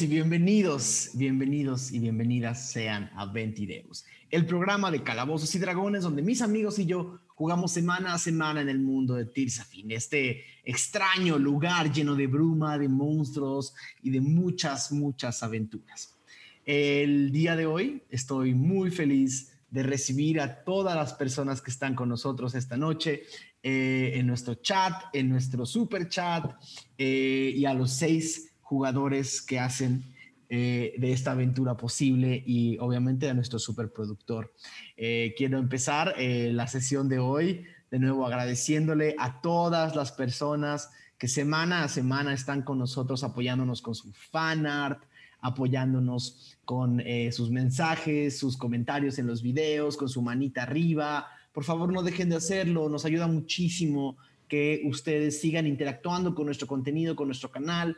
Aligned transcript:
Y 0.00 0.06
bienvenidos, 0.06 1.10
bienvenidos 1.14 1.92
y 1.92 2.00
bienvenidas 2.00 2.72
sean 2.72 3.10
a 3.14 3.26
Ventideus, 3.26 4.04
el 4.28 4.44
programa 4.44 4.90
de 4.90 5.04
Calabozos 5.04 5.54
y 5.54 5.58
Dragones 5.60 6.02
donde 6.02 6.20
mis 6.20 6.42
amigos 6.42 6.80
y 6.80 6.86
yo 6.86 7.20
jugamos 7.28 7.72
semana 7.72 8.14
a 8.14 8.18
semana 8.18 8.60
en 8.60 8.68
el 8.68 8.80
mundo 8.80 9.14
de 9.14 9.26
Tirsafin, 9.26 9.92
este 9.92 10.42
extraño 10.64 11.38
lugar 11.38 11.92
lleno 11.92 12.16
de 12.16 12.26
bruma, 12.26 12.76
de 12.76 12.88
monstruos 12.88 13.72
y 14.02 14.10
de 14.10 14.20
muchas, 14.20 14.90
muchas 14.90 15.42
aventuras. 15.44 16.16
El 16.64 17.30
día 17.30 17.54
de 17.54 17.66
hoy 17.66 18.02
estoy 18.10 18.52
muy 18.54 18.90
feliz 18.90 19.52
de 19.70 19.84
recibir 19.84 20.40
a 20.40 20.64
todas 20.64 20.96
las 20.96 21.12
personas 21.12 21.60
que 21.60 21.70
están 21.70 21.94
con 21.94 22.08
nosotros 22.08 22.54
esta 22.54 22.76
noche 22.76 23.24
eh, 23.62 24.12
en 24.14 24.26
nuestro 24.26 24.54
chat, 24.54 25.04
en 25.12 25.28
nuestro 25.28 25.64
super 25.66 26.08
chat 26.08 26.52
eh, 26.98 27.52
y 27.54 27.64
a 27.64 27.74
los 27.74 27.92
seis 27.92 28.53
jugadores 28.74 29.40
que 29.40 29.60
hacen 29.60 30.02
eh, 30.48 30.94
de 30.98 31.12
esta 31.12 31.30
aventura 31.30 31.76
posible 31.76 32.42
y 32.44 32.76
obviamente 32.78 33.30
a 33.30 33.34
nuestro 33.34 33.60
superproductor. 33.60 34.52
Eh, 34.96 35.32
quiero 35.36 35.58
empezar 35.58 36.14
eh, 36.18 36.50
la 36.52 36.66
sesión 36.66 37.08
de 37.08 37.20
hoy 37.20 37.64
de 37.92 38.00
nuevo 38.00 38.26
agradeciéndole 38.26 39.14
a 39.20 39.40
todas 39.40 39.94
las 39.94 40.10
personas 40.10 40.90
que 41.18 41.28
semana 41.28 41.84
a 41.84 41.88
semana 41.88 42.34
están 42.34 42.62
con 42.62 42.80
nosotros 42.80 43.22
apoyándonos 43.22 43.80
con 43.80 43.94
su 43.94 44.12
fan 44.12 44.66
art, 44.66 45.04
apoyándonos 45.40 46.58
con 46.64 47.00
sus 47.30 47.50
mensajes, 47.50 48.36
sus 48.36 48.56
comentarios 48.56 49.18
en 49.18 49.28
los 49.28 49.40
videos, 49.40 49.96
con 49.96 50.08
su 50.08 50.20
manita 50.20 50.64
arriba. 50.64 51.28
Por 51.52 51.62
favor, 51.62 51.92
no 51.92 52.02
dejen 52.02 52.30
de 52.30 52.36
hacerlo, 52.36 52.88
nos 52.88 53.04
ayuda 53.04 53.28
muchísimo 53.28 54.16
que 54.48 54.82
ustedes 54.86 55.40
sigan 55.40 55.66
interactuando 55.66 56.34
con 56.34 56.46
nuestro 56.46 56.66
contenido, 56.66 57.14
con 57.14 57.28
nuestro 57.28 57.50
canal 57.50 57.96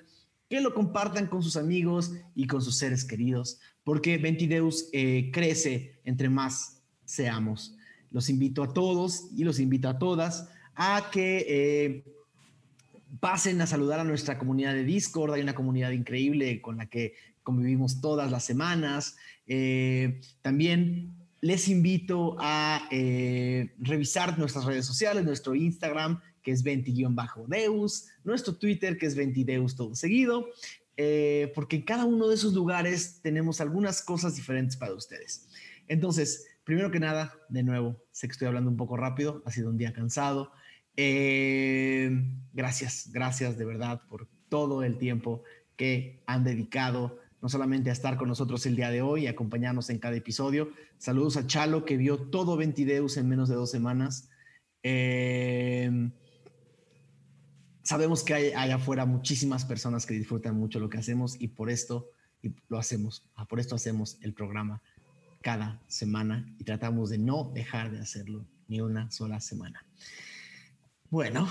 que 0.49 0.61
lo 0.61 0.75
compartan 0.75 1.27
con 1.27 1.43
sus 1.43 1.57
amigos 1.57 2.13
y 2.35 2.47
con 2.47 2.63
sus 2.63 2.77
seres 2.77 3.05
queridos, 3.05 3.61
porque 3.85 4.19
Ventideus 4.19 4.89
eh, 4.93 5.31
crece 5.33 5.99
entre 6.05 6.29
más 6.29 6.83
seamos. 7.05 7.77
Los 8.11 8.29
invito 8.29 8.63
a 8.63 8.73
todos 8.73 9.29
y 9.37 9.45
los 9.45 9.59
invito 9.59 9.89
a 9.89 9.99
todas 9.99 10.49
a 10.75 11.09
que 11.11 11.47
eh, 11.49 12.05
pasen 13.19 13.61
a 13.61 13.67
saludar 13.67 14.01
a 14.01 14.05
nuestra 14.05 14.39
comunidad 14.39 14.75
de 14.75 14.85
Discord. 14.85 15.33
Hay 15.33 15.43
una 15.43 15.55
comunidad 15.55 15.91
increíble 15.91 16.61
con 16.61 16.77
la 16.77 16.87
que 16.87 17.15
convivimos 17.43 18.01
todas 18.01 18.31
las 18.31 18.45
semanas. 18.45 19.17
Eh, 19.47 20.21
también 20.43 21.13
les 21.41 21.69
invito 21.69 22.37
a 22.39 22.89
revisar 23.79 24.39
nuestras 24.39 24.65
redes 24.65 24.87
sociales, 24.87 25.25
nuestro 25.25 25.55
Instagram 25.55 26.21
que 26.47 26.53
es 26.53 26.65
20-deus, 26.65 28.07
nuestro 28.23 28.55
Twitter, 28.55 28.97
que 28.97 29.07
es 29.07 29.17
20deus 29.17 29.75
todo 29.75 29.97
seguido, 29.97 30.47
eh, 30.97 31.51
porque 31.57 31.75
en 31.75 31.83
cada 31.83 32.05
uno 32.05 32.29
de 32.29 32.37
esos 32.37 32.55
lugares 32.55 33.19
tenemos 33.21 33.61
algunas 33.61 34.01
cosas 34.01 34.37
diferentes 34.37 34.77
para 34.77 34.95
ustedes. 34.95 35.49
Entonces, 35.89 36.47
primero 36.63 36.93
que 36.93 37.01
nada, 37.01 37.35
de 37.49 37.65
nuevo, 37.65 38.01
sé 38.13 38.29
que 38.29 38.33
estoy 38.33 38.47
hablando 38.47 38.71
un 38.71 38.77
poco 38.77 38.97
rápido, 38.97 39.43
ha 39.45 39.51
sido 39.51 39.71
un 39.71 39.77
día 39.77 39.93
cansado. 39.93 40.53
Eh, 40.97 42.13
gracias, 42.53 43.11
gracias 43.13 43.59
de 43.59 43.65
verdad 43.65 44.03
por 44.09 44.29
todo 44.49 44.85
el 44.85 44.99
tiempo 44.99 45.43
que 45.75 46.23
han 46.27 46.45
dedicado 46.45 47.19
no 47.43 47.49
solamente 47.49 47.91
a 47.91 47.93
estar 47.93 48.17
con 48.17 48.29
nosotros 48.29 48.65
el 48.67 48.77
día 48.77 48.91
de 48.91 49.03
hoy 49.03 49.25
y 49.25 49.27
acompañarnos 49.27 49.91
en 49.91 49.99
cada 49.99 50.15
episodio. 50.15 50.71
Saludos 50.97 51.37
a 51.39 51.49
Chalo 51.49 51.85
que 51.85 51.97
vio 51.97 52.19
todo 52.19 52.57
Ventideus 52.57 53.17
en 53.17 53.29
menos 53.29 53.49
de 53.49 53.57
dos 53.57 53.73
semanas. 53.73 54.31
Eh, 54.85 55.91
sabemos 57.87 58.25
que 58.25 58.35
hay 58.35 58.71
afuera 58.73 59.07
muchísimas 59.07 59.65
personas 59.65 60.07
que 60.07 60.15
disfrutan 60.15 60.57
mucho 60.57 60.81
lo 60.81 60.91
que 60.91 60.99
hacemos 60.99 61.41
y 61.41 61.49
por 61.49 61.71
esto 61.71 62.11
y 62.43 62.53
lo 62.69 62.79
hacemos, 62.79 63.25
ah, 63.37 63.47
por 63.47 63.61
esto 63.61 63.77
hacemos 63.77 64.19
el 64.23 64.35
programa 64.35 64.83
cada 65.41 65.81
semana 65.87 66.53
y 66.59 66.65
tratamos 66.65 67.11
de 67.11 67.19
no 67.19 67.53
dejar 67.55 67.93
de 67.93 68.01
hacerlo 68.01 68.45
ni 68.67 68.81
una 68.81 69.09
sola 69.13 69.41
semana. 69.41 69.87
Bueno, 71.11 71.49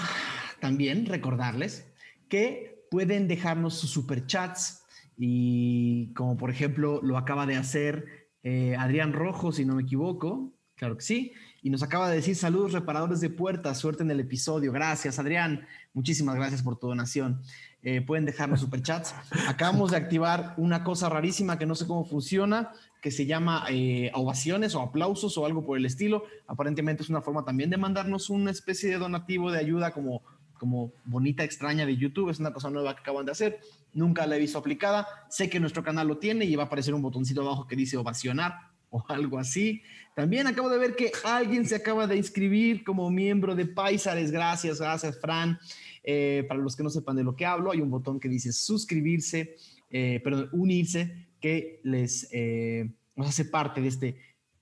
también 0.59 1.06
recordarles 1.06 1.88
que 2.28 2.85
pueden 2.91 3.29
dejarnos 3.29 3.75
sus 3.75 3.91
superchats 3.91 4.84
y 5.18 6.13
como 6.16 6.35
por 6.35 6.50
ejemplo 6.50 7.00
lo 7.01 7.18
acaba 7.18 7.45
de 7.45 7.56
hacer 7.56 8.28
eh, 8.44 8.75
Adrián 8.78 9.13
Rojo, 9.13 9.53
si 9.53 9.63
no 9.63 9.75
me 9.75 9.84
equivoco, 9.84 10.51
claro 10.75 10.97
que 10.97 11.03
sí, 11.03 11.31
y 11.65 11.71
nos 11.71 11.81
acaba 11.81 12.11
de 12.11 12.17
decir 12.17 12.35
saludos 12.35 12.73
reparadores 12.73 13.21
de 13.21 13.31
puertas, 13.31 13.79
suerte 13.79 14.03
en 14.03 14.11
el 14.11 14.19
episodio. 14.19 14.71
Gracias, 14.71 15.17
Adrián. 15.17 15.65
Muchísimas 15.95 16.35
gracias 16.35 16.61
por 16.61 16.77
tu 16.77 16.85
donación. 16.85 17.41
Eh, 17.81 18.01
pueden 18.01 18.23
dejarnos 18.23 18.59
superchats. 18.59 19.15
Acabamos 19.47 19.89
de 19.89 19.97
activar 19.97 20.53
una 20.57 20.83
cosa 20.83 21.09
rarísima 21.09 21.57
que 21.57 21.65
no 21.65 21.73
sé 21.73 21.87
cómo 21.87 22.05
funciona, 22.05 22.71
que 23.01 23.09
se 23.09 23.25
llama 23.25 23.65
eh, 23.71 24.11
ovaciones 24.13 24.75
o 24.75 24.81
aplausos 24.81 25.39
o 25.39 25.45
algo 25.47 25.65
por 25.65 25.79
el 25.79 25.87
estilo. 25.87 26.25
Aparentemente 26.45 27.01
es 27.01 27.09
una 27.09 27.23
forma 27.23 27.43
también 27.43 27.71
de 27.71 27.77
mandarnos 27.77 28.29
una 28.29 28.51
especie 28.51 28.91
de 28.91 28.99
donativo 28.99 29.51
de 29.51 29.57
ayuda 29.57 29.89
como, 29.89 30.21
como 30.59 30.91
bonita, 31.03 31.43
extraña 31.43 31.87
de 31.87 31.97
YouTube. 31.97 32.29
Es 32.29 32.39
una 32.39 32.53
cosa 32.53 32.69
nueva 32.69 32.93
que 32.93 33.01
acaban 33.01 33.25
de 33.25 33.31
hacer. 33.31 33.59
Nunca 33.91 34.27
la 34.27 34.35
he 34.35 34.39
visto 34.39 34.59
aplicada. 34.59 35.07
Sé 35.29 35.49
que 35.49 35.59
nuestro 35.59 35.83
canal 35.83 36.07
lo 36.07 36.19
tiene 36.19 36.45
y 36.45 36.55
va 36.55 36.61
a 36.61 36.65
aparecer 36.67 36.93
un 36.93 37.01
botoncito 37.01 37.41
abajo 37.41 37.65
que 37.65 37.75
dice 37.75 37.97
ovacionar 37.97 38.53
o 38.91 39.03
algo 39.09 39.39
así. 39.39 39.81
También 40.15 40.47
acabo 40.47 40.69
de 40.69 40.77
ver 40.77 40.95
que 40.95 41.11
alguien 41.25 41.65
se 41.65 41.75
acaba 41.75 42.07
de 42.07 42.15
inscribir 42.15 42.85
como 42.85 43.11
miembro 43.11 43.53
de 43.53 43.65
Paisares. 43.65 44.31
Gracias, 44.31 44.79
gracias, 44.79 45.19
Fran. 45.19 45.59
Eh, 46.03 46.45
para 46.47 46.61
los 46.61 46.75
que 46.77 46.83
no 46.83 46.89
sepan 46.89 47.17
de 47.17 47.23
lo 47.25 47.35
que 47.35 47.45
hablo, 47.45 47.71
hay 47.71 47.81
un 47.81 47.89
botón 47.89 48.17
que 48.17 48.29
dice 48.29 48.53
suscribirse, 48.53 49.57
eh, 49.89 50.21
perdón, 50.23 50.49
unirse, 50.53 51.27
que 51.41 51.81
les 51.83 52.29
eh, 52.31 52.89
hace 53.17 53.43
parte 53.43 53.81
de 53.81 53.89
este 53.89 54.17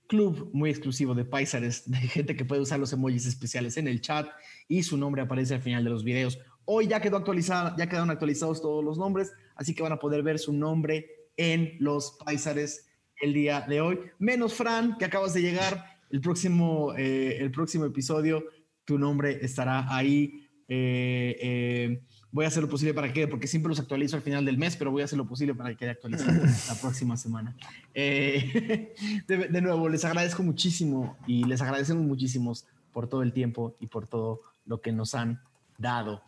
club 0.08 0.50
muy 0.52 0.70
exclusivo 0.70 1.14
de 1.14 1.24
Paisares, 1.24 1.88
de 1.88 1.98
gente 1.98 2.34
que 2.34 2.44
puede 2.44 2.60
usar 2.60 2.80
los 2.80 2.92
emojis 2.92 3.24
especiales 3.24 3.76
en 3.76 3.86
el 3.86 4.00
chat 4.00 4.28
y 4.66 4.82
su 4.82 4.96
nombre 4.96 5.22
aparece 5.22 5.54
al 5.54 5.62
final 5.62 5.84
de 5.84 5.90
los 5.90 6.02
videos. 6.02 6.40
Hoy 6.64 6.88
ya 6.88 7.00
quedó 7.00 7.18
actualizada, 7.18 7.76
ya 7.78 7.88
quedaron 7.88 8.10
actualizados 8.10 8.60
todos 8.60 8.84
los 8.84 8.98
nombres, 8.98 9.30
así 9.54 9.72
que 9.72 9.84
van 9.84 9.92
a 9.92 10.00
poder 10.00 10.24
ver 10.24 10.40
su 10.40 10.52
nombre 10.52 11.28
en 11.36 11.76
los 11.78 12.18
Paisares 12.24 12.88
el 13.20 13.32
día 13.32 13.60
de 13.62 13.80
hoy. 13.80 13.98
Menos 14.18 14.54
Fran, 14.54 14.96
que 14.98 15.04
acabas 15.04 15.34
de 15.34 15.42
llegar. 15.42 15.98
El 16.10 16.20
próximo, 16.20 16.94
eh, 16.96 17.38
el 17.40 17.50
próximo 17.50 17.84
episodio, 17.84 18.44
tu 18.84 18.98
nombre 18.98 19.38
estará 19.44 19.94
ahí. 19.94 20.48
Eh, 20.68 21.36
eh, 21.40 22.02
voy 22.30 22.44
a 22.44 22.48
hacer 22.48 22.62
lo 22.62 22.68
posible 22.68 22.94
para 22.94 23.12
que, 23.12 23.26
porque 23.26 23.46
siempre 23.46 23.68
los 23.68 23.80
actualizo 23.80 24.16
al 24.16 24.22
final 24.22 24.44
del 24.44 24.58
mes, 24.58 24.76
pero 24.76 24.90
voy 24.90 25.02
a 25.02 25.06
hacer 25.06 25.18
lo 25.18 25.26
posible 25.26 25.54
para 25.54 25.70
que 25.70 25.76
quede 25.76 25.90
actualizado 25.90 26.42
la 26.68 26.74
próxima 26.80 27.16
semana. 27.16 27.56
de, 27.94 28.94
de, 29.26 29.60
nuevo, 29.60 29.88
les 29.88 30.04
agradezco 30.04 30.42
muchísimo 30.42 31.16
y 31.26 31.44
les 31.44 31.60
agradecemos 31.60 32.04
muchísimo 32.04 32.52
por 32.92 33.08
todo 33.08 33.22
el 33.22 33.32
tiempo 33.32 33.76
y 33.80 33.86
por 33.86 34.06
todo 34.06 34.40
lo 34.66 34.80
que 34.80 34.92
nos 34.92 35.14
han 35.14 35.40
dado. 35.78 36.22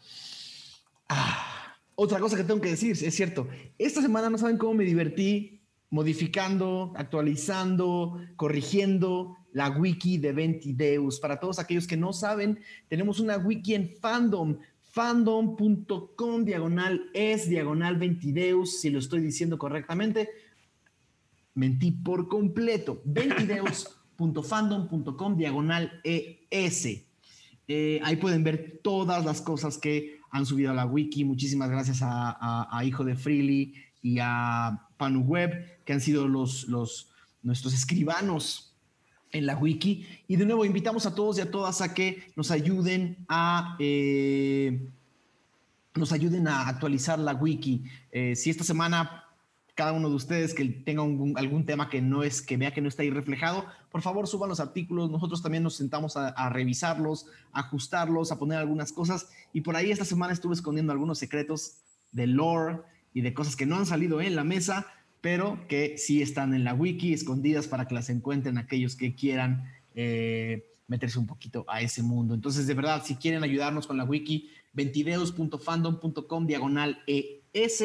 Ah, 1.08 1.76
otra 1.94 2.18
cosa 2.18 2.36
que 2.36 2.44
tengo 2.44 2.60
que 2.60 2.70
decir, 2.70 2.92
es 3.00 3.14
cierto, 3.14 3.48
esta 3.78 4.02
semana 4.02 4.28
no 4.28 4.36
saben 4.36 4.58
cómo 4.58 4.74
me 4.74 4.84
divertí 4.84 5.55
modificando, 5.90 6.92
actualizando, 6.96 8.18
corrigiendo 8.36 9.36
la 9.52 9.68
wiki 9.70 10.18
de 10.18 10.32
Ventideus. 10.32 11.18
Para 11.20 11.40
todos 11.40 11.58
aquellos 11.58 11.86
que 11.86 11.96
no 11.96 12.12
saben, 12.12 12.60
tenemos 12.88 13.18
una 13.20 13.38
wiki 13.38 13.74
en 13.74 13.94
fandom, 14.00 14.58
fandom.com 14.82 16.44
diagonal 16.44 17.08
es 17.14 17.48
diagonal 17.48 17.96
Ventideus, 17.96 18.80
si 18.80 18.90
lo 18.90 18.98
estoy 18.98 19.20
diciendo 19.20 19.56
correctamente. 19.58 20.28
Mentí 21.54 21.92
por 21.92 22.28
completo. 22.28 23.00
Ventideus.fandom.com 23.04 25.36
diagonal 25.36 26.00
es. 26.02 27.04
Eh, 27.68 28.00
ahí 28.04 28.14
pueden 28.16 28.44
ver 28.44 28.78
todas 28.82 29.24
las 29.24 29.40
cosas 29.40 29.78
que 29.78 30.18
han 30.30 30.44
subido 30.44 30.72
a 30.72 30.74
la 30.74 30.84
wiki. 30.86 31.24
Muchísimas 31.24 31.70
gracias 31.70 32.00
a, 32.02 32.68
a 32.70 32.84
Hijo 32.84 33.04
de 33.04 33.16
Freely 33.16 33.74
y 34.02 34.18
a 34.20 34.85
PanuWeb, 34.96 35.84
que 35.84 35.92
han 35.92 36.00
sido 36.00 36.28
los, 36.28 36.68
los, 36.68 37.10
nuestros 37.42 37.74
escribanos 37.74 38.74
en 39.32 39.46
la 39.46 39.56
wiki. 39.56 40.06
Y 40.28 40.36
de 40.36 40.46
nuevo, 40.46 40.64
invitamos 40.64 41.06
a 41.06 41.14
todos 41.14 41.38
y 41.38 41.40
a 41.40 41.50
todas 41.50 41.80
a 41.80 41.94
que 41.94 42.32
nos 42.36 42.50
ayuden 42.50 43.24
a... 43.28 43.76
Eh, 43.78 44.90
nos 45.94 46.12
ayuden 46.12 46.46
a 46.46 46.68
actualizar 46.68 47.18
la 47.18 47.32
wiki. 47.32 47.84
Eh, 48.12 48.36
si 48.36 48.50
esta 48.50 48.64
semana 48.64 49.24
cada 49.74 49.92
uno 49.92 50.08
de 50.08 50.14
ustedes 50.14 50.54
que 50.54 50.64
tenga 50.64 51.02
algún 51.02 51.66
tema 51.66 51.90
que 51.90 52.00
no 52.00 52.22
es, 52.22 52.40
que 52.40 52.56
vea 52.56 52.72
que 52.72 52.80
no 52.80 52.88
está 52.88 53.02
ahí 53.02 53.10
reflejado, 53.10 53.66
por 53.90 54.00
favor 54.00 54.26
suban 54.26 54.48
los 54.48 54.58
artículos. 54.58 55.10
Nosotros 55.10 55.42
también 55.42 55.62
nos 55.62 55.76
sentamos 55.76 56.16
a, 56.16 56.28
a, 56.28 56.48
revisarlos, 56.48 57.26
a 57.52 57.60
ajustarlos, 57.60 58.32
a 58.32 58.38
poner 58.38 58.58
algunas 58.58 58.92
cosas. 58.92 59.28
Y 59.52 59.60
por 59.60 59.76
ahí 59.76 59.90
esta 59.90 60.06
semana 60.06 60.32
estuve 60.32 60.54
escondiendo 60.54 60.92
algunos 60.92 61.18
secretos 61.18 61.76
de 62.12 62.26
lore 62.26 62.78
y 63.16 63.22
de 63.22 63.32
cosas 63.32 63.56
que 63.56 63.64
no 63.64 63.76
han 63.76 63.86
salido 63.86 64.20
en 64.20 64.36
la 64.36 64.44
mesa, 64.44 64.88
pero 65.22 65.66
que 65.68 65.96
sí 65.96 66.20
están 66.20 66.52
en 66.52 66.64
la 66.64 66.74
wiki, 66.74 67.14
escondidas 67.14 67.66
para 67.66 67.88
que 67.88 67.94
las 67.94 68.10
encuentren 68.10 68.58
aquellos 68.58 68.94
que 68.94 69.14
quieran 69.14 69.72
eh, 69.94 70.66
meterse 70.86 71.18
un 71.18 71.26
poquito 71.26 71.64
a 71.66 71.80
ese 71.80 72.02
mundo. 72.02 72.34
Entonces, 72.34 72.66
de 72.66 72.74
verdad, 72.74 73.02
si 73.06 73.14
quieren 73.14 73.42
ayudarnos 73.42 73.86
con 73.86 73.96
la 73.96 74.04
wiki, 74.04 74.50
ventideos.fandom.com 74.74 76.46
diagonal 76.46 77.02
ES. 77.06 77.84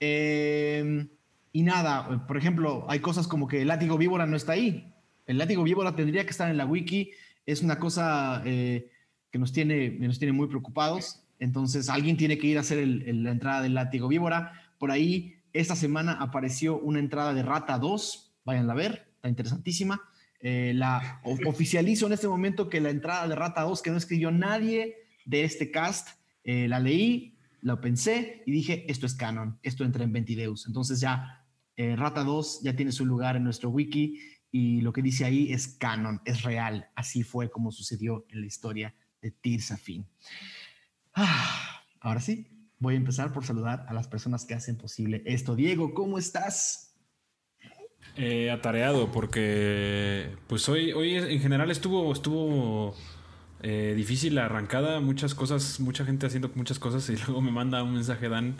Em, 0.00 1.06
y 1.52 1.62
nada, 1.62 2.26
por 2.26 2.38
ejemplo, 2.38 2.86
hay 2.88 3.00
cosas 3.00 3.28
como 3.28 3.48
que 3.48 3.60
el 3.60 3.68
látigo 3.68 3.98
víbora 3.98 4.24
no 4.24 4.36
está 4.36 4.52
ahí. 4.52 4.90
El 5.26 5.36
látigo 5.36 5.64
víbora 5.64 5.94
tendría 5.94 6.24
que 6.24 6.30
estar 6.30 6.50
en 6.50 6.56
la 6.56 6.64
wiki. 6.64 7.10
Es 7.44 7.60
una 7.60 7.78
cosa 7.78 8.40
eh, 8.46 8.90
que 9.30 9.38
nos 9.38 9.52
tiene, 9.52 9.90
nos 9.90 10.18
tiene 10.18 10.32
muy 10.32 10.48
preocupados. 10.48 11.25
Entonces, 11.38 11.88
alguien 11.88 12.16
tiene 12.16 12.38
que 12.38 12.46
ir 12.46 12.58
a 12.58 12.60
hacer 12.60 12.86
la 12.86 13.30
entrada 13.30 13.62
del 13.62 13.74
látigo 13.74 14.08
víbora. 14.08 14.52
Por 14.78 14.90
ahí, 14.90 15.36
esta 15.52 15.76
semana 15.76 16.12
apareció 16.12 16.78
una 16.78 16.98
entrada 16.98 17.34
de 17.34 17.42
Rata 17.42 17.78
2. 17.78 18.34
Vayan 18.44 18.70
a 18.70 18.74
ver, 18.74 19.08
está 19.16 19.28
interesantísima. 19.28 20.00
Eh, 20.40 20.72
la 20.74 21.20
oficializo 21.24 22.06
en 22.06 22.12
este 22.12 22.28
momento 22.28 22.68
que 22.68 22.80
la 22.80 22.90
entrada 22.90 23.26
de 23.26 23.34
Rata 23.34 23.62
2, 23.62 23.82
que 23.82 23.90
no 23.90 23.96
escribió 23.96 24.30
nadie 24.30 24.96
de 25.24 25.44
este 25.44 25.70
cast, 25.70 26.08
eh, 26.44 26.68
la 26.68 26.78
leí, 26.78 27.36
lo 27.62 27.80
pensé 27.80 28.42
y 28.46 28.52
dije, 28.52 28.84
esto 28.90 29.06
es 29.06 29.14
canon, 29.14 29.58
esto 29.62 29.84
entra 29.84 30.04
en 30.04 30.12
Ventideus. 30.12 30.66
Entonces 30.66 31.00
ya 31.00 31.44
eh, 31.76 31.96
Rata 31.96 32.22
2 32.22 32.60
ya 32.62 32.76
tiene 32.76 32.92
su 32.92 33.04
lugar 33.04 33.36
en 33.36 33.44
nuestro 33.44 33.70
wiki 33.70 34.20
y 34.52 34.80
lo 34.82 34.92
que 34.92 35.02
dice 35.02 35.24
ahí 35.24 35.52
es 35.52 35.68
canon, 35.68 36.20
es 36.24 36.42
real. 36.42 36.88
Así 36.94 37.22
fue 37.22 37.50
como 37.50 37.72
sucedió 37.72 38.24
en 38.28 38.40
la 38.40 38.46
historia 38.46 38.94
de 39.20 39.30
Tirsafin. 39.32 40.06
Ah, 41.18 41.82
ahora 42.00 42.20
sí, 42.20 42.46
voy 42.78 42.92
a 42.92 42.98
empezar 42.98 43.32
por 43.32 43.42
saludar 43.42 43.86
a 43.88 43.94
las 43.94 44.06
personas 44.06 44.44
que 44.44 44.52
hacen 44.52 44.76
posible 44.76 45.22
esto. 45.24 45.56
Diego, 45.56 45.94
¿cómo 45.94 46.18
estás? 46.18 46.94
Eh, 48.16 48.50
atareado 48.50 49.10
porque 49.10 50.36
pues 50.46 50.68
hoy, 50.68 50.92
hoy 50.92 51.16
en 51.16 51.40
general 51.40 51.70
estuvo, 51.70 52.12
estuvo 52.12 52.94
eh, 53.62 53.94
difícil 53.96 54.34
la 54.34 54.44
arrancada, 54.44 55.00
muchas 55.00 55.34
cosas, 55.34 55.80
mucha 55.80 56.04
gente 56.04 56.26
haciendo 56.26 56.50
muchas 56.54 56.78
cosas 56.78 57.08
y 57.08 57.16
luego 57.26 57.40
me 57.40 57.50
manda 57.50 57.82
un 57.82 57.94
mensaje 57.94 58.28
Dan 58.28 58.56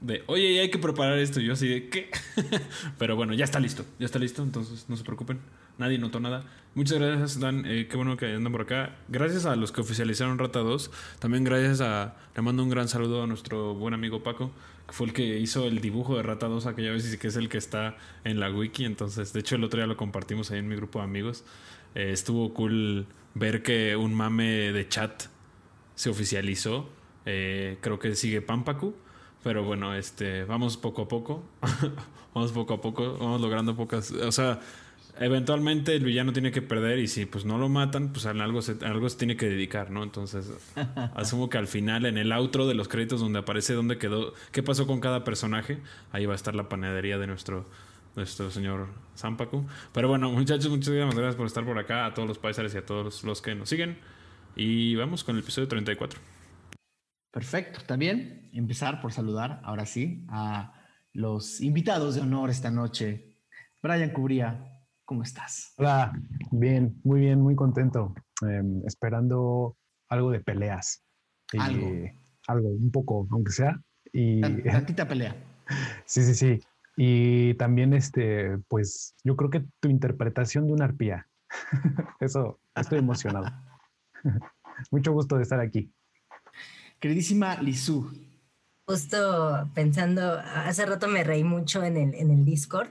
de, 0.00 0.22
oye, 0.28 0.60
hay 0.60 0.70
que 0.70 0.78
preparar 0.78 1.18
esto. 1.18 1.40
Y 1.40 1.46
yo 1.46 1.54
así 1.54 1.66
de, 1.66 1.88
¿qué? 1.88 2.08
Pero 2.98 3.16
bueno, 3.16 3.34
ya 3.34 3.44
está 3.44 3.58
listo, 3.58 3.84
ya 3.98 4.06
está 4.06 4.20
listo, 4.20 4.44
entonces 4.44 4.86
no 4.88 4.96
se 4.96 5.02
preocupen, 5.02 5.40
nadie 5.80 5.98
notó 5.98 6.20
nada. 6.20 6.44
Muchas 6.74 6.98
gracias, 6.98 7.40
Dan, 7.40 7.64
eh, 7.66 7.88
qué 7.90 7.96
bueno 7.96 8.16
que 8.16 8.26
andan 8.26 8.52
por 8.52 8.62
acá. 8.62 8.96
Gracias 9.08 9.44
a 9.44 9.56
los 9.56 9.72
que 9.72 9.80
oficializaron 9.80 10.38
Rata 10.38 10.60
2, 10.60 10.90
también 11.18 11.42
gracias 11.42 11.80
a, 11.80 12.14
le 12.36 12.42
mando 12.42 12.62
un 12.62 12.70
gran 12.70 12.88
saludo 12.88 13.24
a 13.24 13.26
nuestro 13.26 13.74
buen 13.74 13.92
amigo 13.92 14.22
Paco, 14.22 14.52
que 14.86 14.92
fue 14.92 15.08
el 15.08 15.12
que 15.12 15.38
hizo 15.40 15.66
el 15.66 15.80
dibujo 15.80 16.16
de 16.16 16.22
Rata 16.22 16.46
2 16.46 16.66
aquella 16.66 16.92
vez 16.92 17.12
y 17.12 17.18
que 17.18 17.26
es 17.26 17.36
el 17.36 17.48
que 17.48 17.58
está 17.58 17.96
en 18.22 18.38
la 18.38 18.50
wiki. 18.52 18.84
Entonces, 18.84 19.32
de 19.32 19.40
hecho, 19.40 19.56
el 19.56 19.64
otro 19.64 19.78
día 19.78 19.88
lo 19.88 19.96
compartimos 19.96 20.52
ahí 20.52 20.60
en 20.60 20.68
mi 20.68 20.76
grupo 20.76 21.00
de 21.00 21.06
amigos. 21.06 21.44
Eh, 21.96 22.10
estuvo 22.12 22.54
cool 22.54 23.06
ver 23.34 23.62
que 23.64 23.96
un 23.96 24.14
mame 24.14 24.72
de 24.72 24.88
chat 24.88 25.24
se 25.96 26.10
oficializó. 26.10 26.88
Eh, 27.26 27.78
creo 27.80 27.98
que 27.98 28.14
sigue 28.14 28.42
Pampaku. 28.42 28.94
Pero 29.42 29.64
bueno, 29.64 29.94
este, 29.94 30.44
vamos 30.44 30.76
poco 30.76 31.02
a 31.02 31.08
poco. 31.08 31.42
vamos 32.34 32.52
poco 32.52 32.74
a 32.74 32.80
poco. 32.80 33.16
Vamos 33.18 33.40
logrando 33.40 33.74
pocas. 33.74 34.12
O 34.12 34.32
sea, 34.32 34.60
eventualmente 35.20 35.94
el 35.94 36.04
villano 36.04 36.32
tiene 36.32 36.50
que 36.50 36.62
perder. 36.62 36.98
Y 36.98 37.06
si 37.06 37.26
pues 37.26 37.44
no 37.44 37.58
lo 37.58 37.68
matan, 37.68 38.12
pues 38.12 38.26
algo 38.26 38.62
se, 38.62 38.76
algo 38.84 39.08
se 39.08 39.18
tiene 39.18 39.36
que 39.36 39.48
dedicar, 39.48 39.90
¿no? 39.90 40.02
Entonces, 40.02 40.50
asumo 41.14 41.48
que 41.48 41.58
al 41.58 41.68
final, 41.68 42.06
en 42.06 42.18
el 42.18 42.32
outro 42.32 42.66
de 42.66 42.74
los 42.74 42.88
créditos 42.88 43.20
donde 43.20 43.38
aparece 43.38 43.74
dónde 43.74 43.98
quedó, 43.98 44.34
qué 44.50 44.62
pasó 44.62 44.86
con 44.86 45.00
cada 45.00 45.22
personaje, 45.22 45.78
ahí 46.10 46.26
va 46.26 46.32
a 46.32 46.36
estar 46.36 46.54
la 46.54 46.68
panadería 46.68 47.18
de 47.18 47.26
nuestro 47.28 47.68
nuestro 48.16 48.50
señor 48.50 48.88
Zampacu. 49.16 49.66
Pero 49.92 50.08
bueno, 50.08 50.30
muchachos, 50.32 50.68
muchas 50.68 50.94
gracias 50.94 51.36
por 51.36 51.46
estar 51.46 51.64
por 51.64 51.78
acá, 51.78 52.06
a 52.06 52.14
todos 52.14 52.26
los 52.26 52.38
paisares 52.38 52.74
y 52.74 52.78
a 52.78 52.84
todos 52.84 53.22
los 53.22 53.40
que 53.40 53.54
nos 53.54 53.68
siguen. 53.68 53.98
Y 54.56 54.96
vamos 54.96 55.22
con 55.22 55.36
el 55.36 55.42
episodio 55.42 55.68
34. 55.68 56.20
Perfecto. 57.30 57.80
También 57.86 58.50
empezar 58.52 59.00
por 59.00 59.12
saludar, 59.12 59.60
ahora 59.64 59.86
sí, 59.86 60.24
a 60.28 60.74
los 61.12 61.60
invitados 61.60 62.16
de 62.16 62.22
honor 62.22 62.50
esta 62.50 62.70
noche. 62.70 63.36
Brian 63.82 64.10
Cubría, 64.10 64.69
¿cómo 65.10 65.24
estás? 65.24 65.74
Hola, 65.76 66.12
bien, 66.52 67.00
muy 67.02 67.18
bien, 67.18 67.40
muy 67.40 67.56
contento. 67.56 68.14
Em, 68.42 68.80
esperando 68.86 69.76
algo 70.08 70.30
de 70.30 70.38
peleas. 70.38 71.02
algo. 71.58 71.90
Algo, 72.46 72.68
un 72.68 72.92
poco, 72.92 73.26
aunque 73.32 73.50
sea. 73.50 73.76
Y... 74.12 74.40
Tantita 74.70 75.08
pelea. 75.08 75.34
sí, 76.04 76.22
sí, 76.22 76.34
sí. 76.36 76.60
Y 76.96 77.54
también, 77.54 77.92
este, 77.92 78.56
pues 78.68 79.16
yo 79.24 79.34
creo 79.34 79.50
que 79.50 79.64
tu 79.80 79.88
interpretación 79.88 80.68
de 80.68 80.74
una 80.74 80.84
arpía. 80.84 81.26
Eso, 82.20 82.60
estoy 82.76 83.00
emocionado. 83.00 83.46
Mucho 84.92 85.12
gusto 85.12 85.38
de 85.38 85.42
estar 85.42 85.58
aquí. 85.58 85.92
Queridísima 87.00 87.60
Lizu. 87.60 88.12
Justo 88.90 89.70
pensando, 89.72 90.40
hace 90.40 90.84
rato 90.84 91.06
me 91.06 91.22
reí 91.22 91.44
mucho 91.44 91.84
en 91.84 91.96
el, 91.96 92.12
en 92.12 92.32
el 92.32 92.44
Discord. 92.44 92.88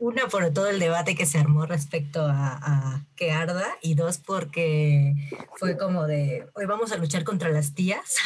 Una, 0.00 0.26
por 0.26 0.52
todo 0.52 0.66
el 0.66 0.80
debate 0.80 1.14
que 1.14 1.24
se 1.24 1.38
armó 1.38 1.66
respecto 1.66 2.22
a, 2.22 2.58
a 2.60 3.06
que 3.14 3.30
arda, 3.30 3.64
y 3.80 3.94
dos, 3.94 4.18
porque 4.18 5.14
fue 5.54 5.76
como 5.76 6.08
de, 6.08 6.48
hoy 6.54 6.66
vamos 6.66 6.90
a 6.90 6.96
luchar 6.96 7.22
contra 7.22 7.48
las 7.50 7.74
tías. 7.74 8.16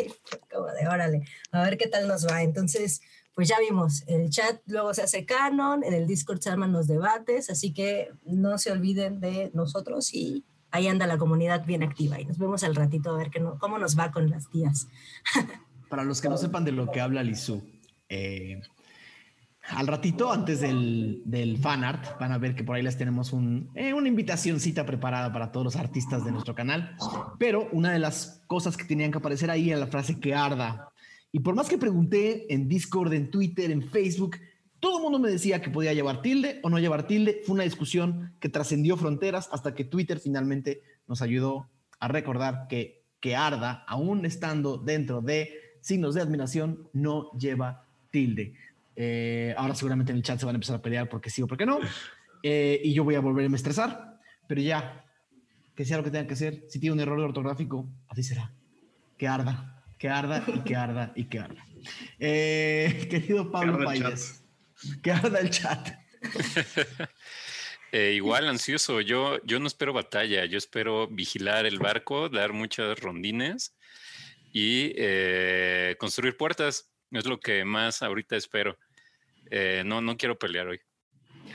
como 0.50 0.68
de, 0.68 0.88
órale, 0.88 1.24
a 1.52 1.64
ver 1.64 1.76
qué 1.76 1.86
tal 1.86 2.08
nos 2.08 2.26
va. 2.26 2.42
Entonces, 2.42 3.02
pues 3.34 3.46
ya 3.46 3.58
vimos, 3.60 4.02
el 4.06 4.30
chat 4.30 4.62
luego 4.64 4.94
se 4.94 5.02
hace 5.02 5.26
canon, 5.26 5.84
en 5.84 5.92
el 5.92 6.06
Discord 6.06 6.40
se 6.40 6.48
arman 6.48 6.72
los 6.72 6.86
debates, 6.86 7.50
así 7.50 7.74
que 7.74 8.10
no 8.24 8.56
se 8.56 8.72
olviden 8.72 9.20
de 9.20 9.50
nosotros 9.52 10.14
y 10.14 10.46
ahí 10.70 10.88
anda 10.88 11.06
la 11.06 11.18
comunidad 11.18 11.66
bien 11.66 11.82
activa 11.82 12.18
y 12.18 12.24
nos 12.24 12.38
vemos 12.38 12.64
al 12.64 12.74
ratito 12.74 13.10
a 13.10 13.18
ver 13.18 13.30
cómo 13.58 13.76
nos 13.76 13.98
va 13.98 14.10
con 14.10 14.30
las 14.30 14.48
tías. 14.48 14.88
Para 15.90 16.04
los 16.04 16.20
que 16.20 16.30
no 16.30 16.38
sepan 16.38 16.64
de 16.64 16.72
lo 16.72 16.90
que 16.90 17.00
habla 17.00 17.22
Lizu, 17.22 17.62
eh, 18.08 18.62
al 19.68 19.86
ratito, 19.86 20.32
antes 20.32 20.60
del, 20.60 21.22
del 21.24 21.58
fan 21.58 21.84
art, 21.84 22.18
van 22.18 22.32
a 22.32 22.38
ver 22.38 22.54
que 22.54 22.64
por 22.64 22.76
ahí 22.76 22.82
les 22.82 22.96
tenemos 22.96 23.32
un, 23.32 23.70
eh, 23.74 23.92
una 23.92 24.08
invitacióncita 24.08 24.86
preparada 24.86 25.32
para 25.32 25.52
todos 25.52 25.64
los 25.64 25.76
artistas 25.76 26.24
de 26.24 26.32
nuestro 26.32 26.54
canal. 26.54 26.96
Pero 27.38 27.68
una 27.72 27.92
de 27.92 27.98
las 27.98 28.42
cosas 28.46 28.76
que 28.76 28.84
tenían 28.84 29.10
que 29.10 29.18
aparecer 29.18 29.50
ahí 29.50 29.70
era 29.70 29.78
la 29.78 29.86
frase 29.86 30.18
que 30.18 30.34
arda. 30.34 30.88
Y 31.30 31.40
por 31.40 31.54
más 31.54 31.68
que 31.68 31.76
pregunté 31.76 32.52
en 32.52 32.68
Discord, 32.68 33.12
en 33.12 33.30
Twitter, 33.30 33.70
en 33.70 33.82
Facebook, 33.82 34.38
todo 34.80 34.96
el 34.96 35.02
mundo 35.02 35.18
me 35.18 35.30
decía 35.30 35.60
que 35.60 35.70
podía 35.70 35.92
llevar 35.92 36.22
tilde 36.22 36.58
o 36.62 36.70
no 36.70 36.78
llevar 36.78 37.06
tilde. 37.06 37.42
Fue 37.44 37.54
una 37.54 37.64
discusión 37.64 38.34
que 38.40 38.48
trascendió 38.48 38.96
fronteras 38.96 39.48
hasta 39.52 39.74
que 39.74 39.84
Twitter 39.84 40.18
finalmente 40.18 40.82
nos 41.06 41.20
ayudó 41.20 41.68
a 42.00 42.08
recordar 42.08 42.66
que, 42.68 43.04
que 43.20 43.36
Arda, 43.36 43.84
aún 43.86 44.24
estando 44.24 44.78
dentro 44.78 45.20
de 45.20 45.69
signos 45.80 46.14
de 46.14 46.22
admiración, 46.22 46.88
no 46.92 47.30
lleva 47.32 47.86
tilde. 48.10 48.54
Eh, 48.96 49.54
ahora 49.56 49.74
seguramente 49.74 50.12
en 50.12 50.18
el 50.18 50.24
chat 50.24 50.38
se 50.38 50.46
van 50.46 50.54
a 50.54 50.58
empezar 50.58 50.76
a 50.76 50.82
pelear 50.82 51.08
porque 51.08 51.30
sí 51.30 51.42
o 51.42 51.46
porque 51.46 51.66
no. 51.66 51.78
Eh, 52.42 52.80
y 52.82 52.92
yo 52.92 53.04
voy 53.04 53.14
a 53.14 53.20
volverme 53.20 53.54
a 53.54 53.56
estresar, 53.56 54.18
pero 54.46 54.60
ya, 54.60 55.04
que 55.74 55.84
sea 55.84 55.96
lo 55.96 56.04
que 56.04 56.10
tenga 56.10 56.26
que 56.26 56.36
ser. 56.36 56.64
Si 56.68 56.78
tiene 56.78 56.94
un 56.94 57.00
error 57.00 57.20
ortográfico, 57.20 57.88
así 58.08 58.22
será. 58.22 58.52
Que 59.16 59.28
arda 59.28 59.80
que 60.00 60.08
arda 60.08 60.42
y 60.48 60.60
que 60.60 60.74
arda 60.74 61.12
y 61.14 61.24
que 61.26 61.38
arda. 61.38 61.66
Eh, 62.18 63.06
querido 63.10 63.50
Pablo 63.52 63.84
Payas, 63.84 64.42
que 65.02 65.12
arda 65.12 65.38
el 65.38 65.50
chat. 65.50 65.88
Eh, 67.92 68.12
igual 68.14 68.46
ansioso, 68.46 69.00
yo, 69.00 69.44
yo 69.44 69.58
no 69.58 69.66
espero 69.66 69.92
batalla, 69.92 70.44
yo 70.44 70.58
espero 70.58 71.08
vigilar 71.08 71.66
el 71.66 71.80
barco, 71.80 72.28
dar 72.28 72.52
muchas 72.52 73.00
rondines 73.00 73.74
y 74.52 74.92
eh, 74.96 75.96
construir 75.98 76.36
puertas. 76.36 76.90
Es 77.10 77.26
lo 77.26 77.40
que 77.40 77.64
más 77.64 78.02
ahorita 78.02 78.36
espero. 78.36 78.78
no, 79.84 80.00
no 80.00 80.16
quiero 80.16 80.38
pelear 80.38 80.68
hoy. 80.68 80.80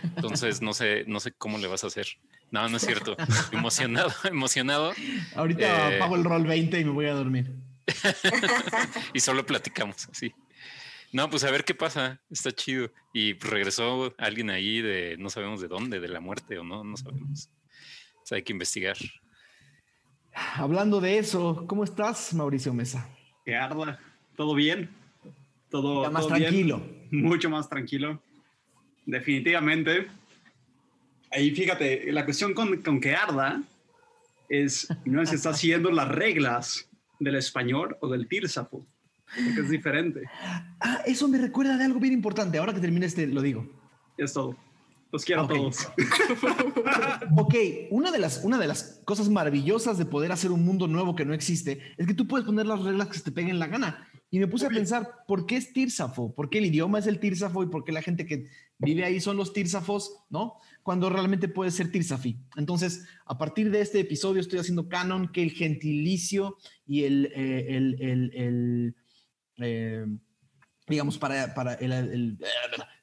Entonces 0.03 0.61
no 0.61 0.73
sé, 0.73 1.05
no 1.07 1.19
sé 1.19 1.31
cómo 1.33 1.57
le 1.57 1.67
vas 1.67 1.83
a 1.83 1.87
hacer. 1.87 2.07
No, 2.51 2.67
no 2.69 2.77
es 2.77 2.83
cierto. 2.83 3.15
emocionado, 3.51 4.11
emocionado. 4.25 4.93
Ahorita 5.35 5.97
pago 5.99 6.15
el 6.15 6.23
rol 6.23 6.45
20 6.45 6.79
y 6.79 6.85
me 6.85 6.91
voy 6.91 7.07
a 7.07 7.13
dormir. 7.13 7.51
y 9.13 9.19
solo 9.19 9.45
platicamos, 9.45 10.07
sí. 10.11 10.33
No, 11.11 11.29
pues 11.29 11.43
a 11.43 11.51
ver 11.51 11.63
qué 11.63 11.75
pasa, 11.75 12.21
está 12.29 12.51
chido. 12.51 12.91
Y 13.13 13.33
regresó 13.33 14.13
alguien 14.17 14.49
ahí 14.49 14.81
de 14.81 15.15
no 15.17 15.29
sabemos 15.29 15.61
de 15.61 15.67
dónde, 15.67 15.99
de 15.99 16.07
la 16.07 16.19
muerte 16.19 16.57
o 16.57 16.63
no, 16.63 16.83
no 16.83 16.97
sabemos. 16.97 17.49
hay 18.31 18.43
que 18.43 18.53
investigar. 18.53 18.97
Hablando 20.35 20.99
de 20.99 21.17
eso, 21.17 21.65
¿cómo 21.65 21.85
estás, 21.85 22.33
Mauricio 22.33 22.73
Mesa? 22.73 23.07
Que 23.45 23.55
arda, 23.55 23.99
todo 24.35 24.53
bien, 24.53 24.89
todo, 25.69 26.11
más 26.11 26.27
tranquilo, 26.27 26.81
mucho 27.09 27.49
más 27.49 27.69
tranquilo, 27.69 28.21
definitivamente. 29.05 30.07
Ahí 31.31 31.51
fíjate, 31.51 32.11
la 32.11 32.25
cuestión 32.25 32.53
con, 32.53 32.81
con 32.81 32.99
que 32.99 33.15
arda 33.15 33.63
es 34.49 34.87
no 35.05 35.25
se 35.25 35.35
está 35.35 35.51
haciendo 35.51 35.89
las 35.89 36.09
reglas 36.09 36.89
del 37.19 37.35
español 37.35 37.95
o 38.01 38.09
del 38.09 38.27
tírsafo, 38.27 38.85
porque 39.25 39.61
es 39.61 39.69
diferente. 39.69 40.23
Ah, 40.81 41.01
eso 41.05 41.29
me 41.29 41.37
recuerda 41.37 41.77
de 41.77 41.85
algo 41.85 41.99
bien 41.99 42.13
importante. 42.13 42.57
Ahora 42.57 42.73
que 42.73 42.81
termine 42.81 43.05
este, 43.05 43.25
lo 43.27 43.41
digo. 43.41 43.65
Es 44.17 44.33
todo. 44.33 44.57
Los 45.15 45.23
quiero 45.23 45.43
a 45.43 45.47
todos. 45.47 45.77
ok, 47.37 47.55
una 47.89 48.11
de, 48.11 48.19
las, 48.19 48.43
una 48.43 48.57
de 48.57 48.67
las 48.67 49.01
cosas 49.05 49.29
maravillosas 49.29 49.97
de 49.97 50.05
poder 50.05 50.33
hacer 50.33 50.51
un 50.51 50.65
mundo 50.65 50.89
nuevo 50.89 51.15
que 51.15 51.23
no 51.23 51.33
existe 51.33 51.79
es 51.95 52.05
que 52.05 52.13
tú 52.13 52.27
puedes 52.27 52.45
poner 52.45 52.65
las 52.65 52.81
reglas 52.83 53.07
que 53.07 53.17
se 53.19 53.23
te 53.23 53.31
peguen 53.31 53.57
la 53.57 53.67
gana. 53.67 54.09
Y 54.29 54.39
me 54.39 54.47
puse 54.47 54.65
a 54.65 54.69
pensar, 54.69 55.23
¿por 55.25 55.45
qué 55.45 55.55
es 55.55 55.71
Tirsafo? 55.71 56.35
¿Por 56.35 56.49
qué 56.49 56.57
el 56.57 56.65
idioma 56.65 56.99
es 56.99 57.07
el 57.07 57.21
Tirsafo 57.21 57.63
y 57.63 57.67
por 57.67 57.85
qué 57.85 57.93
la 57.93 58.01
gente 58.01 58.25
que 58.25 58.49
vive 58.77 59.05
ahí 59.05 59.21
son 59.21 59.37
los 59.37 59.53
Tirsafos, 59.53 60.17
¿no? 60.29 60.55
Cuando 60.83 61.09
realmente 61.09 61.47
puede 61.47 61.71
ser 61.71 61.93
Tirsafi. 61.93 62.37
Entonces, 62.57 63.07
a 63.25 63.37
partir 63.37 63.71
de 63.71 63.79
este 63.79 64.01
episodio 64.01 64.41
estoy 64.41 64.59
haciendo 64.59 64.89
canon 64.89 65.31
que 65.31 65.43
el 65.43 65.51
gentilicio 65.51 66.57
y 66.85 67.05
el, 67.05 67.31
eh, 67.33 67.67
el, 67.69 68.01
el, 68.01 68.31
el 68.35 68.95
eh, 69.59 70.05
digamos, 70.87 71.17
para, 71.17 71.53
para 71.53 71.75
el, 71.75 72.37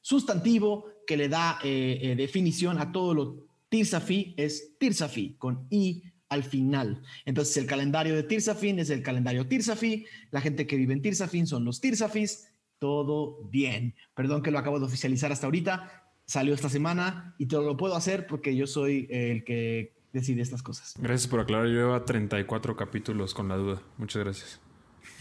sustantivo 0.03 0.87
que 1.07 1.17
le 1.17 1.29
da 1.29 1.59
eh, 1.63 2.15
definición 2.17 2.79
a 2.79 2.93
todo 2.93 3.15
lo 3.15 3.47
Tirsafi 3.73 4.35
es 4.37 4.77
Tirsafi, 4.79 5.37
con 5.39 5.67
I 5.71 6.03
al 6.29 6.45
final. 6.45 7.03
Entonces, 7.25 7.57
el 7.57 7.67
calendario 7.67 8.15
de 8.15 8.23
Tirsafin 8.23 8.79
es 8.79 8.91
el 8.91 9.03
calendario 9.03 9.47
Tirsafi, 9.47 10.05
la 10.31 10.43
gente 10.43 10.67
que 10.67 10.77
vive 10.77 10.93
en 10.93 11.01
Tirsafin 11.03 11.47
son 11.47 11.65
los 11.65 11.81
Tirsafis, 11.81 12.49
todo 12.79 13.43
bien. 13.45 13.95
Perdón 14.15 14.43
que 14.43 14.51
lo 14.51 14.59
acabo 14.59 14.79
de 14.79 14.87
oficializar 14.87 15.33
hasta 15.33 15.47
ahorita, 15.47 16.11
salió 16.27 16.55
esta 16.55 16.69
semana 16.69 17.35
y 17.39 17.47
todo 17.47 17.63
lo 17.63 17.77
puedo 17.77 17.97
hacer 17.97 18.27
porque 18.27 18.55
yo 18.57 18.67
soy 18.67 19.07
el 19.11 19.45
que 19.45 19.95
decide 20.13 20.43
estas 20.43 20.63
cosas. 20.63 20.95
Gracias 20.99 21.29
por 21.29 21.41
aclarar, 21.41 21.67
yo 21.67 21.75
llevo 21.75 22.03
34 22.03 22.77
capítulos 22.77 23.35
con 23.35 23.49
la 23.49 23.57
duda. 23.57 23.83
Muchas 23.97 24.23
gracias. 24.23 24.61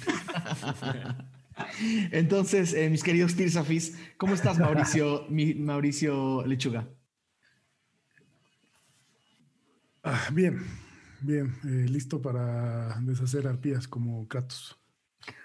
Entonces, 2.12 2.74
eh, 2.74 2.90
mis 2.90 3.04
queridos 3.04 3.36
Tirsafis, 3.36 3.98
¿cómo 4.18 4.34
estás, 4.34 4.60
Mauricio, 4.60 5.26
Mauricio 5.30 6.46
Lechuga? 6.46 6.88
Ah, 10.04 10.30
bien, 10.34 10.64
Bien, 11.24 11.54
eh, 11.64 11.86
listo 11.88 12.20
para 12.20 13.00
deshacer 13.02 13.48
arpías 13.48 13.88
como 13.88 14.28
Kratos. 14.28 14.76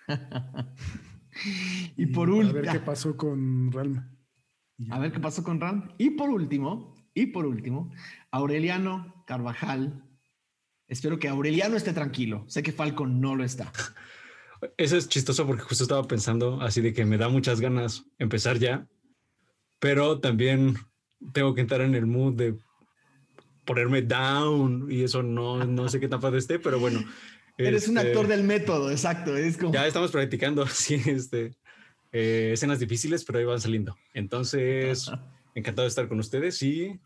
y, 1.97 2.07
por 2.07 2.31
último. 2.31 2.59
A 2.59 2.63
ver 2.63 2.73
qué 2.73 2.81
pasó 2.81 3.15
con 3.17 3.71
Ralm. 3.71 4.03
A 4.91 4.99
ver 4.99 5.13
qué 5.13 5.21
pasó 5.21 5.45
con 5.45 5.61
Ralm. 5.61 5.91
Y 5.99 6.11
por 6.11 6.31
último, 6.31 6.95
y 7.13 7.27
por 7.27 7.45
último, 7.45 7.93
Aureliano 8.31 9.23
Carvajal. 9.27 10.03
Espero 10.89 11.19
que 11.19 11.29
Aureliano 11.29 11.77
esté 11.77 11.93
tranquilo. 11.93 12.45
Sé 12.49 12.63
que 12.63 12.73
Falcon 12.73 13.21
no 13.21 13.37
lo 13.37 13.45
está. 13.45 13.71
Eso 14.77 14.97
es 14.97 15.09
chistoso 15.09 15.47
porque 15.47 15.63
justo 15.63 15.85
estaba 15.85 16.07
pensando 16.07 16.61
así 16.63 16.81
de 16.81 16.93
que 16.93 17.05
me 17.05 17.19
da 17.19 17.29
muchas 17.29 17.61
ganas 17.61 18.05
empezar 18.19 18.59
ya, 18.59 18.87
pero 19.79 20.21
también 20.21 20.77
tengo 21.33 21.55
que 21.55 21.61
entrar 21.61 21.81
en 21.83 21.95
el 21.95 22.07
mood 22.07 22.35
de 22.35 22.57
ponerme 23.65 24.03
down 24.03 24.87
y 24.91 25.03
eso 25.03 25.23
no, 25.23 25.65
no 25.65 25.89
sé 25.89 26.01
qué 26.01 26.09
tan 26.09 26.21
padre 26.21 26.39
esté, 26.39 26.59
pero 26.59 26.79
bueno. 26.79 27.05
Eres 27.59 27.89
un 27.89 27.97
este, 27.97 28.11
actor 28.11 28.27
del 28.27 28.45
método, 28.45 28.91
exacto. 28.91 29.37
Es 29.37 29.57
como... 29.57 29.73
Ya 29.73 29.87
estamos 29.87 30.11
practicando, 30.11 30.67
sí, 30.69 31.03
este, 31.07 31.57
eh, 32.13 32.51
escenas 32.53 32.79
difíciles, 32.79 33.25
pero 33.25 33.39
ahí 33.39 33.45
van 33.45 33.61
saliendo. 33.61 33.97
Entonces, 34.15 35.11
encantado 35.55 35.85
de 35.85 35.89
estar 35.89 36.09
con 36.09 36.19
ustedes 36.19 36.63
y 36.63 36.99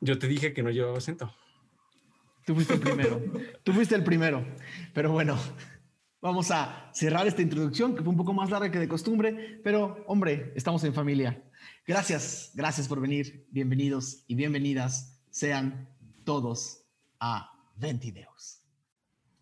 yo 0.00 0.18
te 0.18 0.26
dije 0.26 0.52
que 0.52 0.62
no 0.62 0.70
llevaba 0.70 0.98
acento. 0.98 1.32
Tú 2.46 2.54
fuiste 2.54 2.74
el 2.74 2.80
primero. 2.80 3.22
Tú 3.62 3.72
fuiste 3.72 3.94
el 3.94 4.04
primero. 4.04 4.44
Pero 4.92 5.12
bueno, 5.12 5.38
vamos 6.24 6.50
a 6.50 6.90
cerrar 6.94 7.26
esta 7.26 7.42
introducción 7.42 7.94
que 7.94 8.02
fue 8.02 8.10
un 8.10 8.16
poco 8.16 8.32
más 8.32 8.50
larga 8.50 8.70
que 8.70 8.78
de 8.78 8.88
costumbre, 8.88 9.60
pero 9.62 10.02
hombre, 10.06 10.54
estamos 10.56 10.82
en 10.84 10.94
familia. 10.94 11.44
Gracias, 11.86 12.50
gracias 12.54 12.88
por 12.88 12.98
venir. 12.98 13.46
Bienvenidos 13.50 14.24
y 14.26 14.34
bienvenidas 14.34 15.20
sean 15.28 15.86
todos 16.24 16.86
a 17.20 17.52
Ventideus. 17.76 18.62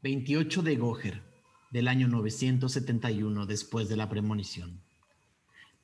28 0.02 0.62
de 0.62 0.76
Goger 0.76 1.22
del 1.70 1.86
año 1.86 2.08
971 2.08 3.46
después 3.46 3.88
de 3.88 3.96
la 3.96 4.08
premonición. 4.08 4.82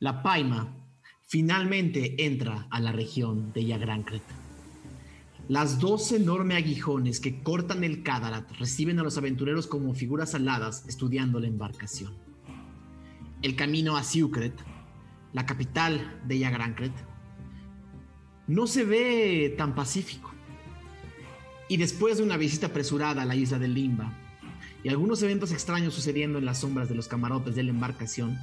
La 0.00 0.24
Paima 0.24 0.84
finalmente 1.28 2.24
entra 2.26 2.66
a 2.72 2.80
la 2.80 2.90
región 2.90 3.52
de 3.52 3.66
Yagrancret. 3.66 4.47
Las 5.48 5.78
dos 5.78 6.12
enormes 6.12 6.58
aguijones 6.58 7.20
que 7.20 7.42
cortan 7.42 7.82
el 7.82 8.02
Cádarat 8.02 8.50
reciben 8.58 8.98
a 8.98 9.02
los 9.02 9.16
aventureros 9.16 9.66
como 9.66 9.94
figuras 9.94 10.34
aladas 10.34 10.84
estudiando 10.86 11.40
la 11.40 11.46
embarcación. 11.46 12.12
El 13.40 13.56
camino 13.56 13.96
a 13.96 14.02
Siucret, 14.02 14.52
la 15.32 15.46
capital 15.46 16.20
de 16.26 16.38
Yagrancret, 16.38 16.92
no 18.46 18.66
se 18.66 18.84
ve 18.84 19.54
tan 19.56 19.74
pacífico. 19.74 20.30
Y 21.66 21.78
después 21.78 22.18
de 22.18 22.24
una 22.24 22.36
visita 22.36 22.66
apresurada 22.66 23.22
a 23.22 23.24
la 23.24 23.34
isla 23.34 23.58
de 23.58 23.68
Limba 23.68 24.12
y 24.84 24.90
algunos 24.90 25.22
eventos 25.22 25.52
extraños 25.52 25.94
sucediendo 25.94 26.38
en 26.38 26.44
las 26.44 26.58
sombras 26.58 26.90
de 26.90 26.94
los 26.94 27.08
camarotes 27.08 27.54
de 27.54 27.62
la 27.62 27.70
embarcación, 27.70 28.38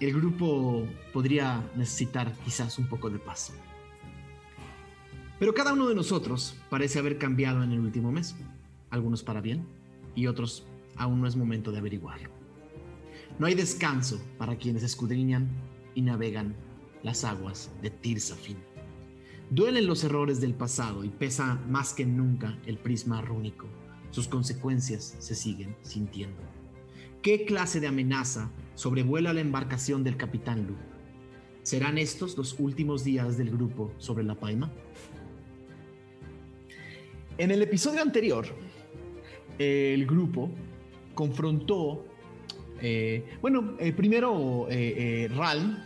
el 0.00 0.14
grupo 0.14 0.86
podría 1.12 1.62
necesitar 1.76 2.32
quizás 2.46 2.78
un 2.78 2.88
poco 2.88 3.10
de 3.10 3.18
paz. 3.18 3.52
Pero 5.38 5.52
cada 5.52 5.74
uno 5.74 5.88
de 5.88 5.94
nosotros 5.94 6.56
parece 6.70 6.98
haber 6.98 7.18
cambiado 7.18 7.62
en 7.62 7.72
el 7.72 7.80
último 7.80 8.10
mes, 8.10 8.36
algunos 8.90 9.22
para 9.22 9.42
bien 9.42 9.66
y 10.14 10.28
otros 10.28 10.66
aún 10.96 11.20
no 11.20 11.26
es 11.26 11.36
momento 11.36 11.72
de 11.72 11.78
averiguarlo. 11.78 12.30
No 13.38 13.46
hay 13.46 13.54
descanso 13.54 14.18
para 14.38 14.56
quienes 14.56 14.82
escudriñan 14.82 15.48
y 15.94 16.00
navegan 16.00 16.54
las 17.02 17.22
aguas 17.24 17.70
de 17.82 17.90
Tirsafin. 17.90 18.56
Duelen 19.50 19.86
los 19.86 20.02
errores 20.04 20.40
del 20.40 20.54
pasado 20.54 21.04
y 21.04 21.10
pesa 21.10 21.60
más 21.68 21.92
que 21.92 22.06
nunca 22.06 22.58
el 22.66 22.78
prisma 22.78 23.20
rúnico. 23.20 23.66
Sus 24.10 24.28
consecuencias 24.28 25.16
se 25.18 25.34
siguen 25.34 25.76
sintiendo. 25.82 26.42
¿Qué 27.20 27.44
clase 27.44 27.78
de 27.78 27.88
amenaza 27.88 28.50
sobrevuela 28.74 29.34
la 29.34 29.40
embarcación 29.40 30.02
del 30.02 30.16
capitán 30.16 30.66
Luke? 30.66 30.80
¿Serán 31.62 31.98
estos 31.98 32.38
los 32.38 32.58
últimos 32.58 33.04
días 33.04 33.36
del 33.36 33.50
grupo 33.50 33.92
sobre 33.98 34.24
la 34.24 34.36
Paima? 34.36 34.72
En 37.38 37.50
el 37.50 37.60
episodio 37.60 38.00
anterior, 38.00 38.46
el 39.58 40.06
grupo 40.06 40.50
confrontó, 41.14 42.06
eh, 42.80 43.24
bueno, 43.42 43.76
eh, 43.78 43.92
primero 43.92 44.66
eh, 44.70 45.28
Ralm 45.34 45.76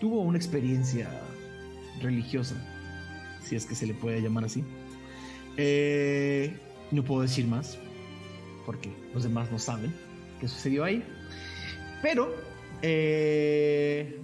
tuvo 0.00 0.20
una 0.20 0.36
experiencia 0.36 1.08
religiosa, 2.02 2.56
si 3.42 3.56
es 3.56 3.64
que 3.64 3.74
se 3.74 3.86
le 3.86 3.94
puede 3.94 4.20
llamar 4.20 4.44
así. 4.44 4.64
Eh, 5.56 6.54
no 6.90 7.02
puedo 7.02 7.22
decir 7.22 7.46
más, 7.46 7.78
porque 8.66 8.90
los 9.14 9.22
demás 9.22 9.50
no 9.50 9.58
saben 9.58 9.94
qué 10.40 10.48
sucedió 10.48 10.84
ahí. 10.84 11.02
Pero, 12.02 12.34
eh, 12.82 14.20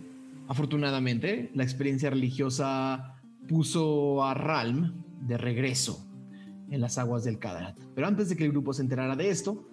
afortunadamente, 0.49 1.51
la 1.55 1.63
experiencia 1.63 2.11
religiosa 2.11 3.18
puso 3.49 4.23
a 4.25 4.35
Ralm 4.35 5.03
de 5.27 5.37
regreso 5.37 6.07
en 6.71 6.81
las 6.81 6.99
aguas 6.99 7.25
del 7.25 7.39
Kadarat. 7.39 7.79
Pero 7.95 8.07
antes 8.07 8.29
de 8.29 8.37
que 8.37 8.45
el 8.45 8.53
grupo 8.53 8.73
se 8.73 8.83
enterara 8.83 9.17
de 9.17 9.31
esto, 9.31 9.69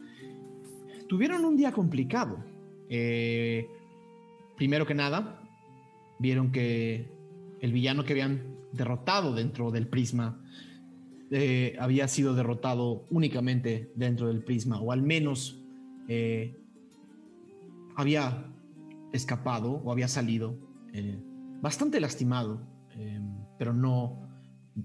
tuvieron 1.08 1.46
un 1.46 1.58
día 1.58 1.72
complicado. 1.72 2.44
Eh, 2.90 3.68
primero 4.56 4.86
que 4.86 4.96
nada, 4.96 5.42
vieron 6.20 6.52
que 6.52 7.12
el 7.60 7.74
villano 7.74 8.04
que 8.04 8.14
habían 8.14 8.56
derrotado 8.72 9.34
dentro 9.34 9.72
del 9.72 9.88
prisma 9.88 10.42
eh, 11.32 11.76
había 11.80 12.08
sido 12.08 12.34
derrotado 12.36 13.06
únicamente 13.10 13.92
dentro 13.96 14.28
del 14.28 14.44
prisma, 14.44 14.80
o 14.80 14.92
al 14.92 15.02
menos 15.02 15.62
eh, 16.08 16.56
había 17.96 18.46
escapado 19.12 19.72
o 19.72 19.92
había 19.92 20.08
salido 20.08 20.58
bastante 21.62 22.00
lastimado, 22.00 22.62
pero 23.58 23.74
no 23.74 24.28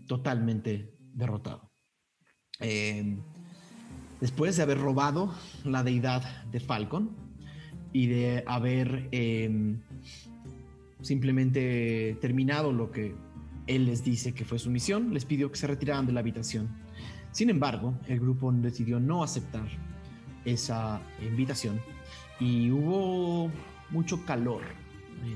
totalmente 0.07 0.97
derrotado. 1.13 1.71
después 4.21 4.57
de 4.57 4.63
haber 4.63 4.79
robado 4.79 5.35
la 5.65 5.83
deidad 5.83 6.45
de 6.47 6.61
Falcon 6.61 7.11
y 7.93 8.07
de 8.07 8.45
haber 8.47 9.09
simplemente 11.01 12.19
terminado 12.21 12.73
lo 12.73 12.91
que 12.91 13.15
él 13.67 13.87
les 13.87 14.05
dice 14.05 14.35
que 14.35 14.45
fue 14.45 14.59
su 14.59 14.71
misión, 14.71 15.15
les 15.15 15.25
pidió 15.25 15.51
que 15.51 15.57
se 15.57 15.67
retiraran 15.67 16.07
de 16.07 16.13
la 16.13 16.21
habitación. 16.21 16.69
Sin 17.33 17.51
embargo, 17.51 17.95
el 18.09 18.19
grupo 18.21 18.51
decidió 18.53 18.99
no 18.99 19.23
aceptar 19.23 19.69
esa 20.45 21.01
invitación 21.23 21.81
y 22.41 22.71
hubo 22.71 23.51
mucho 23.91 24.25
calor, 24.25 24.63
eh, 24.63 24.80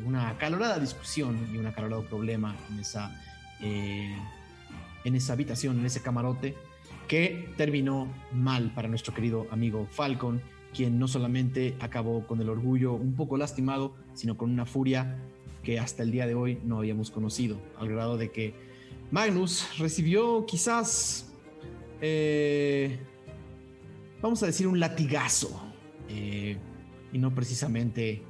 una 0.04 0.36
calorada 0.38 0.78
discusión 0.78 1.48
y 1.52 1.58
un 1.58 1.66
acalorado 1.66 2.04
problema 2.04 2.56
en 2.70 2.80
esa, 2.80 3.20
eh, 3.60 4.16
en 5.04 5.14
esa 5.14 5.34
habitación, 5.34 5.78
en 5.78 5.86
ese 5.86 6.02
camarote, 6.02 6.54
que 7.08 7.52
terminó 7.56 8.08
mal 8.32 8.72
para 8.74 8.88
nuestro 8.88 9.12
querido 9.12 9.46
amigo 9.50 9.86
Falcon, 9.90 10.40
quien 10.74 10.98
no 10.98 11.06
solamente 11.06 11.76
acabó 11.80 12.26
con 12.26 12.40
el 12.40 12.48
orgullo 12.48 12.94
un 12.94 13.14
poco 13.14 13.36
lastimado, 13.36 13.94
sino 14.14 14.36
con 14.36 14.50
una 14.50 14.66
furia 14.66 15.18
que 15.62 15.78
hasta 15.78 16.02
el 16.02 16.10
día 16.10 16.26
de 16.26 16.34
hoy 16.34 16.60
no 16.64 16.78
habíamos 16.78 17.10
conocido, 17.10 17.58
al 17.78 17.88
grado 17.88 18.16
de 18.16 18.30
que 18.30 18.54
Magnus 19.10 19.78
recibió 19.78 20.44
quizás 20.46 21.32
eh, 22.00 22.98
vamos 24.24 24.42
a 24.42 24.46
decir, 24.46 24.66
un 24.66 24.80
latigazo. 24.80 25.60
eh, 26.08 26.56
y 27.12 27.18
no 27.18 27.32
precisamente 27.32 28.22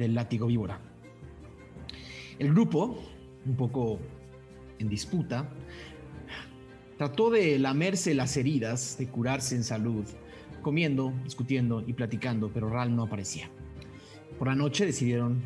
del 0.00 0.14
látigo 0.14 0.48
víbora. 0.48 0.80
El 2.38 2.50
grupo, 2.50 2.98
un 3.46 3.54
poco 3.54 4.00
en 4.78 4.88
disputa, 4.88 5.48
trató 6.96 7.30
de 7.30 7.58
lamerse 7.58 8.14
las 8.14 8.36
heridas, 8.36 8.96
de 8.98 9.08
curarse 9.08 9.54
en 9.54 9.62
salud, 9.62 10.04
comiendo, 10.62 11.12
discutiendo 11.22 11.84
y 11.86 11.92
platicando, 11.92 12.50
pero 12.52 12.70
Ral 12.70 12.96
no 12.96 13.04
aparecía. 13.04 13.50
Por 14.38 14.48
la 14.48 14.54
noche 14.54 14.86
decidieron 14.86 15.42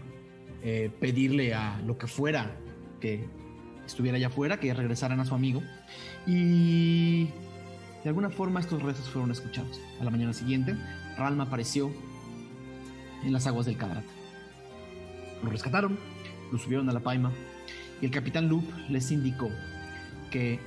eh, 0.63 0.91
pedirle 1.01 1.53
a 1.53 1.81
lo 1.85 1.99
que 1.99 2.07
fuera 2.07 2.57
que 3.01 3.25
estuviera 3.85 4.17
allá 4.17 4.29
afuera, 4.29 4.61
que 4.61 4.73
regresaran 4.73 5.21
a 5.21 5.25
su 5.25 5.35
amigo. 5.35 5.63
Y 6.27 7.25
de 8.03 8.09
alguna 8.09 8.31
forma 8.31 8.61
estos 8.61 8.83
rezos 8.83 9.09
fueron 9.11 9.31
escuchados. 9.33 9.81
A 10.01 10.05
la 10.05 10.11
mañana 10.11 10.33
siguiente, 10.33 10.77
Ralma 11.19 11.45
apareció 11.45 11.91
en 13.25 13.33
las 13.33 13.47
aguas 13.47 13.67
del 13.67 13.77
Cadrat. 13.77 14.05
Lo 15.43 15.51
rescataron, 15.51 15.99
lo 16.53 16.59
subieron 16.59 16.89
a 16.89 16.93
la 16.93 17.01
paima 17.01 17.33
y 18.01 18.07
el 18.07 18.11
capitán 18.11 18.49
Loop 18.49 18.65
les 18.89 19.11
indicó 19.11 19.49
que 20.31 20.59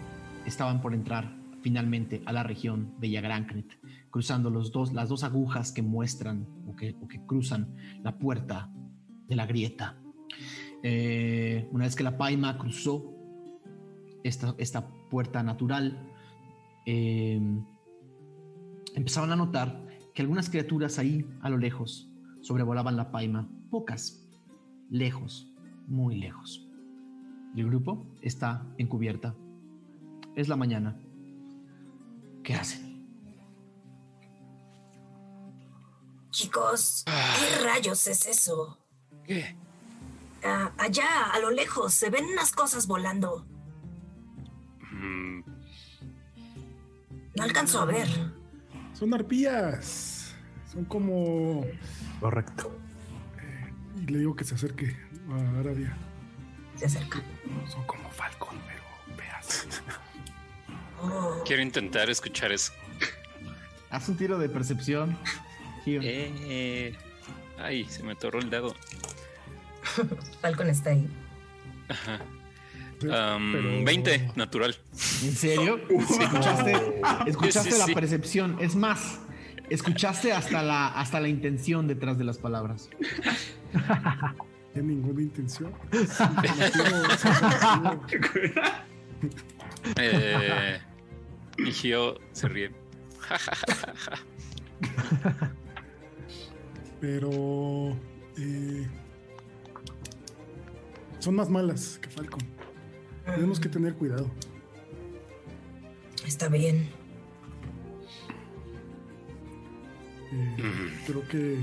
estaban 0.45 0.81
por 0.81 0.93
entrar 0.93 1.35
finalmente 1.61 2.21
a 2.25 2.31
la 2.31 2.43
región 2.43 2.93
de 2.99 3.09
Yagranknet, 3.09 3.79
cruzando 4.09 4.49
los 4.49 4.71
dos, 4.71 4.93
las 4.93 5.09
dos 5.09 5.23
agujas 5.23 5.71
que 5.71 5.81
muestran 5.81 6.47
o 6.67 6.75
que, 6.75 6.95
o 7.01 7.07
que 7.07 7.25
cruzan 7.25 7.75
la 8.03 8.17
puerta 8.17 8.71
de 9.27 9.35
la 9.35 9.45
grieta. 9.45 9.97
Eh, 10.83 11.67
una 11.71 11.85
vez 11.85 11.95
que 11.95 12.03
la 12.03 12.17
paima 12.17 12.57
cruzó 12.57 13.13
esta, 14.23 14.55
esta 14.57 14.87
puerta 15.09 15.43
natural, 15.43 16.11
eh, 16.85 17.41
empezaron 18.95 19.31
a 19.31 19.35
notar 19.35 19.85
que 20.13 20.21
algunas 20.21 20.49
criaturas 20.49 20.97
ahí 20.99 21.25
a 21.41 21.49
lo 21.49 21.57
lejos 21.57 22.09
sobrevolaban 22.41 22.95
la 22.95 23.11
paima, 23.11 23.49
pocas, 23.69 24.26
lejos, 24.89 25.51
muy 25.87 26.15
lejos. 26.17 26.67
Y 27.55 27.61
el 27.61 27.67
grupo 27.67 28.05
está 28.21 28.65
en 28.77 28.87
cubierta. 28.87 29.35
Es 30.35 30.47
la 30.47 30.55
mañana. 30.55 30.97
¿Qué 32.43 32.53
hacen? 32.53 32.87
Chicos, 36.29 37.03
¿qué 37.05 37.63
rayos 37.63 38.07
es 38.07 38.27
eso? 38.27 38.77
¿Qué? 39.23 39.55
Ah, 40.43 40.71
allá, 40.77 41.31
a 41.33 41.39
lo 41.39 41.49
lejos, 41.49 41.93
se 41.93 42.09
ven 42.09 42.25
unas 42.25 42.51
cosas 42.51 42.85
volando. 42.85 43.45
Mm, 44.91 45.39
No 47.35 47.43
alcanzo 47.43 47.81
a 47.81 47.85
ver. 47.85 48.07
Son 48.93 49.13
arpías. 49.13 50.35
Son 50.71 50.85
como. 50.85 51.61
Correcto. 52.19 52.71
Y 54.07 54.11
le 54.11 54.19
digo 54.19 54.35
que 54.35 54.43
se 54.45 54.55
acerque 54.55 54.95
a 55.29 55.59
Arabia. 55.59 55.95
Se 56.75 56.85
acerca. 56.85 57.21
Son 57.69 57.83
como 57.85 58.09
Falcon, 58.11 58.55
pero 58.67 59.17
veas. 59.17 59.67
Oh, 61.01 61.43
quiero 61.45 61.61
intentar 61.61 62.09
escuchar 62.09 62.51
eso. 62.51 62.71
Haz 63.89 64.07
un 64.09 64.17
tiro 64.17 64.37
de 64.37 64.49
percepción. 64.49 65.17
Gio. 65.83 66.01
Eh, 66.03 66.95
ay, 67.59 67.85
se 67.85 68.03
me 68.03 68.13
atoró 68.13 68.39
el 68.39 68.49
dado. 68.49 68.75
Falcon 70.41 70.69
está 70.69 70.91
ahí. 70.91 71.07
Ajá. 71.89 72.19
Pero- 72.99 73.15
Am, 73.15 73.51
pero- 73.53 73.83
20, 73.85 74.31
natural. 74.35 74.75
¿En 75.23 75.35
serio? 75.35 75.79
¿Escuchaste, 75.89 77.01
escuchaste 77.27 77.69
Sí, 77.69 77.71
sí, 77.73 77.79
la 77.79 77.85
sí. 77.85 77.93
percepción? 77.93 78.57
Es 78.59 78.75
más, 78.75 79.19
escuchaste 79.69 80.33
hasta 80.33 80.63
la, 80.63 80.87
hasta 80.87 81.19
la 81.19 81.27
intención 81.27 81.87
detrás 81.87 82.17
de 82.17 82.23
las 82.23 82.37
palabras. 82.37 82.89
Tiene 84.73 84.89
ninguna 84.89 85.21
intención. 85.21 85.73
Eh, 89.95 90.79
y 91.57 91.71
Gio 91.71 92.19
se 92.33 92.47
ríe. 92.47 92.71
Pero. 96.99 97.97
eh, 98.37 98.87
son 101.19 101.35
más 101.35 101.49
malas 101.49 101.99
que 101.99 102.09
Falcon. 102.09 102.41
Tenemos 103.25 103.59
que 103.59 103.69
tener 103.69 103.95
cuidado. 103.95 104.29
Está 106.25 106.47
bien. 106.47 106.89
Eh, 110.31 110.91
creo 111.05 111.27
que. 111.27 111.57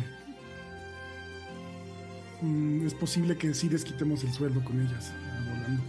mm, 2.40 2.86
es 2.86 2.94
posible 2.94 3.36
que 3.36 3.54
sí 3.54 3.68
les 3.68 3.84
quitemos 3.84 4.24
el 4.24 4.32
sueldo 4.32 4.64
con 4.64 4.80
ellas, 4.80 5.12
volando. 5.46 5.82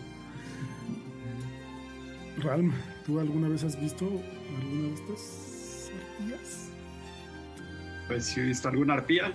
Eh, 2.38 2.42
Ralm, 2.42 2.74
¿tú 3.06 3.20
alguna 3.20 3.48
vez 3.48 3.64
has 3.64 3.80
visto 3.80 4.06
alguna 4.06 4.90
de 4.90 4.94
estas 4.94 5.92
ardillas? 6.20 6.70
Pues 8.08 8.26
si 8.26 8.40
he 8.40 8.44
visto 8.44 8.68
alguna 8.68 8.96
arpía. 8.96 9.34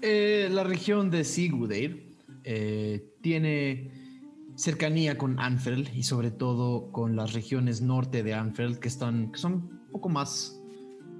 Eh, 0.00 0.48
la 0.50 0.62
región 0.62 1.10
de 1.10 1.24
Sigudeir 1.24 2.16
eh, 2.44 3.04
tiene 3.20 3.90
cercanía 4.54 5.18
con 5.18 5.38
Anfield 5.40 5.94
y 5.94 6.04
sobre 6.04 6.30
todo 6.30 6.90
con 6.92 7.16
las 7.16 7.32
regiones 7.32 7.80
norte 7.80 8.22
de 8.22 8.34
Anfield 8.34 8.78
que, 8.78 8.88
están, 8.88 9.32
que 9.32 9.38
son 9.38 9.54
un 9.54 9.92
poco 9.92 10.08
más 10.08 10.57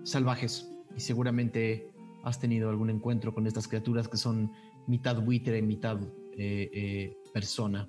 salvajes 0.08 0.70
y 0.96 1.00
seguramente 1.00 1.90
has 2.24 2.40
tenido 2.40 2.70
algún 2.70 2.90
encuentro 2.90 3.34
con 3.34 3.46
estas 3.46 3.68
criaturas 3.68 4.08
que 4.08 4.16
son 4.16 4.50
mitad 4.86 5.20
buitre, 5.20 5.62
mitad 5.62 6.00
eh, 6.36 6.70
eh, 6.72 7.16
persona. 7.32 7.88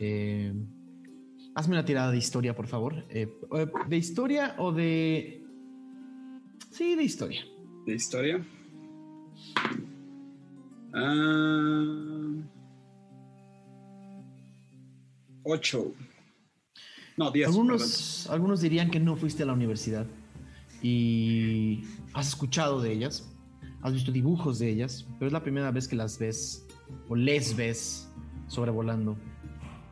Eh, 0.00 0.52
hazme 1.54 1.74
una 1.74 1.84
tirada 1.84 2.10
de 2.10 2.18
historia, 2.18 2.54
por 2.54 2.66
favor. 2.66 3.06
¿De 3.08 3.96
historia 3.96 4.54
o 4.58 4.72
de...? 4.72 5.42
Sí, 6.70 6.96
de 6.96 7.04
historia. 7.04 7.44
de 7.86 7.94
historia. 7.94 8.44
Ah, 10.92 12.32
ocho. 15.44 15.92
No, 17.16 17.30
diez. 17.30 17.46
Algunos, 17.46 18.28
algunos 18.28 18.60
dirían 18.60 18.90
que 18.90 18.98
no 18.98 19.16
fuiste 19.16 19.44
a 19.44 19.46
la 19.46 19.52
universidad 19.52 20.06
y 20.84 21.82
has 22.12 22.28
escuchado 22.28 22.82
de 22.82 22.92
ellas, 22.92 23.26
has 23.80 23.94
visto 23.94 24.12
dibujos 24.12 24.58
de 24.58 24.68
ellas, 24.68 25.06
pero 25.18 25.28
es 25.28 25.32
la 25.32 25.42
primera 25.42 25.70
vez 25.70 25.88
que 25.88 25.96
las 25.96 26.18
ves 26.18 26.66
o 27.08 27.16
les 27.16 27.56
ves 27.56 28.06
sobrevolando 28.48 29.16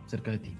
cerca 0.06 0.32
de 0.32 0.38
ti. 0.38 0.56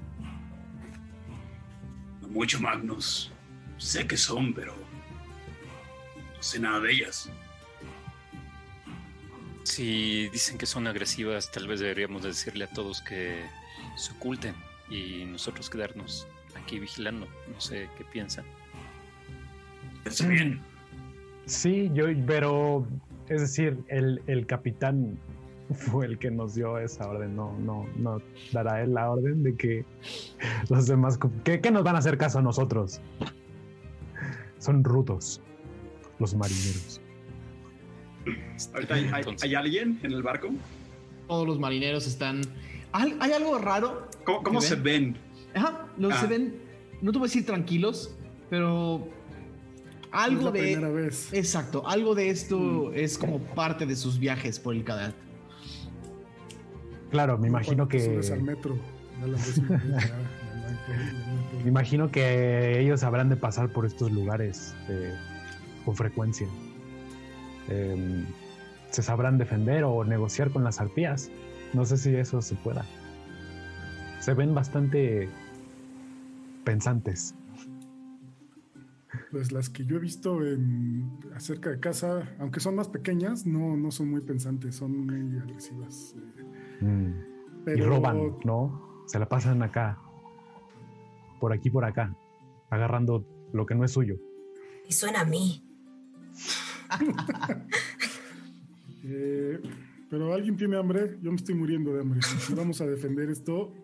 Mucho 2.31 2.59
Magnus. 2.61 3.31
Sé 3.77 4.07
que 4.07 4.17
son, 4.17 4.55
pero 4.55 4.75
no 4.75 6.43
sé 6.43 6.59
nada 6.59 6.81
de 6.81 6.93
ellas. 6.93 7.29
Si 9.65 10.31
dicen 10.31 10.57
que 10.57 10.65
son 10.65 10.87
agresivas, 10.87 11.53
tal 11.53 11.69
vez 11.69 11.81
deberíamos 11.81 12.23
decirle 12.23 12.65
a 12.65 12.71
todos 12.71 13.03
que 13.03 13.45
se 13.97 14.13
oculten 14.13 14.55
y 14.89 15.27
nosotros 15.27 15.69
quedarnos 15.69 16.27
aquí 16.57 16.79
vigilando. 16.79 17.29
No 17.53 17.61
sé 17.61 17.91
qué 17.99 18.05
piensan. 18.07 18.47
Está 20.05 20.27
bien. 20.29 20.61
Sí, 21.47 21.91
yo, 21.95 22.07
pero 22.27 22.87
es 23.29 23.41
decir, 23.43 23.79
el, 23.89 24.23
el 24.27 24.47
capitán 24.47 25.19
fue 25.75 26.07
el 26.07 26.19
que 26.19 26.31
nos 26.31 26.55
dio 26.55 26.79
esa 26.79 27.09
orden. 27.09 27.35
No, 27.37 27.57
no, 27.59 27.87
no 27.97 28.21
dará 28.53 28.83
él 28.83 28.95
la 28.95 29.11
orden 29.11 29.43
de 29.43 29.55
que 29.57 29.85
los 30.69 30.87
demás, 30.87 31.19
que, 31.45 31.61
que 31.61 31.71
nos 31.71 31.83
van 31.85 31.97
a 31.97 31.99
hacer 31.99 32.17
caso 32.19 32.39
a 32.39 32.43
nosotros. 32.43 33.01
Son 34.59 34.85
rudos 34.85 35.41
los 36.19 36.35
marineros. 36.35 37.01
Ahorita 38.75 38.95
hay, 38.95 39.05
hay- 39.13 39.21
Entonces- 39.21 39.43
¿hay 39.49 39.55
alguien 39.57 39.99
en 40.03 40.13
el 40.13 40.23
barco. 40.23 40.51
Todos 41.27 41.47
los 41.47 41.59
marineros 41.59 42.07
están... 42.07 42.43
Hay 42.93 43.33
algo 43.33 43.59
raro. 43.59 44.07
¿Cómo, 44.25 44.43
cómo 44.43 44.61
¿Que 44.61 44.67
se 44.67 44.75
ven? 44.77 45.15
ven? 45.15 45.17
Ajá, 45.55 45.87
los 45.97 46.13
Ah. 46.13 46.21
se 46.21 46.27
ven, 46.27 46.55
no 47.01 47.11
te 47.11 47.19
voy 47.19 47.27
a 47.27 47.29
decir 47.29 47.47
tranquilos, 47.47 48.15
pero 48.51 49.09
es 50.13 50.19
algo 50.19 50.45
la 50.47 50.51
de... 50.53 50.61
primera 50.61 50.89
vez. 50.91 51.33
Exacto, 51.33 51.87
algo 51.87 52.15
de 52.15 52.31
esto 52.31 52.93
es 52.93 53.17
como 53.17 53.39
parte 53.39 53.87
de 53.87 53.97
sus 53.97 54.19
viajes 54.19 54.59
por 54.59 54.75
el 54.75 54.85
Cadat. 54.85 55.15
Claro, 57.11 57.39
me 57.39 57.49
imagino 57.49 57.89
que 57.89 58.01
subes 58.01 58.31
al 58.31 58.43
metro. 58.43 58.77
me 61.63 61.69
imagino 61.69 62.11
que 62.11 62.81
ellos 62.81 63.03
habrán 63.03 63.29
de 63.29 63.37
pasar 63.37 63.71
por 63.71 63.87
estos 63.87 64.11
lugares 64.11 64.75
eh, 64.89 65.15
con 65.85 65.95
frecuencia. 65.95 66.49
Em, 67.69 68.27
se 68.91 69.03
sabrán 69.03 69.39
defender 69.39 69.85
o 69.85 70.05
negociar 70.05 70.51
con 70.51 70.65
las 70.65 70.81
arpías. 70.81 71.31
No 71.73 71.85
sé 71.85 71.97
si 71.97 72.15
eso 72.15 72.43
se 72.43 72.55
pueda. 72.57 72.85
Se 74.21 74.35
ven 74.35 74.55
bastante 74.55 75.29
pensantes. 76.65 77.35
Pues 79.33 79.51
las 79.51 79.71
que 79.71 79.85
yo 79.87 79.97
he 79.97 79.99
visto 79.99 80.47
en, 80.47 81.11
acerca 81.35 81.71
de 81.71 81.81
casa, 81.81 82.37
aunque 82.39 82.61
son 82.61 82.77
más 82.77 82.89
pequeñas, 82.89 83.47
no, 83.47 83.77
no 83.79 83.91
son 83.91 84.11
muy 84.11 84.21
pensantes, 84.21 84.77
son 84.77 85.07
muy 85.07 85.39
agresivas. 85.39 86.15
eh, 86.17 86.43
Mm. 86.83 87.13
Y 87.67 87.81
roban, 87.81 88.39
¿no? 88.45 89.05
Se 89.07 89.19
la 89.19 89.29
pasan 89.29 89.63
acá, 89.63 89.97
por 91.41 91.53
aquí, 91.53 91.71
por 91.71 91.85
acá, 91.85 92.13
agarrando 92.71 93.25
lo 93.53 93.65
que 93.67 93.77
no 93.77 93.85
es 93.85 93.93
suyo. 93.93 94.17
Y 94.89 94.93
suena 94.93 95.21
a 95.23 95.25
mí. 95.25 95.65
Eh, 99.05 99.61
pero 100.09 100.33
alguien 100.33 100.57
tiene 100.57 100.77
hambre, 100.77 101.19
yo 101.21 101.33
me 101.33 101.37
estoy 101.37 101.57
muriendo 101.57 101.93
de 101.93 102.03
hambre. 102.03 102.23
Si 102.23 102.55
vamos 102.55 102.81
a 102.81 102.87
defender 102.87 103.31
esto, 103.31 103.75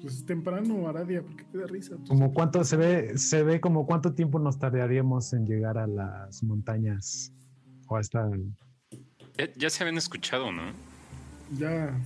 pues 0.00 0.14
es 0.14 0.26
temprano, 0.26 0.88
Aradia, 0.88 1.22
porque 1.22 1.44
te 1.44 1.58
da 1.58 1.66
risa. 1.66 1.96
Como 2.08 2.32
cuánto 2.32 2.64
se 2.64 2.76
ve, 2.76 3.18
se 3.18 3.42
ve 3.42 3.60
como 3.60 3.86
cuánto 3.86 4.12
tiempo 4.14 4.38
nos 4.38 4.58
tardaríamos 4.58 5.32
en 5.32 5.46
llegar 5.46 5.78
a 5.78 5.86
las 5.86 6.42
montañas 6.42 7.32
o 7.88 7.96
hasta 7.96 8.28
Ya, 9.38 9.52
ya 9.56 9.70
se 9.70 9.82
habían 9.82 9.98
escuchado, 9.98 10.52
¿no? 10.52 10.62
Ya, 11.58 11.98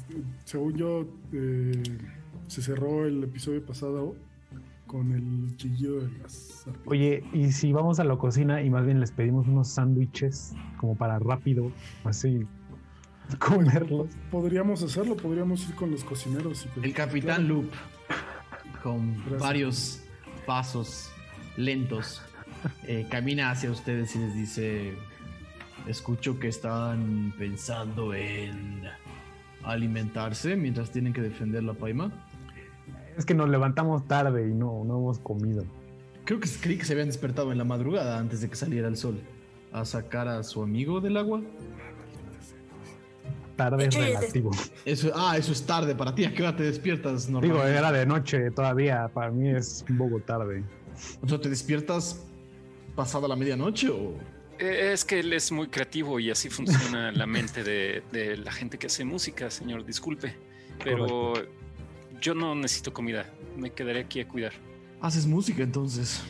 según 0.45 0.75
yo, 0.77 1.07
eh, 1.33 1.83
se 2.49 2.63
cerró 2.63 3.07
el 3.07 3.25
episodio 3.25 3.65
pasado 3.65 4.15
con 4.87 5.13
el 5.13 5.57
chillido 5.57 6.01
de 6.01 6.11
las 6.19 6.33
serpientes. 6.33 6.87
Oye, 6.87 7.25
y 7.33 7.53
si 7.53 7.73
vamos 7.73 8.01
a 8.01 8.05
la 8.05 8.17
cocina 8.17 8.61
y 8.61 8.71
más 8.71 8.85
bien 8.85 9.01
les 9.01 9.13
pedimos 9.13 9.47
unos 9.47 9.69
sándwiches 9.69 10.53
como 10.79 10.97
para 10.97 11.19
rápido, 11.19 11.71
así 12.05 12.47
comerlos. 13.39 14.09
Podríamos 14.31 14.83
hacerlo, 14.83 15.17
podríamos 15.17 15.69
ir 15.69 15.75
con 15.75 15.91
los 15.91 16.05
cocineros. 16.05 16.67
y 16.81 16.85
El 16.87 16.95
Capitán 16.95 17.37
Claro. 17.47 17.55
Loop, 17.55 17.71
con 18.83 19.17
Gracias. 19.21 19.41
varios 19.41 20.01
pasos 20.47 21.11
lentos, 21.57 22.23
eh, 22.87 23.07
camina 23.11 23.51
hacia 23.51 23.71
ustedes 23.71 24.15
y 24.17 24.19
les 24.19 24.35
dice, 24.35 24.95
escucho 25.87 26.39
que 26.39 26.49
están 26.49 27.33
pensando 27.39 28.15
en 28.15 28.83
alimentarse 29.63 30.57
mientras 30.57 30.91
tienen 30.91 31.13
que 31.13 31.21
defender 31.21 31.63
la 31.63 31.75
paima. 31.75 32.11
Es 33.17 33.27
que 33.27 33.35
nos 33.35 33.49
levantamos 33.49 34.07
tarde 34.09 34.49
y 34.49 34.55
no, 34.55 34.85
no 34.85 34.99
hemos 34.99 35.19
comido. 35.19 35.65
Creo 36.25 36.41
que 36.41 36.49
creí 36.61 36.79
que 36.79 36.85
se 36.85 36.93
habían 36.93 37.09
despertado 37.09 37.53
en 37.53 37.59
la 37.59 37.65
madrugada 37.65 38.19
antes 38.19 38.41
de 38.41 38.49
que 38.49 38.57
saliera 38.57 38.89
el 38.89 38.97
sol 38.97 39.21
a 39.73 39.85
sacar 39.85 40.29
a 40.29 40.43
su 40.43 40.63
amigo 40.63 41.01
del 41.01 41.17
agua. 41.17 41.43
Tarde 43.61 43.87
es 43.89 43.95
relativo. 43.95 44.51
Eso, 44.85 45.11
ah, 45.15 45.37
eso 45.37 45.53
es 45.53 45.67
tarde 45.67 45.95
para 45.95 46.15
ti. 46.15 46.25
¿A 46.25 46.33
qué 46.33 46.43
hora 46.43 46.57
te 46.57 46.63
despiertas? 46.63 47.27
Digo, 47.27 47.63
era 47.63 47.93
de 47.93 48.07
noche 48.07 48.51
todavía, 48.51 49.09
para 49.13 49.31
mí 49.31 49.51
es 49.51 49.85
un 49.89 49.99
poco 49.99 50.21
tarde. 50.21 50.63
O 51.23 51.29
sea, 51.29 51.39
¿te 51.39 51.49
despiertas 51.51 52.25
pasada 52.97 53.29
la 53.29 53.37
medianoche 53.37 53.89
o...? 53.91 54.15
Eh, 54.59 54.93
Es 54.93 55.05
que 55.05 55.21
él 55.21 55.33
es 55.33 55.53
muy 55.53 55.69
creativo 55.69 56.19
y 56.21 56.31
así 56.31 56.49
funciona 56.49 57.13
la 57.21 57.27
mente 57.27 57.63
de, 57.63 58.03
de 58.13 58.37
la 58.39 58.53
gente 58.53 58.79
que 58.79 58.87
hace 58.87 59.05
música, 59.05 59.51
señor. 59.51 59.85
Disculpe. 59.85 60.35
Pero 60.83 61.35
yo 62.21 62.35
no 62.35 62.55
necesito 62.55 62.93
comida. 62.93 63.27
Me 63.57 63.71
quedaré 63.71 64.01
aquí 64.01 64.21
a 64.21 64.29
cuidar. 64.29 64.53
Haces 65.03 65.27
música 65.27 65.63
entonces. 65.63 66.23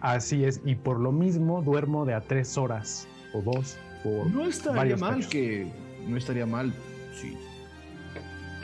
Así 0.00 0.44
es, 0.44 0.60
y 0.64 0.74
por 0.74 1.00
lo 1.00 1.10
mismo 1.10 1.62
duermo 1.62 2.04
de 2.04 2.14
a 2.14 2.20
tres 2.20 2.56
horas 2.58 3.08
o 3.32 3.40
dos. 3.40 3.76
Por 4.02 4.30
No 4.30 4.46
estaría 4.46 4.76
varios 4.76 5.00
mal 5.00 5.28
que. 5.28 5.66
No 6.06 6.16
estaría 6.16 6.46
mal 6.46 6.72
si. 7.14 7.36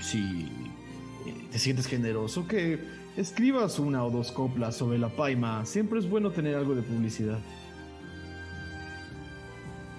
Si 0.00 0.48
eh, 1.26 1.46
te 1.50 1.58
sientes 1.58 1.86
generoso, 1.86 2.46
que 2.46 2.78
escribas 3.16 3.78
una 3.78 4.04
o 4.04 4.10
dos 4.10 4.32
coplas 4.32 4.76
sobre 4.76 4.98
la 4.98 5.08
paima. 5.08 5.64
Siempre 5.64 5.98
es 5.98 6.08
bueno 6.08 6.30
tener 6.30 6.56
algo 6.56 6.74
de 6.74 6.82
publicidad. 6.82 7.38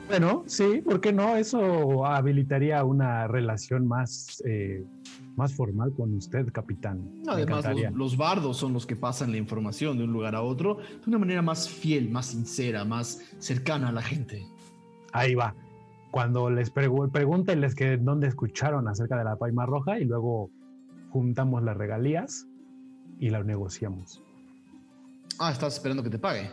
Bueno, 0.07 0.43
sí, 0.45 0.81
¿por 0.83 0.99
qué 0.99 1.13
no? 1.13 1.35
Eso 1.37 2.05
habilitaría 2.05 2.83
una 2.83 3.27
relación 3.27 3.87
más, 3.87 4.43
eh, 4.45 4.83
más 5.35 5.53
formal 5.53 5.93
con 5.93 6.13
usted, 6.13 6.51
capitán. 6.51 7.09
Además, 7.27 7.65
los, 7.65 7.93
los 7.93 8.17
bardos 8.17 8.57
son 8.57 8.73
los 8.73 8.85
que 8.85 8.95
pasan 8.95 9.31
la 9.31 9.37
información 9.37 9.97
de 9.97 10.03
un 10.03 10.11
lugar 10.11 10.35
a 10.35 10.41
otro 10.41 10.75
de 10.75 11.07
una 11.07 11.17
manera 11.17 11.41
más 11.41 11.69
fiel, 11.69 12.09
más 12.09 12.27
sincera, 12.27 12.83
más 12.83 13.21
cercana 13.39 13.89
a 13.89 13.91
la 13.93 14.01
gente. 14.01 14.45
Ahí 15.13 15.35
va. 15.35 15.55
Cuando 16.13 16.51
les 16.51 16.71
pregu- 16.71 17.09
pregúntenles 17.11 17.73
que 17.73 17.97
dónde 17.97 18.27
escucharon 18.27 18.87
acerca 18.87 19.17
de 19.17 19.23
la 19.23 19.35
paima 19.35 19.65
roja 19.65 19.97
y 19.99 20.05
luego 20.05 20.51
juntamos 21.09 21.63
las 21.63 21.75
regalías 21.75 22.45
y 23.19 23.31
las 23.31 23.43
negociamos. 23.47 24.21
Ah, 25.39 25.51
estás 25.51 25.73
esperando 25.73 26.03
que 26.03 26.11
te 26.11 26.19
pague. 26.19 26.51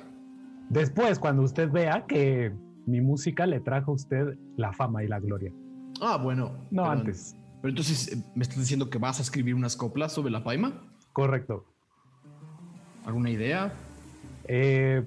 Después, 0.70 1.18
cuando 1.18 1.42
usted 1.42 1.70
vea 1.70 2.06
que 2.06 2.54
mi 2.86 3.02
música 3.02 3.44
le 3.44 3.60
trajo 3.60 3.90
a 3.90 3.94
usted 3.96 4.38
la 4.56 4.72
fama 4.72 5.04
y 5.04 5.08
la 5.08 5.20
gloria. 5.20 5.52
Ah, 6.00 6.16
bueno. 6.16 6.52
No 6.70 6.84
perdón. 6.84 6.98
antes. 7.00 7.36
Pero 7.60 7.68
entonces, 7.68 8.12
eh, 8.14 8.24
¿me 8.34 8.40
estás 8.44 8.60
diciendo 8.60 8.88
que 8.88 8.96
vas 8.96 9.18
a 9.18 9.22
escribir 9.22 9.54
unas 9.54 9.76
coplas 9.76 10.10
sobre 10.14 10.30
la 10.32 10.42
paima? 10.42 10.72
Correcto. 11.12 11.66
¿Alguna 13.04 13.28
idea? 13.28 13.74
Eh, 14.44 15.06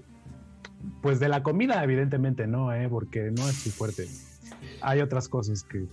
pues 1.01 1.19
de 1.19 1.27
la 1.27 1.41
comida, 1.41 1.83
evidentemente 1.83 2.45
no, 2.45 2.71
eh, 2.71 2.87
porque 2.87 3.31
no 3.35 3.49
es 3.49 3.55
su 3.55 3.71
fuerte. 3.71 4.05
Hay 4.83 5.01
otras 5.01 5.27
cosas 5.29 5.63
que 5.63 5.87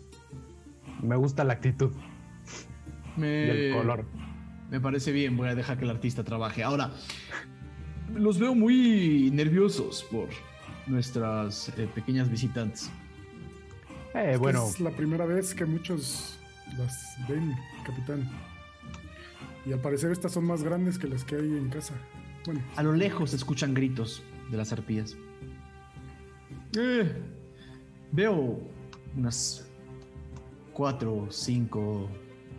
me 1.02 1.16
gusta 1.16 1.44
la 1.44 1.54
actitud 1.54 1.92
Me... 3.16 3.46
y 3.46 3.50
el 3.50 3.74
color. 3.74 4.04
Me 4.70 4.80
parece 4.80 5.12
bien, 5.12 5.36
voy 5.36 5.48
a 5.48 5.54
dejar 5.54 5.78
que 5.78 5.84
el 5.84 5.90
artista 5.90 6.22
trabaje. 6.22 6.62
Ahora, 6.62 6.92
los 8.14 8.38
veo 8.38 8.54
muy 8.54 9.30
nerviosos 9.32 10.06
por 10.10 10.28
nuestras 10.86 11.70
eh, 11.76 11.88
pequeñas 11.94 12.30
visitantes. 12.30 12.90
Eh, 14.14 14.36
bueno, 14.38 14.66
Es 14.66 14.80
la 14.80 14.90
primera 14.90 15.24
vez 15.24 15.54
que 15.54 15.64
muchos 15.64 16.38
las 16.76 17.16
ven, 17.28 17.54
capitán. 17.84 18.28
Y 19.66 19.72
al 19.72 19.80
parecer 19.80 20.10
estas 20.10 20.32
son 20.32 20.46
más 20.46 20.62
grandes 20.62 20.98
que 20.98 21.06
las 21.06 21.24
que 21.24 21.36
hay 21.36 21.56
en 21.56 21.68
casa. 21.68 21.94
Bueno, 22.46 22.60
A 22.76 22.82
lo 22.82 22.92
lejos 22.92 23.30
se 23.30 23.36
escuchan 23.36 23.74
gritos 23.74 24.22
de 24.50 24.56
las 24.56 24.72
arpías. 24.72 25.16
Eh, 26.76 27.12
veo 28.12 28.60
unas 29.16 29.68
cuatro 30.72 31.14
o 31.14 31.30
cinco 31.30 32.08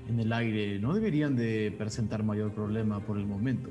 en 0.08 0.20
el 0.20 0.34
aire. 0.34 0.80
No 0.80 0.94
deberían 0.94 1.36
de 1.36 1.74
presentar 1.78 2.24
mayor 2.24 2.54
problema 2.54 3.00
por 3.00 3.18
el 3.18 3.26
momento. 3.26 3.70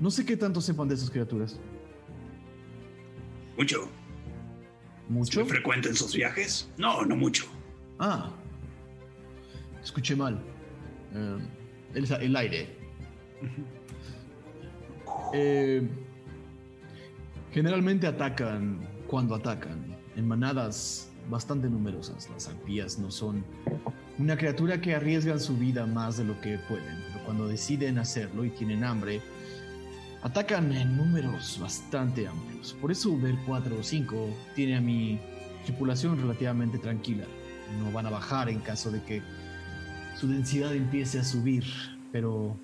No 0.00 0.10
sé 0.10 0.24
qué 0.24 0.36
tanto 0.36 0.60
sepan 0.60 0.88
de 0.88 0.94
esas 0.94 1.10
criaturas. 1.10 1.60
Mucho. 3.56 3.88
¿Mucho? 5.08 5.40
¿Muy 5.40 5.48
frecuente 5.48 5.88
en 5.88 5.94
sus 5.94 6.14
viajes? 6.14 6.70
No, 6.78 7.04
no 7.04 7.14
mucho. 7.14 7.44
Ah, 7.98 8.30
escuché 9.82 10.16
mal. 10.16 10.40
Eh, 11.14 11.38
el, 11.94 12.12
el 12.12 12.36
aire. 12.36 12.76
Eh, 15.32 15.86
generalmente 17.52 18.06
atacan 18.06 18.80
cuando 19.06 19.34
atacan, 19.34 19.93
en 20.16 20.26
manadas 20.26 21.10
bastante 21.30 21.68
numerosas. 21.68 22.28
Las 22.30 22.48
arpías 22.48 22.98
no 22.98 23.10
son 23.10 23.44
una 24.18 24.36
criatura 24.36 24.80
que 24.80 24.94
arriesgan 24.94 25.40
su 25.40 25.56
vida 25.56 25.86
más 25.86 26.16
de 26.16 26.24
lo 26.24 26.40
que 26.40 26.58
pueden, 26.58 26.96
pero 27.12 27.24
cuando 27.24 27.48
deciden 27.48 27.98
hacerlo 27.98 28.44
y 28.44 28.50
tienen 28.50 28.84
hambre, 28.84 29.20
atacan 30.22 30.72
en 30.72 30.96
números 30.96 31.58
bastante 31.60 32.26
amplios. 32.26 32.74
Por 32.80 32.90
eso 32.90 33.16
ver 33.18 33.36
4 33.46 33.78
o 33.78 33.82
5 33.82 34.28
tiene 34.54 34.76
a 34.76 34.80
mi 34.80 35.20
tripulación 35.64 36.18
relativamente 36.18 36.78
tranquila. 36.78 37.24
No 37.78 37.90
van 37.92 38.06
a 38.06 38.10
bajar 38.10 38.48
en 38.48 38.60
caso 38.60 38.90
de 38.90 39.02
que 39.02 39.22
su 40.18 40.28
densidad 40.28 40.74
empiece 40.74 41.18
a 41.18 41.24
subir, 41.24 41.64
pero 42.12 42.56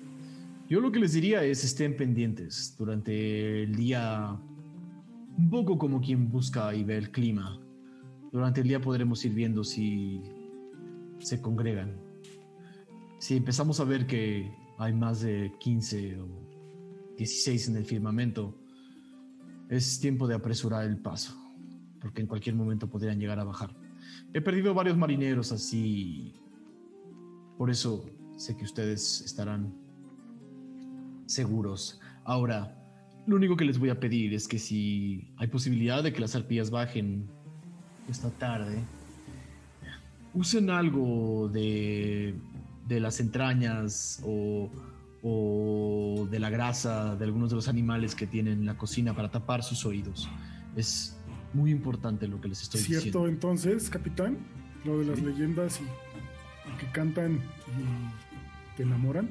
yo 0.69 0.79
lo 0.79 0.91
que 0.91 0.99
les 0.99 1.13
diría 1.13 1.43
es 1.43 1.63
estén 1.65 1.97
pendientes 1.97 2.75
durante 2.77 3.63
el 3.63 3.75
día, 3.75 4.37
un 5.37 5.49
poco 5.49 5.77
como 5.77 6.01
quien 6.01 6.29
busca 6.29 6.73
y 6.73 6.83
ve 6.83 6.97
el 6.97 7.11
clima. 7.11 7.59
Durante 8.31 8.61
el 8.61 8.67
día 8.67 8.81
podremos 8.81 9.23
ir 9.25 9.33
viendo 9.33 9.63
si 9.63 10.21
se 11.19 11.41
congregan. 11.41 11.95
Si 13.19 13.37
empezamos 13.37 13.79
a 13.79 13.83
ver 13.83 14.07
que 14.07 14.51
hay 14.77 14.93
más 14.93 15.21
de 15.21 15.53
15 15.59 16.19
o 16.19 16.27
16 17.17 17.69
en 17.69 17.75
el 17.77 17.85
firmamento, 17.85 18.57
es 19.69 19.99
tiempo 19.99 20.27
de 20.27 20.35
apresurar 20.35 20.85
el 20.85 20.97
paso, 20.97 21.33
porque 22.01 22.21
en 22.21 22.27
cualquier 22.27 22.55
momento 22.55 22.89
podrían 22.89 23.19
llegar 23.19 23.39
a 23.39 23.43
bajar. 23.43 23.75
He 24.33 24.41
perdido 24.41 24.73
varios 24.73 24.97
marineros 24.97 25.51
así, 25.51 26.33
por 27.57 27.69
eso 27.69 28.09
sé 28.37 28.57
que 28.57 28.63
ustedes 28.63 29.21
estarán 29.21 29.73
seguros. 31.27 31.99
Ahora, 32.23 32.80
lo 33.27 33.35
único 33.35 33.55
que 33.55 33.65
les 33.65 33.77
voy 33.77 33.89
a 33.89 33.99
pedir 33.99 34.33
es 34.33 34.47
que 34.47 34.59
si 34.59 35.33
hay 35.37 35.47
posibilidad 35.47 36.03
de 36.03 36.11
que 36.13 36.19
las 36.19 36.35
arpías 36.35 36.69
bajen 36.69 37.27
esta 38.09 38.29
tarde, 38.31 38.79
usen 40.33 40.69
algo 40.69 41.49
de, 41.49 42.35
de 42.87 42.99
las 42.99 43.19
entrañas 43.19 44.21
o 44.25 44.69
o 45.23 46.27
de 46.29 46.39
la 46.39 46.49
grasa 46.49 47.15
de 47.15 47.25
algunos 47.25 47.51
de 47.51 47.55
los 47.55 47.67
animales 47.67 48.15
que 48.15 48.25
tienen 48.25 48.59
en 48.59 48.65
la 48.65 48.77
cocina 48.77 49.15
para 49.15 49.29
tapar 49.29 49.63
sus 49.63 49.85
oídos. 49.85 50.27
Es 50.75 51.15
muy 51.53 51.69
importante 51.71 52.27
lo 52.27 52.41
que 52.41 52.47
les 52.47 52.61
estoy 52.63 52.81
¿Cierto 52.81 53.05
diciendo. 53.05 53.27
entonces, 53.27 53.89
capitán? 53.89 54.39
Lo 54.83 54.99
de 54.99 55.05
las 55.05 55.21
leyendas 55.21 55.79
y, 55.79 55.83
y 55.83 56.77
que 56.77 56.91
cantan 56.91 57.33
y 57.35 58.77
te 58.77 58.83
enamoran. 58.83 59.29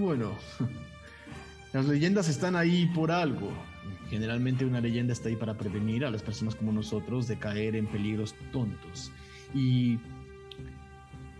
Bueno, 0.00 0.32
las 1.74 1.86
leyendas 1.86 2.28
están 2.28 2.56
ahí 2.56 2.86
por 2.94 3.10
algo. 3.10 3.50
Generalmente 4.08 4.64
una 4.64 4.80
leyenda 4.80 5.12
está 5.12 5.28
ahí 5.28 5.36
para 5.36 5.58
prevenir 5.58 6.04
a 6.04 6.10
las 6.10 6.22
personas 6.22 6.54
como 6.54 6.72
nosotros 6.72 7.26
de 7.28 7.36
caer 7.36 7.74
en 7.74 7.86
peligros 7.86 8.34
tontos. 8.52 9.10
Y 9.52 9.98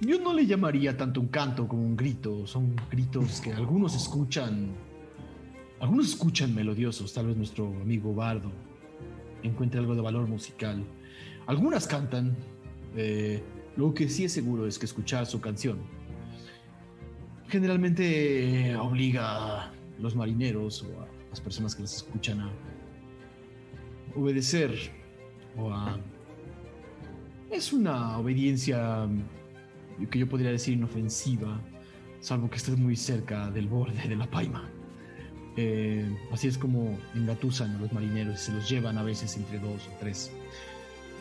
yo 0.00 0.20
no 0.20 0.32
le 0.32 0.44
llamaría 0.44 0.96
tanto 0.96 1.20
un 1.20 1.28
canto 1.28 1.68
como 1.68 1.82
un 1.82 1.96
grito. 1.96 2.46
Son 2.46 2.74
gritos 2.90 3.40
que 3.40 3.52
algunos 3.52 3.94
escuchan. 3.94 4.72
Algunos 5.80 6.08
escuchan 6.08 6.54
melodiosos. 6.54 7.14
Tal 7.14 7.28
vez 7.28 7.36
nuestro 7.36 7.68
amigo 7.80 8.12
Bardo 8.12 8.50
encuentre 9.44 9.78
algo 9.78 9.94
de 9.94 10.02
valor 10.02 10.26
musical. 10.26 10.84
Algunas 11.46 11.86
cantan. 11.86 12.36
eh, 12.96 13.42
lo 13.76 13.94
que 13.94 14.08
sí 14.08 14.24
es 14.24 14.32
seguro 14.32 14.66
es 14.66 14.78
que 14.78 14.86
escuchar 14.86 15.26
su 15.26 15.40
canción 15.40 15.78
generalmente 17.48 18.74
obliga 18.76 19.72
los 19.98 20.14
marineros 20.14 20.82
o 20.82 21.00
a 21.00 21.06
las 21.30 21.40
personas 21.40 21.74
que 21.74 21.82
las 21.82 21.96
escuchan 21.96 22.40
a 22.40 22.50
obedecer 24.16 24.72
o 25.56 25.72
a... 25.72 25.98
Es 27.50 27.72
una 27.72 28.18
obediencia 28.18 29.06
mm, 29.06 30.06
que 30.06 30.18
yo 30.18 30.28
podría 30.28 30.50
decir 30.50 30.74
inofensiva, 30.74 31.60
salvo 32.20 32.50
que 32.50 32.56
estés 32.56 32.76
muy 32.76 32.96
cerca 32.96 33.50
del 33.50 33.68
borde 33.68 34.08
de 34.08 34.16
la 34.16 34.30
paima. 34.30 34.68
Eh, 35.56 36.04
así 36.32 36.48
es 36.48 36.58
como 36.58 36.98
engatusan 37.14 37.76
a 37.76 37.78
los 37.78 37.92
marineros 37.92 38.34
y 38.34 38.44
se 38.46 38.52
los 38.52 38.68
llevan 38.68 38.98
a 38.98 39.04
veces 39.04 39.36
entre 39.36 39.60
dos 39.60 39.86
o 39.86 39.96
tres. 40.00 40.32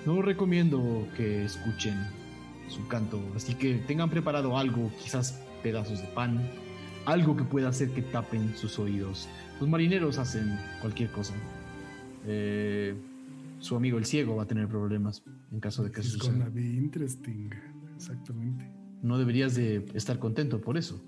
No 0.05 0.21
recomiendo 0.21 1.07
que 1.15 1.45
escuchen 1.45 1.95
su 2.67 2.85
canto, 2.87 3.21
así 3.35 3.53
que 3.53 3.75
tengan 3.75 4.09
preparado 4.09 4.57
algo, 4.57 4.91
quizás 5.01 5.39
pedazos 5.61 6.01
de 6.01 6.07
pan, 6.07 6.49
algo 7.05 7.35
que 7.35 7.43
pueda 7.43 7.69
hacer 7.69 7.89
que 7.91 8.01
tapen 8.01 8.55
sus 8.55 8.79
oídos. 8.79 9.27
Los 9.59 9.69
marineros 9.69 10.17
hacen 10.17 10.57
cualquier 10.81 11.11
cosa. 11.11 11.33
Eh, 12.25 12.95
su 13.59 13.75
amigo 13.75 13.97
el 13.97 14.05
ciego 14.05 14.35
va 14.35 14.43
a 14.43 14.47
tener 14.47 14.67
problemas 14.67 15.23
en 15.51 15.59
caso 15.59 15.83
de 15.83 15.91
que 15.91 16.01
It's 16.01 16.11
suceda. 16.13 16.49
be 16.49 16.61
interesting. 16.61 17.49
Exactamente. 17.95 18.69
No 19.01 19.17
deberías 19.17 19.55
de 19.55 19.85
estar 19.93 20.19
contento 20.19 20.59
por 20.61 20.77
eso. 20.77 21.01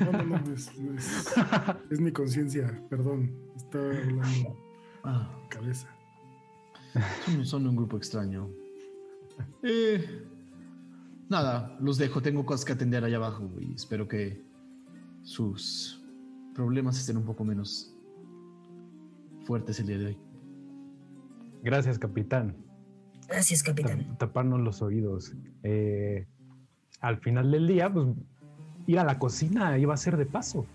No, 0.00 0.12
no, 0.12 0.38
no, 0.38 0.52
es, 0.54 0.70
es- 0.96 1.34
es 1.90 2.00
mi 2.00 2.12
conciencia, 2.12 2.82
perdón. 2.88 3.32
Estaba 3.56 3.84
hablando 3.90 4.56
Ah, 5.04 5.34
cabeza. 5.48 5.88
son, 7.24 7.46
son 7.46 7.66
un 7.66 7.76
grupo 7.76 7.96
extraño. 7.96 8.48
Eh, 9.62 10.24
nada, 11.28 11.76
los 11.80 11.96
dejo. 11.98 12.20
Tengo 12.20 12.44
cosas 12.44 12.64
que 12.64 12.72
atender 12.72 13.04
allá 13.04 13.16
abajo 13.16 13.48
y 13.60 13.74
espero 13.74 14.06
que 14.08 14.42
sus 15.22 16.02
problemas 16.54 16.98
estén 16.98 17.16
un 17.16 17.24
poco 17.24 17.44
menos 17.44 17.94
fuertes 19.44 19.78
el 19.80 19.86
día 19.86 19.98
de 19.98 20.06
hoy. 20.06 20.18
Gracias, 21.62 21.98
capitán. 21.98 22.56
Gracias, 23.28 23.62
capitán. 23.62 24.00
Tap- 24.00 24.18
taparnos 24.18 24.60
los 24.60 24.82
oídos. 24.82 25.32
Eh, 25.62 26.26
al 27.00 27.18
final 27.18 27.50
del 27.50 27.66
día, 27.66 27.92
pues 27.92 28.08
ir 28.86 28.98
a 28.98 29.04
la 29.04 29.18
cocina 29.18 29.78
iba 29.78 29.94
a 29.94 29.96
ser 29.96 30.16
de 30.16 30.26
paso. 30.26 30.66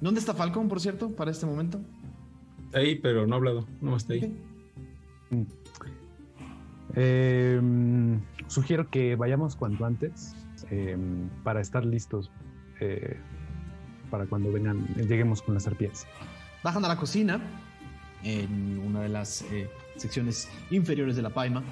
¿Dónde 0.00 0.20
está 0.20 0.34
Falcon, 0.34 0.68
por 0.68 0.80
cierto, 0.80 1.10
para 1.10 1.30
este 1.30 1.46
momento? 1.46 1.80
Ahí, 2.74 2.96
pero 2.96 3.26
no 3.26 3.34
ha 3.34 3.38
hablado. 3.38 3.66
No 3.80 3.96
está 3.96 4.12
ahí. 4.14 4.36
Eh, 6.94 7.60
sugiero 8.46 8.88
que 8.90 9.16
vayamos 9.16 9.56
cuanto 9.56 9.84
antes 9.84 10.34
eh, 10.70 10.96
para 11.42 11.60
estar 11.60 11.84
listos 11.84 12.30
eh, 12.80 13.18
para 14.06 14.26
cuando 14.26 14.52
vengan, 14.52 14.86
lleguemos 14.96 15.42
con 15.42 15.54
las 15.54 15.66
arpías. 15.66 16.06
Bajan 16.62 16.84
a 16.84 16.88
la 16.88 16.96
cocina, 16.96 17.40
en 18.22 18.78
una 18.84 19.02
de 19.02 19.08
las 19.08 19.42
eh, 19.52 19.68
secciones 19.96 20.48
inferiores 20.70 21.16
de 21.16 21.22
la 21.22 21.30
paima, 21.30 21.62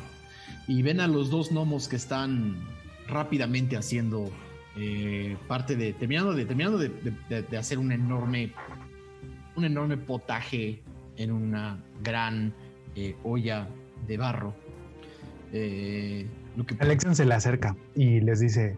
y 0.69 0.83
ven 0.83 1.01
a 1.01 1.09
los 1.09 1.31
dos 1.31 1.51
gnomos 1.51 1.89
que 1.89 1.97
están 1.97 2.57
rápidamente 3.09 3.77
haciendo 3.77 4.31
eh, 4.77 5.37
parte 5.49 5.77
de, 5.77 5.93
terminando 5.93 6.33
de, 6.33 6.45
terminando 6.47 6.79
de, 6.79 6.89
de- 7.29 7.43
de- 7.43 7.57
hacer 7.59 7.79
un 7.79 7.93
enorme, 7.93 8.53
un 9.57 9.65
enorme 9.65 9.97
potaje 9.97 10.81
en 11.17 11.31
una 11.33 11.79
gran 12.03 12.53
eh, 12.97 13.15
olla 13.25 13.69
de 14.07 14.17
barro. 14.17 14.55
Eh, 15.53 16.27
lo 16.57 16.65
que 16.67 16.77
Alexian 16.81 17.15
se 17.15 17.25
le 17.25 17.35
acerca 17.35 17.77
y 17.95 18.21
les 18.21 18.41
dice, 18.41 18.77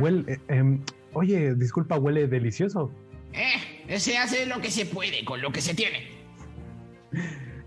huele, 0.00 0.24
eh, 0.32 0.38
em, 0.48 0.80
oye, 1.12 1.54
disculpa, 1.54 1.98
huele 1.98 2.26
delicioso. 2.26 2.90
Eh, 3.32 3.98
se 3.98 4.16
hace 4.18 4.46
lo 4.46 4.60
que 4.60 4.70
se 4.70 4.86
puede 4.86 5.24
con 5.24 5.40
lo 5.40 5.52
que 5.52 5.60
se 5.60 5.74
tiene. 5.74 6.08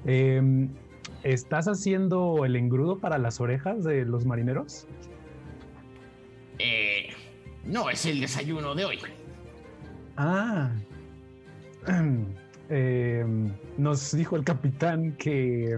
Em, 0.06 0.70
¿Estás 1.24 1.68
haciendo 1.68 2.46
el 2.46 2.56
engrudo 2.56 3.00
para 3.00 3.18
las 3.18 3.40
orejas 3.40 3.84
de 3.84 4.06
los 4.06 4.26
marineros? 4.26 4.88
Eh, 6.58 7.10
no 7.64 7.90
es 7.90 8.06
el 8.06 8.22
desayuno 8.22 8.74
de 8.76 8.86
hoy. 8.86 9.00
Ah. 10.18 10.72
Em, 12.74 13.52
nos 13.78 14.16
dijo 14.16 14.38
el 14.38 14.46
capitán 14.46 15.12
que, 15.18 15.78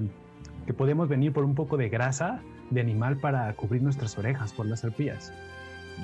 que 0.68 0.74
podemos 0.76 1.10
venir 1.10 1.34
por 1.34 1.44
un 1.44 1.56
poco 1.56 1.76
de 1.76 1.90
grasa 1.90 2.44
de 2.70 2.82
animal 2.82 3.18
para 3.18 3.52
cubrir 3.56 3.82
nuestras 3.82 4.16
orejas 4.20 4.54
por 4.54 4.68
las 4.68 4.84
arpías. 4.84 5.34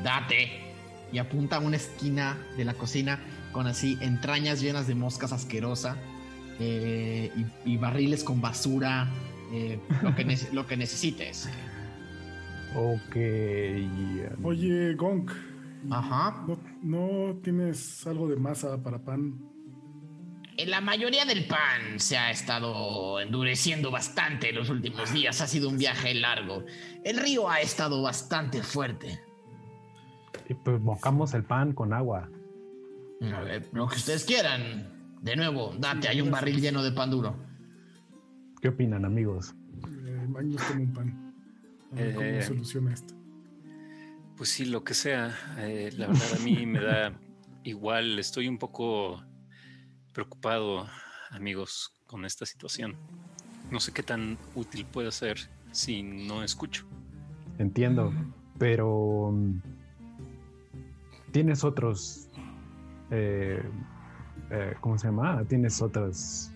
Date. 0.03 0.68
Y 1.11 1.17
apunta 1.17 1.57
a 1.57 1.59
una 1.59 1.77
esquina 1.77 2.37
de 2.57 2.65
la 2.65 2.73
cocina 2.73 3.19
con 3.51 3.67
así 3.67 3.97
entrañas 4.01 4.61
llenas 4.61 4.87
de 4.87 4.95
moscas 4.95 5.31
asquerosa 5.31 5.97
eh, 6.59 7.31
y, 7.65 7.71
y 7.73 7.77
barriles 7.77 8.23
con 8.23 8.41
basura, 8.41 9.09
eh, 9.51 9.79
lo, 10.03 10.15
que 10.15 10.37
lo 10.51 10.67
que 10.67 10.77
necesites. 10.77 11.49
Ok. 12.75 13.15
Oye, 14.43 14.93
Gonk, 14.93 15.31
Ajá. 15.89 16.45
¿no, 16.47 16.59
no 16.83 17.35
tienes 17.41 18.05
algo 18.05 18.27
de 18.27 18.35
masa 18.35 18.81
para 18.83 18.99
pan? 19.03 19.39
Eh, 20.57 20.67
La 20.67 20.81
mayoría 20.81 21.25
del 21.25 21.45
pan 21.47 21.99
se 21.99 22.17
ha 22.17 22.29
estado 22.29 23.19
endureciendo 23.19 23.89
bastante 23.89 24.49
en 24.49 24.55
los 24.55 24.69
últimos 24.69 25.11
días. 25.13 25.41
Ha 25.41 25.47
sido 25.47 25.69
un 25.69 25.77
viaje 25.77 26.13
largo. 26.13 26.63
El 27.03 27.17
río 27.17 27.49
ha 27.49 27.61
estado 27.61 28.01
bastante 28.03 28.61
fuerte. 28.61 29.19
Y 30.49 30.55
pues 30.55 30.81
mojamos 30.81 31.33
el 31.33 31.43
pan 31.43 31.73
con 31.73 31.93
agua. 31.93 32.29
A 33.21 33.41
ver, 33.41 33.69
lo 33.71 33.87
que 33.87 33.95
ustedes 33.97 34.25
quieran. 34.25 35.17
De 35.21 35.35
nuevo, 35.35 35.73
date, 35.77 36.07
hay 36.07 36.21
un 36.21 36.31
barril 36.31 36.59
lleno 36.61 36.81
de 36.83 36.91
pan 36.91 37.11
duro. 37.11 37.35
¿Qué 38.61 38.69
opinan, 38.69 39.05
amigos? 39.05 39.53
Eh, 40.05 40.25
Magnus 40.27 40.61
toma 40.67 40.79
un 40.81 40.93
pan. 40.93 41.33
A 41.91 41.95
ver 41.95 42.15
cómo 42.15 42.25
Eh. 42.27 42.41
soluciona 42.41 42.93
esto. 42.93 43.13
Pues 44.37 44.49
sí, 44.49 44.65
lo 44.65 44.83
que 44.83 44.93
sea. 44.93 45.35
Eh, 45.57 45.91
la 45.97 46.07
verdad 46.07 46.33
a 46.39 46.43
mí 46.43 46.65
me 46.65 46.79
da 46.81 47.13
igual. 47.63 48.17
Estoy 48.17 48.47
un 48.47 48.57
poco 48.57 49.21
preocupado, 50.13 50.87
amigos, 51.31 51.93
con 52.07 52.25
esta 52.25 52.45
situación. 52.45 52.95
No 53.69 53.79
sé 53.79 53.91
qué 53.91 54.01
tan 54.01 54.37
útil 54.55 54.85
puede 54.85 55.11
ser 55.11 55.37
si 55.71 56.01
no 56.01 56.43
escucho. 56.43 56.85
Entiendo, 57.59 58.11
pero 58.57 59.31
mm, 59.33 59.61
tienes 61.31 61.63
otros, 61.63 62.27
eh, 63.11 63.61
eh, 64.51 64.73
¿cómo 64.81 64.97
se 64.97 65.07
llama? 65.07 65.43
Tienes 65.47 65.81
otras, 65.81 66.51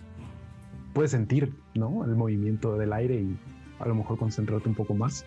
puedes 0.92 1.10
sentir, 1.12 1.52
¿no? 1.74 2.04
El 2.04 2.14
movimiento 2.16 2.76
del 2.76 2.92
aire 2.92 3.16
y 3.16 3.36
a 3.80 3.86
lo 3.88 3.94
mejor 3.94 4.18
concentrarte 4.18 4.68
un 4.68 4.74
poco 4.74 4.94
más. 4.94 5.24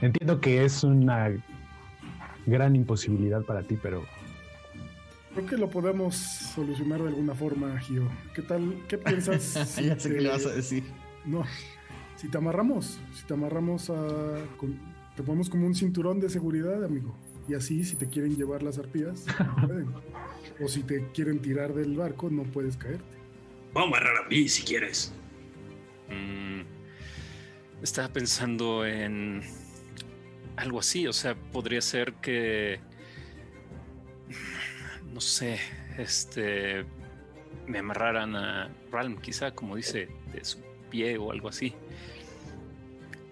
Entiendo 0.00 0.40
que 0.40 0.64
es 0.64 0.82
una 0.84 1.30
gran 2.46 2.74
imposibilidad 2.76 3.42
para 3.42 3.62
ti, 3.62 3.78
pero 3.82 4.02
Creo 5.34 5.46
que 5.46 5.56
lo 5.56 5.70
podemos 5.70 6.16
solucionar 6.16 7.00
de 7.02 7.08
alguna 7.08 7.34
forma, 7.36 7.78
Gio. 7.78 8.08
¿Qué 8.34 8.42
tal? 8.42 8.74
¿Qué 8.88 8.98
piensas? 8.98 9.42
si 9.68 9.84
ya 9.84 9.96
sé 9.98 10.08
te- 10.08 10.14
qué 10.16 10.20
le 10.22 10.28
vas 10.28 10.44
a 10.44 10.50
decir. 10.50 10.82
No, 11.24 11.44
si 12.16 12.28
te 12.28 12.36
amarramos, 12.38 12.98
si 13.14 13.24
te 13.26 13.34
amarramos 13.34 13.90
a... 13.90 13.94
con- 14.56 14.76
te 15.14 15.22
ponemos 15.22 15.48
como 15.48 15.66
un 15.68 15.74
cinturón 15.76 16.18
de 16.18 16.28
seguridad, 16.30 16.82
amigo. 16.84 17.14
Y 17.48 17.54
así, 17.54 17.84
si 17.84 17.96
te 17.96 18.08
quieren 18.08 18.36
llevar 18.36 18.62
las 18.62 18.78
arpías, 18.78 19.26
no 19.38 19.56
pueden. 19.66 19.88
O 20.60 20.68
si 20.68 20.82
te 20.82 21.06
quieren 21.12 21.40
tirar 21.40 21.74
del 21.74 21.96
barco, 21.96 22.30
no 22.30 22.44
puedes 22.44 22.76
caerte. 22.76 23.04
Vamos 23.72 23.94
a 23.94 24.00
agarrar 24.00 24.24
a 24.24 24.28
mí 24.28 24.48
si 24.48 24.62
quieres. 24.62 25.12
Mm, 26.08 26.62
estaba 27.82 28.08
pensando 28.08 28.84
en 28.84 29.42
algo 30.56 30.80
así, 30.80 31.06
o 31.06 31.12
sea, 31.12 31.34
podría 31.34 31.80
ser 31.80 32.14
que 32.14 32.80
no 35.12 35.20
sé, 35.20 35.58
este, 35.98 36.84
me 37.66 37.78
amarraran 37.78 38.36
a 38.36 38.70
Ralm, 38.90 39.20
quizá, 39.20 39.54
como 39.54 39.76
dice, 39.76 40.08
de 40.32 40.44
su 40.44 40.58
pie 40.90 41.18
o 41.18 41.32
algo 41.32 41.48
así. 41.48 41.74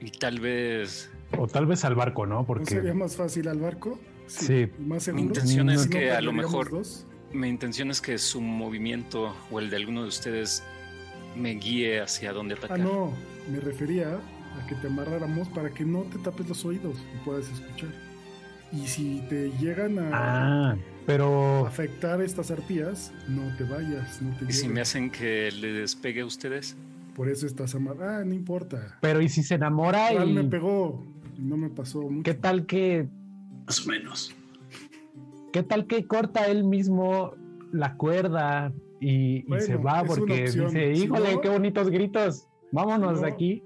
Y 0.00 0.10
tal 0.10 0.40
vez 0.40 1.10
O 1.36 1.46
tal 1.46 1.66
vez 1.66 1.84
al 1.84 1.94
barco, 1.94 2.26
¿no? 2.26 2.36
¿No 2.36 2.46
Porque 2.46 2.64
sería 2.66 2.94
más 2.94 3.16
fácil 3.16 3.48
al 3.48 3.58
barco? 3.58 3.98
Sí. 4.26 4.68
¿Más 4.78 5.08
Mi 5.12 5.22
intención 5.22 5.70
es 5.70 5.84
¿No 5.86 5.90
que 5.90 6.10
a 6.10 6.20
lo 6.20 6.32
mejor 6.32 6.70
dos? 6.70 7.06
mi 7.32 7.48
intención 7.48 7.90
es 7.90 8.00
que 8.00 8.16
su 8.18 8.40
movimiento 8.40 9.34
o 9.50 9.58
el 9.60 9.68
de 9.70 9.76
alguno 9.76 10.02
de 10.02 10.08
ustedes 10.08 10.62
me 11.36 11.50
guíe 11.54 12.00
hacia 12.00 12.32
dónde 12.32 12.54
Ah, 12.54 12.58
atacar. 12.58 12.78
no. 12.80 13.12
Me 13.50 13.60
refería 13.60 14.14
a 14.16 14.66
que 14.66 14.74
te 14.76 14.86
amarráramos 14.86 15.48
para 15.48 15.70
que 15.70 15.84
no 15.84 16.02
te 16.02 16.18
tapes 16.18 16.48
los 16.48 16.64
oídos 16.64 16.96
y 17.14 17.24
puedas 17.24 17.48
escuchar. 17.50 17.90
Y 18.72 18.86
si 18.86 19.22
te 19.30 19.50
llegan 19.58 19.98
a 19.98 20.10
Ah, 20.12 20.76
pero 21.06 21.66
afectar 21.66 22.20
estas 22.20 22.50
arpías, 22.50 23.12
no 23.28 23.54
te 23.56 23.64
vayas, 23.64 24.20
no 24.20 24.34
te 24.36 24.44
¿Y 24.46 24.52
si 24.52 24.68
me 24.68 24.80
hacen 24.82 25.10
que 25.10 25.50
le 25.52 25.72
despegue 25.72 26.20
a 26.22 26.26
ustedes? 26.26 26.76
Por 27.14 27.28
eso 27.30 27.46
estás 27.46 27.74
amarrado. 27.74 28.20
Ah, 28.20 28.24
no 28.24 28.34
importa. 28.34 28.98
pero 29.00 29.20
¿y 29.22 29.28
si 29.28 29.42
se 29.42 29.54
enamora 29.54 30.12
Igual 30.12 30.34
me 30.34 30.42
y 30.42 30.48
pegó. 30.48 31.02
No 31.38 31.56
me 31.56 31.70
pasó 31.70 32.02
mucho. 32.02 32.24
qué 32.24 32.34
tal 32.34 32.66
que 32.66 33.08
Más 33.66 33.86
o 33.86 33.88
menos. 33.90 34.34
qué 35.52 35.62
tal 35.62 35.86
que 35.86 36.06
corta 36.06 36.46
él 36.46 36.64
mismo 36.64 37.32
la 37.72 37.96
cuerda 37.96 38.72
y, 39.00 39.44
se 39.60 39.76
va 39.76 40.02
porque 40.04 40.42
dice, 40.50 40.94
Si 40.94 41.04
híjole, 41.04 41.34
no- 41.34 41.40
qué 41.40 41.48
bonitos 41.48 41.88
gritos. 41.90 42.48
Vámonos 42.72 43.18
Si 43.18 43.24
de 43.24 43.30
aquí. 43.30 43.62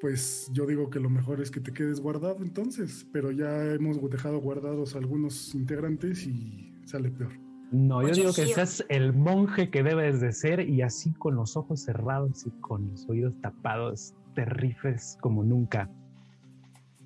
Pues 0.00 0.50
yo 0.52 0.66
digo 0.66 0.90
que 0.90 1.00
lo 1.00 1.08
mejor 1.08 1.40
es 1.40 1.50
que 1.50 1.60
te 1.60 1.72
quedes 1.72 2.00
guardado 2.00 2.38
entonces, 2.42 3.06
pero 3.12 3.30
ya 3.30 3.64
hemos 3.72 3.98
dejado 4.10 4.38
guardados 4.40 4.96
algunos 4.96 5.54
integrantes 5.54 6.26
y 6.26 6.74
sale 6.84 7.10
peor. 7.10 7.32
No, 7.70 8.02
yo 8.02 8.08
Oye, 8.08 8.20
digo 8.20 8.32
que 8.34 8.46
seas 8.46 8.84
el 8.88 9.12
monje 9.14 9.70
que 9.70 9.82
debes 9.82 10.20
de 10.20 10.32
ser 10.32 10.68
y 10.68 10.82
así 10.82 11.12
con 11.14 11.34
los 11.36 11.56
ojos 11.56 11.80
cerrados 11.82 12.46
y 12.46 12.50
con 12.60 12.88
los 12.90 13.08
oídos 13.08 13.34
tapados, 13.40 14.14
te 14.34 14.44
rifes 14.44 15.16
como 15.20 15.42
nunca. 15.42 15.90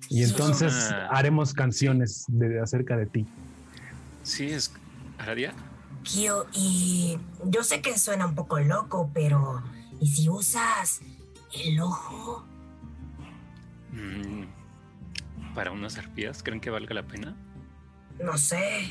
Y 0.07 0.23
entonces 0.23 0.73
haremos 1.09 1.53
canciones 1.53 2.25
de, 2.29 2.59
acerca 2.59 2.95
de 2.97 3.05
ti. 3.05 3.25
Sí, 4.23 4.47
es. 4.47 4.71
¿Aradia? 5.17 5.53
Kio, 6.03 6.45
y 6.53 7.17
yo 7.45 7.63
sé 7.63 7.81
que 7.81 7.97
suena 7.99 8.25
un 8.25 8.35
poco 8.35 8.59
loco, 8.59 9.11
pero 9.13 9.61
¿y 9.99 10.07
si 10.07 10.29
usas 10.29 11.01
el 11.65 11.79
ojo? 11.81 12.45
Mm, 13.91 14.43
¿Para 15.53 15.71
unas 15.71 15.97
arpías? 15.97 16.41
¿Creen 16.41 16.61
que 16.61 16.69
valga 16.69 16.93
la 16.95 17.03
pena? 17.03 17.35
No 18.23 18.37
sé. 18.37 18.89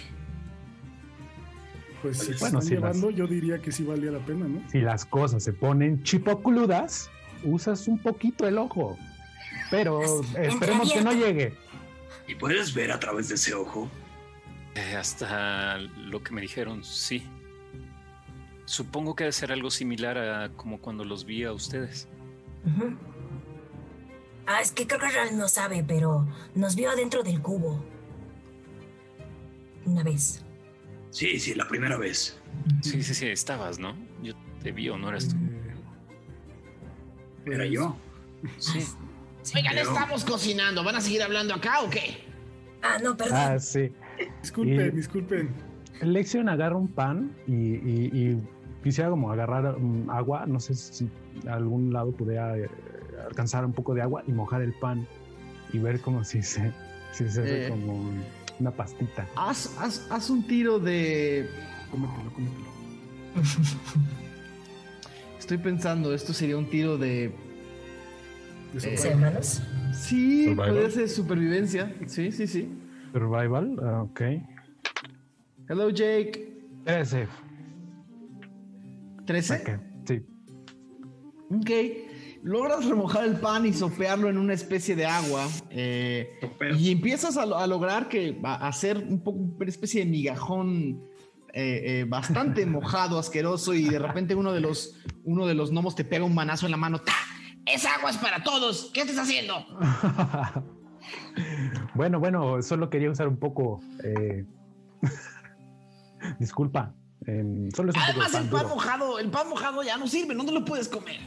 Pues 2.03 2.19
si 2.19 2.27
Bueno, 2.27 2.37
están 2.45 2.55
las- 2.55 2.69
llevando, 2.69 3.11
yo 3.11 3.27
diría 3.27 3.59
que 3.61 3.73
sí 3.73 3.83
valía 3.85 4.11
la 4.13 4.21
pena, 4.21 4.47
¿no? 4.47 4.63
Si 4.71 4.81
las 4.81 5.05
cosas 5.05 5.43
se 5.43 5.53
ponen 5.53 6.03
chipocludas, 6.03 7.11
usas 7.45 7.89
un 7.89 7.99
poquito 7.99 8.47
el 8.47 8.59
ojo. 8.59 8.97
Pero 9.71 10.23
esperemos 10.37 10.93
que 10.93 11.01
no 11.03 11.13
llegue. 11.13 11.55
¿Y 12.27 12.35
puedes 12.35 12.75
ver 12.75 12.93
a 12.93 13.01
través 13.01 13.29
de 13.29 13.37
ese 13.37 13.55
ojo? 13.55 13.91
Eh, 14.75 14.97
hasta 14.97 15.79
lo 15.79 16.23
que 16.23 16.33
me 16.33 16.41
dijeron, 16.41 16.85
sí. 16.85 17.27
Supongo 18.65 19.17
que 19.17 19.25
debe 19.25 19.33
ser 19.33 19.51
algo 19.51 19.71
similar 19.71 20.19
a 20.19 20.51
como 20.51 20.79
cuando 20.79 21.05
los 21.05 21.25
vi 21.25 21.45
a 21.45 21.53
ustedes. 21.53 22.07
Ah, 24.47 24.61
es 24.61 24.73
que 24.73 24.87
creo 24.87 25.01
que 25.01 25.35
no 25.35 25.49
sabe, 25.49 25.85
pero 25.87 26.27
nos 26.55 26.77
vio 26.77 26.91
adentro 26.91 27.23
del 27.23 27.41
cubo. 27.41 27.83
Una 29.87 30.03
vez. 30.03 30.45
Sí, 31.11 31.41
sí, 31.41 31.55
la 31.55 31.67
primera 31.67 31.97
vez. 31.97 32.39
Sí, 32.83 33.03
sí, 33.03 33.15
sí, 33.15 33.27
estabas, 33.29 33.79
¿no? 33.79 33.97
Yo 34.23 34.35
te 34.63 34.73
vi 34.73 34.91
o 34.91 34.99
no 34.99 35.09
eras 35.09 35.29
tú. 35.29 35.37
Era 37.51 37.65
yo. 37.65 37.97
Sí. 38.59 38.87
Oigan, 39.55 39.73
Pero- 39.75 39.89
estamos 39.93 40.25
cocinando. 40.25 40.85
¿Van 40.85 40.97
a 40.97 41.01
seguir 41.01 41.23
hablando 41.23 41.55
acá 41.55 41.81
o 41.83 41.91
qué? 41.91 42.19
Ah, 42.83 42.99
no, 43.03 43.17
perdón. 43.17 43.37
Ah, 43.37 43.59
sí. 43.59 43.93
Disculpen, 44.43 44.87
Y- 44.89 44.91
disculpen. 44.97 45.51
Lección 46.03 46.49
agarra 46.49 46.77
un 46.77 46.89
pan 46.89 47.35
y, 47.47 47.53
y- 47.53 48.11
y 48.13 48.43
quisiera 48.85 49.11
como 49.11 49.33
agarrar 49.33 49.79
mm, 49.79 50.11
agua. 50.11 50.47
No 50.47 50.61
sé 50.61 50.75
si 50.75 51.09
a 51.49 51.55
algún 51.55 51.93
lado 51.93 52.13
pudiera 52.13 52.57
eh, 52.57 52.69
alcanzar 53.27 53.65
un 53.65 53.73
poco 53.73 53.95
de 53.95 54.03
agua 54.03 54.23
y 54.27 54.33
mojar 54.33 54.63
el 54.63 54.73
pan 54.75 55.07
y 55.73 55.79
ver 55.79 56.01
como 56.01 56.23
si 56.25 56.43
se, 56.43 56.73
si 57.13 57.29
se 57.29 57.41
ve 57.41 57.67
Eh. 57.67 57.69
como 57.71 58.13
una 58.61 58.71
pastita. 58.71 59.27
Haz, 59.35 59.77
haz- 59.79 60.07
haz 60.11 60.31
un 60.31 60.47
tiro 60.47 60.79
de. 60.79 61.49
Cómetelo, 61.91 62.31
cómetelo. 62.33 62.69
Estoy 65.39 65.59
pensando, 65.59 66.13
esto 66.15 66.33
sería 66.33 66.57
un 66.59 66.69
tiro 66.69 66.99
de. 66.99 67.33
De 68.73 68.95
Eh, 68.95 68.99
hermanos? 69.09 69.63
Sí, 69.93 70.45
Survival. 70.45 70.69
podría 70.69 70.91
ser 70.91 71.09
supervivencia. 71.09 71.95
Sí, 72.07 72.31
sí, 72.33 72.47
sí. 72.47 72.69
Survival, 73.13 73.77
ah, 73.83 74.03
ok. 74.03 74.21
Hello, 75.69 75.91
Jake. 75.91 76.53
13. 76.85 77.27
13. 79.27 79.55
Ok, 79.55 79.81
sí. 80.07 80.23
Ok. 81.51 81.71
Logras 82.45 82.85
remojar 82.87 83.25
el 83.25 83.37
pan 83.37 83.67
y 83.67 83.73
sopearlo 83.73 84.29
en 84.29 84.39
una 84.39 84.53
especie 84.55 84.95
de 84.95 85.07
agua. 85.07 85.47
eh, 85.71 86.39
y 86.79 86.93
empiezas 86.93 87.37
a, 87.37 87.45
lo- 87.47 87.59
a 87.59 87.67
lograr 87.67 88.09
que 88.09 88.39
a 88.45 88.55
a 88.67 88.69
hacer 88.69 88.97
un 88.99 89.21
poco 89.23 89.39
una 89.39 89.67
especie 89.69 90.05
de 90.05 90.11
migajón 90.11 91.03
eh, 91.53 92.01
eh, 92.01 92.07
bastante 92.09 92.65
mojado, 92.67 93.19
asqueroso. 93.19 93.75
Y 93.75 93.89
de 93.89 93.99
repente 93.99 94.35
uno 94.35 94.53
de 94.53 94.61
los 94.61 94.95
uno 95.25 95.47
de 95.47 95.55
los 95.55 95.71
gnomos 95.73 95.95
te 95.97 96.05
pega 96.05 96.25
un 96.25 96.35
manazo 96.35 96.67
en 96.67 96.71
la 96.73 96.77
mano. 96.79 97.01
¡Ta! 97.01 97.13
Esa 97.73 97.95
agua 97.97 98.11
es 98.11 98.17
para 98.19 98.43
todos. 98.43 98.91
¿Qué 98.95 99.03
estás 99.03 99.19
haciendo? 99.19 99.55
bueno, 101.95 102.19
bueno, 102.21 102.63
solo 102.63 102.91
quería 102.91 103.11
usar 103.11 103.29
un 103.29 103.37
poco. 103.37 103.81
eh, 104.03 104.45
Disculpa. 106.39 106.95
em, 107.27 107.71
solo 107.71 107.91
es 107.91 107.97
un 107.97 108.03
poco 108.03 108.19
de 108.21 108.25
Además, 108.25 108.35
el 108.35 108.49
pan 108.49 108.63
duro. 108.63 108.75
mojado, 108.75 109.19
el 109.19 109.31
pan 109.31 109.49
mojado 109.49 109.83
ya 109.83 109.97
no 109.97 110.07
sirve, 110.07 110.35
no 110.35 110.45
te 110.45 110.53
lo 110.53 110.65
puedes 110.65 110.89
comer. 110.89 111.21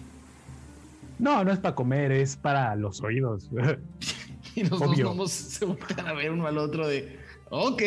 No, 1.19 1.43
no 1.43 1.51
es 1.51 1.59
para 1.59 1.75
comer, 1.75 2.11
es 2.11 2.35
para 2.35 2.75
los 2.75 3.01
oídos. 3.01 3.49
Y 4.53 4.63
los 4.63 4.81
dos 4.81 4.89
Obvio. 4.89 5.05
gnomos 5.05 5.31
se 5.31 5.63
voltean 5.63 6.05
a 6.07 6.11
ver 6.11 6.29
uno 6.29 6.45
al 6.45 6.57
otro 6.57 6.85
de. 6.85 7.17
Ok. 7.51 7.81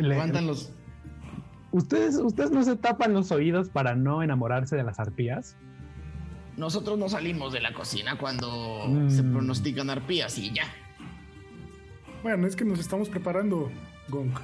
Le- 0.00 0.42
los. 0.42 0.72
¿Ustedes, 1.70 2.16
¿Ustedes 2.16 2.50
no 2.50 2.64
se 2.64 2.74
tapan 2.74 3.12
los 3.14 3.30
oídos 3.30 3.68
para 3.68 3.94
no 3.94 4.20
enamorarse 4.20 4.74
de 4.74 4.82
las 4.82 4.98
arpías? 4.98 5.56
Nosotros 6.56 6.98
no 6.98 7.08
salimos 7.08 7.52
de 7.52 7.60
la 7.60 7.72
cocina 7.72 8.18
cuando 8.18 8.84
Mm. 8.88 9.10
se 9.10 9.22
pronostican 9.22 9.88
arpías 9.90 10.36
y 10.38 10.52
ya. 10.52 10.64
Bueno, 12.22 12.46
es 12.46 12.54
que 12.56 12.64
nos 12.64 12.78
estamos 12.78 13.08
preparando, 13.08 13.70
Gonk. 14.08 14.38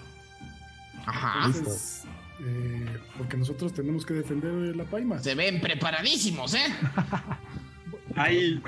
Ajá. 1.05 1.47
Entonces, 1.47 2.05
eh, 2.41 2.87
porque 3.19 3.37
nosotros 3.37 3.73
tenemos 3.75 4.07
que 4.07 4.15
defender 4.15 4.75
la 4.77 4.85
paima. 4.85 5.19
Se 5.19 5.35
ven 5.35 5.61
preparadísimos, 5.61 6.55
¿eh? 6.55 6.67
Hay, 8.17 8.63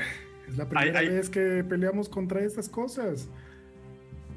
Es 0.49 0.57
la 0.57 0.69
primera 0.69 1.01
vez 1.01 1.31
que 1.31 1.65
peleamos 1.65 2.09
contra 2.09 2.41
estas 2.45 2.69
cosas. 2.69 3.29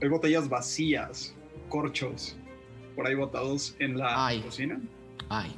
hay 0.01 0.07
botellas 0.09 0.49
vacías, 0.49 1.35
corchos, 1.69 2.35
por 2.95 3.05
ahí 3.07 3.15
botados 3.15 3.75
en 3.79 3.97
la 3.97 4.25
Ay. 4.27 4.41
cocina. 4.41 4.79
Ay. 5.29 5.55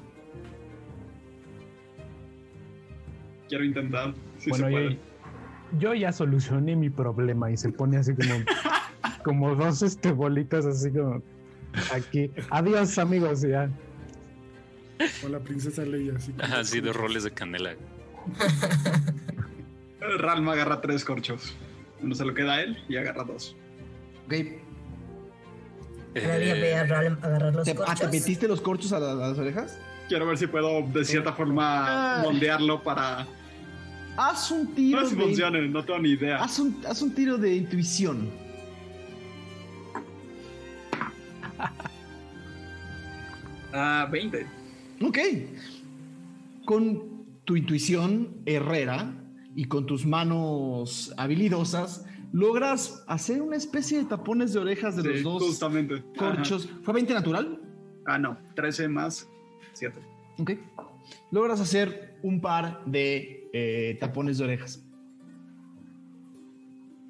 Quiero 3.54 3.66
intentar. 3.66 4.16
Si 4.40 4.50
bueno, 4.50 4.66
se 4.66 4.72
yo, 4.74 4.78
puede. 4.80 4.98
yo 5.78 5.94
ya 5.94 6.12
solucioné 6.12 6.76
mi 6.76 6.90
problema 6.90 7.52
y 7.52 7.58
se 7.58 7.72
pone 7.72 7.98
así 7.98 8.16
como, 8.16 8.34
como 9.24 9.54
dos 9.56 9.84
este, 9.84 10.12
bolitas 10.12 10.66
así 10.66 10.90
como 10.90 11.22
aquí. 11.94 12.32
Adiós 12.50 12.98
amigos, 12.98 13.42
ya. 13.44 13.70
O 15.24 15.30
la 15.30 15.38
princesa 15.38 15.84
Leia. 15.86 16.14
Así 16.16 16.32
como- 16.32 16.52
Así 16.56 16.82
de 16.82 16.92
roles 16.94 17.26
de 17.26 17.30
canela. 17.32 17.76
Ralma 20.18 20.54
agarra 20.54 20.82
tres 20.82 21.06
corchos. 21.06 21.56
Uno 22.02 22.16
se 22.16 22.26
lo 22.26 22.34
queda 22.34 22.54
a 22.54 22.62
él 22.64 22.84
y 22.90 22.98
agarra 22.98 23.24
dos. 23.24 23.56
Ok. 24.26 24.34
Eh, 24.34 24.62
ve 26.16 26.74
a 26.76 26.82
agarrar 26.82 27.54
los 27.54 27.66
¿Te, 27.66 27.72
ah, 27.72 27.76
¿te 27.76 27.84
corchos. 27.86 28.12
metiste 28.12 28.48
los 28.48 28.62
corchos 28.62 28.92
a, 28.94 29.00
la- 29.00 29.12
a 29.12 29.16
las 29.30 29.38
orejas? 29.38 29.80
Quiero 30.10 30.26
ver 30.26 30.40
si 30.40 30.48
puedo 30.48 30.82
de 30.88 31.06
cierta 31.06 31.34
forma 31.34 32.18
Ah. 32.20 32.22
moldearlo 32.24 32.82
para. 32.82 33.28
Haz 34.18 34.52
un 34.52 34.66
No 34.66 34.70
tiro 34.76 35.02
sé 35.02 35.10
si 35.10 35.16
de. 35.16 35.22
funcione, 35.24 35.68
no 35.68 35.84
tengo 35.84 36.00
ni 36.00 36.10
idea. 36.12 36.38
Haz 36.44 36.60
un, 36.60 36.78
haz 36.88 37.02
un 37.02 37.14
tiro 37.16 37.38
de 37.38 37.56
intuición. 37.56 38.30
Ah, 43.76 44.08
20. 44.12 44.46
Ok. 45.02 45.18
Con 46.66 47.26
tu 47.44 47.56
intuición 47.56 48.30
herrera 48.46 49.12
y 49.56 49.66
con 49.66 49.86
tus 49.88 50.06
manos 50.06 51.12
habilidosas, 51.18 52.06
logras 52.32 53.04
hacer 53.08 53.42
una 53.42 53.56
especie 53.56 53.98
de 53.98 54.06
tapones 54.06 54.54
de 54.54 54.60
orejas 54.60 54.96
de 54.96 55.02
Sí, 55.02 55.10
los 55.10 55.24
dos 55.24 55.44
Justamente. 55.44 56.04
corchos. 56.18 56.70
¿Fue 56.84 56.94
20 56.94 57.14
natural? 57.16 57.60
Ah, 58.06 58.20
no, 58.20 58.38
13 58.56 58.88
más 58.90 59.28
7. 59.74 60.00
Ok. 60.38 60.52
Logras 61.32 61.60
hacer 61.60 62.18
un 62.22 62.40
par 62.42 62.84
de 62.86 63.43
eh, 63.54 63.98
tapones 64.00 64.40
de 64.40 64.44
orejas. 64.46 64.84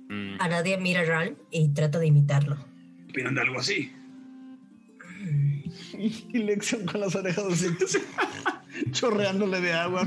Mm, 0.09 0.35
Aradia 0.39 0.77
mira 0.77 1.01
a 1.01 1.05
Ral 1.05 1.37
y 1.49 1.69
trata 1.69 1.99
de 1.99 2.07
imitarlo. 2.07 2.57
¿Opinan 3.09 3.33
de 3.33 3.41
algo 3.41 3.59
así? 3.59 3.91
Y 5.97 6.37
Lexion 6.39 6.85
con 6.85 6.99
las 7.01 7.15
orejas 7.15 7.45
así, 7.45 7.67
chorreándole 8.91 9.61
de 9.61 9.73
agua. 9.73 10.05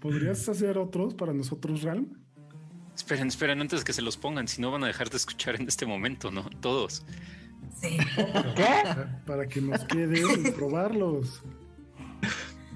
¿Podrías 0.00 0.48
hacer 0.48 0.78
otros 0.78 1.14
para 1.14 1.32
nosotros, 1.32 1.82
Realm? 1.82 2.06
Esperen, 2.94 3.28
esperen, 3.28 3.60
antes 3.60 3.84
que 3.84 3.92
se 3.92 4.02
los 4.02 4.16
pongan, 4.16 4.46
si 4.46 4.60
no 4.62 4.70
van 4.70 4.84
a 4.84 4.86
dejar 4.86 5.10
de 5.10 5.16
escuchar 5.16 5.56
en 5.56 5.66
este 5.66 5.84
momento, 5.86 6.30
¿no? 6.30 6.48
Todos. 6.60 7.04
Sí. 7.80 7.96
Para, 8.56 9.22
para 9.26 9.48
que 9.48 9.60
nos 9.60 9.84
quede 9.84 10.20
y 10.20 10.50
probarlos. 10.52 11.42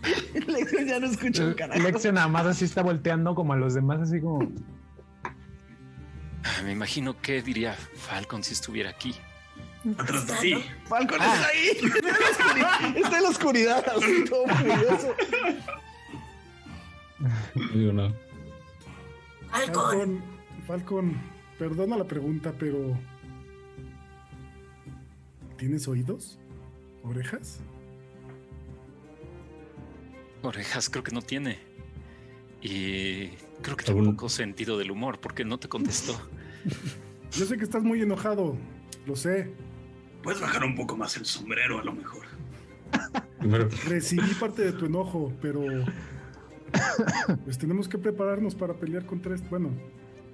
Lexion 0.47 0.87
ya 0.87 0.99
no 1.01 1.07
escucha 1.07 1.45
un 1.45 1.55
carajo. 1.55 1.81
Lexio 1.81 2.13
nada 2.13 2.29
más 2.29 2.47
así 2.47 2.65
está 2.65 2.83
volteando 2.83 3.35
como 3.35 3.53
a 3.53 3.57
los 3.57 3.75
demás, 3.75 4.01
así 4.01 4.21
como. 4.21 4.51
Ah, 6.45 6.63
Me 6.65 6.73
imagino 6.73 7.21
qué 7.21 7.41
diría 7.43 7.75
Falcon 7.75 8.43
si 8.43 8.55
estuviera 8.55 8.91
aquí. 8.91 9.15
Atrás 9.99 10.27
de 10.27 10.35
ti. 10.35 10.65
Falcon 10.87 11.21
está 11.21 11.47
ahí. 11.47 11.69
Está 11.73 11.99
en 12.09 12.13
la 12.15 12.29
oscuridad, 12.31 12.97
está 12.97 13.17
en 13.17 13.23
la 13.23 13.29
oscuridad, 13.29 13.85
así 13.97 14.25
todo 14.25 14.47
furioso. 14.47 15.15
Digo, 17.75 17.93
no. 17.93 18.13
Falcon, 19.51 20.23
Falcon, 20.67 21.21
perdona 21.59 21.97
la 21.97 22.05
pregunta, 22.05 22.53
pero. 22.59 22.97
¿Tienes 25.57 25.87
oídos? 25.87 26.39
¿Orejas? 27.05 27.61
Orejas 30.43 30.89
creo 30.91 31.03
que 31.05 31.13
no 31.13 31.23
tiene. 31.23 31.59
Y 32.61 33.29
creo 33.63 33.77
que 33.77 33.85
¿Algún- 33.89 34.05
tampoco 34.07 34.29
sentido 34.29 34.79
del 34.79 34.91
humor, 34.91 35.21
porque 35.21 35.45
no 35.45 35.59
te 35.59 35.69
contestó. 35.69 36.19
Yo 37.33 37.45
sé 37.47 37.57
que 37.57 37.65
estás 37.65 37.83
muy 37.83 38.01
enojado, 38.03 38.57
lo 39.07 39.17
sé. 39.17 39.53
Puedes 40.23 40.41
bajar 40.41 40.63
un 40.65 40.77
poco 40.77 40.97
más 40.97 41.17
el 41.17 41.25
sombrero 41.25 41.79
a 41.81 41.85
lo 41.85 41.93
mejor. 41.93 42.27
Recibí 43.89 44.35
parte 44.35 44.63
de 44.63 44.73
tu 44.73 44.87
enojo, 44.87 45.33
pero. 45.41 45.63
Pues 47.45 47.59
tenemos 47.59 47.89
que 47.89 47.99
prepararnos 47.99 48.55
para 48.55 48.75
pelear 48.75 49.05
contra 49.07 49.35
esto. 49.35 49.47
Bueno, 49.51 49.71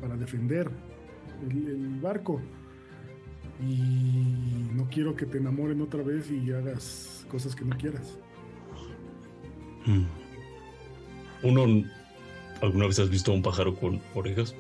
para 0.01 0.17
defender 0.17 0.71
el, 1.49 1.67
el 1.69 2.01
barco. 2.01 2.41
Y 3.61 4.67
no 4.75 4.89
quiero 4.91 5.17
que 5.17 5.27
te 5.27 5.39
enamoren 5.39 5.81
otra 5.81 6.03
vez 6.03 6.31
y 6.31 6.53
hagas 6.53 7.25
cosas 7.31 7.57
que 7.57 7.65
no 7.65 7.77
quieras. 7.77 8.19
Mm. 9.91 10.07
Uno, 11.43 11.85
¿alguna 12.63 12.87
vez 12.87 12.99
has 12.99 13.11
visto 13.11 13.31
a 13.33 13.35
un 13.35 13.43
pájaro 13.43 13.75
con 13.77 14.01
orejas? 14.15 14.55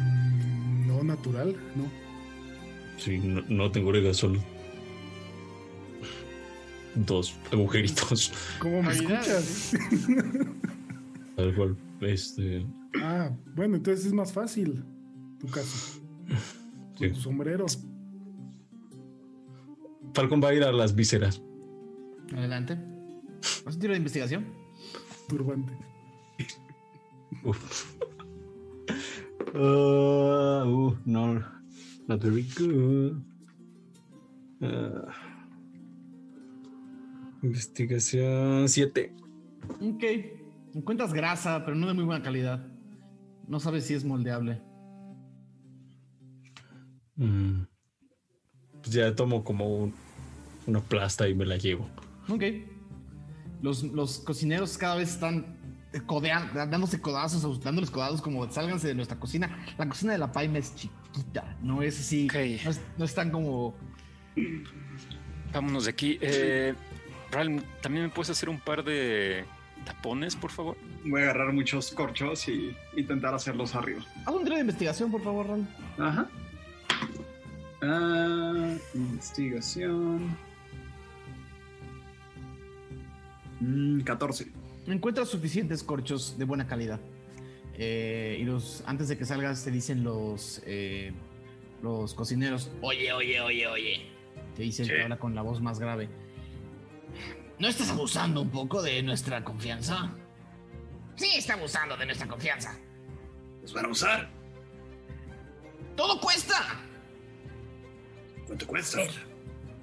Mm, 0.00 0.86
No 0.86 1.02
natural, 1.04 1.56
no. 1.76 1.84
Sí, 2.98 3.18
no, 3.18 3.42
no 3.48 3.70
tengo 3.70 3.88
orejas, 3.90 4.16
solo 4.16 4.40
dos 6.94 7.34
agujeritos. 7.50 8.32
¿Cómo 8.58 8.82
me 8.82 8.92
escuchas? 8.92 9.72
Tal 11.36 11.54
cual, 11.54 11.76
este, 12.02 12.66
Ah, 13.00 13.30
bueno, 13.56 13.76
entonces 13.76 14.04
es 14.06 14.12
más 14.12 14.30
fácil 14.32 14.84
tu 15.40 15.46
caso. 15.48 16.00
sí. 16.98 17.08
Tu 17.10 17.14
sombrero. 17.20 17.64
Falcon 20.14 20.42
va 20.44 20.48
a 20.50 20.54
ir 20.54 20.62
a 20.62 20.70
las 20.72 20.94
vísceras. 20.94 21.40
Adelante. 22.36 22.78
¿Vas 23.64 23.76
a 23.76 23.78
tiro 23.78 23.92
de 23.92 23.98
investigación? 23.98 24.46
Turbante. 25.28 25.72
Uf. 27.44 27.92
Ah, 29.54 30.64
uh, 30.66 30.96
no, 31.04 31.34
not 32.08 32.22
very 32.22 32.46
good. 32.58 33.18
Ah. 34.62 35.12
investigación 37.42 38.68
7. 38.68 39.12
Ok. 39.80 40.04
Encuentras 40.74 41.12
grasa, 41.12 41.64
pero 41.64 41.76
no 41.76 41.86
de 41.88 41.94
muy 41.94 42.04
buena 42.04 42.22
calidad. 42.22 42.64
No 43.48 43.58
sabes 43.60 43.84
si 43.84 43.94
es 43.94 44.04
moldeable. 44.04 44.62
Mm. 47.16 47.62
Pues 48.80 48.90
ya 48.94 49.14
tomo 49.14 49.44
como 49.44 49.66
un- 49.76 49.94
una 50.66 50.80
plasta 50.80 51.28
y 51.28 51.34
me 51.34 51.44
la 51.44 51.56
llevo. 51.56 51.86
Ok. 52.28 52.42
Los, 53.60 53.82
los 53.84 54.18
cocineros 54.18 54.76
cada 54.76 54.96
vez 54.96 55.10
están 55.10 55.58
codeando, 56.06 56.54
dándose 56.54 57.00
codazos, 57.00 57.62
dándoles 57.62 57.90
codazos 57.90 58.22
como 58.22 58.50
sálganse 58.50 58.88
de 58.88 58.94
nuestra 58.94 59.18
cocina. 59.18 59.64
La 59.78 59.88
cocina 59.88 60.12
de 60.12 60.18
la 60.18 60.32
Paima 60.32 60.58
es 60.58 60.74
chiquita, 60.74 61.56
no 61.62 61.82
es 61.82 62.00
así. 62.00 62.26
Ok. 62.26 62.34
No, 62.64 62.70
es, 62.70 62.80
no 62.98 63.04
es 63.04 63.14
tan 63.14 63.30
como. 63.30 63.74
Vámonos 65.52 65.84
de 65.84 65.90
aquí. 65.90 66.18
Eh, 66.20 66.74
Ral, 67.30 67.64
¿también 67.82 68.06
me 68.06 68.10
puedes 68.10 68.30
hacer 68.30 68.48
un 68.48 68.58
par 68.58 68.82
de 68.84 69.44
tapones, 69.84 70.34
por 70.34 70.50
favor? 70.50 70.76
Voy 71.04 71.20
a 71.20 71.24
agarrar 71.24 71.52
muchos 71.52 71.90
corchos 71.90 72.48
y 72.48 72.74
intentar 72.96 73.34
hacerlos 73.34 73.74
arriba. 73.74 74.02
Haz 74.24 74.34
un 74.34 74.44
tiro 74.44 74.54
de 74.56 74.62
investigación, 74.62 75.10
por 75.10 75.22
favor, 75.22 75.46
Ron. 75.46 75.68
Ajá. 75.98 76.28
Ah, 77.82 78.74
investigación. 78.94 80.36
Mm, 83.62 84.00
14. 84.02 84.46
Encuentras 84.88 85.28
suficientes 85.28 85.82
corchos 85.84 86.36
de 86.36 86.44
buena 86.44 86.66
calidad. 86.66 86.98
Eh, 87.74 88.38
y 88.40 88.44
los 88.44 88.82
antes 88.86 89.08
de 89.08 89.16
que 89.16 89.24
salgas 89.24 89.64
te 89.64 89.70
dicen 89.70 90.02
los 90.02 90.60
eh, 90.66 91.12
los 91.80 92.12
cocineros. 92.14 92.70
Oye, 92.80 93.12
oye, 93.12 93.40
oye, 93.40 93.66
oye. 93.68 94.06
Te 94.56 94.62
dice 94.64 94.82
el 94.82 94.88
Sí. 94.88 94.94
que 94.94 95.02
habla 95.02 95.18
con 95.18 95.34
la 95.34 95.42
voz 95.42 95.60
más 95.60 95.78
grave. 95.78 96.08
¿No 97.58 97.68
estás 97.68 97.90
abusando 97.90 98.40
un 98.42 98.50
poco 98.50 98.82
de 98.82 99.02
nuestra 99.02 99.44
confianza? 99.44 100.10
Sí, 101.14 101.28
está 101.36 101.54
abusando 101.54 101.96
de 101.96 102.06
nuestra 102.06 102.26
confianza. 102.26 102.76
¿Los 103.62 103.72
van 103.72 103.84
a 103.86 103.88
usar? 103.88 104.28
¡Todo 105.96 106.20
cuesta! 106.20 106.56
¿Cuánto 108.46 108.66
cuesta? 108.66 108.98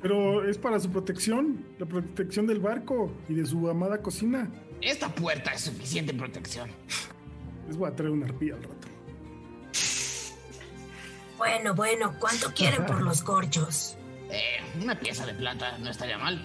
Pero 0.02 0.48
es 0.48 0.58
para 0.58 0.80
su 0.80 0.90
protección, 0.90 1.66
la 1.78 1.86
protección 1.86 2.48
del 2.48 2.60
barco 2.60 3.12
y 3.28 3.34
de 3.34 3.46
su 3.46 3.70
amada 3.70 4.02
cocina. 4.02 4.50
Esta 4.82 5.14
puerta 5.14 5.52
es 5.52 5.62
suficiente 5.62 6.14
protección. 6.14 6.70
Les 7.68 7.76
voy 7.76 7.90
a 7.90 7.96
traer 7.96 8.12
una 8.12 8.26
arpía 8.26 8.56
al 8.56 8.64
rato. 8.64 8.88
Bueno, 11.38 11.74
bueno, 11.74 12.16
¿cuánto 12.20 12.54
quieren 12.54 12.86
por 12.86 13.02
los 13.02 13.22
corchos? 13.22 13.96
Eh, 14.32 14.62
una 14.84 14.94
pieza 14.94 15.26
de 15.26 15.34
plata 15.34 15.80
no 15.80 15.90
estaría 15.90 16.20
mal. 16.20 16.40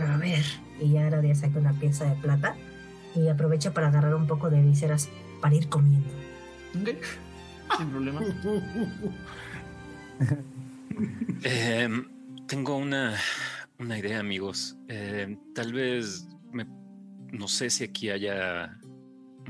A 0.00 0.16
ver. 0.16 0.44
Y 0.80 0.90
ya 0.90 1.06
Aradia 1.06 1.32
saca 1.36 1.60
una 1.60 1.72
pieza 1.74 2.04
de 2.04 2.16
plata 2.16 2.56
y 3.14 3.28
aprovecha 3.28 3.72
para 3.72 3.86
agarrar 3.86 4.16
un 4.16 4.26
poco 4.26 4.50
de 4.50 4.60
vísceras 4.60 5.08
para 5.40 5.54
ir 5.54 5.68
comiendo. 5.68 6.08
Ok. 6.80 6.88
Sin 7.78 7.90
problema. 7.90 8.20
Em, 11.44 12.04
tengo 12.50 12.76
una, 12.76 13.16
una 13.78 13.96
idea, 13.96 14.18
amigos. 14.18 14.76
Em, 14.88 15.38
tal 15.54 15.72
vez, 15.72 16.26
me- 16.52 16.66
no 17.32 17.46
sé 17.46 17.70
si 17.70 17.84
aquí 17.84 18.10
haya 18.10 18.76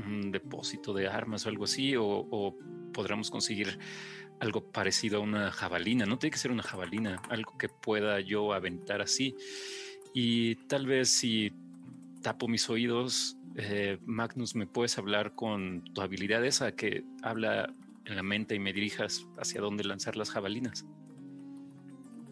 un 0.05 0.31
depósito 0.31 0.93
de 0.93 1.07
armas 1.07 1.47
o 1.47 1.49
algo 1.49 1.63
así, 1.63 1.95
o, 1.95 2.05
o 2.05 2.55
podremos 2.93 3.31
conseguir 3.31 3.79
algo 4.39 4.71
parecido 4.71 5.17
a 5.17 5.21
una 5.21 5.51
jabalina. 5.51 6.05
No 6.05 6.19
tiene 6.19 6.29
que 6.31 6.37
ser 6.37 6.51
una 6.51 6.61
jabalina, 6.61 7.19
algo 7.31 7.57
que 7.57 7.69
pueda 7.69 8.19
yo 8.19 8.53
aventar 8.53 9.01
así. 9.01 9.35
Y 10.13 10.55
tal 10.67 10.85
vez 10.85 11.09
si 11.09 11.51
tapo 12.21 12.47
mis 12.47 12.69
oídos, 12.69 13.35
eh, 13.55 13.97
Magnus, 14.05 14.53
me 14.53 14.67
puedes 14.67 14.99
hablar 14.99 15.33
con 15.33 15.83
tu 15.95 16.01
habilidad 16.01 16.45
esa 16.45 16.75
que 16.75 17.03
habla 17.23 17.73
en 18.05 18.15
la 18.15 18.21
mente 18.21 18.53
y 18.53 18.59
me 18.59 18.73
dirijas 18.73 19.25
hacia 19.39 19.59
dónde 19.59 19.85
lanzar 19.85 20.17
las 20.17 20.29
jabalinas. 20.29 20.85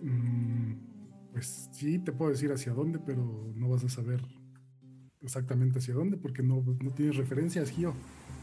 Mm, 0.01 0.38
Pues 1.39 1.69
sí, 1.71 1.99
te 1.99 2.11
puedo 2.11 2.31
decir 2.31 2.51
hacia 2.51 2.73
dónde, 2.73 2.99
pero 2.99 3.49
no 3.55 3.69
vas 3.69 3.81
a 3.85 3.89
saber 3.89 4.19
exactamente 5.21 5.79
hacia 5.79 5.93
dónde 5.93 6.17
porque 6.17 6.43
no, 6.43 6.61
no 6.81 6.91
tienes 6.91 7.15
referencias, 7.15 7.71
Gio. 7.71 7.93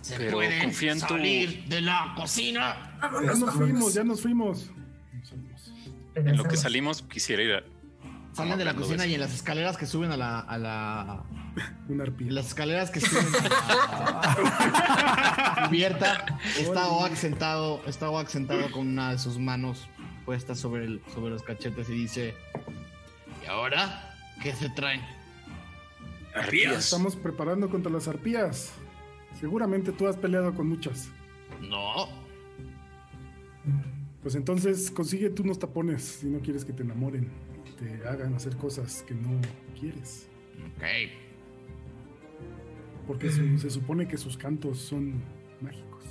¿Se 0.01 0.17
Pero 0.17 0.33
pueden 0.33 0.63
confía 0.63 0.93
en 0.93 1.01
tu- 1.01 1.07
salir 1.07 1.65
de 1.69 1.83
la 1.83 2.15
cocina? 2.17 2.99
Ya 3.23 3.35
nos 3.35 3.55
fuimos, 3.55 3.93
ya 3.93 4.03
nos 4.03 4.23
fuimos. 4.23 4.71
Nos. 5.13 5.35
En 6.15 6.39
lo 6.39 6.45
que 6.45 6.57
salimos, 6.57 7.03
quisiera 7.03 7.43
ir 7.43 7.53
a 7.53 7.63
Salen 8.33 8.57
de 8.57 8.65
la 8.65 8.75
cocina 8.75 9.07
y 9.07 9.13
en 9.15 9.21
las 9.21 9.35
escaleras 9.35 9.77
que 9.77 9.85
suben 9.85 10.11
a 10.13 10.17
la. 10.17 10.41
A 10.41 10.57
la 10.57 11.23
Una 11.91 12.05
arpía. 12.05 12.29
en 12.29 12.35
las 12.35 12.47
escaleras 12.47 12.91
que 12.91 13.01
suben 13.01 13.27
a 13.27 14.37
la 15.59 15.67
cubierta, 15.69 16.39
está 16.59 16.89
Oak 16.89 17.15
sentado, 17.15 17.83
está 17.87 18.09
Oak 18.11 18.29
sentado 18.29 18.71
con 18.71 18.89
una 18.89 19.13
de 19.13 19.19
sus 19.19 19.39
manos 19.39 19.87
puestas 20.25 20.59
sobre, 20.59 20.85
el, 20.87 21.01
sobre 21.15 21.31
los 21.31 21.43
cachetes 21.43 21.89
y 21.89 21.93
dice: 21.95 22.35
¿Y 23.47 23.49
ahora 23.49 24.15
qué 24.43 24.53
se 24.53 24.69
traen? 24.71 25.01
Arpías. 26.35 26.85
Estamos 26.85 27.17
preparando 27.17 27.71
contra 27.71 27.91
las 27.91 28.09
arpías. 28.09 28.73
Seguramente 29.39 29.93
tú 29.93 30.07
has 30.07 30.17
peleado 30.17 30.55
con 30.55 30.69
muchas. 30.69 31.09
No. 31.61 32.09
Pues 34.23 34.35
entonces 34.35 34.91
consigue 34.91 35.31
tú 35.31 35.45
unos 35.45 35.59
tapones 35.59 36.03
si 36.03 36.27
no 36.27 36.41
quieres 36.41 36.65
que 36.65 36.73
te 36.73 36.83
enamoren, 36.83 37.31
te 37.79 38.07
hagan 38.09 38.35
hacer 38.35 38.57
cosas 38.57 39.03
que 39.07 39.15
no 39.15 39.41
quieres. 39.79 40.29
Ok. 40.77 40.85
Porque 43.07 43.31
su- 43.31 43.59
se 43.59 43.71
supone 43.71 44.09
que 44.09 44.17
sus 44.17 44.37
cantos 44.37 44.79
son 44.81 45.23
mágicos. 45.61 46.03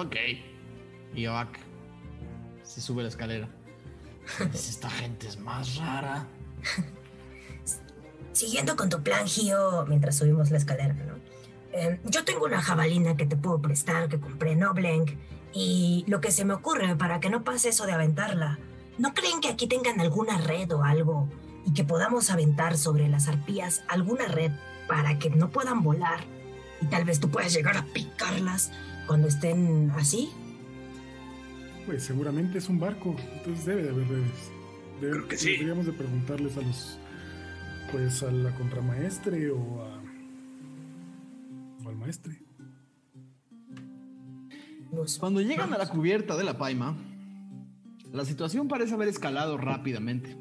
Ok. 0.00 0.16
Y 1.14 1.26
Oak 1.26 1.58
se 2.64 2.80
sube 2.80 3.02
la 3.02 3.08
escalera. 3.08 3.48
Dice, 4.52 4.70
Esta 4.70 4.90
gente 4.90 5.28
es 5.28 5.38
más 5.38 5.76
rara. 5.76 6.26
Siguiendo 8.32 8.76
con 8.76 8.88
tu 8.88 9.02
plan, 9.02 9.26
Gio, 9.26 9.84
mientras 9.86 10.16
subimos 10.16 10.50
la 10.50 10.58
escalera, 10.58 10.94
¿no? 10.94 11.14
Eh, 11.72 12.00
yo 12.04 12.24
tengo 12.24 12.44
una 12.44 12.62
jabalina 12.62 13.16
que 13.16 13.26
te 13.26 13.36
puedo 13.36 13.60
prestar, 13.60 14.08
que 14.08 14.20
compré 14.20 14.52
en 14.52 14.64
Oblenk, 14.64 15.10
y 15.52 16.04
lo 16.06 16.20
que 16.20 16.30
se 16.30 16.44
me 16.44 16.54
ocurre 16.54 16.96
para 16.96 17.20
que 17.20 17.30
no 17.30 17.44
pase 17.44 17.70
eso 17.70 17.86
de 17.86 17.92
aventarla, 17.92 18.58
¿no 18.96 19.14
creen 19.14 19.40
que 19.40 19.48
aquí 19.48 19.66
tengan 19.66 20.00
alguna 20.00 20.38
red 20.38 20.70
o 20.72 20.84
algo 20.84 21.28
y 21.64 21.72
que 21.72 21.84
podamos 21.84 22.30
aventar 22.30 22.78
sobre 22.78 23.08
las 23.08 23.28
arpías 23.28 23.82
alguna 23.88 24.26
red 24.26 24.52
para 24.86 25.18
que 25.18 25.30
no 25.30 25.50
puedan 25.50 25.82
volar 25.82 26.20
y 26.80 26.86
tal 26.86 27.04
vez 27.04 27.20
tú 27.20 27.28
puedas 27.28 27.52
llegar 27.52 27.76
a 27.76 27.84
picarlas 27.84 28.70
cuando 29.06 29.28
estén 29.28 29.92
así? 29.96 30.32
Pues 31.88 32.02
seguramente 32.04 32.58
es 32.58 32.68
un 32.68 32.78
barco, 32.78 33.16
entonces 33.38 33.64
debe 33.64 33.82
de 33.84 33.88
haber 33.88 34.06
redes. 34.08 34.52
Debe- 35.00 35.12
Creo 35.12 35.28
que 35.28 35.38
sí. 35.38 35.52
Deberíamos 35.52 35.86
de 35.86 35.92
preguntarles 35.94 36.54
a 36.58 36.60
los, 36.60 36.98
pues 37.90 38.22
a 38.22 38.30
la 38.30 38.54
contramaestre 38.56 39.50
o, 39.50 39.82
a, 39.82 40.02
o 41.84 41.88
al 41.88 41.96
maestre. 41.96 42.42
Nos- 44.92 45.16
Cuando 45.18 45.40
llegan 45.40 45.72
a 45.72 45.78
la 45.78 45.88
cubierta 45.88 46.36
de 46.36 46.44
la 46.44 46.58
paima, 46.58 46.94
la 48.12 48.26
situación 48.26 48.68
parece 48.68 48.92
haber 48.92 49.08
escalado 49.08 49.56
rápidamente. 49.56 50.36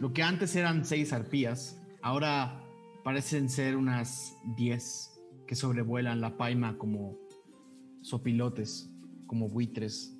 Lo 0.00 0.12
que 0.12 0.24
antes 0.24 0.56
eran 0.56 0.84
seis 0.84 1.12
arpías, 1.12 1.80
ahora 2.02 2.64
parecen 3.04 3.48
ser 3.48 3.76
unas 3.76 4.34
diez 4.56 5.08
que 5.46 5.54
sobrevuelan 5.54 6.20
la 6.20 6.36
paima 6.36 6.78
como 6.78 7.16
sopilotes, 8.00 8.90
como 9.28 9.48
buitres. 9.48 10.18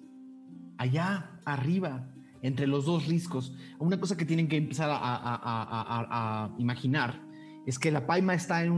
Allá 0.78 1.40
arriba, 1.44 2.08
entre 2.42 2.66
los 2.66 2.86
dos 2.86 3.06
riscos, 3.06 3.54
una 3.78 4.00
cosa 4.00 4.16
que 4.16 4.24
tienen 4.24 4.48
que 4.48 4.56
empezar 4.56 4.90
a, 4.92 6.54
imaginar 6.58 7.22
es 7.66 7.78
que 7.78 7.90
la 7.90 8.06
paima 8.06 8.34
está 8.34 8.64
en 8.64 8.72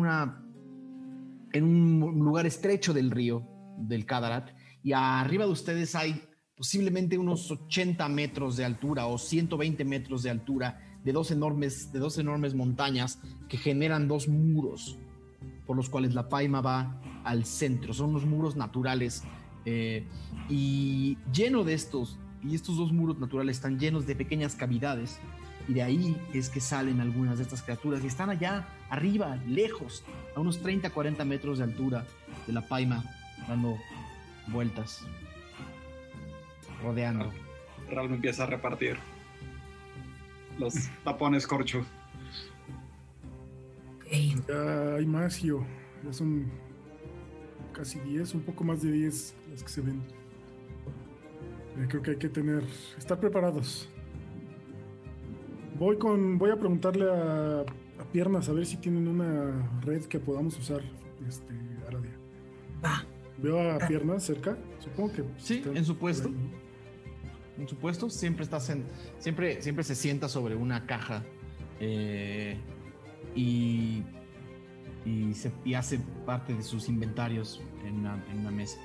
un 1.55 2.01
lugar 2.19 2.47
estrecho 2.47 2.93
del 2.93 3.11
río, 3.11 3.47
del 3.79 4.05
Cadarat, 4.05 4.51
y 4.83 4.93
arriba 4.93 5.47
de 5.47 5.53
ustedes 5.53 5.95
hay 5.95 6.23
posiblemente 6.57 7.19
unos 7.19 7.51
80 7.51 8.09
metros 8.09 8.57
de 8.57 8.65
altura 8.65 9.07
o 9.07 9.19
120 9.19 9.85
metros 9.85 10.23
de 10.23 10.31
altura 10.31 10.81
de 11.03 11.13
dos 11.13 11.31
enormes, 11.31 11.93
de 11.93 11.99
dos 11.99 12.19
enormes 12.19 12.55
montañas 12.55 13.19
que 13.49 13.57
generan 13.57 14.09
dos 14.09 14.29
muros 14.29 14.99
por 15.67 15.77
los 15.77 15.89
cuales 15.89 16.15
la 16.15 16.29
paima 16.29 16.61
va 16.61 17.01
al 17.25 17.45
centro. 17.45 17.93
Son 17.93 18.11
unos 18.11 18.27
muros 18.27 18.57
naturales 18.57 19.23
eh, 19.65 20.05
y 20.49 21.19
lleno 21.33 21.65
de 21.65 21.75
estos, 21.75 22.19
y 22.43 22.55
estos 22.55 22.77
dos 22.77 22.93
muros 22.93 23.19
naturales 23.19 23.57
están 23.57 23.79
llenos 23.79 24.07
de 24.07 24.15
pequeñas 24.15 24.55
cavidades 24.55 25.19
y 25.69 25.75
de 25.75 25.83
ahí 25.83 26.17
es 26.35 26.51
que 26.51 26.61
salen 26.61 27.01
algunas 27.01 27.39
de 27.39 27.45
estas 27.45 27.63
criaturas 27.63 28.05
y 28.05 28.07
están 28.07 28.29
allá 28.29 28.67
arriba, 28.91 29.37
lejos, 29.47 30.05
a 30.37 30.41
unos 30.41 30.61
30, 30.61 30.91
40 30.91 31.25
metros 31.25 31.59
de 31.59 31.65
altura 31.65 32.05
de 32.47 32.53
la 32.53 32.61
paima, 32.69 33.03
dando 33.49 33.79
vueltas, 34.49 35.01
rodeando. 36.83 37.33
Raúl 37.91 38.13
empieza 38.13 38.45
a 38.45 38.47
repartir 38.47 38.99
los 40.59 40.75
tapones 41.03 41.47
corcho. 41.47 41.85
Hay 44.11 45.07
más, 45.07 45.37
Gio. 45.37 45.65
Ya 46.05 46.13
son 46.13 46.51
casi 47.73 47.99
10, 48.01 48.35
un 48.35 48.43
poco 48.43 48.63
más 48.63 48.83
de 48.83 48.93
10 48.93 49.35
las 49.55 49.63
que 49.63 49.69
se 49.69 49.81
ven. 49.81 50.03
Eh, 51.79 51.87
creo 51.89 52.03
que 52.03 52.11
hay 52.13 52.17
que 52.17 52.29
tener, 52.29 52.65
estar 52.99 53.19
preparados. 53.21 53.89
Voy 55.79 55.97
con, 55.97 56.39
voy 56.39 56.51
a 56.51 56.57
preguntarle 56.57 57.07
a, 57.11 57.61
a 57.61 58.05
Piernas 58.13 58.49
a 58.49 58.53
ver 58.53 58.67
si 58.67 58.77
tienen 58.77 59.07
una 59.09 59.71
red 59.83 60.05
que 60.07 60.19
podamos 60.19 60.59
usar, 60.59 60.83
este, 61.29 61.55
Aradia. 61.87 62.17
Va. 62.85 63.05
Veo 63.39 63.73
a 63.73 63.79
Piernas 63.87 64.25
cerca, 64.25 64.57
supongo 64.79 65.13
que 65.13 65.25
Sí, 65.37 65.63
en 65.75 65.85
su 65.85 65.97
puesto. 65.97 66.29
ahí, 66.29 66.35
¿no? 66.35 67.63
En 67.63 67.69
su 67.69 67.77
puesto 67.77 68.11
siempre 68.11 68.43
estás 68.45 68.69
en, 68.71 68.85
siempre, 69.19 69.63
siempre 69.63 69.85
se 69.85 69.95
sienta 69.95 70.29
sobre 70.29 70.57
una 70.57 70.87
caja 70.87 71.23
eh, 71.79 72.57
y, 73.35 74.03
y, 75.05 75.35
se, 75.35 75.53
y 75.65 75.75
hace 75.75 76.01
parte 76.27 76.55
de 76.55 76.63
sus 76.63 76.89
inventarios 76.89 77.61
en 77.85 78.01
una, 78.01 78.25
en 78.31 78.39
una 78.41 78.51
mesa. 78.51 78.79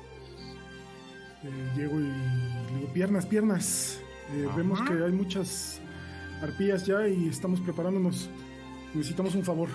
Eh, 1.43 1.71
llego 1.75 1.99
y 1.99 2.03
le 2.03 2.75
digo, 2.79 2.93
piernas, 2.93 3.25
piernas. 3.25 3.99
Eh, 4.31 4.47
vemos 4.55 4.81
que 4.81 4.93
hay 5.03 5.11
muchas 5.11 5.79
arpías 6.41 6.85
ya 6.85 7.07
y 7.07 7.27
estamos 7.27 7.59
preparándonos. 7.61 8.29
Necesitamos 8.93 9.35
un 9.35 9.43
favor. 9.43 9.69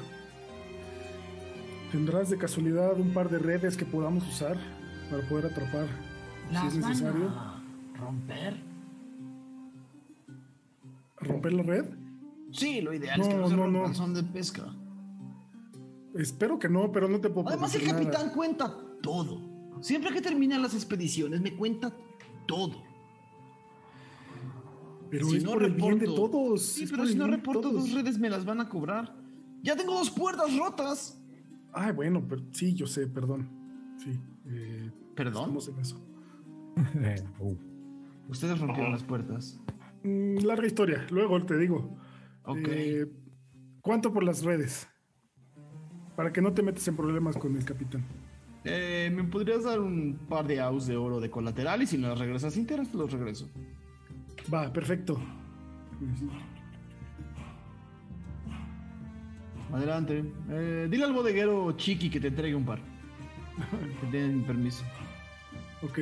¿Tendrás 1.93 2.29
de 2.31 2.37
casualidad 2.39 2.99
un 2.99 3.13
par 3.15 3.29
de 3.31 3.39
redes 3.39 3.77
que 3.77 3.85
podamos 3.85 4.27
usar 4.29 4.57
para 5.11 5.23
poder 5.29 5.47
atrapar 5.47 5.87
si 6.51 6.67
es 6.67 6.75
necesario? 6.77 7.33
romper? 7.95 8.57
¿Romper 11.19 11.53
la 11.53 11.63
red? 11.63 11.85
Sí, 12.51 12.81
lo 12.81 12.93
ideal 12.93 13.21
es 13.21 13.29
que 13.29 13.35
No, 13.35 13.41
no 13.43 13.49
se 13.49 13.57
no, 13.57 13.67
no. 13.69 13.95
son 13.95 14.13
de 14.15 14.23
pesca. 14.25 14.65
Espero 16.15 16.59
que 16.59 16.69
no, 16.69 16.93
pero 16.93 17.09
no 17.09 17.21
te 17.21 17.31
puedo 17.31 17.49
Además, 17.49 17.75
el 17.75 17.87
capitán 17.87 18.13
nada. 18.13 18.33
cuenta 18.33 18.77
todo. 19.03 19.41
Siempre 19.85 20.15
que 20.15 20.23
terminan 20.23 20.63
las 20.63 20.73
expediciones, 20.73 21.43
me 21.43 21.53
cuenta 21.55 21.93
todo. 22.47 22.83
Pero 25.11 25.27
Si 25.29 25.37
es 25.37 25.45
no 25.45 25.53
por 25.53 25.63
el 25.63 25.75
bien 25.75 25.99
de 25.99 26.07
reporto- 26.07 26.31
todos. 26.31 26.63
Sí, 26.63 26.87
pero 26.91 27.07
si 27.07 27.15
no 27.15 27.27
reporto 27.27 27.61
todos. 27.61 27.75
dos 27.85 27.93
redes, 27.93 28.19
me 28.19 28.31
las 28.31 28.47
van 28.47 28.61
a 28.63 28.69
cobrar. 28.71 29.15
Ya 29.63 29.77
tengo 29.77 29.93
dos 29.93 30.11
puertas 30.11 30.57
rotas. 30.57 31.21
Ay, 31.73 31.93
bueno, 31.93 32.25
pero 32.27 32.43
sí, 32.53 32.73
yo 32.73 32.87
sé, 32.87 33.07
perdón. 33.07 33.47
Sí. 33.99 34.19
eh, 34.47 34.91
¿Perdón? 35.15 35.43
estamos 35.43 35.69
en 35.69 35.79
eso. 35.79 36.01
Uh, 37.39 37.55
Ustedes 38.31 38.59
rompieron 38.59 38.91
las 38.91 39.03
puertas. 39.03 39.61
Mm, 40.03 40.39
larga 40.47 40.67
historia, 40.67 41.07
luego 41.11 41.45
te 41.45 41.59
digo. 41.59 41.95
Ok. 42.45 42.59
Eh, 42.69 43.07
¿Cuánto 43.83 44.15
por 44.15 44.25
las 44.25 44.43
redes? 44.43 44.89
Para 46.17 46.33
que 46.33 46.41
no 46.41 46.55
te 46.55 46.63
metas 46.63 46.89
en 46.89 46.97
problemas 46.97 47.37
con 47.37 47.55
el 47.55 47.65
capitán. 47.67 48.03
Eh, 48.65 49.11
¿Me 49.15 49.25
podrías 49.25 49.65
dar 49.65 49.79
un 49.81 50.19
par 50.29 50.47
de 50.47 50.61
aus 50.61 50.87
de 50.87 50.97
oro 50.97 51.21
de 51.21 51.31
colateral 51.31 51.83
y 51.83 51.87
si 51.87 51.99
me 51.99 52.09
las 52.09 52.19
regresas 52.19 52.57
enteras, 52.57 52.89
te 52.91 52.97
los 52.97 53.13
regreso? 53.13 53.51
Va, 54.53 54.73
perfecto. 54.73 55.21
Adelante. 59.73 60.25
Eh, 60.51 60.89
dile 60.91 61.05
al 61.05 61.13
bodeguero 61.13 61.73
Chiqui 61.77 62.11
que 62.11 62.21
te 62.21 62.29
entregue 62.29 62.55
un 62.55 62.65
par. 62.65 62.79
que 64.01 64.07
te 64.11 64.17
den 64.19 64.43
permiso. 64.45 64.85
Ok. 65.83 65.99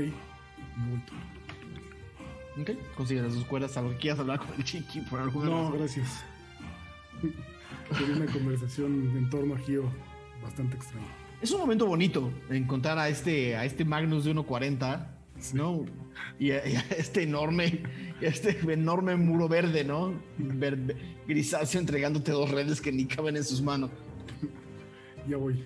Ok. 2.61 2.71
Consigue 2.97 3.23
las 3.23 3.35
dos 3.35 3.45
cuerdas 3.47 3.77
a 3.77 3.83
lo 3.83 3.91
que 3.91 3.97
quieras 3.97 4.21
hablar 4.21 4.39
con 4.39 4.49
el 4.57 4.65
Chiqui 4.65 5.01
por 5.03 5.21
alguna 5.21 5.47
No, 5.47 5.63
razón. 5.65 5.79
gracias. 5.79 6.25
Tuve 7.99 8.13
una 8.23 8.33
conversación 8.33 9.17
en 9.17 9.31
torno 9.31 9.55
a 9.55 9.59
Gio 9.59 9.85
bastante 10.43 10.77
extraña. 10.77 11.07
Es 11.43 11.51
un 11.51 11.59
momento 11.59 11.87
bonito 11.87 12.33
encontrar 12.51 12.97
a 12.99 13.09
este, 13.09 13.57
a 13.57 13.65
este 13.65 13.85
Magnus 13.85 14.25
de 14.25 14.33
1.40, 14.33 15.09
¿no? 15.55 15.85
Y 16.39 16.53
a, 16.53 16.65
y 16.69 16.77
a 16.77 16.85
este 16.97 17.25
enorme, 17.25 17.83
este 18.21 18.57
enorme 18.73 19.17
muro 19.17 19.49
verde, 19.49 19.83
¿no? 19.83 20.15
Verde, 20.39 20.95
grisáceo 21.27 21.81
entregándote 21.81 22.31
dos 22.31 22.49
redes 22.49 22.81
que 22.81 22.93
ni 22.93 23.07
caben 23.07 23.37
en 23.37 23.43
sus 23.43 23.61
manos. 23.61 23.91
Ya 25.29 25.37
voy. 25.37 25.65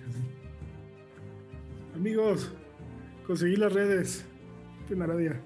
Amigos, 1.95 2.51
conseguí 3.27 3.55
las 3.55 3.71
redes. 3.71 4.25
En 4.89 5.01
Aradia. 5.01 5.39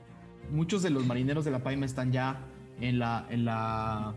Muchos 0.50 0.82
de 0.82 0.92
los 0.92 1.06
marineros 1.06 1.44
de 1.44 1.52
la 1.52 1.60
Paima 1.60 1.86
están 1.86 2.14
ya 2.14 2.46
en 2.80 3.00
la, 3.00 3.28
en 3.30 3.44
la, 3.44 4.16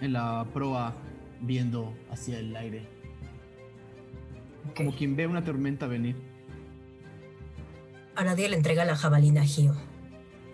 en 0.00 0.12
la 0.14 0.46
proa 0.54 0.94
viendo 1.42 1.94
hacia 2.10 2.38
el 2.38 2.56
aire. 2.56 2.97
Como 4.76 4.94
quien 4.94 5.16
ve 5.16 5.26
una 5.26 5.44
tormenta 5.44 5.86
venir. 5.86 6.16
Anadiel 8.14 8.50
le 8.50 8.56
entrega 8.56 8.84
la 8.84 8.96
jabalina 8.96 9.42
a 9.42 9.44
Gio 9.44 9.74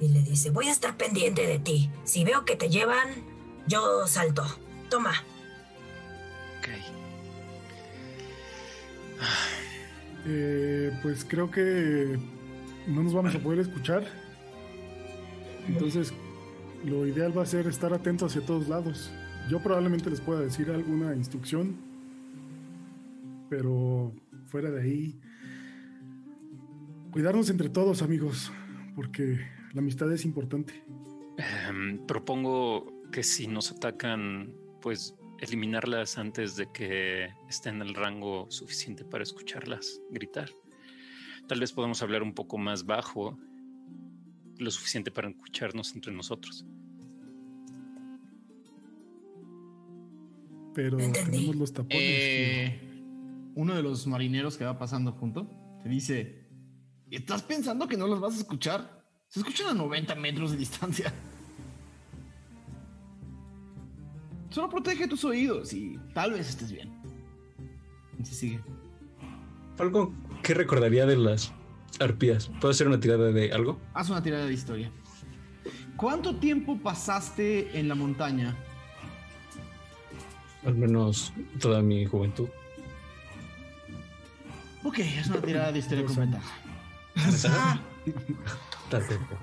y 0.01 0.09
le 0.09 0.23
dice, 0.23 0.51
voy 0.51 0.67
a 0.67 0.73
estar 0.73 0.97
pendiente 0.97 1.47
de 1.47 1.59
ti. 1.59 1.91
Si 2.05 2.25
veo 2.25 2.45
que 2.45 2.57
te 2.57 2.69
llevan, 2.69 3.09
yo 3.67 4.07
salto. 4.07 4.45
Toma. 4.91 5.13
Ok. 6.59 6.69
Eh, 10.27 10.91
pues 11.03 11.25
creo 11.25 11.51
que 11.51 12.19
no 12.87 13.03
nos 13.03 13.15
vamos 13.15 13.35
a 13.35 13.39
poder 13.39 13.61
escuchar. 13.61 14.05
Entonces, 15.69 16.13
lo 16.85 17.07
ideal 17.07 17.37
va 17.37 17.43
a 17.43 17.47
ser 17.47 17.67
estar 17.67 17.95
atento 17.95 18.27
hacia 18.27 18.45
todos 18.45 18.69
lados. 18.69 19.11
Yo 19.49 19.63
probablemente 19.63 20.11
les 20.11 20.21
pueda 20.21 20.41
decir 20.41 20.71
alguna 20.71 21.15
instrucción, 21.15 21.77
pero 23.49 24.13
fuera 24.47 24.71
de 24.71 24.83
ahí, 24.83 25.21
cuidarnos 27.11 27.51
entre 27.51 27.69
todos, 27.69 28.03
amigos, 28.03 28.53
porque 28.95 29.41
la 29.73 29.81
amistad 29.81 30.13
es 30.13 30.25
importante. 30.25 30.85
Em, 31.69 32.05
propongo 32.07 33.03
que 33.11 33.23
si 33.23 33.47
nos 33.47 33.71
atacan, 33.73 34.53
pues 34.81 35.15
eliminarlas 35.41 36.19
antes 36.19 36.57
de 36.57 36.71
que 36.73 37.29
estén 37.49 37.77
en 37.77 37.83
el 37.83 37.95
rango 37.95 38.47
suficiente 38.51 39.05
para 39.05 39.23
escucharlas 39.23 40.01
gritar. 40.11 40.51
Tal 41.49 41.61
vez 41.61 41.73
podamos 41.73 42.03
hablar 42.03 42.23
un 42.23 42.33
poco 42.33 42.57
más 42.57 42.87
bajo, 42.87 43.39
lo 44.59 44.71
suficiente 44.71 45.11
para 45.11 45.29
escucharnos 45.29 45.95
entre 45.95 46.13
nosotros. 46.13 46.65
Pero 50.75 50.97
tenemos 50.97 51.55
los 51.55 51.73
tapones. 51.73 52.01
Eh, 52.01 52.94
uno 53.55 53.75
de 53.75 53.83
los 53.83 54.07
marineros 54.07 54.57
que 54.57 54.65
va 54.65 54.79
pasando 54.79 55.13
junto 55.13 55.51
te 55.83 55.89
dice: 55.89 56.49
¿Estás 57.11 57.43
pensando 57.43 57.87
que 57.89 57.97
no 57.97 58.07
los 58.07 58.21
vas 58.21 58.35
a 58.35 58.39
escuchar? 58.39 59.05
Se 59.29 59.41
escuchan 59.41 59.69
a 59.69 59.75
90 59.75 60.15
metros 60.17 60.53
de 60.53 60.57
distancia. 60.57 61.13
Solo 64.51 64.69
protege 64.69 65.09
tus 65.09 65.25
oídos 65.25 65.73
y 65.73 65.99
tal 66.15 66.33
vez 66.33 66.49
estés 66.49 66.71
bien. 66.71 66.93
Y 68.21 68.25
se 68.25 68.35
sigue. 68.35 68.61
Algo 69.79 70.13
que 70.43 70.55
recordaría 70.55 71.07
de 71.07 71.17
las 71.17 71.53
arpías. 71.99 72.49
¿Puedo 72.61 72.71
hacer 72.71 72.87
una 72.87 73.01
tirada 73.01 73.33
de 73.33 73.53
algo? 73.53 73.81
Haz 73.95 74.11
una 74.11 74.23
tirada 74.23 74.47
de 74.47 74.53
historia. 74.53 74.93
¿Cuánto 75.97 76.37
tiempo 76.37 76.79
pasaste 76.79 77.79
en 77.79 77.89
la 77.89 77.95
montaña? 77.95 78.57
Al 80.65 80.75
menos 80.75 81.33
toda 81.61 81.83
mi 81.83 82.07
juventud. 82.07 82.49
Ok, 84.85 84.99
es 84.99 85.29
una 85.29 85.41
tirada 85.41 85.73
de 85.73 85.79
historia 85.79 86.05
con 86.05 86.15
ventaja. 86.17 86.55
Tiempo. 88.91 89.37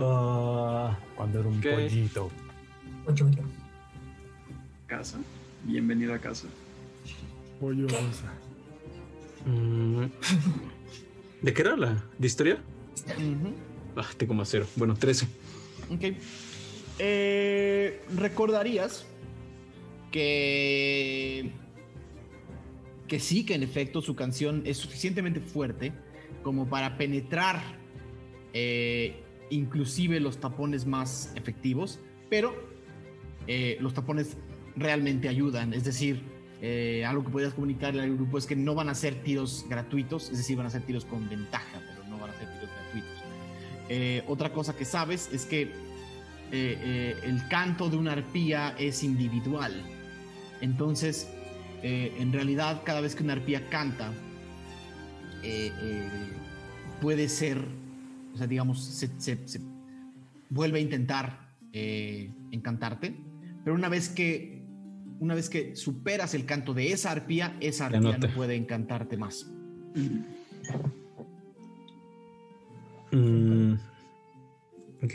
Ah, 0.00 0.98
cuando 1.14 1.40
era 1.40 1.48
un 1.48 1.60
¿Qué? 1.60 1.70
pollito. 1.72 2.30
Casa. 4.86 5.18
Bienvenido 5.64 6.14
a 6.14 6.18
casa. 6.18 6.48
Pollo 7.60 7.86
rosa. 7.88 8.32
Mm. 9.44 10.04
¿De 11.42 11.52
qué 11.54 11.62
era 11.62 11.76
la 11.76 12.02
de 12.18 12.26
historia? 12.26 12.58
Ujú. 13.16 13.54
Ah, 13.96 14.06
tengo 14.16 14.32
más 14.34 14.48
cero. 14.48 14.66
Bueno, 14.76 14.94
13. 14.94 15.26
Ok. 15.90 16.16
Eh, 16.98 18.02
Recordarías 18.16 19.04
que. 20.10 21.52
Que 23.08 23.18
sí, 23.18 23.44
que 23.44 23.54
en 23.54 23.62
efecto 23.62 24.00
su 24.02 24.14
canción 24.14 24.62
es 24.64 24.76
suficientemente 24.76 25.40
fuerte 25.40 25.92
como 26.42 26.68
para 26.68 26.96
penetrar 26.96 27.60
eh, 28.52 29.22
inclusive 29.50 30.20
los 30.20 30.38
tapones 30.38 30.86
más 30.86 31.32
efectivos, 31.34 31.98
pero 32.30 32.54
eh, 33.46 33.78
los 33.80 33.94
tapones 33.94 34.36
realmente 34.76 35.28
ayudan. 35.28 35.72
Es 35.72 35.84
decir, 35.84 36.22
eh, 36.60 37.04
algo 37.06 37.24
que 37.24 37.30
podrías 37.30 37.54
comunicarle 37.54 38.02
al 38.02 38.14
grupo 38.14 38.38
es 38.38 38.46
que 38.46 38.56
no 38.56 38.74
van 38.74 38.88
a 38.88 38.94
ser 38.94 39.22
tiros 39.22 39.64
gratuitos, 39.68 40.30
es 40.30 40.38
decir, 40.38 40.56
van 40.56 40.66
a 40.66 40.70
ser 40.70 40.82
tiros 40.82 41.04
con 41.04 41.28
ventaja, 41.28 41.82
pero 41.88 42.08
no 42.08 42.18
van 42.18 42.30
a 42.30 42.38
ser 42.38 42.48
tiros 42.52 42.70
gratuitos. 42.70 44.28
Otra 44.28 44.52
cosa 44.52 44.76
que 44.76 44.84
sabes 44.84 45.30
es 45.32 45.46
que 45.46 45.70
el 46.52 47.48
canto 47.48 47.88
de 47.88 47.96
una 47.96 48.12
arpía 48.12 48.74
es 48.78 49.02
individual. 49.02 49.72
Entonces, 50.60 51.28
eh, 51.82 52.12
en 52.18 52.32
realidad, 52.32 52.82
cada 52.84 53.00
vez 53.00 53.14
que 53.14 53.22
una 53.22 53.34
arpía 53.34 53.68
canta, 53.68 54.12
eh, 55.42 55.72
eh, 55.82 56.08
puede 57.00 57.28
ser, 57.28 57.58
o 58.34 58.38
sea, 58.38 58.46
digamos, 58.46 58.82
se, 58.84 59.08
se- 59.18 59.46
se 59.48 59.60
vuelve 60.50 60.78
a 60.78 60.82
intentar 60.82 61.48
encantarte, 62.50 63.14
pero 63.62 63.76
una 63.76 63.88
vez 63.88 64.08
que 64.08 64.58
una 65.20 65.34
vez 65.34 65.48
que 65.48 65.74
superas 65.76 66.34
el 66.34 66.44
canto 66.46 66.74
de 66.74 66.92
esa 66.92 67.10
arpía, 67.10 67.56
esa 67.60 67.86
arpía 67.86 68.18
no 68.18 68.28
puede 68.34 68.54
encantarte 68.56 69.16
más. 69.16 69.50
Mm, 73.12 73.74
ok. 75.02 75.12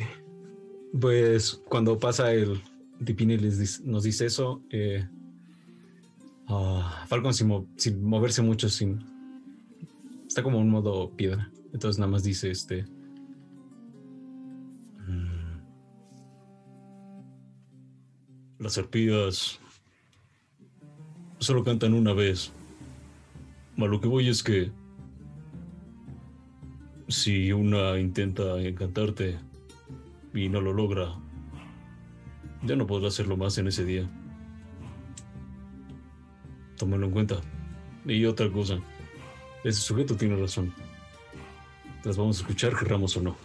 Pues 0.99 1.61
cuando 1.69 1.97
pasa 1.99 2.33
el 2.33 2.61
les 2.99 3.59
dice- 3.59 3.81
nos 3.85 4.03
dice 4.03 4.25
eso, 4.25 4.61
eh, 4.69 5.07
ah, 6.59 7.05
Falcon 7.07 7.33
sin, 7.33 7.47
mo- 7.47 7.67
sin 7.77 8.03
moverse 8.03 8.41
mucho, 8.41 8.69
sin 8.69 8.99
está 10.27 10.43
como 10.43 10.59
en 10.61 10.69
modo 10.69 11.11
piedra. 11.15 11.51
Entonces 11.73 11.99
nada 11.99 12.11
más 12.11 12.23
dice 12.23 12.51
este. 12.51 12.85
mm, 15.07 15.59
Las 18.59 18.77
arpías 18.77 19.59
solo 21.39 21.63
cantan 21.63 21.93
una 21.93 22.13
vez. 22.13 22.51
A 23.77 23.85
lo 23.85 23.99
que 23.99 24.07
voy 24.07 24.29
es 24.29 24.43
que 24.43 24.71
si 27.09 27.51
una 27.51 27.99
intenta 27.99 28.61
encantarte 28.61 29.39
y 30.33 30.47
no 30.47 30.61
lo 30.61 30.71
logra, 30.73 31.15
ya 32.63 32.75
no 32.75 32.87
podrá 32.87 33.07
hacerlo 33.09 33.35
más 33.35 33.57
en 33.57 33.67
ese 33.67 33.83
día. 33.83 34.09
Tómalo 36.83 37.05
en 37.05 37.11
cuenta. 37.13 37.37
Y 38.05 38.25
otra 38.25 38.49
cosa, 38.51 38.77
ese 39.63 39.79
sujeto 39.79 40.17
tiene 40.17 40.35
razón. 40.35 40.73
Las 42.03 42.17
vamos 42.17 42.37
a 42.37 42.41
escuchar, 42.41 42.77
querramos 42.77 43.15
o 43.15 43.21
no. 43.21 43.37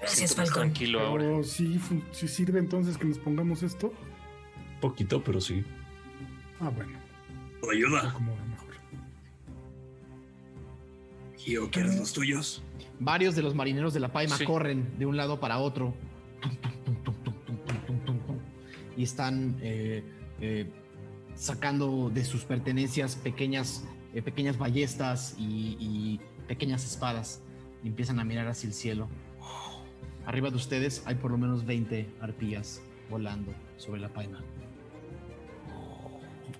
Gracias, 0.00 0.34
Falcón. 0.34 0.54
Tranquilo 0.54 1.00
ahora. 1.00 1.24
Pero 1.24 1.44
sí, 1.44 1.78
sí 2.12 2.28
sirve 2.28 2.60
entonces 2.60 2.96
que 2.96 3.04
nos 3.04 3.18
pongamos 3.18 3.62
esto. 3.62 3.92
Poquito, 4.80 5.22
pero 5.22 5.38
sí. 5.38 5.62
Ah, 6.60 6.70
bueno, 6.70 6.98
Ayuda. 7.70 8.10
como 8.14 8.34
mejor. 8.46 8.68
Gio, 11.36 11.68
¿quieres 11.70 11.98
los 11.98 12.14
tuyos? 12.14 12.62
Varios 13.00 13.36
de 13.36 13.42
los 13.42 13.54
marineros 13.54 13.92
de 13.92 14.00
la 14.00 14.10
Paima 14.14 14.38
Sí. 14.38 14.46
corren 14.46 14.98
de 14.98 15.04
un 15.04 15.18
lado 15.18 15.38
para 15.40 15.58
otro. 15.58 15.92
Y 18.98 19.04
están 19.04 19.56
eh, 19.62 20.02
eh, 20.40 20.68
sacando 21.34 22.10
de 22.10 22.24
sus 22.24 22.44
pertenencias 22.44 23.16
pequeñas, 23.16 23.84
eh, 24.12 24.20
pequeñas 24.20 24.58
ballestas 24.58 25.34
y, 25.38 26.20
pequeñas 26.46 26.84
espadas. 26.84 27.40
Y 27.84 27.88
empiezan 27.88 28.18
a 28.18 28.24
mirar 28.24 28.48
hacia 28.48 28.66
el 28.66 28.74
cielo. 28.74 29.08
Arriba 30.26 30.50
de 30.50 30.56
ustedes 30.56 31.02
hay 31.06 31.14
por 31.14 31.30
lo 31.30 31.38
menos 31.38 31.64
20 31.64 32.06
arpías 32.20 32.82
volando 33.08 33.52
sobre 33.76 34.00
la 34.00 34.08
Paima. 34.08 34.42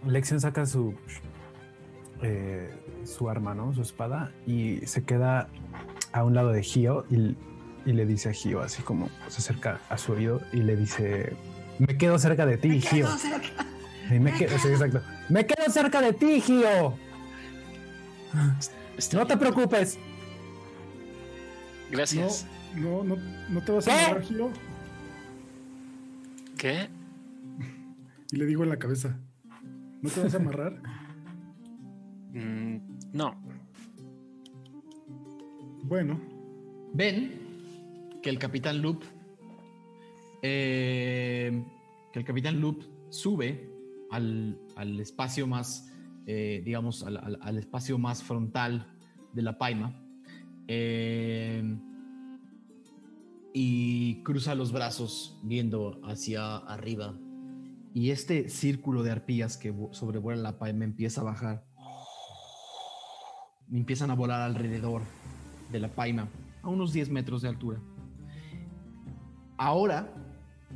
Lexion 0.06 0.40
saca 0.40 0.64
su 0.64 0.94
su 3.04 3.28
arma, 3.30 3.54
¿no? 3.54 3.72
Su 3.74 3.82
espada 3.82 4.32
y 4.46 4.78
se 4.86 5.04
queda 5.04 5.48
a 6.12 6.24
un 6.24 6.34
lado 6.34 6.50
de 6.50 6.62
Gio 6.62 7.06
y 7.10 7.92
le 7.92 8.06
dice 8.06 8.30
a 8.30 8.32
Gio 8.32 8.60
así 8.60 8.82
como 8.82 9.08
se 9.28 9.38
acerca 9.38 9.80
a 9.88 9.98
su 9.98 10.12
oído 10.12 10.40
y 10.52 10.58
le 10.58 10.76
dice 10.76 11.32
me 11.78 11.96
quedo 11.96 12.18
cerca 12.18 12.46
de 12.46 12.58
ti, 12.58 12.80
Gio. 12.80 13.08
Me 14.10 14.32
quedo, 14.32 14.58
sí, 14.58 14.68
exacto. 14.68 15.02
Me 15.28 15.46
quedo 15.46 15.70
cerca 15.70 16.00
de 16.00 16.12
ti, 16.12 16.40
Gio. 16.40 16.94
No 19.12 19.26
te 19.26 19.36
preocupes. 19.36 19.98
Gracias. 21.90 22.46
No, 22.74 23.02
no, 23.04 23.16
no 23.48 23.62
te 23.62 23.72
vas 23.72 23.88
a 23.88 23.92
amarrar, 23.92 24.22
Gio. 24.24 24.50
¿Qué? 26.56 26.88
Y 28.30 28.36
le 28.36 28.46
digo 28.46 28.64
en 28.64 28.70
la 28.70 28.78
cabeza, 28.78 29.18
¿no 30.02 30.10
te 30.10 30.22
vas 30.22 30.34
a 30.34 30.36
amarrar? 30.36 30.82
Mm, 32.32 32.78
no. 33.12 33.40
bueno, 35.84 36.20
Ven 36.92 38.18
que 38.22 38.30
el 38.30 38.38
capitán 38.38 38.82
Loop 38.82 39.02
eh, 40.42 41.64
que 42.12 42.18
el 42.18 42.24
capitán 42.24 42.60
Loop 42.60 42.82
sube 43.10 43.70
al, 44.10 44.58
al 44.76 45.00
espacio 45.00 45.46
más, 45.46 45.92
eh, 46.26 46.62
digamos, 46.64 47.02
al, 47.02 47.38
al- 47.40 47.58
espacio 47.58 47.98
más 47.98 48.22
frontal 48.22 48.86
de 49.32 49.42
la 49.42 49.58
paima 49.58 49.94
eh, 50.68 51.62
y 53.52 54.22
cruza 54.22 54.54
los 54.54 54.72
brazos 54.72 55.38
viendo 55.42 56.00
hacia 56.04 56.56
arriba. 56.58 57.14
Y 57.94 58.10
este 58.10 58.48
círculo 58.48 59.02
de 59.02 59.10
arpías 59.10 59.56
que 59.56 59.74
sobrevuelan 59.90 60.42
la 60.42 60.58
paima 60.58 60.84
empieza 60.84 61.22
a 61.22 61.24
bajar. 61.24 61.64
Empiezan 63.72 64.10
a 64.10 64.14
volar 64.14 64.40
alrededor 64.42 65.02
de 65.72 65.80
la 65.80 65.88
paima, 65.88 66.28
a 66.62 66.68
unos 66.68 66.92
10 66.92 67.10
metros 67.10 67.42
de 67.42 67.48
altura. 67.48 67.80
Ahora 69.56 70.14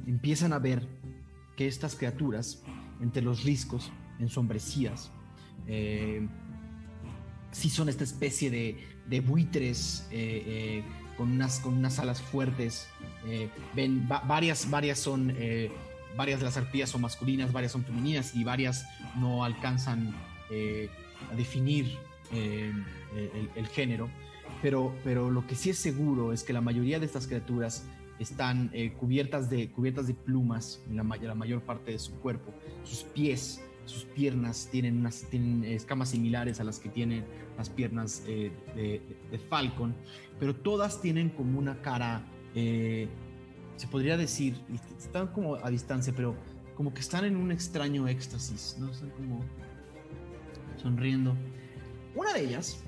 empiezan 0.07 0.53
a 0.53 0.59
ver 0.59 0.87
que 1.57 1.67
estas 1.69 1.95
criaturas, 1.95 2.63
entre 3.01 3.23
los 3.23 3.45
riscos, 3.45 3.91
ensombrecidas, 4.19 5.11
eh, 5.67 6.27
sí 7.51 7.69
son 7.71 7.89
esta 7.89 8.05
especie 8.05 8.51
de, 8.51 9.21
buitres 9.21 10.07
eh, 10.11 10.43
eh, 10.47 10.85
con, 11.17 11.31
unas, 11.33 11.61
con 11.61 11.75
unas 11.75 11.99
alas 11.99 12.21
fuertes. 12.23 12.87
eh, 13.27 13.49
ven, 13.75 14.09
va- 14.11 14.21
varias, 14.21 14.71
varias 14.71 14.99
son, 14.99 15.35
varias 16.17 16.41
de 16.41 16.45
las 16.47 16.57
arpías 16.57 16.91
son 16.91 17.03
masculinas, 17.03 17.53
varias 17.53 17.73
son 17.73 17.85
femeninas 17.85 18.35
y 18.35 18.45
varias 18.45 18.87
no 19.17 19.45
alcanzan 19.45 20.15
a 21.31 21.35
definir 21.37 21.99
el, 22.33 22.85
el 23.55 23.67
género. 23.69 24.09
Pero, 24.63 24.95
pero 25.05 25.31
lo 25.31 25.47
que 25.47 25.55
sí 25.55 25.71
es 25.71 25.79
seguro 25.79 26.33
es 26.33 26.45
que 26.45 26.53
la 26.53 26.61
mayoría 26.61 26.99
de 27.01 27.07
estas 27.07 27.27
criaturas 27.27 27.85
están 28.19 28.71
eh, 28.73 28.93
cubiertas, 28.93 29.51
de, 29.51 29.71
cubiertas 29.71 30.07
de 30.07 30.15
plumas 30.15 30.81
en 30.89 30.97
la, 30.97 31.03
ma- 31.03 31.17
la 31.17 31.35
mayor 31.35 31.63
parte 31.63 31.93
de 31.93 31.99
su 31.99 32.13
cuerpo. 32.21 32.53
Sus 32.85 33.03
pies, 33.03 33.61
sus 33.85 34.05
piernas 34.05 34.69
tienen, 34.71 34.99
unas, 34.99 35.25
tienen 35.31 35.65
escamas 35.65 36.11
similares 36.11 36.61
a 36.61 36.65
las 36.65 36.79
que 36.79 36.89
tienen 36.89 37.25
las 37.59 37.69
piernas 37.69 38.23
eh, 38.27 38.53
de, 38.77 39.03
de 39.31 39.39
Falcon, 39.39 39.95
pero 40.39 40.55
todas 40.55 41.01
tienen 41.01 41.31
como 41.31 41.59
una 41.59 41.83
cara, 41.83 42.25
eh, 42.55 43.09
se 43.77 43.89
podría 43.89 44.17
decir, 44.17 44.57
están 44.99 45.29
como 45.29 45.57
a 45.57 45.71
distancia, 45.71 46.13
pero 46.15 46.37
como 46.77 46.95
que 46.95 47.01
están 47.01 47.25
en 47.25 47.37
un 47.37 47.51
extraño 47.53 48.09
éxtasis. 48.09 48.77
Están 48.91 49.11
como 49.11 49.45
sonriendo. 50.81 51.35
Una 52.15 52.33
de 52.33 52.45
ellas 52.45 52.83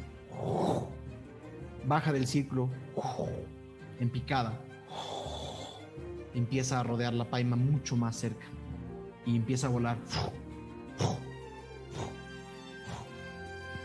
baja 1.87 2.13
del 2.13 2.27
círculo 2.27 2.69
en 4.01 4.11
picada, 4.11 4.59
empieza 6.35 6.81
a 6.81 6.83
rodear 6.83 7.15
la 7.15 7.25
paima 7.31 7.57
mucho 7.57 7.97
más 7.97 8.17
cerca 8.17 8.47
y 9.27 9.37
empieza 9.37 9.67
a 9.69 9.71
volar 9.71 9.97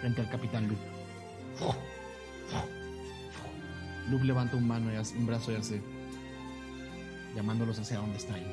frente 0.02 0.22
al 0.22 0.30
capitán 0.30 0.68
Luke. 0.68 0.82
Luke 4.10 4.24
levanta 4.26 4.56
un, 4.56 4.68
mano 4.68 4.92
y 4.92 4.96
hace- 4.96 5.18
un 5.18 5.26
brazo 5.28 5.52
y 5.52 5.56
hace 5.56 5.82
llamándolos 7.36 7.78
hacia 7.80 7.98
donde 8.00 8.18
está 8.18 8.34
ahí. 8.34 8.48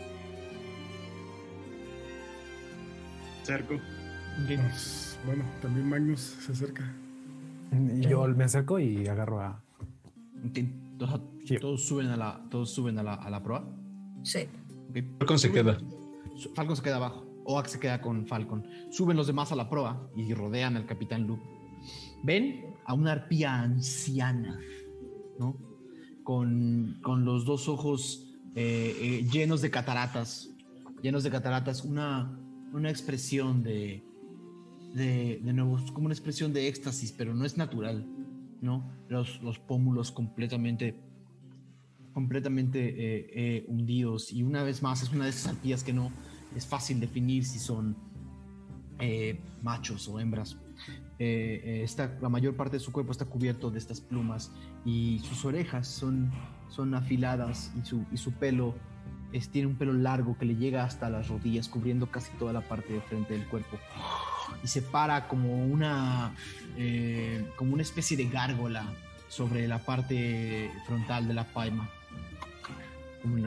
Cerco. 3.44 3.74
Pues, 4.46 5.18
bueno, 5.24 5.44
también 5.62 5.88
Magnus 5.88 6.20
se 6.20 6.52
acerca. 6.52 6.92
Y 7.72 8.02
yo 8.02 8.26
me 8.28 8.44
acerco 8.44 8.78
y 8.78 9.06
agarro 9.08 9.40
a. 9.40 9.62
Todos, 11.46 11.60
todos 11.60 11.84
suben 11.84 12.08
a 12.08 12.16
la, 12.16 12.46
todos 12.50 12.70
suben 12.70 12.98
a 12.98 13.02
la, 13.02 13.14
a 13.14 13.30
la 13.30 13.42
proa. 13.42 13.68
Sí. 14.22 14.40
Falcon 15.18 15.38
se 15.38 15.52
queda. 15.52 15.78
Falcon 16.54 16.76
se 16.76 16.82
queda 16.82 16.96
abajo. 16.96 17.26
Oak 17.44 17.66
se 17.68 17.78
queda 17.78 18.00
con 18.00 18.26
Falcon. 18.26 18.66
Suben 18.90 19.16
los 19.16 19.26
demás 19.26 19.52
a 19.52 19.56
la 19.56 19.68
proa 19.68 20.10
y 20.16 20.34
rodean 20.34 20.76
al 20.76 20.84
capitán 20.86 21.26
Luke. 21.26 21.42
Ven 22.24 22.74
a 22.84 22.94
una 22.94 23.12
arpía 23.12 23.60
anciana, 23.60 24.58
¿no? 25.38 25.56
Con, 26.24 26.98
con 27.02 27.24
los 27.24 27.44
dos 27.44 27.68
ojos 27.68 28.26
eh, 28.56 28.96
eh, 29.00 29.28
llenos 29.30 29.62
de 29.62 29.70
cataratas. 29.70 30.50
Llenos 31.02 31.22
de 31.22 31.30
cataratas. 31.30 31.84
Una, 31.84 32.36
una 32.72 32.90
expresión 32.90 33.62
de, 33.62 34.02
de, 34.94 35.40
de 35.42 35.52
nuevo, 35.52 35.78
es 35.78 35.92
como 35.92 36.06
una 36.06 36.14
expresión 36.14 36.52
de 36.52 36.66
éxtasis, 36.66 37.12
pero 37.12 37.32
no 37.32 37.44
es 37.44 37.56
natural, 37.56 38.04
¿no? 38.60 38.90
Los, 39.08 39.40
los 39.42 39.60
pómulos 39.60 40.10
completamente 40.10 40.98
completamente 42.16 42.78
eh, 42.88 43.30
eh, 43.34 43.64
hundidos. 43.68 44.32
Y 44.32 44.42
una 44.42 44.62
vez 44.62 44.82
más 44.82 45.02
es 45.02 45.10
una 45.10 45.24
de 45.24 45.30
esas 45.30 45.48
arpías 45.48 45.84
que 45.84 45.92
no 45.92 46.10
es 46.56 46.66
fácil 46.66 46.98
definir 46.98 47.44
si 47.44 47.58
son 47.58 47.94
eh, 48.98 49.38
machos 49.62 50.08
o 50.08 50.18
hembras. 50.18 50.56
Está, 51.18 52.16
la 52.22 52.30
mayor 52.30 52.56
parte 52.56 52.78
de 52.78 52.80
su 52.80 52.90
cuerpo 52.90 53.12
está 53.12 53.26
cubierto 53.26 53.70
de 53.70 53.78
estas 53.78 54.00
plumas 54.00 54.50
y 54.86 55.18
sus 55.28 55.44
orejas 55.44 55.88
son, 55.88 56.32
son 56.70 56.94
afiladas 56.94 57.70
y 57.78 57.84
su, 57.84 58.06
y 58.10 58.16
su 58.16 58.32
pelo 58.32 58.74
es, 59.32 59.50
tiene 59.50 59.68
un 59.68 59.76
pelo 59.76 59.92
largo 59.92 60.38
que 60.38 60.46
le 60.46 60.56
llega 60.56 60.84
hasta 60.84 61.10
las 61.10 61.28
rodillas 61.28 61.68
cubriendo 61.68 62.10
casi 62.10 62.32
toda 62.38 62.54
la 62.54 62.62
parte 62.62 62.94
de 62.94 63.02
frente 63.02 63.34
del 63.34 63.46
cuerpo. 63.46 63.76
Y 64.64 64.68
se 64.68 64.80
para 64.80 65.28
como 65.28 65.66
una 65.66 66.34
como 67.56 67.74
una 67.74 67.82
especie 67.82 68.16
de 68.16 68.26
gárgola 68.26 68.90
sobre 69.28 69.68
la 69.68 69.80
parte 69.80 70.70
frontal 70.86 71.28
de 71.28 71.34
la 71.34 71.44
paima 71.44 71.90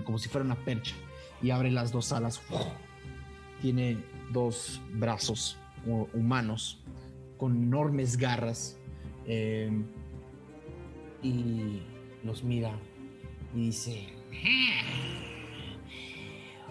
como, 0.03 0.17
si 0.19 0.29
fuera 0.29 0.45
una 0.45 0.55
percha 0.63 0.93
y 1.41 1.51
abre 1.51 1.71
las 1.71 1.91
dos 1.91 2.11
alas 2.11 2.41
tiene 3.61 3.97
dos 4.31 4.81
brazos 4.93 5.57
hu- 5.85 6.07
humanos 6.13 6.79
con 7.37 7.55
enormes 7.55 8.17
garras 8.17 8.77
eh, 9.25 9.71
y 11.23 11.81
los 12.23 12.43
mira 12.43 12.71
y 13.55 13.67
dice 13.67 14.07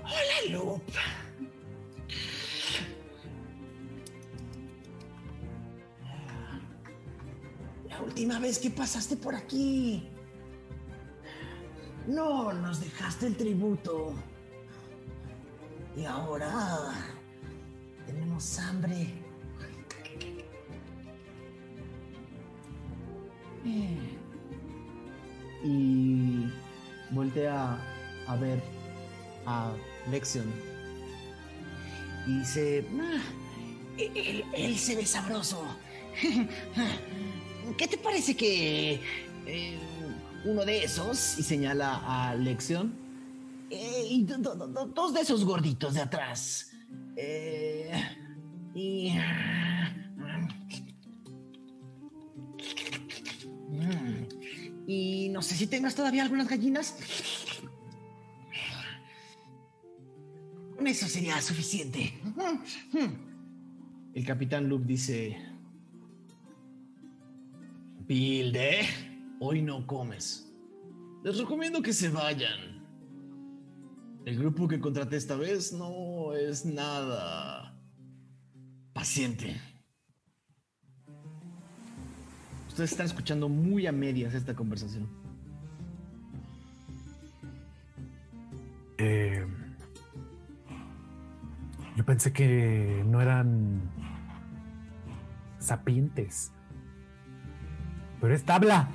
Hola, 0.05 0.53
Loop. 0.59 0.83
La 7.89 8.03
última 8.03 8.39
vez 8.39 8.59
que 8.59 8.71
pasaste 8.71 9.17
por 9.17 9.35
aquí, 9.35 10.09
no 12.09 12.53
nos 12.53 12.81
dejaste 12.81 13.27
el 13.27 13.37
tributo. 13.37 14.13
Y 15.97 16.05
ahora 16.05 16.93
tenemos 18.07 18.59
hambre. 18.59 19.15
y 25.65 26.47
voltea 27.11 27.79
a 28.27 28.37
ver 28.37 28.63
a 29.45 29.73
Lexion 30.11 30.47
y 32.27 32.39
dice 32.39 32.87
Ah, 32.99 33.21
él, 33.99 34.79
se 34.79 34.97
ve 34.97 35.05
sabroso. 35.05 35.67
¿Qué 37.77 37.89
te 37.89 37.99
parece 37.99 38.37
que 38.37 39.01
eh, 39.47 39.79
uno 40.45 40.65
de 40.65 40.85
esos 40.85 41.39
y 41.39 41.43
señala 41.43 42.01
a 42.31 42.35
Lexion 42.35 42.93
eh, 43.71 44.07
y 44.09 44.25
do- 44.25 44.39
do- 44.39 44.67
do- 44.69 44.87
dos 44.87 45.13
de 45.15 45.21
esos 45.21 45.45
gorditos 45.45 45.95
de 45.95 46.01
atrás? 46.01 46.71
Eh, 47.17 47.93
y 48.75 49.13
Mm, 53.71 54.25
y 54.87 55.29
no 55.31 55.43
sé 55.43 55.55
si 55.55 55.67
tengas 55.67 55.95
todavía 55.95 56.23
algunas 56.23 56.49
gallinas. 56.49 56.97
Con 60.77 60.87
eso 60.87 61.07
sería 61.07 61.41
suficiente. 61.41 62.13
el 64.15 64.25
capitán 64.25 64.69
Luke 64.69 64.85
dice 64.87 65.37
Pilde 68.07 68.81
hoy 69.41 69.63
no 69.63 69.87
comes 69.87 70.53
les 71.25 71.39
recomiendo 71.39 71.83
que 71.83 71.93
se 71.93 72.09
vayan 72.09 72.87
el 74.25 74.39
grupo 74.39 74.69
que 74.69 74.81
contraté 74.81 75.17
esta 75.17 75.37
vez 75.37 75.73
no 75.73 76.35
es 76.35 76.65
nada 76.65 77.79
paciente 78.93 79.61
ustedes 82.69 82.93
están 82.93 83.07
escuchando 83.07 83.49
muy 83.49 83.87
a 83.87 83.93
medias 83.93 84.35
esta 84.35 84.55
conversación 84.55 85.09
Eh, 88.99 89.47
yo 91.95 92.05
pensé 92.05 92.33
que 92.33 93.05
no 93.07 93.21
eran 93.21 93.81
sapientes. 95.61 96.53
Pero 98.21 98.35
es 98.35 98.45
tabla. 98.45 98.89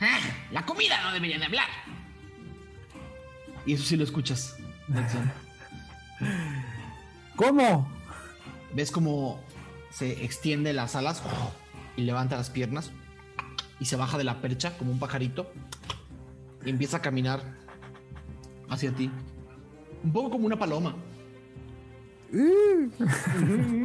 Ah, 0.00 0.18
la 0.50 0.64
comida 0.64 1.02
no 1.02 1.12
debería 1.12 1.38
de 1.38 1.44
hablar. 1.44 1.68
Y 3.66 3.74
eso 3.74 3.84
sí 3.84 3.96
lo 3.96 4.04
escuchas. 4.04 4.56
¿Cómo? 7.36 7.88
Ves 8.74 8.90
como 8.90 9.40
se 9.90 10.24
extiende 10.24 10.72
las 10.72 10.96
alas 10.96 11.22
y 11.96 12.02
levanta 12.02 12.36
las 12.36 12.50
piernas 12.50 12.90
y 13.78 13.86
se 13.86 13.96
baja 13.96 14.18
de 14.18 14.24
la 14.24 14.40
percha 14.40 14.76
como 14.78 14.92
un 14.92 14.98
pajarito 14.98 15.52
y 16.64 16.70
empieza 16.70 16.98
a 16.98 17.02
caminar 17.02 17.42
hacia 18.68 18.92
ti. 18.92 19.10
Un 20.02 20.12
poco 20.12 20.30
como 20.30 20.46
una 20.46 20.58
paloma. 20.58 20.94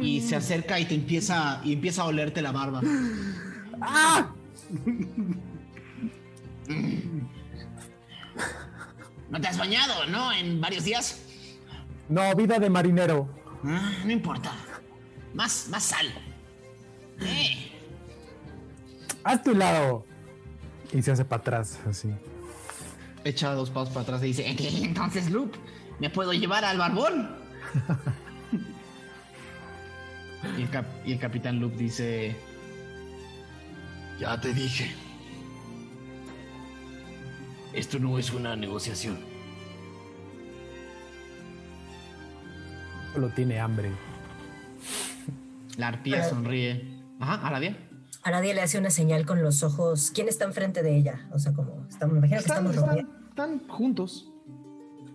y 0.00 0.20
se 0.20 0.36
acerca 0.36 0.78
y 0.78 0.84
te 0.84 0.94
empieza 0.94 1.60
y 1.64 1.72
empieza 1.72 2.02
a 2.02 2.06
olerte 2.06 2.42
la 2.42 2.52
barba. 2.52 2.80
¡Ah! 3.80 4.30
No 9.30 9.40
te 9.40 9.48
has 9.48 9.58
bañado, 9.58 10.06
¿no? 10.06 10.32
En 10.32 10.60
varios 10.60 10.84
días. 10.84 11.20
No, 12.08 12.34
vida 12.34 12.58
de 12.58 12.70
marinero. 12.70 13.28
Ah, 13.64 13.92
no 14.04 14.12
importa. 14.12 14.52
Más, 15.34 15.68
más 15.70 15.82
sal. 15.82 16.06
Eh, 17.20 17.72
A 19.24 19.42
tu 19.42 19.54
lado. 19.54 20.04
Y 20.92 21.02
se 21.02 21.10
hace 21.10 21.24
para 21.24 21.40
atrás, 21.40 21.78
así. 21.88 22.08
Echa 23.24 23.52
dos 23.54 23.70
pasos 23.70 23.88
para 23.92 24.02
atrás 24.02 24.22
y 24.22 24.26
dice, 24.26 24.46
Entonces, 24.84 25.30
Loop, 25.30 25.54
¿me 25.98 26.10
puedo 26.10 26.32
llevar 26.32 26.64
al 26.64 26.78
barbón? 26.78 27.36
y 30.56 30.62
el, 30.62 30.70
cap- 30.70 30.86
y 31.04 31.12
el 31.12 31.18
capitán 31.18 31.58
Luke 31.58 31.76
dice, 31.76 32.36
Ya 34.20 34.40
te 34.40 34.54
dije. 34.54 34.94
Esto 37.76 37.98
no 37.98 38.18
es 38.18 38.32
una 38.32 38.56
negociación. 38.56 39.18
Solo 43.12 43.28
tiene 43.28 43.60
hambre. 43.60 43.92
la 45.76 45.88
arpía 45.88 46.24
sonríe. 46.24 47.04
Ajá, 47.20 47.46
Aradia. 47.46 47.76
Aradia 48.22 48.54
le 48.54 48.62
hace 48.62 48.78
una 48.78 48.88
señal 48.88 49.26
con 49.26 49.42
los 49.42 49.62
ojos. 49.62 50.10
¿Quién 50.14 50.26
está 50.26 50.46
enfrente 50.46 50.82
de 50.82 50.96
ella? 50.96 51.28
O 51.32 51.38
sea, 51.38 51.52
como 51.52 51.86
estamos, 51.86 52.16
imagino 52.16 52.38
que 52.38 52.46
Están, 52.46 52.66
estamos 52.66 52.76
están, 52.76 53.28
están 53.28 53.68
juntos. 53.68 54.32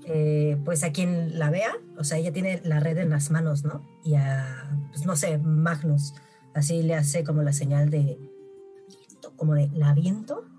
Eh, 0.05 0.55
pues 0.64 0.84
a 0.84 0.91
quien 0.91 1.39
la 1.39 1.49
vea, 1.49 1.74
o 1.97 2.03
sea, 2.03 2.20
ella 2.20 2.32
tiene 2.32 2.62
la 2.64 2.80
red 2.80 2.99
en 2.99 3.09
las 3.09 3.32
manos, 3.32 3.64
¿no? 3.64 3.88
Y 4.03 4.14
a, 4.14 4.70
pues 4.91 5.07
no 5.07 5.16
sé, 5.16 5.39
Magnus, 5.39 6.14
así 6.53 6.84
le 6.84 6.93
hace 6.93 7.24
como 7.24 7.41
la 7.41 7.53
señal 7.53 7.89
de, 7.89 8.20
como 9.36 9.55
de, 9.55 9.68
la 9.74 9.89
aviento 9.89 10.51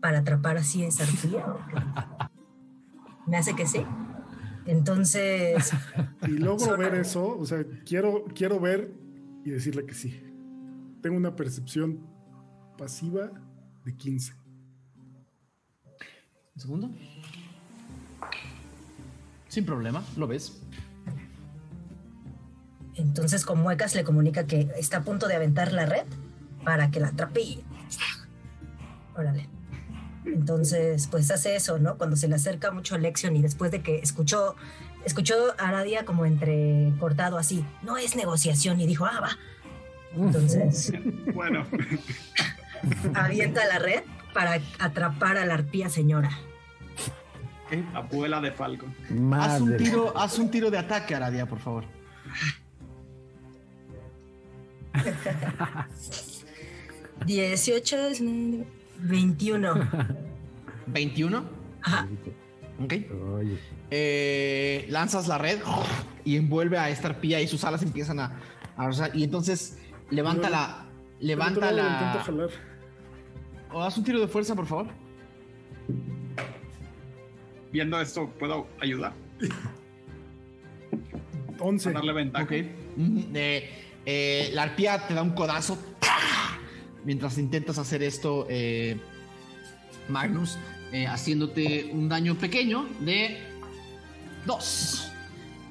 para 0.00 0.18
atrapar 0.18 0.56
así 0.56 0.84
esa 0.84 1.04
arpía. 1.04 1.44
Me 3.26 3.36
hace 3.36 3.54
que 3.54 3.66
sí. 3.66 3.84
Entonces, 4.66 5.72
Y 6.22 6.32
logro 6.32 6.76
ver 6.76 6.94
eso, 6.94 7.38
o 7.38 7.46
sea, 7.46 7.64
quiero, 7.84 8.24
quiero 8.34 8.58
ver 8.58 8.92
y 9.44 9.50
decirle 9.50 9.86
que 9.86 9.94
sí. 9.94 10.20
Tengo 11.02 11.16
una 11.16 11.36
percepción 11.36 12.00
pasiva 12.76 13.30
de 13.84 13.96
15. 13.96 14.34
Un 16.54 16.60
segundo. 16.60 16.90
Sin 19.48 19.64
problema, 19.64 20.02
lo 20.16 20.26
ves. 20.26 20.60
entonces 22.94 23.44
con 23.44 23.60
muecas 23.60 23.94
le 23.94 24.04
comunica 24.04 24.46
que 24.46 24.70
está 24.78 24.98
a 24.98 25.02
punto 25.04 25.28
de 25.28 25.34
aventar 25.34 25.72
la 25.72 25.86
red 25.86 26.06
para 26.64 26.90
que 26.90 26.98
la 26.98 27.08
atrape 27.08 27.40
y... 27.40 27.64
Órale. 29.16 29.48
Entonces, 30.26 31.06
pues 31.10 31.30
hace 31.30 31.56
eso, 31.56 31.78
¿no? 31.78 31.96
Cuando 31.96 32.16
se 32.16 32.28
le 32.28 32.34
acerca 32.34 32.70
mucho 32.72 32.98
Lexion 32.98 33.36
y 33.36 33.42
después 33.42 33.70
de 33.70 33.82
que 33.82 33.96
escuchó, 33.98 34.56
escuchó 35.04 35.34
a 35.58 35.68
Aradia 35.68 36.04
como 36.04 36.26
entre 36.26 36.92
cortado 36.98 37.38
así, 37.38 37.64
no 37.82 37.96
es 37.96 38.16
negociación 38.16 38.80
y 38.80 38.86
dijo, 38.86 39.06
ah, 39.06 39.20
va. 39.20 39.38
Entonces, 40.16 40.92
Bueno, 41.34 41.66
avienta 43.14 43.64
la 43.66 43.78
red 43.78 44.02
para 44.34 44.60
atrapar 44.78 45.36
a 45.36 45.46
la 45.46 45.54
arpía 45.54 45.88
señora. 45.88 46.30
abuela 47.94 48.40
de 48.40 48.50
Falcon. 48.52 48.94
Haz 49.04 49.60
un 49.60 49.68
Madre. 49.70 49.76
tiro, 49.76 50.16
haz 50.18 50.38
un 50.38 50.50
tiro 50.50 50.70
de 50.70 50.78
ataque, 50.78 51.14
Aradia, 51.14 51.46
por 51.46 51.58
favor. 51.60 51.84
18, 57.26 57.96
21. 59.00 59.74
21. 60.86 61.44
Ajá. 61.82 62.08
Ok. 62.82 62.94
Oye. 63.36 63.58
Eh, 63.90 64.86
lanzas 64.90 65.28
la 65.28 65.38
red 65.38 65.60
y 66.24 66.36
envuelve 66.36 66.78
a 66.78 66.90
esta 66.90 67.08
arpía 67.08 67.40
y 67.40 67.48
sus 67.48 67.64
alas 67.64 67.82
empiezan 67.82 68.20
a, 68.20 68.40
a 68.76 68.86
rozar. 68.86 69.10
Y 69.14 69.24
entonces 69.24 69.78
levanta 70.10 70.50
la. 70.50 70.86
Levanta 71.20 71.72
la. 71.72 72.22
jalar. 72.24 72.50
O 73.72 73.82
haz 73.82 73.96
un 73.98 74.04
tiro 74.04 74.20
de 74.20 74.28
fuerza, 74.28 74.54
por 74.54 74.66
favor. 74.66 74.86
Viendo 77.72 78.00
esto, 78.00 78.30
¿puedo 78.38 78.66
ayudar? 78.80 79.12
11. 81.58 81.88
A 81.88 81.92
darle 81.92 82.12
ventaja. 82.12 82.44
Ok. 82.44 82.52
Mm, 82.96 83.20
eh, 83.34 83.70
eh, 84.04 84.50
la 84.52 84.64
arpía 84.64 85.06
te 85.06 85.14
da 85.14 85.22
un 85.22 85.30
codazo. 85.30 85.78
¡Pah! 86.00 86.45
Mientras 87.06 87.38
intentas 87.38 87.78
hacer 87.78 88.02
esto, 88.02 88.48
eh, 88.50 88.98
Magnus, 90.08 90.58
eh, 90.90 91.06
haciéndote 91.06 91.88
un 91.92 92.08
daño 92.08 92.36
pequeño 92.36 92.88
de 92.98 93.38
2. 94.44 95.12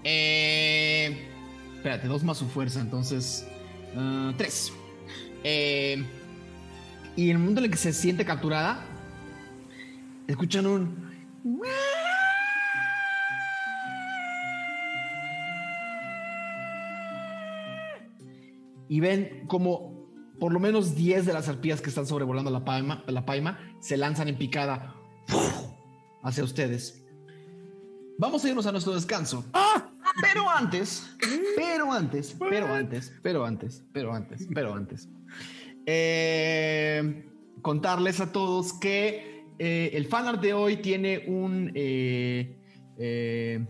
Eh, 0.05 1.27
espérate, 1.75 2.07
2 2.07 2.23
más 2.23 2.37
su 2.37 2.47
fuerza, 2.47 2.79
entonces 2.79 3.45
3. 4.37 4.73
y 7.17 7.29
en 7.29 7.31
el 7.31 7.37
momento 7.37 7.59
en 7.59 7.65
el 7.65 7.71
que 7.71 7.77
se 7.77 7.91
siente 7.91 8.23
capturada, 8.23 8.85
escuchan 10.27 10.65
un... 10.65 11.11
y 18.87 18.99
ven 19.01 19.43
como 19.47 19.94
por 20.39 20.51
lo 20.53 20.59
menos 20.59 20.95
10 20.95 21.25
de 21.25 21.33
las 21.33 21.47
arpías 21.47 21.81
que 21.81 21.89
están 21.89 22.05
sobrevolando 22.05 22.51
la 22.51 22.63
paima, 22.65 23.03
la 23.07 23.25
paima 23.25 23.57
se 23.79 23.97
lanzan 23.97 24.27
en 24.27 24.37
picada 24.37 24.95
hacia 26.23 26.43
ustedes. 26.43 27.03
Vamos 28.17 28.43
a 28.45 28.49
irnos 28.49 28.65
a 28.65 28.71
nuestro 28.71 28.93
descanso. 28.93 29.45
Pero 30.21 30.49
antes, 30.49 31.05
pero 31.57 31.91
antes, 31.91 32.35
pero 32.39 32.73
antes, 32.73 33.13
pero 33.21 33.45
antes, 33.45 33.83
pero 33.91 34.13
antes, 34.13 34.47
pero 34.53 34.73
antes. 34.73 35.09
eh, 35.85 37.25
contarles 37.61 38.21
a 38.21 38.31
todos 38.31 38.73
que 38.73 39.43
eh, 39.59 39.91
el 39.93 40.05
fanart 40.05 40.41
de 40.41 40.53
hoy 40.53 40.77
tiene 40.77 41.25
un... 41.27 41.71
eh, 41.75 42.57
eh, 42.97 43.65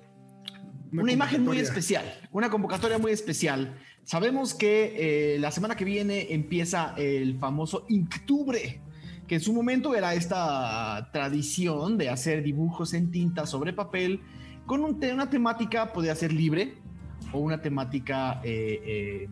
una 0.91 1.11
imagen 1.11 1.43
muy 1.43 1.57
especial, 1.57 2.05
una 2.32 2.49
convocatoria 2.49 2.97
muy 2.97 3.11
especial. 3.11 3.76
Sabemos 4.06 4.53
que 4.53 5.34
eh, 5.36 5.39
la 5.39 5.49
semana 5.49 5.76
que 5.76 5.84
viene 5.84 6.28
empieza 6.30 6.93
el 6.95 7.39
famoso 7.39 7.88
Inktubre, 7.89 8.80
que 9.28 9.36
en 9.36 9.41
su 9.41 9.51
momento 9.51 9.95
era 9.95 10.14
esta 10.14 11.10
tradición 11.12 11.97
de 11.97 12.10
hacer 12.10 12.43
dibujos 12.43 12.93
en 12.93 13.10
tinta 13.10 13.47
sobre 13.47 13.74
papel 13.74 14.22
con 14.68 14.84
una 14.84 15.30
temática, 15.32 15.91
podía 15.91 16.14
ser 16.14 16.32
libre 16.32 16.76
o 17.32 17.39
una 17.39 17.60
temática 17.64 18.41
eh, 18.43 19.28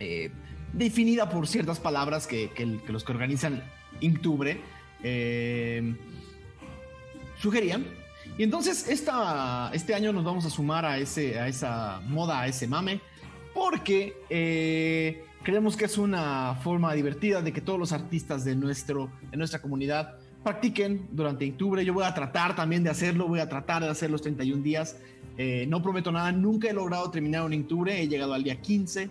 eh, 0.00 0.32
definida 0.72 1.28
por 1.28 1.46
ciertas 1.46 1.78
palabras 1.78 2.26
que, 2.26 2.50
los 2.88 3.04
que 3.04 3.12
organizan 3.12 3.62
Inktubre 4.00 4.60
sugerían. 7.38 7.86
Y 8.36 8.42
entonces 8.42 8.88
este 8.88 9.94
año 9.94 10.12
nos 10.12 10.24
vamos 10.24 10.44
a 10.44 10.50
sumar 10.50 10.84
a, 10.84 10.98
ese, 10.98 11.38
a 11.38 11.46
esa 11.46 12.00
moda, 12.08 12.40
a 12.40 12.48
ese 12.48 12.66
mame, 12.66 13.00
porque 13.60 14.14
eh, 14.30 15.22
creemos 15.42 15.76
que 15.76 15.84
es 15.84 15.98
una 15.98 16.54
forma 16.64 16.94
divertida 16.94 17.42
de 17.42 17.52
que 17.52 17.60
todos 17.60 17.78
los 17.78 17.92
artistas 17.92 18.42
de, 18.42 18.56
nuestro, 18.56 19.10
de 19.30 19.36
nuestra 19.36 19.60
comunidad 19.60 20.16
practiquen 20.42 21.06
durante 21.12 21.46
octubre. 21.50 21.84
Yo 21.84 21.92
voy 21.92 22.04
a 22.04 22.14
tratar 22.14 22.56
también 22.56 22.82
de 22.82 22.88
hacerlo, 22.88 23.28
voy 23.28 23.40
a 23.40 23.50
tratar 23.50 23.82
de 23.82 23.90
hacer 23.90 24.10
los 24.10 24.22
31 24.22 24.62
días. 24.62 24.96
Eh, 25.36 25.66
no 25.68 25.82
prometo 25.82 26.10
nada, 26.10 26.32
nunca 26.32 26.70
he 26.70 26.72
logrado 26.72 27.10
terminar 27.10 27.44
un 27.44 27.52
octubre, 27.52 28.00
he 28.00 28.08
llegado 28.08 28.32
al 28.32 28.42
día 28.42 28.58
15. 28.62 29.10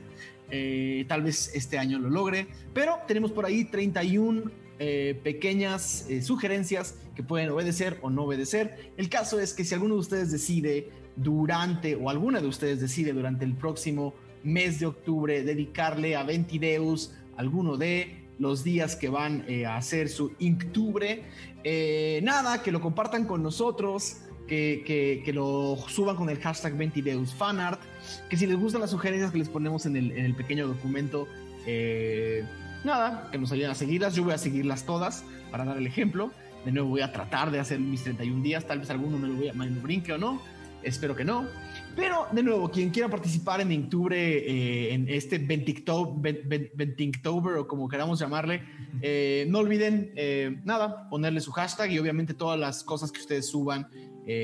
eh, 0.50 1.06
tal 1.08 1.22
vez 1.22 1.52
este 1.54 1.78
año 1.78 2.00
lo 2.00 2.10
logre, 2.10 2.48
pero 2.74 2.98
tenemos 3.08 3.32
por 3.32 3.46
ahí 3.46 3.66
31 3.66 4.50
eh, 4.82 5.20
pequeñas 5.24 6.06
eh, 6.10 6.22
sugerencias 6.22 6.96
que 7.14 7.22
pueden 7.22 7.50
obedecer 7.50 8.00
o 8.02 8.10
no 8.10 8.24
obedecer. 8.24 8.94
El 8.96 9.10
caso 9.10 9.38
es 9.40 9.54
que 9.54 9.66
si 9.66 9.76
alguno 9.76 9.96
de 9.96 10.00
ustedes 10.00 10.32
decide 10.32 10.90
durante, 11.18 11.96
o 11.96 12.10
alguna 12.10 12.40
de 12.40 12.48
ustedes 12.48 12.80
decide 12.80 13.12
durante 13.12 13.44
el 13.44 13.56
próximo 13.56 14.14
mes 14.44 14.80
de 14.80 14.86
octubre 14.86 15.44
dedicarle 15.44 16.16
a 16.16 16.24
Ventideus 16.24 17.14
alguno 17.38 17.78
de 17.78 18.28
los 18.40 18.64
días 18.64 18.96
que 18.96 19.10
van 19.10 19.44
eh, 19.48 19.66
a 19.66 19.76
hacer 19.78 20.08
su 20.10 20.32
Inktubre, 20.40 21.24
eh, 21.64 22.22
nada, 22.24 22.62
que 22.64 22.72
lo 22.72 22.80
compartan 22.82 23.26
con 23.26 23.44
nosotros, 23.44 24.18
que, 24.48 24.84
que- 24.86 25.22
que 25.26 25.34
lo 25.34 25.78
suban 25.90 26.16
con 26.16 26.30
el 26.30 26.40
hashtag 26.40 26.78
20deusfanart, 26.78 27.80
que 28.30 28.38
si 28.38 28.48
les 28.48 28.58
gustan 28.58 28.82
las 28.82 28.92
sugerencias 28.92 29.32
que 29.32 29.38
les 29.40 29.50
ponemos 29.50 29.86
en 29.86 29.96
el, 29.98 30.12
en 30.12 30.26
el 30.26 30.36
pequeño 30.36 30.68
documento, 30.68 31.28
eh, 31.66 32.44
nada, 32.84 33.28
que 33.32 33.38
nos 33.38 33.52
ayuden 33.52 33.72
a 33.72 33.76
seguirlas. 33.76 34.16
Yo 34.16 34.24
voy 34.24 34.34
a 34.34 34.38
seguirlas 34.38 34.86
todas 34.86 35.24
para 35.52 35.66
dar 35.66 35.78
el 35.78 35.86
ejemplo. 35.86 36.32
De 36.66 36.72
nuevo 36.72 36.90
voy 36.90 37.02
a 37.02 37.12
tratar 37.12 37.52
de 37.52 37.60
hacer 37.60 37.80
mis 37.80 38.04
31 38.04 38.42
días, 38.42 38.66
tal 38.66 38.80
vez 38.80 38.90
alguno 38.90 39.18
me 39.18 39.28
lo, 39.28 39.36
voy 39.36 39.50
a, 39.50 39.54
me 39.54 39.70
lo 39.70 39.82
brinque 39.82 40.14
o 40.14 40.18
no, 40.18 40.42
espero 40.84 41.16
que 41.16 41.24
no. 41.26 41.46
Pero 42.00 42.28
de 42.32 42.44
nuevo, 42.44 42.72
quien 42.72 42.92
quiera 42.92 43.10
participar 43.10 43.60
en 43.60 43.84
octubre, 43.84 44.18
eh, 44.18 44.94
en 44.94 45.10
este 45.10 45.38
Ventictober, 45.38 47.58
o 47.58 47.68
como 47.68 47.90
queramos 47.90 48.20
llamarle, 48.20 48.64
eh, 49.02 49.46
no 49.50 49.60
olviden 49.60 50.14
eh, 50.16 50.62
nada, 50.64 51.10
ponerle 51.10 51.42
su 51.42 51.52
hashtag 51.52 51.92
y 51.92 52.00
obviamente 52.00 52.34
todas 52.34 52.58
las 52.58 52.86
cosas 52.86 53.12
que 53.12 53.20
ustedes 53.20 53.50
suban 53.50 53.90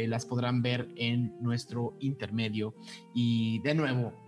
las 0.07 0.25
podrán 0.25 0.63
ver 0.63 0.89
en 0.95 1.35
nuestro 1.41 1.95
intermedio. 1.99 2.73
Y 3.13 3.59
de 3.59 3.75
nuevo, 3.75 4.25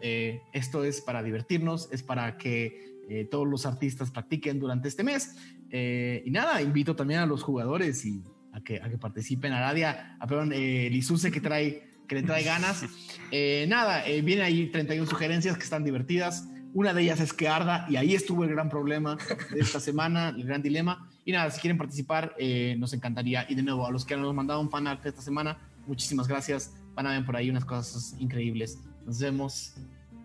esto 0.53 0.83
es 0.83 1.01
para 1.01 1.23
divertirnos, 1.23 1.89
es 1.91 2.03
para 2.03 2.37
que 2.37 3.25
todos 3.31 3.47
los 3.47 3.65
artistas 3.65 4.11
practiquen 4.11 4.59
durante 4.59 4.87
este 4.87 5.03
mes. 5.03 5.35
Y 5.71 6.29
nada, 6.29 6.61
invito 6.61 6.95
también 6.95 7.21
a 7.21 7.25
los 7.25 7.41
jugadores 7.41 8.05
y 8.05 8.21
a 8.53 8.61
que, 8.61 8.79
a 8.79 8.87
que 8.87 8.99
participen. 8.99 9.51
A 9.51 9.61
Radia, 9.61 10.15
a 10.19 10.27
perdón, 10.27 10.51
Lisuse 10.51 11.31
que 11.31 11.41
trae 11.41 11.87
que 12.07 12.15
le 12.15 12.23
trae 12.23 12.43
ganas. 12.43 12.85
Eh, 13.31 13.65
nada, 13.67 14.07
eh, 14.07 14.21
vienen 14.21 14.45
ahí 14.45 14.67
31 14.67 15.07
sugerencias 15.09 15.57
que 15.57 15.63
están 15.63 15.83
divertidas. 15.83 16.47
Una 16.73 16.93
de 16.93 17.03
ellas 17.03 17.19
es 17.19 17.33
que 17.33 17.47
arda 17.47 17.85
y 17.89 17.95
ahí 17.95 18.13
estuvo 18.13 18.43
el 18.43 18.49
gran 18.49 18.69
problema 18.69 19.17
de 19.51 19.59
esta 19.59 19.79
semana, 19.79 20.29
el 20.29 20.43
gran 20.45 20.61
dilema. 20.61 21.09
Y 21.25 21.31
nada, 21.31 21.49
si 21.51 21.59
quieren 21.59 21.77
participar, 21.77 22.35
eh, 22.37 22.75
nos 22.77 22.93
encantaría. 22.93 23.45
Y 23.49 23.55
de 23.55 23.63
nuevo, 23.63 23.85
a 23.85 23.91
los 23.91 24.05
que 24.05 24.15
nos 24.15 24.33
mandado 24.33 24.61
un 24.61 24.69
fanart 24.69 25.05
esta 25.05 25.21
semana, 25.21 25.57
muchísimas 25.85 26.27
gracias. 26.27 26.73
Van 26.93 27.07
a 27.07 27.11
ver 27.11 27.25
por 27.25 27.35
ahí 27.35 27.49
unas 27.49 27.65
cosas 27.65 28.15
increíbles. 28.19 28.79
Nos 29.05 29.19
vemos 29.19 29.75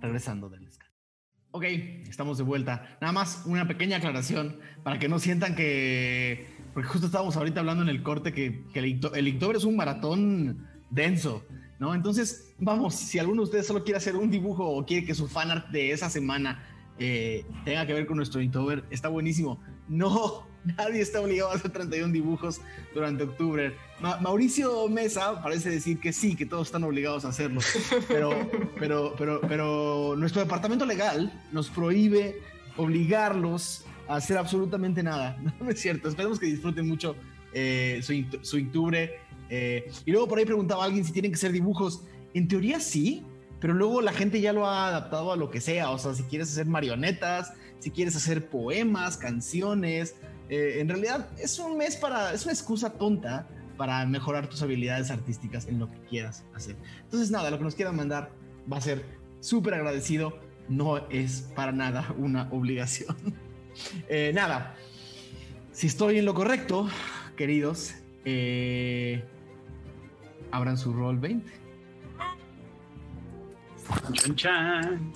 regresando 0.01 0.49
del 0.49 0.65
descanso. 0.65 0.93
Ok, 1.51 1.65
estamos 2.09 2.39
de 2.39 2.45
vuelta. 2.45 2.97
Nada 3.01 3.13
más 3.13 3.43
una 3.47 3.69
pequeña 3.69 3.99
aclaración 3.99 4.57
para 4.83 4.99
que 4.99 5.09
no 5.09 5.19
sientan 5.19 5.55
que. 5.55 6.47
Porque 6.73 6.89
justo 6.89 7.07
estábamos 7.07 7.37
ahorita 7.37 7.61
hablando 7.61 7.83
en 7.83 7.91
el 7.91 8.03
corte 8.03 8.33
que, 8.33 8.65
que 8.73 8.79
el 8.79 9.29
Inktober 9.29 9.57
es 9.57 9.65
un 9.65 9.77
maratón 9.77 10.67
denso, 10.93 11.45
¿no? 11.83 11.95
Entonces, 11.97 12.55
vamos, 12.59 12.95
si 12.95 13.19
alguno 13.19 13.43
de 13.43 13.47
ustedes 13.47 13.67
solo 13.67 13.83
quiere 13.83 13.99
hacer 13.99 14.15
un 14.17 14.31
dibujo 14.31 14.65
o 14.65 14.87
quiere 14.87 15.05
que 15.05 15.15
su 15.15 15.27
fanart 15.29 15.69
de 15.71 15.91
esa 15.91 16.09
semana 16.09 16.65
eh, 16.99 17.45
tenga 17.65 17.85
que 17.87 17.93
ver 17.93 18.07
con 18.07 18.17
nuestro 18.17 18.41
Inktober, 18.41 18.85
está 18.91 19.09
buenísimo. 19.09 19.61
No, 19.89 20.47
nadie 20.79 21.01
está 21.01 21.21
obligado 21.21 21.51
a 21.51 21.55
hacer 21.57 21.73
31 21.73 22.13
dibujos 22.13 22.61
durante 22.95 23.25
octubre. 23.25 23.75
Ma- 24.01 24.19
Mauricio 24.21 24.89
Mesa 24.89 25.43
parece 25.43 25.71
decir 25.71 25.99
que 25.99 26.13
sí, 26.13 26.37
que 26.37 26.47
todos 26.47 26.69
están 26.69 26.85
obligados 26.85 27.25
a 27.25 27.31
hacerlo, 27.31 27.61
pero, 28.07 28.31
pero, 28.79 29.15
pero, 29.19 29.41
pero 29.49 30.15
nuestro 30.17 30.41
departamento 30.43 30.87
legal 30.87 31.33
nos 31.51 31.69
prohíbe 31.69 32.41
obligarlos 32.77 33.85
a 34.09 34.17
hacer 34.17 34.39
absolutamente 34.39 35.03
nada. 35.03 35.37
No, 35.61 35.69
es 35.69 35.81
cierto. 35.81 36.09
Esperemos 36.09 36.39
que 36.39 36.47
disfruten 36.47 36.87
mucho 36.89 37.17
eh, 37.53 38.01
su, 38.03 38.13
su 38.43 38.57
octubre. 38.59 39.19
Y 40.07 40.11
luego 40.11 40.29
por 40.29 40.39
ahí 40.39 40.45
preguntaba 40.45 40.85
alguien 40.85 41.05
si 41.05 41.13
tienen 41.13 41.33
que 41.33 41.39
ser 41.39 41.53
dibujos. 41.53 42.05
En 42.35 42.49
teoría 42.49 42.81
sí, 42.81 43.25
pero 43.61 43.75
luego 43.75 44.01
la 44.01 44.13
gente 44.13 44.41
ya 44.41 44.53
lo 44.53 44.67
ha 44.67 44.89
adaptado 44.89 45.31
a 45.31 45.37
lo 45.37 45.51
que 45.51 45.61
sea. 45.61 45.91
O 45.91 45.99
sea, 45.99 46.15
si 46.15 46.25
quieres 46.25 46.51
hacer 46.51 46.67
marionetas, 46.67 47.53
si 47.79 47.91
quieres 47.91 48.17
hacer 48.17 48.49
poemas, 48.49 49.17
canciones. 49.17 50.17
eh, 50.49 50.79
en 50.81 50.89
realidad 50.89 51.29
es 51.39 51.59
un 51.59 51.77
mes 51.77 51.97
para, 51.97 52.33
es 52.33 52.45
una 52.45 52.53
excusa 52.53 52.95
tonta 52.95 53.49
para 53.77 54.05
mejorar 54.07 54.49
tus 54.49 54.63
habilidades 54.63 55.11
artísticas 55.11 55.67
en 55.69 55.79
lo 55.79 55.89
que 55.89 55.99
quieras 56.09 56.45
hacer. 56.55 56.77
Entonces 57.05 57.31
nada, 57.31 57.51
lo 57.51 57.59
que 57.59 57.65
nos 57.65 57.75
quieran 57.75 57.97
mandar 57.97 58.31
va 58.71 58.79
a 58.79 58.81
ser 58.81 59.05
súper 59.41 59.75
agradecido. 59.75 60.39
No 60.69 61.09
es 61.09 61.49
para 61.55 61.73
nada 61.73 62.15
una 62.19 62.49
obligación. 62.51 63.17
Eh, 64.11 64.33
nada, 64.35 64.75
si 65.73 65.87
estoy 65.87 66.19
en 66.19 66.27
lo 66.27 66.35
correcto, 66.35 66.91
queridos, 67.37 67.95
eh, 68.27 69.25
abran 70.53 70.79
su 70.79 70.93
roll 70.93 71.19
20. 71.19 71.51
Chan, 74.13 74.37
chan. 74.37 75.13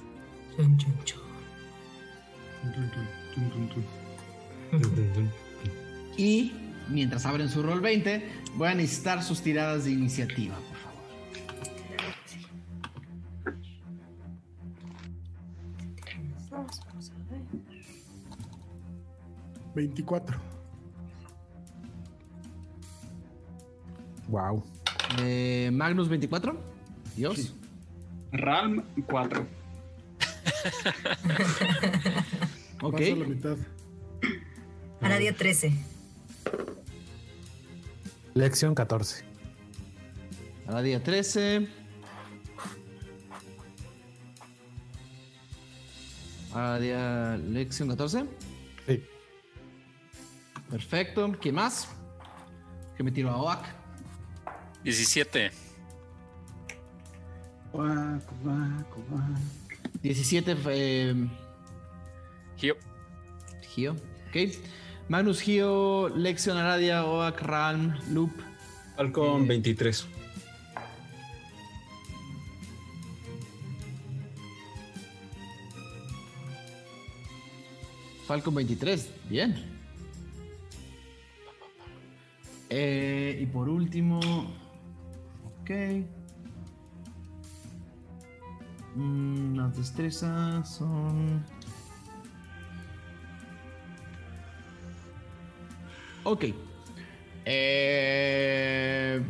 Y 6.16 6.52
mientras 6.88 7.26
abren 7.26 7.48
su 7.48 7.62
roll 7.62 7.80
20, 7.80 8.28
voy 8.56 8.68
a 8.68 8.74
necesitar 8.74 9.22
sus 9.22 9.40
tiradas 9.42 9.84
de 9.84 9.92
iniciativa, 9.92 10.56
por 10.56 10.64
favor. 10.64 10.86
24. 19.74 20.40
Wow. 24.28 24.64
Eh, 25.18 25.70
Magnus 25.72 26.08
24. 26.08 26.56
Dios. 27.16 27.54
Ralm 28.32 28.82
4. 29.06 29.46
Ok. 32.82 32.92
Paso 32.92 33.16
la 33.16 33.26
mitad. 33.26 33.56
Aradia 35.00 35.34
13. 35.34 35.72
Lección 38.34 38.74
14. 38.74 39.24
Aradia 40.66 41.02
13. 41.02 41.68
Aradia 46.52 47.36
Lección 47.38 47.88
14. 47.88 48.24
Sí. 48.86 49.02
Perfecto. 50.70 51.32
¿Quién 51.40 51.54
más? 51.54 51.88
Que 52.96 53.02
me 53.02 53.10
tiro 53.10 53.30
a 53.30 53.36
Oak. 53.36 53.85
17. 54.86 55.50
Guaco, 57.72 58.34
guaco, 58.40 59.02
guaco. 59.08 59.40
17. 60.00 60.56
Eh, 60.68 61.28
Gio. 62.56 62.76
Gio. 63.74 63.96
Ok. 64.28 64.56
Magnus 65.08 65.42
Gio, 65.42 66.08
Lexion 66.14 66.56
Aradia, 66.56 67.04
Oak, 67.04 67.42
Ralm, 67.42 67.98
Loop. 68.12 68.30
Falcon 68.94 69.42
Eh, 69.42 69.46
23. 69.48 70.06
Falcon 78.28 78.54
23. 78.54 79.10
Bien. 79.28 79.52
Eh, 82.70 83.36
y 83.42 83.46
por 83.46 83.68
último. 83.68 84.20
Ok. 85.66 85.72
Mm, 88.94 89.56
las 89.56 89.76
destrezas 89.76 90.76
son. 90.76 91.44
Ok. 96.22 96.44
Eh, 97.44 99.20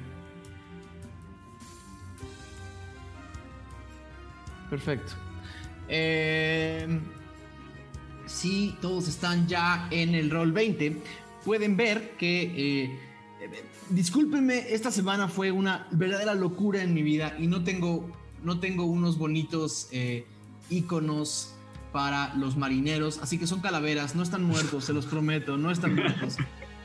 Perfecto. 4.68 5.14
Eh, 5.89 7.01
si 8.26 8.76
todos 8.82 9.09
están 9.09 9.47
ya 9.49 9.89
en 9.91 10.14
el 10.14 10.30
rol 10.30 10.53
20, 10.53 11.01
pueden 11.47 11.78
ver 11.78 12.11
que, 12.18 12.84
eh, 12.84 12.99
discúlpenme, 13.91 14.72
esta 14.72 14.91
semana 14.91 15.28
fue 15.28 15.51
una 15.51 15.87
verdadera 15.91 16.34
locura 16.34 16.82
en 16.82 16.95
mi 16.95 17.03
vida 17.03 17.37
y 17.39 17.47
no 17.47 17.64
tengo, 17.64 18.11
no 18.43 18.61
tengo 18.61 18.84
unos 18.84 19.18
bonitos 19.18 19.89
eh, 19.93 20.26
iconos 20.70 21.55
para 21.93 22.34
los 22.34 22.57
marineros, 22.57 23.18
así 23.22 23.39
que 23.39 23.47
son 23.47 23.61
calaveras, 23.61 24.14
no 24.14 24.22
están 24.22 24.45
muertos, 24.45 24.84
se 24.84 24.93
los 24.93 25.07
prometo, 25.07 25.57
no 25.57 25.70
están 25.70 25.95
muertos. 25.95 26.37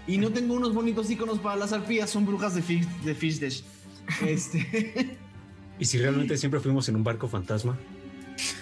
Y 0.08 0.18
no 0.18 0.30
tengo 0.30 0.54
unos 0.56 0.74
bonitos 0.74 1.10
iconos 1.10 1.40
para 1.40 1.56
las 1.58 1.74
arpías, 1.74 2.10
son 2.10 2.26
brujas 2.26 2.56
de, 2.56 2.62
Fish, 2.62 2.88
de 3.04 3.16
Fish. 3.16 3.64
Este, 4.26 5.18
¿Y 5.80 5.86
si 5.86 5.98
realmente 5.98 6.38
siempre 6.38 6.60
fuimos 6.60 6.88
en 6.90 6.96
un 6.96 7.04
barco 7.04 7.28
fantasma? 7.28 7.78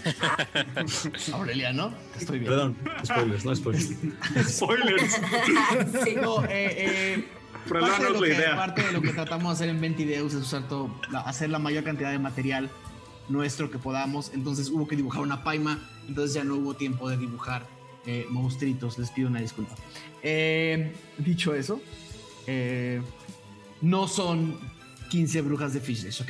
Aurelia, 1.33 1.73
¿no? 1.73 1.93
Te 2.13 2.19
estoy 2.19 2.39
viendo. 2.39 2.55
Perdón, 2.55 2.77
spoilers, 3.05 3.45
no 3.45 3.55
spoilers. 3.55 3.89
Spoilers. 4.49 5.21
Sí. 6.03 6.15
No, 6.15 6.43
eh, 6.45 6.49
eh, 6.49 7.25
parte, 7.68 8.03
de 8.03 8.10
lo 8.10 8.22
la 8.22 8.28
que, 8.28 8.34
idea. 8.34 8.55
parte 8.55 8.84
de 8.84 8.91
lo 8.91 9.01
que 9.01 9.10
tratamos 9.14 9.47
de 9.47 9.53
hacer 9.66 9.70
en 9.76 9.82
Ventideus 9.82 10.34
es 10.34 10.41
usar 10.41 10.68
todo, 10.68 10.89
hacer 11.26 11.49
la 11.49 11.60
mayor 11.60 11.84
cantidad 11.84 12.12
de 12.12 12.20
material 12.20 12.70
nuestro 13.28 13.70
que 13.70 13.78
podamos. 13.78 14.32
Entonces 14.34 14.70
hubo 14.70 14.88
que 14.88 14.95
dibujar 14.95 15.22
una 15.22 15.43
paima, 15.43 15.80
entonces 16.07 16.34
ya 16.34 16.43
no 16.43 16.55
hubo 16.55 16.74
tiempo 16.76 17.10
de 17.10 17.18
dibujar 17.18 17.66
eh, 18.05 18.26
monstruitos. 18.30 18.97
Les 18.97 19.12
pido 19.12 19.28
una 19.30 19.41
disculpa. 19.41 19.76
Eh, 20.24 20.93
dicho 21.18 21.53
eso, 21.53 21.82
eh, 22.47 23.01
no 23.82 24.07
son 24.07 24.57
15 25.10 25.41
brujas 25.41 25.74
de 25.74 25.80
Fishless, 25.80 26.22
¿ok? 26.22 26.30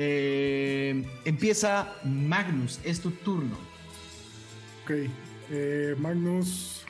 Eh, 0.00 1.04
empieza 1.24 1.94
Magnus, 2.04 2.80
es 2.84 3.00
tu 3.00 3.10
turno. 3.10 3.56
Ok. 4.84 4.92
eh, 5.50 5.94
Magnus 5.98 6.84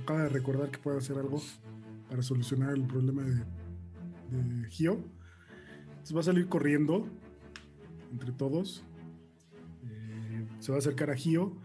acaba 0.00 0.22
de 0.24 0.28
recordar 0.28 0.70
que 0.70 0.78
puede 0.78 0.98
hacer 0.98 1.16
algo 1.18 1.42
para 2.10 2.22
solucionar 2.22 2.74
el 2.74 2.82
problema 2.84 3.22
de, 3.22 3.34
de 4.36 4.68
Gio. 4.68 4.98
Entonces 5.90 6.14
va 6.16 6.20
a 6.20 6.24
salir 6.24 6.48
corriendo 6.48 7.06
entre 8.12 8.32
todos. 8.32 8.84
Eh, 9.88 10.44
se 10.58 10.72
va 10.72 10.76
a 10.76 10.80
acercar 10.80 11.10
a 11.10 11.14
Gio 11.14 11.56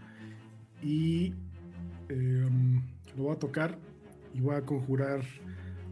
y 0.83 1.33
eh, 2.09 2.47
lo 3.17 3.25
va 3.25 3.33
a 3.33 3.39
tocar 3.39 3.77
y 4.33 4.39
va 4.41 4.57
a 4.57 4.61
conjurar 4.61 5.21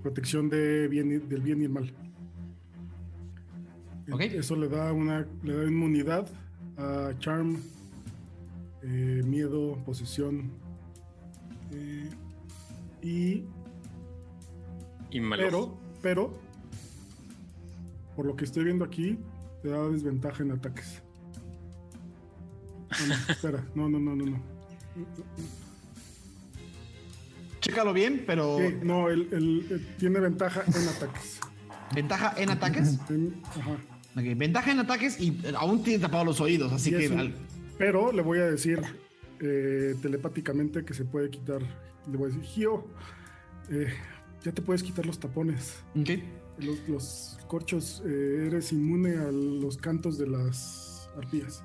protección 0.03 0.49
de 0.49 0.87
bien 0.87 1.11
y- 1.11 1.17
del 1.17 1.41
bien 1.41 1.61
y 1.61 1.65
el 1.65 1.71
mal. 1.71 1.91
Ok. 4.11 4.21
Eso 4.21 4.55
le 4.55 4.67
da 4.67 4.91
una 4.93 5.25
le 5.43 5.55
da 5.55 5.63
inmunidad 5.65 6.27
a 6.77 7.11
Charm, 7.19 7.57
eh, 8.81 9.21
miedo, 9.25 9.77
posesión 9.85 10.51
eh, 11.71 12.09
y 13.01 13.45
Y 15.13 15.21
pero 15.29 15.77
pero 16.01 16.37
por 18.15 18.25
lo 18.25 18.35
que 18.35 18.45
estoy 18.45 18.63
viendo 18.65 18.83
aquí 18.83 19.17
te 19.61 19.69
da 19.69 19.87
desventaja 19.89 20.43
en 20.43 20.51
ataques. 20.51 21.01
No, 22.99 23.07
no, 23.07 23.13
espera, 23.29 23.65
no, 23.75 23.89
no, 23.89 23.99
no, 23.99 24.15
no, 24.15 24.25
no. 24.25 24.39
Chécalo 27.61 27.93
bien, 27.93 28.23
pero 28.27 28.57
Sí, 28.59 28.75
no, 28.83 29.09
él, 29.09 29.29
él, 29.31 29.87
tiene 29.97 30.19
ventaja 30.19 30.63
en 30.67 30.87
ataques. 30.89 31.39
ventaja 31.95 32.33
en 32.37 32.49
ataques. 32.49 32.99
En- 33.09 33.41
ajá. 33.45 33.77
Ventaja 34.15 34.71
en 34.71 34.79
ataques 34.79 35.19
y 35.19 35.29
eh, 35.43 35.53
aún 35.57 35.81
tiene 35.83 35.99
tapados 35.99 36.25
los 36.27 36.41
oídos, 36.41 36.71
así 36.73 36.89
Y 36.89 36.93
que... 36.97 37.05
es 37.05 37.11
un- 37.11 37.19
al- 37.19 37.33
Pero 37.77 38.11
le 38.11 38.21
voy 38.21 38.39
a 38.39 38.45
decir 38.45 38.81
eh, 39.39 39.95
telepáticamente 40.01 40.83
que 40.85 40.93
se 40.93 41.05
puede 41.05 41.29
quitar. 41.29 41.61
Le 42.11 42.17
voy 42.17 42.25
a 42.31 42.35
decir, 42.35 42.43
Gio, 42.43 42.85
eh, 43.69 43.87
ya 44.43 44.51
te 44.51 44.61
puedes 44.61 44.83
quitar 44.83 45.05
los 45.05 45.19
tapones. 45.19 45.75
Los, 46.57 46.77
los 46.87 47.37
corchos, 47.47 48.01
eh, 48.05 48.45
eres 48.47 48.71
inmune 48.71 49.17
a 49.17 49.31
los 49.31 49.77
cantos 49.77 50.17
de 50.17 50.27
las 50.27 51.09
arpías. 51.17 51.63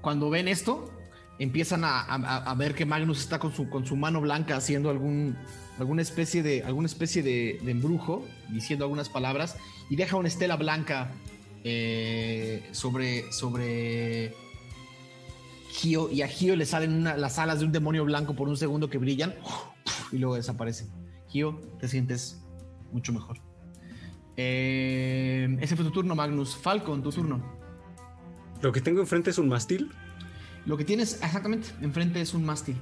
Cuando 0.00 0.30
ven 0.30 0.48
esto, 0.48 0.90
empiezan 1.38 1.84
a, 1.84 2.00
a- 2.00 2.50
a 2.50 2.54
ver 2.54 2.74
que 2.74 2.86
Magnus 2.86 3.20
está 3.20 3.38
con 3.38 3.52
su, 3.54 3.68
con 3.68 3.84
su 3.86 3.96
mano 3.96 4.20
blanca 4.20 4.56
haciendo 4.56 4.88
algún, 4.90 5.36
alguna 5.78 6.02
especie, 6.02 6.42
de, 6.42 6.62
alguna 6.62 6.86
especie 6.86 7.22
de, 7.22 7.60
de 7.62 7.70
embrujo, 7.70 8.24
diciendo 8.50 8.84
algunas 8.84 9.08
palabras, 9.08 9.56
y 9.90 9.96
deja 9.96 10.16
una 10.16 10.28
estela 10.28 10.56
blanca 10.56 11.10
eh, 11.64 12.68
sobre, 12.72 13.30
sobre 13.32 14.34
Gio, 15.70 16.10
y 16.10 16.22
a 16.22 16.28
Gio 16.28 16.56
le 16.56 16.66
salen 16.66 16.92
una- 16.94 17.16
las 17.16 17.38
alas 17.38 17.60
de 17.60 17.66
un 17.66 17.72
demonio 17.72 18.04
blanco 18.04 18.34
por 18.34 18.48
un 18.48 18.56
segundo 18.56 18.88
que 18.90 18.98
brillan, 18.98 19.34
y 20.10 20.18
luego 20.18 20.36
desaparecen. 20.36 20.88
Te 21.80 21.88
sientes 21.88 22.42
mucho 22.92 23.12
mejor. 23.12 23.38
Eh, 24.36 25.56
ese 25.60 25.76
fue 25.76 25.84
tu 25.84 25.90
turno, 25.90 26.14
Magnus. 26.14 26.56
Falcon, 26.56 27.02
tu 27.02 27.10
turno. 27.10 27.42
Lo 28.60 28.70
que 28.72 28.80
tengo 28.80 29.00
enfrente 29.00 29.30
es 29.30 29.38
un 29.38 29.48
mástil. 29.48 29.90
Lo 30.66 30.76
que 30.76 30.84
tienes 30.84 31.14
exactamente 31.22 31.68
enfrente 31.80 32.20
es 32.20 32.34
un 32.34 32.44
mástil. 32.44 32.76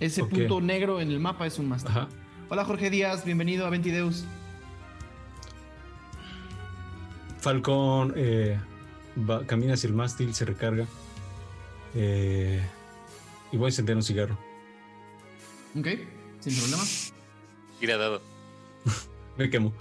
Ese 0.00 0.24
punto 0.24 0.60
negro 0.60 1.00
en 1.00 1.10
el 1.10 1.18
mapa 1.20 1.46
es 1.46 1.58
un 1.58 1.68
mástil. 1.68 1.90
Ajá. 1.90 2.08
Hola 2.48 2.64
Jorge 2.64 2.88
Díaz, 2.90 3.24
bienvenido 3.24 3.66
a 3.66 3.70
Ventideus. 3.70 4.24
Falcón 7.38 8.12
eh, 8.16 8.58
va- 9.28 9.44
camina 9.46 9.74
hacia 9.74 9.88
el 9.88 9.94
mástil, 9.94 10.34
se 10.34 10.44
recarga. 10.44 10.86
eh, 11.94 12.64
y 13.50 13.56
voy 13.56 13.66
a 13.66 13.68
encender 13.68 13.96
un 13.96 14.02
cigarro. 14.02 14.38
Ok, 15.78 15.86
sin 16.42 16.54
problema. 16.56 16.82
Tira 17.80 17.96
dado. 17.96 18.20
Me 19.38 19.48
quemo. 19.50 19.72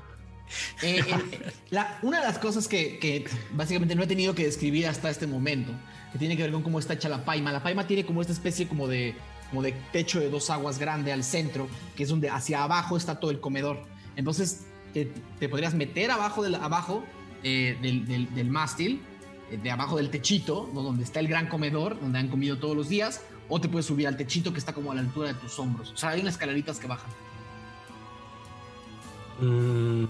Eh, 0.81 0.99
el- 1.07 1.53
la- 1.69 1.99
una 2.01 2.19
de 2.19 2.25
las 2.27 2.37
cosas 2.37 2.67
que, 2.67 2.99
que 2.99 3.25
básicamente 3.53 3.95
no 3.95 4.03
he 4.03 4.07
tenido 4.07 4.35
que 4.35 4.43
describir 4.45 4.87
hasta 4.87 5.09
este 5.09 5.27
momento, 5.27 5.71
que 6.11 6.19
tiene 6.19 6.35
que 6.35 6.43
ver 6.43 6.51
con 6.51 6.61
cómo 6.63 6.79
está 6.79 6.93
hecha 6.93 7.07
la 7.09 7.23
paima. 7.23 7.51
La 7.51 7.63
paima 7.63 7.87
tiene 7.87 8.05
como 8.05 8.21
esta 8.21 8.33
especie 8.33 8.67
como 8.67 8.87
de, 8.87 9.15
como 9.49 9.61
de 9.61 9.71
techo 9.93 10.19
de 10.19 10.29
dos 10.29 10.49
aguas 10.49 10.77
grande 10.77 11.11
al 11.13 11.23
centro, 11.23 11.67
que 11.95 12.03
es 12.03 12.09
donde 12.09 12.29
hacia 12.29 12.63
abajo 12.63 12.97
está 12.97 13.19
todo 13.19 13.31
el 13.31 13.39
comedor. 13.39 13.81
Entonces 14.17 14.61
te, 14.93 15.09
te 15.39 15.47
podrías 15.47 15.73
meter 15.73 16.11
abajo 16.11 16.43
del, 16.43 16.55
abajo, 16.55 17.03
eh, 17.43 17.77
del, 17.81 18.05
del- 18.05 18.33
del 18.35 18.49
mástil, 18.49 19.01
eh, 19.51 19.57
de 19.57 19.71
abajo 19.71 19.95
del 19.97 20.09
techito, 20.09 20.69
¿no? 20.73 20.81
donde 20.83 21.05
está 21.05 21.21
el 21.21 21.29
gran 21.29 21.47
comedor, 21.47 21.97
donde 21.99 22.19
han 22.19 22.27
comido 22.27 22.57
todos 22.57 22.75
los 22.75 22.89
días, 22.89 23.21
o 23.53 23.59
te 23.59 23.67
puedes 23.67 23.85
subir 23.85 24.07
al 24.07 24.15
techito 24.15 24.53
que 24.53 24.59
está 24.59 24.73
como 24.73 24.91
a 24.93 24.95
la 24.95 25.01
altura 25.01 25.27
de 25.27 25.33
tus 25.33 25.59
hombros. 25.59 25.91
O 25.91 25.97
sea, 25.97 26.09
hay 26.11 26.21
unas 26.21 26.35
escaleritas 26.35 26.79
que 26.79 26.87
bajan. 26.87 27.09
Mm, 29.41 30.05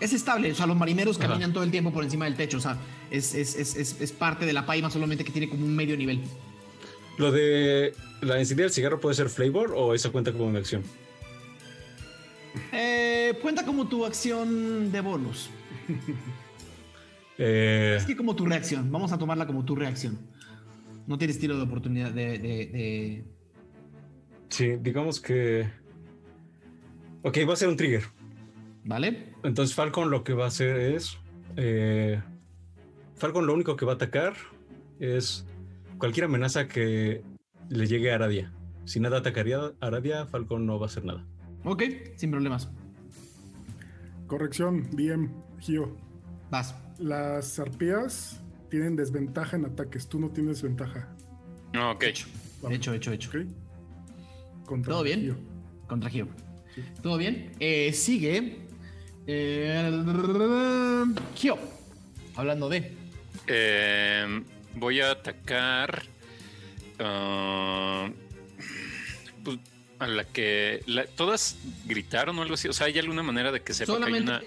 Es 0.00 0.12
estable, 0.12 0.52
o 0.52 0.54
sea, 0.54 0.66
los 0.66 0.76
marineros 0.76 1.18
Ajá. 1.18 1.28
caminan 1.28 1.54
todo 1.54 1.64
el 1.64 1.70
tiempo 1.70 1.90
por 1.90 2.04
encima 2.04 2.26
del 2.26 2.36
techo, 2.36 2.58
o 2.58 2.60
sea, 2.60 2.76
es, 3.10 3.34
es, 3.34 3.56
es, 3.56 3.74
es, 3.76 3.98
es 3.98 4.12
parte 4.12 4.44
de 4.44 4.52
la 4.52 4.66
paima, 4.66 4.90
solamente 4.90 5.24
que 5.24 5.32
tiene 5.32 5.48
como 5.48 5.64
un 5.64 5.74
medio 5.74 5.96
nivel. 5.96 6.20
Lo 7.16 7.32
de 7.32 7.94
la 8.20 8.38
encendida 8.38 8.64
del 8.64 8.74
cigarro 8.74 9.00
puede 9.00 9.14
ser 9.14 9.30
flavor 9.30 9.72
o 9.74 9.94
eso 9.94 10.12
cuenta 10.12 10.30
como 10.32 10.44
una 10.44 10.58
acción. 10.58 10.82
Eh, 12.72 13.38
cuenta 13.40 13.64
como 13.64 13.88
tu 13.88 14.04
acción 14.04 14.92
de 14.92 15.00
bonus. 15.00 15.48
Eh, 17.38 17.96
Es 17.98 18.04
que 18.06 18.16
como 18.16 18.34
tu 18.34 18.46
reacción, 18.46 18.90
vamos 18.90 19.12
a 19.12 19.18
tomarla 19.18 19.46
como 19.46 19.64
tu 19.64 19.74
reacción. 19.76 20.18
No 21.06 21.18
tienes 21.18 21.38
tiro 21.38 21.56
de 21.56 21.62
oportunidad 21.62 22.10
de... 22.12 22.38
de- 22.38 22.66
de- 22.66 23.24
sí, 24.48 24.76
digamos 24.80 25.20
que. 25.20 25.68
Ok, 27.22 27.38
va 27.48 27.52
a 27.52 27.56
ser 27.56 27.68
un 27.68 27.76
trigger. 27.76 28.04
¿Vale? 28.84 29.34
Entonces 29.42 29.74
Falcon 29.74 30.10
lo 30.10 30.22
que 30.24 30.32
va 30.32 30.44
a 30.44 30.48
hacer 30.48 30.76
es. 30.76 31.18
eh, 31.56 32.20
Falcon 33.16 33.46
lo 33.46 33.54
único 33.54 33.76
que 33.76 33.84
va 33.84 33.92
a 33.92 33.94
atacar 33.96 34.34
es 35.00 35.44
cualquier 35.98 36.24
amenaza 36.26 36.68
que 36.68 37.22
le 37.68 37.86
llegue 37.86 38.12
a 38.12 38.16
Aradia. 38.16 38.52
Si 38.84 39.00
nada 39.00 39.18
atacaría 39.18 39.58
a 39.58 39.72
Aradia, 39.80 40.26
Falcon 40.26 40.66
no 40.66 40.78
va 40.78 40.86
a 40.86 40.88
hacer 40.88 41.04
nada. 41.04 41.24
Ok, 41.64 41.82
sin 42.16 42.30
problemas. 42.30 42.70
Corrección, 44.26 44.88
bien, 44.92 45.32
Gio. 45.60 45.96
Vas. 46.50 46.74
Las 46.98 47.58
arpías 47.58 48.40
tienen 48.70 48.96
desventaja 48.96 49.56
en 49.56 49.66
ataques. 49.66 50.08
Tú 50.08 50.18
no 50.18 50.30
tienes 50.30 50.62
ventaja. 50.62 51.08
No, 51.72 51.92
ok. 51.92 52.04
Hecho, 52.70 52.94
hecho, 52.94 53.12
hecho. 53.12 53.30
¿Ok? 53.30 53.46
Contra 54.64 54.92
¿Todo 54.92 55.02
bien? 55.02 55.20
Gio. 55.20 55.36
Contra 55.86 56.10
Gio. 56.10 56.28
¿Todo 57.02 57.16
bien? 57.18 57.52
Eh, 57.60 57.92
sigue. 57.92 58.58
eh, 59.26 59.92
Gio. 61.34 61.58
Hablando 62.34 62.68
de... 62.68 62.92
Eh, 63.46 64.42
voy 64.74 65.00
a 65.00 65.12
atacar. 65.12 66.02
ah, 66.98 68.08
pues, 69.44 69.58
a 69.98 70.06
la 70.06 70.24
que. 70.24 70.82
la- 70.86 71.06
¿Todas 71.06 71.56
gritaron 71.86 72.38
o 72.38 72.42
algo 72.42 72.54
así? 72.54 72.68
O 72.68 72.72
sea, 72.72 72.86
¿hay 72.88 72.98
alguna 72.98 73.22
manera 73.22 73.52
de 73.52 73.62
que 73.62 73.72
sepa 73.72 73.86
que 73.86 73.92
hay 73.92 73.98
Solamente 74.02 74.30
una. 74.32 74.42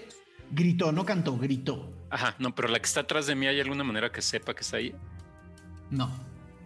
gritó, 0.52 0.92
no 0.92 1.04
cantó, 1.04 1.36
gritó. 1.38 1.90
Ajá, 2.10 2.34
no, 2.38 2.54
pero 2.54 2.68
la 2.68 2.78
que 2.80 2.86
está 2.86 3.00
atrás 3.00 3.26
de 3.26 3.34
mí, 3.34 3.46
¿hay 3.46 3.60
alguna 3.60 3.84
manera 3.84 4.10
que 4.10 4.20
sepa 4.20 4.52
que 4.54 4.60
está 4.62 4.76
ahí? 4.78 4.94
No. 5.90 6.10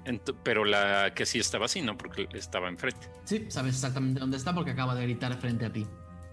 Ent- 0.07 0.35
pero 0.43 0.65
la 0.65 1.13
que 1.15 1.25
sí 1.27 1.39
estaba 1.39 1.67
así, 1.67 1.81
¿no? 1.83 1.97
Porque 1.97 2.29
estaba 2.35 2.69
enfrente. 2.69 3.09
Sí, 3.25 3.47
sabes 3.49 3.75
exactamente 3.75 4.21
dónde 4.21 4.37
está 4.37 4.55
porque 4.55 4.71
acaba 4.73 4.95
de 4.95 5.03
gritar 5.05 5.35
frente 5.39 5.67
a 5.67 5.73
ti. 5.73 5.87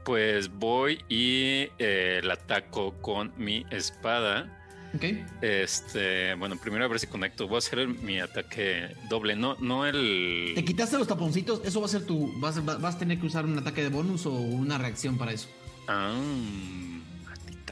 Pues 0.04 0.50
voy 0.52 1.04
y 1.10 1.68
eh, 1.78 2.22
la 2.24 2.34
ataco 2.34 2.94
con 3.02 3.32
mi 3.38 3.66
espada. 3.70 4.58
Ok. 4.94 5.04
Este, 5.42 6.34
bueno, 6.36 6.58
primero 6.58 6.84
a 6.84 6.88
ver 6.90 7.00
si 7.00 7.08
conecto. 7.08 7.48
Voy 7.48 7.56
a 7.56 7.58
hacer 7.60 7.80
el- 7.80 7.88
mi 8.00 8.20
ataque 8.20 8.94
doble, 9.10 9.36
no, 9.36 9.56
no 9.60 9.86
el. 9.86 10.52
Te 10.56 10.66
quitaste 10.66 10.98
los 10.98 11.08
taponcitos, 11.08 11.62
eso 11.64 11.80
va 11.80 11.86
a 11.86 11.90
ser 11.90 12.06
tu. 12.06 12.34
Vas, 12.40 12.58
a- 12.58 12.62
vas 12.62 12.96
a 12.96 13.00
tener 13.00 13.20
que 13.20 13.26
usar 13.28 13.46
un 13.46 13.58
ataque 13.58 13.84
de 13.84 13.90
bonus 13.90 14.26
o 14.26 14.32
una 14.32 14.78
reacción 14.78 15.18
para 15.18 15.32
eso. 15.32 15.48
Ah, 15.88 16.14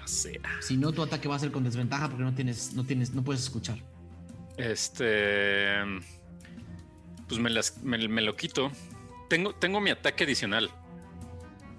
sea. 0.09 0.41
Si 0.61 0.77
no, 0.77 0.91
tu 0.91 1.01
ataque 1.01 1.27
va 1.27 1.35
a 1.35 1.39
ser 1.39 1.51
con 1.51 1.63
desventaja 1.63 2.07
porque 2.09 2.23
no 2.23 2.33
tienes, 2.33 2.73
no 2.73 2.83
tienes, 2.83 3.13
no 3.13 3.23
puedes 3.23 3.43
escuchar. 3.43 3.77
Este. 4.57 5.67
Pues 7.27 7.39
me, 7.39 7.49
las, 7.49 7.81
me, 7.83 8.07
me 8.07 8.21
lo 8.21 8.35
quito. 8.35 8.71
Tengo, 9.29 9.53
tengo 9.53 9.79
mi 9.79 9.91
ataque 9.91 10.23
adicional. 10.23 10.71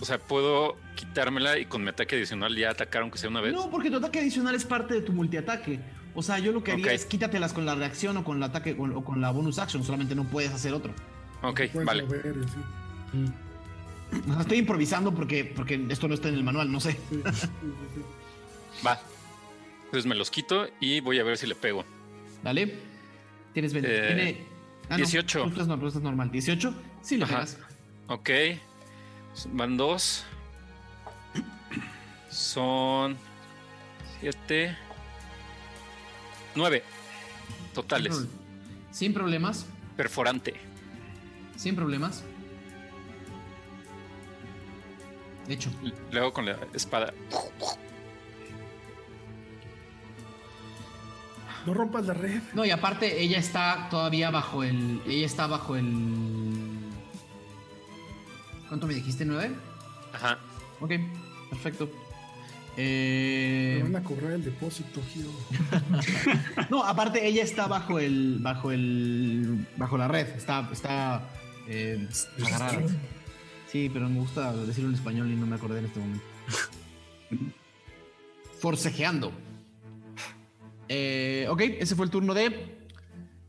O 0.00 0.04
sea, 0.04 0.18
puedo 0.18 0.76
quitármela 0.94 1.58
y 1.58 1.66
con 1.66 1.82
mi 1.82 1.90
ataque 1.90 2.16
adicional 2.16 2.56
ya 2.56 2.70
atacar 2.70 3.02
aunque 3.02 3.18
sea 3.18 3.28
una 3.28 3.40
vez. 3.40 3.52
No, 3.52 3.70
porque 3.70 3.90
tu 3.90 3.96
ataque 3.96 4.20
adicional 4.20 4.54
es 4.54 4.64
parte 4.64 4.94
de 4.94 5.02
tu 5.02 5.12
multiataque. 5.12 5.80
O 6.14 6.22
sea, 6.22 6.38
yo 6.38 6.52
lo 6.52 6.64
que 6.64 6.72
haría 6.72 6.92
es 6.92 7.04
quítatelas 7.04 7.52
con 7.52 7.66
la 7.66 7.74
reacción 7.74 8.16
o 8.16 8.24
con 8.24 8.38
el 8.38 8.42
ataque 8.42 8.74
o, 8.78 8.84
o 8.84 9.04
con 9.04 9.20
la 9.20 9.30
bonus 9.30 9.58
action, 9.58 9.84
solamente 9.84 10.14
no 10.14 10.24
puedes 10.24 10.52
hacer 10.52 10.72
otro. 10.72 10.94
Ok, 11.42 11.60
vale. 11.84 12.04
mover 12.04 12.36
y 12.40 12.44
así. 12.44 13.32
O 14.28 14.32
sea, 14.32 14.40
estoy 14.40 14.58
improvisando 14.58 15.14
porque, 15.14 15.44
porque 15.44 15.86
esto 15.88 16.08
no 16.08 16.14
está 16.14 16.28
en 16.28 16.34
el 16.34 16.44
manual, 16.44 16.72
no 16.72 16.80
sé. 16.80 16.98
Va. 18.86 19.00
Entonces 19.86 20.06
me 20.06 20.14
los 20.14 20.30
quito 20.30 20.68
y 20.80 21.00
voy 21.00 21.18
a 21.18 21.24
ver 21.24 21.36
si 21.36 21.46
le 21.46 21.54
pego. 21.54 21.84
Dale. 22.42 22.78
Tienes 23.52 23.72
20. 23.72 23.90
Eh, 23.90 24.06
Tiene- 24.14 24.46
ah, 24.88 24.92
no, 24.92 24.96
18. 24.98 25.42
tú 25.42 25.48
estás, 25.48 25.66
no, 25.66 25.86
estás 25.86 26.02
normal. 26.02 26.30
18. 26.30 26.74
Sí, 27.02 27.16
lo 27.16 27.26
pegas. 27.26 27.58
Ok. 28.08 28.30
Van 29.52 29.76
dos. 29.76 30.24
Son 32.30 33.16
siete. 34.20 34.76
Nueve. 36.54 36.82
Totales. 37.74 38.26
Sin 38.90 39.12
problemas. 39.14 39.66
Perforante. 39.96 40.54
Sin 41.56 41.74
problemas. 41.76 42.24
De 45.46 45.54
hecho. 45.54 45.70
Luego 46.12 46.32
con 46.32 46.46
la 46.46 46.56
espada. 46.74 47.12
No 51.66 51.74
rompas 51.74 52.06
la 52.06 52.14
red. 52.14 52.40
No, 52.54 52.64
y 52.64 52.70
aparte 52.70 53.20
ella 53.20 53.38
está 53.38 53.88
todavía 53.90 54.30
bajo 54.30 54.62
el. 54.64 55.00
Ella 55.06 55.26
está 55.26 55.46
bajo 55.46 55.76
el. 55.76 56.78
¿Cuánto 58.68 58.86
me 58.86 58.94
dijiste? 58.94 59.24
¿Nueve? 59.24 59.54
Ajá. 60.12 60.38
Ok, 60.80 60.92
perfecto. 61.50 61.86
Me 62.76 62.82
Eh, 62.82 63.80
van 63.82 63.96
a 63.96 64.02
cobrar 64.04 64.32
el 64.32 64.44
depósito, 64.44 65.02
Giro. 65.12 65.28
no, 66.70 66.84
aparte 66.84 67.26
ella 67.26 67.42
está 67.42 67.66
bajo 67.66 67.98
el. 67.98 68.38
bajo 68.40 68.70
el. 68.70 69.66
bajo 69.76 69.98
la 69.98 70.08
red. 70.08 70.28
Está. 70.28 70.68
está. 70.72 71.28
eh, 71.68 72.08
agarrada. 72.46 72.82
Sí, 73.70 73.90
pero 73.92 74.08
me 74.08 74.18
gusta 74.20 74.52
decirlo 74.54 74.88
en 74.88 74.94
español 74.96 75.30
y 75.30 75.36
no 75.36 75.46
me 75.46 75.56
acordé 75.56 75.80
en 75.80 75.84
este 75.86 76.00
momento. 76.00 76.24
Forcejeando. 78.60 79.32
Eh, 80.92 81.46
ok, 81.48 81.60
ese 81.78 81.94
fue 81.94 82.04
el 82.04 82.10
turno 82.10 82.34
de. 82.34 82.88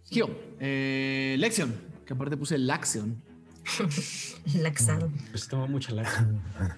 Gio. 0.05 0.29
Eh, 0.59 1.35
Lexion. 1.39 1.73
Que 2.05 2.13
aparte 2.13 2.37
puse 2.37 2.57
Laxion. 2.59 3.19
Laxado. 4.61 5.09
Pues 5.31 5.47
toma 5.47 5.65
mucha 5.65 5.91
la. 5.93 6.03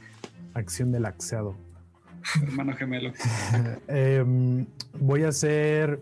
Acción 0.53 0.91
del 0.93 1.01
laxeado. 1.03 1.57
Hermano 2.41 2.73
gemelo. 2.77 3.11
Em, 3.89 4.65
voy 4.99 5.23
a 5.23 5.29
hacer. 5.29 5.99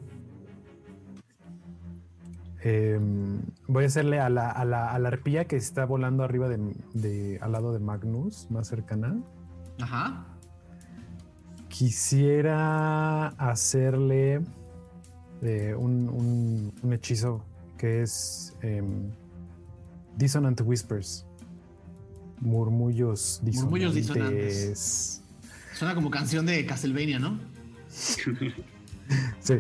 em, 2.64 3.42
voy 3.68 3.86
a 3.86 3.88
hacerle 3.88 4.20
a 4.20 4.30
la, 4.30 4.52
a, 4.52 4.66
la, 4.66 4.92
a 4.92 5.00
la 5.00 5.08
arpía 5.08 5.46
que 5.46 5.56
está 5.56 5.86
volando 5.86 6.24
arriba 6.24 6.48
de, 6.50 6.60
de- 6.94 7.40
al 7.42 7.54
lado 7.54 7.74
de 7.74 7.80
Magnus, 7.80 8.46
más 8.52 8.68
cercana. 8.68 9.18
Ajá. 9.80 10.28
Quisiera 11.72 13.28
hacerle 13.30 14.42
eh, 15.42 15.74
un, 15.76 16.10
un- 16.10 16.74
un 16.84 16.94
hechizo 16.94 17.44
que 17.78 18.02
es 18.04 18.54
em, 18.62 19.10
Dissonant 20.18 20.60
Whispers. 20.64 21.26
Murmullos 22.42 23.40
disonantes. 23.44 23.62
Murmullos 23.64 23.96
disonantes. 23.96 25.22
Suena 25.74 25.96
como 25.96 26.10
canción 26.12 26.46
de 26.46 26.66
Castlevania, 26.66 27.20
¿no? 27.20 27.40
Sí. 29.42 29.56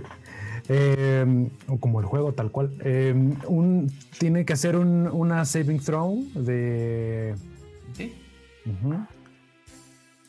Eh, 0.69 1.49
o 1.67 1.77
como 1.77 1.99
el 1.99 2.05
juego 2.05 2.33
tal 2.33 2.51
cual. 2.51 2.73
Eh, 2.83 3.13
un, 3.47 3.91
tiene 4.19 4.45
que 4.45 4.53
hacer 4.53 4.75
un- 4.75 5.07
una 5.07 5.43
saving 5.45 5.79
throw 5.79 6.23
de, 6.35 7.35
ujú, 8.65 9.05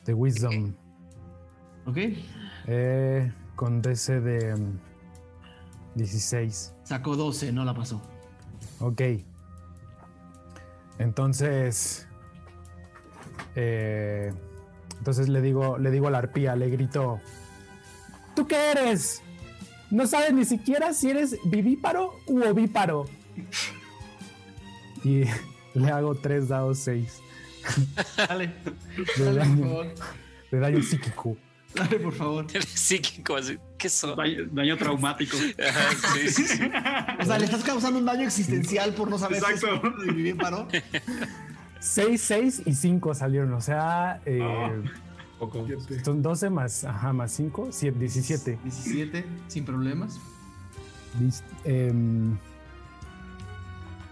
de 0.07 0.15
wisdom. 0.15 0.73
Ok. 1.87 1.99
Eh, 2.67 3.33
con 3.57 3.83
DC 3.83 4.21
de 4.21 4.57
mm, 4.57 4.79
16. 5.97 6.75
Sacó 6.85 7.17
12, 7.17 7.53
no 7.53 7.65
la 7.65 7.75
pasó. 7.75 8.01
Ok. 8.81 9.03
Entonces. 10.99 12.07
eh, 13.57 14.33
entonces 14.99 15.29
le 15.29 15.41
digo, 15.41 15.79
le 15.79 15.91
digo 15.91 16.07
a 16.09 16.11
la 16.11 16.19
arpía, 16.19 16.55
le 16.55 16.71
grito. 16.71 17.21
¿Tú 18.37 18.47
qué 18.47 18.71
eres? 18.71 19.21
No 19.91 20.07
sabes 20.07 20.33
ni 20.33 20.45
siquiera 20.45 20.93
si 20.95 21.11
eres 21.11 21.37
vivíparo 21.45 22.15
u 22.27 22.43
ovíparo. 22.45 23.07
Y 25.05 25.25
le 25.75 25.91
hago 25.91 26.15
tres 26.15 26.49
dados 26.49 26.79
seis 26.79 27.21
Dale. 28.17 28.53
de 29.17 29.25
Dale, 29.25 29.39
daño, 29.39 29.67
de 30.51 30.59
daño 30.61 30.83
psíquico. 30.83 31.37
Dale, 31.75 31.99
por 31.99 32.13
favor. 32.13 32.47
Psíquico, 32.75 33.37
así. 33.37 33.59
¿Qué 33.79 33.89
son? 33.89 34.17
Daño, 34.17 34.47
daño 34.53 34.77
traumático. 34.77 35.37
Ajá, 35.37 35.91
sí, 36.15 36.29
sí, 36.29 36.47
sí. 36.47 36.63
O 37.21 37.25
sea, 37.25 37.39
le 37.39 37.45
estás 37.47 37.63
causando 37.65 37.99
un 37.99 38.05
daño 38.05 38.23
existencial 38.23 38.95
por 38.95 39.09
no 39.09 39.19
saber 39.19 39.43
si 39.43 39.51
Exacto. 39.53 39.89
es 40.01 40.07
de 40.07 40.13
vivir 40.13 40.37
paro. 40.37 40.69
6, 41.81 42.21
6 42.21 42.63
y 42.67 42.75
5 42.75 43.15
salieron. 43.15 43.53
O 43.55 43.61
sea, 43.61 44.21
eh, 44.27 44.83
Poco. 45.39 45.65
Fíjate. 45.67 46.05
son 46.05 46.23
12 46.23 46.51
más, 46.51 46.85
ajá, 46.85 47.13
más 47.13 47.33
5, 47.33 47.71
17. 47.71 48.59
17, 48.63 49.25
sin 49.49 49.65
problemas. 49.65 50.21
Listo. 51.21 51.45
em, 51.65 52.37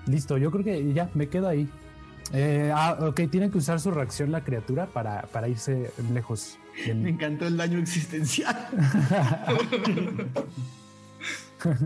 listo, 0.06 0.36
yo 0.38 0.50
creo 0.50 0.64
que 0.64 0.92
ya 0.92 1.08
me 1.14 1.28
quedo 1.28 1.48
ahí. 1.48 1.68
Eh, 2.32 2.72
ah, 2.74 2.96
ok, 3.00 3.22
tiene 3.30 3.50
que 3.50 3.58
usar 3.58 3.80
su 3.80 3.90
reacción 3.90 4.30
la 4.30 4.42
criatura 4.44 4.86
para, 4.86 5.22
para 5.22 5.48
irse 5.48 5.90
lejos. 6.12 6.58
Me 6.94 7.10
encantó 7.10 7.46
el 7.46 7.56
daño 7.56 7.78
existencial. 7.78 8.68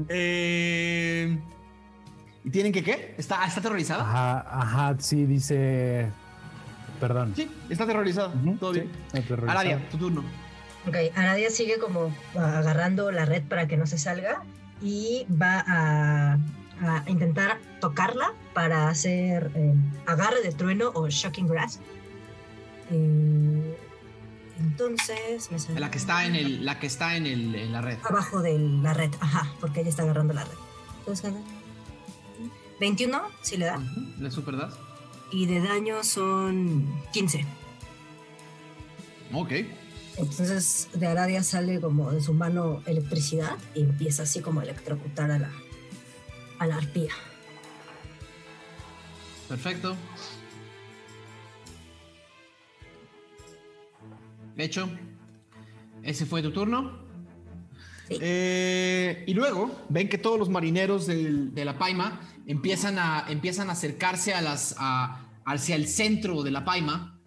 Eh, 0.08 1.36
¿Y 2.44 2.50
tienen 2.50 2.72
que 2.72 2.84
qué? 2.84 3.14
¿Está, 3.18 3.44
está 3.44 3.58
aterrorizada? 3.58 4.02
Ajá, 4.02 4.60
ajá, 4.60 4.96
sí, 5.00 5.26
dice. 5.26 6.10
Perdón. 7.00 7.32
Sí, 7.34 7.50
está 7.68 7.84
aterrorizada. 7.84 8.32
Todo 8.60 8.74
sí, 8.74 8.80
bien. 8.80 8.92
aterrorizado. 9.08 9.50
Aradia, 9.58 9.88
tu 9.90 9.98
turno. 9.98 10.22
Ok, 10.86 10.96
Aradia 11.16 11.50
sigue 11.50 11.78
como 11.78 12.14
agarrando 12.36 13.10
la 13.10 13.24
red 13.24 13.42
para 13.42 13.66
que 13.66 13.76
no 13.76 13.86
se 13.86 13.98
salga 13.98 14.42
y 14.82 15.26
va 15.30 15.64
a, 15.66 16.38
a 16.82 17.02
intentar 17.10 17.58
tocarla 17.80 18.32
para 18.52 18.88
hacer 18.88 19.50
eh, 19.54 19.74
agarre 20.06 20.42
de 20.42 20.52
trueno 20.52 20.92
o 20.94 21.08
shocking 21.08 21.48
grasp. 21.48 21.80
Eh, 22.90 23.78
entonces 24.58 25.50
me 25.50 25.58
sale 25.58 25.80
La 25.80 25.90
que 25.90 25.98
está 25.98 26.24
en 26.26 26.34
el, 26.36 26.64
la 26.64 26.78
que 26.78 26.86
está 26.86 27.16
en, 27.16 27.26
el, 27.26 27.54
en 27.54 27.72
la 27.72 27.80
red. 27.80 27.98
abajo 28.04 28.40
de 28.42 28.58
la 28.58 28.94
red, 28.94 29.10
ajá, 29.20 29.52
porque 29.60 29.80
ella 29.80 29.90
está 29.90 30.02
agarrando 30.02 30.32
la 30.34 30.44
red. 30.44 30.56
Entonces, 31.00 31.32
21, 32.80 33.20
si 33.42 33.56
le 33.56 33.66
da, 33.66 33.78
Ujú, 33.78 34.00
¿Le 34.22 34.30
super 34.30 34.56
das? 34.56 34.74
y 35.30 35.46
de 35.46 35.60
daño 35.60 36.02
son 36.04 36.86
15. 37.12 37.44
Ok. 39.32 39.52
Entonces 40.16 40.88
de 40.94 41.06
Aradia 41.08 41.42
sale 41.42 41.80
como 41.80 42.12
de 42.12 42.20
su 42.20 42.34
mano 42.34 42.82
electricidad 42.86 43.56
y 43.74 43.80
empieza 43.82 44.22
así 44.22 44.40
como 44.40 44.60
a 44.60 44.62
electrocutar 44.62 45.30
a 45.32 45.38
la, 45.40 45.50
a 46.60 46.66
la 46.66 46.76
arpía. 46.76 47.12
Perfecto. 49.48 49.96
Hecho. 54.56 54.88
Ese 56.02 56.26
fue 56.26 56.42
tu 56.42 56.52
turno. 56.52 57.02
Sí. 58.08 58.18
Eh, 58.20 59.24
y 59.26 59.32
luego 59.34 59.74
ven 59.88 60.08
que 60.08 60.18
todos 60.18 60.38
los 60.38 60.50
marineros 60.50 61.06
del- 61.06 61.54
de 61.54 61.64
la 61.64 61.78
Paima 61.78 62.20
empiezan 62.46 62.98
a, 62.98 63.24
empiezan 63.28 63.70
a 63.70 63.72
acercarse 63.72 64.34
a 64.34 64.42
las, 64.42 64.74
a- 64.78 65.24
hacia 65.46 65.74
el 65.76 65.88
centro 65.88 66.42
de 66.42 66.50
la 66.50 66.64
Paima, 66.66 67.18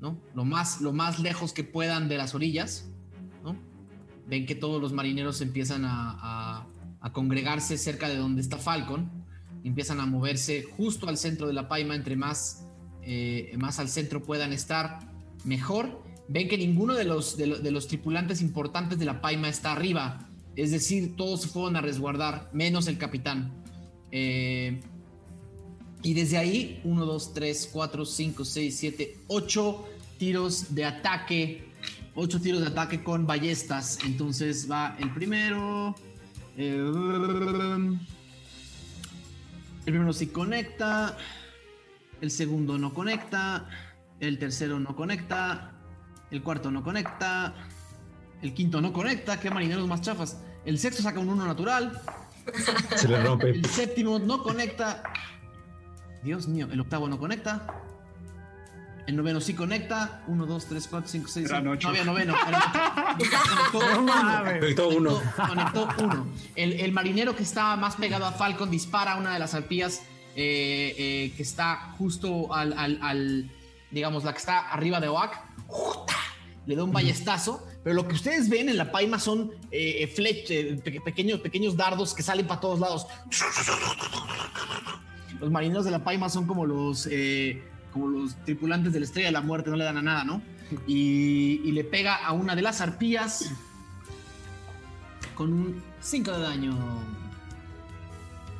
¿no? 0.00 0.18
Lo 0.34 0.44
más, 0.46 0.80
lo 0.80 0.92
más 0.94 1.18
lejos 1.20 1.52
que 1.52 1.62
puedan 1.64 2.08
de 2.08 2.16
las 2.16 2.34
orillas, 2.34 2.88
¿no? 3.42 3.56
Ven 4.26 4.46
que 4.46 4.54
todos 4.54 4.80
los 4.80 4.92
marineros 4.94 5.40
empiezan 5.42 5.82
a 5.86 6.66
congregarse 7.12 7.76
cerca 7.76 8.08
de 8.08 8.16
donde 8.16 8.40
está 8.40 8.56
Falcon, 8.56 9.10
empiezan 9.62 10.00
a 10.00 10.06
moverse 10.06 10.62
justo 10.62 11.06
al 11.06 11.18
centro 11.18 11.46
de 11.46 11.52
la 11.52 11.68
Paima, 11.68 11.94
entre 11.94 12.16
más, 12.16 12.66
eh, 13.02 13.54
más 13.58 13.78
al 13.78 13.90
centro 13.90 14.22
puedan 14.22 14.54
estar, 14.54 15.00
mejor. 15.44 16.02
Ven 16.28 16.48
que 16.48 16.56
ninguno 16.58 16.94
de 16.94 17.04
los, 17.04 17.36
de, 17.36 17.46
lo- 17.48 17.58
de 17.58 17.70
los 17.70 17.86
tripulantes 17.88 18.40
importantes 18.40 18.98
de 18.98 19.04
la 19.04 19.20
Paima 19.20 19.48
está 19.48 19.72
arriba, 19.72 20.26
es 20.56 20.70
decir, 20.70 21.16
todos 21.16 21.42
se 21.42 21.48
fueron 21.48 21.76
a 21.76 21.80
resguardar, 21.80 22.48
menos 22.52 22.86
el 22.86 22.96
capitán. 22.98 23.52
Eh, 24.12 24.80
y 26.02 26.14
desde 26.14 26.38
ahí, 26.38 26.80
1, 26.84 27.04
2, 27.04 27.34
3, 27.34 27.70
4, 27.72 28.04
5, 28.06 28.44
6, 28.44 28.76
7, 28.78 29.16
8 29.26 29.84
tiros 30.18 30.74
de 30.74 30.84
ataque. 30.84 31.68
8 32.14 32.40
tiros 32.40 32.60
de 32.60 32.68
ataque 32.68 33.02
con 33.02 33.26
ballestas. 33.26 33.98
Entonces 34.04 34.70
va 34.70 34.96
el 35.00 35.12
primero. 35.12 35.94
eh, 36.56 36.76
el 39.86 39.92
primero 39.92 40.12
sí 40.12 40.28
conecta. 40.28 41.16
El 42.20 42.30
segundo 42.30 42.78
no 42.78 42.94
conecta. 42.94 43.68
El 44.20 44.38
tercero 44.38 44.78
no 44.80 44.94
conecta. 44.94 45.73
El 46.30 46.42
cuarto 46.42 46.70
no 46.70 46.82
conecta. 46.82 47.54
El 48.42 48.54
quinto 48.54 48.80
no 48.80 48.92
conecta. 48.92 49.38
Qué 49.40 49.50
marineros 49.50 49.86
más 49.86 50.00
chafas. 50.00 50.38
El 50.64 50.78
sexto 50.78 51.02
saca 51.02 51.20
un 51.20 51.28
uno 51.28 51.46
natural. 51.46 52.00
Se 52.96 53.08
le 53.08 53.22
rompe. 53.22 53.50
El 53.50 53.64
séptimo 53.66 54.18
no 54.18 54.42
conecta. 54.42 55.02
Dios 56.22 56.48
mío, 56.48 56.68
el 56.70 56.80
octavo 56.80 57.08
no 57.08 57.18
conecta. 57.18 57.66
El 59.06 59.16
noveno 59.16 59.40
sí 59.40 59.52
conecta. 59.54 60.22
Uno, 60.26 60.46
dos, 60.46 60.64
tres, 60.66 60.88
cuatro, 60.88 61.08
cinco, 61.08 61.28
seis. 61.28 61.48
Eran 61.50 61.62
siete. 61.64 61.68
ocho. 61.76 61.88
No 61.88 61.92
había 61.92 62.04
noveno. 62.04 62.34
Era- 62.48 63.16
Conectó 63.70 63.98
uno. 64.00 64.12
Conectó 64.42 64.88
uno. 64.88 65.20
Conectó 65.48 65.88
uno. 66.02 66.26
El, 66.56 66.72
el 66.80 66.92
marinero 66.92 67.36
que 67.36 67.42
estaba 67.42 67.76
más 67.76 67.96
pegado 67.96 68.24
a 68.26 68.32
Falcon 68.32 68.70
dispara 68.70 69.16
una 69.16 69.34
de 69.34 69.38
las 69.38 69.54
arpías 69.54 70.00
eh, 70.36 70.94
eh, 70.98 71.32
que 71.36 71.42
está 71.42 71.92
justo 71.98 72.52
al, 72.54 72.72
al- 72.78 72.98
al- 73.02 73.50
digamos, 73.94 74.24
la 74.24 74.32
que 74.32 74.38
está 74.38 74.70
arriba 74.70 75.00
de 75.00 75.08
Oak. 75.08 75.32
Le 76.66 76.76
da 76.76 76.84
un 76.84 76.92
ballestazo. 76.92 77.66
Pero 77.82 77.94
lo 77.94 78.08
que 78.08 78.14
ustedes 78.14 78.48
ven 78.48 78.68
en 78.70 78.76
la 78.78 78.90
paima 78.90 79.18
son 79.18 79.50
eh, 79.70 80.08
eh, 80.16 80.44
eh, 80.48 80.80
pe- 80.82 81.00
pequeños, 81.02 81.40
pequeños 81.40 81.76
dardos 81.76 82.14
que 82.14 82.22
salen 82.22 82.46
para 82.46 82.60
todos 82.60 82.80
lados. 82.80 83.06
Los 85.40 85.50
marineros 85.50 85.84
de 85.84 85.90
la 85.90 86.02
paima 86.02 86.28
son 86.28 86.46
como 86.46 86.64
los, 86.64 87.06
eh, 87.10 87.62
como 87.92 88.08
los 88.08 88.34
tripulantes 88.44 88.92
de 88.92 89.00
la 89.00 89.04
estrella 89.06 89.28
de 89.28 89.32
la 89.32 89.40
muerte, 89.42 89.68
no 89.70 89.76
le 89.76 89.84
dan 89.84 89.98
a 89.98 90.02
nada, 90.02 90.24
¿no? 90.24 90.40
Y, 90.86 91.60
y 91.64 91.72
le 91.72 91.84
pega 91.84 92.14
a 92.16 92.32
una 92.32 92.56
de 92.56 92.62
las 92.62 92.80
arpías 92.80 93.50
con 95.34 95.52
un 95.52 95.82
5 96.00 96.30
de 96.32 96.40
daño. 96.40 96.78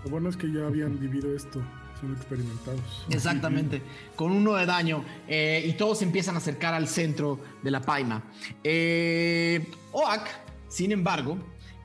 Lo 0.05 0.11
bueno 0.11 0.28
es 0.28 0.36
que 0.36 0.52
ya 0.52 0.66
habían 0.66 0.98
vivido 1.01 1.35
esto, 1.35 1.62
son 2.00 2.14
experimentados. 2.14 3.06
Exactamente, 3.10 3.82
con 4.16 4.32
uno 4.32 4.54
de 4.54 4.66
daño. 4.66 5.04
eh, 5.28 5.64
y 5.66 5.72
todos 5.74 6.02
empiezan 6.02 6.34
a 6.34 6.38
acercar 6.38 6.74
al 6.74 6.88
centro 6.88 7.38
de 7.62 7.70
la 7.70 7.80
paima. 7.80 8.22
Eh, 8.62 9.66
Oak, 9.92 10.28
sin 10.68 10.92
embargo, 10.92 11.38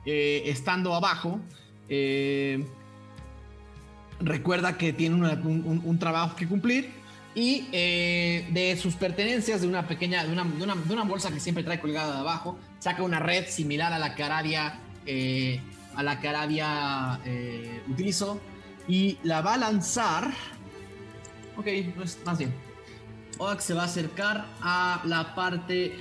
eh, 0.04 0.42
estando 0.46 0.94
abajo, 0.94 1.40
eh, 1.88 2.64
recuerda 4.20 4.76
que 4.76 4.92
tiene 4.92 5.14
un, 5.16 5.98
trabajo 5.98 6.36
que 6.36 6.46
cumplir. 6.46 6.98
Y 7.32 7.68
eh, 7.70 8.48
de 8.50 8.76
sus 8.76 8.96
pertenencias, 8.96 9.60
de 9.60 9.68
una 9.68 9.86
pequeña, 9.86 10.24
de 10.24 10.32
una, 10.32 10.44
de 10.44 10.92
una- 10.92 11.04
bolsa 11.04 11.30
que 11.30 11.38
siempre 11.38 11.62
trae 11.62 11.80
colgada 11.80 12.14
de 12.14 12.18
abajo, 12.18 12.58
saca 12.80 13.04
una 13.04 13.20
red 13.20 13.46
similar 13.46 13.92
a 13.92 14.00
la 14.00 14.16
que 14.16 14.24
Aradia, 14.24 14.80
a 15.94 16.02
la 16.02 16.20
que 16.20 17.80
utilizó 17.88 18.40
y 18.90 19.18
la 19.22 19.40
va 19.40 19.54
a 19.54 19.56
lanzar. 19.56 20.32
Ok, 21.56 21.66
pues 21.94 22.18
más 22.26 22.38
bien. 22.38 22.52
Oak 23.38 23.60
se 23.60 23.72
va 23.72 23.82
a 23.82 23.84
acercar 23.84 24.46
a 24.60 25.00
la 25.04 25.34
parte. 25.36 25.96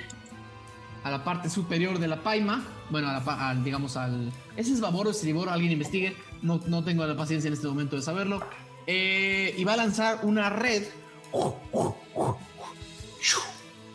A 1.03 1.11
la 1.11 1.23
parte 1.23 1.49
superior 1.51 1.99
de 1.99 2.07
la 2.07 2.23
paima. 2.23 2.65
Bueno, 2.89 3.07
a 3.07 3.13
la 3.13 3.61
digamos 3.63 3.95
al. 3.95 4.31
¿Ese 4.57 4.73
es 4.73 4.81
Babor 4.81 5.07
o 5.07 5.11
Estribor? 5.11 5.49
Alguien 5.49 5.71
investigue. 5.71 6.17
No, 6.41 6.59
no 6.65 6.83
tengo 6.83 7.05
la 7.05 7.15
paciencia 7.15 7.47
en 7.47 7.53
este 7.53 7.67
momento 7.67 7.95
de 7.95 8.01
saberlo. 8.01 8.41
Eh, 8.87 9.53
y 9.55 9.63
va 9.63 9.73
a 9.73 9.77
lanzar 9.77 10.21
una 10.23 10.49
red. 10.49 10.83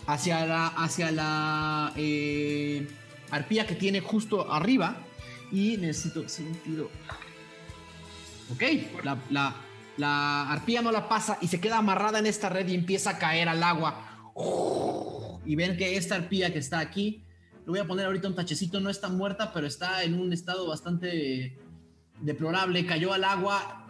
Hacia 0.06 0.46
la. 0.46 0.68
Hacia 0.68 1.10
la. 1.10 1.92
eh, 1.96 2.88
arpía 3.32 3.66
que 3.66 3.74
tiene 3.74 4.00
justo 4.00 4.52
arriba. 4.52 4.98
Y 5.50 5.78
necesito 5.78 6.24
tiro. 6.64 6.90
Ok, 8.52 8.62
la, 9.02 9.18
la, 9.30 9.56
la 9.96 10.50
arpía 10.50 10.82
no 10.82 10.92
la 10.92 11.08
pasa 11.08 11.38
y 11.40 11.48
se 11.48 11.60
queda 11.60 11.78
amarrada 11.78 12.18
en 12.18 12.26
esta 12.26 12.48
red 12.48 12.68
y 12.68 12.74
empieza 12.74 13.10
a 13.10 13.18
caer 13.18 13.48
al 13.48 13.62
agua. 13.62 14.32
Y 15.44 15.56
ven 15.56 15.76
que 15.76 15.96
esta 15.96 16.16
arpía 16.16 16.52
que 16.52 16.58
está 16.58 16.78
aquí, 16.78 17.24
le 17.64 17.70
voy 17.70 17.78
a 17.78 17.86
poner 17.86 18.06
ahorita 18.06 18.28
un 18.28 18.34
tachecito, 18.34 18.80
no 18.80 18.90
está 18.90 19.08
muerta, 19.08 19.52
pero 19.52 19.66
está 19.66 20.02
en 20.02 20.18
un 20.20 20.32
estado 20.32 20.68
bastante 20.68 21.58
deplorable. 22.20 22.84
Cayó 22.86 23.12
al 23.12 23.24
agua 23.24 23.86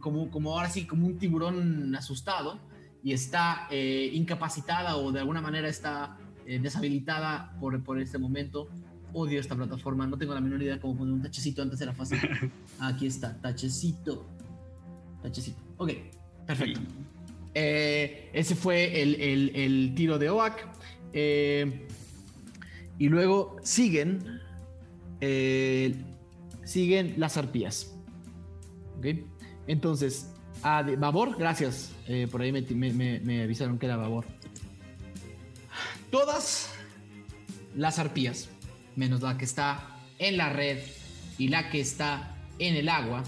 como, 0.00 0.30
como 0.30 0.52
ahora 0.52 0.68
sí, 0.68 0.86
como 0.86 1.06
un 1.06 1.18
tiburón 1.18 1.94
asustado 1.94 2.60
y 3.02 3.12
está 3.12 3.66
eh, 3.70 4.10
incapacitada 4.12 4.96
o 4.96 5.12
de 5.12 5.20
alguna 5.20 5.40
manera 5.40 5.68
está 5.68 6.16
eh, 6.46 6.58
deshabilitada 6.60 7.56
por, 7.60 7.82
por 7.82 8.00
este 8.00 8.18
momento. 8.18 8.68
Odio 9.14 9.40
esta 9.40 9.54
plataforma, 9.54 10.06
no 10.06 10.16
tengo 10.16 10.32
la 10.34 10.40
menor 10.40 10.62
idea 10.62 10.80
cómo 10.80 10.96
poner 10.96 11.12
un 11.14 11.22
tachecito, 11.22 11.60
antes 11.62 11.80
era 11.80 11.92
fácil. 11.92 12.18
Aquí 12.80 13.06
está, 13.06 13.36
tachecito. 13.40 14.26
Tachecito. 15.22 15.60
Ok, 15.76 15.90
perfecto. 16.46 16.80
Eh, 17.54 18.30
ese 18.32 18.54
fue 18.54 19.02
el, 19.02 19.14
el- 19.20 19.52
el 19.54 19.94
tiro 19.94 20.18
de 20.18 20.30
Oak. 20.30 20.66
Eh, 21.12 21.86
y 22.98 23.08
luego 23.08 23.56
siguen. 23.62 24.40
eh, 25.20 25.94
siguen 26.64 27.14
las 27.18 27.36
arpías. 27.36 27.94
Ok. 28.98 29.06
Entonces, 29.66 30.30
ah, 30.62 30.82
de 30.82 30.96
Babor, 30.96 31.36
gracias. 31.38 31.92
Por 32.30 32.40
ahí 32.40 32.50
me, 32.52 32.62
me- 32.62 32.92
me- 32.92 33.20
me 33.20 33.42
avisaron 33.42 33.78
que 33.78 33.86
era 33.86 33.96
Babor. 33.96 34.24
Todas 36.10 36.70
las 37.74 37.98
arpías, 37.98 38.48
menos 38.96 39.22
la 39.22 39.36
que 39.38 39.44
está 39.44 39.96
en 40.18 40.36
la 40.36 40.48
red 40.50 40.78
y 41.38 41.48
la 41.48 41.70
que 41.70 41.80
está 41.80 42.36
en 42.58 42.76
el 42.76 42.88
agua, 42.88 43.22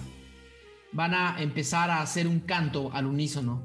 van 0.92 1.14
a 1.14 1.42
empezar 1.42 1.90
a 1.90 2.00
hacer 2.00 2.26
un 2.28 2.40
canto 2.40 2.92
al 2.92 3.06
unísono. 3.06 3.62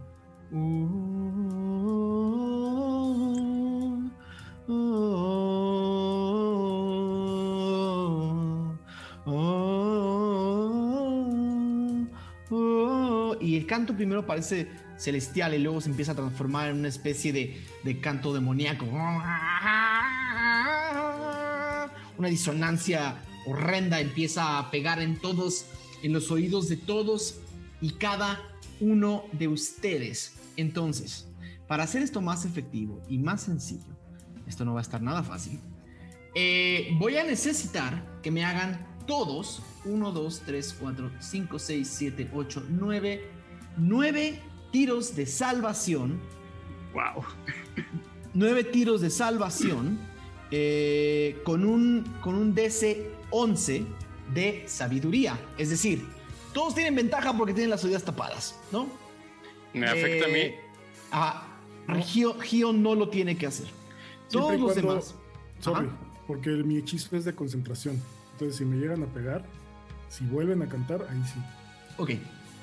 Y 13.41 13.57
el 13.57 13.65
canto 13.65 13.95
primero 13.95 14.25
parece 14.25 14.67
celestial 14.97 15.53
y 15.53 15.59
luego 15.59 15.81
se 15.81 15.89
empieza 15.89 16.11
a 16.11 16.15
transformar 16.15 16.69
en 16.69 16.79
una 16.79 16.87
especie 16.87 17.31
de, 17.31 17.61
de 17.83 17.99
canto 17.99 18.33
demoníaco. 18.33 18.85
Una 22.19 22.27
disonancia 22.27 23.15
horrenda 23.45 24.01
empieza 24.01 24.59
a 24.59 24.69
pegar 24.71 25.01
en 25.01 25.17
todos, 25.21 25.67
en 26.03 26.11
los 26.11 26.29
oídos 26.31 26.67
de 26.67 26.75
todos 26.75 27.39
y 27.79 27.91
cada 27.91 28.41
uno 28.81 29.23
de 29.31 29.47
ustedes. 29.47 30.35
Entonces, 30.57 31.29
para 31.65 31.83
hacer 31.85 32.01
esto 32.01 32.19
más 32.19 32.43
efectivo 32.43 33.01
y 33.07 33.17
más 33.19 33.43
sencillo, 33.43 33.97
esto 34.45 34.65
no 34.65 34.73
va 34.73 34.81
a 34.81 34.83
estar 34.83 35.01
nada 35.01 35.23
fácil. 35.23 35.61
eh, 36.35 36.89
voy 36.99 37.15
a 37.15 37.23
necesitar 37.23 38.19
que 38.21 38.31
me 38.31 38.43
hagan 38.43 38.85
todos 39.07 39.61
1, 39.85 40.11
2, 40.11 40.41
3, 40.45 40.75
4, 40.77 41.11
5, 41.21 41.57
6, 41.57 41.87
7, 41.89 42.31
8, 42.33 42.65
9, 42.69 43.31
9 43.77 44.41
tiros 44.73 45.15
de 45.15 45.25
salvación. 45.25 46.19
Wow. 46.93 47.23
9 48.33 48.63
tiros 48.65 48.99
de 48.99 49.09
salvación 49.09 50.08
eh, 50.51 51.41
con, 51.43 51.65
un, 51.65 52.03
con 52.21 52.35
un 52.35 52.53
DC 52.53 53.09
11 53.31 53.85
de 54.33 54.63
sabiduría. 54.67 55.39
Es 55.57 55.69
decir, 55.69 56.05
todos 56.53 56.75
tienen 56.75 56.95
ventaja 56.95 57.33
porque 57.37 57.53
tienen 57.53 57.69
las 57.69 57.83
oídas 57.83 58.03
tapadas, 58.03 58.55
¿no? 58.71 58.87
Me 59.73 59.87
afecta 59.87 60.25
a 60.25 60.29
mí. 60.29 60.39
Eh, 60.39 60.59
ah, 61.11 61.47
Gio, 62.01 62.39
Gio 62.39 62.73
no 62.73 62.95
lo 62.95 63.09
tiene 63.09 63.37
que 63.37 63.47
hacer. 63.47 63.67
Todos 64.29 64.59
los 64.59 64.75
demás. 64.75 65.15
Sorry, 65.59 65.87
Ajá. 65.87 65.97
porque 66.27 66.49
mi 66.51 66.77
hechizo 66.77 67.15
es 67.17 67.25
de 67.25 67.33
concentración. 67.33 68.01
Entonces, 68.33 68.57
si 68.57 68.65
me 68.65 68.77
llegan 68.77 69.03
a 69.03 69.07
pegar, 69.07 69.43
si 70.09 70.23
vuelven 70.25 70.61
a 70.61 70.69
cantar, 70.69 71.05
ahí 71.09 71.21
sí. 71.25 71.39
Ok, 71.97 72.11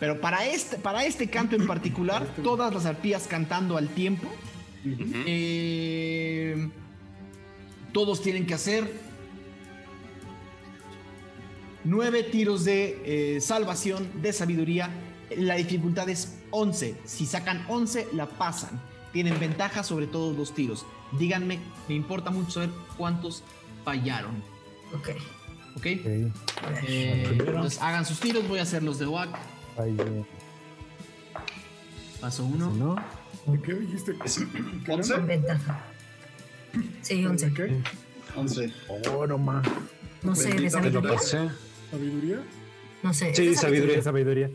pero 0.01 0.21
para 0.21 0.47
este, 0.47 0.79
para 0.79 1.05
este 1.05 1.29
canto 1.29 1.57
en 1.57 1.67
particular, 1.67 2.27
todas 2.43 2.73
las 2.73 2.87
arpías 2.87 3.27
cantando 3.27 3.77
al 3.77 3.89
tiempo, 3.89 4.29
eh, 4.85 6.71
todos 7.97 8.21
tienen 8.21 8.45
que 8.45 8.53
hacer 8.53 8.93
nueve 11.83 12.23
tiros 12.25 12.63
de 12.67 13.37
eh, 13.37 13.41
salvación, 13.41 14.21
de 14.21 14.35
sabiduría. 14.35 14.91
La 15.35 15.55
dificultad 15.55 16.07
es 16.11 16.37
11. 16.51 16.95
Si 17.07 17.25
sacan 17.25 17.65
11, 17.71 18.09
la 18.13 18.27
pasan. 18.27 18.83
Tienen 19.15 19.41
ventaja 19.41 19.83
sobre 19.83 20.07
todos 20.07 20.37
los 20.37 20.55
tiros. 20.55 20.85
Díganme, 21.19 21.59
me 21.89 21.95
importa 21.95 22.31
mucho 22.31 22.51
saber 22.51 22.69
cuántos 22.99 23.43
fallaron. 23.83 24.43
Ok. 24.95 25.09
¿Ok? 25.79 25.87
Eh, 25.87 27.29
entonces 27.31 27.81
hagan 27.81 28.05
sus 28.05 28.21
tiros, 28.21 28.47
voy 28.47 28.59
a 28.59 28.65
hacer 28.65 28.83
los 28.83 28.99
de 28.99 29.07
WAC. 29.07 29.31
Paso 32.21 32.45
uno. 32.45 32.71
¿No? 32.73 32.97
¿Qué 33.63 33.73
dijiste? 33.73 34.13
Con 34.85 35.27
ventaja. 35.27 35.96
Sí, 37.03 37.25
11. 37.25 37.53
¿Qué? 37.55 37.83
11. 38.37 38.73
Oh, 39.11 39.27
no 39.27 39.39
más. 39.39 39.67
No 40.23 40.35
sé, 40.35 40.53
¿de 40.55 40.71
sabiduría? 40.71 41.19
¿Sabiduría? 41.19 42.41
No 43.03 43.15
sé. 43.15 43.35
Sí, 43.35 43.45
¿es 43.45 43.51
de 43.51 43.57
sabiduría. 43.57 44.03
sabiduría. 44.03 44.51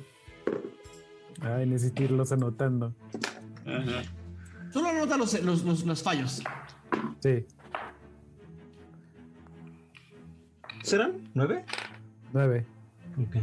Ay, 1.41 1.65
necesito 1.65 2.03
irlos 2.03 2.31
anotando. 2.31 2.93
Ajá. 3.65 4.03
Solo 4.71 4.89
anota 4.89 5.17
los, 5.17 5.41
los, 5.43 5.63
los, 5.63 5.83
los 5.85 6.03
fallos. 6.03 6.41
Sí, 7.21 7.45
¿Serán? 10.83 11.29
¿Nueve? 11.33 11.63
nueve. 12.33 12.65
Ok. 13.17 13.37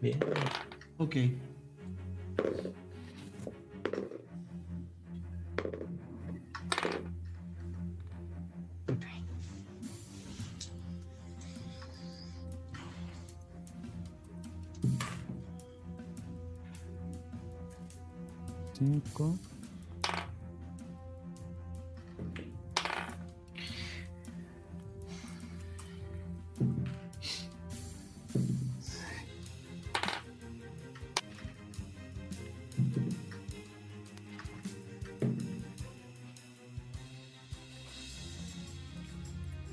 Bien. 0.00 0.18
Ok. 0.98 1.16
Cinco. 18.78 19.36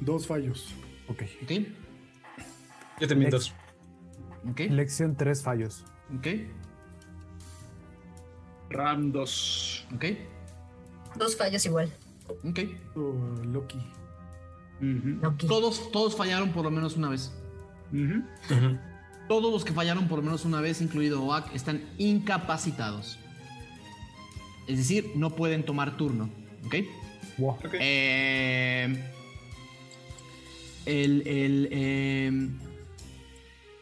Dos 0.02 0.28
fallos. 0.28 0.74
Ok. 1.08 1.24
Ok. 1.44 1.52
Yo 3.00 3.08
también 3.08 3.30
Next. 3.32 3.32
dos. 3.32 3.54
Ok. 4.50 4.60
Lección 4.70 5.16
tres 5.16 5.44
fallos. 5.44 5.84
Ok. 6.18 6.28
Ram 8.70 9.12
2. 9.12 9.88
Ok. 9.96 10.06
Dos 11.18 11.36
fallos 11.38 11.66
igual. 11.66 11.92
Ok. 12.44 12.60
Oh, 12.96 13.14
Loki. 13.46 13.80
Loki. 14.82 15.48
Todos, 15.48 15.92
todos 15.92 16.16
fallaron 16.16 16.52
por 16.52 16.64
lo 16.66 16.72
menos 16.72 16.98
una 16.98 17.10
vez. 17.10 17.32
Todos 19.28 19.52
los 19.54 19.64
que 19.64 19.74
fallaron 19.74 20.08
por 20.08 20.20
lo 20.20 20.24
menos 20.26 20.46
una 20.46 20.62
vez, 20.62 20.82
incluido 20.82 21.24
Oak, 21.24 21.54
están 21.54 21.82
incapacitados. 21.98 23.18
Es 24.68 24.78
decir, 24.78 25.12
no 25.16 25.30
pueden 25.36 25.64
tomar 25.64 25.96
turno. 25.98 26.30
¿Ok? 26.66 26.76
Wow. 27.38 27.58
Eh, 27.74 29.12
el, 30.86 31.28
el, 31.28 31.68
eh, 31.72 32.50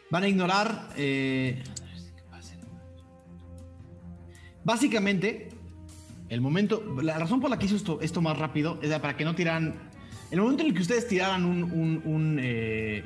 van 0.10 0.24
a 0.24 0.28
ignorar. 0.28 0.90
eh, 0.98 1.64
básicamente, 4.64 5.50
el 6.30 6.42
momento. 6.42 6.84
La 7.02 7.18
razón 7.18 7.40
por 7.40 7.50
la 7.50 7.60
que 7.60 7.66
hizo 7.66 7.76
esto, 7.76 8.00
esto 8.02 8.22
más 8.22 8.38
rápido 8.38 8.80
es 8.82 8.90
para 9.00 9.16
que 9.16 9.26
no 9.26 9.36
tiraran. 9.36 9.76
El 10.32 10.42
momento 10.42 10.64
en 10.64 10.70
el 10.70 10.76
que 10.76 10.82
ustedes 10.82 11.08
tiraran 11.08 11.46
un. 11.46 11.64
un, 11.64 12.02
un, 12.06 12.40
eh, 12.42 13.04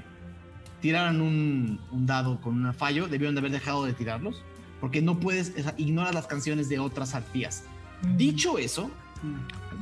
tiraran 0.81 1.21
un, 1.21 1.79
un 1.91 2.05
dado 2.05 2.39
con 2.39 2.65
un 2.65 2.73
fallo, 2.73 3.07
debieron 3.07 3.35
de 3.35 3.39
haber 3.39 3.51
dejado 3.51 3.85
de 3.85 3.93
tirarlos. 3.93 4.43
Porque 4.79 5.01
no 5.01 5.19
puedes. 5.19 5.53
o 5.57 5.63
sea, 5.63 5.73
ignoras 5.77 6.13
las 6.13 6.27
canciones 6.27 6.69
de 6.69 6.79
otras 6.79 7.15
arpías. 7.15 7.63
Dicho 8.15 8.59
eso, 8.59 8.91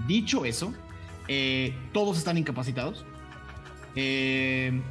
dicho 0.07 0.45
eso, 0.45 0.73
eh, 1.27 1.73
todos 1.91 2.17
están 2.17 2.37
incapacitados. 2.37 3.05
Eh, 3.95 4.81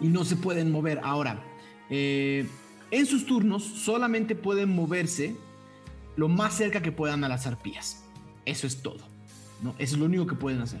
y 0.00 0.08
no 0.08 0.24
se 0.24 0.36
pueden 0.36 0.70
mover. 0.70 1.00
Ahora, 1.02 1.42
eh, 1.90 2.46
en 2.94 3.06
sus 3.06 3.26
turnos 3.26 3.64
solamente 3.64 4.34
pueden 4.34 4.74
moverse 4.74 5.36
lo 6.16 6.28
más 6.28 6.56
cerca 6.56 6.80
que 6.80 6.92
puedan 6.92 7.24
a 7.24 7.28
las 7.28 7.46
arpías. 7.46 8.04
Eso 8.44 8.66
es 8.66 8.82
todo. 8.82 9.00
¿no? 9.62 9.74
Eso 9.78 9.94
es 9.94 9.98
lo 9.98 10.06
único 10.06 10.26
que 10.26 10.34
pueden 10.34 10.60
hacer. 10.60 10.80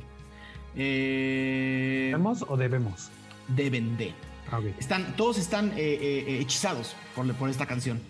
Eh, 0.76 2.10
¿Debemos 2.12 2.44
o 2.48 2.56
debemos? 2.56 3.10
deben 3.48 3.96
de. 3.96 4.12
Ah. 4.50 4.60
Están, 4.78 5.16
todos 5.16 5.38
están 5.38 5.70
eh, 5.70 5.74
eh, 5.76 6.24
eh, 6.28 6.38
hechizados 6.40 6.94
por, 7.14 7.32
por 7.34 7.50
esta 7.50 7.66
canción. 7.66 8.00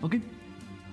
Ok. 0.00 0.16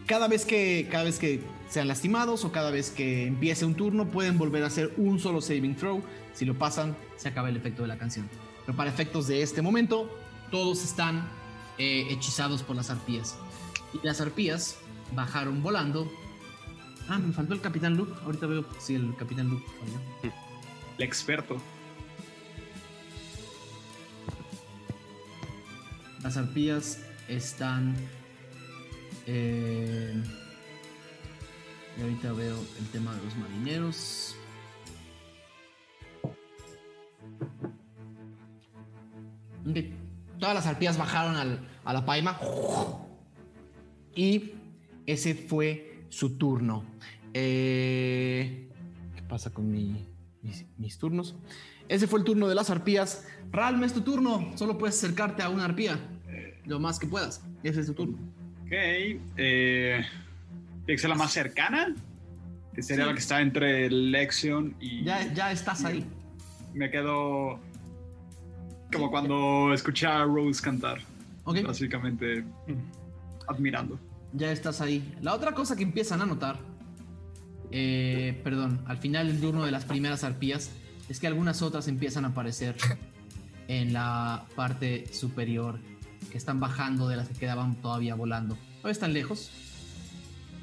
Cada 0.05 0.27
vez 0.27 0.45
que 0.45 0.87
cada 0.91 1.03
vez 1.03 1.17
que 1.17 1.41
sean 1.69 1.87
lastimados 1.87 2.45
o 2.45 2.51
cada 2.51 2.69
vez 2.69 2.91
que 2.91 3.25
empiece 3.25 3.65
un 3.65 3.73
turno 3.73 4.05
pueden 4.05 4.37
volver 4.37 4.63
a 4.63 4.67
hacer 4.67 4.93
un 4.97 5.19
solo 5.19 5.41
saving 5.41 5.75
throw. 5.75 6.01
Si 6.33 6.45
lo 6.45 6.53
pasan, 6.55 6.95
se 7.15 7.29
acaba 7.29 7.49
el 7.49 7.57
efecto 7.57 7.81
de 7.81 7.87
la 7.87 7.97
canción. 7.97 8.29
Pero 8.65 8.75
para 8.77 8.89
efectos 8.89 9.27
de 9.27 9.41
este 9.41 9.61
momento, 9.61 10.09
todos 10.51 10.83
están 10.83 11.27
eh, 11.77 12.07
hechizados 12.09 12.63
por 12.63 12.75
las 12.75 12.89
arpías. 12.89 13.37
Y 13.93 14.05
las 14.05 14.21
arpías 14.21 14.77
bajaron 15.13 15.61
volando. 15.61 16.11
Ah, 17.07 17.19
me 17.19 17.31
faltó 17.33 17.53
el 17.53 17.61
Capitán 17.61 17.95
Luke. 17.95 18.13
Ahorita 18.25 18.47
veo 18.47 18.65
si 18.79 18.95
el 18.95 19.15
Capitán 19.15 19.49
Luke 19.49 19.65
falló. 19.79 20.33
El 20.97 21.03
experto. 21.03 21.57
Las 26.23 26.37
arpías 26.37 26.99
están. 27.27 27.95
eh, 29.27 30.23
y 31.97 32.01
ahorita 32.01 32.33
veo 32.33 32.57
el 32.79 32.87
tema 32.89 33.13
de 33.15 33.23
los 33.23 33.35
marineros. 33.37 34.35
Todas 40.39 40.53
las 40.55 40.67
arpías 40.67 40.97
bajaron 40.97 41.35
al- 41.35 41.67
a 41.83 41.93
la 41.93 42.05
paima. 42.05 42.39
Y 44.15 44.51
ese 45.05 45.35
fue 45.35 46.03
su 46.09 46.37
turno. 46.37 46.83
Eh, 47.33 48.69
¿Qué 49.15 49.21
pasa 49.23 49.49
con 49.51 49.71
mi- 49.71 50.05
mis, 50.41 50.65
mis 50.77 50.97
turnos? 50.97 51.35
Ese 51.89 52.07
fue 52.07 52.19
el 52.19 52.25
turno 52.25 52.47
de 52.47 52.55
las 52.55 52.69
arpías. 52.69 53.27
Ralm, 53.51 53.83
es 53.83 53.93
tu 53.93 54.01
turno. 54.01 54.51
Solo 54.55 54.77
puedes 54.77 54.97
acercarte 54.97 55.43
a 55.43 55.49
una 55.49 55.65
arpía. 55.65 55.99
Lo 56.65 56.79
más 56.79 56.97
que 56.97 57.05
puedas. 57.07 57.43
Ese 57.63 57.81
es 57.81 57.85
tu 57.87 57.93
turno. 57.93 58.17
Ok. 58.65 58.71
Eh, 58.71 60.01
tiene 60.85 60.95
que 60.95 60.97
ser 60.97 61.09
la 61.09 61.15
más 61.15 61.31
cercana. 61.31 61.93
Que 62.73 62.81
sería 62.81 63.03
Sí. 63.05 63.09
la 63.09 63.13
que 63.13 63.19
está 63.21 63.41
entre 63.41 63.89
Lexion 63.91 64.75
y. 64.79 65.03
Ya, 65.03 65.31
ya 65.33 65.51
estás 65.51 65.85
ahí. 65.85 66.03
Me 66.73 66.89
quedo. 66.89 67.59
Como 68.95 69.11
cuando 69.11 69.73
escuché 69.73 70.07
a 70.07 70.23
Rose 70.23 70.61
cantar. 70.61 70.99
Básicamente. 71.45 72.45
Admirando. 73.47 73.99
Ya 74.33 74.51
estás 74.51 74.79
ahí. 74.79 75.13
La 75.21 75.33
otra 75.33 75.53
cosa 75.53 75.75
que 75.75 75.83
empiezan 75.83 76.21
a 76.21 76.25
notar, 76.25 76.59
eh, 77.71 78.39
perdón, 78.43 78.81
al 78.87 78.97
final 78.97 79.27
del 79.27 79.39
turno 79.41 79.65
de 79.65 79.71
las 79.71 79.85
primeras 79.85 80.23
arpías, 80.23 80.71
es 81.09 81.19
que 81.19 81.27
algunas 81.27 81.61
otras 81.61 81.87
empiezan 81.87 82.25
a 82.25 82.29
aparecer 82.29 82.77
en 83.67 83.93
la 83.93 84.45
parte 84.55 85.13
superior, 85.13 85.79
que 86.31 86.37
están 86.37 86.59
bajando 86.59 87.07
de 87.07 87.17
las 87.17 87.27
que 87.27 87.35
quedaban 87.35 87.75
todavía 87.81 88.15
volando. 88.15 88.57
Todavía 88.77 88.93
están 88.93 89.13
lejos, 89.13 89.51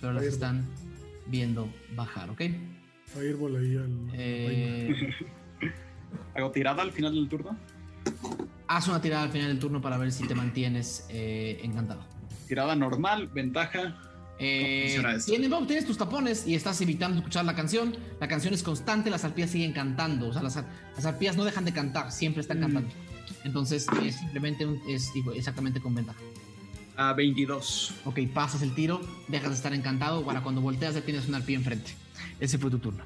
pero 0.00 0.14
las 0.14 0.24
están 0.24 0.66
viendo 1.26 1.68
bajar, 1.94 2.30
¿ok? 2.30 2.42
Fireball 3.06 3.56
ahí 3.56 3.76
al. 3.76 4.10
Eh, 4.14 5.14
¿Hago 6.34 6.50
tirada 6.50 6.82
al 6.82 6.92
final 6.92 7.14
del 7.14 7.28
turno? 7.28 7.56
Haz 8.68 8.88
una 8.88 9.00
tirada 9.00 9.24
al 9.24 9.30
final 9.30 9.48
del 9.48 9.58
turno 9.58 9.80
para 9.80 9.96
ver 9.98 10.12
si 10.12 10.26
te 10.26 10.34
mantienes 10.34 11.06
eh, 11.10 11.60
encantado. 11.62 12.04
Tirada 12.48 12.74
normal, 12.76 13.28
ventaja. 13.28 13.98
Eh, 14.38 15.00
tienes, 15.26 15.48
bueno, 15.50 15.66
tienes 15.66 15.86
tus 15.86 15.96
tapones 15.98 16.46
y 16.48 16.54
estás 16.54 16.80
evitando 16.80 17.18
escuchar 17.18 17.44
la 17.44 17.54
canción. 17.54 17.96
La 18.20 18.26
canción 18.28 18.52
es 18.54 18.62
constante, 18.62 19.08
las 19.10 19.24
arpías 19.24 19.50
siguen 19.50 19.72
cantando. 19.72 20.28
O 20.28 20.32
sea, 20.32 20.42
las, 20.42 20.56
ar- 20.56 20.66
las 20.96 21.04
arpías 21.04 21.36
no 21.36 21.44
dejan 21.44 21.64
de 21.64 21.72
cantar, 21.72 22.10
siempre 22.10 22.40
están 22.40 22.58
Mm. 22.58 22.62
cantando. 22.62 22.88
Entonces, 23.44 23.86
es 24.04 24.16
simplemente 24.16 24.66
un- 24.66 24.80
es 24.88 25.10
exactamente 25.34 25.80
con 25.80 25.94
ventaja. 25.94 26.18
A 26.96 27.12
22. 27.12 27.94
Ok, 28.04 28.18
pasas 28.34 28.62
el 28.62 28.74
tiro, 28.74 29.00
dejas 29.28 29.50
de 29.50 29.56
estar 29.56 29.72
encantado. 29.74 30.24
Para 30.24 30.42
cuando 30.42 30.60
volteas, 30.60 30.94
ya 30.94 31.00
tienes 31.02 31.28
una 31.28 31.38
arpía 31.38 31.56
enfrente. 31.56 31.92
Ese 32.40 32.58
fue 32.58 32.70
tu 32.70 32.78
turno. 32.78 33.04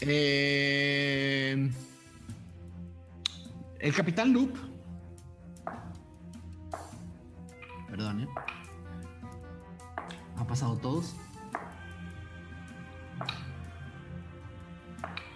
Eh, 0.00 1.70
el 3.80 3.94
Capitán 3.94 4.32
Loop. 4.32 4.56
Perdón, 7.88 8.22
¿eh? 8.22 8.28
Ha 10.36 10.46
pasado 10.46 10.76
todos. 10.76 11.16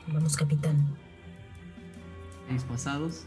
Vamos, 0.08 0.36
capitán. 0.36 0.96
Seis 2.48 2.64
pasados. 2.64 3.24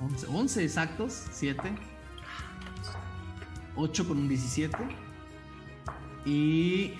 11, 0.00 0.26
11 0.26 0.64
exactos. 0.64 1.26
7. 1.30 1.74
8 3.76 4.08
con 4.08 4.18
un 4.18 4.28
17. 4.28 4.76
Y 6.24 6.94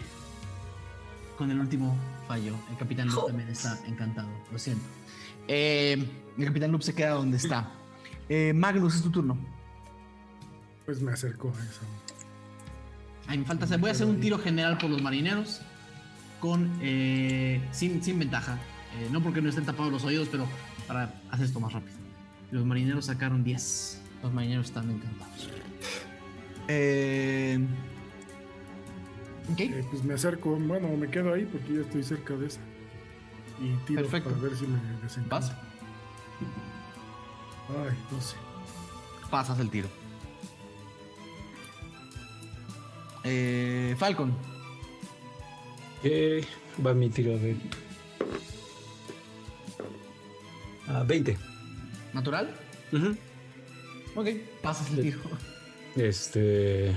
con 1.39 1.51
el 1.51 1.59
último 1.59 1.97
falló. 2.29 2.55
El 2.71 2.77
Capitán 2.77 3.09
Loop 3.09 3.29
también 3.29 3.49
está 3.49 3.79
encantado. 3.87 4.29
Lo 4.53 4.59
siento. 4.59 4.85
Eh, 5.53 6.07
el 6.39 6.45
Capitán 6.45 6.71
Loop 6.71 6.83
se 6.83 6.95
queda 6.95 7.11
donde 7.11 7.37
está. 7.37 7.73
Eh, 8.29 8.53
Magnus, 8.55 8.95
es 8.95 9.03
tu 9.03 9.11
turno. 9.11 9.37
Pues 10.87 11.01
me 11.03 11.11
acerco 11.11 11.49
a 11.49 11.65
esa. 11.65 11.81
Ahí 13.27 13.39
me 13.39 13.45
falta 13.45 13.65
hacer. 13.65 13.81
Voy 13.81 13.89
a 13.89 13.93
hacer 13.93 14.07
un 14.07 14.21
tiro 14.21 14.39
general 14.39 14.79
por 14.79 14.89
los 14.91 15.03
marineros. 15.03 15.61
Con. 16.39 16.79
eh, 16.81 17.61
sin, 17.73 18.01
sin 18.03 18.21
ventaja. 18.21 18.59
Eh, 18.99 19.09
no 19.11 19.21
porque 19.23 19.43
no 19.43 19.49
estén 19.49 19.65
tapados 19.65 19.93
los 19.93 20.05
oídos, 20.05 20.29
pero 20.31 20.47
para 20.87 21.21
hacer 21.31 21.47
esto 21.47 21.59
más 21.59 21.73
rápido. 21.73 21.97
Los 22.53 22.65
marineros 22.65 23.07
sacaron 23.07 23.43
10. 23.43 24.03
Los 24.23 24.33
marineros 24.33 24.67
están 24.67 24.89
encantados. 24.89 25.51
Eh. 26.69 27.59
Eh, 29.59 29.85
pues 29.91 30.05
me 30.05 30.15
acerco, 30.15 30.51
bueno, 30.55 30.89
me 30.97 31.09
quedo 31.09 31.35
ahí 31.35 31.45
porque 31.45 31.75
ya 31.75 31.81
estoy 31.81 32.05
cerca 32.05 32.35
de 32.35 32.47
esa. 32.47 32.61
Y 33.61 33.75
tiro 33.87 34.03
Perfecto. 34.03 34.31
para 34.31 34.43
ver 34.43 34.57
si 34.57 34.67
me 34.67 34.79
desencanta. 35.03 35.37
¿Vas? 35.39 35.53
Ay, 37.69 37.99
no 38.11 38.21
sé. 38.21 38.37
Pasas 39.31 39.59
el 39.61 39.71
tiro. 39.71 39.89
Eh, 43.25 43.95
Falcon. 43.99 44.35
Eh, 46.03 46.45
va 46.85 46.95
mi 46.95 47.11
tiro 47.11 47.39
de. 47.39 47.57
Ah, 50.89 51.05
20. 51.07 51.37
¿Natural? 52.15 52.55
Ujú. 52.93 53.17
Ok, 54.17 54.29
pasas 54.63 54.91
el 54.91 55.03
tiro. 55.03 55.19
Este. 55.97 56.97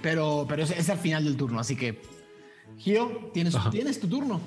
Pero, 0.00 0.46
pero 0.48 0.62
es, 0.62 0.70
es 0.70 0.88
al 0.88 0.98
final 0.98 1.24
del 1.24 1.36
turno, 1.36 1.58
así 1.60 1.76
que. 1.76 2.00
Gio, 2.80 3.30
tienes, 3.34 3.54
Ajá. 3.54 3.70
tienes 3.70 4.00
tu 4.00 4.08
turno. 4.08 4.40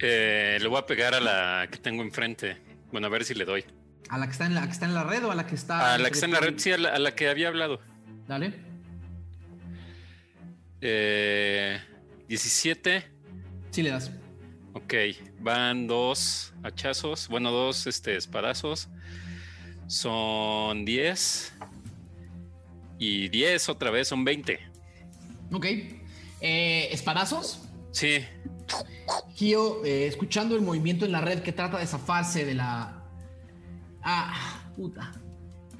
Eh, 0.00 0.58
le 0.60 0.68
voy 0.68 0.78
a 0.78 0.84
pegar 0.84 1.14
a 1.14 1.20
la 1.20 1.68
que 1.70 1.78
tengo 1.78 2.02
enfrente. 2.02 2.58
Bueno, 2.92 3.06
a 3.06 3.10
ver 3.10 3.24
si 3.24 3.34
le 3.34 3.46
doy. 3.46 3.64
¿A 4.10 4.18
la 4.18 4.26
que 4.26 4.32
está 4.32 4.44
en 4.44 4.54
la, 4.54 4.66
que 4.66 4.72
está 4.72 4.84
en 4.84 4.94
la 4.94 5.04
red 5.04 5.24
o 5.24 5.30
a 5.30 5.34
la 5.34 5.46
que 5.46 5.54
está. 5.54 5.94
A 5.94 5.98
la 5.98 6.08
que 6.08 6.14
está 6.14 6.26
en 6.26 6.32
la 6.32 6.40
red, 6.40 6.54
sí, 6.58 6.72
a 6.72 6.76
la, 6.76 6.90
a 6.90 6.98
la 6.98 7.14
que 7.14 7.28
había 7.28 7.48
hablado. 7.48 7.80
Dale. 8.28 8.52
Eh, 10.82 11.80
17. 12.28 13.10
Sí 13.70 13.82
le 13.82 13.90
das. 13.90 14.10
Ok, 14.74 14.92
van 15.40 15.86
dos 15.86 16.52
hachazos, 16.62 17.28
bueno, 17.28 17.50
dos 17.50 17.86
este, 17.86 18.16
espadazos. 18.16 18.88
Son 19.86 20.84
10. 20.84 21.54
Y 22.98 23.28
10 23.28 23.68
otra 23.70 23.90
vez, 23.90 24.08
son 24.08 24.24
20. 24.24 24.60
Ok. 25.52 25.66
Eh, 26.40 26.88
espadazos. 26.92 27.60
Sí, 27.92 28.24
Gio, 29.34 29.84
eh, 29.84 30.06
escuchando 30.06 30.56
el 30.56 30.62
movimiento 30.62 31.04
en 31.04 31.12
la 31.12 31.20
red 31.20 31.40
que 31.42 31.52
trata 31.52 31.78
de 31.78 31.86
zafarse 31.86 32.44
de 32.44 32.54
la. 32.54 33.02
Ah, 34.02 34.62
puta. 34.76 35.12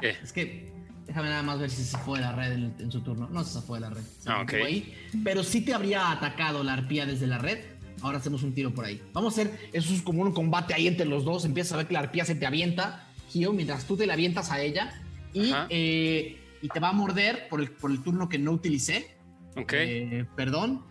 ¿qué? 0.00 0.10
Es 0.22 0.32
que 0.32 0.72
déjame 1.06 1.28
nada 1.28 1.42
más 1.42 1.58
ver 1.58 1.70
si 1.70 1.84
se 1.84 1.98
fue 1.98 2.18
de 2.18 2.24
la 2.24 2.32
red 2.32 2.52
en, 2.52 2.74
en 2.78 2.92
su 2.92 3.00
turno. 3.00 3.28
No 3.30 3.44
se 3.44 3.60
fue 3.60 3.78
de 3.78 3.82
la 3.82 3.90
red. 3.90 4.02
Se 4.20 4.30
Ah, 4.30 4.44
ahí. 4.64 4.94
Pero 5.22 5.42
sí 5.42 5.60
te 5.62 5.74
habría 5.74 6.10
atacado 6.10 6.62
la 6.62 6.74
arpía 6.74 7.06
desde 7.06 7.26
la 7.26 7.38
red. 7.38 7.58
Ahora 8.02 8.18
hacemos 8.18 8.42
un 8.42 8.52
tiro 8.54 8.74
por 8.74 8.84
ahí. 8.84 9.00
Vamos 9.12 9.38
a 9.38 9.42
hacer. 9.42 9.70
Eso 9.72 9.94
es 9.94 10.02
como 10.02 10.22
un 10.22 10.32
combate 10.32 10.74
ahí 10.74 10.86
entre 10.86 11.06
los 11.06 11.24
dos. 11.24 11.44
Empiezas 11.44 11.72
a 11.72 11.76
ver 11.78 11.86
que 11.86 11.94
la 11.94 12.00
arpía 12.00 12.24
se 12.24 12.34
te 12.34 12.44
avienta, 12.46 13.06
Gio, 13.30 13.52
mientras 13.52 13.84
tú 13.86 13.96
te 13.96 14.06
la 14.06 14.12
avientas 14.14 14.50
a 14.50 14.60
ella. 14.60 15.00
Y, 15.32 15.52
eh, 15.70 16.38
y 16.62 16.68
te 16.68 16.80
va 16.80 16.90
a 16.90 16.92
morder 16.92 17.48
por 17.48 17.60
el, 17.60 17.70
por 17.70 17.90
el 17.90 18.02
turno 18.02 18.28
que 18.28 18.38
no 18.38 18.52
utilicé. 18.52 19.14
Ok, 19.56 19.72
Eh, 19.72 20.26
perdón. 20.36 20.82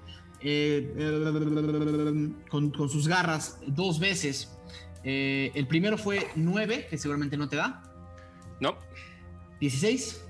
Eh, 0.42 0.94
eh, 0.98 2.30
con, 2.50 2.72
con 2.72 2.90
sus 2.90 3.08
garras 3.08 3.60
dos 3.68 4.00
veces. 4.00 4.50
Eh, 5.04 5.52
el 5.56 5.68
primero 5.68 5.98
fue 5.98 6.28
9, 6.36 6.88
que 6.90 6.98
seguramente 6.98 7.38
no 7.38 7.48
te 7.50 7.56
da. 7.58 7.84
no, 8.60 8.78
16. 9.60 10.22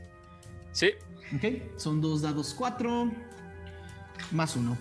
sí, 0.72 0.92
Ok. 1.36 1.78
Son 1.78 2.00
dos 2.02 2.22
dados 2.22 2.54
4. 2.56 3.12
Más 4.32 4.56
1. 4.56 4.78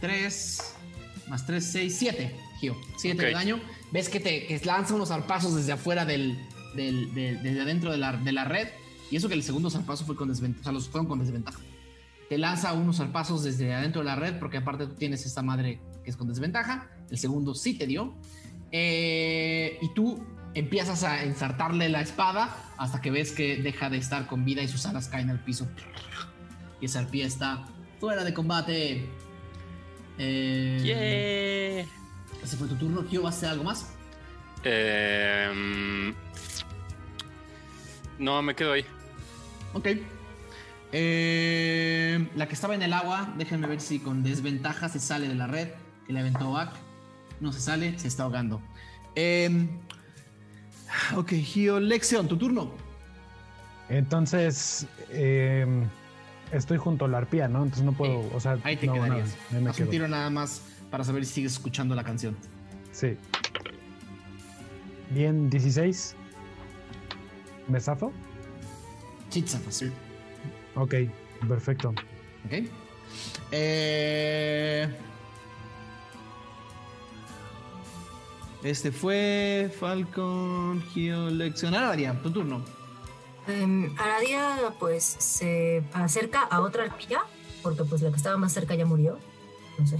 3. 0.00 0.74
Más 1.28 1.44
3, 1.46 1.64
6, 1.64 1.96
7. 1.98 2.36
Gio. 2.60 2.76
7 2.96 3.22
de 3.22 3.32
daño. 3.32 3.60
Ves 3.92 4.08
que 4.08 4.18
te 4.20 4.46
que 4.46 4.58
lanza 4.64 4.94
unos 4.94 5.08
zarpazos 5.10 5.54
desde 5.56 5.72
afuera 5.72 6.04
del. 6.06 6.38
del- 6.74 7.12
del- 7.14 7.42
desde 7.42 7.60
adentro 7.60 7.90
de 7.90 7.98
la, 7.98 8.16
de 8.16 8.32
la 8.32 8.44
red. 8.44 8.68
Y 9.10 9.16
eso 9.16 9.28
que 9.28 9.34
el 9.34 9.42
segundo 9.42 9.68
zarpazo 9.70 10.04
fue 10.06 10.16
con 10.16 10.28
desventaja. 10.28 10.60
O 10.60 10.64
sea, 10.64 10.72
los 10.72 10.88
fueron 10.88 11.06
con 11.06 11.18
desventaja. 11.18 11.58
Te 12.28 12.38
lanza 12.38 12.72
unos 12.72 12.98
zarpazos 12.98 13.42
desde 13.42 13.72
adentro 13.74 14.02
de 14.02 14.06
la 14.06 14.16
red. 14.16 14.38
Porque 14.38 14.58
aparte 14.58 14.86
tú 14.86 14.94
tienes 14.94 15.24
esta 15.26 15.42
madre 15.42 15.80
que 16.04 16.10
es 16.10 16.16
con 16.16 16.28
desventaja. 16.28 16.90
El 17.10 17.18
segundo 17.18 17.54
sí 17.54 17.74
te 17.74 17.86
dio. 17.86 18.14
Eh, 18.70 19.78
y 19.80 19.94
tú 19.94 20.22
empiezas 20.54 21.04
a 21.04 21.24
ensartarle 21.24 21.88
la 21.88 22.00
espada 22.00 22.54
hasta 22.76 23.00
que 23.00 23.10
ves 23.10 23.32
que 23.32 23.56
deja 23.56 23.90
de 23.90 23.98
estar 23.98 24.26
con 24.26 24.44
vida 24.44 24.62
y 24.62 24.68
sus 24.68 24.84
alas 24.86 25.08
caen 25.08 25.30
al 25.30 25.42
piso. 25.42 25.68
Y 26.80 26.86
esa 26.86 27.00
arpía 27.00 27.26
está 27.26 27.66
fuera 28.00 28.24
de 28.24 28.34
combate. 28.34 29.08
Eh, 30.18 30.80
yeah. 30.82 32.42
Ese 32.42 32.56
fue 32.56 32.68
tu 32.68 32.76
turno. 32.76 33.04
¿Quiero 33.06 33.24
vas 33.24 33.34
a 33.34 33.38
hacer 33.38 33.48
algo 33.50 33.64
más? 33.64 33.94
Eh, 34.64 35.50
mm, 35.54 36.10
no, 38.22 38.42
me 38.42 38.54
quedo 38.54 38.72
ahí. 38.72 38.84
Ok. 39.74 39.88
Eh, 40.92 42.28
la 42.34 42.48
que 42.48 42.54
estaba 42.54 42.74
en 42.74 42.82
el 42.82 42.92
agua, 42.92 43.34
déjenme 43.36 43.66
ver 43.66 43.80
si 43.80 43.98
con 43.98 44.22
desventaja 44.22 44.88
se 44.88 45.00
sale 45.00 45.28
de 45.28 45.34
la 45.34 45.46
red. 45.46 45.68
Que 46.06 46.12
le 46.12 46.20
aventó 46.20 46.52
Back. 46.52 46.72
No 47.40 47.52
se 47.52 47.60
sale, 47.60 47.98
se 47.98 48.08
está 48.08 48.22
ahogando. 48.24 48.60
Eh, 49.14 49.68
ok, 51.14 51.32
Gio 51.32 51.78
Lexion, 51.80 52.26
tu 52.26 52.36
turno. 52.36 52.70
Entonces, 53.88 54.86
eh, 55.10 55.66
estoy 56.52 56.78
junto 56.78 57.04
a 57.04 57.08
la 57.08 57.18
arpía, 57.18 57.48
¿no? 57.48 57.62
Entonces 57.62 57.84
no 57.84 57.92
puedo, 57.92 58.22
Sí, 58.22 58.28
o 58.34 58.40
sea, 58.40 58.58
Ahí 58.64 58.76
te 58.76 58.86
no, 58.86 58.94
nada, 58.94 59.06
quedarías. 59.06 59.36
ahí 59.52 59.62
me 59.62 59.70
Haz 59.70 59.80
un 59.80 59.90
tiro 59.90 60.08
nada 60.08 60.30
más 60.30 60.62
para 60.90 61.04
saber 61.04 61.24
si 61.26 61.34
sigues 61.34 61.52
escuchando 61.52 61.94
la 61.94 62.04
canción. 62.04 62.36
Sí. 62.92 63.16
Bien, 65.10 65.48
16. 65.48 66.14
¿Me 67.68 67.80
zafo? 67.80 68.12
Sí, 69.30 69.42
zafas. 69.46 69.84
Ok, 70.78 70.94
perfecto. 71.48 71.90
Ok. 72.46 72.68
Eh, 73.52 74.88
Este 78.62 78.90
fue 78.90 79.70
Falcon. 79.78 80.82
Ahora, 80.94 81.80
Daria, 81.80 82.20
tu 82.22 82.30
turno. 82.30 82.62
Em, 83.46 83.94
Aradia 83.98 84.74
pues 84.78 85.04
se 85.04 85.82
acerca 85.92 86.42
a 86.42 86.60
otra 86.60 86.84
arpilla, 86.84 87.20
porque 87.62 87.84
pues 87.84 88.02
la 88.02 88.10
que 88.10 88.16
estaba 88.16 88.36
más 88.36 88.52
cerca 88.52 88.74
ya 88.74 88.84
murió. 88.84 89.18
No 89.78 89.86
sé. 89.86 89.98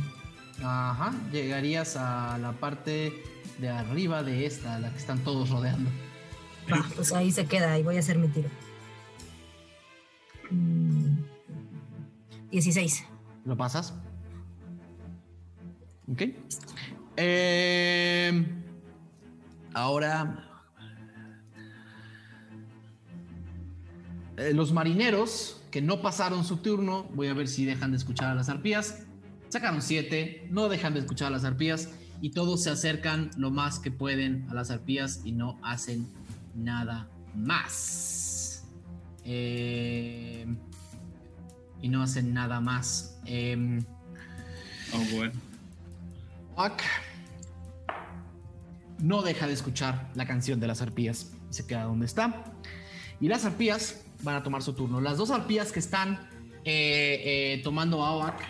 Ajá. 0.63 1.15
Llegarías 1.31 1.97
a 1.97 2.37
la 2.39 2.53
parte 2.53 3.23
de 3.59 3.69
arriba 3.69 4.23
de 4.23 4.45
esta, 4.45 4.79
la 4.81 4.91
que 4.91 4.99
están 4.99 5.21
todos 5.21 5.51
rodeando. 5.51 5.89
Va, 6.71 6.85
pues 6.95 7.13
ahí 7.13 7.31
se 7.31 7.47
queda 7.47 7.79
y 7.79 7.83
voy 7.85 7.97
a 7.97 8.01
hacer 8.01 8.19
mi 8.19 8.29
tiro. 8.29 8.51
Mm, 10.51 11.19
16. 12.51 13.05
¿Lo 13.45 13.57
pasas? 13.57 13.95
Ok. 16.11 16.23
Eh, 17.16 18.47
ahora. 19.75 20.45
eh, 24.39 24.53
los 24.55 24.73
marineros 24.73 25.61
que 25.70 25.83
no 25.83 26.01
pasaron 26.01 26.45
su 26.45 26.59
turno, 26.59 27.05
voy 27.15 27.27
a 27.27 27.35
ver 27.35 27.49
si 27.49 27.65
dejan 27.65 27.91
de 27.91 27.97
escuchar 27.97 28.31
a 28.31 28.35
las 28.35 28.49
arpías. 28.49 29.05
Sacaron 29.49 29.83
siete, 29.83 30.47
no 30.51 30.69
dejan 30.69 30.95
de 30.95 31.01
escuchar 31.01 31.29
a 31.29 31.31
las 31.31 31.45
arpías 31.45 31.91
y 32.20 32.31
todos 32.31 32.62
se 32.62 32.70
acercan 32.70 33.31
lo 33.37 33.51
más 33.51 33.79
que 33.79 33.91
pueden 33.91 34.47
a 34.51 34.55
las 34.55 34.70
arpías 34.70 35.20
y 35.25 35.33
no 35.33 35.59
hacen 35.62 36.07
nada 36.55 37.09
más. 37.35 38.28
Eh, 39.29 40.47
y 41.83 41.89
no 41.89 42.03
hacen 42.03 42.33
nada 42.33 42.61
más. 42.61 43.21
Em, 43.27 43.85
Oh, 44.93 45.05
bueno. 45.15 45.33
Oak 46.57 46.83
no 48.99 49.23
deja 49.23 49.47
de 49.47 49.53
escuchar 49.53 50.09
la 50.15 50.27
canción 50.27 50.59
de 50.59 50.67
las 50.67 50.83
arpías 50.83 51.33
se 51.51 51.67
queda 51.67 51.85
donde 51.85 52.07
está. 52.07 52.45
Y 53.21 53.29
las 53.29 53.45
arpías 53.45 54.03
van 54.23 54.37
a 54.37 54.43
tomar 54.43 54.63
su 54.63 54.73
turno. 54.73 55.01
Las 55.01 55.19
dos 55.19 55.31
arpías 55.31 55.73
que 55.73 55.79
están 55.79 56.29
eh, 56.65 57.23
eh, 57.55 57.61
tomando 57.63 58.05
a 58.05 58.13
Oak 58.13 58.41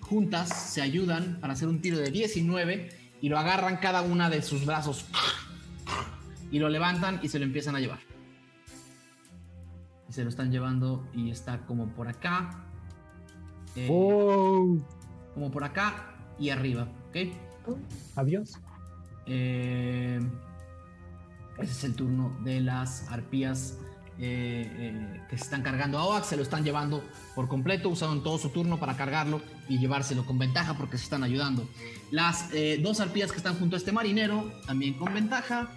juntas 0.00 0.72
se 0.72 0.82
ayudan 0.82 1.38
para 1.40 1.52
hacer 1.52 1.68
un 1.68 1.80
tiro 1.80 1.98
de 1.98 2.10
19 2.10 2.88
y 3.20 3.28
lo 3.28 3.38
agarran 3.38 3.76
cada 3.76 4.02
una 4.02 4.28
de 4.30 4.42
sus 4.42 4.66
brazos 4.66 5.06
y 6.50 6.58
lo 6.58 6.68
levantan 6.68 7.20
y 7.22 7.28
se 7.28 7.38
lo 7.38 7.44
empiezan 7.44 7.76
a 7.76 7.80
llevar. 7.80 8.11
Y 10.12 10.14
se 10.14 10.24
lo 10.24 10.28
están 10.28 10.50
llevando 10.52 11.08
y 11.14 11.30
está 11.30 11.64
como 11.64 11.86
por 11.94 12.06
acá. 12.06 12.66
eh, 13.76 13.88
¡Oh! 13.90 14.76
como 15.32 15.50
por 15.50 15.64
acá 15.64 16.14
y 16.38 16.50
arriba, 16.50 16.86
¿ok? 17.08 17.16
Adiós. 18.16 18.58
Eh, 19.24 20.20
Ese 21.56 21.72
es 21.72 21.84
el 21.84 21.94
turno 21.94 22.36
de 22.44 22.60
las 22.60 23.08
arpías 23.10 23.78
eh, 24.18 24.70
eh, 24.76 25.20
que 25.30 25.38
se 25.38 25.44
están 25.44 25.62
cargando 25.62 25.98
a 25.98 26.04
Oax. 26.06 26.26
Se 26.26 26.36
lo 26.36 26.42
están 26.42 26.62
llevando 26.62 27.02
por 27.34 27.48
completo. 27.48 27.88
Usaron 27.88 28.22
todo 28.22 28.36
su 28.36 28.50
turno 28.50 28.78
para 28.78 28.98
cargarlo 28.98 29.40
y 29.66 29.78
llevárselo 29.78 30.26
con 30.26 30.38
ventaja 30.38 30.74
porque 30.76 30.98
se 30.98 31.04
están 31.04 31.24
ayudando. 31.24 31.66
Las 32.10 32.50
dos 32.82 33.00
arpías 33.00 33.30
que 33.32 33.38
están 33.38 33.58
junto 33.58 33.76
a 33.76 33.78
este 33.78 33.92
marinero, 33.92 34.52
también 34.66 34.92
con 34.92 35.14
ventaja. 35.14 35.70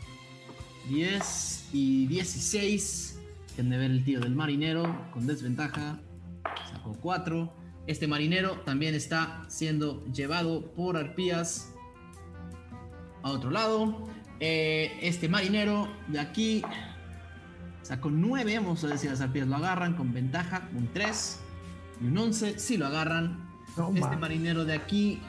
10 0.90 1.70
y 1.72 2.08
16. 2.08 3.15
De 3.58 3.78
ver 3.78 3.90
el 3.90 4.04
tiro 4.04 4.22
del 4.22 4.36
marinero 4.36 5.10
con 5.12 5.26
desventaja. 5.28 5.98
Sacó 6.72 6.94
4. 7.02 7.54
Este 7.88 8.06
marinero 8.06 8.60
también 8.62 8.94
está 8.96 9.44
siendo 9.48 10.04
llevado 10.08 10.74
por 10.74 10.98
arpías 10.98 11.74
a 13.24 13.32
otro 13.32 13.50
lado. 13.52 14.08
Eh, 14.42 14.98
este 15.02 15.30
marinero 15.30 15.88
de 16.08 16.20
aquí 16.20 16.64
sacó 17.82 18.10
9. 18.12 18.58
Vamos 18.60 18.84
a 18.84 18.88
ver 18.88 18.98
si 18.98 19.08
las 19.08 19.22
arpías 19.22 19.48
lo 19.48 19.56
agarran 19.56 19.96
con 19.96 20.14
ventaja. 20.14 20.68
Un 20.76 20.90
3 20.92 21.40
y 22.02 22.08
un 22.08 22.18
11. 22.18 22.60
Si 22.60 22.76
lo 22.78 22.88
agarran. 22.88 23.50
No, 23.78 23.88
este 23.88 24.02
ma. 24.02 24.18
marinero 24.18 24.66
de 24.66 24.74
aquí 24.74 25.22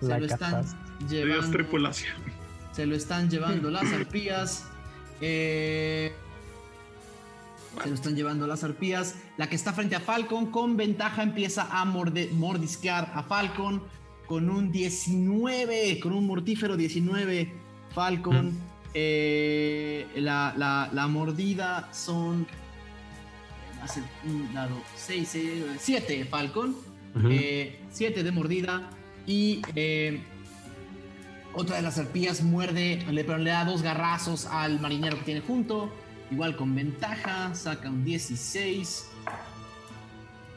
se 0.00 0.08
La 0.08 0.18
lo 0.18 0.26
están 0.26 0.64
llevando. 1.08 1.50
tripulación. 1.50 2.14
Se 2.72 2.84
lo 2.86 2.94
están 2.94 3.30
llevando 3.30 3.70
las 3.70 3.90
arpías. 3.92 4.66
Eh, 5.20 6.12
se 7.82 7.88
lo 7.88 7.94
están 7.94 8.14
llevando 8.16 8.46
las 8.46 8.64
arpías. 8.64 9.16
La 9.36 9.48
que 9.48 9.56
está 9.56 9.72
frente 9.72 9.96
a 9.96 10.00
Falcon 10.00 10.46
con 10.50 10.76
ventaja 10.76 11.22
empieza 11.22 11.68
a 11.70 11.84
morde- 11.84 12.30
mordisquear 12.32 13.10
a 13.14 13.22
Falcon 13.22 13.82
con 14.26 14.48
un 14.48 14.70
19, 14.72 16.00
con 16.00 16.12
un 16.12 16.26
mortífero 16.26 16.76
19. 16.76 17.52
Falcon. 17.94 18.52
Eh, 18.94 20.06
la, 20.16 20.54
la- 20.56 20.88
la 20.92 21.06
mordida 21.08 21.88
son. 21.92 22.46
Ser 23.86 24.02
un 24.24 24.52
dado 24.54 24.76
6, 24.96 25.36
7 25.78 26.24
Falcon. 26.24 26.74
Ujú. 27.14 27.28
7 27.90 28.22
de 28.22 28.32
mordida. 28.32 28.88
Y 29.26 29.60
eh, 29.76 30.22
otra 31.54 31.76
de 31.76 31.82
las 31.82 31.98
arpías 31.98 32.42
muerde, 32.42 33.04
le, 33.10 33.24
pero 33.24 33.38
le 33.38 33.50
da 33.50 33.64
dos 33.64 33.82
garrazos 33.82 34.46
al 34.46 34.80
marinero 34.80 35.18
que 35.18 35.24
tiene 35.24 35.40
junto. 35.42 35.92
Igual 36.30 36.56
con 36.56 36.74
ventaja, 36.74 37.54
saca 37.54 37.88
un 37.88 38.04
16. 38.04 39.10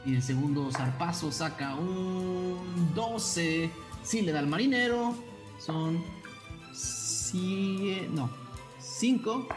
Y 0.06 0.14
el 0.14 0.22
segundo 0.22 0.70
zarpazo 0.72 1.30
saca 1.30 1.74
un 1.74 2.92
12. 2.94 3.70
Sí, 4.02 4.22
le 4.22 4.32
da 4.32 4.40
al 4.40 4.46
marinero. 4.46 5.14
Son. 5.58 6.02
no, 8.14 8.30
5. 8.80 9.48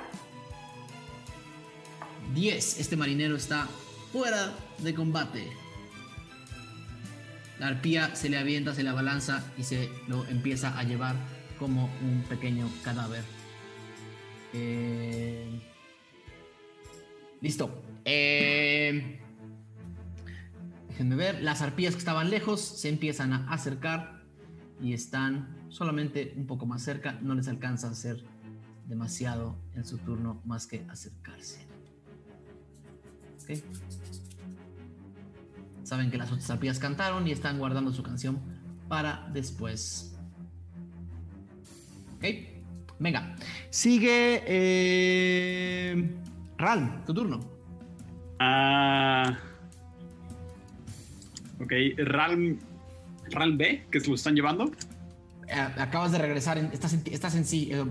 10. 2.33 2.79
Este 2.79 2.95
marinero 2.97 3.35
está 3.35 3.67
fuera 4.11 4.53
de 4.79 4.93
combate. 4.93 5.47
La 7.59 7.67
arpía 7.67 8.15
se 8.15 8.27
le 8.27 8.37
avienta, 8.37 8.73
se 8.73 8.83
le 8.83 8.89
abalanza 8.89 9.43
y 9.57 9.63
se 9.63 9.91
lo 10.07 10.25
empieza 10.25 10.77
a 10.77 10.83
llevar 10.83 11.15
como 11.59 11.85
un 12.01 12.23
pequeño 12.27 12.67
cadáver. 12.83 13.23
Eh, 14.53 15.61
Listo. 17.41 17.83
Eh, 18.05 19.19
Déjenme 20.89 21.15
ver. 21.15 21.41
Las 21.41 21.61
arpías 21.61 21.93
que 21.93 21.99
estaban 21.99 22.29
lejos 22.29 22.61
se 22.61 22.89
empiezan 22.89 23.33
a 23.33 23.51
acercar 23.51 24.21
y 24.81 24.93
están 24.93 25.57
solamente 25.69 26.33
un 26.37 26.45
poco 26.45 26.65
más 26.65 26.83
cerca. 26.83 27.13
No 27.21 27.33
les 27.33 27.47
alcanza 27.47 27.87
a 27.87 27.91
hacer 27.91 28.23
demasiado 28.87 29.57
en 29.73 29.85
su 29.85 29.97
turno 29.97 30.41
más 30.45 30.67
que 30.67 30.85
acercarse. 30.89 31.65
Ok. 33.41 33.63
Saben 35.83 36.11
que 36.11 36.17
las 36.17 36.31
otras 36.31 36.49
arpías 36.51 36.77
cantaron 36.77 37.27
y 37.27 37.31
están 37.31 37.57
guardando 37.57 37.91
su 37.91 38.03
canción 38.03 38.39
para 38.87 39.27
después. 39.33 40.15
Ok. 42.17 42.25
Venga. 42.99 43.35
Sigue. 43.71 44.43
Eh, 44.45 46.20
Ral, 46.61 47.03
tu 47.05 47.13
turno. 47.13 47.39
Ah. 48.39 49.37
ok, 51.59 51.71
Ralm, 51.97 52.59
Ralm 53.31 53.57
B, 53.57 53.85
que 53.91 53.99
se 53.99 54.07
lo 54.09 54.15
están 54.15 54.35
llevando. 54.35 54.71
Eh, 55.47 55.53
acabas 55.77 56.11
de 56.11 56.17
regresar. 56.19 56.57
en- 56.57 56.71
estás, 56.71 56.93
en, 56.93 57.03
estás 57.11 57.35
en 57.35 57.45
sí. 57.45 57.69
eh, 57.71 57.83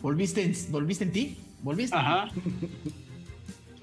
¿volviste, 0.00 0.42
en, 0.44 0.52
¿Volviste 0.70 1.04
en 1.04 1.12
ti? 1.12 1.36
¿Volviste? 1.62 1.96
Ajá. 1.96 2.28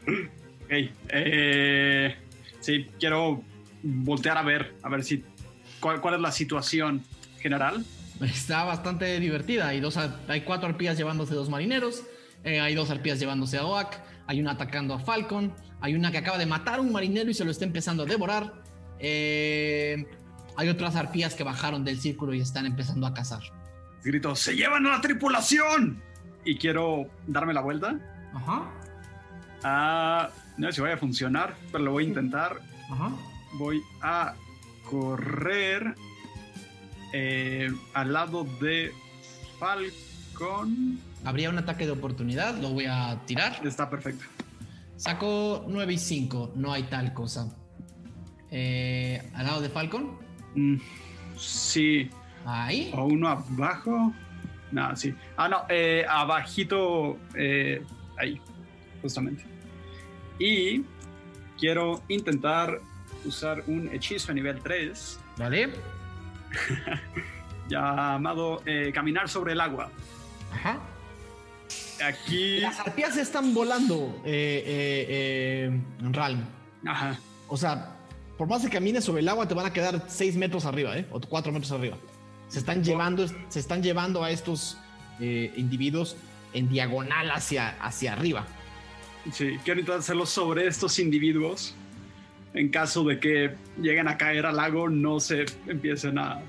Ok, 0.07 0.71
eh, 1.09 2.15
sí, 2.59 2.87
quiero 2.99 3.41
voltear 3.83 4.37
a 4.37 4.43
ver, 4.43 4.75
a 4.83 4.89
ver 4.89 5.03
si 5.03 5.23
cuál, 5.79 6.01
cuál 6.01 6.15
es 6.15 6.21
la 6.21 6.31
situación 6.31 7.03
general. 7.39 7.85
Está 8.21 8.63
bastante 8.65 9.19
divertida. 9.19 9.67
Hay, 9.69 9.79
dos, 9.79 9.97
hay 9.97 10.41
cuatro 10.41 10.67
arpías 10.67 10.97
llevándose 10.97 11.33
dos 11.35 11.49
marineros. 11.49 12.03
eh, 12.43 12.59
hay 12.59 12.75
dos 12.75 12.89
arpías 12.89 13.19
llevándose 13.19 13.57
a 13.57 13.65
Oak. 13.65 13.97
Hay 14.29 14.39
una 14.39 14.51
atacando 14.51 14.93
a 14.93 14.99
Falcon. 14.99 15.51
Hay 15.81 15.95
una 15.95 16.11
que 16.11 16.19
acaba 16.19 16.37
de 16.37 16.45
matar 16.45 16.75
a 16.75 16.81
un 16.81 16.91
marinero 16.91 17.31
y 17.31 17.33
se 17.33 17.43
lo 17.43 17.49
está 17.49 17.65
empezando 17.65 18.03
a 18.03 18.05
devorar. 18.05 18.53
eh, 18.99 20.05
hay 20.55 20.67
otras 20.67 20.95
arpías 20.95 21.33
que 21.35 21.43
bajaron 21.43 21.83
del 21.83 21.99
círculo 21.99 22.33
y 22.33 22.41
están 22.41 22.65
empezando 22.67 23.07
a 23.07 23.13
cazar. 23.13 23.41
Grito, 24.03 24.35
¡se 24.35 24.55
llevan 24.55 24.85
a 24.85 24.91
la 24.91 25.01
tripulación! 25.01 25.99
Y 26.45 26.57
quiero 26.57 27.09
darme 27.25 27.53
la 27.53 27.61
vuelta. 27.61 27.97
Ajá. 28.35 28.69
Ah, 29.63 30.29
no 30.57 30.67
sé 30.67 30.73
si 30.73 30.81
vaya 30.81 30.93
a 30.95 30.97
funcionar, 30.97 31.55
pero 31.71 31.85
lo 31.85 31.91
voy 31.93 32.03
a 32.05 32.07
intentar. 32.09 32.59
Ajá. 32.91 33.11
Voy 33.53 33.81
a 34.01 34.35
correr 34.83 35.95
eh, 37.13 37.71
al 37.93 38.13
lado 38.13 38.45
de 38.61 38.91
Falcon. 39.59 40.99
Habría 41.25 41.49
un 41.49 41.57
ataque 41.57 41.85
de 41.85 41.91
oportunidad. 41.91 42.55
Lo 42.57 42.69
voy 42.69 42.85
a 42.85 43.21
tirar. 43.25 43.59
Está 43.65 43.89
perfecto. 43.89 44.25
Saco 44.95 45.65
9 45.67 45.93
y 45.93 45.97
5. 45.97 46.53
No 46.55 46.73
hay 46.73 46.83
tal 46.83 47.13
cosa. 47.13 47.55
Eh, 48.51 49.29
al 49.33 49.45
lado 49.45 49.61
de 49.61 49.69
Falcon. 49.69 50.17
Mm, 50.55 50.75
sí. 51.37 52.09
Ahí. 52.45 52.91
O 52.95 53.05
uno 53.05 53.27
abajo. 53.29 54.13
No, 54.71 54.95
sí. 54.95 55.13
Ah, 55.37 55.47
no, 55.49 55.63
eh, 55.69 56.05
abajito. 56.07 57.17
eh, 57.35 57.83
ahí, 58.17 58.39
justamente. 59.01 59.43
Y 60.39 60.83
quiero 61.59 62.01
intentar 62.07 62.79
usar 63.25 63.63
un 63.67 63.89
hechizo 63.93 64.31
a 64.31 64.35
nivel 64.35 64.61
3 64.61 65.19
Vale. 65.37 65.69
llamado 67.67 68.61
eh, 68.65 68.91
Caminar 68.93 69.29
sobre 69.29 69.53
el 69.53 69.61
agua. 69.61 69.91
Ajá. 70.53 70.79
Aquí. 72.03 72.59
Las 72.59 72.79
arpías 72.79 73.17
están 73.17 73.53
volando, 73.53 74.21
eh, 74.25 74.63
eh, 74.65 75.69
eh, 75.69 75.81
Ralm. 76.11 76.43
Ajá. 76.85 77.19
O 77.47 77.57
sea, 77.57 77.95
por 78.37 78.47
más 78.47 78.61
que 78.63 78.69
camines 78.69 79.03
sobre 79.03 79.21
el 79.21 79.27
agua, 79.27 79.47
te 79.47 79.53
van 79.53 79.65
a 79.65 79.73
quedar 79.73 80.05
6 80.07 80.37
metros 80.37 80.65
arriba, 80.65 80.97
¿eh? 80.97 81.05
O 81.11 81.19
4 81.19 81.51
metros 81.51 81.71
arriba. 81.71 81.97
Se 82.47 82.59
están 82.59 82.83
llevando, 82.83 83.27
se 83.49 83.59
están 83.59 83.83
llevando 83.83 84.23
a 84.23 84.31
estos 84.31 84.77
eh, 85.19 85.51
individuos 85.57 86.15
en 86.53 86.69
diagonal 86.69 87.29
hacia, 87.31 87.69
hacia 87.81 88.13
arriba. 88.13 88.47
Sí, 89.33 89.57
quiero 89.65 89.81
intentar 89.81 89.99
hacerlo 89.99 90.25
sobre 90.25 90.67
estos 90.67 90.97
individuos. 90.99 91.75
En 92.53 92.69
caso 92.69 93.03
de 93.03 93.19
que 93.19 93.55
lleguen 93.79 94.07
a 94.07 94.17
caer 94.17 94.45
al 94.45 94.55
lago, 94.55 94.89
no 94.89 95.19
se 95.19 95.45
empiecen 95.67 96.17
a. 96.17 96.41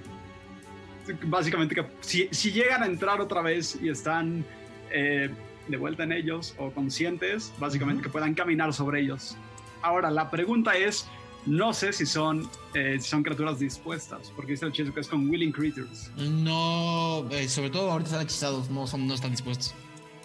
Básicamente, 1.24 1.74
que 1.74 1.84
si, 2.00 2.28
si 2.30 2.52
llegan 2.52 2.84
a 2.84 2.86
entrar 2.86 3.20
otra 3.20 3.42
vez 3.42 3.76
y 3.82 3.88
están 3.88 4.44
eh, 4.90 5.30
de 5.68 5.76
vuelta 5.76 6.02
en 6.04 6.12
ellos 6.12 6.54
o 6.58 6.70
conscientes, 6.70 7.52
básicamente 7.58 8.02
que 8.02 8.08
puedan 8.08 8.34
caminar 8.34 8.72
sobre 8.74 9.00
ellos. 9.00 9.36
Ahora, 9.82 10.10
la 10.10 10.30
pregunta 10.30 10.76
es: 10.76 11.06
no 11.46 11.72
sé 11.72 11.92
si 11.92 12.06
son, 12.06 12.48
eh, 12.74 12.98
si 13.00 13.08
son 13.08 13.22
criaturas 13.22 13.58
dispuestas, 13.58 14.32
porque 14.36 14.52
dice 14.52 14.64
el 14.66 14.72
hechizo 14.72 14.92
que 14.92 15.00
es 15.00 15.08
con 15.08 15.28
Willing 15.30 15.52
Creatures. 15.52 16.10
No, 16.16 17.26
eh, 17.30 17.48
sobre 17.48 17.70
todo 17.70 17.90
ahorita 17.90 18.10
están 18.10 18.22
hechizados, 18.24 18.68
no, 18.70 18.86
son, 18.86 19.06
no 19.06 19.14
están 19.14 19.30
dispuestos. 19.30 19.74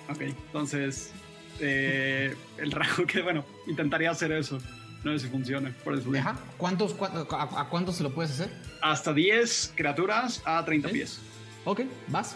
Ok, 0.10 0.22
entonces. 0.22 1.12
eh, 1.60 2.36
el 2.58 2.72
rango 2.72 3.06
que, 3.08 3.22
bueno, 3.22 3.46
intentaría 3.68 4.12
hacer 4.12 4.32
eso. 4.34 4.58
No 5.06 5.12
sé 5.14 5.20
si 5.26 5.32
funciona, 5.32 5.72
por 5.84 5.94
eso. 5.94 6.12
Ajá. 6.18 6.36
¿Cuántos, 6.58 6.98
cua- 6.98 7.28
a, 7.32 7.62
a 7.62 7.70
cuántos 7.70 7.96
se 7.98 8.04
lo 8.04 8.12
puedes 8.14 8.32
hacer? 8.32 8.50
Hasta 8.82 9.14
10 9.14 9.74
criaturas 9.76 10.42
a 10.46 10.66
30 10.66 10.88
Ok. 10.88 10.94
pies. 10.94 11.20
Ok, 11.64 11.82
vas. 12.08 12.36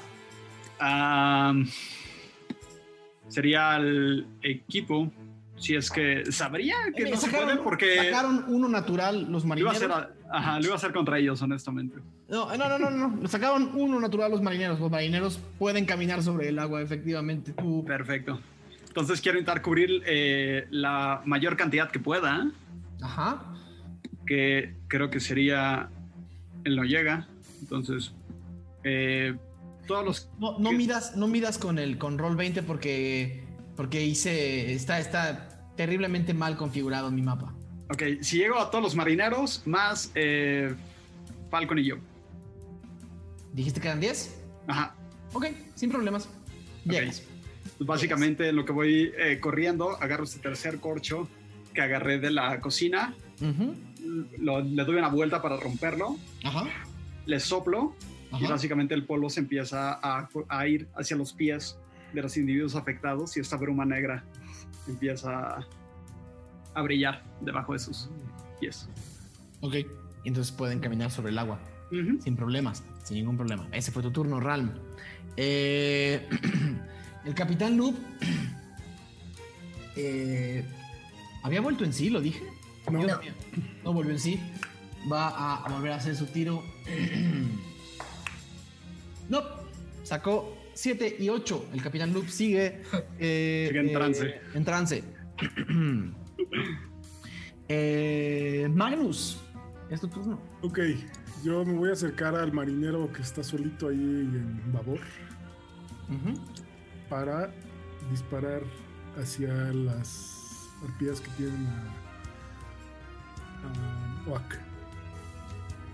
Am, 0.80 1.68
sería 3.30 3.78
el 3.78 4.28
equipo. 4.42 5.12
Si 5.58 5.76
es 5.76 5.90
que 5.90 6.32
sabría 6.32 6.76
que 6.96 7.04
Eh, 7.04 7.12
no 7.12 7.18
se 7.18 7.30
puede 7.30 7.58
porque 7.58 7.98
sacaron 7.98 8.46
uno 8.48 8.70
natural 8.70 9.30
los 9.30 9.44
iba 9.44 9.56
a 9.56 9.74
marineros. 9.74 10.08
Ajá, 10.32 10.58
lo 10.60 10.66
iba 10.66 10.74
a 10.74 10.78
hacer 10.78 10.94
contra 10.94 11.18
ellos, 11.18 11.42
honestamente. 11.42 11.98
No, 12.30 12.56
no, 12.56 12.70
no, 12.70 12.80
no, 12.80 12.90
no. 13.10 13.28
Sacaron 13.28 13.72
uno 13.74 14.00
natural 14.00 14.32
los 14.32 14.42
marineros. 14.42 14.80
Los 14.80 14.90
marineros 14.90 15.40
pueden 15.58 15.86
caminar 15.86 16.24
sobre 16.24 16.48
el 16.48 16.60
agua, 16.60 16.82
efectivamente. 16.82 17.52
Tú. 17.54 17.84
Perfecto. 17.86 18.40
Entonces 18.88 19.20
quiero 19.22 19.38
intentar 19.38 19.62
cubrir 19.62 20.02
eh, 20.06 20.66
la 20.72 21.22
mayor 21.26 21.58
cantidad 21.58 21.92
que 21.92 22.00
pueda, 22.00 22.50
Ajá. 23.02 23.44
que 24.26 24.76
creo 24.88 25.10
que 25.10 25.20
sería. 25.20 25.90
Él 26.64 26.76
no 26.76 26.84
llega. 26.84 27.28
Entonces, 27.62 28.14
eh, 28.84 29.36
todos 29.90 30.06
los. 30.06 30.30
No, 30.40 30.58
no 30.60 30.72
midas, 30.72 31.16
no 31.18 31.28
midas 31.28 31.58
con 31.58 31.80
el 31.80 31.98
con 31.98 32.18
roll 32.20 32.36
20 32.36 32.62
porque 32.64 33.44
porque 33.76 34.06
hice 34.06 34.72
está 34.74 35.00
está 35.00 35.72
terriblemente 35.76 36.34
mal 36.34 36.56
configurado 36.58 37.10
mi 37.12 37.22
mapa. 37.24 37.54
Ok, 37.90 38.04
si 38.22 38.38
llego 38.38 38.60
a 38.60 38.70
todos 38.70 38.84
los 38.84 38.96
marineros, 38.96 39.64
más 39.66 40.12
eh, 40.14 40.76
Falcon 41.50 41.80
y 41.80 41.86
yo. 41.86 41.96
¿Dijiste 43.54 43.82
que 43.82 43.88
eran 43.88 44.00
10? 44.00 44.42
Ajá. 44.68 44.94
Ok, 45.34 45.48
sin 45.76 45.90
problemas. 45.90 46.30
Llegas. 46.86 47.24
Pues 47.78 47.88
básicamente 47.88 48.50
en 48.50 48.56
lo 48.58 48.66
que 48.66 48.72
voy 48.72 49.12
eh, 49.18 49.40
corriendo, 49.40 49.98
agarro 50.02 50.26
este 50.26 50.40
tercer 50.40 50.80
corcho 50.80 51.28
que 51.74 51.82
agarré 51.82 52.20
de 52.20 52.30
la 52.30 52.60
cocina, 52.62 53.16
lo- 54.38 54.62
le 54.62 54.84
doy 54.84 54.96
una 54.98 55.08
vuelta 55.10 55.42
para 55.42 55.58
romperlo, 55.58 56.18
Ajá. 56.44 56.66
le 57.26 57.40
soplo 57.40 57.96
y 58.38 58.48
básicamente 58.48 58.94
el 58.94 59.06
polvo 59.06 59.30
se 59.30 59.40
empieza 59.40 59.94
a, 59.94 60.30
a 60.50 60.68
ir 60.68 60.88
hacia 60.96 61.18
los 61.18 61.34
pies 61.34 61.78
de 62.14 62.22
los 62.22 62.38
individuos 62.38 62.76
afectados 62.76 63.36
y 63.38 63.40
esta 63.40 63.58
bruma 63.58 63.86
negra 63.86 64.24
empieza 64.88 65.66
a 66.74 66.82
brillar 66.82 67.24
debajo 67.42 67.74
de 67.74 67.80
sus 67.80 68.10
pies. 68.60 68.88
Ok. 69.62 69.76
Y 70.24 70.28
entonces 70.28 70.52
pueden 70.52 70.80
caminar 70.80 71.12
sobre 71.12 71.32
el 71.32 71.40
agua. 71.40 71.60
Sin 71.90 72.36
problemas, 72.36 72.84
sin 73.04 73.18
ningún 73.18 73.36
problema. 73.36 73.68
Ese 73.72 73.92
fue 73.92 74.04
tu 74.04 74.12
turno, 74.12 74.40
Ralm. 74.40 74.72
Eh, 75.38 76.28
el 77.26 77.34
capitán 77.34 77.78
Noob 77.78 77.96
eh, 79.96 80.64
había 81.42 81.62
vuelto 81.62 81.84
en 81.84 81.94
sí, 81.94 82.12
lo 82.12 82.22
dije. 82.22 82.44
No. 82.92 83.02
No 83.84 83.94
volvió 83.94 84.12
en 84.12 84.20
sí. 84.20 84.40
Va 85.12 85.56
a 85.56 85.70
volver 85.70 85.94
a 85.94 85.96
hacer 85.96 86.16
su 86.16 86.28
tiro. 86.28 86.64
no, 89.30 89.42
sacó 90.04 90.58
7 90.74 91.18
y 91.20 91.30
8. 91.30 91.70
El 91.74 91.82
capitán 91.82 92.14
Noob 92.14 92.28
sigue, 92.30 92.82
eh, 93.20 93.66
Sigue 93.68 93.80
en 93.80 93.90
eh, 93.90 93.94
trance. 93.94 94.42
en 94.54 94.66
trance. 94.66 95.04
Eh, 97.72 98.68
Magnus, 98.74 99.40
es 99.92 100.02
tu 100.02 100.08
turno. 100.08 100.42
Ok, 100.64 100.80
yo 101.44 101.64
me 101.64 101.74
voy 101.74 101.92
a 101.92 101.94
acercar 101.94 102.34
al 102.34 102.52
marinero 102.52 103.14
que 103.14 103.22
está 103.22 103.44
solito 103.44 103.90
ahí 103.90 103.96
en 103.96 104.74
babor 104.74 105.00
para 107.08 107.54
disparar 108.10 108.64
hacia 109.22 109.54
las 109.54 110.68
arpías 110.84 111.22
que 111.22 111.30
tienen 111.38 111.68
a, 111.68 111.84
a 113.68 114.32
Oak. 114.32 114.69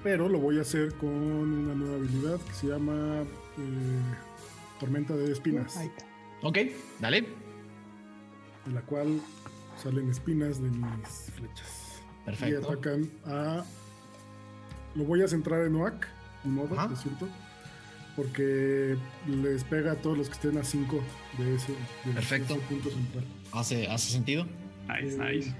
Pero 0.05 0.29
lo 0.29 0.37
voy 0.37 0.59
a 0.59 0.61
hacer 0.61 0.93
con 0.97 1.09
una 1.09 1.73
nueva 1.73 1.95
habilidad 1.95 2.39
que 2.39 2.53
se 2.53 2.67
llama 2.67 3.23
eh, 3.57 4.01
Tormenta 4.79 5.15
de 5.15 5.31
Espinas, 5.31 5.79
Ok, 6.43 6.59
dale. 6.99 7.21
de 8.67 8.71
la 8.71 8.81
cual 8.81 9.19
salen 9.81 10.07
espinas 10.11 10.61
de 10.61 10.69
mis 10.69 11.31
flechas. 11.35 12.03
Y 12.21 12.25
Perfecto. 12.25 12.71
atacan 12.71 13.09
a. 13.25 13.65
Lo 14.93 15.05
voy 15.05 15.23
a 15.23 15.27
centrar 15.27 15.63
en 15.65 15.75
Oak, 15.75 16.05
un 16.43 16.53
modo, 16.53 16.77
Ajá. 16.79 16.87
lo 16.89 16.95
siento. 16.95 17.27
Porque 18.15 18.95
les 19.27 19.63
pega 19.63 19.93
a 19.93 19.95
todos 19.95 20.19
los 20.19 20.27
que 20.27 20.33
estén 20.35 20.57
a 20.59 20.63
5 20.63 21.01
de 21.39 21.55
ese, 21.55 21.71
de 22.05 22.11
Perfecto. 22.13 22.53
ese 22.53 22.63
punto 22.67 22.89
central. 22.91 23.25
¿Hace, 23.53 23.87
hace 23.87 24.11
sentido? 24.11 24.45
Nice, 24.87 25.15
Eh, 25.15 25.33
nice. 25.35 25.55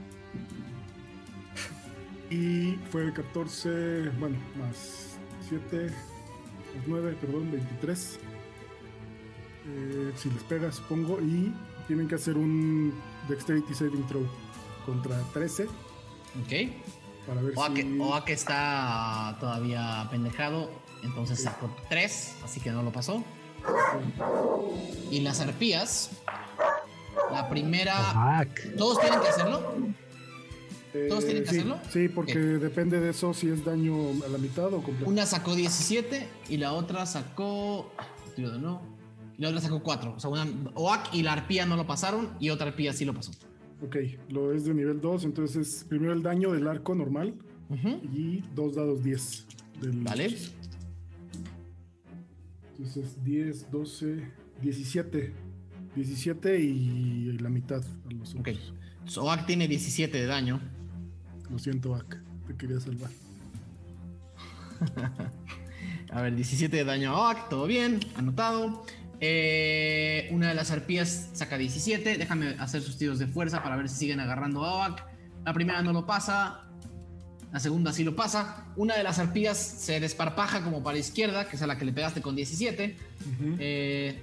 Y 2.30 2.76
fue 2.91 3.14
14, 3.14 4.10
bueno, 4.19 4.38
más 4.57 5.18
7, 5.47 5.88
más 5.88 6.88
9, 6.88 7.18
perdón, 7.22 7.52
23. 7.52 8.19
Eh, 9.68 10.11
si 10.15 10.30
les 10.30 10.43
pega, 10.43 10.72
supongo. 10.72 11.19
Y 11.22 11.53
tienen 11.88 12.07
que 12.07 12.15
hacer 12.15 12.35
un 12.38 12.93
Dexterity 13.30 13.73
Saving 13.73 14.07
Throw 14.07 14.27
contra 14.85 15.19
13 15.34 15.65
Ok. 15.65 16.72
para 17.27 17.41
ver 17.41 17.53
Oak, 17.56 17.76
si. 17.76 17.99
Oak 17.99 18.30
está 18.30 19.38
todavía 19.39 20.07
pendejado, 20.11 20.69
entonces 21.03 21.41
sacó 21.43 21.69
3, 21.89 22.38
así 22.43 22.60
que 22.60 22.72
no 22.72 22.84
lo 22.84 22.91
pasó. 22.91 23.23
Y 25.11 25.22
las 25.22 25.39
arpías, 25.39 26.11
la 27.31 27.49
primera... 27.49 28.43
Fuck. 28.43 28.76
¿Todos 28.77 28.99
tienen 28.99 29.19
que 29.22 29.27
hacerlo? 29.30 29.76
¿Todos 31.09 31.26
tienen 31.26 31.43
que 31.43 31.49
sí, 31.49 31.55
hacerlo? 31.57 31.80
Sí, 31.89 32.09
porque 32.09 32.38
depende 32.39 32.99
de 32.99 33.09
eso 33.09 33.34
si 33.34 33.49
es 33.49 33.63
daño 33.63 33.95
a 34.26 34.30
la 34.30 34.38
mitad 34.38 34.73
o 34.73 34.81
completo. 34.81 35.09
Una 35.09 35.26
sacó 35.26 35.55
17 35.55 36.27
y 36.49 36.57
la 36.57 36.73
otra 36.73 37.05
sacó... 37.05 37.91
tiro 38.35 38.51
de 38.51 38.59
no. 38.59 38.81
Y 39.38 39.41
la 39.41 39.49
otra 39.49 39.61
sacó 39.61 39.81
4. 39.84 40.13
O 40.15 40.19
sea, 40.19 40.30
una, 40.30 40.47
Oak 40.76 41.13
y 41.13 41.23
la 41.23 41.34
arpía 41.34 41.65
no 41.65 41.76
lo 41.76 41.85
pasaron 41.85 42.30
y 42.39 42.49
otra 42.49 42.67
arpía 42.67 42.93
sí 42.93 43.05
lo 43.05 43.13
pasó. 43.13 43.31
Ok, 43.81 43.97
lo 44.30 44.53
es 44.53 44.65
de 44.65 44.73
nivel 44.73 45.01
2, 45.01 45.26
entonces 45.26 45.67
es 45.67 45.84
primero 45.84 46.13
el 46.13 46.23
daño 46.23 46.53
del 46.53 46.67
arco 46.67 46.95
normal 46.95 47.35
Ujú. 47.69 47.99
y 48.13 48.43
dos 48.55 48.76
dados 48.76 49.03
10. 49.03 49.45
Del 49.81 49.91
Vale. 50.01 50.38
Entonces 52.77 53.23
10, 53.23 53.72
12, 53.72 54.31
17. 54.61 55.34
17 55.95 56.59
y 56.59 57.38
la 57.39 57.49
mitad 57.49 57.81
a 57.81 58.13
los 58.13 58.35
Ok. 58.35 58.39
otros. 58.39 58.73
Entonces, 58.93 59.17
Oak 59.17 59.45
tiene 59.45 59.67
17 59.67 60.17
de 60.17 60.26
daño. 60.26 60.61
Lo 61.49 61.59
siento, 61.59 61.95
Ak, 61.95 62.17
te 62.47 62.55
quería 62.55 62.80
salvar. 62.80 63.09
A 66.11 66.22
ver, 66.22 66.35
17 66.35 66.76
de 66.77 66.84
daño 66.84 67.11
a 67.15 67.30
Oak, 67.30 67.49
todo 67.49 67.65
bien, 67.67 67.99
anotado. 68.15 68.85
Eh, 69.19 70.30
una 70.31 70.49
de 70.49 70.53
las 70.55 70.72
arpías 70.72 71.30
saca 71.34 71.57
17. 71.57 72.17
Déjame 72.17 72.49
hacer 72.59 72.81
sus 72.81 72.97
tiros 72.97 73.19
de 73.19 73.27
fuerza 73.27 73.61
para 73.63 73.76
ver 73.76 73.89
si 73.89 73.95
siguen 73.97 74.19
agarrando 74.19 74.63
a 74.63 74.88
Oak. 74.88 75.03
La 75.43 75.53
primera 75.53 75.81
no 75.81 75.91
lo 75.93 76.05
pasa. 76.05 76.61
La 77.51 77.59
segunda 77.59 77.91
sí 77.91 78.03
lo 78.03 78.15
pasa. 78.15 78.65
Una 78.76 78.95
de 78.95 79.03
las 79.03 79.19
arpías 79.19 79.57
se 79.57 79.99
desparpaja 79.99 80.63
como 80.63 80.84
para 80.84 80.95
la 80.95 80.99
izquierda, 80.99 81.47
que 81.49 81.55
es 81.55 81.61
a 81.61 81.67
la 81.67 81.77
que 81.77 81.85
le 81.85 81.91
pegaste 81.93 82.22
con 82.22 82.35
17. 82.35 82.95
Ujú. 83.22 83.55
Eh, 83.59 84.22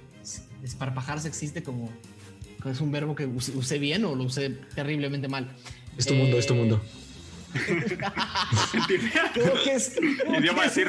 desparpajarse 0.61 1.27
existe 1.27 1.63
como. 1.63 1.89
¿Es 2.65 2.79
un 2.79 2.91
verbo 2.91 3.13
que 3.13 3.25
use, 3.25 3.51
usé 3.57 3.77
bien 3.77 4.05
o 4.05 4.15
lo 4.15 4.23
usé 4.23 4.49
terriblemente 4.73 5.27
mal? 5.27 5.51
Es 5.97 6.05
tu 6.07 6.13
mundo, 6.15 6.37
es 6.37 6.47
tu 6.47 6.53
Eh, 6.53 6.57
mundo. 6.57 6.81
Creo 9.33 9.53
que 9.63 9.73
es. 9.75 9.93
creo 9.95 10.39
Idioma 10.39 10.61
que 10.63 10.67
es. 10.67 10.77
En 10.77 10.83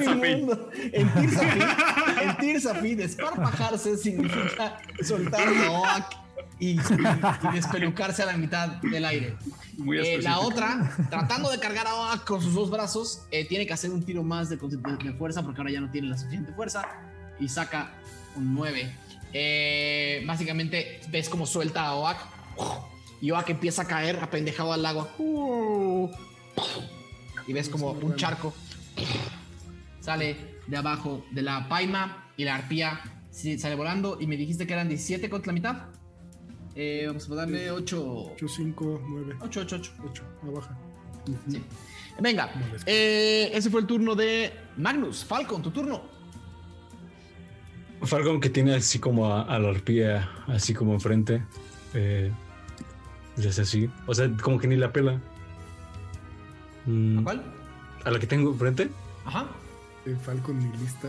desparpajarse 2.95 3.97
significa 3.97 4.79
soltar 5.03 5.49
a 5.49 5.71
Oak 5.71 6.17
y, 6.59 6.71
y- 6.71 6.81
y 6.81 7.53
despelucarse 7.55 8.23
a 8.23 8.27
la 8.27 8.37
mitad 8.37 8.69
del 8.83 9.05
aire. 9.05 9.37
Muy 9.77 9.99
Eh, 9.99 10.23
la 10.23 10.39
otra, 10.39 10.91
tratando 11.11 11.51
de 11.51 11.59
cargar 11.59 11.87
a 11.87 11.95
Oak 11.95 12.25
con 12.25 12.41
sus 12.41 12.55
dos 12.55 12.71
brazos, 12.71 13.23
eh, 13.31 13.45
tiene 13.47 13.67
que 13.67 13.73
hacer 13.73 13.91
un 13.91 14.05
tiro 14.05 14.23
más 14.23 14.49
de, 14.49 14.57
fuerza 15.19 15.43
porque 15.43 15.61
ahora 15.61 15.73
ya 15.73 15.81
no 15.81 15.91
tiene 15.91 16.09
la 16.09 16.17
suficiente 16.17 16.53
fuerza 16.53 16.87
y 17.41 17.49
saca 17.49 17.93
un 18.37 18.55
9. 18.55 18.95
Eh, 19.33 20.23
básicamente 20.27 21.01
ves 21.11 21.29
como 21.29 21.45
suelta 21.45 21.87
a 21.87 21.95
Oak 21.97 22.19
y 23.21 23.33
Oak 23.33 23.51
empieza 23.51 23.83
a 23.83 23.87
caer 23.87 24.21
apendejado 24.23 24.73
al 24.73 24.87
agua. 24.87 25.09
Y 27.47 27.53
ves 27.53 27.69
como 27.69 27.91
un 27.91 28.17
charco 28.17 28.55
sale 30.01 30.37
de 30.67 30.77
abajo 30.77 31.25
de 31.31 31.43
la 31.43 31.69
paima 31.69 32.31
y 32.37 32.45
la 32.45 32.57
arpía 32.57 33.01
sale 33.31 33.75
volando. 33.75 34.19
Y 34.21 34.27
me 34.27 34.37
dijiste 34.37 34.67
que 34.67 34.73
eran 34.73 34.89
17 34.89 35.29
contra 35.31 35.49
la 35.49 35.55
mitad. 35.55 35.77
Eh, 36.75 37.05
vamos 37.07 37.31
a 37.31 37.35
darle 37.35 37.71
8. 37.71 38.33
8, 38.35 38.47
5, 38.49 39.03
9, 39.09 39.37
8, 39.41 39.61
8, 39.61 39.77
8. 39.77 39.93
8, 40.11 40.23
a 40.43 40.51
baja. 40.51 40.79
Sí. 41.49 41.63
Venga, 42.21 42.51
eh, 42.87 43.51
ese 43.53 43.71
fue 43.71 43.81
el 43.81 43.87
turno 43.87 44.15
de 44.15 44.53
Magnus. 44.77 45.25
Falcon, 45.25 45.63
tu 45.63 45.71
turno. 45.71 46.03
Falcon 48.03 48.41
que 48.41 48.51
tiene 48.51 48.75
así 48.75 48.99
como 48.99 49.33
a, 49.33 49.43
a 49.43 49.59
la 49.59 49.71
arpía, 49.71 50.31
así 50.47 50.75
como 50.75 50.93
enfrente. 50.93 51.43
Eh, 51.95 52.31
le 53.37 53.49
hace 53.49 53.63
así. 53.63 53.91
O 54.07 54.15
sea, 54.15 54.31
como 54.43 54.59
que 54.59 54.69
ni 54.69 54.77
la 54.77 54.93
pela. 54.93 55.21
Mm, 56.87 57.23
¿Cuál? 57.23 57.43
a 58.05 58.11
la 58.11 58.19
que 58.19 58.27
tengo 58.27 58.51
enfrente. 58.51 58.91
Ajá. 59.25 59.47
Eh, 60.07 60.17
Falcon 60.23 60.59
ni 60.59 60.77
lista. 60.79 61.09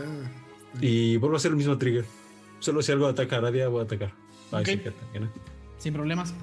Y 0.80 1.16
vuelvo 1.18 1.36
a 1.36 1.38
hacer 1.38 1.50
el 1.50 1.56
mismo 1.56 1.76
trigger. 1.76 2.04
Solo 2.60 2.80
si 2.82 2.92
algo 2.92 3.06
ataca 3.06 3.36
a 3.36 3.40
Radia, 3.40 3.68
voy 3.68 3.80
a 3.80 3.84
atacar. 3.84 4.12
Ay, 4.52 4.64
sí 4.64 4.78
que 4.78 4.88
ataque, 4.88 5.20
¿no? 5.20 5.28
Sin 5.78 5.92
problemas. 5.92 6.34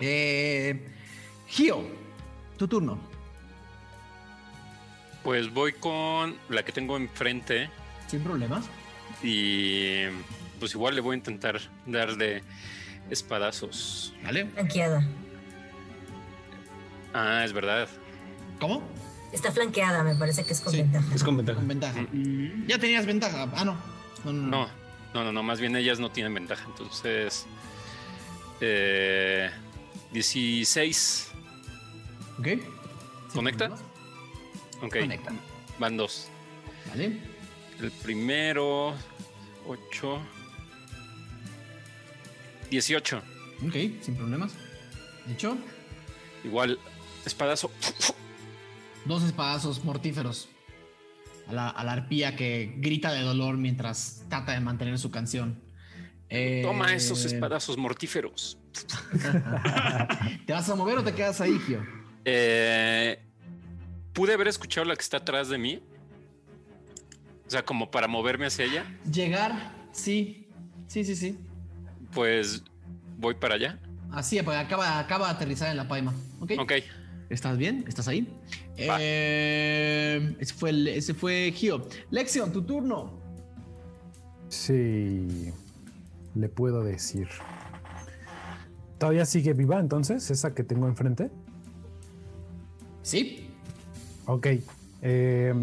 Eh, 0.00 0.88
Gio, 1.46 1.84
tu 2.56 2.66
turno. 2.66 2.98
Pues 5.22 5.52
voy 5.52 5.72
con 5.72 6.34
la 6.48 6.64
que 6.64 6.72
tengo 6.72 6.96
enfrente 6.96 7.70
Sin 8.08 8.20
problemas. 8.22 8.68
y 9.22 10.02
pues 10.60 10.74
igual 10.74 10.94
le 10.96 11.00
voy 11.00 11.14
a 11.14 11.18
intentar 11.18 11.60
darle 11.86 12.42
espadazos. 13.10 14.12
¿Vale? 14.24 14.46
Flanqueada. 14.46 15.06
Ah, 17.14 17.42
es 17.44 17.52
verdad. 17.52 17.88
¿Cómo? 18.60 18.82
Está 19.32 19.50
flanqueada, 19.50 20.02
me 20.02 20.14
parece 20.14 20.44
que 20.44 20.52
es 20.52 20.60
con 20.60 20.72
Sí. 20.72 20.78
ventaja. 20.82 21.14
Es 21.14 21.24
con 21.24 21.36
ventaja. 21.36 21.58
Con 21.58 21.68
ventaja. 21.68 22.06
Ya 22.66 22.78
tenías 22.78 23.06
ventaja. 23.06 23.48
Ah, 23.54 23.64
no. 23.64 23.76
No, 24.24 24.32
no, 24.32 24.42
no. 24.42 24.50
No, 24.50 24.68
no, 25.14 25.24
no, 25.24 25.32
no, 25.32 25.42
más 25.42 25.60
bien 25.60 25.74
ellas 25.76 25.98
no 26.00 26.10
tienen 26.10 26.34
ventaja. 26.34 26.64
Entonces, 26.66 27.46
eh, 28.60 29.50
16. 30.12 31.30
Ok. 32.38 32.48
¿Conecta? 33.32 33.70
Ok, 34.82 34.98
Conecta. 35.00 35.32
van 35.78 35.96
dos. 35.96 36.28
Vale. 36.90 37.18
El 37.80 37.90
primero, 37.90 38.94
8, 39.66 40.20
18. 42.70 43.18
Ok, 43.66 43.72
sin 44.02 44.16
problemas. 44.16 44.52
Hecho. 45.28 45.56
Igual, 46.44 46.78
espadazo. 47.26 47.70
Dos 49.04 49.22
espadazos 49.22 49.84
mortíferos. 49.84 50.48
A 51.48 51.52
la, 51.52 51.68
a 51.68 51.84
la 51.84 51.92
arpía 51.92 52.36
que 52.36 52.74
grita 52.78 53.12
de 53.12 53.20
dolor 53.20 53.56
mientras 53.58 54.24
trata 54.30 54.52
de 54.52 54.60
mantener 54.60 54.98
su 54.98 55.10
canción. 55.10 55.60
Eh, 56.30 56.62
Toma 56.64 56.94
esos 56.94 57.24
espadazos 57.26 57.76
mortíferos. 57.76 58.58
¿Te 60.46 60.52
vas 60.52 60.68
a 60.68 60.74
mover 60.74 60.98
o 60.98 61.04
te 61.04 61.12
quedas 61.12 61.40
ahí, 61.40 61.58
Gio? 61.66 61.84
Eh, 62.24 63.20
¿Pude 64.14 64.32
haber 64.32 64.48
escuchado 64.48 64.86
la 64.86 64.96
que 64.96 65.02
está 65.02 65.18
atrás 65.18 65.48
de 65.48 65.58
mí? 65.58 65.82
O 67.46 67.50
sea, 67.50 67.64
como 67.64 67.90
para 67.90 68.08
moverme 68.08 68.46
hacia 68.46 68.64
ella. 68.64 68.98
Llegar, 69.10 69.72
sí. 69.92 70.48
Sí, 70.86 71.04
sí, 71.04 71.14
sí. 71.14 71.38
Pues 72.12 72.64
voy 73.18 73.34
para 73.34 73.56
allá. 73.56 73.78
Así, 74.10 74.40
pues 74.42 74.56
acaba, 74.56 74.98
acaba 74.98 75.26
de 75.28 75.34
aterrizar 75.34 75.70
en 75.70 75.76
la 75.76 75.86
paima. 75.86 76.14
Ok. 76.40 76.52
Ok. 76.58 76.72
¿Estás 77.30 77.56
bien? 77.58 77.84
¿Estás 77.88 78.06
ahí? 78.08 78.28
Eh, 78.76 80.36
ese 80.38 80.54
fue, 80.54 80.70
el- 80.70 80.88
ese 80.88 81.14
fue 81.14 81.52
Gio. 81.54 81.86
Lexion, 82.10 82.52
tu 82.52 82.62
turno. 82.62 83.12
Sí. 84.48 85.52
Le 86.34 86.48
puedo 86.48 86.82
decir. 86.84 87.28
¿Todavía 88.98 89.24
sigue 89.26 89.52
viva 89.52 89.80
entonces? 89.80 90.30
¿Esa 90.30 90.54
que 90.54 90.64
tengo 90.64 90.86
enfrente? 90.86 91.30
Sí. 93.02 93.48
Ok. 94.26 94.46
eh, 95.02 95.54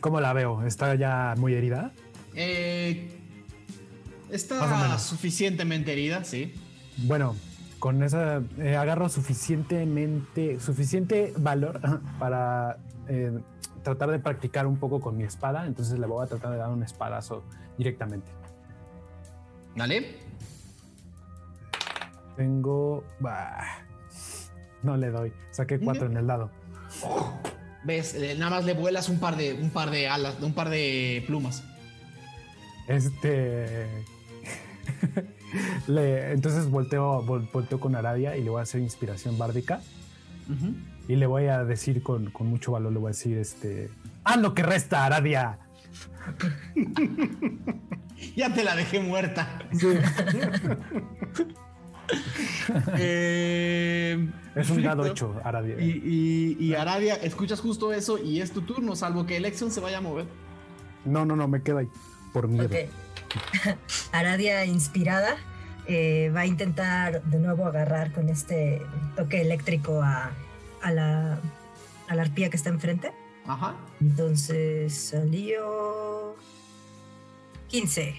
¿Cómo 0.00 0.20
la 0.20 0.32
veo? 0.32 0.64
¿Está 0.66 0.94
ya 0.96 1.34
muy 1.38 1.54
herida? 1.54 1.92
Eh, 2.34 3.08
está 4.30 4.98
suficientemente 4.98 5.92
herida, 5.92 6.24
sí. 6.24 6.52
Bueno, 6.98 7.34
con 7.84 8.02
esa 8.02 8.42
eh, 8.56 8.76
agarro 8.76 9.10
suficientemente, 9.10 10.58
suficiente 10.58 11.34
valor 11.36 11.82
para 12.18 12.78
eh, 13.08 13.30
tratar 13.82 14.10
de 14.10 14.18
practicar 14.20 14.66
un 14.66 14.78
poco 14.78 15.02
con 15.02 15.18
mi 15.18 15.24
espada. 15.24 15.66
Entonces 15.66 15.98
le 15.98 16.06
voy 16.06 16.24
a 16.24 16.26
tratar 16.26 16.52
de 16.52 16.56
dar 16.56 16.70
un 16.70 16.82
espadazo 16.82 17.44
directamente. 17.76 18.30
Dale. 19.76 20.16
Tengo. 22.38 23.04
bah, 23.20 23.84
no 24.82 24.96
le 24.96 25.10
doy. 25.10 25.34
Saqué 25.50 25.78
cuatro 25.78 26.06
en 26.06 26.16
el 26.16 26.26
dado. 26.26 26.50
Ves, 27.84 28.14
eh, 28.14 28.34
nada 28.38 28.50
más 28.50 28.64
le 28.64 28.72
vuelas 28.72 29.10
un 29.10 29.20
par 29.20 29.36
de, 29.36 29.52
un 29.52 29.68
par 29.68 29.90
de 29.90 30.08
alas, 30.08 30.40
un 30.40 30.54
par 30.54 30.70
de 30.70 31.22
plumas. 31.26 31.62
Este. 32.88 33.86
le- 35.86 36.32
entonces 36.32 36.68
volteo, 36.70 37.22
vol- 37.24 37.50
volteo 37.52 37.80
con 37.80 37.94
Aradia 37.96 38.36
y 38.36 38.42
le 38.44 38.50
voy 38.50 38.60
a 38.60 38.62
hacer 38.62 38.80
inspiración 38.80 39.36
bárdica. 39.38 39.80
Y 41.08 41.16
le 41.16 41.26
voy 41.26 41.46
a 41.46 41.64
decir 41.64 42.02
con, 42.02 42.30
con 42.30 42.46
mucho 42.46 42.72
valor, 42.72 42.92
le 42.92 42.98
voy 42.98 43.08
a 43.08 43.12
decir 43.12 43.36
este. 43.38 43.90
¡Haz 44.24 44.36
lo 44.38 44.54
que 44.54 44.62
resta, 44.62 45.04
Aradia! 45.04 45.58
Ya 48.36 48.54
te 48.54 48.64
la 48.64 48.74
dejé 48.74 49.00
muerta. 49.00 49.58
Sí. 49.72 49.86
Eh, 52.98 54.28
Es 54.54 54.70
un 54.70 54.82
dado 54.82 55.02
perfecto. 55.02 55.34
8, 55.36 55.40
Aradia. 55.46 55.80
Y, 55.80 56.56
y, 56.60 56.64
y 56.64 56.74
Aradia, 56.74 57.14
escuchas 57.16 57.60
justo 57.60 57.92
eso 57.92 58.18
y 58.18 58.40
es 58.40 58.52
tu 58.52 58.62
turno, 58.62 58.94
salvo 58.96 59.26
que 59.26 59.36
Elección 59.36 59.70
se 59.70 59.80
vaya 59.80 59.98
a 59.98 60.00
mover. 60.00 60.26
No, 61.04 61.24
no, 61.24 61.34
no, 61.36 61.48
me 61.48 61.62
quedo 61.62 61.78
ahí. 61.78 61.88
Por 62.32 62.48
miedo. 62.48 62.66
Ok. 62.66 62.74
Aradia, 64.12 64.64
inspirada, 64.64 65.36
eh, 65.86 66.30
va 66.34 66.40
a 66.40 66.46
intentar 66.46 67.22
de 67.24 67.38
nuevo 67.38 67.66
agarrar 67.66 68.12
con 68.12 68.28
este 68.28 68.80
toque 69.16 69.40
eléctrico 69.40 70.02
a, 70.02 70.32
a 70.82 70.90
la, 70.92 71.38
a 72.08 72.14
la 72.14 72.22
arpía 72.22 72.50
que 72.50 72.56
está 72.56 72.70
enfrente. 72.70 73.12
Ajá. 73.46 73.74
Entonces 74.00 74.94
salió 74.94 76.36
15. 77.68 78.14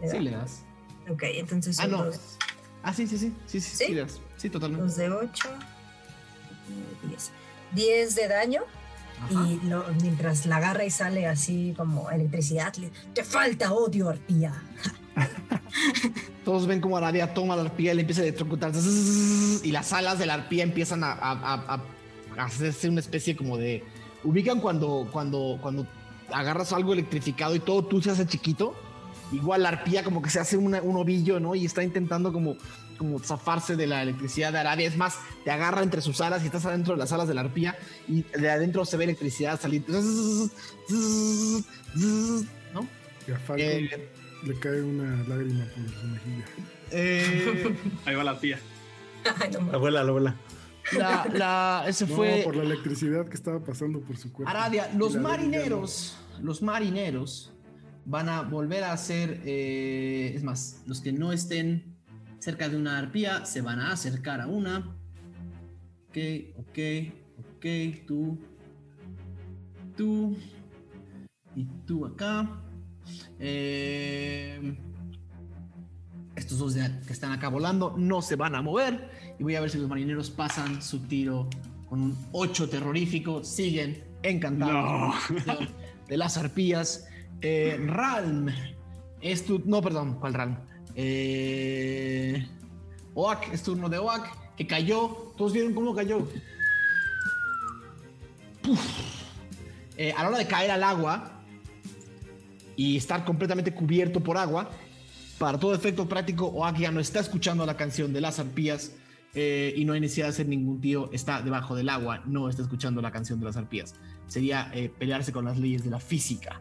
¿Le? 0.00 0.10
Sí 0.10 0.18
le 0.18 0.30
das. 0.32 0.62
Ok, 1.08 1.22
entonces 1.24 1.78
Ah, 1.80 1.86
no. 1.86 2.04
dos, 2.06 2.36
Ah, 2.82 2.94
sí, 2.94 3.06
sí, 3.06 3.18
sí. 3.18 3.34
Sí, 3.46 3.60
sí, 3.60 3.76
sí, 3.76 3.84
¿Sí? 3.86 3.92
le 3.94 4.00
das. 4.02 4.20
Sí, 4.38 4.48
totalmente. 4.48 4.84
dos 4.86 4.96
de 4.96 5.10
8, 5.10 5.48
10. 7.04 7.30
10 7.72 8.14
de 8.14 8.28
daño. 8.28 8.62
Y 9.28 9.60
mientras 10.02 10.46
la 10.46 10.56
agarra 10.56 10.84
y 10.84 10.90
sale 10.90 11.26
así 11.26 11.74
como 11.76 12.10
electricidad, 12.10 12.74
le, 12.76 12.90
te 13.12 13.22
falta 13.22 13.72
odio, 13.72 14.08
arpía. 14.08 14.54
Todos 16.44 16.66
ven 16.66 16.80
como 16.80 16.96
Aradia 16.96 17.34
toma 17.34 17.54
la 17.56 17.62
arpía 17.62 17.92
y 17.92 17.96
le 17.96 18.00
empieza 18.02 18.22
a 18.22 18.24
electrocutar. 18.24 18.72
Y 19.62 19.70
las 19.72 19.92
alas 19.92 20.18
de 20.18 20.26
la 20.26 20.34
arpía 20.34 20.62
empiezan 20.64 21.04
a- 21.04 21.12
a 21.12 21.82
hacerse 22.38 22.88
una 22.88 23.00
especie 23.00 23.36
como 23.36 23.56
de. 23.56 23.84
Ubican 24.24 24.60
cuando, 24.60 25.08
cuando, 25.12 25.58
cuando 25.60 25.86
agarras 26.32 26.72
algo 26.72 26.92
electrificado 26.92 27.54
y 27.54 27.60
todo 27.60 27.84
tú 27.84 28.00
se 28.02 28.10
hace 28.10 28.26
chiquito. 28.26 28.74
Igual 29.32 29.62
la 29.62 29.68
arpía 29.70 30.02
como 30.02 30.22
que 30.22 30.30
se 30.30 30.40
hace 30.40 30.56
una- 30.56 30.82
un 30.82 30.96
ovillo, 30.96 31.38
¿no? 31.40 31.54
Y 31.54 31.64
está 31.66 31.82
intentando 31.84 32.32
como, 32.32 32.56
como 33.00 33.18
zafarse 33.18 33.76
de 33.76 33.86
la 33.86 34.02
electricidad 34.02 34.52
de 34.52 34.58
Aradia. 34.58 34.86
Es 34.86 34.94
más, 34.98 35.16
te 35.42 35.50
agarra 35.50 35.82
entre 35.82 36.02
sus 36.02 36.20
alas 36.20 36.42
y 36.42 36.46
estás 36.46 36.66
adentro 36.66 36.92
de 36.92 36.98
las 36.98 37.10
alas 37.12 37.26
de 37.28 37.32
la 37.32 37.40
arpía 37.40 37.74
y 38.06 38.24
de 38.24 38.50
adentro 38.50 38.84
se 38.84 38.98
ve 38.98 39.04
electricidad 39.04 39.58
salir. 39.58 39.82
¿No? 42.74 42.86
Y 43.26 43.32
a 43.32 43.38
Falcon 43.38 43.58
Eh, 43.58 44.08
le 44.44 44.58
cae 44.60 44.82
una 44.82 45.16
lágrima 45.26 45.64
por 45.64 45.88
su 45.88 46.06
mejilla. 46.08 46.44
eh, 46.90 47.74
Ahí 48.04 48.14
va 48.14 48.24
la 48.24 48.32
no 49.58 49.66
La 49.70 49.74
abuela, 49.76 50.02
la 50.04 50.08
abuela. 50.10 50.36
la, 50.92 51.26
la, 51.32 51.84
ese 51.88 52.06
No, 52.06 52.16
fue. 52.16 52.42
por 52.44 52.54
la 52.56 52.64
electricidad 52.64 53.26
que 53.28 53.34
estaba 53.34 53.60
pasando 53.60 54.00
por 54.00 54.18
su 54.18 54.30
cuerpo. 54.30 54.50
Aradia, 54.50 54.90
los 54.94 55.16
marineros, 55.16 56.18
los 56.42 56.60
marineros 56.60 57.50
van 58.04 58.28
a 58.28 58.42
volver 58.42 58.84
a 58.84 58.92
hacer, 58.92 59.40
eh, 59.46 60.32
es 60.34 60.42
más, 60.42 60.82
los 60.86 61.00
que 61.00 61.12
no 61.12 61.32
estén 61.32 61.89
cerca 62.40 62.68
de 62.68 62.76
una 62.76 62.98
arpía 62.98 63.44
se 63.44 63.60
van 63.60 63.78
a 63.78 63.92
acercar 63.92 64.40
a 64.40 64.48
una. 64.48 64.96
Ok, 66.08 66.16
ok, 66.56 66.78
ok, 67.38 67.66
tú, 68.06 68.38
tú 69.96 70.36
y 71.54 71.64
tú 71.86 72.06
acá. 72.06 72.48
Eh, 73.38 74.76
estos 76.34 76.58
dos 76.58 76.74
que 76.74 77.12
están 77.12 77.32
acá 77.32 77.48
volando 77.48 77.94
no 77.96 78.22
se 78.22 78.36
van 78.36 78.54
a 78.54 78.62
mover. 78.62 79.10
Y 79.38 79.42
voy 79.42 79.54
a 79.54 79.60
ver 79.60 79.70
si 79.70 79.78
los 79.78 79.88
marineros 79.88 80.30
pasan 80.30 80.82
su 80.82 81.00
tiro 81.00 81.48
con 81.88 82.00
un 82.00 82.18
8 82.32 82.68
terrorífico. 82.68 83.44
Siguen 83.44 84.02
encantados 84.22 85.14
de 86.08 86.16
las 86.16 86.36
arpías. 86.36 87.06
Eh, 87.42 87.78
Ralm, 87.86 88.48
es 89.20 89.44
tu. 89.44 89.62
No, 89.64 89.80
perdón, 89.82 90.18
¿cuál 90.18 90.34
Ralm? 90.34 90.56
Eh, 90.94 92.46
Oak, 93.14 93.52
es 93.52 93.62
turno 93.62 93.88
de 93.88 93.98
Oak, 93.98 94.56
que 94.56 94.66
cayó. 94.66 95.32
¿Todos 95.36 95.52
vieron 95.52 95.74
cómo 95.74 95.94
cayó? 95.94 96.26
Eh, 99.96 100.12
a 100.16 100.22
la 100.22 100.28
hora 100.30 100.38
de 100.38 100.46
caer 100.46 100.70
al 100.70 100.82
agua 100.82 101.42
y 102.76 102.96
estar 102.96 103.24
completamente 103.24 103.74
cubierto 103.74 104.20
por 104.20 104.38
agua, 104.38 104.70
para 105.38 105.58
todo 105.58 105.74
efecto 105.74 106.08
práctico, 106.08 106.46
Oak 106.46 106.78
ya 106.78 106.90
no 106.90 107.00
está 107.00 107.20
escuchando 107.20 107.66
la 107.66 107.76
canción 107.76 108.12
de 108.12 108.20
las 108.20 108.38
arpías 108.38 108.92
eh, 109.34 109.72
y 109.76 109.84
no 109.84 109.92
hay 109.92 110.00
necesidad 110.00 110.26
de 110.26 110.30
hacer 110.30 110.48
ningún 110.48 110.80
tiro. 110.80 111.10
Está 111.12 111.42
debajo 111.42 111.74
del 111.74 111.88
agua, 111.88 112.22
no 112.26 112.48
está 112.48 112.62
escuchando 112.62 113.00
la 113.00 113.10
canción 113.10 113.38
de 113.38 113.46
las 113.46 113.56
arpías. 113.56 113.94
Sería 114.26 114.70
eh, 114.74 114.90
pelearse 114.98 115.32
con 115.32 115.44
las 115.44 115.58
leyes 115.58 115.84
de 115.84 115.90
la 115.90 116.00
física. 116.00 116.60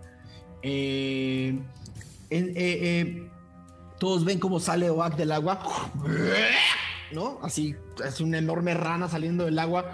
Eh, 0.62 1.58
todos 4.00 4.24
ven 4.26 4.40
cómo 4.40 4.60
sale 4.60 4.90
Oak 4.90 5.16
del 5.18 5.32
agua, 5.32 5.62
¿no? 7.12 7.40
Así 7.44 7.76
es 8.06 8.22
una 8.22 8.38
enorme 8.38 8.74
rana 8.74 9.08
saliendo 9.10 9.46
del 9.46 9.60
agua 9.60 9.92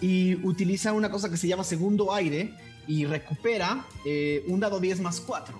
y 0.00 0.34
utiliza 0.46 0.92
una 0.92 1.10
cosa 1.10 1.28
que 1.30 1.36
se 1.36 1.48
llama 1.48 1.64
segundo 1.64 2.12
aire 2.14 2.54
y 2.86 3.04
recupera 3.04 3.84
eh, 4.04 4.44
un 4.48 4.60
dado 4.60 4.78
10 4.80 5.00
más 5.00 5.20
4. 5.20 5.58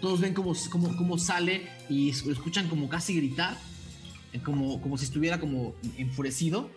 Todos 0.00 0.20
ven 0.20 0.34
cómo, 0.34 0.52
cómo- 0.70 0.96
cómo 0.96 1.16
sale 1.18 1.68
y 1.88 2.10
escuchan 2.10 2.68
como 2.68 2.88
casi 2.88 3.14
gritar, 3.14 3.56
eh, 4.32 4.40
como, 4.44 4.80
como 4.82 4.98
si 4.98 5.04
estuviera 5.04 5.38
como 5.38 5.74
enfurecido. 5.96 6.68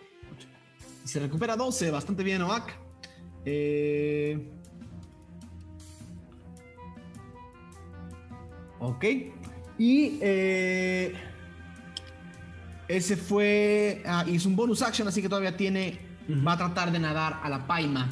Y 1.04 1.08
se 1.08 1.18
recupera 1.20 1.56
12, 1.56 1.90
bastante 1.90 2.22
bien, 2.22 2.42
Oak. 2.42 2.72
Eh, 3.44 4.48
ok. 8.80 9.04
Y 9.78 10.18
eh, 10.22 11.14
ese 12.88 13.16
fue. 13.16 14.02
Ah, 14.06 14.24
hizo 14.26 14.48
un 14.48 14.56
bonus 14.56 14.82
action, 14.82 15.06
así 15.08 15.20
que 15.20 15.28
todavía 15.28 15.56
tiene. 15.56 16.00
Va 16.46 16.52
a 16.52 16.56
tratar 16.56 16.90
de 16.90 16.98
nadar 16.98 17.40
a 17.42 17.48
la 17.48 17.66
paima. 17.66 18.08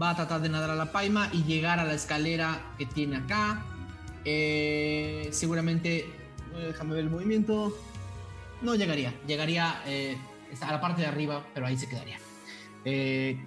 Va 0.00 0.10
a 0.10 0.16
tratar 0.16 0.40
de 0.40 0.48
nadar 0.48 0.70
a 0.70 0.74
la 0.74 0.90
paima 0.90 1.28
y 1.32 1.44
llegar 1.44 1.78
a 1.78 1.84
la 1.84 1.94
escalera 1.94 2.74
que 2.78 2.86
tiene 2.86 3.16
acá. 3.16 3.64
Eh, 4.24 5.28
seguramente. 5.32 6.06
déjame 6.56 6.94
ver 6.94 7.04
el 7.04 7.10
movimiento. 7.10 7.76
No 8.62 8.74
llegaría. 8.74 9.12
Llegaría 9.26 9.82
eh, 9.86 10.16
a 10.60 10.72
la 10.72 10.80
parte 10.80 11.02
de 11.02 11.08
arriba, 11.08 11.44
pero 11.52 11.66
ahí 11.66 11.76
se 11.76 11.88
quedaría. 11.88 12.18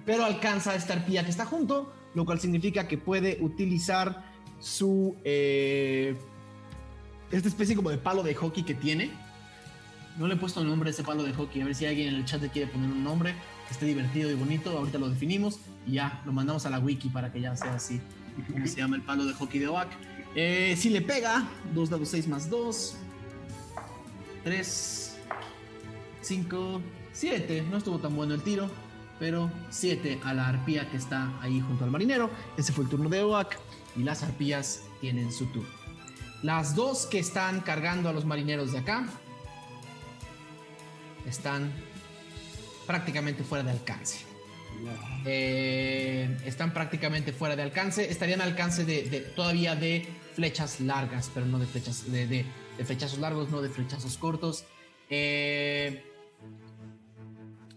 Pero 0.06 0.26
alcanza 0.26 0.72
a 0.72 0.76
esta 0.76 0.94
arpía 0.94 1.24
que 1.24 1.30
está 1.30 1.46
junto, 1.46 1.94
lo 2.16 2.26
cual 2.26 2.40
significa 2.40 2.88
que 2.88 2.98
puede 2.98 3.38
utilizar 3.42 4.26
su. 4.60 5.16
Esta 7.32 7.48
especie 7.48 7.76
como 7.76 7.90
de 7.90 7.98
palo 7.98 8.24
de 8.24 8.34
hockey 8.34 8.64
que 8.64 8.74
tiene. 8.74 9.12
No 10.18 10.28
le 10.28 10.34
he 10.34 10.38
puesto 10.38 10.62
el 10.62 10.68
nombre 10.68 10.90
a 10.90 10.92
ese 10.92 11.04
palo 11.04 11.24
de 11.24 11.34
hockey. 11.34 11.62
A 11.62 11.66
ver 11.66 11.76
si 11.76 11.86
alguien 11.86 12.10
en 12.10 12.16
el 12.16 12.26
chat 12.26 12.42
le 12.42 12.50
quiere 12.50 12.72
poner 12.72 12.90
un 12.90 13.04
nombre 13.04 13.36
que 13.68 13.74
esté 13.74 13.86
divertido 13.86 14.32
y 14.32 14.36
bonito. 14.36 14.76
Ahorita 14.78 14.98
lo 14.98 15.10
definimos 15.10 15.60
y 15.86 15.94
ya 15.94 16.22
lo 16.26 16.32
mandamos 16.32 16.66
a 16.66 16.70
la 16.70 16.80
wiki 16.80 17.10
para 17.10 17.32
que 17.32 17.42
ya 17.42 17.56
sea 17.56 17.74
así. 17.76 18.02
¿Cómo 18.52 18.66
se 18.66 18.78
llama 18.78 18.96
el 18.96 19.02
palo 19.02 19.26
de 19.26 19.34
hockey 19.34 19.60
de 19.60 19.68
Oak? 19.68 19.90
Eh, 20.36 20.76
si 20.78 20.90
le 20.90 21.02
pega, 21.02 21.48
2 21.74 21.90
dados 21.90 22.10
6 22.10 22.28
más 22.28 22.50
2. 22.50 22.96
3, 24.44 25.18
5, 26.22 26.82
7. 27.12 27.66
No 27.70 27.78
estuvo 27.78 28.00
tan 28.00 28.16
bueno 28.16 28.34
el 28.34 28.42
tiro, 28.42 28.70
pero 29.20 29.52
7 29.70 30.22
a 30.24 30.34
la 30.34 30.48
arpía 30.48 30.90
que 30.90 30.98
está 30.98 31.32
ahí 31.42 31.60
junto 31.60 31.84
al 31.84 31.92
marinero. 31.92 32.30
Ese 32.58 32.72
fue 32.74 32.86
el 32.86 32.90
turno 32.90 33.10
de 33.10 33.22
Oak 33.22 33.58
y 33.96 34.04
las 34.04 34.24
arpías 34.24 34.84
tienen 35.02 35.32
su 35.32 35.46
turno. 35.48 35.77
Las 36.44 36.76
dos 36.76 37.06
que 37.08 37.20
están 37.20 37.62
cargando 37.62 38.10
a 38.10 38.14
los 38.14 38.26
marineros 38.26 38.72
de 38.72 38.80
acá 38.80 39.06
están 41.28 41.72
prácticamente 42.86 43.44
fuera 43.44 43.64
de 43.64 43.72
alcance. 43.72 44.20
Eh, 45.26 46.38
están 46.46 46.74
prácticamente 46.74 47.34
fuera 47.34 47.56
de 47.56 47.64
alcance. 47.64 48.10
Estarían 48.10 48.42
al 48.42 48.50
alcance 48.50 48.86
de, 48.86 49.04
de- 49.10 49.20
todavía 49.22 49.76
de 49.76 50.08
flechas 50.36 50.80
largas, 50.80 51.32
pero 51.34 51.46
no 51.48 51.58
de 51.60 51.66
flechas 51.66 52.10
de, 52.12 52.28
de- 52.28 52.46
de 52.78 52.86
flechazos 52.86 53.18
largos, 53.20 53.50
no 53.50 53.62
de 53.62 53.70
flechazos 53.70 54.18
cortos. 54.18 54.66
Eh, 55.10 56.04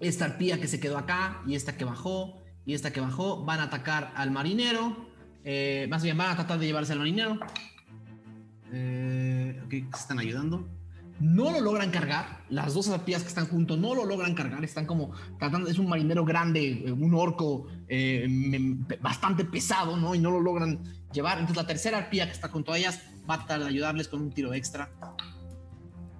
esta 0.00 0.26
arpía 0.26 0.60
que 0.60 0.68
se 0.68 0.78
quedó 0.80 0.98
acá 0.98 1.42
y 1.46 1.54
esta 1.54 1.76
que 1.76 1.84
bajó 1.84 2.42
y 2.66 2.74
esta 2.74 2.92
que 2.92 3.00
bajó 3.00 3.42
van 3.44 3.60
a 3.60 3.64
atacar 3.64 4.12
al 4.14 4.30
marinero. 4.30 5.08
Eh, 5.44 5.86
más 5.90 6.02
bien 6.02 6.18
van 6.18 6.30
a 6.30 6.36
tratar 6.36 6.58
de 6.58 6.66
llevarse 6.66 6.92
al 6.92 6.98
marinero. 6.98 7.38
Eh, 8.72 9.60
ok, 9.64 9.70
se 9.70 10.00
están 10.00 10.18
ayudando. 10.18 10.68
No 11.20 11.50
lo 11.50 11.60
logran 11.60 11.90
cargar. 11.90 12.44
Las 12.48 12.72
dos 12.72 12.88
arpías 12.88 13.22
que 13.22 13.28
están 13.28 13.46
juntos 13.46 13.78
no 13.78 13.94
lo 13.94 14.06
logran 14.06 14.34
cargar. 14.34 14.64
Están 14.64 14.86
como 14.86 15.12
tratando. 15.38 15.68
Es 15.68 15.78
un 15.78 15.88
marinero 15.88 16.24
grande, 16.24 16.84
eh, 16.86 16.92
un 16.92 17.14
orco 17.14 17.66
eh, 17.88 18.26
bastante 19.02 19.44
pesado, 19.44 19.98
¿no? 19.98 20.14
Y 20.14 20.18
no 20.18 20.30
lo 20.30 20.40
logran 20.40 20.82
llevar. 21.12 21.38
Entonces 21.38 21.62
la 21.62 21.66
tercera 21.66 21.98
arpía 21.98 22.24
que 22.26 22.32
está 22.32 22.48
junto 22.48 22.72
a 22.72 22.78
ellas 22.78 23.02
va 23.28 23.34
a 23.34 23.38
tratar 23.38 23.60
de 23.60 23.66
ayudarles 23.66 24.08
con 24.08 24.22
un 24.22 24.30
tiro 24.30 24.54
extra. 24.54 24.90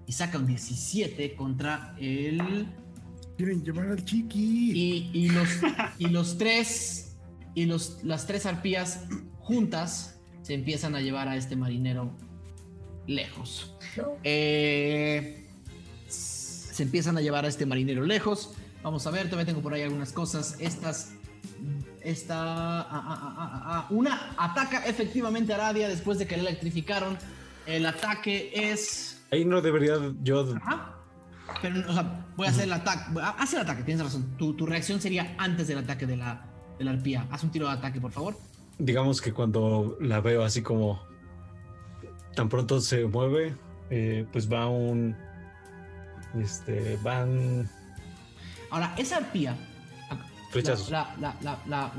Y 0.06 0.12
saca 0.12 0.38
un 0.38 0.46
17 0.46 1.34
contra 1.34 1.94
el. 1.98 2.68
Quieren 3.38 3.64
llevar 3.64 3.86
al 3.86 4.04
chiqui. 4.04 4.72
Y, 4.72 5.10
y 5.14 5.30
los, 5.30 5.48
y 5.98 6.08
los 6.08 6.36
tres. 6.36 7.16
Y 7.54 7.64
los, 7.64 8.04
las 8.04 8.26
tres 8.26 8.44
arpías 8.44 9.06
juntas 9.38 10.20
se 10.42 10.54
empiezan 10.54 10.94
a 10.94 11.00
llevar 11.00 11.26
a 11.28 11.36
este 11.36 11.56
marinero 11.56 12.16
lejos. 13.10 13.74
Eh, 14.24 15.46
se 16.08 16.82
empiezan 16.82 17.16
a 17.18 17.20
llevar 17.20 17.44
a 17.44 17.48
este 17.48 17.66
marinero 17.66 18.04
lejos. 18.04 18.54
Vamos 18.82 19.06
a 19.06 19.10
ver, 19.10 19.26
todavía 19.26 19.46
tengo 19.46 19.60
por 19.60 19.74
ahí 19.74 19.82
algunas 19.82 20.12
cosas. 20.12 20.56
Estas. 20.58 21.12
Esta. 22.02 22.36
ah, 22.80 22.86
ah, 22.90 23.62
ah, 23.66 23.86
una 23.90 24.32
ataca 24.38 24.86
efectivamente 24.86 25.52
a 25.52 25.56
Aradia 25.56 25.88
después 25.88 26.18
de 26.18 26.26
que 26.26 26.36
la 26.36 26.42
electrificaron. 26.42 27.18
El 27.66 27.84
ataque 27.84 28.50
es. 28.54 29.20
Ahí 29.30 29.44
no 29.44 29.60
debería 29.60 29.96
yo. 30.22 30.54
Ajá. 30.56 30.96
Pero, 31.60 31.80
o 31.88 31.92
sea, 31.92 32.26
voy 32.36 32.46
a 32.46 32.50
hacer 32.50 32.64
el 32.64 32.72
ataque. 32.72 33.20
Haz 33.20 33.52
el 33.54 33.60
ataque, 33.60 33.82
tienes 33.82 34.02
razón. 34.02 34.36
Tu, 34.38 34.54
tu 34.54 34.66
reacción 34.66 35.00
sería 35.00 35.34
antes 35.36 35.66
del 35.66 35.78
ataque 35.78 36.06
de 36.06 36.16
la, 36.16 36.46
de 36.78 36.84
la 36.84 36.92
arpía. 36.92 37.26
Haz 37.30 37.42
un 37.42 37.50
tiro 37.50 37.66
de 37.66 37.72
ataque, 37.72 38.00
por 38.00 38.12
favor. 38.12 38.36
Digamos 38.78 39.20
que 39.20 39.32
cuando 39.32 39.98
la 40.00 40.20
veo 40.20 40.42
así 40.42 40.62
como 40.62 41.09
tan 42.34 42.48
pronto 42.48 42.80
se 42.80 43.04
mueve, 43.06 43.54
eh, 43.90 44.26
pues 44.32 44.50
va 44.50 44.68
un. 44.68 45.16
Este, 46.40 46.96
van 47.02 47.68
Ahora, 48.70 48.94
esa 48.96 49.16
arpía. 49.16 49.56
flechazos. 50.50 50.90
La, 50.90 51.14
la, 51.20 51.36
la, 51.42 51.58
la, 51.66 51.92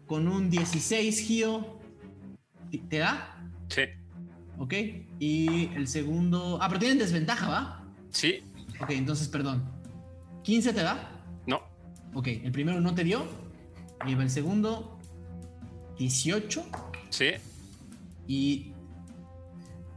con 0.06 0.28
un 0.28 0.51
16, 0.51 1.20
Gio. 1.20 1.78
¿Te- 2.70 2.78
¿Te 2.78 2.98
da? 2.98 3.36
Sí. 3.68 3.82
Ok. 4.59 4.74
Y 5.18 5.66
el 5.74 5.86
segundo. 5.89 6.59
Ah, 6.60 6.68
pero 6.68 6.81
tienen 6.81 6.98
desventaja, 6.98 7.48
¿va? 7.48 7.85
Sí, 8.10 8.43
Ok, 8.81 8.90
entonces, 8.90 9.28
perdón. 9.28 9.62
¿15 10.44 10.72
te 10.74 10.82
da? 10.82 11.10
no. 11.47 11.60
Ok, 12.14 12.27
el 12.28 12.51
primero 12.51 12.81
no 12.81 12.94
te 12.94 13.05
dio. 13.05 13.24
Y 14.06 14.12
el 14.14 14.31
segundo, 14.31 14.98
18. 15.98 16.64
Sí, 17.10 17.27
Y. 18.27 18.72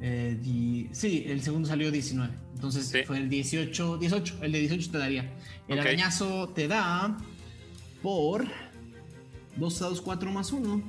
eh, 0.02 0.38
di- 0.42 0.90
sí, 0.92 1.24
el 1.28 1.42
segundo 1.42 1.68
salió 1.70 1.90
19. 1.92 2.34
Entonces 2.64 2.88
Sí. 2.88 3.04
fue 3.06 3.18
el 3.18 3.28
18. 3.30 3.98
18. 3.98 4.38
El 4.42 4.54
de 4.54 4.60
18 4.62 4.90
te 4.92 4.98
daría. 4.98 5.24
El 5.68 5.80
Ok. 5.80 5.86
arañazo 5.86 6.48
te 6.56 6.70
da. 6.70 7.18
Por. 8.02 8.46
2 9.58 9.80
dados 9.80 10.00
4 10.02 10.32
más 10.32 10.54
1. 10.54 10.82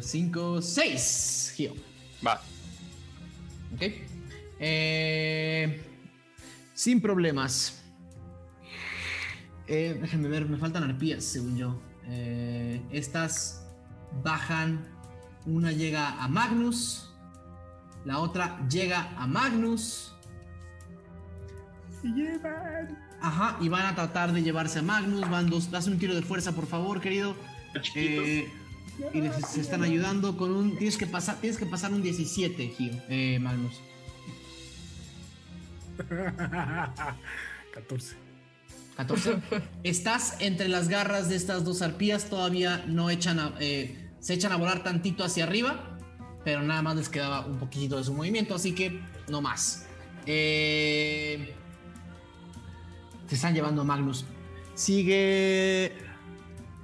5, 0.00 0.62
6. 0.62 1.52
Gio. 1.54 1.74
va. 2.26 2.40
Ok. 3.74 3.82
Eh, 4.58 5.82
sin 6.72 7.02
problemas. 7.02 7.82
Eh, 9.68 9.98
déjenme 10.00 10.28
ver, 10.28 10.46
me 10.48 10.56
faltan 10.56 10.82
arpías, 10.82 11.22
según 11.24 11.58
yo. 11.58 11.78
Eh, 12.08 12.80
estas 12.90 13.66
bajan. 14.24 14.88
Una 15.44 15.72
llega 15.72 16.22
a 16.22 16.26
Magnus. 16.26 17.05
La 18.06 18.20
otra 18.20 18.58
llega 18.70 19.10
a 19.18 19.26
Magnus. 19.26 20.14
Se 22.00 22.08
llevan. 22.08 22.96
Ajá, 23.20 23.58
y 23.60 23.68
van 23.68 23.84
a 23.86 23.94
tratar 23.94 24.32
de 24.32 24.42
llevarse 24.42 24.78
a 24.78 24.82
Magnus. 24.82 25.28
Van 25.28 25.50
dos. 25.50 25.68
Haz 25.74 25.88
un 25.88 25.98
tiro 25.98 26.14
de 26.14 26.22
fuerza, 26.22 26.52
por 26.52 26.66
favor, 26.66 27.00
querido. 27.00 27.34
Eh, 27.96 28.48
y 29.12 29.20
les 29.20 29.34
se 29.46 29.60
están 29.60 29.82
ayudando 29.82 30.36
con 30.36 30.52
un. 30.52 30.78
Tienes 30.78 30.96
que 30.96 31.06
pasar, 31.06 31.36
tienes 31.40 31.58
que 31.58 31.66
pasar 31.66 31.92
un 31.92 32.00
17, 32.00 32.68
Gio, 32.76 32.92
eh, 33.08 33.38
Magnus. 33.40 33.74
14. 37.74 38.16
14. 38.96 39.36
Estás 39.82 40.36
entre 40.40 40.68
las 40.68 40.88
garras 40.88 41.28
de 41.28 41.36
estas 41.36 41.64
dos 41.64 41.82
arpías, 41.82 42.30
todavía 42.30 42.84
no 42.86 43.10
echan 43.10 43.38
a- 43.38 43.54
eh, 43.60 44.10
se 44.20 44.34
echan 44.34 44.52
a 44.52 44.56
volar 44.56 44.82
tantito 44.82 45.24
hacia 45.24 45.44
arriba, 45.44 45.95
pero 46.46 46.62
nada 46.62 46.80
más 46.80 46.94
les 46.94 47.08
quedaba 47.08 47.44
un 47.44 47.58
poquitito 47.58 47.96
de 47.96 48.04
su 48.04 48.14
movimiento, 48.14 48.54
así 48.54 48.72
que 48.72 49.00
no 49.28 49.42
más. 49.42 49.84
Eh, 50.26 51.52
se 53.26 53.34
están 53.34 53.52
llevando 53.52 53.82
a 53.82 53.84
Magnus. 53.84 54.24
Sigue. 54.74 55.92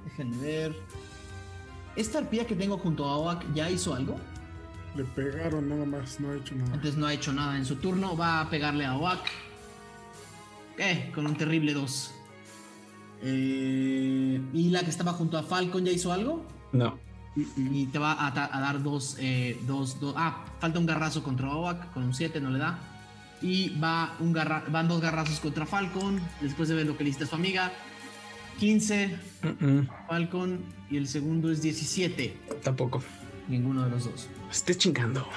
Déjenme 0.03 0.37
ver. 0.45 0.75
Esta 1.95 2.19
arpía 2.19 2.45
que 2.45 2.55
tengo 2.55 2.77
junto 2.77 3.05
a 3.05 3.15
Oak 3.15 3.45
ya 3.53 3.69
hizo 3.69 3.95
algo. 3.95 4.17
Le 4.97 5.05
pegaron 5.05 5.69
nada 5.69 5.85
más, 5.85 6.19
no 6.19 6.31
ha 6.31 6.35
hecho 6.35 6.55
nada. 6.55 6.73
Entonces 6.73 6.97
no 6.97 7.07
ha 7.07 7.13
hecho 7.13 7.31
nada 7.31 7.55
en 7.55 7.65
su 7.65 7.77
turno. 7.77 8.17
Va 8.17 8.41
a 8.41 8.49
pegarle 8.49 8.83
a 8.83 8.97
Oak. 8.97 9.21
Eh, 10.77 11.09
con 11.15 11.25
un 11.25 11.37
terrible 11.37 11.73
2. 11.73 12.11
Eh, 13.21 14.41
y 14.53 14.69
la 14.71 14.83
que 14.83 14.89
estaba 14.89 15.13
junto 15.13 15.37
a 15.37 15.43
Falcon 15.43 15.85
ya 15.85 15.93
hizo 15.93 16.11
algo. 16.11 16.45
No. 16.73 16.99
Y 17.35 17.87
te 17.87 17.97
va 17.99 18.27
a, 18.27 18.31
dar 18.31 18.83
dos, 18.83 19.17
eh, 19.19 19.59
dos, 19.65 19.99
dos- 19.99 20.13
Ah, 20.17 20.45
falta 20.59 20.77
un 20.79 20.85
garrazo 20.85 21.23
contra 21.23 21.49
Oak. 21.55 21.91
Con 21.93 22.03
un 22.03 22.13
7 22.13 22.39
no 22.39 22.49
le 22.51 22.59
da. 22.59 22.77
Y 23.41 23.77
va 23.79 24.15
un 24.19 24.31
garra- 24.33 24.63
van 24.69 24.87
dos 24.87 25.01
garrazos 25.01 25.39
contra 25.39 25.65
Falcon. 25.65 26.21
Después 26.41 26.69
de 26.69 26.75
ver 26.75 26.85
lo 26.85 26.95
que 26.95 27.03
le 27.03 27.09
hiciste 27.09 27.25
a 27.25 27.27
su 27.27 27.35
amiga. 27.35 27.71
15, 28.59 29.17
Mm-mm, 29.41 29.87
Falcon. 30.07 30.59
Y 30.91 30.97
el 30.97 31.07
segundo 31.07 31.51
es 31.51 31.61
17. 31.63 32.37
Tampoco. 32.63 33.01
Ninguno 33.47 33.83
de 33.83 33.89
los 33.89 34.05
dos. 34.05 34.27
Esté 34.51 34.75
chingando. 34.75 35.27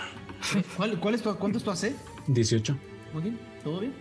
¿Cuál, 0.76 1.00
cuál 1.00 1.14
es 1.14 1.22
tu, 1.22 1.34
¿Cuánto 1.36 1.56
es 1.58 1.64
tu 1.64 1.70
AC? 1.70 1.94
18. 2.26 2.76
¿Muy 3.14 3.22
bien? 3.22 3.38
¿Todo 3.64 3.80
bien? 3.80 3.94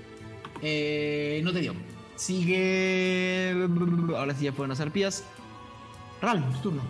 Eh, 0.61 1.39
no 1.43 1.53
te 1.53 1.61
dio. 1.61 1.73
Sigue. 2.17 3.67
Ahora 4.17 4.35
sí 4.35 4.43
ya 4.45 4.51
fueron 4.51 4.69
las 4.69 4.79
arpías. 4.81 5.23
Ral, 6.21 6.43
tu 6.53 6.59
turno. 6.69 6.81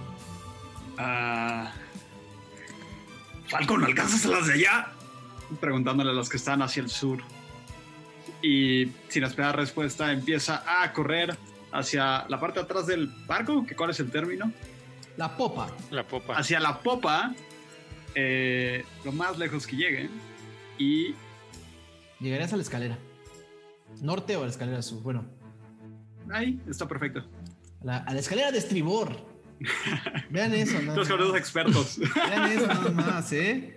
Ah. 0.97 1.71
Falcon, 3.47 3.83
¿alcanzas 3.83 4.25
a 4.25 4.29
las 4.29 4.47
de 4.47 4.53
allá? 4.53 4.87
Preguntándole 5.59 6.09
a 6.11 6.13
los 6.13 6.29
que 6.29 6.37
están 6.37 6.61
hacia 6.61 6.81
el 6.81 6.89
sur. 6.89 7.19
Y 8.41 8.91
sin 9.09 9.23
esperar 9.23 9.55
respuesta, 9.55 10.11
empieza 10.11 10.63
a 10.81 10.91
correr 10.93 11.37
hacia 11.71 12.25
la 12.27 12.39
parte 12.39 12.59
de 12.59 12.65
atrás 12.65 12.87
del 12.87 13.07
barco. 13.27 13.65
que 13.65 13.75
¿Cuál 13.75 13.91
es 13.91 13.99
el 13.99 14.09
término? 14.11 14.51
La 15.17 15.35
popa. 15.35 15.67
La 15.91 16.03
popa. 16.03 16.37
Hacia 16.37 16.59
la 16.59 16.79
popa, 16.79 17.33
eh, 18.13 18.83
lo 19.03 19.11
más 19.11 19.37
lejos 19.37 19.65
que 19.67 19.75
llegue. 19.75 20.09
Y 20.77 21.15
Llegarías 22.19 22.53
a 22.53 22.55
la 22.55 22.63
escalera. 22.63 22.97
¿Norte 24.01 24.35
o 24.35 24.41
a 24.41 24.45
la 24.45 24.51
escalera 24.51 24.81
sur? 24.81 25.01
Bueno, 25.01 25.25
ahí 26.31 26.59
está 26.67 26.87
perfecto. 26.87 27.23
la, 27.83 27.97
a 27.97 28.13
la 28.13 28.19
escalera 28.19 28.51
de 28.51 28.57
estribor. 28.57 29.34
Vean 30.29 30.53
eso, 30.53 30.81
nada 30.81 30.97
los 30.97 31.09
más. 31.09 31.37
expertos. 31.37 31.99
Vean 31.99 32.51
eso 32.51 32.67
nada 32.67 32.89
más, 32.91 33.31
¿eh? 33.33 33.71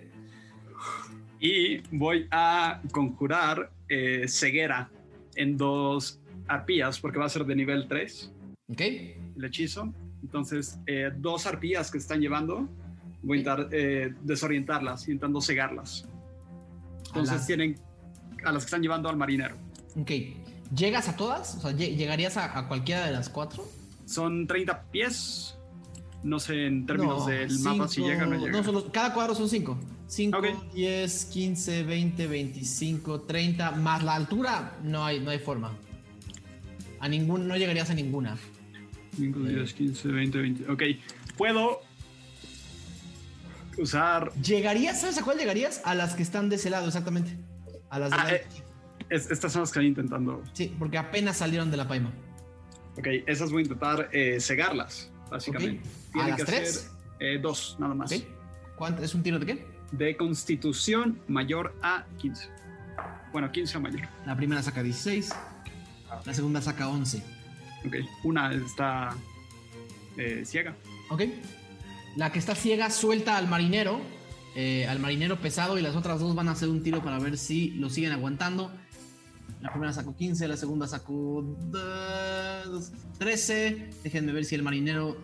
y 1.41 1.77
voy 1.95 2.27
a 2.31 2.81
conjurar 2.91 3.71
eh, 3.87 4.25
ceguera 4.27 4.89
en 5.35 5.57
dos 5.57 6.19
arpías 6.47 6.99
porque 6.99 7.17
va 7.17 7.25
a 7.25 7.29
ser 7.29 7.45
de 7.45 7.55
nivel 7.55 7.87
3 7.87 8.31
Ok. 8.71 8.81
el 8.81 9.45
hechizo. 9.45 9.93
Entonces, 10.21 10.77
eh, 10.85 11.11
dos 11.15 11.45
arpías 11.45 11.89
que 11.91 11.97
están 11.97 12.19
llevando, 12.19 12.67
voy 13.23 13.37
a 13.37 13.41
intentar 13.41 13.69
eh, 13.71 14.13
desorientarlas, 14.21 15.07
intentando 15.07 15.39
cegarlas. 15.39 16.05
Entonces 17.07 17.35
las- 17.37 17.47
tienen 17.47 17.79
a 18.43 18.51
las 18.51 18.63
que 18.63 18.67
están 18.67 18.81
llevando 18.81 19.07
al 19.09 19.15
marinero. 19.15 19.55
Ok. 19.95 20.11
¿Llegas 20.75 21.07
a 21.07 21.15
todas? 21.15 21.55
O 21.55 21.61
sea, 21.61 21.71
lle- 21.71 21.95
¿llegarías 21.95 22.35
a, 22.37 22.57
a 22.59 22.67
cualquiera 22.67 23.05
de 23.05 23.13
las 23.13 23.29
cuatro? 23.29 23.65
Son 24.05 24.45
30 24.45 24.83
pies. 24.91 25.55
No 26.23 26.39
sé 26.39 26.65
en 26.67 26.85
términos 26.85 27.19
No, 27.19 27.25
del 27.27 27.59
mapa 27.59 27.87
si 27.87 27.95
cinco- 27.95 28.07
llega 28.09 28.23
o 28.27 28.29
no 28.29 28.45
llega. 28.45 28.63
solo- 28.63 28.91
cada 28.91 29.13
cuadro 29.13 29.35
son 29.35 29.47
5. 29.47 29.77
5, 30.07 30.37
Ok. 30.39 30.73
10, 30.73 31.25
15, 31.25 31.83
20, 31.83 32.27
25, 32.27 33.21
30. 33.21 33.71
Más 33.71 34.03
la 34.03 34.15
altura, 34.15 34.77
no 34.83 35.05
hay, 35.05 35.19
no 35.21 35.29
hay 35.31 35.39
forma. 35.39 35.71
A 36.99 37.07
ningún, 37.07 37.47
no 37.47 37.55
llegarías 37.55 37.89
a 37.89 37.93
ninguna. 37.93 38.37
5, 39.15 39.39
10, 39.39 39.73
15, 39.73 40.07
20, 40.09 40.37
20. 40.39 40.69
Ok, 40.71 40.83
puedo 41.37 41.81
usar. 43.77 44.33
¿Llegarías? 44.41 44.99
¿Sabes 45.01 45.17
a 45.19 45.23
cuál 45.23 45.37
llegarías? 45.37 45.81
A 45.85 45.95
las 45.95 46.15
que 46.15 46.23
están 46.23 46.49
de 46.49 46.55
ese 46.57 46.69
lado, 46.69 46.87
exactamente. 46.87 47.37
A 47.89 47.99
las 47.99 48.09
de 48.11 48.15
Ah, 48.17 48.23
la- 48.25 48.35
eh, 48.35 48.45
es- 49.09 49.31
estas 49.31 49.53
son 49.53 49.61
las 49.61 49.71
que 49.71 49.79
estoy 49.79 49.87
intentando. 49.87 50.43
Sí, 50.53 50.75
porque 50.77 50.97
apenas 50.97 51.37
salieron 51.37 51.71
de 51.71 51.77
la 51.77 51.87
paima. 51.87 52.11
Ok, 52.97 53.07
esas 53.27 53.51
voy 53.51 53.59
a 53.61 53.63
intentar 53.63 54.09
eh, 54.11 54.37
cegarlas, 54.41 55.09
básicamente. 55.31 55.81
Ok. 56.15 56.21
¿A 56.21 56.27
las 56.29 56.37
que 56.37 56.45
tres? 56.45 56.91
eh, 57.19 57.39
dos, 57.41 57.75
nada 57.79 57.93
más. 57.93 58.11
¿Cuánto, 58.75 59.03
¿Es 59.03 59.13
un 59.13 59.23
tiro 59.23 59.39
de 59.39 59.45
qué? 59.45 59.67
De 59.91 60.15
constitución 60.17 61.19
mayor 61.27 61.75
a 61.81 62.05
15. 62.19 62.47
Bueno, 63.31 63.51
15 63.51 63.77
o 63.77 63.81
mayor. 63.81 64.01
La 64.25 64.35
primera 64.35 64.61
saca 64.63 64.81
16. 64.83 65.29
La 66.25 66.33
segunda 66.33 66.61
saca 66.61 66.87
11. 66.89 67.21
Ok, 67.85 67.95
una 68.23 68.51
está 68.53 69.15
eh, 70.17 70.43
ciega. 70.45 70.75
¿Ok? 71.09 71.23
La 72.15 72.31
que 72.31 72.39
está 72.39 72.55
ciega 72.55 72.89
suelta 72.89 73.37
al 73.37 73.47
marinero. 73.47 74.01
eh, 74.55 74.87
al 74.87 74.99
marinero 74.99 75.39
pesado 75.39 75.77
y 75.77 75.81
las 75.81 75.95
otras 75.95 76.19
dos 76.19 76.33
van 76.35 76.47
a 76.49 76.51
hacer 76.51 76.69
un 76.69 76.81
tiro 76.83 77.03
para 77.03 77.19
ver 77.19 77.37
si 77.37 77.71
lo 77.71 77.89
siguen 77.89 78.11
aguantando. 78.11 78.71
La 79.61 79.69
primera 79.71 79.91
sacó 79.93 80.15
15, 80.15 80.47
la 80.47 80.57
segunda 80.57 80.87
sacó 80.87 81.43
dos- 81.71 82.91
13. 83.19 83.89
Déjenme 84.03 84.31
ver 84.31 84.45
si 84.45 84.55
el 84.55 84.63
marinero... 84.63 85.17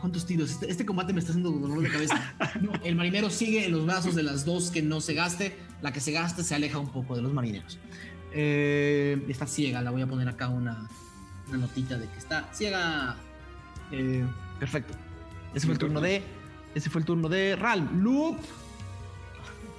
¿Cuántos 0.00 0.24
tiros? 0.24 0.50
Este, 0.50 0.70
este 0.70 0.86
combate 0.86 1.12
me 1.12 1.20
está 1.20 1.32
haciendo 1.32 1.50
dolor 1.50 1.82
de 1.82 1.90
cabeza. 1.90 2.34
No, 2.60 2.72
el 2.82 2.96
marinero 2.96 3.30
sigue 3.30 3.66
en 3.66 3.72
los 3.72 3.86
brazos 3.86 4.14
de 4.14 4.22
las 4.22 4.44
dos 4.44 4.70
que 4.70 4.82
no 4.82 5.00
se 5.00 5.14
gaste. 5.14 5.56
La 5.82 5.92
que 5.92 6.00
se 6.00 6.12
gaste 6.12 6.42
se 6.42 6.54
aleja 6.54 6.78
un 6.78 6.90
poco 6.90 7.16
de 7.16 7.22
los 7.22 7.32
marineros. 7.32 7.78
Eh, 8.32 9.22
está 9.28 9.46
ciega, 9.46 9.82
la 9.82 9.90
voy 9.90 10.02
a 10.02 10.06
poner 10.06 10.28
acá 10.28 10.48
una, 10.48 10.88
una 11.48 11.58
notita 11.58 11.98
de 11.98 12.08
que 12.08 12.18
está 12.18 12.48
ciega. 12.52 13.16
Eh, 13.92 14.24
perfecto. 14.58 14.94
Ese 15.54 15.66
fue 15.66 15.74
el 15.74 15.78
turno 15.78 16.00
de. 16.00 16.22
Ese 16.74 16.90
fue 16.90 17.00
el 17.00 17.04
turno 17.04 17.28
de 17.28 17.56
Ral. 17.56 17.88
Loop. 18.00 18.38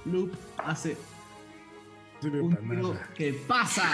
Loop 0.04 0.32
hace 0.64 0.96
un 2.22 2.56
tiro 2.56 2.96
que 3.14 3.32
pasa. 3.46 3.90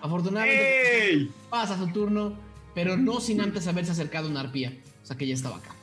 Afortunadamente 0.00 1.10
¡Ey! 1.10 1.30
pasa 1.50 1.76
su 1.76 1.88
turno, 1.88 2.34
pero 2.74 2.96
no 2.96 3.20
sin 3.20 3.40
antes 3.40 3.66
haberse 3.66 3.92
acercado 3.92 4.28
a 4.28 4.30
una 4.30 4.40
arpía. 4.40 4.72
Sea 5.10 5.16
que 5.18 5.26
ya 5.26 5.34
estaba 5.34 5.56
acá. 5.56 5.74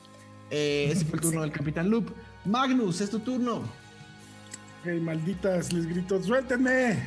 Eh, 0.49 0.87
ese 0.89 1.03
fue 1.03 1.15
el 1.15 1.21
turno 1.21 1.41
del 1.41 1.51
Capitán 1.51 1.89
Loop. 1.89 2.11
Magnus, 2.45 3.01
es 3.01 3.09
tu 3.09 3.19
turno. 3.19 3.57
Ok, 3.57 5.01
malditas, 5.01 5.73
les 5.73 5.85
grito, 5.85 6.23
¡suéltenme! 6.23 7.05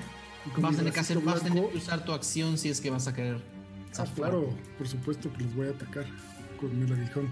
Vas 0.58 0.74
a 0.74 0.76
tener 0.76 0.92
que 0.92 1.00
hacer, 1.00 1.16
bracito 1.18 1.24
vas 1.32 1.40
a 1.40 1.44
tener 1.44 1.52
blanco- 1.62 1.70
que 1.72 1.78
usar 1.78 2.04
tu 2.04 2.12
acción 2.12 2.58
si 2.58 2.68
es 2.68 2.78
que 2.82 2.90
vas 2.90 3.06
a 3.08 3.14
querer. 3.14 3.36
Ah, 3.36 3.94
zafar. 3.94 4.14
claro, 4.16 4.54
por 4.76 4.86
supuesto 4.86 5.32
que 5.32 5.44
les 5.44 5.54
voy 5.54 5.68
a 5.68 5.70
atacar 5.70 6.04
con 6.60 6.70
el 6.82 6.92
aguijón. 6.92 7.28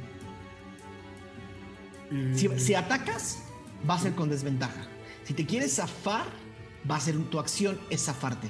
Eh, 2.10 2.32
Si, 2.34 2.48
si 2.58 2.74
atacas, 2.74 3.42
va 3.88 3.94
a 3.96 3.98
ser 3.98 4.14
con 4.14 4.30
desventaja. 4.30 4.86
Si 5.24 5.34
te 5.34 5.44
quieres 5.44 5.74
zafar, 5.74 6.24
va 6.90 6.96
a 6.96 7.00
ser 7.00 7.18
tu 7.24 7.38
acción 7.38 7.78
es 7.90 8.06
zafarte. 8.06 8.48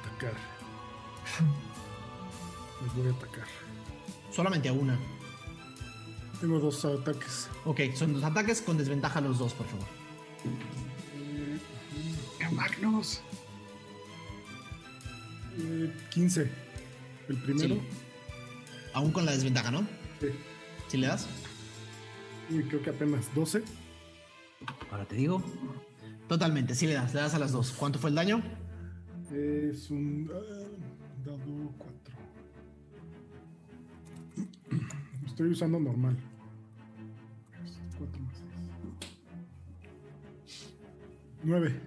Atacar. 0.00 0.32
Les 2.82 2.94
voy 2.94 3.08
a 3.08 3.10
atacar. 3.10 3.27
Solamente 4.38 4.68
a 4.68 4.72
una. 4.72 4.96
Tengo 6.40 6.60
dos 6.60 6.84
ataques. 6.84 7.48
Ok, 7.64 7.80
son 7.96 8.12
dos 8.12 8.22
ataques 8.22 8.62
con 8.62 8.78
desventaja 8.78 9.20
los 9.20 9.36
dos, 9.36 9.52
por 9.52 9.66
favor. 9.66 9.84
Magnus. 12.52 13.20
Eh, 15.58 15.92
15. 16.10 16.48
El 17.28 17.36
primero. 17.42 17.74
Sí. 17.74 17.80
Aún 18.92 19.10
con 19.10 19.26
la 19.26 19.32
desventaja, 19.32 19.72
¿no? 19.72 19.80
Sí. 20.20 20.28
¿Sí 20.86 20.98
le 20.98 21.08
das? 21.08 21.26
Y 22.48 22.62
creo 22.62 22.80
que 22.80 22.90
apenas 22.90 23.34
12. 23.34 23.64
Ahora 24.92 25.04
te 25.04 25.16
digo. 25.16 25.42
Totalmente, 26.28 26.76
sí 26.76 26.86
le 26.86 26.94
das, 26.94 27.12
le 27.12 27.22
das 27.22 27.34
a 27.34 27.40
las 27.40 27.50
dos. 27.50 27.72
¿Cuánto 27.72 27.98
fue 27.98 28.10
el 28.10 28.14
daño? 28.14 28.40
Es 29.32 29.90
un 29.90 30.30
ah, 30.32 30.87
Estoy 35.26 35.50
usando 35.50 35.78
normal. 35.78 36.16
4 37.98 38.20
más 38.22 38.34
9. 41.44 41.80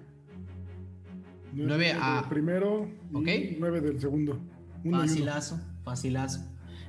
Nueve 1.53 1.91
a- 1.93 2.25
primero 2.29 2.87
y 3.11 3.15
Ok. 3.15 3.57
9 3.59 3.81
del 3.81 3.99
segundo. 3.99 4.39
Uno 4.83 5.03
y. 5.03 5.07
Facilazo, 5.09 5.59
facilazo. 5.83 6.39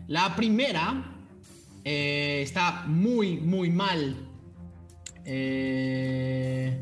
La 0.06 0.35
primera 0.36 1.16
eh, 1.85 2.43
está 2.43 2.85
muy, 2.86 3.39
muy 3.39 3.70
mal. 3.70 4.16
Eh, 5.24 6.81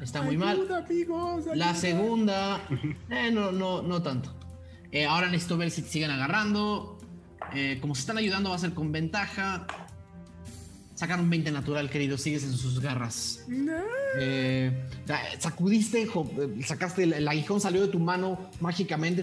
está 0.00 0.22
muy 0.22 0.36
mal. 0.38 0.56
Ayuda, 0.56 0.78
amigos, 0.78 1.44
La 1.54 1.74
segunda, 1.74 2.60
eh, 3.10 3.30
no, 3.30 3.52
no, 3.52 3.82
no 3.82 4.02
tanto. 4.02 4.34
Eh, 4.90 5.04
ahora 5.04 5.26
necesito 5.28 5.58
ver 5.58 5.70
si 5.70 5.82
te 5.82 5.88
siguen 5.88 6.10
agarrando. 6.10 6.95
Eh, 7.54 7.78
como 7.80 7.94
se 7.94 8.00
están 8.00 8.18
ayudando, 8.18 8.50
va 8.50 8.56
a 8.56 8.58
ser 8.58 8.72
con 8.74 8.92
ventaja. 8.92 9.66
Sacar 10.94 11.20
un 11.20 11.28
20 11.28 11.50
natural, 11.50 11.90
querido. 11.90 12.16
Sigues 12.16 12.44
en 12.44 12.52
sus 12.54 12.80
garras. 12.80 13.44
Eh, 14.18 14.88
ya, 15.06 15.20
sacudiste, 15.38 16.02
eh, 16.04 16.08
sacaste 16.64 17.02
el, 17.02 17.12
el 17.12 17.28
aguijón, 17.28 17.60
salió 17.60 17.82
de 17.82 17.88
tu 17.88 17.98
mano 17.98 18.38
mágicamente 18.60 19.22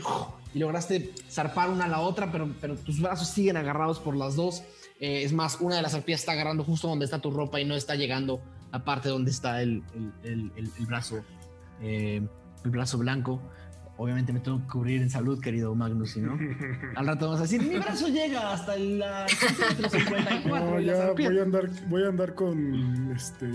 y 0.54 0.60
lograste 0.60 1.14
zarpar 1.32 1.70
una 1.72 1.86
a 1.86 1.88
la 1.88 2.00
otra, 2.02 2.32
pero, 2.32 2.54
pero 2.62 2.76
tus 2.76 3.02
brazos 3.02 3.28
siguen 3.30 3.58
agarrados 3.58 4.00
por 4.00 4.16
las 4.16 4.36
dos. 4.36 4.62
Eh, 5.00 5.24
es 5.24 5.34
más, 5.34 5.58
una 5.62 5.76
de 5.78 5.82
las 5.82 5.95
arpías 5.95 6.20
está 6.20 6.34
agarrando 6.34 6.64
justo 6.64 6.88
donde 6.88 7.06
está 7.06 7.20
tu 7.20 7.32
ropa 7.32 7.60
y 7.60 7.66
no 7.66 7.74
está 7.76 7.95
llegando 7.95 8.40
a 8.72 8.84
parte 8.86 9.10
donde 9.10 9.32
está 9.32 9.62
el, 9.64 9.84
el- 9.95 10.32
el- 10.32 10.52
el- 10.56 10.72
el 10.78 10.86
brazo, 10.86 11.24
eh, 11.82 12.22
el 12.64 12.70
brazo 12.72 13.00
blanco. 13.00 13.41
Obviamente 13.95 14.34
me 14.34 14.40
tengo 14.40 14.60
que 14.60 14.68
cubrir 14.68 15.02
en 15.02 15.10
salud, 15.10 15.40
querido 15.40 15.76
Magnus, 15.76 16.11
¿sí, 16.11 16.20
¿no? 16.20 16.38
Al 16.95 17.06
rato 17.06 17.26
vamos 17.26 17.40
a 17.40 17.44
decir, 17.44 17.61
mi 17.61 17.78
brazo 17.78 18.07
llega 18.07 18.53
hasta 18.53 18.76
el 18.76 19.03
centímetro 19.28 19.90
54 19.90 20.45
No, 20.48 20.80
ya 20.80 21.11
voy 21.11 21.40
a 21.40 21.44
andar, 21.44 21.70
voy 21.88 22.03
a 22.03 22.07
andar 22.07 22.34
con 22.34 23.11
este 23.15 23.49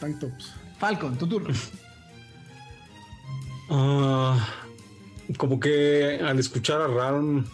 tank 0.00 0.18
tops. 0.18 0.54
Falcon, 0.78 1.16
tu 1.16 1.26
turno. 1.28 1.54
Ah, 3.70 4.48
como 5.36 5.60
que 5.60 6.20
al 6.24 6.38
escuchar 6.38 6.80
a 6.80 6.86
Ron 6.86 7.46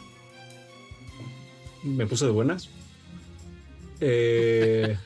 me 1.82 2.06
puse 2.06 2.24
de 2.24 2.30
buenas. 2.30 2.70
Eh, 4.00 4.96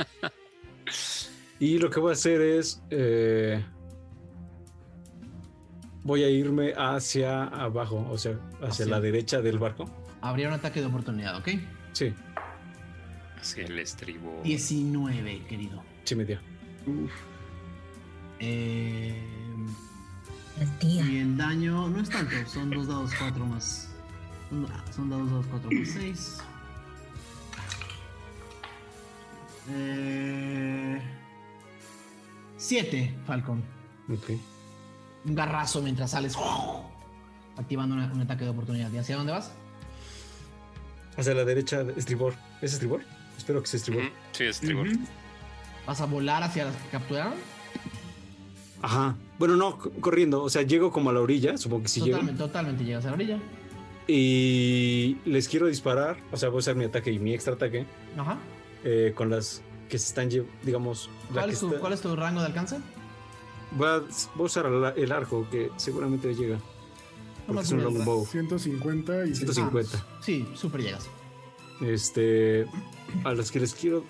y 1.60 1.78
lo 1.78 1.90
que 1.90 2.00
voy 2.00 2.10
a 2.10 2.12
hacer 2.12 2.40
es 2.40 2.80
eh, 2.90 3.64
voy 6.08 6.24
a 6.24 6.30
irme 6.30 6.72
hacia 6.76 7.44
abajo, 7.44 8.04
o 8.10 8.16
sea, 8.18 8.32
hacia 8.62 8.68
Hacia- 8.68 8.86
la 8.86 9.00
derecha 9.00 9.40
del 9.42 9.58
barco. 9.58 9.84
Habría 10.22 10.48
un 10.48 10.54
ataque 10.54 10.80
de 10.80 10.86
oportunidad, 10.86 11.36
¿ok? 11.36 11.48
Sí, 11.92 12.12
Hacia 13.38 13.64
el 13.66 13.78
estribo. 13.78 14.40
19, 14.42 15.42
querido. 15.46 15.84
sí 16.04 16.14
me 16.16 16.24
dio. 16.24 16.40
Eh, 18.40 19.20
La 20.58 20.66
tía. 20.78 21.04
y 21.04 21.18
el 21.18 21.36
daño 21.36 21.88
no 21.88 22.00
es 22.00 22.08
tanto, 22.08 22.34
son 22.46 22.70
dos 22.70 22.88
dados 22.88 23.12
4 23.18 23.44
más. 23.46 23.90
Son, 24.48 24.66
ah, 24.72 24.84
son 24.90 25.10
dados 25.10 25.30
2, 25.30 25.46
4 25.50 25.70
más 25.70 25.88
6. 25.88 26.38
Eh, 29.70 31.00
7, 32.56 33.14
Falcon. 33.26 33.62
Ok. 34.10 34.30
Un 35.28 35.34
garrazo 35.34 35.82
mientras 35.82 36.10
sales. 36.12 36.34
Activando 37.56 37.94
una- 37.94 38.10
un 38.12 38.20
ataque 38.22 38.44
de 38.44 38.50
oportunidad. 38.50 38.90
¿Y 38.92 38.98
hacia 38.98 39.16
dónde 39.16 39.32
vas? 39.32 39.52
Hacia 41.16 41.34
la 41.34 41.44
derecha, 41.44 41.84
estribor. 41.96 42.34
¿Es 42.62 42.72
estribor? 42.72 43.02
Espero 43.36 43.60
que 43.60 43.66
sea 43.68 43.78
estribor. 43.78 44.04
Sí, 44.32 44.44
estribo. 44.44 44.84
¿Vas 45.86 46.00
a 46.00 46.06
volar 46.06 46.42
hacia 46.42 46.64
las 46.66 46.76
que 46.76 46.88
capturaron? 46.90 47.34
Ajá. 48.82 49.16
Bueno, 49.38 49.56
no, 49.56 49.78
corriendo. 50.00 50.42
O 50.42 50.50
sea, 50.50 50.62
llego 50.62 50.92
como 50.92 51.10
a 51.10 51.12
la 51.12 51.20
orilla, 51.20 51.56
supongo 51.58 51.82
que 51.84 51.88
sí 51.88 52.00
llego. 52.00 52.12
totalmente, 52.18 52.42
totalmente 52.42 52.84
llegas 52.84 53.04
a 53.06 53.08
la 53.08 53.14
orilla. 53.14 53.38
Y 54.06 55.18
les 55.24 55.48
quiero 55.48 55.66
disparar. 55.66 56.16
O 56.32 56.36
sea, 56.36 56.48
voy 56.48 56.56
a 56.56 56.60
usar 56.60 56.74
mi 56.76 56.84
ataque 56.84 57.10
y 57.12 57.18
mi 57.18 57.34
extra 57.34 57.54
ataque 57.54 57.86
Ajá. 58.16 58.38
eh, 58.84 59.12
con 59.14 59.30
las 59.30 59.62
que 59.88 59.98
se 59.98 60.08
están, 60.08 60.28
digamos, 60.62 61.10
la 61.28 61.34
¿Cuál 61.42 61.46
que 61.46 61.52
es, 61.54 61.60
tu, 61.60 61.66
está- 61.68 61.80
cuál 61.80 61.92
es 61.92 62.00
tu 62.00 62.14
rango 62.16 62.40
de 62.40 62.46
alcance? 62.46 62.76
Voy 63.72 63.86
a, 63.88 63.98
voy 63.98 64.08
a 64.38 64.42
usar 64.42 64.66
el, 64.96 65.12
arco 65.12 65.46
que 65.50 65.70
seguramente 65.76 66.34
llega. 66.34 66.58
Porque 67.46 67.52
más 67.54 67.66
es 67.66 67.72
un 67.72 67.80
o 67.80 67.90
menos. 67.90 67.94
longbow. 68.06 68.26
150 68.26 69.26
y 69.26 69.34
150. 69.34 70.06
Sí, 70.20 70.46
súper 70.54 70.82
llegas. 70.82 71.08
Este. 71.80 72.66
A 73.24 73.32
los 73.32 73.50
que 73.50 73.60
les 73.60 73.74
quiero. 73.74 74.04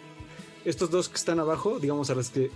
Estos 0.65 0.91
dos 0.91 1.09
que 1.09 1.17
están 1.17 1.39
abajo, 1.41 1.79
digamos, 1.79 2.11
a 2.11 2.15
los 2.15 2.31
que. 2.31 2.51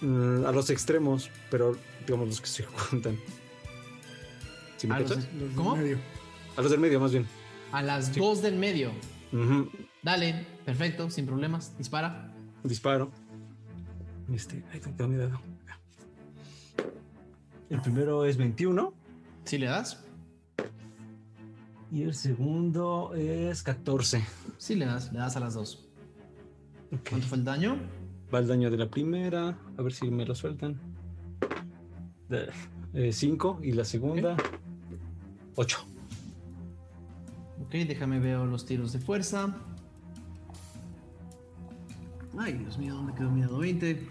mm, 0.00 0.44
a 0.46 0.52
los 0.52 0.70
extremos, 0.70 1.30
pero 1.50 1.76
digamos 2.06 2.28
los 2.28 2.40
que 2.40 2.46
se 2.46 2.62
juntan. 2.90 3.18
¿Sí 4.76 4.86
me 4.86 4.94
A 4.96 5.00
los- 5.00 5.10
del 5.10 5.52
¿Cómo? 5.54 5.76
medio. 5.76 5.98
A 6.56 6.62
los 6.62 6.70
del 6.70 6.80
medio, 6.80 7.00
más 7.00 7.12
bien. 7.12 7.26
A 7.72 7.82
las 7.82 8.14
dos 8.14 8.42
del 8.42 8.56
medio. 8.56 8.90
Dale, 10.02 10.46
perfecto, 10.64 11.10
sin 11.10 11.26
problemas. 11.26 11.76
Dispara. 11.76 12.32
Disparo. 12.62 13.10
Este, 14.32 14.64
ahí 14.72 14.80
te 14.80 14.92
quedó 14.92 15.08
mi 15.08 15.16
dedo. 15.16 15.40
El 17.70 17.80
primero 17.80 18.24
es 18.24 18.36
21 18.36 18.92
¿Sí 19.44 19.58
le 19.58 19.66
das? 19.66 20.04
y 21.94 22.02
el 22.02 22.14
segundo 22.14 23.12
es 23.14 23.62
14. 23.62 24.24
Sí 24.58 24.74
le 24.74 24.86
das, 24.86 25.12
le 25.12 25.20
das 25.20 25.36
a 25.36 25.40
las 25.40 25.54
dos. 25.54 25.86
¿Cuánto 27.08 27.26
fue 27.28 27.38
el 27.38 27.44
daño? 27.44 27.76
Va 28.34 28.40
el 28.40 28.48
daño 28.48 28.68
de 28.68 28.76
la 28.76 28.90
primera, 28.90 29.56
a 29.76 29.82
ver 29.82 29.92
si 29.92 30.10
me 30.10 30.26
lo 30.26 30.34
sueltan. 30.34 30.80
5 33.12 33.60
y 33.62 33.72
la 33.72 33.84
segunda 33.84 34.36
8. 35.54 35.78
Ok, 37.64 37.70
déjame 37.70 38.18
ver 38.18 38.38
los 38.38 38.66
tiros 38.66 38.92
de 38.92 38.98
fuerza. 38.98 39.54
Ay, 42.38 42.54
Dios 42.54 42.78
mío, 42.78 42.94
¿dónde 42.94 43.14
quedó 43.14 43.30
mi 43.30 43.42
dado 43.42 43.58
20? 43.58 44.08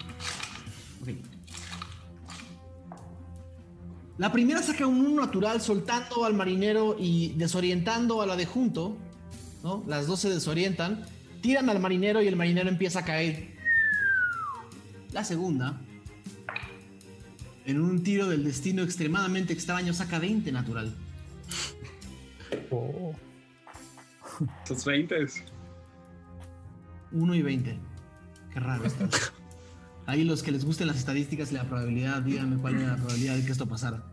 Ok. 1.01 1.09
La 4.17 4.31
primera 4.31 4.61
saca 4.61 4.85
un 4.87 5.05
1 5.05 5.21
natural 5.21 5.59
soltando 5.59 6.23
al 6.23 6.33
marinero 6.33 6.95
y 6.99 7.33
desorientando 7.33 8.21
a 8.21 8.25
la 8.25 8.35
de 8.35 8.45
junto. 8.45 8.97
¿no? 9.63 9.83
Las 9.87 10.07
dos 10.07 10.19
se 10.19 10.29
desorientan. 10.29 11.05
Tiran 11.41 11.69
al 11.69 11.79
marinero 11.79 12.21
y 12.21 12.27
el 12.27 12.35
marinero 12.35 12.69
empieza 12.69 12.99
a 12.99 13.05
caer. 13.05 13.53
La 15.11 15.23
segunda, 15.23 15.79
en 17.65 17.81
un 17.81 18.03
tiro 18.03 18.29
del 18.29 18.43
destino 18.43 18.83
extremadamente 18.83 19.53
extraño, 19.53 19.93
saca 19.93 20.19
20 20.19 20.51
natural. 20.51 20.93
Estos 24.63 24.85
20. 24.85 25.27
1 27.11 27.35
y 27.35 27.41
20. 27.41 27.92
Qué 28.53 28.59
raro 28.59 28.85
esto. 28.85 29.07
Ahí 30.05 30.23
los 30.23 30.43
que 30.43 30.51
les 30.51 30.65
gusten 30.65 30.87
las 30.87 30.97
estadísticas 30.97 31.51
y 31.51 31.55
la 31.55 31.63
probabilidad, 31.63 32.21
díganme 32.21 32.57
cuál 32.57 32.75
era 32.75 32.89
la 32.89 32.95
probabilidad 32.97 33.35
de 33.35 33.45
que 33.45 33.51
esto 33.51 33.65
pasara. 33.67 34.03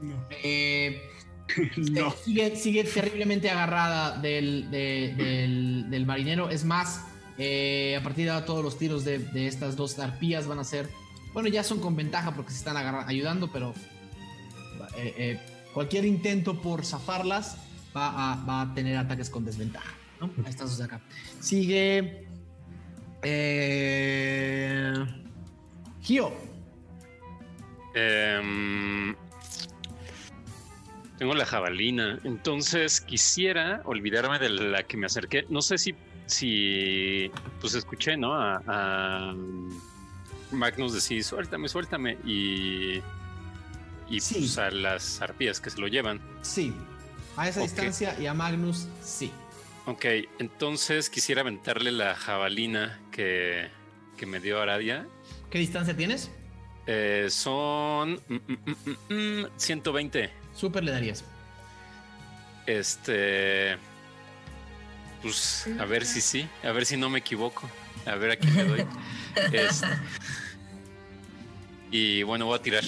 No. 0.00 0.14
Eh, 0.42 1.00
No. 1.90 2.10
sigue, 2.24 2.56
sigue 2.56 2.84
terriblemente 2.84 3.50
agarrada 3.50 4.16
del, 4.18 4.70
de- 4.70 5.14
del, 5.16 5.86
del 5.90 6.06
marinero. 6.06 6.48
Es 6.50 6.64
más, 6.64 7.02
eh, 7.36 7.96
a 7.98 8.02
partir 8.02 8.24
de 8.24 8.30
ahora 8.30 8.46
todos 8.46 8.64
los 8.64 8.78
tiros 8.78 9.04
de, 9.04 9.18
de 9.18 9.48
estas 9.48 9.76
dos 9.76 9.98
arpías 9.98 10.46
van 10.46 10.58
a 10.60 10.64
ser... 10.64 10.88
Bueno, 11.34 11.48
ya 11.48 11.62
son 11.62 11.80
con 11.80 11.94
ventaja 11.96 12.34
porque 12.34 12.52
se 12.52 12.58
están 12.58 12.76
ayudando, 12.76 13.50
pero 13.52 13.74
eh, 14.96 15.14
eh, 15.18 15.40
cualquier 15.74 16.04
intento 16.04 16.60
por 16.60 16.84
zafarlas 16.84 17.56
va 17.96 18.32
a, 18.32 18.44
va 18.44 18.60
a 18.62 18.74
tener 18.74 18.96
ataques 18.96 19.28
con 19.30 19.44
desventaja. 19.44 19.92
¿no? 20.20 20.30
Ahí 20.46 20.52
de 20.78 20.84
acá. 20.84 21.00
Sigue. 21.40 22.26
Eh, 23.22 24.92
Gio. 26.02 26.32
Em, 27.94 29.14
tengo 31.18 31.34
la 31.34 31.44
jabalina, 31.46 32.18
entonces 32.24 33.00
quisiera 33.00 33.82
olvidarme 33.84 34.38
de 34.38 34.48
la 34.50 34.82
que 34.82 34.96
me 34.96 35.06
acerqué. 35.06 35.44
No 35.48 35.62
sé 35.62 35.78
si, 35.78 35.94
si 36.26 37.30
pues 37.60 37.74
escuché, 37.74 38.16
¿no? 38.16 38.34
A, 38.34 38.62
a 38.66 39.34
Magnus 40.50 40.94
decir, 40.94 41.22
suéltame, 41.22 41.68
suéltame. 41.68 42.18
Y, 42.24 43.00
y 44.08 44.20
Sí. 44.20 44.36
pues 44.40 44.58
a 44.58 44.70
las 44.70 45.20
arpías 45.22 45.60
que 45.60 45.70
se 45.70 45.80
lo 45.80 45.86
llevan. 45.86 46.20
Sí. 46.42 46.74
A 47.36 47.48
esa 47.48 47.60
distancia 47.60 48.18
y 48.20 48.26
a 48.26 48.34
Magnus, 48.34 48.88
sí. 49.02 49.30
Ok, 49.86 50.04
entonces 50.38 51.08
quisiera 51.10 51.40
aventarle 51.40 51.90
la 51.92 52.14
jabalina 52.14 52.98
que, 53.12 53.68
que 54.16 54.26
me 54.26 54.40
dio 54.40 54.60
Aradia. 54.60 55.06
¿Qué 55.50 55.58
distancia 55.58 55.96
tienes? 55.96 56.30
Eh, 56.86 57.28
son 57.30 58.14
mm, 58.14 58.34
mm, 58.34 58.56
mm, 58.66 59.14
mm, 59.14 59.42
mm, 59.42 59.46
120. 59.56 60.30
Súper 60.54 60.82
le 60.82 60.90
darías. 60.90 61.24
Este. 62.66 63.76
Pues 65.22 65.68
a 65.78 65.84
ver 65.84 66.04
si 66.04 66.20
sí, 66.20 66.48
a 66.64 66.72
ver 66.72 66.84
si 66.84 66.96
no 66.96 67.08
me 67.08 67.20
equivoco. 67.20 67.70
A 68.06 68.16
ver 68.16 68.32
a 68.32 68.36
quién 68.36 68.56
le 68.56 68.64
doy. 68.64 68.86
Este, 69.52 69.86
y 71.90 72.22
bueno, 72.22 72.46
voy 72.46 72.58
a 72.58 72.62
tirar. 72.62 72.82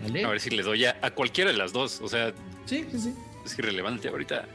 Dale. 0.00 0.24
A 0.24 0.28
ver 0.28 0.40
si 0.40 0.50
le 0.50 0.62
doy 0.62 0.84
a, 0.84 0.98
a 1.00 1.10
cualquiera 1.12 1.50
de 1.52 1.56
las 1.56 1.72
dos. 1.72 2.00
O 2.02 2.08
sea, 2.08 2.32
Sí, 2.66 2.84
sí, 2.90 2.98
sí. 2.98 3.14
es 3.44 3.58
irrelevante 3.58 4.08
ahorita. 4.08 4.46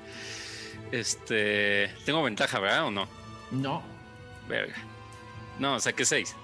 Este. 0.91 1.90
Tengo 2.06 2.22
ventaja, 2.24 2.60
¿verdad? 2.60 2.86
¿O 2.88 2.91
no? 2.91 3.07
No. 3.52 3.82
Verga. 4.50 4.76
No, 5.60 5.80
saqué 5.80 6.04
seis. 6.04 6.36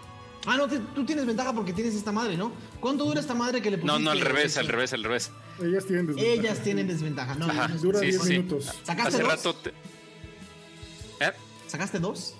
Ah, 0.47 0.55
no, 0.57 0.67
te- 0.67 0.79
tú 0.79 1.03
tienes 1.05 1.25
ventaja 1.25 1.51
porque 1.53 1.73
tienes 1.73 1.95
esta 1.95 2.11
madre, 2.11 2.37
¿no? 2.37 2.51
¿Cuánto 2.79 3.03
dura 3.05 3.19
esta 3.19 3.33
madre 3.33 3.61
que 3.61 3.71
le 3.71 3.77
pusiste? 3.79 3.99
No, 3.99 3.99
no, 3.99 4.11
al 4.11 4.21
revés, 4.21 4.57
al 4.57 4.67
revés, 4.67 4.93
al 4.93 5.03
revés. 5.03 5.31
Ellas 5.59 5.85
tienen 5.87 6.05
desventaja. 6.07 6.33
Ellas 6.39 6.59
tienen 6.63 6.87
desventaja. 6.87 7.35
No, 7.35 7.45
Ajá. 7.49 7.67
Dura 7.69 7.99
Sí, 7.99 8.05
10 8.07 8.21
sí. 8.23 8.29
minutos. 8.29 8.65
¿Sacaste 8.83 9.15
Hace 9.15 9.23
dos? 9.23 9.31
rato. 9.31 9.55
te- 9.55 9.69
¿Eh? 11.19 11.31
¿Sacaste 11.67 11.97
dos? 11.99 12.35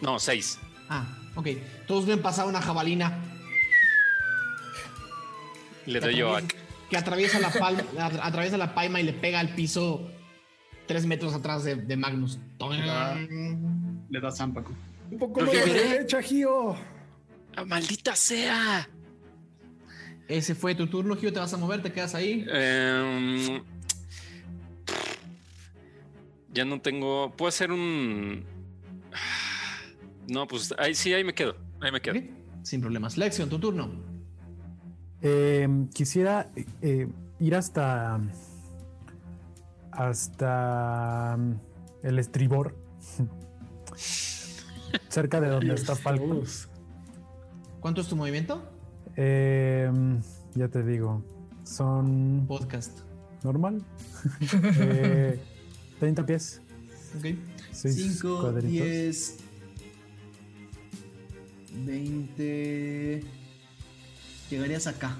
No, 0.00 0.18
seis. 0.20 0.58
Ah, 0.88 1.06
ok. 1.34 1.48
Todos 1.88 2.06
ven 2.06 2.22
pasar 2.22 2.46
una 2.46 2.62
jabalina 2.62 3.18
Le 5.86 5.98
doy 6.00 6.14
yo 6.16 6.36
a. 6.36 6.42
que 6.88 6.96
atraviesa 6.96 7.40
la 7.40 7.50
palma, 7.50 7.82
atra- 7.98 8.20
atraviesa 8.22 8.56
la 8.58 8.74
palma 8.74 9.00
y 9.00 9.04
le 9.04 9.12
pega 9.12 9.40
al 9.40 9.54
piso 9.54 10.08
tres 10.86 11.04
metros 11.06 11.34
atrás 11.34 11.64
de, 11.64 11.74
de 11.76 11.96
Magnus. 11.96 12.38
Le 14.08 14.20
da 14.20 14.30
Zampaco. 14.30 14.72
Un 15.10 15.18
poco 15.18 15.40
Lo 15.40 15.46
más 15.52 15.54
quería- 15.56 15.82
derecha, 15.82 16.22
Gio. 16.22 16.76
¡Ah, 17.56 17.64
¡Maldita 17.64 18.14
sea! 18.14 18.88
Ese 20.28 20.54
fue 20.54 20.74
tu 20.74 20.86
turno, 20.86 21.16
Gio. 21.16 21.32
Te 21.32 21.40
vas 21.40 21.52
a 21.52 21.56
mover, 21.56 21.82
te 21.82 21.92
quedas 21.92 22.14
ahí. 22.14 22.44
Em, 22.48 23.62
ya 26.52 26.64
no 26.64 26.80
tengo. 26.80 27.32
Puedo 27.36 27.48
hacer 27.48 27.72
un. 27.72 28.44
No, 30.28 30.46
pues 30.46 30.72
ahí 30.78 30.94
sí, 30.94 31.12
ahí 31.12 31.24
me 31.24 31.34
quedo. 31.34 31.56
Ahí 31.80 31.90
me 31.90 32.00
quedo. 32.00 32.14
Sin 32.62 32.80
problemas. 32.80 33.16
Lexion, 33.16 33.48
tu 33.48 33.58
turno. 33.58 33.90
Eh, 35.22 35.66
quisiera 35.92 36.48
eh, 36.82 37.08
ir 37.40 37.54
hasta. 37.56 38.20
hasta. 39.90 41.36
mm, 41.36 41.54
el 42.04 42.18
estribor. 42.20 42.76
Cerca 45.08 45.40
de 45.40 45.48
donde 45.48 45.74
está 45.74 45.96
Falco. 45.96 46.42
¿Cuánto 47.80 48.00
es 48.00 48.08
tu 48.08 48.16
movimiento? 48.16 48.62
Eh, 49.16 49.90
ya 50.54 50.68
te 50.68 50.82
digo. 50.82 51.24
Son. 51.64 52.44
Podcast. 52.46 53.00
normal. 53.42 53.82
Eh, 54.80 55.40
30 55.98 56.26
pies. 56.26 56.60
Ok. 57.16 57.36
6 57.72 57.94
5, 58.20 58.40
cuadritos. 58.40 58.70
10, 58.70 59.36
20. 61.86 63.24
Llegarías 64.50 64.86
acá. 64.86 65.16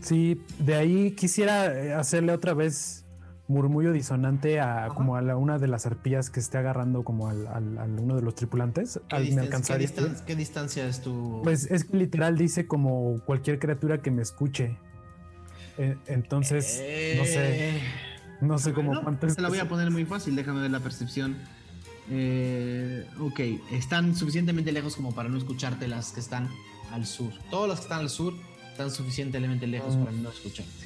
Sí, 0.00 0.40
de 0.58 0.74
ahí 0.74 1.10
quisiera 1.12 1.98
hacerle 1.98 2.32
otra 2.32 2.54
vez 2.54 3.04
murmullo 3.50 3.92
disonante 3.92 4.60
a 4.60 4.88
como 4.94 5.16
a 5.16 5.22
la, 5.22 5.36
una 5.36 5.58
de 5.58 5.66
las 5.66 5.84
arpías 5.84 6.30
que 6.30 6.38
esté 6.40 6.58
agarrando 6.58 7.02
como 7.02 7.28
al, 7.28 7.46
al- 7.48 7.78
al 7.78 7.98
uno 7.98 8.14
de 8.16 8.22
los 8.22 8.34
tripulantes. 8.36 9.00
¿Qué, 9.08 9.16
Al- 9.16 9.22
¿Me 9.22 9.26
distancia, 9.42 9.74
alcanzaría? 9.74 9.88
qué 9.88 9.94
distan- 10.02 10.24
qué 10.24 10.36
distancia 10.36 10.86
es 10.86 11.00
tu.? 11.02 11.40
Pues 11.42 11.70
es 11.70 11.84
que 11.84 11.96
literal 11.96 12.38
dice 12.38 12.66
como 12.66 13.20
cualquier 13.26 13.58
criatura 13.58 14.00
que 14.02 14.10
me 14.10 14.22
escuche. 14.22 14.76
Eh, 15.78 15.96
entonces, 16.06 16.64
no 17.18 17.24
sé, 17.24 17.76
Eh, 17.76 17.82
no 18.40 18.58
sé 18.58 18.72
cómo 18.72 18.88
bueno, 18.88 19.02
cuánto. 19.02 19.28
Se 19.28 19.40
la 19.40 19.48
voy 19.48 19.58
a 19.58 19.68
poner 19.68 19.90
muy 19.90 20.04
fácil, 20.04 20.36
déjame 20.36 20.60
ver 20.60 20.70
la 20.70 20.80
percepción. 20.80 21.36
Eh, 22.12 23.06
ok, 23.20 23.40
están 23.72 24.14
suficientemente 24.16 24.72
lejos 24.72 24.96
como 24.96 25.14
para 25.14 25.28
no 25.28 25.38
escucharte 25.38 25.86
las 25.88 26.12
que 26.12 26.20
están 26.20 26.48
al 26.92 27.06
sur. 27.06 27.32
Todas 27.50 27.68
las 27.68 27.78
que 27.80 27.84
están 27.84 28.00
al 28.00 28.10
sur 28.10 28.34
están 28.70 28.90
suficientemente 28.90 29.66
lejos 29.66 29.96
Mm. 29.96 30.04
para 30.04 30.12
no 30.16 30.28
escucharte. 30.30 30.79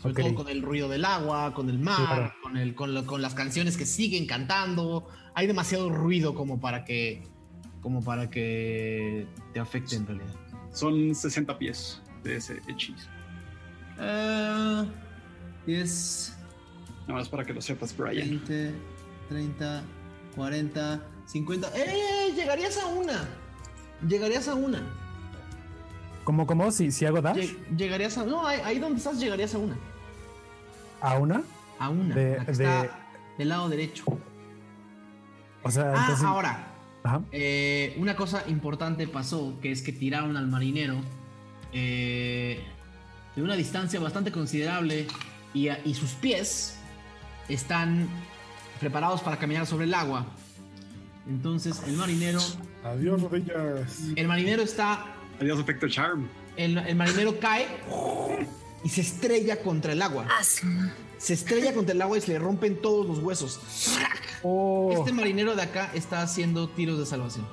Sobre 0.00 0.14
Ok. 0.14 0.20
todo 0.20 0.34
con 0.34 0.48
el 0.48 0.62
ruido 0.62 0.88
del 0.88 1.04
agua, 1.04 1.52
con 1.54 1.68
el 1.68 1.78
mar, 1.78 1.96
Claro. 2.06 2.32
con, 2.42 2.56
el, 2.56 2.74
con, 2.74 2.94
lo- 2.94 3.04
con 3.06 3.20
las 3.22 3.34
canciones 3.34 3.76
que 3.76 3.84
siguen 3.86 4.26
cantando. 4.26 5.06
Hay 5.34 5.46
demasiado 5.46 5.90
ruido 5.90 6.34
como 6.34 6.58
para 6.60 6.84
que 6.84 7.22
como 7.82 8.02
para 8.04 8.28
que 8.28 9.26
te 9.54 9.60
afecte 9.60 9.96
en 9.96 10.06
realidad. 10.06 10.34
Son 10.72 11.14
60 11.14 11.56
pies 11.58 12.02
de 12.22 12.36
ese 12.36 12.60
hechizo. 12.68 13.08
Eh, 13.98 14.84
10, 15.66 16.36
Nada 17.02 17.20
más 17.20 17.28
para 17.28 17.44
que 17.44 17.52
lo 17.54 17.60
sepas, 17.62 17.96
Brian. 17.96 18.28
20, 18.28 18.74
30, 19.28 19.82
40, 20.36 21.02
50. 21.26 21.68
¡Eh! 21.76 22.32
Llegarías 22.36 22.76
a 22.78 22.86
una. 22.86 23.28
Llegarías 24.06 24.46
a 24.48 24.54
una. 24.54 24.82
¿Cómo, 26.24 26.46
cómo? 26.46 26.70
Si, 26.70 26.90
si 26.92 27.06
hago 27.06 27.20
dash 27.20 27.36
Lle- 27.38 27.76
Llegarías 27.76 28.16
a. 28.18 28.24
No, 28.24 28.46
ahí, 28.46 28.60
ahí 28.64 28.78
donde 28.78 28.98
estás, 28.98 29.18
llegarías 29.18 29.54
a 29.54 29.58
una. 29.58 29.76
A 31.00 31.14
una, 31.18 31.42
A 31.78 31.88
una. 31.88 32.14
De- 32.14 32.36
la 32.38 32.44
que 32.44 32.52
de- 32.52 32.64
está 32.64 32.98
del 33.38 33.48
lado 33.48 33.68
derecho. 33.68 34.04
o 35.62 35.70
sea, 35.70 35.92
Ah, 35.94 36.00
entonces. 36.00 36.24
ahora. 36.24 36.66
Ajá. 37.02 37.22
eh, 37.32 37.96
una 37.98 38.14
cosa 38.14 38.44
importante 38.46 39.08
pasó, 39.08 39.54
que 39.62 39.72
es 39.72 39.80
que 39.80 39.90
tiraron 39.92 40.36
al 40.36 40.46
marinero 40.48 40.96
eh, 41.72 42.62
de 43.34 43.42
una 43.42 43.54
distancia 43.56 43.98
bastante 44.00 44.30
considerable 44.30 45.06
y, 45.54 45.68
a- 45.68 45.80
y 45.84 45.94
sus 45.94 46.10
pies 46.12 46.78
están 47.48 48.06
preparados 48.80 49.22
para 49.22 49.38
caminar 49.38 49.66
sobre 49.66 49.86
el 49.86 49.94
agua. 49.94 50.26
Entonces 51.28 51.82
el 51.86 51.96
marinero, 51.96 52.40
Adiós, 52.84 53.22
rodillas. 53.22 54.00
el 54.16 54.28
marinero 54.28 54.62
está, 54.62 55.06
Adiós, 55.40 55.58
efecto 55.60 55.88
charm. 55.88 56.26
el, 56.56 56.76
el 56.78 56.96
marinero 56.96 57.38
cae 57.40 57.66
y 58.84 58.88
se 58.88 59.00
estrella 59.02 59.62
contra 59.62 59.92
el 59.92 60.02
agua. 60.02 60.26
Ah, 60.30 60.42
Se 61.18 61.34
estrella 61.34 61.72
contra 61.74 61.94
el 61.94 62.02
agua 62.02 62.18
y 62.18 62.20
se 62.20 62.32
le 62.32 62.38
rompen 62.38 62.80
todos 62.80 63.06
los 63.06 63.18
huesos. 63.18 63.60
Oh, 64.42 64.92
Este 64.96 65.12
marinero 65.12 65.54
de 65.54 65.62
acá 65.62 65.90
está 65.94 66.22
haciendo 66.22 66.68
tiros 66.68 66.98
de 66.98 67.06
salvación. 67.06 67.46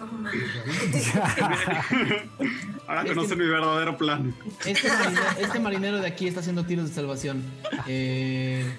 oh. 0.00 0.04
Ahora 2.88 3.02
Es 3.02 3.08
conocen 3.14 3.38
que- 3.38 3.44
mi 3.44 3.48
verdadero 3.50 3.96
plan. 3.96 4.34
Este 4.66 4.88
marinero, 4.90 5.22
este 5.40 5.60
marinero 5.60 5.98
de 6.00 6.06
aquí 6.08 6.26
está 6.28 6.40
haciendo 6.40 6.64
tiros 6.64 6.88
de 6.88 6.94
salvación. 6.94 7.42
Eh, 7.86 8.76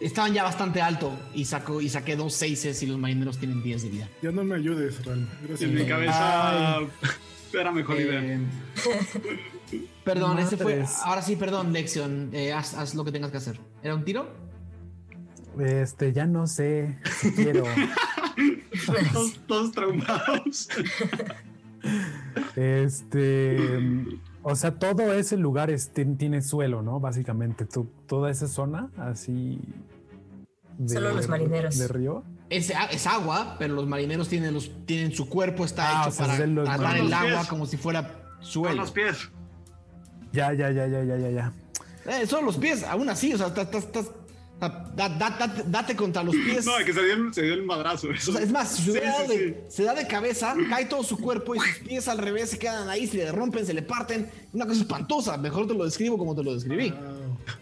estaban 0.00 0.32
ya 0.32 0.42
bastante 0.44 0.80
alto 0.82 1.18
y 1.34 1.44
sacó 1.46 1.80
y 1.80 1.88
saqué 1.88 2.16
dos 2.16 2.34
seises 2.34 2.82
y 2.82 2.86
los 2.86 2.98
marineros 2.98 3.38
tienen 3.38 3.62
10 3.62 3.82
de 3.82 3.88
vida. 3.88 4.08
Ya 4.22 4.30
no 4.30 4.44
me 4.44 4.56
ayudes, 4.56 5.04
Ram. 5.04 5.26
Gracias. 5.42 5.62
En 5.62 5.74
mi 5.74 5.86
cabeza 5.86 6.78
era 7.52 7.72
mejor 7.72 8.00
idea. 8.00 8.22
Eh, 8.24 8.40
perdón, 10.04 10.38
ese 10.38 10.56
fue. 10.56 10.84
Ahora 11.04 11.22
sí, 11.22 11.36
perdón, 11.36 11.72
Lexion. 11.72 12.30
Eh, 12.32 12.52
haz, 12.52 12.74
haz 12.74 12.94
lo 12.94 13.04
que 13.04 13.12
tengas 13.12 13.30
que 13.30 13.36
hacer. 13.38 13.60
¿Era 13.82 13.94
un 13.94 14.04
tiro? 14.04 14.28
este, 15.58 16.12
ya 16.12 16.26
no 16.26 16.46
sé 16.46 16.98
si 17.20 17.32
quiero. 17.32 17.64
Todos, 19.12 19.40
todos 19.46 19.72
traumados. 19.72 20.68
Este, 22.56 23.58
o 24.42 24.54
sea, 24.54 24.78
todo 24.78 25.12
ese 25.14 25.36
lugar 25.36 25.70
es- 25.70 25.90
tiene 25.90 26.42
suelo, 26.42 26.82
¿no? 26.82 27.00
Básicamente, 27.00 27.64
tú- 27.64 27.88
toda 28.06 28.30
esa 28.30 28.48
zona 28.48 28.90
así. 28.96 29.58
de- 30.78 30.94
Solo 30.94 31.12
los 31.14 31.28
marineros. 31.28 31.78
De 31.78 31.88
río. 31.88 32.22
Es, 32.50 32.70
es 32.90 33.06
agua, 33.06 33.56
pero 33.58 33.74
los 33.74 33.86
marineros 33.86 34.28
tienen, 34.28 34.52
los, 34.52 34.70
tienen 34.84 35.12
su 35.14 35.28
cuerpo 35.28 35.64
está 35.64 36.02
Ah, 36.02 36.08
hecho 36.08 36.16
para 36.18 36.36
tratar 36.36 36.96
el 36.98 37.12
agua 37.12 37.46
como 37.48 37.64
si 37.64 37.76
fuera 37.76 38.08
Con 38.36 38.44
suelo. 38.44 38.74
los 38.82 38.90
pies. 38.90 39.16
Ya, 40.32 40.52
ya, 40.52 40.70
ya, 40.70 40.86
ya, 40.88 41.02
ya, 41.04 41.16
ya, 41.16 41.30
ya. 41.30 41.52
Eh, 42.06 42.26
solo 42.26 42.46
los 42.46 42.56
pies, 42.56 42.82
aún 42.84 43.08
así, 43.08 43.32
o 43.32 43.38
sea, 43.38 43.46
estás, 43.48 43.66
estás- 43.66 43.84
estás- 43.84 44.10
O 44.56 44.60
sea, 44.62 44.68
da- 44.94 45.08
da- 45.08 45.30
da- 45.38 45.62
date 45.66 45.96
contra 45.96 46.22
los 46.22 46.34
pies. 46.34 46.66
No, 46.66 46.72
que 46.84 46.92
se 46.92 47.02
dio, 47.02 47.14
el- 47.14 47.32
se 47.32 47.42
dio 47.42 47.54
el 47.54 47.62
madrazo. 47.62 48.10
Eso. 48.10 48.30
O 48.32 48.34
sea, 48.34 48.42
es 48.42 48.50
más, 48.52 48.68
se, 48.68 48.82
Sí, 48.82 48.90
hubiera 48.90 49.10
dado 49.12 49.26
sí, 49.32 49.38
de- 49.38 49.64
se 49.70 49.84
da 49.84 49.94
de 49.94 50.06
cabeza, 50.06 50.54
cae 50.68 50.84
todo 50.86 51.02
su 51.02 51.16
cuerpo 51.18 51.54
y 51.54 51.60
sus 51.60 51.78
pies 51.88 52.08
al 52.08 52.18
revés 52.18 52.50
se 52.50 52.58
quedan 52.58 52.88
ahí, 52.90 53.06
se 53.06 53.16
le 53.16 53.32
rompen, 53.32 53.64
se 53.64 53.72
le 53.74 53.80
parten. 53.82 54.28
Una 54.52 54.66
cosa 54.66 54.80
espantosa. 54.82 55.36
Mejor 55.38 55.66
te 55.66 55.72
lo 55.74 55.84
describo 55.84 56.18
como 56.18 56.34
te 56.34 56.42
lo 56.42 56.52
describí. 56.52 56.92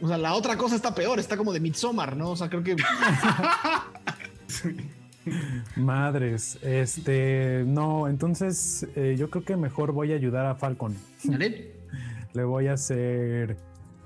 O 0.00 0.08
sea, 0.08 0.18
la 0.18 0.34
otra 0.34 0.56
cosa 0.56 0.74
está 0.74 0.92
peor, 0.94 1.20
está 1.20 1.36
como 1.36 1.52
de 1.52 1.60
Midsommar, 1.60 2.16
¿no? 2.16 2.30
O 2.30 2.36
sea, 2.36 2.48
creo 2.48 2.64
que. 2.64 2.74
Madres, 5.76 6.58
este, 6.62 7.64
no, 7.66 8.08
entonces 8.08 8.86
eh, 8.96 9.16
yo 9.18 9.30
creo 9.30 9.44
que 9.44 9.56
mejor 9.56 9.92
voy 9.92 10.12
a 10.12 10.16
ayudar 10.16 10.46
a 10.46 10.54
Falcon. 10.54 10.94
Le 12.34 12.44
voy 12.44 12.68
a 12.68 12.74
hacer 12.74 13.56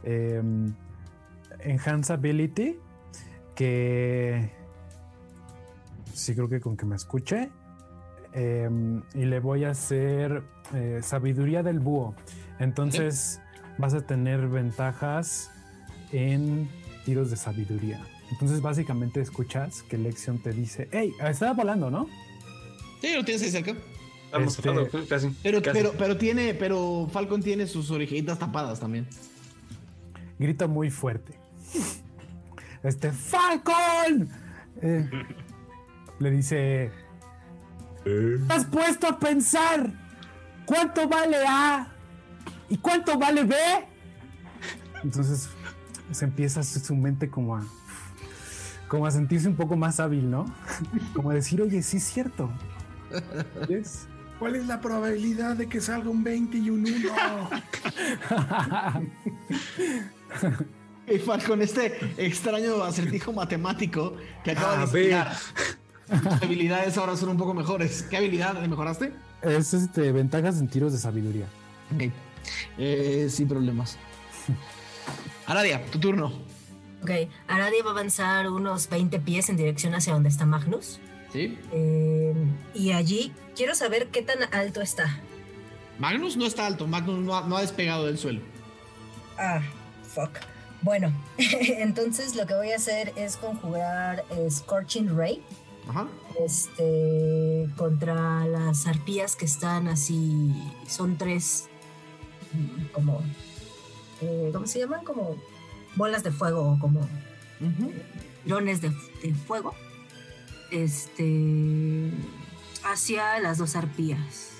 em, 0.04 0.72
Enhance 1.60 2.12
Ability, 2.12 2.76
que 3.54 4.50
sí 6.14 6.34
creo 6.34 6.48
que 6.48 6.60
con 6.60 6.76
que 6.76 6.86
me 6.86 6.96
escuche. 6.96 7.50
Em, 8.32 9.02
y 9.14 9.24
le 9.26 9.40
voy 9.40 9.64
a 9.64 9.70
hacer 9.70 10.42
eh, 10.72 11.00
Sabiduría 11.02 11.62
del 11.62 11.80
Búho. 11.80 12.14
Entonces 12.58 13.40
vas 13.76 13.92
a 13.92 14.00
tener 14.00 14.48
ventajas 14.48 15.50
en 16.12 16.68
tiros 17.04 17.30
de 17.30 17.36
sabiduría. 17.36 18.00
Entonces 18.32 18.62
básicamente 18.62 19.20
escuchas 19.20 19.82
que 19.82 19.98
Lexion 19.98 20.38
te 20.38 20.52
dice, 20.52 20.88
hey, 20.90 21.12
estaba 21.28 21.52
volando, 21.52 21.90
¿no? 21.90 22.08
Sí, 23.02 23.14
lo 23.14 23.24
tienes 23.24 23.42
ahí 23.42 23.50
cerca. 23.50 23.74
Estamos 24.24 24.56
Este- 24.56 24.68
hablando, 24.70 24.90
casi. 25.06 25.28
Pero, 25.42 25.60
casi. 25.60 25.76
pero, 25.78 25.92
pero 25.98 26.16
tiene, 26.16 26.54
pero 26.54 27.08
Falcon 27.12 27.42
tiene 27.42 27.66
sus 27.66 27.90
orejitas 27.90 28.38
tapadas 28.38 28.80
también. 28.80 29.06
grita 30.38 30.66
muy 30.66 30.90
fuerte. 30.90 31.38
Este, 32.82 33.12
Falcon. 33.12 34.28
Eh, 34.80 35.08
le 36.18 36.30
dice, 36.30 36.90
¿te 38.02 38.40
has 38.52 38.64
puesto 38.64 39.06
a 39.06 39.18
pensar 39.20 39.92
cuánto 40.66 41.06
vale 41.06 41.36
A 41.46 41.92
y 42.68 42.78
cuánto 42.78 43.16
vale 43.18 43.44
B? 43.44 43.54
Entonces 45.04 45.48
se 46.10 46.24
empieza 46.24 46.62
su, 46.64 46.80
su 46.80 46.96
mente 46.96 47.28
como 47.30 47.56
a, 47.56 47.64
como 48.92 49.06
a 49.06 49.10
sentirse 49.10 49.48
un 49.48 49.56
poco 49.56 49.74
más 49.74 50.00
hábil, 50.00 50.30
¿no? 50.30 50.44
Como 51.14 51.30
a 51.30 51.34
decir, 51.34 51.62
oye, 51.62 51.82
sí 51.82 51.96
es 51.96 52.02
cierto. 52.02 52.50
¿Ves? 53.66 54.06
¿Cuál 54.38 54.56
es 54.56 54.66
la 54.66 54.82
probabilidad 54.82 55.56
de 55.56 55.66
que 55.66 55.80
salga 55.80 56.10
un 56.10 56.22
20 56.22 56.58
y 56.58 56.68
un 56.68 56.86
1? 56.86 57.50
Y 61.08 61.18
Falcon, 61.18 61.62
este 61.62 61.98
extraño 62.16 62.82
acertijo 62.84 63.32
matemático 63.32 64.14
que 64.44 64.52
acaba 64.52 64.76
de 64.76 64.84
estudiar. 64.84 65.32
Tus 66.06 66.42
habilidades 66.42 66.96
ahora 66.96 67.16
son 67.16 67.30
un 67.30 67.38
poco 67.38 67.54
mejores. 67.54 68.02
¿Qué 68.04 68.18
habilidad 68.18 68.60
le 68.60 68.68
mejoraste? 68.68 69.12
Es 69.40 69.74
este, 69.74 70.12
ventajas 70.12 70.60
en 70.60 70.68
tiros 70.68 70.92
de 70.92 70.98
sabiduría. 70.98 71.46
Ok. 71.94 72.12
Eh, 72.78 73.26
sin 73.30 73.48
problemas. 73.48 73.98
Aradia, 75.46 75.84
tu 75.86 75.98
turno. 75.98 76.51
Ok, 77.02 77.10
Aradia 77.48 77.82
va 77.82 77.90
a 77.90 77.92
avanzar 77.92 78.48
unos 78.48 78.88
20 78.88 79.18
pies 79.20 79.48
en 79.48 79.56
dirección 79.56 79.94
hacia 79.94 80.12
donde 80.12 80.28
está 80.28 80.46
Magnus. 80.46 81.00
¿Sí? 81.32 81.58
Eh, 81.72 82.34
y 82.74 82.92
allí 82.92 83.32
quiero 83.56 83.74
saber 83.74 84.08
qué 84.08 84.22
tan 84.22 84.38
alto 84.54 84.80
está. 84.80 85.18
Magnus 85.98 86.36
no 86.36 86.46
está 86.46 86.66
alto. 86.66 86.86
Magnus 86.86 87.18
no 87.18 87.36
ha, 87.36 87.46
no 87.46 87.56
ha 87.56 87.60
despegado 87.62 88.06
del 88.06 88.18
suelo. 88.18 88.40
Ah, 89.38 89.62
fuck. 90.02 90.30
Bueno, 90.82 91.12
entonces 91.38 92.34
lo 92.36 92.46
que 92.46 92.54
voy 92.54 92.72
a 92.72 92.76
hacer 92.76 93.12
es 93.16 93.36
conjurar 93.36 94.24
eh, 94.30 94.48
Scorching 94.50 95.16
Ray 95.16 95.42
Ajá. 95.88 96.06
este, 96.44 97.68
contra 97.76 98.46
las 98.46 98.86
arpías 98.86 99.34
que 99.36 99.44
están 99.44 99.88
así. 99.88 100.52
Son 100.88 101.16
tres, 101.16 101.68
mm, 102.52 102.84
como. 102.92 103.22
eh, 104.20 104.50
¿Cómo 104.52 104.66
se 104.66 104.80
llaman? 104.80 105.04
Como 105.04 105.36
bolas 105.96 106.22
de 106.22 106.30
fuego 106.30 106.72
o 106.72 106.78
como 106.78 107.08
drones 108.44 108.80
de, 108.80 108.90
de 109.22 109.34
fuego. 109.34 109.74
Este. 110.70 112.10
Hacia 112.84 113.38
las 113.40 113.58
dos 113.58 113.76
arpías. 113.76 114.50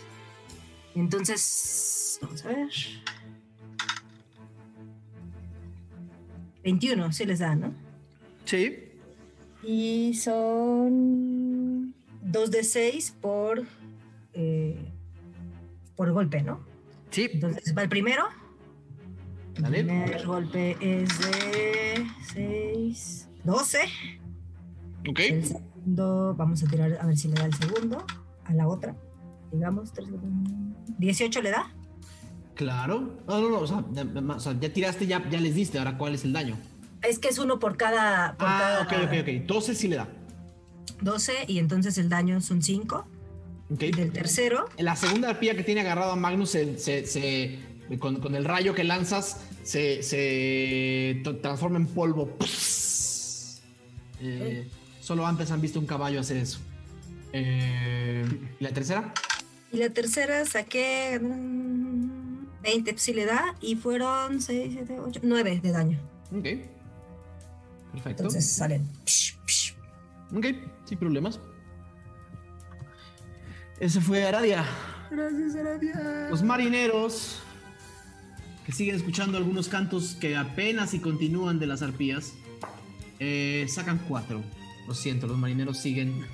Entonces. 0.94 2.18
Vamos 2.22 2.44
a 2.44 2.48
ver. 2.48 2.68
21, 6.62 7.12
sí 7.12 7.24
les 7.24 7.40
da, 7.40 7.56
¿no? 7.56 7.74
Sí. 8.44 8.78
Y 9.64 10.14
son 10.14 11.94
2 12.22 12.50
de 12.50 12.64
6 12.64 13.16
por, 13.20 13.64
eh, 14.32 14.92
por 15.96 16.12
golpe, 16.12 16.42
¿no? 16.42 16.60
Sí. 17.10 17.28
Entonces 17.32 17.76
va 17.76 17.82
el 17.82 17.88
primero. 17.88 18.24
El 19.56 19.62
Dale. 19.62 19.84
primer 19.84 20.26
golpe 20.26 20.76
es 20.80 21.08
de 21.20 22.06
6, 22.32 23.28
12. 23.44 23.78
Ok. 25.08 25.18
El 25.20 25.44
segundo, 25.44 26.34
vamos 26.36 26.62
a 26.62 26.66
tirar 26.66 26.98
a 27.00 27.06
ver 27.06 27.16
si 27.16 27.28
le 27.28 27.34
da 27.34 27.44
el 27.44 27.54
segundo. 27.54 28.04
A 28.44 28.52
la 28.54 28.66
otra. 28.68 28.96
Digamos, 29.52 29.92
tres- 29.92 30.08
18 30.98 31.42
le 31.42 31.50
da. 31.50 31.70
Claro. 32.54 33.18
No, 33.28 33.40
no, 33.40 33.50
no. 33.50 33.58
O 33.60 33.66
sea, 33.66 33.84
ya, 33.92 34.04
o 34.04 34.40
sea, 34.40 34.58
ya 34.58 34.72
tiraste, 34.72 35.06
ya, 35.06 35.28
ya 35.28 35.40
les 35.40 35.54
diste. 35.54 35.78
Ahora, 35.78 35.98
¿cuál 35.98 36.14
es 36.14 36.24
el 36.24 36.32
daño? 36.32 36.56
Es 37.02 37.18
que 37.18 37.28
es 37.28 37.38
uno 37.38 37.58
por 37.58 37.76
cada. 37.76 38.36
Por 38.36 38.46
Ah, 38.48 38.86
cada 38.88 39.04
ok, 39.04 39.10
ok, 39.10 39.18
ok. 39.22 39.46
12 39.46 39.74
sí 39.74 39.88
le 39.88 39.96
da. 39.96 40.08
12 41.00 41.32
y 41.48 41.58
entonces 41.58 41.98
el 41.98 42.08
daño 42.08 42.40
son 42.40 42.62
5. 42.62 43.06
Ok. 43.70 43.80
Del 43.80 44.12
tercero. 44.12 44.66
La 44.78 44.96
segunda 44.96 45.30
arpía 45.30 45.56
que 45.56 45.62
tiene 45.64 45.80
agarrado 45.80 46.12
a 46.12 46.16
Magnus 46.16 46.50
se, 46.50 46.78
se- 46.78 47.06
se- 47.06 47.58
con, 47.98 48.20
con 48.20 48.34
el 48.34 48.44
rayo 48.44 48.74
que 48.74 48.84
lanzas 48.84 49.38
se, 49.62 50.02
se 50.02 51.22
transforma 51.40 51.78
en 51.78 51.86
polvo. 51.86 52.36
Eh, 54.20 54.68
solo 55.00 55.26
antes 55.26 55.50
han 55.50 55.60
visto 55.60 55.80
un 55.80 55.86
caballo 55.86 56.20
hacer 56.20 56.36
eso. 56.36 56.60
Eh, 57.32 58.24
¿Y 58.60 58.64
la 58.64 58.70
tercera? 58.70 59.12
Y 59.72 59.78
la 59.78 59.90
tercera 59.90 60.44
saqué 60.44 61.18
mm, 61.20 62.62
20, 62.62 62.98
si 62.98 63.14
le 63.14 63.24
da, 63.24 63.56
y 63.60 63.76
fueron 63.76 64.40
6, 64.40 64.70
7, 64.74 65.00
8, 65.00 65.20
9 65.22 65.60
de 65.62 65.72
daño. 65.72 65.98
Ok. 66.30 66.44
Perfecto. 67.92 68.22
Entonces 68.22 68.46
salen. 68.50 68.88
Ok, 70.34 70.46
sin 70.84 70.98
problemas. 70.98 71.40
Ese 73.80 74.00
fue 74.00 74.24
Aradia. 74.24 74.64
Gracias, 75.10 75.56
Aradia. 75.56 76.28
Los 76.30 76.42
marineros 76.42 77.41
que 78.66 78.72
siguen 78.72 78.96
escuchando 78.96 79.38
algunos 79.38 79.68
cantos 79.68 80.14
que 80.20 80.36
apenas 80.36 80.94
y 80.94 80.98
continúan 81.00 81.58
de 81.58 81.66
las 81.66 81.82
arpías 81.82 82.34
eh, 83.18 83.66
sacan 83.68 83.98
cuatro. 84.08 84.42
Lo 84.86 84.94
siento, 84.94 85.26
los 85.26 85.38
marineros 85.38 85.78
siguen. 85.78 86.24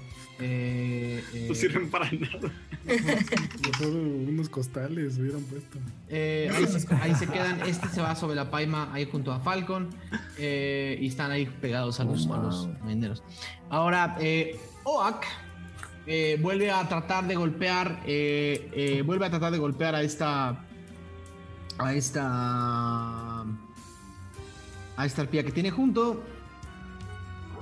eh, 0.41 1.23
eh, 1.35 1.47
No 1.49 1.55
sirven 1.55 1.91
para 1.91 2.11
nada. 2.13 2.53
Mejor 2.87 3.89
unos 3.89 4.49
costales 4.49 5.19
hubieran 5.19 5.43
puesto. 5.43 5.79
eh, 6.09 6.51
ahí, 6.55 6.67
se, 6.67 6.95
ahí 6.95 7.15
se 7.15 7.27
quedan. 7.27 7.61
Este 7.67 7.89
se 7.89 8.01
va 8.01 8.15
sobre 8.17 8.37
la 8.37 8.51
paima 8.51 8.91
ahí 8.95 9.05
junto 9.11 9.33
a 9.33 9.41
Falcon 9.41 9.89
eh, 10.39 10.99
y 11.01 11.09
están 11.09 11.31
ahí 11.31 11.47
pegados 11.61 12.01
a 12.01 12.05
los, 12.05 12.27
a 12.29 12.39
los 12.39 12.69
marineros. 12.83 13.23
Ahora, 13.69 14.17
eh, 14.21 14.59
Oak 14.85 15.27
eh, 16.07 16.39
vuelve 16.41 16.71
a 16.71 16.89
tratar 16.89 17.27
de 17.27 17.35
golpear, 17.37 18.01
eh, 18.07 18.71
eh, 18.73 19.03
vuelve 19.03 19.27
a 19.27 19.31
tratar 19.31 19.53
de 19.53 19.59
golpear 19.59 19.95
a 19.95 20.03
esta, 20.03 20.65
a 21.79 21.95
esta, 21.95 23.41
a 23.41 23.47
esta 25.07 25.23
arpía 25.23 25.45
que 25.45 25.53
tiene 25.53 25.71
junto. 25.71 26.23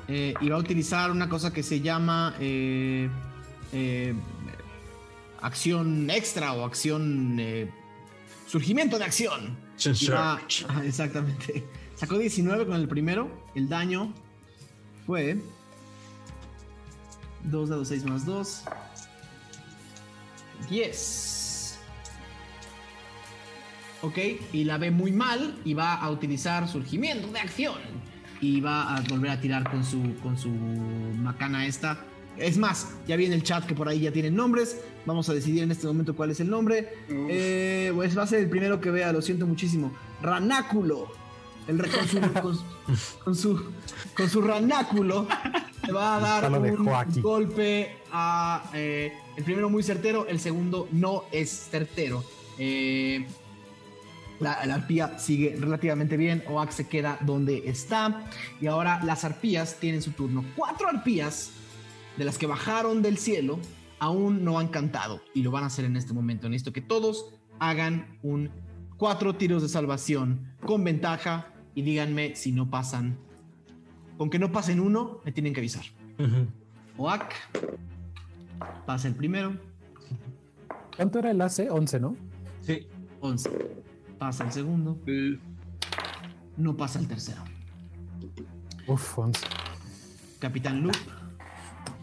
eh, 0.08 0.34
y 0.40 0.48
va 0.48 0.56
a 0.56 0.60
utilizar 0.60 1.10
una 1.10 1.28
cosa 1.28 1.52
que 1.52 1.62
se 1.62 1.80
llama 1.80 2.34
eh, 2.38 3.10
eh, 3.72 4.14
acción 5.42 6.08
extra 6.10 6.52
o 6.54 6.64
acción 6.64 7.36
eh, 7.40 7.70
surgimiento 8.46 8.98
de 8.98 9.04
acción. 9.04 9.58
Va- 10.16 10.40
exactamente. 10.84 11.66
Sacó 11.96 12.18
19 12.18 12.66
con 12.66 12.76
el 12.76 12.88
primero. 12.88 13.28
El 13.54 13.68
daño 13.68 14.12
fue 15.06 15.38
2 17.44 17.68
dados 17.68 17.88
6 17.88 18.04
más 18.04 18.24
2. 18.26 18.62
10. 20.70 21.32
Ok, 24.06 24.18
y 24.52 24.62
la 24.62 24.78
ve 24.78 24.92
muy 24.92 25.10
mal 25.10 25.58
y 25.64 25.74
va 25.74 25.94
a 25.94 26.08
utilizar 26.10 26.68
surgimiento 26.68 27.26
de 27.32 27.40
acción. 27.40 27.74
Y 28.40 28.60
va 28.60 28.94
a 28.94 29.00
volver 29.00 29.32
a 29.32 29.40
tirar 29.40 29.68
con 29.68 29.84
su, 29.84 30.14
con 30.22 30.38
su 30.38 30.48
macana 30.48 31.66
esta. 31.66 31.98
Es 32.36 32.56
más, 32.56 32.94
ya 33.08 33.16
viene 33.16 33.34
el 33.34 33.42
chat 33.42 33.64
que 33.66 33.74
por 33.74 33.88
ahí 33.88 33.98
ya 34.00 34.12
tienen 34.12 34.36
nombres. 34.36 34.80
Vamos 35.06 35.28
a 35.28 35.34
decidir 35.34 35.64
en 35.64 35.72
este 35.72 35.88
momento 35.88 36.14
cuál 36.14 36.30
es 36.30 36.38
el 36.38 36.48
nombre. 36.48 36.88
Eh, 37.08 37.90
pues 37.94 38.16
va 38.16 38.22
a 38.22 38.26
ser 38.28 38.40
el 38.40 38.48
primero 38.48 38.80
que 38.80 38.90
vea, 38.90 39.10
lo 39.12 39.22
siento 39.22 39.44
muchísimo. 39.44 39.92
Ranáculo. 40.22 41.08
El, 41.66 41.78
con, 41.78 42.06
su, 42.06 42.20
con, 42.42 42.58
con 43.24 43.34
su, 43.34 43.72
con 44.16 44.30
su 44.30 44.40
ranáculo 44.40 45.26
le 45.84 45.92
va 45.92 46.16
a 46.16 46.20
dar 46.20 46.60
un 46.60 46.86
golpe 47.20 47.96
a... 48.12 48.70
eh, 48.72 49.12
el 49.36 49.42
primero 49.42 49.68
muy 49.68 49.82
certero, 49.82 50.28
el 50.28 50.38
segundo 50.38 50.88
no 50.92 51.24
es 51.32 51.50
certero. 51.70 52.22
Eh, 52.58 53.26
la, 54.40 54.64
la 54.66 54.74
arpía 54.74 55.18
sigue 55.18 55.56
relativamente 55.58 56.16
bien. 56.16 56.42
Oak 56.48 56.70
se 56.70 56.88
queda 56.88 57.18
donde 57.20 57.68
está. 57.68 58.24
Y 58.60 58.66
ahora 58.66 59.02
las 59.04 59.24
arpías 59.24 59.76
tienen 59.80 60.02
su 60.02 60.12
turno. 60.12 60.44
Cuatro 60.56 60.88
arpías 60.88 61.52
de 62.16 62.24
las 62.24 62.38
que 62.38 62.46
bajaron 62.46 63.02
del 63.02 63.18
cielo 63.18 63.58
aún 63.98 64.44
no 64.44 64.58
han 64.58 64.68
cantado. 64.68 65.22
Y 65.34 65.42
lo 65.42 65.50
van 65.50 65.64
a 65.64 65.66
hacer 65.66 65.84
en 65.84 65.96
este 65.96 66.12
momento. 66.12 66.48
Necesito 66.48 66.72
que 66.72 66.82
todos 66.82 67.32
hagan 67.58 68.18
un 68.22 68.50
cuatro 68.96 69.34
tiros 69.36 69.62
de 69.62 69.68
salvación 69.68 70.54
con 70.64 70.84
ventaja. 70.84 71.52
Y 71.74 71.82
díganme 71.82 72.34
si 72.36 72.52
no 72.52 72.70
pasan. 72.70 73.18
Con 74.16 74.30
que 74.30 74.38
no 74.38 74.50
pasen 74.50 74.80
uno, 74.80 75.20
me 75.24 75.32
tienen 75.32 75.52
que 75.52 75.60
avisar. 75.60 75.84
Ujú. 76.18 76.46
Oak. 76.96 77.34
Pasa 78.86 79.08
el 79.08 79.14
primero. 79.14 79.54
¿Cuánto 80.96 81.18
era 81.18 81.30
el 81.30 81.40
AC? 81.42 81.68
11, 81.70 82.00
¿no? 82.00 82.16
Sí. 82.62 82.86
11. 83.20 83.50
Pasa 84.18 84.44
el 84.44 84.52
segundo. 84.52 84.98
No 86.56 86.76
pasa 86.76 86.98
el 86.98 87.06
tercero. 87.08 87.42
Uf, 88.86 89.18
11. 89.18 89.40
Capitán 90.38 90.80
Luke. 90.82 90.98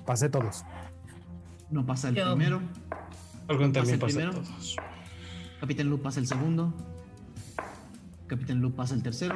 Pasé 0.06 0.30
todos. 0.30 0.64
No 1.72 1.86
pasa 1.86 2.10
el 2.10 2.16
Yo. 2.16 2.26
primero. 2.36 2.62
Algo 3.48 3.62
Pasa 3.62 3.74
también 3.74 3.94
el 3.96 4.00
pasa 4.00 4.06
a 4.06 4.08
primero. 4.20 4.32
todos. 4.34 4.76
Capitán 5.60 5.90
Luke 5.90 6.04
pasa 6.04 6.20
el 6.20 6.28
segundo. 6.28 6.74
Capitán 8.28 8.60
Luke 8.62 8.76
pasa 8.76 8.96
el 8.96 9.04
tercero. 9.04 9.36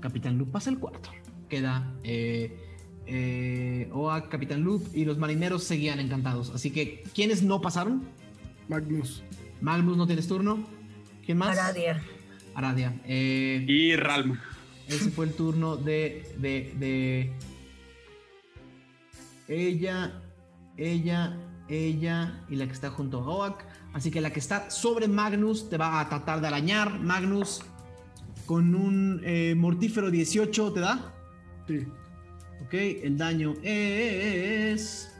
Capitán 0.00 0.38
Luke 0.38 0.50
pasa 0.50 0.70
el 0.70 0.78
cuarto. 0.78 1.10
Queda 1.48 1.92
eh, 2.02 2.58
eh, 3.06 3.88
Oak, 3.92 4.28
Capitán 4.28 4.62
Luke 4.62 4.86
y 4.94 5.04
los 5.04 5.18
marineros 5.18 5.64
seguían 5.64 6.00
encantados. 6.00 6.50
Así 6.50 6.70
que, 6.70 7.04
¿quiénes 7.14 7.42
no 7.42 7.60
pasaron? 7.60 8.02
Magnus. 8.68 9.22
Magnus 9.62 9.96
no 9.96 10.06
tienes 10.06 10.26
turno. 10.26 10.66
¿Quién 11.24 11.38
más? 11.38 11.56
Aradia. 11.56 12.02
Aradia. 12.54 13.00
Eh, 13.06 13.64
Y 13.66 13.96
Ralm. 13.96 14.38
Ese 14.88 15.10
fue 15.10 15.26
el 15.26 15.32
turno 15.34 15.76
de, 15.76 16.34
de, 16.38 16.74
de 16.76 17.32
ella, 19.48 20.20
ella, 20.76 21.38
ella 21.68 22.44
y 22.50 22.56
la 22.56 22.66
que 22.66 22.72
está 22.72 22.90
junto 22.90 23.20
a 23.20 23.26
Oak. 23.28 23.64
Así 23.94 24.10
que 24.10 24.20
la 24.20 24.32
que 24.32 24.40
está 24.40 24.68
sobre 24.70 25.06
Magnus 25.06 25.70
te 25.70 25.78
va 25.78 26.00
a 26.00 26.08
tratar 26.08 26.40
de 26.40 26.48
arañar. 26.48 26.98
Magnus 26.98 27.62
con 28.46 28.74
un 28.74 29.20
eh, 29.24 29.54
mortífero 29.56 30.10
18 30.10 30.72
te 30.72 30.80
da. 30.80 31.14
Sí. 31.68 31.86
Ok, 32.64 32.74
el 32.74 33.16
daño 33.16 33.54
es 33.62 35.11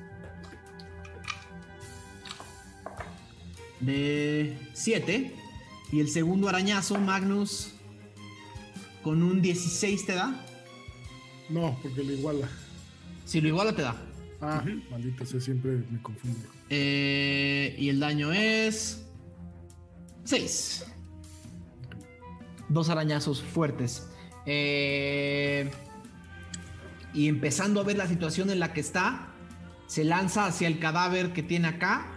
de 3.83 4.57
7. 4.73 5.33
Y 5.93 6.01
el 6.01 6.09
segundo 6.09 6.49
arañazo, 6.49 6.99
Magnus, 6.99 7.75
con 9.03 9.23
un 9.23 9.43
16 9.43 10.07
te 10.07 10.15
da. 10.15 10.45
No, 11.51 11.79
porque 11.83 12.03
lo 12.03 12.13
iguala. 12.13 12.49
Si 13.27 13.41
lo 13.41 13.49
iguala, 13.49 13.75
te 13.75 13.83
da. 13.83 13.97
Ah, 14.41 14.65
maldita 14.91 15.27
sea, 15.27 15.41
siempre 15.41 15.83
me 15.91 16.01
confundo. 16.01 16.49
Eh, 16.71 17.77
y 17.79 17.91
el 17.91 18.01
daño 18.01 18.33
es 18.33 19.05
6. 20.25 20.87
Dos 22.69 22.89
arañazos 22.89 23.43
fuertes. 23.43 24.09
Eh, 24.47 25.71
y 27.15 27.29
empezando 27.29 27.81
a 27.81 27.85
ver 27.85 27.97
la 27.99 28.09
situación 28.09 28.51
en 28.51 28.59
la 28.59 28.73
que 28.73 28.81
está, 28.81 29.29
se 29.87 30.05
lanza 30.05 30.47
hacia 30.47 30.67
el 30.69 30.79
cadáver 30.79 31.33
que 31.33 31.43
tiene 31.43 31.69
acá. 31.69 32.12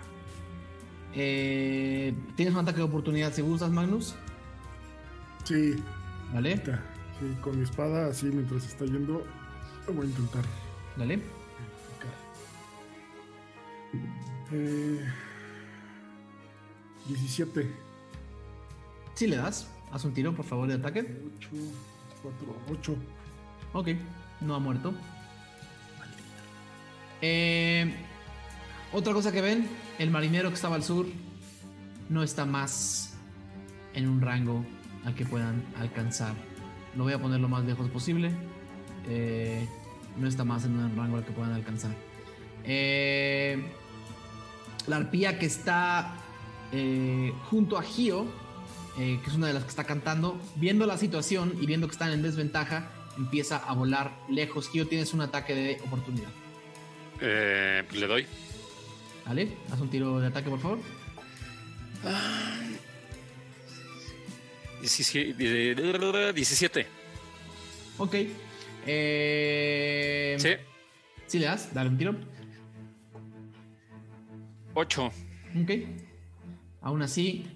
Eh, 1.16 2.14
Tienes 2.36 2.54
un 2.54 2.60
ataque 2.62 2.78
de 2.78 2.84
oportunidad 2.84 3.34
si 3.34 3.42
gustas, 3.42 3.72
Magnus. 3.72 4.16
Sí, 5.46 5.76
¿Vale? 6.34 6.52
ahorita, 6.52 6.84
sí, 7.20 7.36
con 7.42 7.58
mi 7.58 7.64
espada, 7.64 8.08
así 8.08 8.26
mientras 8.28 8.66
está 8.66 8.86
yendo, 8.86 9.24
lo 9.88 9.94
voy 9.94 10.08
a 10.08 10.10
intentar. 10.10 10.44
¿Vale? 10.98 11.20
Eh, 14.52 15.00
17. 17.08 17.72
Si 19.14 19.28
le 19.28 19.38
das, 19.38 19.70
haz 19.92 20.04
un 20.06 20.14
tiro, 20.14 20.34
por 20.36 20.46
favor, 20.46 20.68
de 20.68 20.76
ataque. 20.76 21.02
8, 21.38 21.50
4, 22.22 22.56
8. 22.80 22.96
Ok, 23.74 23.88
no 24.42 24.56
ha 24.56 24.60
muerto. 24.60 24.94
Eh, 27.22 27.96
otra 28.94 29.14
cosa 29.14 29.32
que 29.32 29.42
ven, 29.42 29.68
el 30.00 30.12
marinero 30.12 30.50
que 30.50 30.56
estaba 30.56 30.76
al 30.76 30.84
sur 30.84 31.06
no 32.10 32.24
está 32.24 32.46
más 32.46 33.18
en 33.94 34.08
un 34.08 34.22
rango 34.22 34.66
al 35.06 35.16
que 35.16 35.26
puedan 35.26 35.64
alcanzar. 35.78 36.34
Lo 36.96 37.04
voy 37.04 37.14
a 37.14 37.20
poner 37.20 37.40
lo 37.40 37.50
más 37.50 37.66
lejos 37.66 37.90
posible. 37.90 38.32
Eh, 39.08 39.68
no 40.18 40.28
está 40.28 40.44
más 40.44 40.66
en 40.66 40.78
un 40.78 40.96
rango 40.96 41.18
al 41.18 41.26
que 41.26 41.32
puedan 41.32 41.54
alcanzar. 41.54 41.92
Eh, 42.64 43.64
la 44.88 44.98
arpía 44.98 45.38
que 45.40 45.46
está 45.46 46.16
eh, 46.72 47.34
junto 47.50 47.78
a 47.78 47.84
Gio, 47.84 48.26
que 48.96 49.20
es 49.26 49.34
una 49.34 49.48
de 49.48 49.54
las 49.54 49.64
que 49.64 49.70
está 49.70 49.84
cantando, 49.84 50.40
viendo 50.56 50.86
la 50.86 50.98
situación 50.98 51.54
y 51.60 51.66
viendo 51.66 51.88
que 51.88 51.92
están 51.92 52.14
en 52.14 52.22
desventaja, 52.22 52.90
empieza 53.18 53.58
a 53.58 53.74
volar 53.74 54.18
lejos. 54.30 54.70
Gio, 54.70 54.88
tienes 54.88 55.14
un 55.14 55.22
ataque 55.22 55.54
de 55.54 55.82
oportunidad. 55.86 56.30
Le 57.20 58.08
doy. 58.08 58.26
¿Vale? 59.26 59.58
Haz 59.72 59.82
un 59.82 59.90
tiro 59.90 60.20
de 60.20 60.28
ataque, 60.28 60.50
por 60.50 60.60
favor. 60.60 60.80
17. 64.82 66.34
17. 66.34 66.88
Ok. 67.98 68.16
Eh, 68.86 70.36
Sí. 70.40 70.50
Sí 71.28 71.40
le 71.40 71.46
das, 71.48 71.74
dale 71.74 71.90
un 71.90 71.98
tiro. 71.98 72.16
8. 74.76 75.06
Ok. 75.64 75.72
Aún 76.82 77.02
así, 77.02 77.48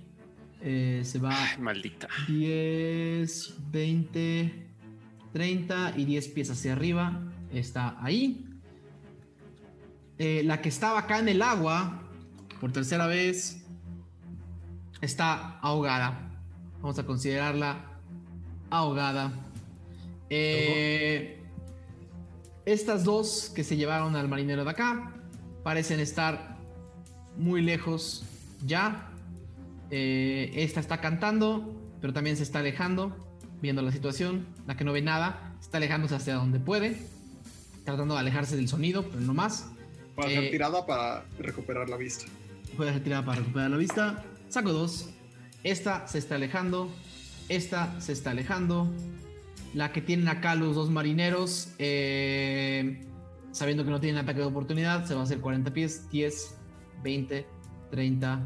eh, 0.62 1.02
se 1.04 1.20
va 1.20 1.30
Ay, 1.52 1.60
maldita. 1.60 2.08
10, 2.28 3.54
20, 3.72 4.54
30 5.34 5.94
y 5.98 6.06
10 6.06 6.28
pies 6.30 6.50
hacia 6.50 6.74
arriba. 6.74 7.22
Está 7.54 7.96
ahí. 8.04 8.46
Eh, 10.20 10.44
la 10.44 10.62
que 10.62 10.68
estaba 10.68 11.00
acá 11.00 11.20
en 11.20 11.30
el 11.30 11.42
agua, 11.42 12.02
por 12.60 12.74
tercera 12.74 13.08
vez, 13.08 13.64
está 15.02 15.58
ahogada. 15.60 16.30
Vamos 16.82 17.00
a 17.00 17.06
considerarla 17.06 17.86
ahogada. 18.70 19.32
Eh, 20.30 21.42
estas 22.66 23.06
dos 23.06 23.50
que 23.56 23.64
se 23.64 23.78
llevaron 23.78 24.18
al 24.18 24.28
marinero 24.28 24.66
de 24.66 24.70
acá 24.70 25.14
parecen 25.64 26.02
estar 26.02 26.58
muy 27.38 27.62
lejos 27.62 28.26
ya. 28.66 29.12
Eh, 29.90 30.52
esta 30.56 30.82
está 30.82 31.00
cantando, 31.00 31.82
pero 32.02 32.12
también 32.12 32.36
se 32.36 32.44
está 32.44 32.60
alejando, 32.60 33.16
viendo 33.62 33.82
la 33.82 33.94
situación. 33.94 34.46
La 34.68 34.76
que 34.76 34.84
no 34.84 34.92
ve 34.92 35.02
nada, 35.02 35.56
está 35.62 35.78
alejándose 35.78 36.16
hacia 36.16 36.36
donde 36.36 36.60
puede, 36.60 36.98
tratando 37.86 38.16
de 38.16 38.20
alejarse 38.20 38.58
del 38.58 38.68
sonido, 38.68 39.06
pero 39.10 39.22
no 39.22 39.34
más. 39.34 39.72
Para 40.20 40.32
Eh, 40.32 40.38
hacer 40.38 40.52
tirada 40.52 40.86
para 40.86 41.26
recuperar 41.40 41.90
la 41.90 41.96
vista. 41.98 42.26
Puede 42.76 42.92
retirar 42.92 43.24
para 43.26 43.40
recuperar 43.40 43.70
la 43.72 43.78
vista. 43.78 44.24
Saco 44.50 44.74
dos. 44.74 45.10
Esta 45.64 46.08
se 46.08 46.18
está 46.18 46.36
alejando. 46.36 46.90
Esta 47.48 48.00
se 48.02 48.12
está 48.12 48.32
alejando. 48.32 48.92
La 49.74 49.92
que 49.92 50.02
tienen 50.02 50.28
acá 50.28 50.56
los 50.56 50.76
dos 50.76 50.90
marineros. 50.90 51.70
eh, 51.80 53.06
sabiendo 53.52 53.84
que 53.84 53.90
no 53.92 54.00
tienen 54.00 54.22
ataque 54.22 54.40
de 54.42 54.46
oportunidad. 54.46 55.06
Se 55.06 55.14
va 55.16 55.22
a 55.22 55.24
hacer 55.24 55.40
40 55.40 55.72
pies. 55.74 56.10
10, 56.12 56.56
20, 57.02 57.48
30. 57.92 58.42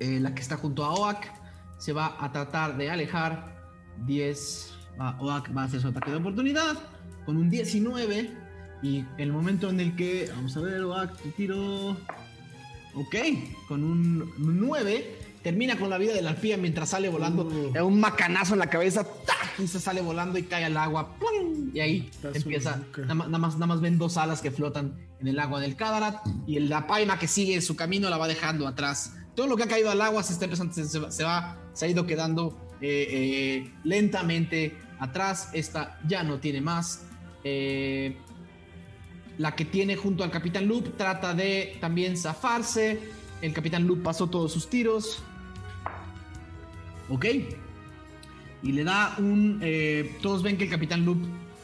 Eh, 0.00 0.18
la 0.20 0.34
que 0.34 0.42
está 0.42 0.56
junto 0.56 0.84
a 0.84 0.92
Oak. 0.94 1.26
Se 1.78 1.92
va 1.92 2.16
a 2.22 2.30
tratar 2.32 2.76
de 2.76 2.90
alejar. 2.90 3.54
10. 4.06 4.74
va- 5.00 5.16
Oak 5.20 5.56
va 5.56 5.62
a 5.62 5.64
hacer 5.64 5.80
su 5.80 5.88
ataque 5.88 6.10
de 6.10 6.18
oportunidad. 6.18 6.76
Con 7.24 7.36
un 7.38 7.48
19. 7.48 8.30
Y 8.84 9.04
el 9.18 9.32
momento 9.32 9.70
en 9.70 9.80
el 9.80 9.96
que. 9.96 10.30
Vamos 10.36 10.56
a 10.56 10.60
ver, 10.60 10.82
tu 11.22 11.30
tiro. 11.30 11.96
Ok, 12.96 13.16
con 13.66 13.82
un 13.82 14.32
9 14.38 15.18
termina 15.42 15.76
con 15.76 15.90
la 15.90 15.98
vida 15.98 16.14
de 16.14 16.22
la 16.22 16.30
arpía 16.30 16.56
mientras 16.56 16.90
sale 16.90 17.08
volando. 17.08 17.44
Uh. 17.44 17.84
Un 17.84 17.98
macanazo 17.98 18.52
en 18.52 18.60
la 18.60 18.68
cabeza 18.70 19.02
¡tac! 19.02 19.58
y 19.58 19.66
se 19.66 19.80
sale 19.80 20.00
volando 20.00 20.38
y 20.38 20.44
cae 20.44 20.64
al 20.64 20.76
agua. 20.76 21.16
¡plum! 21.18 21.70
Y 21.74 21.80
ahí 21.80 22.10
empieza. 22.32 22.80
Nada 22.98 23.14
más, 23.14 23.26
nada, 23.28 23.38
más, 23.38 23.54
nada 23.54 23.66
más 23.66 23.80
ven 23.80 23.98
dos 23.98 24.16
alas 24.16 24.40
que 24.40 24.50
flotan 24.52 24.94
en 25.18 25.26
el 25.28 25.38
agua 25.40 25.60
del 25.60 25.74
Cadarat 25.76 26.24
y 26.46 26.60
la 26.60 26.86
paima 26.86 27.18
que 27.18 27.26
sigue 27.26 27.60
su 27.62 27.74
camino 27.74 28.08
la 28.10 28.16
va 28.18 28.28
dejando 28.28 28.68
atrás. 28.68 29.14
Todo 29.34 29.48
lo 29.48 29.56
que 29.56 29.64
ha 29.64 29.68
caído 29.68 29.90
al 29.90 30.00
agua 30.00 30.22
se 30.22 30.34
está 30.34 30.44
empezando, 30.44 30.72
va- 31.02 31.10
se 31.10 31.24
va, 31.24 31.58
se 31.72 31.86
ha 31.86 31.88
ido 31.88 32.06
quedando 32.06 32.56
eh, 32.80 33.08
eh, 33.10 33.72
lentamente 33.82 34.76
atrás. 35.00 35.48
Esta 35.52 35.98
ya 36.06 36.22
no 36.22 36.38
tiene 36.38 36.60
más. 36.60 37.06
Eh, 37.42 38.16
la 39.38 39.54
que 39.56 39.64
tiene 39.64 39.96
junto 39.96 40.22
al 40.24 40.30
Capitán 40.30 40.66
Loop 40.66 40.96
trata 40.96 41.34
de 41.34 41.76
también 41.80 42.16
zafarse. 42.16 43.00
El 43.42 43.52
Capitán 43.52 43.86
Loop 43.86 44.02
pasó 44.02 44.28
todos 44.28 44.52
sus 44.52 44.70
tiros. 44.70 45.22
Ok. 47.08 47.26
Y 48.62 48.72
le 48.72 48.84
da 48.84 49.14
un... 49.18 49.58
eh, 49.62 50.16
todos 50.22 50.42
ven 50.42 50.56
que 50.56 50.64
el 50.64 50.70
Capitán 50.70 51.04
Loop 51.04 51.18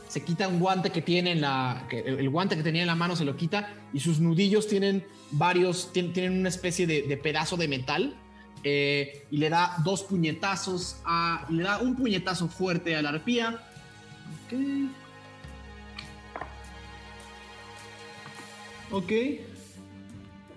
se 0.09 0.23
quita 0.23 0.49
un 0.49 0.59
guante 0.59 0.91
que 0.91 1.01
tiene 1.01 1.31
en 1.33 1.41
la... 1.41 1.87
el 1.91 2.29
guante 2.29 2.57
que 2.57 2.63
tenía 2.63 2.83
en 2.83 2.89
la 2.89 2.97
mano 2.97 3.15
se 3.17 3.25
lo 3.25 3.37
quita 3.37 3.73
y 3.93 4.01
sus 4.01 4.21
nudillos 4.21 4.67
tienen 4.67 5.05
varios... 5.31 5.93
tien- 5.95 6.13
tienen 6.13 6.41
una 6.41 6.49
especie 6.49 6.87
de, 6.87 7.17
pedazo 7.17 7.57
de 7.57 7.69
metal. 7.69 8.17
eh, 8.65 9.27
y 9.31 9.39
le 9.39 9.49
da 9.49 9.77
dos 9.85 10.03
puñetazos 10.03 10.97
a... 11.05 11.47
Le 11.49 11.63
da 11.63 11.79
un 11.79 11.97
puñetazo 11.97 12.49
fuerte 12.49 12.97
a 12.97 13.03
la 13.03 13.11
arpía. 13.11 13.63
Ok. 14.47 14.59
Ok. 18.91 19.13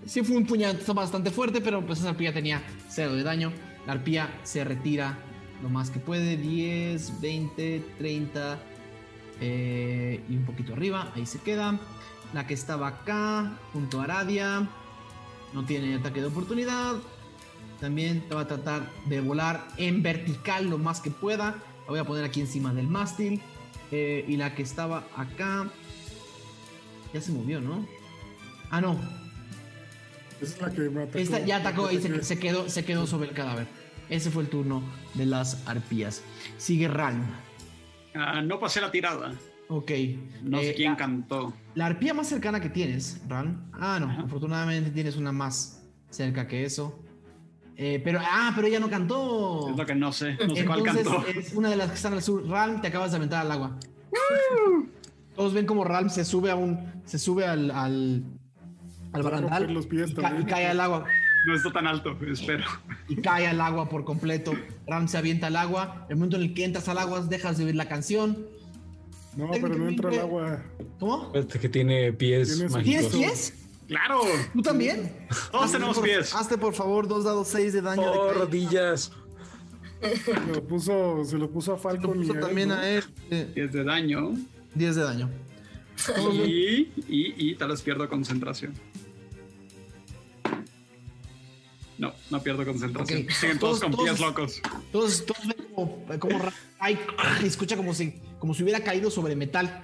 Sí 0.06 0.24
fue 0.24 0.36
un 0.36 0.46
puñetazo 0.46 0.94
bastante 0.94 1.32
fuerte, 1.32 1.62
pero 1.62 1.86
pues 1.86 2.00
esa 2.00 2.10
arpía 2.10 2.34
tenía 2.34 2.62
cero 2.90 3.14
de 3.16 3.24
daño. 3.24 3.52
La 3.86 3.94
arpía 3.94 4.40
se 4.44 4.64
retira 4.64 5.18
lo 5.62 5.70
más 5.70 5.90
que 5.90 6.00
puede. 6.00 6.36
10, 6.38 7.22
20, 7.22 7.84
30 7.98 8.60
eh, 9.40 10.24
y 10.28 10.36
un 10.36 10.46
poquito 10.46 10.74
arriba. 10.74 11.12
Ahí 11.16 11.26
se 11.26 11.40
queda. 11.40 11.80
La 12.34 12.48
que 12.48 12.54
estaba 12.54 12.88
acá, 12.88 13.60
junto 13.72 14.02
a 14.02 14.06
Aradia, 14.06 14.68
no 15.54 15.66
tiene 15.66 15.96
ataque 15.96 16.22
de 16.22 16.28
oportunidad. 16.28 16.96
También 17.80 18.24
va 18.34 18.42
a 18.42 18.48
tratar 18.48 18.90
de 19.06 19.22
volar 19.22 19.68
en 19.78 20.02
vertical 20.02 20.70
lo 20.70 20.78
más 20.78 21.02
que 21.02 21.12
pueda. 21.12 21.56
La 21.86 21.90
voy 21.90 22.00
a 22.00 22.04
poner 22.04 22.24
aquí 22.24 22.42
encima 22.42 22.74
del 22.74 22.88
mástil. 22.88 23.42
Eh, 23.92 24.26
y 24.28 24.38
la 24.38 24.56
que 24.56 24.64
estaba 24.64 25.08
acá, 25.16 25.70
ya 27.14 27.22
se 27.22 27.32
movió, 27.32 27.62
¿no? 27.62 27.86
Ah, 28.76 28.82
no. 28.82 28.98
Esa 30.42 30.56
es 30.56 30.62
la 30.62 30.72
que 30.72 30.82
me 30.90 31.04
atacó. 31.04 31.18
Esta 31.20 31.40
ya 31.46 31.58
atacó 31.58 31.92
y 31.92 32.00
se, 32.02 32.40
quedó, 32.40 32.68
se 32.68 32.84
quedó 32.84 33.06
sobre 33.06 33.30
el 33.30 33.36
cadáver. 33.36 33.68
Ese 34.10 34.32
fue 34.32 34.42
el 34.44 34.50
turno 34.50 34.82
de 35.14 35.28
las 35.28 35.62
arpías. 35.68 36.24
Sigue 36.58 36.88
Ralm. 36.88 37.24
Ah, 38.16 38.42
no 38.42 38.60
pasé 38.60 38.82
la 38.82 38.90
tirada. 38.90 39.34
Ok. 39.70 39.92
No 40.42 40.60
sé 40.60 40.72
Eh, 40.72 40.74
quién 40.76 40.92
la, 40.94 40.98
cantó. 40.98 41.54
la 41.76 41.86
arpía 41.86 42.16
más 42.16 42.28
cercana 42.28 42.60
que 42.60 42.70
tienes, 42.72 43.22
Ralm. 43.28 43.62
Ah, 43.74 44.00
no. 44.02 44.10
Afortunadamente 44.24 44.90
tienes 44.90 45.18
una 45.18 45.32
más 45.32 45.84
cerca 46.10 46.48
que 46.48 46.66
eso. 46.66 47.00
Eh, 47.78 48.02
pero, 48.04 48.20
ah, 48.24 48.54
pero 48.56 48.68
ella 48.68 48.80
no 48.80 48.90
cantó. 48.90 49.70
Es 49.70 49.78
lo 49.78 49.86
que 49.86 49.94
no 49.94 50.12
sé. 50.12 50.36
No 50.48 50.56
sé 50.56 50.66
cuál 50.66 50.80
Entonces, 50.80 51.08
cantó. 51.08 51.28
es 51.28 51.54
una 51.54 51.70
de 51.70 51.76
las 51.76 51.90
que 51.90 51.96
están 51.96 52.14
al 52.14 52.24
sur. 52.24 52.44
Ralm, 52.48 52.82
te 52.82 52.88
acabas 52.88 53.12
de 53.12 53.18
aventar 53.18 53.46
al 53.46 53.52
agua. 53.52 53.78
Todos 55.36 55.54
ven 55.54 55.66
como 55.68 55.84
Ralm 55.84 56.10
se 56.10 56.26
sube 56.26 56.50
a 56.52 56.56
un. 56.56 56.92
Se 57.06 57.18
sube 57.20 57.46
al. 57.46 57.70
al, 57.72 58.24
al 59.14 59.24
barandal 59.24 59.72
los 59.74 59.88
pies 59.88 60.12
y, 60.12 60.16
ca- 60.16 60.38
y 60.40 60.44
cae 60.46 60.68
al 60.68 60.80
agua. 60.80 61.06
No 61.46 61.56
está 61.56 61.72
tan 61.72 61.88
alto, 61.88 62.18
espero. 62.32 62.64
y 63.10 63.18
cae 63.18 63.48
al 63.48 63.60
agua 63.62 63.90
por 63.90 64.04
completo. 64.06 64.54
Ram 64.88 65.08
se 65.08 65.18
avienta 65.18 65.48
al 65.48 65.56
agua. 65.58 66.06
El 66.10 66.16
momento 66.18 66.38
en 66.38 66.44
el 66.44 66.54
que 66.54 66.64
entras 66.66 66.88
al 66.88 66.98
agua, 66.98 67.22
dejas 67.22 67.58
de 67.58 67.66
oír 67.66 67.76
la 67.76 67.88
canción. 67.88 68.46
No, 69.36 69.50
pero 69.52 69.70
no 69.76 69.88
entra 69.90 70.12
el 70.12 70.20
agua. 70.20 70.64
¿Cómo? 71.00 71.32
Este 71.34 71.60
que 71.60 71.68
tiene 71.70 72.14
pies 72.14 72.50
Tienes- 72.58 72.72
mágicos. 72.72 73.12
¿Tienes 73.12 73.52
pies? 73.52 73.54
¡Claro! 73.88 74.22
¿Tú 74.54 74.62
también? 74.62 75.12
Todos 75.52 75.66
Hazte, 75.66 75.78
tenemos 75.78 75.98
por- 75.98 76.06
pies. 76.06 76.34
Hazte 76.34 76.58
por 76.58 76.74
favor 76.74 77.08
dos 77.08 77.26
dados 77.26 77.48
6 77.50 77.74
de 77.74 77.82
daño. 77.82 78.02
de 78.02 78.08
Oh, 78.08 78.28
caída. 78.28 78.46
rodillas. 78.46 79.12
Se 80.26 80.34
lo 80.54 80.64
puso, 80.64 81.24
se 81.26 81.38
lo 81.38 81.50
puso 81.50 81.74
a 81.74 81.78
Falcon 81.78 82.18
y 82.24 82.28
puso 82.28 82.34
él, 82.34 82.40
también 82.40 82.70
¿no? 82.70 82.76
a 82.76 82.88
él. 82.90 83.04
eh, 83.32 83.52
10 83.56 83.72
de 83.74 83.84
daño. 83.84 84.34
10 84.76 84.96
de 84.96 85.02
daño. 85.04 85.30
Y, 86.46 86.92
y, 87.08 87.52
y 87.52 87.56
tal 87.56 87.70
vez 87.70 87.82
pierdo 87.82 88.08
concentración. 88.10 88.74
No, 92.04 92.14
no 92.30 92.44
pierdo 92.44 92.66
concentración. 92.66 93.26
Siguen 93.30 93.60
todos, 93.60 93.80
Todos- 93.80 93.96
con 93.96 94.06
pies 94.06 94.20
locos. 94.20 94.62
Todos, 94.92 95.26
todos 95.26 95.48
ven 95.48 95.56
como, 95.74 96.06
como 96.20 96.40
escucha 97.44 97.78
como 97.78 97.94
si, 97.94 98.20
como 98.40 98.54
si 98.54 98.62
hubiera 98.64 98.82
caído 98.82 99.10
sobre 99.10 99.38
metal. 99.38 99.84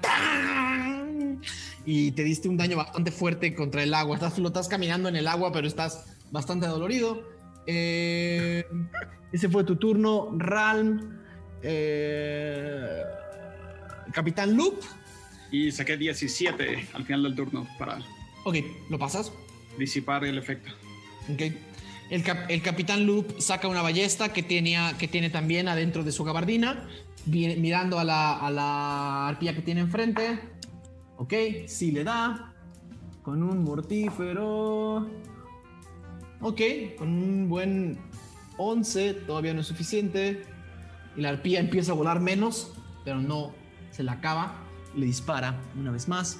Y 1.85 2.11
te 2.11 2.23
diste 2.25 2.49
un 2.49 2.57
daño 2.57 2.75
bastante 2.75 3.09
fuerte 3.11 3.55
contra 3.55 3.83
el 3.83 3.93
agua. 3.93 4.15
Estás, 4.15 4.33
flotas 4.33 4.67
caminando 4.67 5.07
en 5.07 5.15
el 5.15 5.27
agua, 5.29 5.53
pero 5.53 5.65
estás 5.65 6.05
bastante 6.29 6.67
dolorido. 6.67 7.23
Eh, 7.65 8.65
ese 9.31 9.47
fue 9.47 9.63
tu 9.63 9.77
turno, 9.77 10.29
Ralm. 10.37 11.17
Eh, 11.63 13.01
Capitán 14.11 14.57
Loop. 14.57 14.81
Y 15.51 15.71
saqué 15.71 15.95
17 15.95 16.89
al 16.93 17.05
final 17.05 17.23
del 17.23 17.35
turno 17.35 17.65
para 17.79 17.99
Ok, 18.43 18.57
lo 18.89 18.99
pasas. 18.99 19.31
disipar 19.77 20.25
el 20.25 20.37
efecto. 20.37 20.69
Ok. 21.33 21.43
El, 22.09 22.23
cap- 22.23 22.49
el 22.49 22.61
capitán 22.61 23.05
Loop 23.05 23.39
saca 23.39 23.67
una 23.67 23.81
ballesta 23.81 24.33
que, 24.33 24.41
tenía, 24.43 24.97
que 24.97 25.07
tiene 25.07 25.29
también 25.29 25.67
adentro 25.67 26.03
de 26.03 26.11
su 26.11 26.23
gabardina, 26.23 26.87
mirando 27.25 27.99
a 27.99 28.03
la, 28.03 28.37
a 28.39 28.49
la 28.49 29.27
arpía 29.27 29.53
que 29.53 29.61
tiene 29.61 29.81
enfrente. 29.81 30.39
Ok, 31.17 31.33
sí 31.67 31.91
le 31.91 32.03
da. 32.03 32.53
Con 33.21 33.43
un 33.43 33.63
mortífero. 33.63 35.07
Ok, 36.41 36.61
con 36.97 37.09
un 37.09 37.49
buen 37.49 37.99
11, 38.57 39.13
todavía 39.27 39.53
no 39.53 39.61
es 39.61 39.67
suficiente. 39.67 40.43
Y 41.15 41.21
la 41.21 41.29
arpía 41.29 41.59
empieza 41.59 41.91
a 41.91 41.95
volar 41.95 42.19
menos, 42.21 42.73
pero 43.05 43.19
no 43.21 43.51
se 43.91 44.01
la 44.03 44.13
acaba. 44.13 44.55
Le 44.95 45.05
dispara 45.05 45.59
una 45.79 45.91
vez 45.91 46.07
más. 46.07 46.39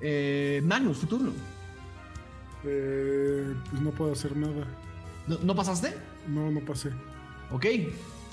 Eh, 0.00 0.60
Magnus, 0.64 1.00
tu 1.00 1.06
turno. 1.06 1.32
Eh, 2.64 3.54
pues 3.70 3.82
no 3.82 3.90
puedo 3.90 4.12
hacer 4.12 4.36
nada. 4.36 4.66
¿No, 5.26 5.38
¿no 5.38 5.54
pasaste? 5.54 5.94
No, 6.28 6.50
no 6.50 6.60
pasé. 6.60 6.90
Ok. 7.50 7.66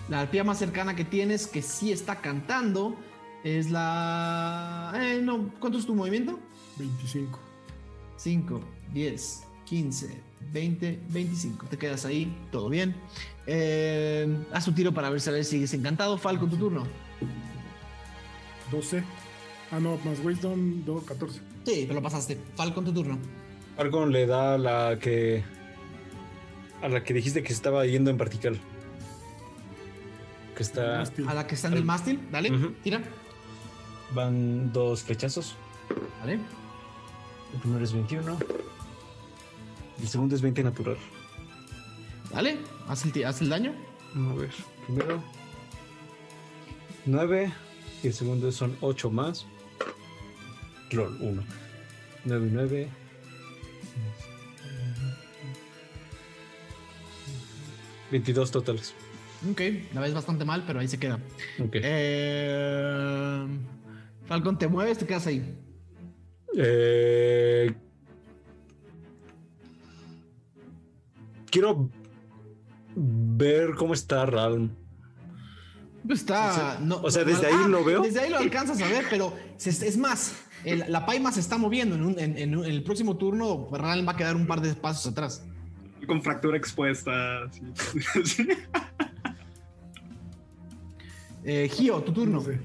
La 0.09 0.21
arpía 0.21 0.43
más 0.43 0.59
cercana 0.59 0.95
que 0.95 1.05
tienes 1.05 1.47
que 1.47 1.61
sí 1.61 1.91
está 1.91 2.17
cantando 2.21 2.95
es 3.43 3.69
la... 3.69 4.93
Eh, 4.95 5.21
no, 5.21 5.51
¿cuánto 5.59 5.77
es 5.77 5.85
tu 5.85 5.95
movimiento? 5.95 6.39
25. 6.77 7.39
5, 8.17 8.61
10, 8.93 9.43
15, 9.65 10.21
20, 10.51 10.99
25. 11.09 11.65
Te 11.67 11.77
quedas 11.77 12.05
ahí, 12.05 12.35
todo 12.51 12.69
bien. 12.69 12.95
Eh, 13.47 14.45
haz 14.51 14.65
tu 14.65 14.73
tiro 14.73 14.91
para 14.91 15.09
ver 15.09 15.21
si 15.21 15.29
a 15.29 15.33
ver 15.33 15.45
si 15.45 15.51
sigues 15.51 15.73
encantado. 15.73 16.17
Falco, 16.17 16.45
tu 16.47 16.57
turno. 16.57 16.83
12. 18.71 19.03
Ah, 19.71 19.79
no, 19.79 19.97
más 20.03 20.19
Wisdom, 20.23 20.83
do, 20.85 21.01
14. 21.01 21.39
Sí, 21.65 21.85
te 21.85 21.93
lo 21.93 22.01
pasaste. 22.01 22.37
Falcon, 22.55 22.83
tu 22.83 22.93
turno. 22.93 23.17
Falcon 23.77 24.11
le 24.11 24.25
da 24.25 24.57
la 24.57 24.97
que. 24.99 25.43
A 26.81 26.87
la 26.89 27.03
que 27.03 27.13
dijiste 27.13 27.41
que 27.43 27.49
se 27.49 27.53
estaba 27.55 27.85
yendo 27.85 28.09
en 28.09 28.17
vertical. 28.17 28.59
Que 30.55 30.63
está. 30.63 31.01
A 31.01 31.33
la 31.33 31.47
que 31.47 31.55
está 31.55 31.67
en 31.67 31.75
el 31.75 31.85
mástil, 31.85 32.19
dale, 32.31 32.51
Ujú. 32.51 32.71
tira. 32.83 33.01
Van 34.13 34.71
dos 34.73 35.03
flechazos. 35.03 35.55
Vale. 36.19 36.39
El 37.53 37.59
primero 37.61 37.83
es 37.83 37.93
21. 37.93 38.37
El 40.01 40.07
segundo 40.07 40.35
es 40.35 40.41
20 40.41 40.63
natural. 40.63 40.97
Dale, 42.31 42.57
haz 42.87 43.05
el, 43.05 43.25
haz 43.25 43.41
el 43.41 43.49
daño. 43.49 43.73
A 44.15 44.33
ver, 44.33 44.49
primero 44.87 45.21
9 47.05 47.51
y 48.03 48.07
el 48.07 48.13
segundo 48.13 48.51
son 48.51 48.75
8 48.81 49.09
más. 49.09 49.45
Lol, 50.91 51.17
1. 51.21 51.43
9 52.25 52.47
y 52.47 52.51
9. 52.51 52.89
¿22 58.11 58.51
totales. 58.51 58.93
Ok, 59.49 59.61
la 59.93 60.01
ves 60.01 60.13
bastante 60.13 60.45
mal, 60.45 60.63
pero 60.67 60.79
ahí 60.79 60.87
se 60.87 60.99
queda. 60.99 61.15
Ok. 61.59 61.71
Eh, 61.75 63.47
Falcon, 64.25 64.57
te 64.57 64.67
mueves, 64.67 64.97
te 64.99 65.05
quedas 65.07 65.25
ahí. 65.27 65.57
Eh, 66.55 67.73
quiero 71.49 71.89
ver 72.95 73.75
cómo 73.75 73.93
está 73.93 74.25
Ralm. 74.25 74.69
Pues 76.05 76.19
está. 76.19 76.49
O 76.49 76.53
sea- 76.55 76.79
no- 76.81 77.01
o 77.01 77.11
sea. 77.11 77.23
¿desde 77.23 77.47
ahí 77.47 77.53
Ah, 77.63 77.67
lo 77.67 77.83
veo? 77.83 78.01
Desde 78.01 78.19
ahí 78.21 78.29
lo 78.29 78.37
alcanzas 78.39 78.81
a 78.81 78.87
ver, 78.87 79.05
pero 79.09 79.33
es 79.63 79.97
más, 79.97 80.33
el- 80.65 80.85
la 80.87 81.05
paima 81.05 81.31
se 81.31 81.39
está 81.39 81.57
moviendo. 81.57 81.95
En, 81.95 82.03
un- 82.03 82.19
en- 82.19 82.37
el 82.65 82.83
próximo 82.83 83.17
turno, 83.17 83.69
Ral 83.71 84.07
va 84.07 84.13
a 84.13 84.17
quedar 84.17 84.35
un 84.35 84.47
par 84.47 84.61
de 84.61 84.73
pasos 84.75 85.11
atrás. 85.11 85.43
Con 86.07 86.21
fractura 86.21 86.57
expuesta. 86.57 87.49
sí. 88.25 88.47
Eh, 91.43 91.69
Gio, 91.73 92.01
tu 92.03 92.11
turno. 92.13 92.39
No 92.39 92.41
sé. 92.45 92.59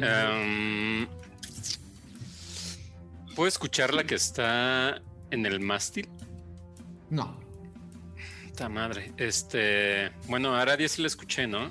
Em, 0.00 1.06
¿Puedo 3.34 3.48
escuchar 3.48 3.92
la 3.92 4.04
que 4.04 4.14
está 4.14 5.02
en 5.30 5.46
el 5.46 5.60
mástil? 5.60 6.08
No. 7.10 7.38
Puta 8.48 8.68
madre. 8.68 9.12
Este. 9.16 10.10
Bueno, 10.28 10.54
a 10.54 10.62
Aradia 10.62 10.88
sí 10.88 11.02
la 11.02 11.08
escuché, 11.08 11.46
¿no? 11.46 11.70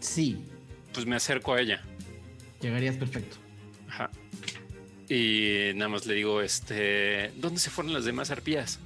Sí, 0.00 0.44
Pues 0.92 1.06
me 1.06 1.16
acerco 1.16 1.54
a 1.54 1.60
ella. 1.60 1.80
llegarías 2.60 2.96
perfecto. 2.96 3.36
Ajá. 3.88 4.10
Y 5.08 5.70
nada 5.74 5.88
más 5.90 6.06
le 6.06 6.14
digo, 6.14 6.40
este. 6.42 7.30
¿Dónde 7.36 7.60
se 7.60 7.70
fueron 7.70 7.92
las 7.94 8.04
demás 8.04 8.30
arpías? 8.30 8.78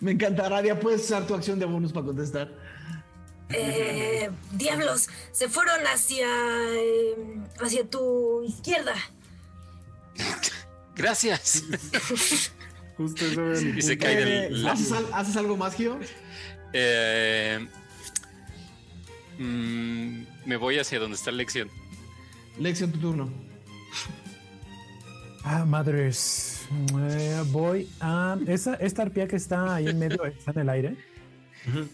Me 0.00 0.12
encanta, 0.12 0.46
Aradia. 0.46 0.78
Puedes 0.78 1.02
usar 1.02 1.26
tu 1.26 1.34
acción 1.34 1.58
de 1.58 1.66
bonus 1.66 1.92
para 1.92 2.06
contestar. 2.06 2.50
Eh, 3.50 4.30
diablos, 4.52 5.08
se 5.32 5.48
fueron 5.48 5.80
hacia, 5.86 6.26
eh, 6.26 7.14
hacia 7.60 7.88
tu 7.88 8.42
izquierda. 8.44 8.94
Gracias. 10.96 11.64
Justo 12.96 13.24
eso 13.26 13.52
Y 13.76 13.82
se 13.82 13.98
cae 13.98 14.12
Eh, 14.22 14.24
del. 14.50 14.68
¿haces, 14.68 14.92
al- 14.92 15.12
haces 15.12 15.36
algo 15.36 15.56
más, 15.56 15.74
Gio? 15.74 15.98
Eh, 16.72 17.66
mm, 19.38 20.22
me 20.46 20.56
voy 20.56 20.78
hacia 20.78 20.98
donde 20.98 21.16
está 21.16 21.30
Lexion. 21.30 21.68
Lexion, 22.58 22.92
tu 22.92 22.98
turno. 22.98 23.30
Ah, 25.44 25.64
madres. 25.64 26.53
Eh, 27.00 27.42
voy 27.50 27.88
a. 28.00 28.36
Esa, 28.46 28.74
esta 28.74 29.02
arpía 29.02 29.28
que 29.28 29.36
está 29.36 29.74
ahí 29.74 29.88
en 29.88 29.98
medio 29.98 30.24
está 30.24 30.52
en 30.52 30.58
el 30.60 30.68
aire. 30.68 30.96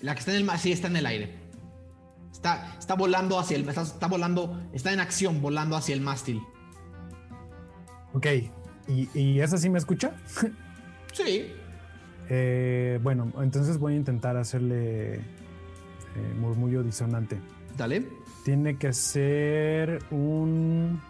La 0.03 0.15
que 0.15 0.21
está 0.21 0.33
en 0.33 0.39
el 0.39 0.45
mar, 0.45 0.59
sí, 0.59 0.73
está 0.73 0.89
en 0.89 0.97
el 0.97 1.07
aire. 1.07 1.35
Está, 2.33 2.77
está 2.79 2.95
volando 2.95 3.39
hacia 3.39 3.57
el. 3.57 3.69
Está, 3.69 3.83
está 3.83 4.07
volando. 4.07 4.61
Está 4.73 4.93
en 4.93 5.01
acción, 5.01 5.41
volando 5.41 5.77
hacia 5.77 5.95
el 5.95 6.01
mástil. 6.01 6.41
Ok. 8.13 8.27
¿Y, 8.89 9.09
y 9.15 9.41
esa 9.41 9.59
sí 9.59 9.69
me 9.71 9.79
escucha? 9.79 10.13
Sí. 11.13 11.53
Eh, 12.29 13.01
bueno, 13.03 13.33
entonces 13.41 13.79
voy 13.79 13.95
a 13.95 13.97
intentar 13.97 14.37
hacerle 14.37 15.15
eh, 15.15 15.21
murmullo 16.39 16.83
disonante. 16.83 17.41
Dale. 17.77 18.07
Tiene 18.45 18.77
que 18.79 18.93
ser 18.93 19.99
un. 20.11 21.01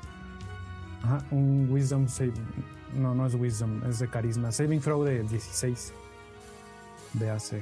Ajá, 1.03 1.25
un 1.31 1.69
Wisdom 1.71 2.09
save. 2.09 2.33
No, 2.95 3.15
no 3.15 3.27
es 3.27 3.35
Wisdom, 3.35 3.83
es 3.89 3.99
de 4.01 4.09
carisma. 4.09 4.51
Saving 4.53 4.81
throw 4.81 5.05
de 5.05 5.23
16 5.23 5.93
de 7.15 7.31
AC. 7.31 7.53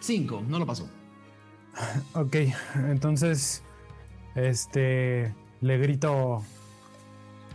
Cinco, 0.00 0.42
no 0.46 0.58
lo 0.58 0.66
pasó. 0.66 0.88
Ok, 2.14 2.36
entonces. 2.88 3.62
Este. 4.34 5.34
Le 5.60 5.78
grito. 5.78 6.42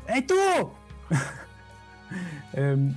¡Ey 0.07 0.21
tú! 0.21 0.35
Em, 2.53 2.95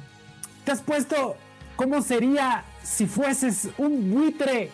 ¿Te 0.65 0.73
has 0.73 0.83
puesto 0.83 1.37
cómo 1.77 2.03
sería 2.03 2.65
si 2.83 3.07
fueses 3.07 3.69
un 3.78 4.11
buitre 4.12 4.70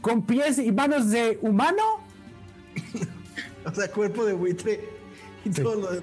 con 0.00 0.22
pies 0.22 0.58
y 0.58 0.72
manos 0.72 1.10
de 1.10 1.38
humano? 1.42 1.82
O 3.66 3.74
sea, 3.74 3.90
cuerpo 3.90 4.24
de 4.24 4.32
buitre 4.32 4.88
y 5.44 5.52
Sí. 5.52 5.62
todo 5.62 5.74
lo 5.74 5.90
de- 5.92 6.02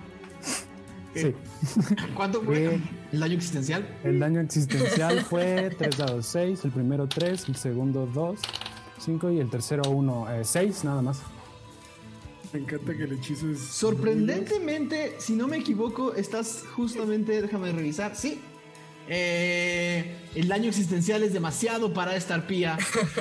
Sí. 1.16 1.34
¿Cuánto 2.16 2.42
fue 2.42 2.80
el 3.11 3.19
daño 3.19 3.34
existencial? 3.36 3.88
El 4.03 4.19
daño 4.19 4.40
existencial 4.42 5.22
fue 5.22 5.72
3 5.77 5.98
dados 5.98 6.26
6, 6.27 6.66
el 6.66 6.72
primero 6.72 7.08
3, 7.08 7.50
el 7.50 7.56
segundo 7.56 8.06
2, 8.14 8.40
5 9.00 9.32
y 9.32 9.40
el 9.40 9.50
tercero 9.50 9.90
1, 9.90 10.27
6 10.44 10.84
nada 10.84 11.02
más. 11.02 11.19
Me 12.53 12.60
encanta 12.60 12.95
que 12.95 13.03
el 13.03 13.14
hechizo 13.14 13.50
es. 13.52 13.60
Sorprendentemente, 13.60 15.16
si 15.19 15.34
no 15.34 15.48
me 15.48 15.58
equivoco, 15.58 16.14
estás 16.14 16.64
justamente, 16.76 17.42
déjame 17.42 17.72
revisar, 17.72 18.16
sí. 18.16 18.40
Eh, 19.10 20.16
el 20.36 20.48
daño 20.50 20.68
existencial 20.69 21.24
es 21.24 21.32
demasiado 21.32 21.94
para 21.94 22.16
esta 22.18 22.36
arpía 22.36 22.77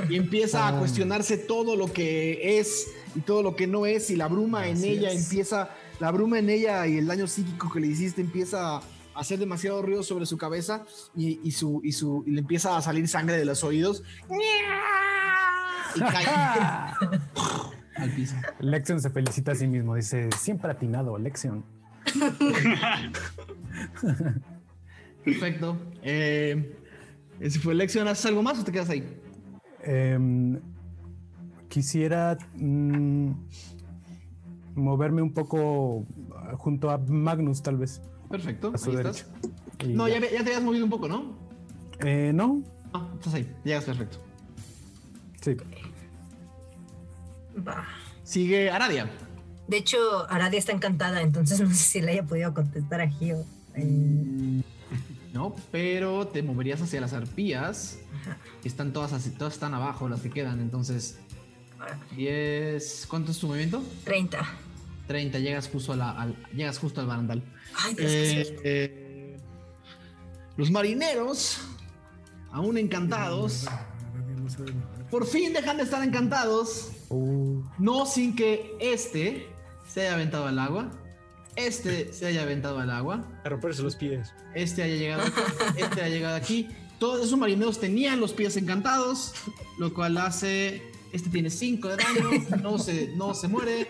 y 0.08 0.16
empieza 0.16 0.66
a 0.66 0.68
Ah. 0.76 0.78
cuestionarse 0.80 1.38
todo 1.38 1.76
lo 1.76 1.92
que 1.92 2.58
es 2.58 2.88
y 3.14 3.20
todo 3.20 3.42
lo 3.42 3.54
que 3.54 3.66
no 3.68 3.86
es 3.86 4.10
y 4.10 4.16
la 4.16 4.26
bruma 4.26 4.66
en 4.68 4.82
ella 4.84 5.10
es. 5.12 5.22
empieza, 5.24 5.70
la 6.00 6.10
bruma 6.10 6.38
en 6.38 6.50
ella 6.50 6.86
y 6.86 6.98
el 6.98 7.06
daño 7.06 7.26
psíquico 7.26 7.72
que 7.72 7.80
le 7.80 7.86
hiciste 7.88 8.20
empieza 8.20 8.76
a 8.76 8.82
hacer 9.14 9.38
demasiado 9.38 9.80
ruido 9.82 10.02
sobre 10.02 10.26
su 10.26 10.36
cabeza 10.36 10.84
y, 11.14 11.40
y 11.42 11.52
su, 11.52 11.80
y, 11.82 11.92
su, 11.92 12.22
y 12.26 12.32
le 12.32 12.40
empieza 12.40 12.76
a 12.76 12.82
salir 12.82 13.08
sangre 13.08 13.38
de 13.38 13.44
los 13.44 13.64
oídos 13.64 14.02
y 15.94 16.00
cae 16.00 16.26
al 17.96 18.10
piso. 18.14 18.34
Lexion 18.60 19.00
se 19.00 19.10
felicita 19.10 19.52
a 19.52 19.54
sí 19.54 19.66
mismo, 19.66 19.94
dice, 19.94 20.28
siempre 20.38 20.70
atinado, 20.70 21.16
Lexion. 21.18 21.64
Perfecto. 25.24 25.76
Eh, 26.02 26.76
ese 27.40 27.58
fue 27.58 27.72
elección. 27.72 28.06
¿Haces 28.08 28.26
algo 28.26 28.42
más 28.42 28.58
o 28.58 28.64
te 28.64 28.72
quedas 28.72 28.90
ahí? 28.90 29.04
Em, 29.82 30.60
quisiera 31.68 32.38
mm, 32.54 33.32
moverme 34.76 35.22
un 35.22 35.32
poco 35.34 36.06
junto 36.58 36.90
a 36.90 36.98
Magnus, 36.98 37.62
tal 37.62 37.76
vez. 37.78 38.00
Perfecto. 38.30 38.72
A 38.74 38.78
su 38.78 38.90
ahí 38.90 38.96
derecha. 38.96 39.26
estás. 39.34 39.50
Y 39.88 39.94
No, 39.94 40.06
ya, 40.08 40.20
ya 40.20 40.28
te 40.28 40.36
habías 40.38 40.62
movido 40.62 40.84
un 40.84 40.90
poco, 40.90 41.08
¿no? 41.08 41.36
Eh, 42.00 42.30
no, 42.34 42.62
No, 42.92 43.10
estás 43.14 43.34
ahí. 43.34 43.52
Llegas 43.64 43.84
perfecto. 43.84 44.18
sí. 45.40 45.56
Va. 47.66 47.84
Sigue 48.22 48.70
Aradia. 48.70 49.08
De 49.68 49.78
hecho, 49.78 49.98
Aradia 50.28 50.58
está 50.58 50.72
encantada, 50.72 51.22
entonces 51.22 51.60
no 51.66 51.68
sé 51.70 51.74
si 51.76 52.00
le 52.02 52.12
haya 52.12 52.24
podido 52.24 52.52
contestar 52.54 53.00
a 53.00 53.08
Gio. 53.08 53.44
Eh, 53.74 54.62
No, 55.32 55.54
pero 55.70 56.26
te 56.28 56.42
moverías 56.42 56.80
hacia 56.82 57.00
las 57.00 57.12
arpías. 57.12 57.98
Que 58.62 58.68
están 58.68 58.92
todas 58.92 59.12
así, 59.12 59.30
todas 59.30 59.54
están 59.54 59.74
abajo, 59.74 60.08
las 60.08 60.20
que 60.20 60.30
quedan. 60.30 60.60
Entonces, 60.60 61.18
10. 62.16 63.06
¿Cuánto 63.08 63.30
es 63.32 63.38
tu 63.38 63.46
movimiento? 63.46 63.82
30. 64.04 64.38
30. 65.06 65.38
Llegas 65.38 65.68
justo, 65.68 65.92
a 65.92 65.96
la- 65.96 66.10
al, 66.10 66.36
llegas 66.54 66.78
justo 66.78 67.00
al 67.00 67.06
barandal. 67.06 67.42
Ay, 67.74 67.94
Eh, 67.98 68.56
eh, 68.64 69.36
los 70.56 70.70
marineros, 70.70 71.58
aún 72.50 72.78
encantados, 72.78 73.66
por 75.10 75.26
fin 75.26 75.52
dejan 75.52 75.76
de 75.76 75.82
estar 75.84 76.02
encantados. 76.02 76.90
Uh, 77.08 77.62
No 77.78 78.06
sin 78.06 78.34
que 78.34 78.74
este 78.80 79.46
se 79.88 80.00
haya 80.02 80.14
aventado 80.14 80.46
al 80.46 80.58
agua, 80.58 80.90
este 81.54 82.12
se 82.12 82.26
haya 82.26 82.42
aventado 82.42 82.78
al 82.78 82.90
agua, 82.90 83.24
A 83.44 83.48
romperse 83.48 83.82
los 83.82 83.94
pies. 83.96 84.32
este 84.54 84.82
haya 84.82 84.96
llegado 84.96 85.22
aquí, 85.22 85.40
este 85.76 86.02
haya 86.02 86.14
llegado 86.14 86.36
aquí. 86.36 86.68
Todos 86.98 87.26
esos 87.26 87.38
marineros 87.38 87.78
tenían 87.78 88.20
los 88.20 88.32
pies 88.32 88.56
encantados, 88.56 89.34
lo 89.78 89.92
cual 89.92 90.16
hace. 90.18 90.82
Este 91.12 91.30
tiene 91.30 91.50
5 91.50 91.88
de 91.88 91.96
daño, 91.96 92.30
no 92.62 92.78
se, 92.78 93.08
no 93.16 93.32
se 93.34 93.48
muere. 93.48 93.88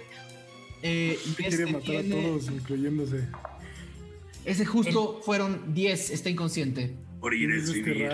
Eh, 0.88 1.18
Quiere 1.36 1.66
matar 1.72 1.96
a 1.96 2.02
todos, 2.02 2.48
incluyéndose. 2.48 3.28
Ese 4.44 4.64
justo 4.64 5.20
fueron 5.24 5.74
10, 5.74 6.10
está 6.10 6.30
inconsciente. 6.30 6.94
Morir 7.20 7.50
es 7.50 7.72
vivir. 7.72 8.08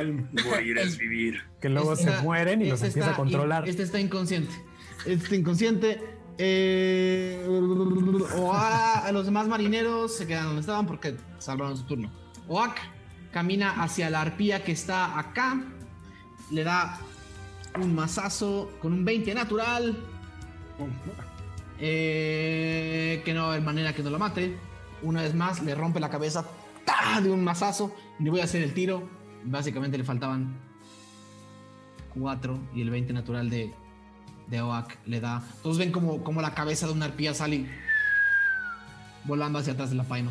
Morir 0.45 0.79
es 0.79 0.97
vivir. 1.05 1.43
que 1.61 1.69
luego 1.69 1.93
Este 1.93 2.05
se 2.05 2.11
está- 2.11 2.23
mueren 2.23 2.63
y 2.63 2.69
los 2.71 2.75
este 2.81 2.87
empieza 2.87 3.11
a 3.11 3.17
controlar. 3.17 3.69
este 3.69 3.83
está 3.83 4.01
inconsciente. 4.01 4.53
Este 5.01 5.25
está 5.25 5.37
inconsciente. 5.37 6.01
Eh, 6.39 7.45
Oa- 8.37 9.01
a 9.07 9.13
los 9.13 9.27
demás 9.27 9.47
marineros 9.49 10.17
se 10.17 10.27
quedan 10.27 10.47
donde 10.47 10.61
estaban 10.63 10.87
porque 10.87 11.15
salvaron 11.39 11.77
su 11.77 11.85
turno. 11.85 12.11
Oak 12.49 12.77
camina 13.33 13.83
hacia 13.83 14.09
la 14.09 14.23
arpía 14.23 14.65
que 14.65 14.73
está 14.73 15.19
acá. 15.19 15.63
Le 16.51 16.65
da 16.65 16.99
un 17.79 17.95
mazazo 17.95 18.71
con 18.81 18.95
un 18.95 19.05
20 19.05 19.35
natural. 19.35 19.97
Eh, 21.85 23.23
que 23.25 23.35
no 23.35 23.41
va 23.41 23.47
a 23.47 23.51
haber 23.55 23.63
manera 23.63 23.93
que 23.93 24.05
no 24.05 24.11
lo 24.11 24.19
mate. 24.19 24.57
Una 25.03 25.23
vez 25.23 25.35
más, 25.35 25.61
le 25.65 25.75
rompe 25.75 25.99
la 25.99 26.11
cabeza 26.11 26.47
de 27.23 27.29
un 27.29 27.43
mazazo. 27.43 27.93
Le 28.21 28.31
voy 28.31 28.41
a 28.41 28.45
hacer 28.45 28.63
el 28.63 28.73
tiro. 28.73 29.09
Básicamente 29.45 29.99
le 29.99 30.05
faltaban 30.05 30.61
4 32.15 32.59
y 32.77 32.83
el 32.83 32.91
20 32.91 33.13
natural 33.13 33.51
de, 33.51 33.75
de 34.47 34.61
Oak 34.61 34.97
le 35.07 35.21
da. 35.21 35.43
Todos 35.65 35.79
ven 35.79 35.91
como, 35.91 36.23
como 36.23 36.41
la 36.41 36.55
cabeza 36.55 36.87
de 36.87 36.93
una 36.93 37.07
arpía 37.07 37.35
sale 37.35 37.67
volando 39.25 39.59
hacia 39.59 39.73
atrás 39.73 39.91
de 39.91 39.97
la 39.97 40.05
paima. 40.05 40.31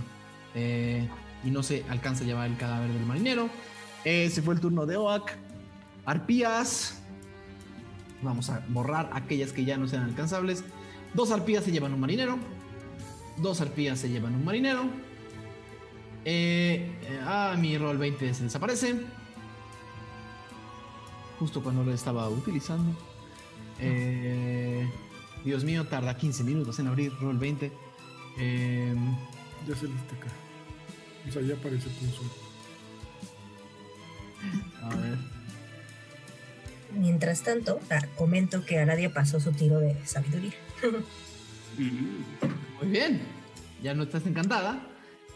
Eh, 0.56 1.06
y 1.44 1.52
no 1.52 1.64
se 1.64 1.84
alcanza 1.90 2.24
a 2.24 2.28
llevar 2.28 2.50
el 2.50 2.56
cadáver 2.56 2.92
del 2.92 3.06
marinero. 3.06 3.50
Ese 4.06 4.42
fue 4.42 4.54
el 4.54 4.62
turno 4.62 4.86
de 4.86 4.96
Oak. 4.96 5.34
Arpías. 6.06 7.02
Vamos 8.22 8.50
a 8.50 8.64
borrar 8.70 9.10
aquellas 9.12 9.52
que 9.52 9.66
ya 9.66 9.76
no 9.76 9.90
sean 9.90 10.04
alcanzables. 10.04 10.64
Dos 11.14 11.32
arpías 11.32 11.64
se 11.64 11.72
llevan 11.72 11.94
un 11.94 12.00
marinero. 12.00 12.38
Dos 13.38 13.62
arpías 13.62 14.00
se 14.00 14.10
llevan 14.10 14.36
un 14.36 14.46
marinero. 14.46 14.84
Eh, 16.24 16.92
eh, 17.04 17.20
ah, 17.24 17.56
mi 17.58 17.78
roll 17.78 17.98
20 17.98 18.34
se 18.34 18.44
desaparece. 18.44 18.96
Justo 21.40 21.64
cuando 21.64 21.84
lo 21.84 21.94
estaba 21.94 22.30
utilizando. 22.30 22.96
Eh, 23.80 24.88
Dios 25.44 25.64
mío, 25.64 25.86
tarda 25.88 26.16
15 26.16 26.44
minutos 26.44 26.78
en 26.80 26.88
abrir 26.88 27.14
roll 27.20 27.38
20. 27.38 27.72
Eh, 28.38 28.96
Ya 29.68 29.76
se 29.76 29.88
les 29.88 30.08
toca. 30.08 30.28
O 31.28 31.32
sea, 31.32 31.42
ya 31.42 31.56
parece 31.56 31.88
punzo. 31.90 32.22
A 34.82 34.90
ver. 34.96 35.18
Mientras 36.94 37.42
tanto, 37.44 37.80
ah, 37.90 38.02
comento 38.18 38.66
que 38.66 38.80
Aradia 38.80 39.14
pasó 39.14 39.40
su 39.40 39.52
tiro 39.52 39.80
de 39.80 39.96
sabiduría. 40.06 40.54
Muy 42.82 42.90
bien. 42.90 43.22
Ya 43.82 43.94
no 43.94 44.04
estás 44.04 44.26
encantada. 44.26 44.88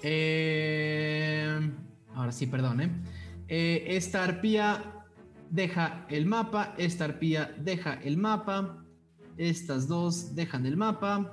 Eh, 0.04 1.72
ahora 2.14 2.32
sí, 2.32 2.48
perdón. 2.48 2.82
¿eh? 2.82 2.90
Eh, 3.48 3.86
esta 3.90 4.24
arpía 4.24 5.04
deja 5.50 6.06
el 6.10 6.26
mapa. 6.26 6.76
Esta 6.78 7.06
arpía 7.06 7.56
deja 7.58 7.96
el 7.96 8.18
mapa. 8.18 8.84
Estas 9.38 9.88
dos 9.88 10.36
dejan 10.36 10.66
el 10.66 10.78
mapa. 10.78 11.32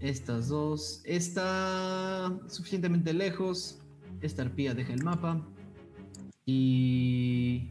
Estas 0.00 0.48
dos. 0.48 1.02
Está 1.04 2.32
suficientemente 2.48 3.12
lejos. 3.12 3.80
Esta 4.20 4.42
arpía 4.42 4.74
deja 4.74 4.92
el 4.92 5.04
mapa. 5.04 5.46
Y. 6.46 7.70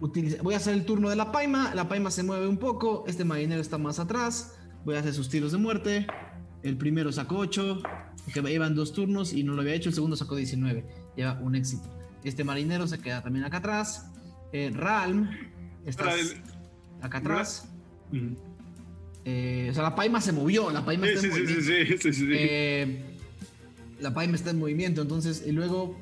utiliza- 0.00 0.42
Voy 0.42 0.54
a 0.54 0.56
hacer 0.58 0.74
el 0.74 0.84
turno 0.84 1.08
de 1.10 1.16
la 1.16 1.32
paima. 1.32 1.74
La 1.74 1.88
paima 1.88 2.10
se 2.10 2.22
mueve 2.22 2.46
un 2.48 2.58
poco. 2.58 3.04
Este 3.06 3.24
marinero 3.24 3.60
está 3.60 3.78
más 3.78 3.98
atrás. 3.98 4.54
Voy 4.84 4.96
a 4.96 5.00
hacer 5.00 5.12
sus 5.14 5.28
tiros 5.28 5.52
de 5.52 5.58
muerte. 5.58 6.06
El 6.62 6.76
primero 6.76 7.12
sacó 7.12 7.36
8. 7.38 7.82
Que 8.34 8.42
llevan 8.42 8.74
dos 8.74 8.92
turnos 8.92 9.32
y 9.32 9.42
no 9.44 9.54
lo 9.54 9.62
había 9.62 9.74
hecho. 9.74 9.88
El 9.88 9.94
segundo 9.94 10.16
sacó 10.16 10.36
19. 10.36 10.84
Lleva 11.16 11.38
un 11.40 11.54
éxito. 11.54 11.88
Este 12.22 12.44
marinero 12.44 12.86
se 12.86 12.98
queda 12.98 13.22
también 13.22 13.44
acá 13.44 13.58
atrás. 13.58 14.10
Eh, 14.52 14.70
Ralm. 14.74 15.30
Estás 15.86 16.06
Ralm. 16.06 16.42
acá 17.02 17.18
atrás. 17.18 17.68
Eh, 19.24 19.68
o 19.70 19.74
sea, 19.74 19.82
la 19.82 19.94
paima 19.94 20.20
se 20.20 20.32
movió. 20.32 20.70
La 20.70 20.84
paima 20.84 21.06
Sí, 21.06 21.12
está 21.12 21.20
sí, 21.22 21.26
en 21.28 21.32
sí, 21.32 21.42
movimiento. 21.42 22.26
Eh, 22.32 23.04
la 24.00 24.14
paima 24.14 24.34
está 24.36 24.50
en 24.50 24.58
movimiento, 24.58 25.02
entonces, 25.02 25.44
y 25.46 25.52
luego, 25.52 25.98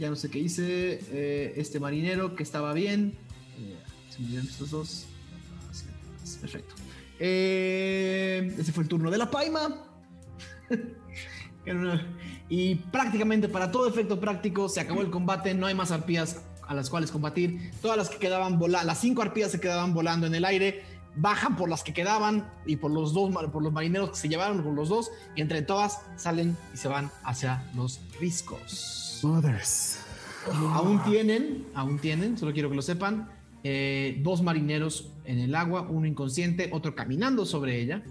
ya 0.00 0.08
no 0.08 0.16
sé 0.16 0.30
qué 0.30 0.38
hice, 0.38 0.98
eh, 1.12 1.52
este 1.56 1.78
marinero 1.78 2.34
que 2.34 2.42
estaba 2.42 2.72
bien, 2.72 3.18
eh, 3.58 3.76
se 4.08 4.18
murieron 4.20 4.46
estos 4.46 4.70
dos, 4.70 5.06
perfecto. 6.40 6.74
Eh, 7.18 8.56
ese 8.58 8.72
fue 8.72 8.84
el 8.84 8.88
turno 8.88 9.10
de 9.10 9.18
la 9.18 9.30
paima. 9.30 9.84
Y 12.48 12.74
prácticamente 12.74 13.48
para 13.48 13.70
todo 13.70 13.86
efecto 13.86 14.18
práctico 14.18 14.68
se 14.68 14.80
acabó 14.80 15.02
el 15.02 15.10
combate, 15.10 15.54
no 15.54 15.66
hay 15.66 15.74
más 15.74 15.92
arpías 15.92 16.40
a 16.66 16.74
las 16.74 16.90
cuales 16.90 17.12
combatir, 17.12 17.70
todas 17.80 17.96
las 17.96 18.08
que 18.08 18.16
quedaban 18.16 18.58
volando, 18.58 18.86
las 18.88 19.00
cinco 19.00 19.22
arpías 19.22 19.52
se 19.52 19.60
quedaban 19.60 19.94
volando 19.94 20.26
en 20.26 20.34
el 20.34 20.44
aire, 20.44 20.82
bajan 21.14 21.54
por 21.54 21.68
las 21.68 21.84
que 21.84 21.92
quedaban 21.92 22.50
y 22.66 22.76
por 22.76 22.90
los 22.90 23.12
dos 23.12 23.32
por 23.52 23.62
los 23.62 23.72
marineros 23.72 24.10
que 24.10 24.16
se 24.16 24.28
llevaron 24.28 24.64
con 24.64 24.74
los 24.74 24.88
dos 24.88 25.12
y 25.36 25.42
entre 25.42 25.62
todas 25.62 26.00
salen 26.16 26.56
y 26.74 26.76
se 26.76 26.88
van 26.88 27.12
hacia 27.22 27.70
los 27.76 28.00
riscos. 28.18 29.09
Mothers. 29.24 29.98
Aún 30.72 31.02
tienen, 31.04 31.66
aún 31.74 31.98
tienen, 31.98 32.38
solo 32.38 32.52
quiero 32.52 32.70
que 32.70 32.76
lo 32.76 32.82
sepan, 32.82 33.28
eh, 33.62 34.18
dos 34.22 34.42
marineros 34.42 35.12
en 35.24 35.38
el 35.38 35.54
agua, 35.54 35.82
uno 35.82 36.06
inconsciente, 36.06 36.70
otro 36.72 36.94
caminando 36.94 37.44
sobre 37.44 37.80
ella 37.80 38.02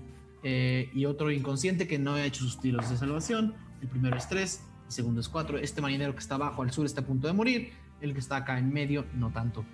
eh, 0.43 0.89
y 0.93 1.05
otro 1.05 1.31
inconsciente 1.31 1.87
que 1.87 1.97
no 1.97 2.13
ha 2.13 2.23
hecho 2.23 2.41
sus 2.41 2.59
tiros 2.59 2.89
de 2.89 2.97
salvación. 2.97 3.55
El 3.81 3.87
primero 3.87 4.15
es 4.15 4.27
tres, 4.29 4.61
el 4.85 4.91
segundo 4.91 5.21
es 5.21 5.29
cuatro. 5.29 5.57
Este 5.57 5.81
marinero 5.81 6.13
que 6.13 6.19
está 6.19 6.35
abajo 6.35 6.61
al 6.61 6.71
sur 6.71 6.85
está 6.85 7.01
a 7.01 7.05
punto 7.05 7.27
de 7.27 7.33
morir, 7.33 7.71
el 8.01 8.13
que 8.13 8.19
está 8.19 8.37
acá 8.37 8.59
en 8.59 8.71
medio 8.71 9.05
no 9.15 9.31
tanto. 9.31 9.65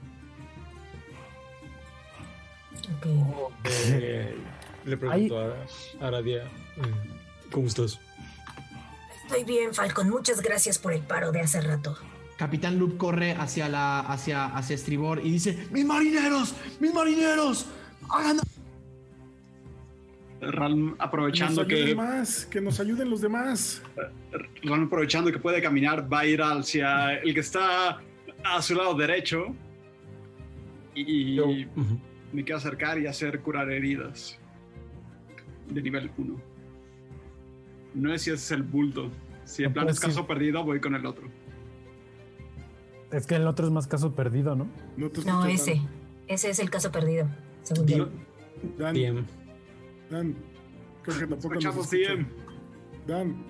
Le 4.85 4.97
pregunto 4.97 5.39
a 5.39 6.05
Aradia, 6.05 6.43
eh, 6.43 6.49
¿cómo 7.51 7.67
estás? 7.67 7.99
Estoy 9.27 9.43
bien, 9.43 9.73
Falcon. 9.73 10.09
Muchas 10.09 10.41
gracias 10.41 10.77
por 10.77 10.93
el 10.93 11.01
paro 11.01 11.31
de 11.31 11.41
hace 11.41 11.59
rato. 11.59 11.97
Capitán 12.37 12.77
Loop 12.77 12.97
corre 12.97 13.31
hacia 13.31 13.67
la 13.69 14.01
hacia 14.01 14.45
hacia 14.45 14.75
estribor 14.75 15.19
y 15.23 15.31
dice, 15.31 15.67
"Mis 15.71 15.85
marineros, 15.85 16.53
mis 16.79 16.93
marineros, 16.93 17.65
hagan 18.09 18.39
Ram 20.41 20.95
aprovechando 20.99 21.61
nos 21.61 21.67
que 21.67 21.95
más, 21.95 22.45
que 22.45 22.61
nos 22.61 22.79
ayuden 22.79 23.09
los 23.09 23.21
demás. 23.21 23.81
Ram 24.63 24.83
aprovechando 24.83 25.31
que 25.31 25.39
puede 25.39 25.61
caminar, 25.61 26.11
va 26.11 26.19
a 26.19 26.25
ir 26.25 26.41
hacia 26.41 27.15
el 27.15 27.33
que 27.33 27.39
está 27.39 28.01
a 28.43 28.61
su 28.61 28.75
lado 28.75 28.93
derecho 28.93 29.55
y 30.93 31.39
me 32.31 32.43
quiero 32.43 32.57
acercar 32.57 32.99
y 32.99 33.07
hacer 33.07 33.39
curar 33.39 33.71
heridas 33.71 34.37
de 35.69 35.81
nivel 35.81 36.11
1. 36.17 36.54
No 37.95 38.09
sé 38.11 38.19
si 38.19 38.29
ese 38.31 38.43
es 38.43 38.51
el 38.51 38.63
bulto. 38.63 39.09
Si 39.45 39.63
en 39.63 39.69
No 39.69 39.73
plan 39.75 39.89
es 39.89 39.99
caso 39.99 40.27
perdido, 40.27 40.63
voy 40.63 40.79
con 40.79 40.95
el 40.95 41.05
otro. 41.05 41.27
Es 43.11 43.25
que 43.25 43.35
el 43.35 43.47
otro 43.47 43.65
es 43.65 43.71
más 43.71 43.87
caso 43.87 44.13
perdido, 44.13 44.55
¿no? 44.55 44.67
No, 44.97 45.45
ese. 45.45 45.81
Ese 46.27 46.49
es 46.49 46.59
el 46.59 46.69
caso 46.69 46.91
perdido, 46.91 47.27
según 47.63 47.87
yo. 47.87 48.09
Dan. 48.77 48.93
Bien. 48.93 49.25
Dan. 50.09 50.35
Creo 51.03 51.19
que 51.19 51.27
tampoco 51.27 51.55
nos 51.55 51.65
Escuchamos. 51.65 52.27
Dan. 53.07 53.45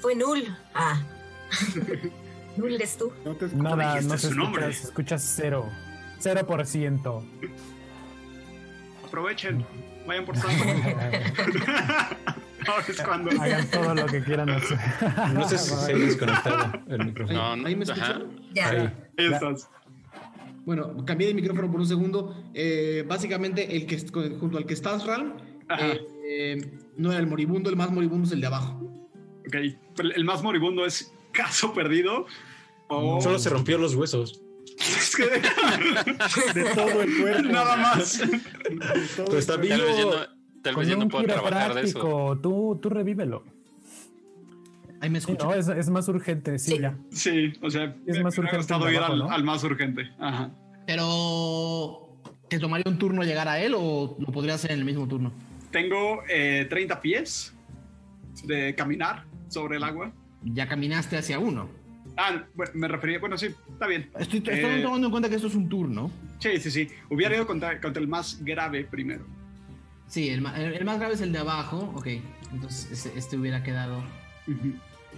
Fue 0.00 0.14
Null. 0.14 0.44
Ah. 0.74 1.02
Null 2.56 2.74
eres 2.74 2.96
tú. 2.96 3.12
No 3.24 3.34
te 3.36 3.48
Nada, 3.54 4.00
no 4.00 4.00
se 4.00 4.18
su 4.18 4.28
escucha, 4.28 4.34
nombre. 4.34 4.72
se 4.72 4.84
escucha 4.84 5.18
cero. 5.18 5.66
Cero 6.18 6.46
por 6.46 6.64
ciento. 6.66 7.22
Aprovechen. 9.04 9.64
Vayan 10.06 10.24
por 10.24 10.36
Sandro. 10.36 10.66
Ahora 12.66 12.84
es 12.88 13.02
cuando. 13.02 13.30
Hagan 13.40 13.70
todo 13.70 13.94
lo 13.94 14.06
que 14.06 14.22
quieran 14.22 14.50
hacer. 14.50 14.78
No 15.34 15.48
sé 15.48 15.58
si 15.58 15.70
se 15.74 15.92
ha 15.92 15.96
desconectado 15.96 16.72
el 16.88 17.04
micrófono. 17.06 17.38
No, 17.38 17.56
no, 17.56 17.66
¿Ahí 17.66 17.76
me 17.76 17.84
ajá. 17.84 17.92
escuchan? 17.92 18.40
Ya. 18.54 18.68
Ahí. 18.68 18.92
Ahí 19.18 19.32
estás. 19.32 19.68
Bueno, 20.64 21.04
cambié 21.04 21.28
de 21.28 21.34
micrófono 21.34 21.70
por 21.70 21.80
un 21.80 21.86
segundo. 21.86 22.34
Eh, 22.54 23.04
básicamente, 23.06 23.76
el 23.76 23.86
que 23.86 23.98
junto 24.40 24.58
al 24.58 24.66
que 24.66 24.74
estás, 24.74 25.06
Ram, 25.06 25.34
eh, 25.78 26.00
eh, 26.28 26.78
no 26.96 27.10
era 27.12 27.20
el 27.20 27.26
moribundo, 27.26 27.70
el 27.70 27.76
más 27.76 27.90
moribundo 27.90 28.26
es 28.26 28.32
el 28.32 28.40
de 28.40 28.46
abajo. 28.48 28.80
Ok. 29.46 29.54
El 30.14 30.24
más 30.24 30.42
moribundo 30.42 30.84
es 30.84 31.12
caso 31.32 31.72
perdido. 31.72 32.26
Solo 32.88 33.38
se 33.38 33.48
rompió 33.50 33.78
los 33.78 33.94
huesos. 33.94 34.42
Es 34.78 35.16
que 35.16 35.24
De 36.60 36.64
todo 36.74 37.02
el 37.02 37.20
cuerpo. 37.20 37.48
nada 37.52 37.76
más. 37.76 38.18
De 38.18 38.26
todo 39.16 39.26
Pero 39.26 39.38
está 39.38 39.54
el 39.54 39.60
vivo. 39.60 39.76
Tal 39.76 39.86
vez 39.86 39.98
yo 39.98 40.04
no, 40.10 40.16
tal 40.62 40.74
Con 40.74 40.80
vez 40.82 40.88
yo 40.90 40.96
no 40.96 41.02
un 41.04 41.08
puedo 41.08 41.24
trabajar 41.24 41.74
de 41.74 41.80
eso. 41.82 42.38
tú, 42.42 42.78
tú 42.82 42.88
revívelo. 42.90 43.44
Ahí 45.00 45.10
me 45.10 45.20
Sí, 45.20 45.30
escuchan. 45.30 45.48
no, 45.50 45.54
es, 45.54 45.68
es 45.68 45.90
más 45.90 46.08
urgente, 46.08 46.58
sí, 46.58 46.72
Sí. 46.72 46.78
ya. 46.80 46.96
Sí, 47.10 47.52
o 47.62 47.70
sea, 47.70 47.94
Es 48.06 48.16
me- 48.16 48.24
más 48.24 48.34
me 48.36 48.40
urgente 48.44 48.56
gustado 48.58 48.90
ir 48.90 48.96
abajo, 48.96 49.12
al, 49.12 49.18
¿no? 49.18 49.30
al 49.30 49.44
más 49.44 49.62
urgente. 49.64 50.10
Ajá. 50.18 50.50
Pero, 50.86 52.08
¿te 52.48 52.58
tomaría 52.58 52.84
un 52.90 52.98
turno 52.98 53.22
llegar 53.22 53.46
a 53.48 53.58
él 53.60 53.74
o 53.76 54.16
lo 54.18 54.26
podría 54.32 54.54
hacer 54.54 54.72
en 54.72 54.78
el 54.78 54.84
mismo 54.84 55.06
turno? 55.06 55.32
Tengo 55.70 56.22
eh, 56.28 56.66
30 56.70 57.00
pies 57.02 57.54
de 58.44 58.74
caminar 58.74 59.24
sobre 59.48 59.76
el 59.76 59.84
agua. 59.84 60.12
Ya 60.42 60.66
caminaste 60.66 61.18
hacia 61.18 61.38
uno. 61.38 61.68
Ah, 62.16 62.44
bueno, 62.54 62.72
me 62.74 62.88
refería. 62.88 63.18
Bueno, 63.18 63.36
sí, 63.36 63.46
está 63.72 63.86
bien. 63.86 64.10
Estoy, 64.18 64.38
estoy 64.38 64.54
Eh, 64.54 64.80
tomando 64.82 65.06
en 65.06 65.10
cuenta 65.10 65.28
que 65.28 65.34
esto 65.36 65.48
es 65.48 65.54
un 65.54 65.68
turno. 65.68 66.10
Sí, 66.38 66.58
sí, 66.58 66.70
sí. 66.70 66.88
Hubiera 67.10 67.34
ido 67.36 67.46
contra, 67.46 67.80
contra 67.80 68.00
el 68.02 68.08
más 68.08 68.42
grave 68.42 68.84
primero. 68.84 69.24
Sí, 70.08 70.28
el, 70.30 70.44
el- 70.46 70.74
el 70.74 70.84
más 70.84 70.98
grave 70.98 71.14
es 71.14 71.20
el 71.20 71.32
de 71.32 71.38
abajo. 71.38 71.92
Ok, 71.94 72.06
entonces 72.52 72.90
este, 72.92 73.18
este 73.18 73.36
hubiera 73.36 73.62
quedado. 73.62 74.02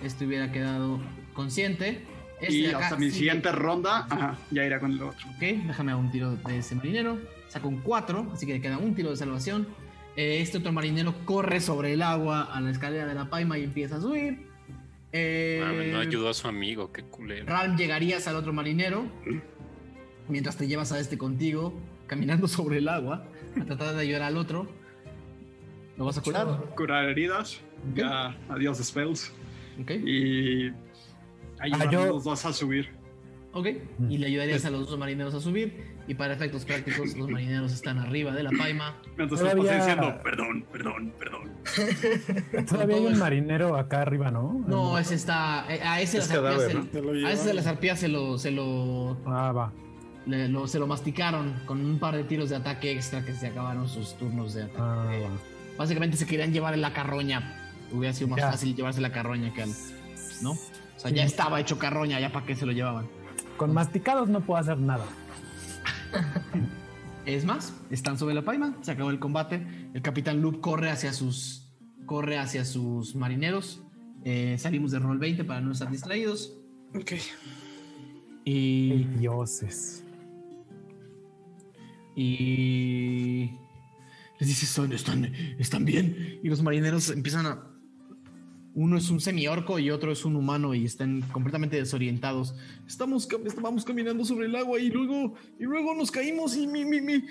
Este 0.03 0.27
hubiera 0.27 0.51
quedado 0.53 0.99
consciente. 1.35 2.05
Este 2.41 2.55
y 2.57 2.67
acá 2.67 2.79
hasta 2.85 2.97
mi 2.97 3.11
siguiente 3.11 3.51
ronda, 3.51 4.07
ajá, 4.09 4.37
ya 4.53 4.65
irá 4.65 4.79
con 4.79 4.93
el 4.93 5.03
otro. 5.03 5.29
Ok, 5.31 5.41
déjame 5.67 5.93
a 5.93 5.97
un 5.97 6.11
tiro 6.11 6.37
de 6.37 6.59
ese 6.59 6.75
marinero. 6.77 7.19
Saco 7.49 7.69
un 7.69 7.79
4, 7.81 8.31
así 8.33 8.47
que 8.47 8.55
le 8.55 8.61
queda 8.61 8.79
un 8.79 8.95
tiro 8.95 9.11
de 9.11 9.17
salvación. 9.17 9.67
Eh, 10.17 10.41
este 10.41 10.59
otro 10.59 10.73
marinero 10.73 11.15
corre 11.25 11.61
sobre 11.61 11.93
el 11.95 12.03
agua 12.03 12.43
a 12.43 12.61
la 12.61 12.71
escalera 12.71 13.07
de 13.07 13.15
la 13.15 13.29
paima 13.31 13.59
y 13.59 13.65
empieza 13.65 13.97
a 13.97 14.01
subir. 14.01 14.48
Eh, 15.13 15.61
Mames, 15.65 15.93
no 15.93 15.99
ayudó 16.01 16.29
a 16.29 16.35
su 16.35 16.49
amigo, 16.49 16.93
qué 16.93 17.03
culero. 17.03 17.47
Ralm 17.47 17.77
llegarías 17.77 18.29
al 18.29 18.37
otro 18.37 18.53
marinero 18.53 19.07
mientras 20.29 20.57
te 20.57 20.67
llevas 20.69 20.93
a 20.93 21.01
este 21.01 21.17
contigo 21.17 21.73
caminando 22.07 22.47
sobre 22.49 22.79
el 22.79 22.89
agua 22.89 23.27
a 23.61 23.65
tratar 23.65 23.95
de 23.95 24.03
ayudar 24.03 24.23
al 24.23 24.37
otro. 24.37 24.69
¿Lo 25.97 26.05
vas 26.05 26.19
a 26.19 26.23
curar? 26.23 26.47
Curar 26.77 27.09
heridas. 27.09 27.61
Ya, 27.95 28.37
adiós 28.49 28.79
spells. 28.79 29.33
Ok. 29.81 29.91
Y. 29.93 30.69
Ahí 31.61 31.71
Ah, 31.73 31.79
van 31.79 31.91
yo- 31.91 32.07
los 32.07 32.25
dos 32.25 32.45
a 32.45 32.53
subir. 32.53 32.89
Ok. 33.53 33.69
Y 34.09 34.19
le 34.19 34.27
ayudarías 34.27 34.65
a 34.65 34.71
los 34.71 34.89
dos 34.89 34.99
marineros 34.99 35.35
a 35.35 35.41
subir. 35.41 35.98
Y 36.09 36.15
para 36.15 36.33
efectos 36.35 36.65
prácticos, 36.65 37.15
los 37.17 37.29
marineros 37.29 37.71
están 37.73 37.99
arriba 37.99 38.33
de 38.33 38.43
la 38.43 38.51
paima. 38.51 38.97
Mientras 39.17 39.41
Todavía- 39.41 39.77
diciendo, 39.77 40.15
perdón, 40.25 40.65
perdón, 40.73 41.13
perdón. 41.19 41.53
Todavía 42.67 42.97
hay 42.97 43.07
un 43.07 43.19
marinero 43.19 43.77
acá 43.77 44.01
arriba, 44.03 44.31
¿no? 44.31 44.65
No, 44.67 44.99
ese 44.99 45.15
está. 45.15 45.67
eh, 45.69 45.81
A 45.85 46.01
ese 46.01 46.19
Es 46.19 46.29
cadáver, 46.29 46.71
se- 46.91 47.01
¿no? 47.03 47.27
A 47.27 47.31
ese 47.33 47.49
de 47.49 47.55
las 47.55 47.67
arpías 47.67 48.01
se 48.01 48.09
lo, 48.09 48.39
se 48.39 48.51
lo, 48.51 49.19
Ah, 49.27 49.53
va. 49.53 49.73
le- 50.27 50.49
lo- 50.49 50.67
se 50.67 50.79
lo 50.79 50.87
masticaron 50.87 51.61
con 51.67 51.85
un 51.85 51.99
par 51.99 52.17
de 52.17 52.25
tiros 52.25 52.49
de 52.49 52.57
ataque 52.57 52.93
extra 52.93 53.23
que 53.23 53.35
se 53.35 53.47
acabaron 53.49 53.87
sus 53.87 54.17
turnos 54.17 54.55
de 54.55 54.63
ataque. 54.63 54.79
Ah, 54.81 55.11
Eh, 55.13 55.23
va. 55.25 55.31
Básicamente 55.77 56.17
se 56.17 56.27
querían 56.27 56.53
llevar 56.53 56.75
en 56.75 56.81
la 56.81 56.93
carroña 56.93 57.55
Hubiera 57.93 58.13
sido 58.13 58.29
más 58.29 58.39
Ya. 58.39 58.51
fácil 58.51 58.75
llevarse 58.77 59.01
la 59.01 59.13
carroña 59.13 59.53
que 59.55 59.63
al. 59.63 59.71
¿No? 60.43 60.51
O 60.53 60.59
sea, 60.97 61.11
ya 61.11 61.25
estaba 61.25 61.59
hecho 61.59 61.79
carroña, 61.79 62.21
ya 62.21 62.31
para 62.33 62.45
qué 62.45 62.55
se 62.55 62.67
lo 62.67 62.73
llevaban. 62.73 63.07
Con 63.57 63.73
masticados 63.73 64.29
no 64.29 64.41
puedo 64.43 64.61
hacer 64.61 64.77
nada. 64.79 65.05
Es 67.27 67.45
más, 67.45 67.75
están 67.91 68.17
sobre 68.19 68.35
la 68.35 68.43
paima, 68.43 68.75
se 68.81 68.91
acabó 68.91 69.11
el 69.11 69.19
combate. 69.19 69.67
El 69.93 70.01
capitán 70.01 70.41
Loop 70.41 70.61
corre 70.63 70.89
hacia 70.91 71.13
sus, 71.13 71.71
corre 72.07 72.39
hacia 72.39 72.65
sus 72.65 73.15
marineros. 73.15 73.83
Eh, 74.25 74.57
salimos 74.59 74.93
de 74.93 74.99
rol 74.99 75.19
20 75.19 75.45
para 75.45 75.61
no 75.61 75.73
estar 75.73 75.91
distraídos. 75.91 76.55
Ok. 76.95 77.13
Y, 78.47 79.05
Dioses. 79.19 80.05
y 82.17 83.51
les 84.41 84.49
dice, 84.49 84.65
"Están- 84.65 84.93
están, 84.93 85.25
están 85.59 85.85
bien. 85.85 86.41
Y 86.43 86.49
los 86.49 86.63
marineros 86.63 87.11
empiezan 87.11 87.47
a... 87.47 87.68
Uno 88.81 88.97
es 88.97 89.11
un 89.11 89.21
semiorco 89.21 89.81
y 89.81 89.91
otro 89.91 90.13
es 90.13 90.25
un 90.25 90.37
humano 90.37 90.73
y 90.73 90.85
están 90.85 91.23
completamente 91.33 91.75
desorientados. 91.77 92.55
Estamos, 92.87 93.27
estábamos 93.45 93.85
caminando 93.85 94.25
sobre 94.25 94.47
el 94.47 94.55
agua 94.55 94.79
y 94.79 94.89
luego, 94.89 95.35
y 95.59 95.65
luego 95.65 95.97
nos 95.97 96.13
caímos 96.13 96.57
y, 96.57 96.69
mi, 96.69 96.85
mi, 96.85 97.01
mi, 97.01 97.25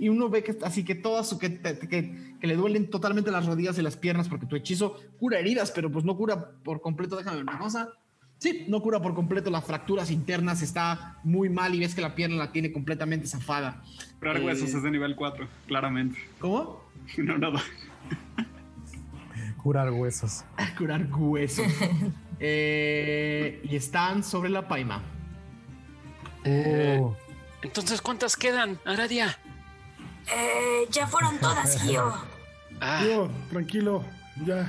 y 0.00 0.08
uno 0.08 0.30
ve 0.30 0.42
que 0.42 0.56
así 0.62 0.82
que 0.82 0.94
todas 0.94 1.28
su- 1.28 1.38
que, 1.38 1.60
que, 1.60 2.36
que 2.40 2.46
le 2.46 2.56
duelen 2.56 2.88
totalmente 2.88 3.30
las 3.30 3.44
rodillas 3.44 3.78
y 3.78 3.82
las 3.82 3.98
piernas 3.98 4.30
porque 4.30 4.46
tu 4.46 4.56
hechizo 4.56 4.96
cura 5.18 5.38
heridas, 5.38 5.70
pero 5.72 5.92
pues 5.92 6.06
no 6.06 6.16
cura 6.16 6.52
por 6.64 6.80
completo. 6.80 7.16
Déjame 7.16 7.36
ver 7.36 7.44
una 7.44 7.58
cosa. 7.58 7.90
Sí, 8.38 8.64
no 8.68 8.80
cura 8.80 9.02
por 9.02 9.14
completo 9.14 9.50
las 9.50 9.64
fracturas 9.64 10.10
internas, 10.10 10.62
está 10.62 11.18
muy 11.22 11.50
mal 11.50 11.74
y 11.74 11.80
ves 11.80 11.94
que 11.94 12.00
la 12.00 12.14
pierna 12.14 12.36
la 12.36 12.50
tiene 12.50 12.72
completamente 12.72 13.26
zafada. 13.26 13.82
Curar 14.20 14.38
Eh, 14.38 14.44
huesos 14.46 14.72
es 14.72 14.82
de 14.82 14.90
nivel 14.90 15.16
4, 15.16 15.46
claramente. 15.66 16.18
¿Cómo? 16.38 16.82
No, 17.18 17.36
nada. 17.36 17.60
Curar 19.64 19.90
huesos. 19.90 20.44
curar 20.78 21.06
huesos. 21.12 21.66
Eh, 22.40 23.60
y 23.62 23.76
están 23.76 24.24
sobre 24.24 24.50
la 24.50 24.66
paima. 24.66 25.00
Eh, 26.42 26.98
Uh, 27.00 27.14
Entonces, 27.62 28.02
¿cuántas 28.02 28.36
quedan, 28.36 28.78
Aradia? 28.84 29.38
Eh, 30.26 30.86
ya 30.90 31.06
fueron 31.06 31.38
todas, 31.38 31.80
Gio. 31.82 32.12
Ah, 32.80 33.02
Yo, 33.06 33.30
tranquilo, 33.50 34.04
ya. 34.44 34.66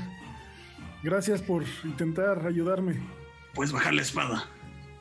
Gracias 1.02 1.42
por 1.42 1.64
intentar 1.84 2.46
ayudarme. 2.46 3.02
Puedes 3.56 3.74
bajar 3.74 3.96
la 3.96 4.04
espada. 4.04 4.46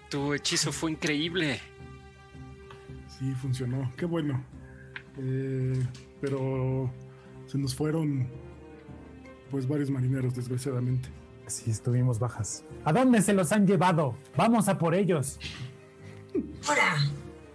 tu 0.09 0.33
hechizo 0.33 0.73
fue 0.73 0.93
increíble. 0.93 1.61
Sí, 3.19 3.31
funcionó. 3.35 3.93
Qué 3.97 4.07
bueno. 4.07 4.43
Eh, 5.19 5.81
pero 6.21 6.91
se 7.47 7.59
nos 7.59 7.75
fueron 7.75 8.27
pues 9.51 9.67
varios 9.69 9.91
marineros, 9.91 10.35
desgraciadamente. 10.35 11.09
sí, 11.47 11.71
estuvimos 11.71 12.19
bajas. 12.19 12.65
¿A 12.85 12.93
dónde 12.93 13.23
se 13.23 13.33
los 13.33 13.53
han 13.53 13.67
llevado? 13.67 14.17
Vamos 14.37 14.69
a 14.69 14.79
por 14.79 14.95
ellos. 14.95 15.39
Ahora, 16.67 16.97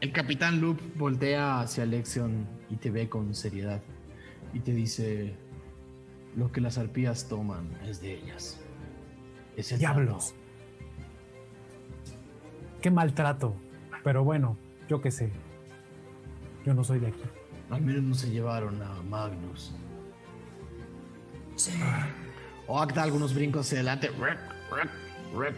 El 0.01 0.14
capitán 0.14 0.61
Loop 0.61 0.80
voltea 0.98 1.59
hacia 1.59 1.85
Lexion 1.85 2.48
y 2.69 2.77
te 2.77 2.90
ve 2.92 3.09
con 3.09 3.34
seriedad. 3.35 3.82
Y 4.53 4.59
te 4.61 4.72
dice: 4.74 5.35
Lo 6.35 6.51
que 6.51 6.61
las 6.61 6.77
arpías 6.77 7.27
toman 7.27 7.77
es 7.85 8.00
de 8.01 8.14
ellas. 8.14 8.59
Es 9.58 9.72
el 9.74 9.80
Diablos. 9.80 10.34
Qué 12.82 12.90
maltrato. 12.92 13.53
Pero 14.03 14.24
bueno, 14.24 14.56
yo 14.88 15.01
qué 15.01 15.11
sé. 15.11 15.32
Yo 16.66 16.74
no 16.74 16.84
soy 16.85 17.00
de 17.00 17.08
aquí. 17.08 17.22
Al 17.69 17.82
menos 17.82 18.03
no 18.03 18.16
se 18.16 18.30
llevaron 18.32 18.82
a 18.82 19.01
Magnus. 19.03 19.74
Sí. 21.59 21.71
Oak 22.67 22.93
da 22.93 23.03
algunos 23.03 23.33
brincos 23.33 23.65
hacia 23.67 23.79
adelante. 23.79 24.09
Rec, 24.19 24.39
rec, 24.71 24.89
rec. 25.38 25.55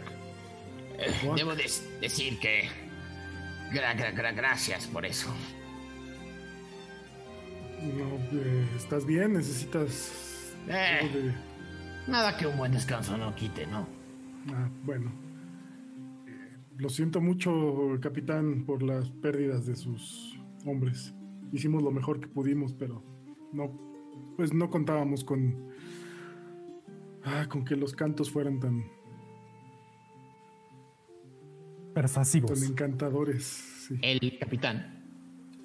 Eh, 0.98 1.32
debo 1.36 1.54
de- 1.54 1.70
decir 2.00 2.38
que. 2.40 2.68
gra- 3.72 3.94
gra- 3.96 4.14
gra- 4.14 4.34
gracias 4.34 4.86
por 4.86 5.04
eso. 5.06 5.28
No, 7.82 8.38
eh, 8.38 8.66
¿Estás 8.76 9.04
bien? 9.06 9.32
¿Necesitas 9.34 10.54
Eh. 10.68 11.08
de- 11.12 11.34
Nada 12.10 12.36
que 12.36 12.46
un 12.46 12.56
buen 12.56 12.72
descanso 12.72 13.16
no 13.16 13.34
quite, 13.34 13.66
¿no? 13.66 13.86
Ah, 14.52 14.68
bueno. 14.84 15.12
Eh, 16.26 16.56
Lo 16.78 16.88
siento 16.88 17.20
mucho, 17.20 17.98
capitán, 18.00 18.64
por 18.64 18.82
las 18.82 19.08
pérdidas 19.10 19.66
de 19.66 19.76
sus 19.76 20.38
hombres. 20.64 21.14
Hicimos 21.52 21.82
lo 21.82 21.90
mejor 21.90 22.20
que 22.20 22.26
pudimos, 22.28 22.72
pero 22.72 23.04
no, 23.52 23.78
pues 24.36 24.52
no 24.52 24.68
contábamos 24.70 25.22
con, 25.24 25.71
ah, 27.24 27.46
con 27.48 27.64
que 27.64 27.76
los 27.76 27.92
cantos 27.94 28.30
fueran 28.30 28.60
tan, 28.60 28.84
Persuasivos. 31.94 32.52
tan 32.58 32.70
encantadores. 32.70 33.44
sí. 33.86 33.98
El 34.02 34.38
capitán 34.38 35.04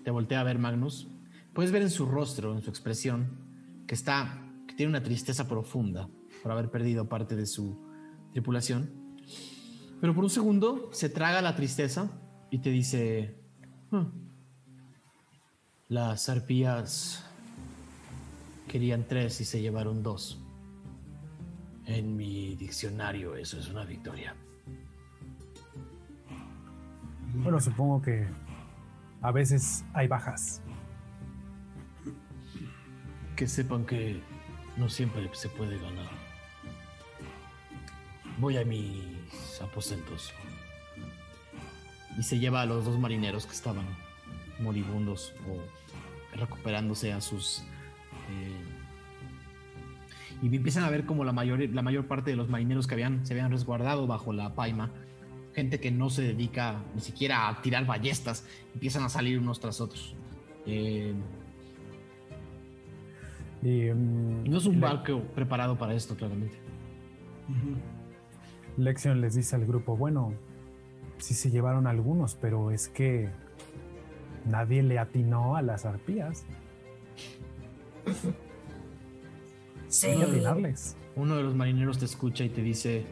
te 0.04 0.12
voltea 0.12 0.42
a 0.42 0.44
ver, 0.44 0.60
Magnus. 0.60 1.08
Puedes 1.54 1.72
ver 1.72 1.82
en 1.82 1.90
su 1.90 2.06
rostro, 2.06 2.54
en 2.54 2.62
su 2.62 2.70
expresión, 2.70 3.30
que 3.88 3.96
está, 3.96 4.44
que 4.68 4.76
tiene 4.76 4.90
una 4.92 5.02
tristeza 5.04 5.48
profunda 5.48 6.10
por 6.44 6.52
haber 6.52 6.70
perdido 6.70 7.08
parte 7.08 7.36
de 7.36 7.46
su 7.46 7.80
tripulación. 8.34 8.92
Pero 10.02 10.14
por 10.14 10.24
un 10.24 10.30
segundo 10.30 10.90
se 10.94 11.10
traga 11.10 11.42
la 11.42 11.56
tristeza 11.56 12.12
y 12.52 12.60
te 12.60 12.70
dice: 12.70 13.40
"Ah, 13.92 14.12
Las 15.90 16.28
arpías 16.30 17.24
querían 18.68 19.08
tres 19.08 19.40
y 19.42 19.46
se 19.46 19.62
llevaron 19.62 20.04
dos. 20.04 20.40
En 21.88 22.18
mi 22.18 22.56
diccionario 22.56 23.36
eso 23.38 23.58
es 23.58 23.70
una 23.70 23.86
victoria. 23.86 24.36
Bueno, 27.36 27.62
supongo 27.62 28.02
que 28.02 28.28
a 29.22 29.32
veces 29.32 29.86
hay 29.94 30.08
bajas. 30.08 30.62
Que 33.38 33.48
sepan 33.48 33.86
que 33.86 34.22
no 34.76 34.90
siempre 34.90 35.30
se 35.34 35.48
puede 35.48 35.78
ganar. 35.78 36.10
Voy 38.38 38.58
a 38.58 38.66
mis 38.66 39.62
aposentos. 39.62 40.34
Y 42.18 42.24
se 42.24 42.38
lleva 42.38 42.62
a 42.62 42.66
los 42.66 42.84
dos 42.84 43.00
marineros 43.00 43.46
que 43.46 43.54
estaban 43.54 43.86
moribundos 44.60 45.34
o 45.48 46.38
recuperándose 46.38 47.14
a 47.14 47.22
sus... 47.22 47.64
eh, 48.30 48.77
y 50.42 50.56
empiezan 50.56 50.84
a 50.84 50.90
ver 50.90 51.06
como 51.06 51.24
la 51.24 51.34
mayor, 51.34 51.60
la 51.60 51.82
mayor 51.82 52.08
parte 52.08 52.32
de 52.32 52.38
los 52.38 52.50
marineros 52.50 52.88
que 52.88 52.94
habían, 52.94 53.26
se 53.26 53.34
habían 53.34 53.52
resguardado 53.52 54.08
bajo 54.08 54.34
la 54.34 54.54
paima, 54.54 54.92
gente 55.54 55.80
que 55.80 55.92
no 55.92 56.10
se 56.10 56.22
dedica 56.22 56.84
ni 56.94 57.02
siquiera 57.02 57.50
a 57.50 57.62
tirar 57.62 57.86
ballestas, 57.86 58.46
empiezan 58.74 59.04
a 59.04 59.10
salir 59.10 59.40
unos 59.40 59.60
tras 59.60 59.82
otros. 59.82 60.16
Eh, 60.66 61.14
Y, 63.62 63.92
mm, 63.92 64.50
no 64.50 64.58
es 64.58 64.66
un 64.66 64.80
barco 64.80 65.22
preparado 65.36 65.78
para 65.78 65.94
esto, 65.94 66.16
claramente. 66.16 66.56
Lexion 68.78 69.22
les 69.22 69.36
dice 69.36 69.56
al 69.56 69.66
grupo, 69.66 69.98
bueno, 69.98 70.34
sí 71.18 71.34
se 71.34 71.50
llevaron 71.50 71.88
algunos, 71.88 72.36
pero 72.36 72.72
es 72.72 72.88
que 72.88 73.30
nadie 74.46 74.84
le 74.84 75.00
atinó 75.00 75.56
a 75.56 75.62
las 75.62 75.86
arpías. 75.86 76.46
Sí. 79.88 80.08
Hay 80.08 80.18
que 80.18 80.24
atinarles. 80.24 80.96
Uno 81.16 81.36
de 81.38 81.44
los 81.44 81.56
marineros 81.56 81.98
te 81.98 82.06
escucha 82.06 82.44
y 82.44 82.50
te 82.50 82.62
dice, 82.62 83.06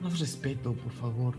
más 0.00 0.18
respeto, 0.18 0.74
por 0.74 0.92
favor. 0.92 1.34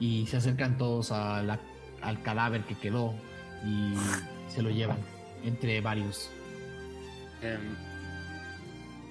Y 0.00 0.26
se 0.26 0.36
acercan 0.36 0.78
todos 0.78 1.10
a 1.12 1.42
la- 1.42 1.60
al 2.02 2.22
cadáver 2.22 2.62
que 2.64 2.74
quedó 2.76 3.14
y 3.66 3.92
se 4.52 4.62
lo 4.62 4.70
llevan 4.70 4.98
entre 5.44 5.80
varios. 5.80 6.30
Em, 7.42 7.60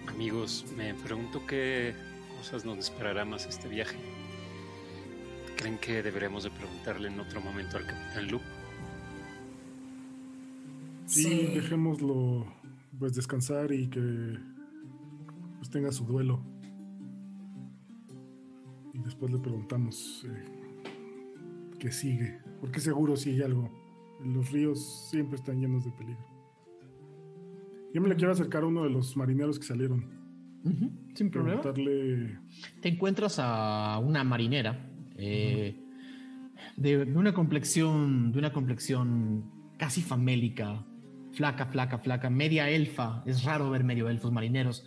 amigos, 0.07 0.65
me 0.77 0.93
pregunto 0.93 1.45
qué 1.45 1.93
cosas 2.37 2.63
nos 2.63 2.77
esperará 2.77 3.25
más 3.25 3.45
este 3.45 3.67
viaje. 3.67 3.97
¿Creen 5.57 5.77
que 5.79 6.03
deberemos 6.03 6.43
de 6.43 6.51
preguntarle 6.51 7.07
en 7.09 7.19
otro 7.19 7.41
momento 7.41 7.77
al 7.77 7.85
capitán 7.85 8.27
Luke? 8.29 8.45
Sí, 11.05 11.23
Sí. 11.23 11.51
dejémoslo 11.55 12.45
pues 12.99 13.13
descansar 13.13 13.71
y 13.71 13.87
que 13.89 14.37
pues 15.57 15.69
tenga 15.69 15.91
su 15.91 16.05
duelo. 16.05 16.43
Y 18.93 18.99
después 18.99 19.31
le 19.31 19.39
preguntamos 19.39 20.25
eh, 20.27 20.45
qué 21.79 21.91
sigue, 21.91 22.39
porque 22.59 22.79
seguro 22.79 23.13
hay 23.25 23.41
algo. 23.41 23.71
Los 24.23 24.51
ríos 24.51 25.09
siempre 25.09 25.35
están 25.35 25.59
llenos 25.59 25.85
de 25.85 25.91
peligro. 25.91 26.25
Yo 27.93 28.01
me 28.01 28.09
le 28.09 28.15
quiero 28.15 28.31
acercar 28.31 28.63
a 28.63 28.67
uno 28.67 28.83
de 28.83 28.89
los 28.89 29.15
marineros 29.15 29.59
que 29.59 29.65
salieron. 29.65 30.17
Sin 31.13 31.29
problema. 31.31 31.61
Te 32.81 32.89
encuentras 32.89 33.37
a 33.39 33.99
una 34.03 34.23
marinera 34.23 34.91
eh, 35.15 35.79
de, 36.75 37.05
de 37.05 37.17
una 37.17 37.33
complexión, 37.33 38.31
de 38.31 38.39
una 38.39 38.51
complexión 38.51 39.49
casi 39.77 40.01
famélica, 40.01 40.85
flaca, 41.37 41.67
flaca, 41.67 41.99
flaca, 41.99 42.29
media 42.29 42.67
elfa. 42.69 43.21
Es 43.25 43.43
raro 43.43 43.69
ver 43.69 43.83
medio 43.83 44.09
elfos 44.09 44.31
marineros. 44.31 44.83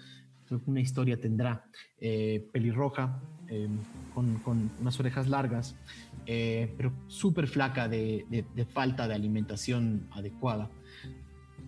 alguna 0.50 0.80
historia 0.80 1.16
tendrá. 1.20 1.64
Eh, 2.00 2.48
pelirroja, 2.52 3.20
eh, 3.48 3.68
con, 4.14 4.38
con 4.40 4.70
unas 4.80 4.98
orejas 4.98 5.28
largas, 5.28 5.76
eh, 6.26 6.74
pero 6.76 6.92
súper 7.06 7.46
flaca 7.46 7.88
de, 7.88 8.26
de- 8.28 8.44
de 8.54 8.64
falta 8.64 9.06
de 9.06 9.14
alimentación 9.14 10.08
adecuada. 10.10 10.68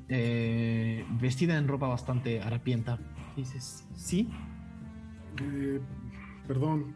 Eh, 0.09 1.05
vestida 1.21 1.57
en 1.57 1.69
ropa 1.69 1.87
bastante 1.87 2.41
harapienta. 2.43 2.99
Dices, 3.37 3.87
¿sí? 3.95 4.29
Perdón. 6.49 6.95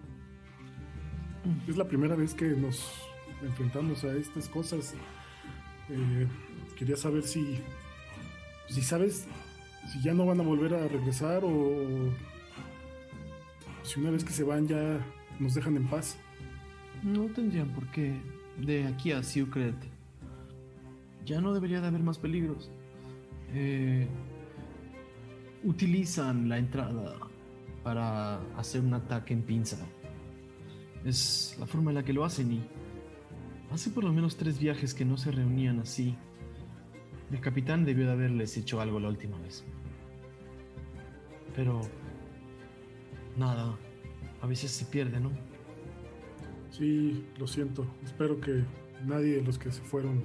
Es 1.68 1.76
la 1.76 1.86
primera 1.86 2.16
vez 2.16 2.34
que 2.34 2.47
nos 2.48 2.76
enfrentamos 3.42 4.02
a 4.02 4.12
estas 4.16 4.48
cosas. 4.48 4.92
Quería 6.76 6.96
saber 6.96 7.22
si. 7.22 7.58
Si 8.68 8.82
sabes. 8.82 9.26
Si 9.92 10.02
ya 10.02 10.14
no 10.14 10.26
van 10.26 10.40
a 10.40 10.42
volver 10.42 10.74
a 10.74 10.88
regresar 10.88 11.42
o. 11.44 12.10
Si 13.82 14.00
una 14.00 14.10
vez 14.10 14.24
que 14.24 14.32
se 14.32 14.42
van 14.42 14.66
ya 14.66 15.05
nos 15.38 15.55
dejan 15.55 15.76
en 15.76 15.86
paz. 15.86 16.18
No 17.02 17.26
tendrían 17.26 17.68
por 17.70 17.90
qué. 17.90 18.20
De 18.58 18.86
aquí 18.86 19.12
a 19.12 19.22
Secret. 19.22 19.76
Ya 21.24 21.40
no 21.40 21.52
debería 21.52 21.80
de 21.80 21.88
haber 21.88 22.02
más 22.02 22.18
peligros. 22.18 22.70
Eh, 23.52 24.06
utilizan 25.64 26.48
la 26.48 26.58
entrada 26.58 27.16
para 27.82 28.40
hacer 28.56 28.80
un 28.80 28.94
ataque 28.94 29.34
en 29.34 29.42
pinza. 29.42 29.78
Es 31.05 31.56
la 31.58 31.66
forma 31.66 31.90
en 31.90 31.96
la 31.96 32.05
que 32.05 32.12
lo 32.12 32.24
hacen 32.24 32.52
y 32.52 32.60
hace 33.70 33.90
por 33.90 34.05
lo 34.05 34.12
menos 34.12 34.36
tres 34.36 34.58
viajes 34.58 34.94
que 34.94 35.05
no 35.05 35.16
se 35.16 35.30
reunían 35.30 35.80
así. 35.80 36.16
El 37.32 37.40
capitán 37.40 37.84
debió 37.84 38.06
de 38.06 38.12
haberles 38.12 38.56
hecho 38.56 38.80
algo 38.80 39.00
la 39.00 39.08
última 39.08 39.38
vez. 39.38 39.64
Pero... 41.55 41.80
Nada. 43.36 43.76
A 44.40 44.46
veces 44.46 44.70
se 44.70 44.84
pierde, 44.84 45.20
¿no? 45.20 45.30
Sí, 46.70 47.24
lo 47.38 47.46
siento. 47.46 47.86
Espero 48.05 48.40
que 48.40 48.64
nadie 49.05 49.36
de 49.36 49.42
los 49.42 49.58
que 49.58 49.72
se 49.72 49.82
fueron 49.82 50.22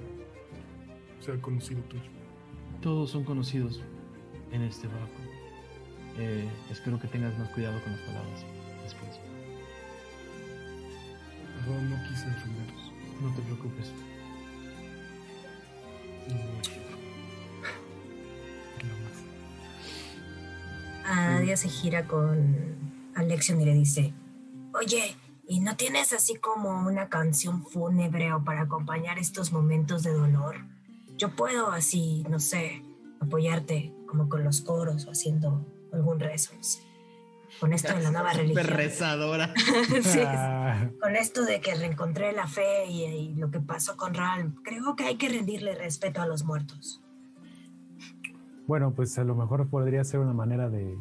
sea 1.20 1.40
conocido 1.40 1.80
tuyo. 1.82 2.02
Todos 2.80 3.10
son 3.10 3.24
conocidos 3.24 3.82
en 4.50 4.62
este 4.62 4.86
barco. 4.86 5.20
Eh, 6.18 6.48
espero 6.70 7.00
que 7.00 7.08
tengas 7.08 7.36
más 7.38 7.48
cuidado 7.50 7.80
con 7.82 7.92
las 7.92 8.00
palabras 8.02 8.44
después. 8.82 9.18
Perdón, 11.56 11.90
no 11.90 11.96
quise 12.08 12.28
ofenderlos. 12.28 12.92
No 13.22 13.34
te 13.34 13.42
preocupes. 13.42 13.92
Nadia 21.04 21.56
se 21.56 21.68
gira 21.68 22.06
con 22.06 22.76
Alexion 23.14 23.60
y 23.60 23.64
le 23.64 23.74
dice, 23.74 24.12
oye, 24.74 25.16
¿y 25.46 25.60
no 25.60 25.76
tienes 25.76 26.12
así 26.12 26.36
como 26.36 26.86
una 26.86 27.08
canción 27.08 27.64
fúnebre 27.64 28.32
o 28.32 28.42
para 28.44 28.62
acompañar 28.62 29.18
estos 29.18 29.52
momentos 29.52 30.02
de 30.02 30.12
dolor? 30.12 30.56
Yo 31.18 31.34
puedo 31.36 31.70
así, 31.72 32.24
no 32.28 32.40
sé, 32.40 32.82
apoyarte 33.20 33.92
como 34.06 34.28
con 34.28 34.44
los 34.44 34.60
coros 34.62 35.06
o 35.06 35.10
haciendo 35.10 35.66
algún 35.92 36.18
rezo, 36.20 36.54
no 36.56 36.62
sé. 36.62 36.80
Con 37.60 37.74
esto 37.74 37.94
de 37.94 38.02
la 38.02 38.10
nueva 38.12 38.32
religión. 38.32 38.66
rezadora. 38.66 39.52
Sí, 40.02 40.20
Ah, 40.26 40.88
con 41.00 41.16
esto 41.16 41.44
de 41.44 41.60
que 41.60 41.74
reencontré 41.74 42.32
la 42.32 42.46
fe 42.46 42.86
y, 42.86 43.04
y 43.04 43.34
lo 43.34 43.50
que 43.50 43.60
pasó 43.60 43.96
con 43.96 44.14
Ralph, 44.14 44.54
creo 44.64 44.96
que 44.96 45.04
hay 45.04 45.16
que 45.16 45.28
rendirle 45.28 45.74
respeto 45.74 46.22
a 46.22 46.26
los 46.26 46.44
muertos. 46.44 47.01
Bueno, 48.72 48.94
pues 48.94 49.18
a 49.18 49.24
lo 49.24 49.34
mejor 49.34 49.68
podría 49.68 50.02
ser 50.02 50.20
una 50.20 50.32
manera 50.32 50.70
de, 50.70 50.96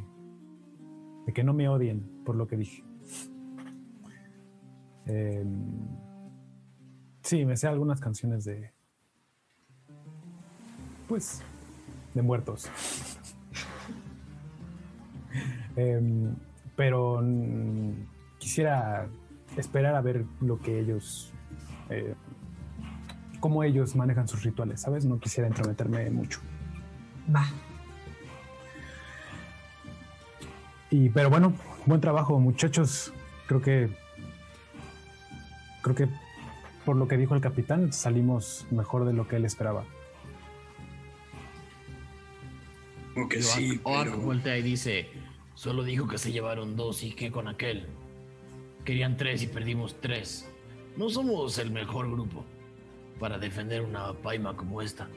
de 1.25 1.31
que 1.31 1.41
no 1.41 1.53
me 1.53 1.69
odien 1.69 2.01
por 2.25 2.35
lo 2.35 2.45
que 2.45 2.57
dije. 2.57 2.83
Eh, 5.05 5.45
sí, 7.21 7.45
me 7.45 7.55
sé 7.55 7.69
algunas 7.69 8.01
canciones 8.01 8.43
de. 8.43 8.73
Pues. 11.07 11.41
de 12.13 12.21
muertos. 12.21 12.69
Em, 15.77 16.35
pero 16.75 17.23
quisiera 18.37 19.07
esperar 19.55 19.95
a 19.95 20.01
ver 20.01 20.25
lo 20.41 20.59
que 20.59 20.77
ellos. 20.77 21.31
eh, 21.89 22.15
cómo 23.39 23.63
ellos 23.63 23.95
manejan 23.95 24.27
sus 24.27 24.43
rituales, 24.43 24.81
¿sabes? 24.81 25.05
No 25.05 25.21
quisiera 25.21 25.47
entrometerme 25.47 26.09
mucho. 26.09 26.41
Va. 27.33 27.45
Y, 30.89 31.09
pero 31.09 31.29
bueno, 31.29 31.53
buen 31.85 32.01
trabajo, 32.01 32.39
muchachos. 32.39 33.13
Creo 33.47 33.61
que. 33.61 33.89
Creo 35.81 35.95
que 35.95 36.07
por 36.85 36.95
lo 36.95 37.07
que 37.07 37.17
dijo 37.17 37.35
el 37.35 37.41
capitán, 37.41 37.93
salimos 37.93 38.65
mejor 38.71 39.05
de 39.05 39.13
lo 39.13 39.27
que 39.27 39.37
él 39.37 39.45
esperaba. 39.45 39.83
Ok, 43.15 43.33
Oak, 43.35 43.41
sí, 43.41 43.79
pero- 43.83 44.17
voltea 44.17 44.57
y 44.57 44.61
dice, 44.61 45.09
solo 45.53 45.83
dijo 45.83 46.07
que 46.07 46.17
se 46.17 46.31
llevaron 46.31 46.75
dos 46.75 47.03
y 47.03 47.11
que 47.11 47.31
con 47.31 47.47
aquel. 47.47 47.87
Querían 48.85 49.15
tres 49.17 49.43
y 49.43 49.47
perdimos 49.47 49.95
tres. 50.01 50.49
No 50.97 51.09
somos 51.09 51.57
el 51.59 51.71
mejor 51.71 52.09
grupo 52.11 52.43
para 53.19 53.37
defender 53.37 53.81
una 53.83 54.13
paima 54.13 54.55
como 54.55 54.81
esta. 54.81 55.07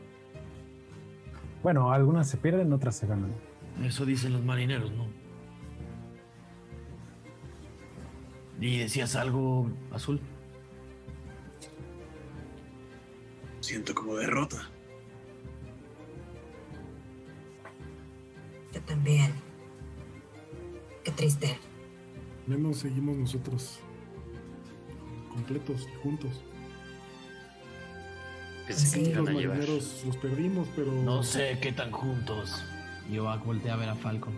Bueno, 1.64 1.90
algunas 1.92 2.28
se 2.28 2.36
pierden, 2.36 2.74
otras 2.74 2.94
se 2.94 3.06
ganan. 3.06 3.32
Eso 3.82 4.04
dicen 4.04 4.34
los 4.34 4.44
marineros, 4.44 4.92
¿no? 4.92 5.06
¿Y 8.60 8.80
decías 8.80 9.16
algo, 9.16 9.70
Azul? 9.90 10.20
Siento 13.60 13.94
como 13.94 14.16
derrota. 14.16 14.68
Yo 18.74 18.82
también. 18.82 19.32
Qué 21.02 21.12
triste. 21.12 21.58
Menos 22.46 22.76
seguimos 22.76 23.16
nosotros 23.16 23.80
completos 25.32 25.88
y 25.90 25.96
juntos. 26.02 26.44
Pensé 28.66 28.98
que 28.98 29.04
Sí. 29.06 29.12
Los 29.12 29.28
a 29.28 29.32
llevar. 29.32 29.56
marineros 29.56 30.02
los 30.06 30.16
perdimos, 30.16 30.68
pero 30.74 30.90
No 30.92 31.22
sé 31.22 31.58
qué 31.60 31.72
tan 31.72 31.90
juntos. 31.90 32.64
Y 33.10 33.18
Oak 33.18 33.44
voltea 33.44 33.74
a 33.74 33.76
ver 33.76 33.88
a 33.90 33.94
Falcon. 33.94 34.32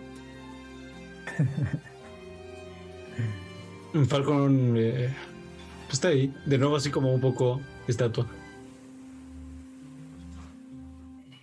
Falcon 4.07 4.73
eh, 4.77 5.13
pues 5.85 5.93
está 5.93 6.09
ahí, 6.09 6.33
de 6.45 6.57
nuevo 6.57 6.75
así 6.75 6.91
como 6.91 7.13
un 7.13 7.21
poco 7.21 7.61
estatua. 7.87 8.27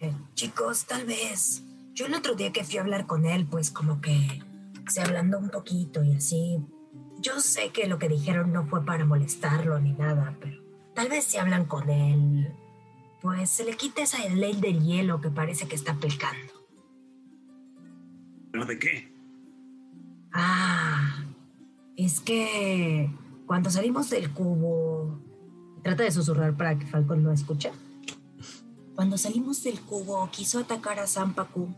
Eh, 0.00 0.12
chicos, 0.34 0.84
tal 0.84 1.06
vez. 1.06 1.62
Yo 1.94 2.06
el 2.06 2.14
otro 2.14 2.34
día 2.34 2.52
que 2.52 2.64
fui 2.64 2.78
a 2.78 2.82
hablar 2.82 3.06
con 3.06 3.24
él, 3.24 3.46
pues 3.46 3.70
como 3.70 4.00
que 4.00 4.42
se 4.88 5.00
ablandó 5.00 5.38
un 5.38 5.48
poquito 5.48 6.02
y 6.04 6.14
así. 6.14 6.58
Yo 7.20 7.40
sé 7.40 7.70
que 7.70 7.86
lo 7.86 7.98
que 7.98 8.08
dijeron 8.08 8.52
no 8.52 8.66
fue 8.66 8.84
para 8.84 9.04
molestarlo 9.06 9.78
ni 9.80 9.92
nada, 9.92 10.36
pero 10.40 10.60
tal 10.94 11.08
vez 11.08 11.24
si 11.24 11.38
hablan 11.38 11.64
con 11.64 11.88
él, 11.88 12.52
pues 13.24 13.48
se 13.48 13.64
le 13.64 13.74
quita 13.74 14.02
esa 14.02 14.22
ley 14.28 14.54
del 14.54 14.84
hielo 14.84 15.18
que 15.22 15.30
parece 15.30 15.66
que 15.66 15.74
está 15.74 15.94
pecando. 15.94 16.52
¿Pero 18.52 18.66
de 18.66 18.78
qué? 18.78 19.10
Ah, 20.30 21.24
es 21.96 22.20
que 22.20 23.10
cuando 23.46 23.70
salimos 23.70 24.10
del 24.10 24.30
cubo, 24.30 25.22
trata 25.82 26.02
de 26.02 26.10
susurrar 26.10 26.54
para 26.54 26.78
que 26.78 26.84
Falcon 26.84 27.22
lo 27.22 27.32
escuche. 27.32 27.72
Cuando 28.94 29.16
salimos 29.16 29.64
del 29.64 29.80
cubo, 29.80 30.28
quiso 30.30 30.58
atacar 30.58 30.98
a 30.98 31.06
Zampacu. 31.06 31.74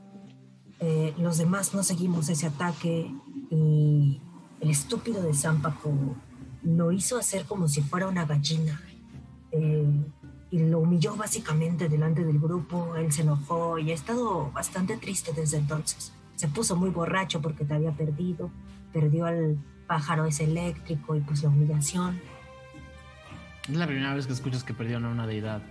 Eh, 0.80 1.14
los 1.16 1.38
demás 1.38 1.74
no 1.74 1.84
seguimos 1.84 2.28
ese 2.28 2.48
ataque 2.48 3.08
y 3.50 4.20
el 4.58 4.70
estúpido 4.70 5.22
de 5.22 5.32
Zampacu 5.32 6.16
lo 6.64 6.90
hizo 6.90 7.16
hacer 7.16 7.44
como 7.44 7.68
si 7.68 7.82
fuera 7.82 8.08
una 8.08 8.26
gallina. 8.26 8.82
Eh, 9.52 9.86
y 10.50 10.60
lo 10.60 10.80
humilló 10.80 11.16
básicamente 11.16 11.88
delante 11.88 12.24
del 12.24 12.38
grupo. 12.38 12.96
Él 12.96 13.12
se 13.12 13.22
enojó 13.22 13.78
y 13.78 13.90
ha 13.90 13.94
estado 13.94 14.50
bastante 14.52 14.96
triste 14.96 15.32
desde 15.32 15.58
entonces. 15.58 16.12
Se 16.36 16.48
puso 16.48 16.76
muy 16.76 16.90
borracho 16.90 17.40
porque 17.40 17.64
te 17.64 17.74
había 17.74 17.92
perdido. 17.92 18.50
Perdió 18.92 19.26
al 19.26 19.58
pájaro 19.86 20.24
ese 20.26 20.44
eléctrico 20.44 21.16
y 21.16 21.20
pues 21.20 21.42
la 21.42 21.48
humillación. 21.48 22.20
Es 23.68 23.76
la 23.76 23.86
primera 23.86 24.14
vez 24.14 24.26
que 24.26 24.32
escuchas 24.32 24.62
que 24.62 24.74
perdieron 24.74 25.04
a 25.06 25.10
una 25.10 25.26
deidad. 25.26 25.62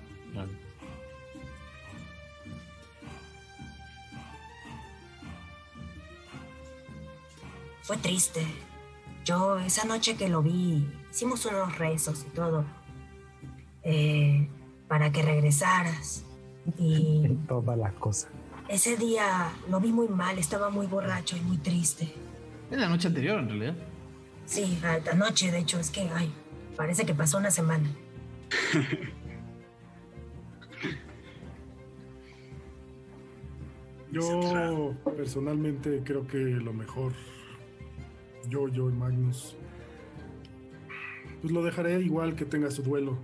Fue 7.82 7.98
triste. 7.98 8.46
Yo 9.24 9.58
esa 9.60 9.86
noche 9.86 10.16
que 10.18 10.28
lo 10.28 10.42
vi, 10.44 10.88
hicimos 11.12 11.46
unos 11.46 11.78
rezos 11.78 12.26
y 12.28 12.30
todo. 12.36 12.66
eh, 13.84 14.50
para 14.88 15.12
que 15.12 15.22
regresaras. 15.22 16.24
Y 16.78 17.28
Toda 17.48 17.76
la 17.76 17.92
cosa. 17.92 18.30
Ese 18.68 18.98
día 18.98 19.52
lo 19.70 19.80
vi 19.80 19.92
muy 19.92 20.08
mal, 20.08 20.38
estaba 20.40 20.70
muy 20.70 20.88
borracho 20.88 21.38
y 21.38 21.42
muy 21.42 21.58
triste. 21.58 22.12
Es 22.72 22.78
la 22.80 22.90
noche 22.90 23.08
anterior, 23.08 23.40
en 23.40 23.48
realidad. 23.50 23.76
Sí, 24.46 24.80
a- 24.84 25.12
anoche, 25.12 25.52
de 25.52 25.60
hecho, 25.60 25.80
es 25.80 25.92
que, 25.92 26.10
ay, 26.16 26.32
parece 26.76 27.06
que 27.06 27.14
pasó 27.14 27.38
una 27.38 27.52
semana. 27.52 27.88
Yo 34.12 34.94
personalmente 35.18 36.02
creo 36.06 36.26
que 36.28 36.38
lo 36.38 36.74
mejor, 36.74 37.14
yo, 38.48 38.68
yo 38.70 38.90
y 38.90 38.94
Magnus, 38.94 39.58
pues 41.42 41.52
lo 41.54 41.64
dejaré 41.64 42.00
igual 42.02 42.36
que 42.36 42.46
tenga 42.46 42.72
su 42.72 42.82
duelo. 42.84 43.18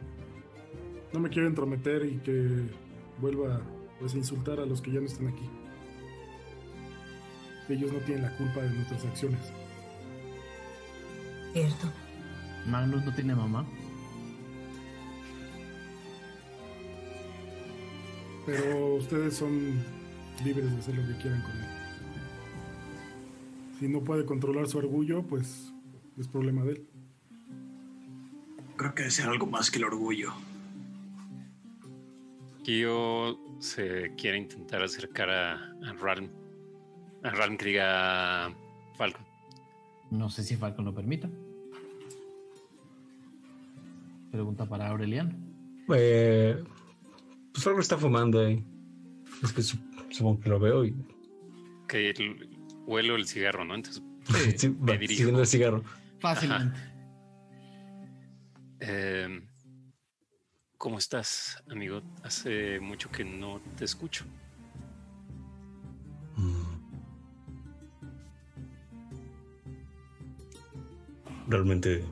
No 1.14 1.20
me 1.20 1.30
quiero 1.30 1.48
entrometer 1.48 2.06
y 2.06 2.18
que 2.20 2.70
vuelva 3.20 3.62
pues, 4.00 4.14
a 4.14 4.18
insultar 4.18 4.60
a 4.60 4.66
los 4.66 4.82
que 4.82 4.92
ya 4.92 5.00
no 5.00 5.06
están 5.06 5.28
aquí. 5.28 5.50
Ellos 7.70 7.92
no 7.94 8.00
tienen 8.00 8.24
la 8.24 8.36
culpa 8.38 8.62
de 8.62 8.70
nuestras 8.70 9.06
acciones. 9.06 9.40
Cierto. 11.54 11.92
Magnus 12.68 13.06
no 13.06 13.14
tiene 13.14 13.36
mamá. 13.36 13.66
Pero 18.46 18.96
ustedes 18.96 19.36
son 19.36 19.76
libres 20.44 20.72
de 20.72 20.78
hacer 20.80 20.96
lo 20.96 21.08
que 21.08 21.22
quieran 21.22 21.42
con 21.42 21.52
él. 21.52 21.68
Si 23.80 23.88
no 23.88 24.02
puede 24.02 24.26
controlar 24.26 24.68
su 24.68 24.78
orgullo, 24.78 25.24
pues 25.24 25.72
es 26.18 26.28
problema 26.28 26.64
de 26.64 26.72
él. 26.72 26.88
Creo 28.76 28.94
que 28.96 29.04
debe 29.04 29.12
ser 29.12 29.28
algo 29.28 29.46
más 29.46 29.72
que 29.72 29.78
el 29.78 29.86
orgullo. 29.86 30.34
Kyo 32.64 33.40
se 33.60 34.14
quiere 34.16 34.38
intentar 34.38 34.82
acercar 34.84 35.30
a, 35.30 35.54
a 35.56 35.94
Ralm. 36.00 36.30
A 37.24 37.30
Ralm 37.32 37.58
que 37.58 37.66
diga 37.66 38.54
Falcon. 38.98 39.26
No 40.12 40.30
sé 40.30 40.44
si 40.44 40.56
Falcon 40.56 40.86
lo 40.86 40.94
permita. 40.94 41.30
Pregunta 44.32 44.66
para 44.66 44.88
Aureliano. 44.90 45.34
Eh, 45.94 46.64
pues 47.54 47.68
algo 47.68 47.80
está 47.80 47.98
fumando 47.98 48.40
ahí. 48.46 48.64
Es 49.44 49.52
que 49.54 49.62
su- 49.62 49.78
supongo 50.10 50.40
que 50.40 50.50
lo 50.50 50.60
veo 50.60 50.86
y 50.86 50.96
Que 51.88 52.10
el- 52.12 52.50
huelo 52.86 53.16
el 53.16 53.28
cigarro, 53.28 53.66
¿no? 53.66 53.76
Entonces 53.76 54.04
sí, 54.58 54.70
va 54.70 54.94
me 54.94 54.98
dirijo. 54.98 55.18
siguiendo 55.18 55.42
el 55.42 55.48
cigarro. 55.48 55.84
Fácilmente. 56.20 56.80
Eh, 58.80 59.42
¿Cómo 60.82 60.98
estás, 60.98 61.64
amigo? 61.70 62.02
Hace 62.24 62.80
mucho 62.80 63.12
que 63.12 63.24
no 63.24 63.62
te 63.78 63.86
escucho. 63.86 64.26
¿Realmente 71.48 72.04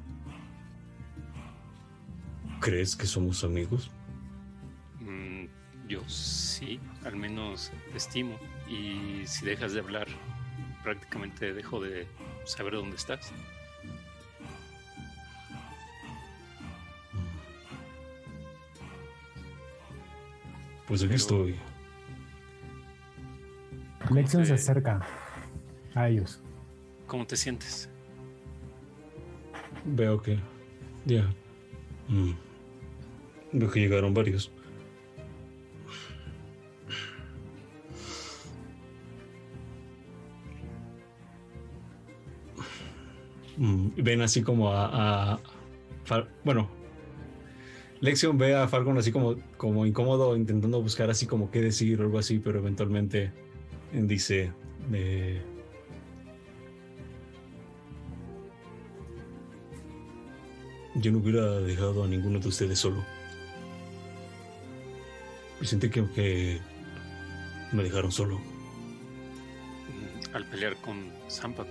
crees 2.62 2.96
que 2.96 3.08
somos 3.08 3.44
amigos? 3.44 3.90
Mm, 5.00 5.46
yo 5.88 6.08
sí, 6.08 6.80
al 7.06 7.16
menos 7.16 7.72
te 7.92 7.98
estimo. 7.98 8.38
Y 8.70 9.26
si 9.26 9.48
dejas 9.48 9.74
de 9.74 9.80
hablar, 9.80 10.06
prácticamente 10.84 11.56
dejo 11.56 11.82
de 11.82 12.08
saber 12.46 12.76
dónde 12.76 12.98
estás. 12.98 13.34
Pues 20.90 21.02
aquí 21.02 21.10
Pero- 21.10 21.16
estoy. 21.18 21.56
Lexion 24.12 24.46
se 24.46 24.54
acerca 24.56 25.02
a 25.94 26.10
ellos. 26.10 26.42
¿Cómo 27.08 27.26
te 27.28 27.38
sientes? 27.38 27.90
Veo 29.86 30.22
que 30.22 30.40
ya. 31.06 31.30
Mm. 32.08 32.32
Veo 33.54 33.70
que 33.72 33.80
llegaron 33.80 34.14
varios. 34.14 34.52
Mm, 43.58 43.90
Ven 43.98 44.22
así 44.22 44.42
como 44.42 44.72
a, 44.74 45.40
bueno. 46.44 46.70
Lexion 48.02 48.38
ve 48.38 48.56
a 48.56 48.68
Falcon 48.68 48.98
así 48.98 49.12
como, 49.12 49.36
como 49.58 49.86
incómodo, 49.86 50.36
intentando 50.36 50.82
buscar 50.82 51.10
así 51.10 51.26
como 51.26 51.52
qué 51.52 51.62
decir 51.62 52.00
o 52.00 52.04
algo 52.04 52.20
así, 52.20 52.40
pero 52.40 52.60
eventualmente 52.60 53.32
dice. 53.92 54.52
eh, 54.94 55.42
Yo 60.96 61.12
no 61.12 61.20
hubiera 61.20 61.46
dejado 61.62 62.04
a 62.04 62.08
ninguno 62.08 62.40
de 62.40 62.48
ustedes 62.48 62.80
solo. 62.80 63.06
Y 65.62 65.66
sentí 65.66 65.90
que, 65.90 66.06
que 66.12 66.60
me 67.72 67.84
dejaron 67.84 68.12
solo. 68.12 68.40
Al 70.34 70.46
pelear 70.50 70.76
con 70.78 71.12
Zampaku. 71.30 71.70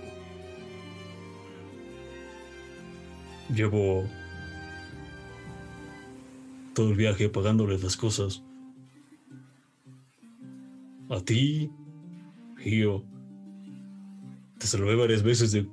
Llevo 3.53 4.07
todo 6.73 6.89
el 6.89 6.95
viaje 6.95 7.29
pagándoles 7.29 7.83
las 7.83 7.97
cosas. 7.97 8.43
A 11.09 11.19
ti, 11.21 11.71
Gio. 12.57 13.03
Te 14.59 14.67
salvé 14.67 14.95
varias 14.95 15.23
veces 15.23 15.51
de 15.51 15.67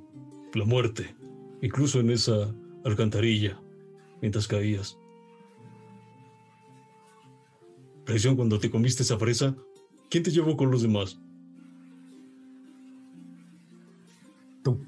la 0.53 0.65
muerte, 0.65 1.15
incluso 1.61 1.99
en 1.99 2.09
esa 2.09 2.53
alcantarilla, 2.83 3.59
mientras 4.21 4.47
caías. 4.47 4.97
Presión 8.05 8.35
cuando 8.37 8.57
te 8.57 8.71
comiste 8.71 9.03
esa 9.03 9.19
fresa, 9.19 9.55
¿quién 10.09 10.23
te 10.23 10.31
llevó 10.31 10.55
con 10.55 10.71
los 10.71 10.81
demás? 10.81 11.19
Tú. 14.63 14.79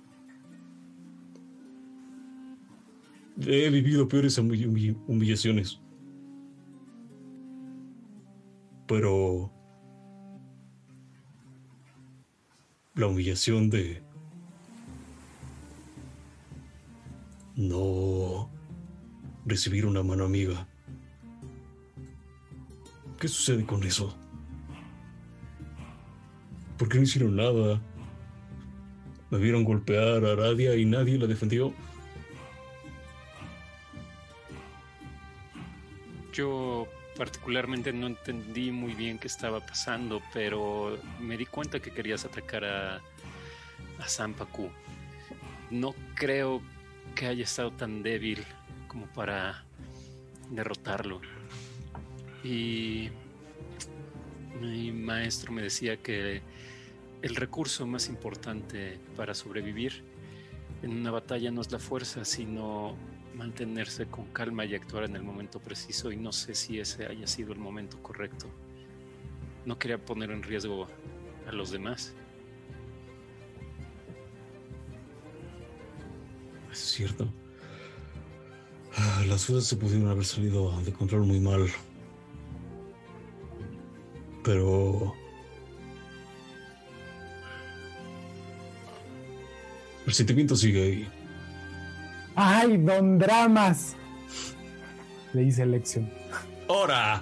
He 3.45 3.69
vivido 3.69 4.07
peores 4.07 4.37
humilla- 4.37 4.67
humilla- 4.67 4.95
humillaciones. 5.07 5.81
Pero... 8.89 9.51
La 12.95 13.05
humillación 13.05 13.69
de... 13.69 14.01
No... 17.55 18.49
Recibir 19.45 19.85
una 19.85 20.01
mano 20.01 20.25
amiga. 20.25 20.67
¿Qué 23.19 23.27
sucede 23.27 23.63
con 23.63 23.83
eso? 23.83 24.15
¿Por 26.79 26.89
qué 26.89 26.97
no 26.97 27.03
hicieron 27.03 27.35
nada? 27.35 27.79
Me 29.29 29.37
vieron 29.37 29.65
golpear 29.65 30.25
a 30.25 30.31
Aradia 30.31 30.75
y 30.75 30.85
nadie 30.85 31.19
la 31.19 31.27
defendió. 31.27 31.73
Particularmente 37.19 37.91
no 37.91 38.07
entendí 38.07 38.71
muy 38.71 38.93
bien 38.93 39.19
qué 39.19 39.27
estaba 39.27 39.59
pasando, 39.59 40.21
pero 40.33 40.97
me 41.19 41.35
di 41.35 41.45
cuenta 41.45 41.81
que 41.81 41.91
querías 41.91 42.23
atacar 42.23 42.63
a, 42.63 42.95
a 42.95 44.07
Zampaku. 44.07 44.69
No 45.69 45.93
creo 46.15 46.61
que 47.15 47.27
haya 47.27 47.43
estado 47.43 47.71
tan 47.71 48.03
débil 48.03 48.41
como 48.87 49.05
para 49.07 49.65
derrotarlo. 50.49 51.19
Y 52.41 53.09
mi 54.61 54.93
maestro 54.93 55.51
me 55.51 55.61
decía 55.61 55.97
que 55.97 56.41
el 57.21 57.35
recurso 57.35 57.85
más 57.85 58.07
importante 58.07 58.97
para 59.17 59.33
sobrevivir 59.33 60.05
en 60.83 60.91
una 60.91 61.11
batalla 61.11 61.51
no 61.51 61.59
es 61.59 61.69
la 61.69 61.79
fuerza, 61.79 62.23
sino 62.23 62.95
mantenerse 63.39 64.05
con 64.05 64.25
calma 64.33 64.65
y 64.65 64.75
actuar 64.75 65.05
en 65.05 65.15
el 65.15 65.23
momento 65.23 65.61
preciso 65.61 66.11
y 66.11 66.17
no 66.17 66.33
sé 66.33 66.53
si 66.53 66.77
ese 66.77 67.05
haya 67.05 67.25
sido 67.25 67.53
el 67.53 67.59
momento 67.59 67.97
correcto. 68.03 68.47
No 69.65 69.79
quería 69.79 69.97
poner 69.97 70.29
en 70.31 70.43
riesgo 70.43 70.87
a 71.47 71.51
los 71.53 71.71
demás. 71.71 72.13
Es 76.69 76.79
cierto. 76.79 77.27
Las 79.25 79.45
cosas 79.45 79.65
se 79.65 79.77
pudieron 79.77 80.09
haber 80.09 80.25
salido 80.25 80.77
de 80.81 80.91
control 80.91 81.25
muy 81.25 81.39
mal. 81.39 81.69
Pero... 84.43 85.13
El 90.05 90.13
sentimiento 90.13 90.57
sigue 90.57 90.83
ahí. 90.83 91.18
¡Ay, 92.41 92.77
don 92.77 93.17
Dramas! 93.17 93.95
Le 95.33 95.41
dice 95.41 95.65
Lexion. 95.65 96.09
¡Hora! 96.67 97.21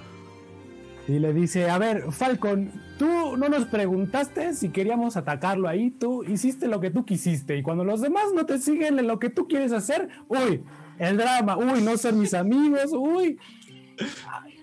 Y 1.08 1.18
le 1.18 1.32
dice, 1.32 1.68
a 1.70 1.78
ver, 1.78 2.12
Falcon, 2.12 2.70
Tú 2.98 3.36
no 3.36 3.48
nos 3.48 3.66
preguntaste 3.66 4.54
si 4.54 4.70
queríamos 4.70 5.16
atacarlo 5.16 5.68
ahí, 5.68 5.92
tú 5.92 6.24
hiciste 6.24 6.66
lo 6.66 6.80
que 6.80 6.90
tú 6.90 7.04
quisiste 7.04 7.56
y 7.56 7.62
cuando 7.62 7.84
los 7.84 8.00
demás 8.00 8.24
no 8.34 8.44
te 8.44 8.58
siguen 8.58 8.98
en 8.98 9.06
lo 9.06 9.20
que 9.20 9.30
tú 9.30 9.46
quieres 9.46 9.70
hacer, 9.70 10.08
uy, 10.26 10.64
el 10.98 11.16
drama, 11.16 11.56
uy, 11.56 11.80
no 11.80 11.96
ser 11.96 12.14
mis 12.14 12.34
amigos, 12.34 12.90
uy. 12.92 13.38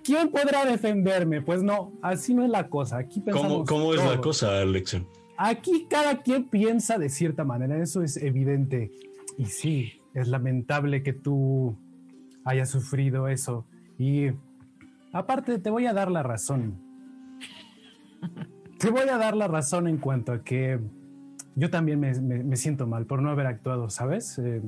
¿Quién 0.03 0.30
podrá 0.30 0.66
defenderme? 0.66 1.42
Pues 1.42 1.64
no, 1.64 1.93
así 2.01 2.34
no 2.34 2.43
es 2.43 2.50
la 2.50 2.67
cosa. 2.67 2.98
Aquí 2.98 3.24
¿Cómo, 3.32 3.64
cómo 3.64 3.93
es 3.93 4.03
la 4.03 4.19
cosa, 4.19 4.59
Alex? 4.59 4.98
Aquí 5.38 5.88
cada 5.90 6.22
quien 6.22 6.43
piensa 6.43 6.98
de 6.98 7.08
cierta 7.08 7.45
manera, 7.45 7.82
eso 7.82 8.03
es 8.03 8.17
evidente. 8.17 8.92
Y 9.38 9.45
sí, 9.45 9.93
es 10.16 10.27
lamentable 10.27 11.03
que 11.03 11.14
tú 11.14 11.77
hayas 12.44 12.69
sufrido 12.69 13.27
eso. 13.27 13.68
Y 14.00 14.30
aparte, 15.14 15.60
te 15.60 15.69
voy 15.69 15.85
a 15.85 15.94
dar 15.94 16.10
la 16.10 16.24
razón. 16.24 16.82
Te 18.80 18.90
voy 18.90 19.08
a 19.08 19.18
dar 19.18 19.35
la 19.38 19.48
razón 19.48 19.88
en 19.88 19.98
cuanto 19.98 20.34
a 20.34 20.44
que 20.44 20.80
yo 21.56 21.69
también 21.69 22.00
me, 22.00 22.14
me- 22.19 22.44
me 22.44 22.56
siento 22.58 22.85
mal 22.88 23.06
por 23.06 23.22
no 23.22 23.30
haber 23.30 23.48
actuado, 23.48 23.90
¿sabes? 23.90 24.38
Eh, 24.38 24.61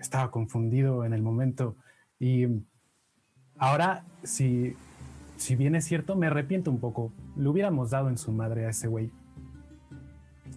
estaba 0.00 0.30
confundido 0.30 1.04
en 1.04 1.12
el 1.12 1.22
momento. 1.22 1.76
Y 2.18 2.46
ahora, 3.58 4.04
si, 4.22 4.74
si 5.36 5.56
bien 5.56 5.74
es 5.74 5.84
cierto, 5.84 6.16
me 6.16 6.26
arrepiento 6.26 6.70
un 6.70 6.78
poco. 6.80 7.12
Le 7.36 7.48
hubiéramos 7.48 7.90
dado 7.90 8.08
en 8.08 8.16
su 8.16 8.32
madre 8.32 8.64
a 8.66 8.70
ese 8.70 8.88
güey. 8.88 9.10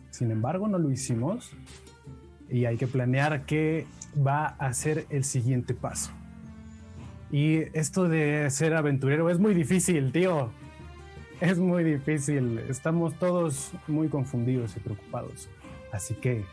Sin 0.09 0.31
embargo, 0.31 0.67
no 0.67 0.79
lo 0.79 0.89
hicimos 0.89 1.51
y 2.49 2.65
hay 2.65 2.77
que 2.77 2.87
planear 2.87 3.45
qué 3.45 3.85
va 4.25 4.47
a 4.47 4.73
ser 4.73 5.05
el 5.09 5.23
siguiente 5.23 5.73
paso. 5.73 6.11
Y 7.31 7.57
esto 7.77 8.07
de 8.07 8.49
ser 8.49 8.73
aventurero 8.73 9.29
es 9.29 9.39
muy 9.39 9.53
difícil, 9.53 10.11
tío. 10.11 10.49
Es 11.41 11.59
muy 11.59 11.83
difícil. 11.83 12.59
Estamos 12.69 13.13
todos 13.15 13.71
muy 13.87 14.07
confundidos 14.07 14.75
y 14.77 14.79
preocupados. 14.79 15.49
Así 15.91 16.15
que, 16.15 16.45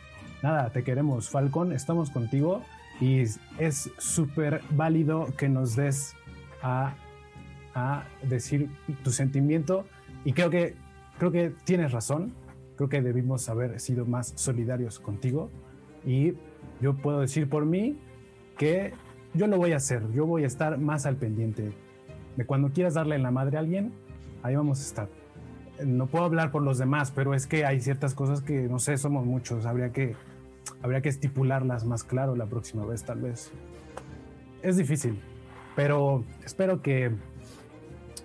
nada, 0.42 0.70
te 0.70 0.82
queremos, 0.82 1.30
Falcon. 1.30 1.72
Estamos 1.72 2.10
contigo 2.10 2.62
y 3.00 3.20
es 3.58 3.90
súper 3.98 4.62
válido 4.70 5.28
que 5.38 5.48
nos 5.48 5.76
des 5.76 6.14
a, 6.62 6.94
a 7.74 8.04
decir 8.22 8.68
tu 9.04 9.10
sentimiento. 9.10 9.86
Y 10.24 10.32
creo 10.32 10.50
que, 10.50 10.74
creo 11.18 11.30
que 11.30 11.52
tienes 11.64 11.92
razón. 11.92 12.34
Creo 12.76 12.88
que 12.88 13.00
debimos 13.00 13.48
haber 13.48 13.78
sido 13.78 14.04
más 14.04 14.32
solidarios 14.34 14.98
contigo. 14.98 15.50
Y 16.04 16.34
yo 16.80 16.94
puedo 16.94 17.20
decir 17.20 17.48
por 17.48 17.64
mí 17.66 17.96
que 18.58 18.92
yo 19.34 19.46
lo 19.46 19.56
voy 19.56 19.72
a 19.72 19.76
hacer. 19.76 20.02
Yo 20.12 20.26
voy 20.26 20.44
a 20.44 20.46
estar 20.46 20.78
más 20.78 21.06
al 21.06 21.16
pendiente 21.16 21.72
de 22.36 22.46
cuando 22.46 22.70
quieras 22.70 22.94
darle 22.94 23.16
en 23.16 23.22
la 23.22 23.30
madre 23.30 23.56
a 23.56 23.60
alguien. 23.60 23.92
Ahí 24.42 24.54
vamos 24.56 24.80
a 24.80 24.82
estar. 24.82 25.08
No 25.84 26.06
puedo 26.06 26.24
hablar 26.24 26.52
por 26.52 26.62
los 26.62 26.78
demás, 26.78 27.10
pero 27.10 27.34
es 27.34 27.46
que 27.46 27.64
hay 27.64 27.80
ciertas 27.80 28.14
cosas 28.14 28.42
que 28.42 28.68
no 28.68 28.78
sé, 28.78 28.96
somos 28.96 29.26
muchos. 29.26 29.66
Habría 29.66 29.90
que, 29.92 30.14
habría 30.82 31.00
que 31.00 31.08
estipularlas 31.08 31.84
más 31.84 32.04
claro 32.04 32.36
la 32.36 32.46
próxima 32.46 32.84
vez, 32.86 33.02
tal 33.04 33.20
vez. 33.20 33.50
Es 34.62 34.76
difícil, 34.76 35.20
pero 35.74 36.24
espero 36.44 36.80
que 36.80 37.10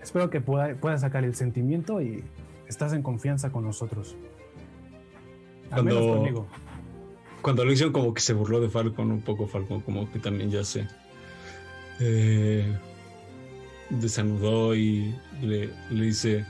espero 0.01 0.29
que 0.29 0.41
pueda, 0.41 0.75
puedas 0.75 1.01
sacar 1.01 1.23
el 1.23 1.33
sentimiento 1.35 2.01
y 2.01 2.23
estás 2.67 2.93
en 2.93 3.01
confianza 3.01 3.51
con 3.51 3.63
nosotros. 3.63 4.15
Al 5.71 5.83
menos 5.83 5.99
Cuando- 6.03 6.17
conmigo. 6.17 6.47
Cuando 7.41 7.63
lo 7.63 7.71
hicieron 7.71 7.93
como 7.93 8.13
que 8.13 8.21
se 8.21 8.33
burló 8.33 8.59
de 8.59 8.69
Falcon, 8.69 9.11
un 9.11 9.21
poco 9.21 9.47
Falcon, 9.47 9.81
como 9.81 10.11
que 10.11 10.19
también 10.19 10.51
ya 10.51 10.63
se 10.63 10.87
eh, 11.99 12.65
desanudó 13.89 14.75
y 14.75 15.15
le, 15.41 15.69
le 15.89 16.05
dice, 16.05 16.45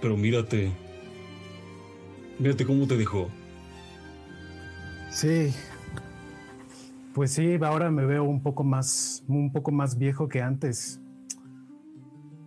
pero 0.00 0.16
mírate, 0.16 0.70
mírate 2.38 2.66
cómo 2.66 2.86
te 2.86 2.96
dejó. 2.96 3.28
Sí. 5.10 5.52
Pues 7.14 7.32
sí, 7.32 7.58
ahora 7.62 7.90
me 7.90 8.06
veo 8.06 8.22
un 8.22 8.42
poco 8.42 8.62
más, 8.62 9.24
un 9.26 9.50
poco 9.50 9.72
más 9.72 9.98
viejo 9.98 10.28
que 10.28 10.40
antes. 10.40 11.00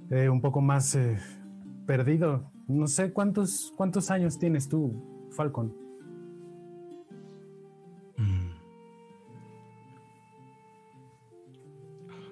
Eh, 0.10 0.30
un 0.30 0.40
poco 0.40 0.62
más 0.62 0.96
eh, 0.96 1.18
perdido. 1.86 2.50
No 2.72 2.88
sé 2.88 3.12
cuántos, 3.12 3.74
cuántos 3.76 4.10
años 4.12 4.40
tienes 4.40 4.70
tú, 4.70 4.94
Falcon. 5.32 5.74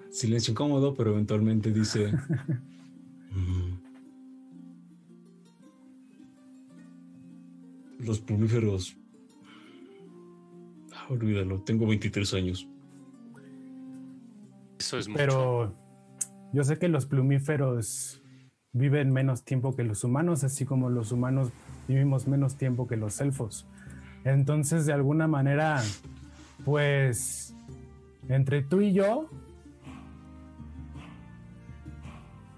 Silencio 0.10 0.52
incómodo, 0.52 0.96
pero 0.96 1.12
eventualmente 1.12 1.72
dice, 1.72 2.12
"Mm, 3.32 3.74
los 8.00 8.20
plumíferos, 8.20 8.98
ah, 10.96 11.06
olvídalo, 11.10 11.62
tengo 11.62 11.86
23 11.86 12.34
años. 12.34 12.68
Eso 14.80 14.98
es 14.98 15.08
mucho. 15.08 15.18
Pero 15.18 15.76
yo 16.54 16.64
sé 16.64 16.80
que 16.80 16.88
los 16.88 17.06
plumíferos 17.06 18.24
viven 18.74 19.12
menos 19.12 19.44
tiempo 19.44 19.76
que 19.76 19.84
los 19.84 20.04
humanos, 20.04 20.44
así 20.44 20.66
como 20.66 20.90
los 20.90 21.12
humanos 21.12 21.52
vivimos 21.88 22.28
menos 22.28 22.56
tiempo 22.56 22.88
que 22.88 22.98
los 22.98 23.20
elfos. 23.22 23.68
Entonces, 24.24 24.86
de 24.86 24.94
alguna 24.94 25.28
manera, 25.28 25.82
pues, 26.66 27.56
entre 28.28 28.62
tú 28.62 28.82
y 28.82 28.94
yo, 28.94 29.30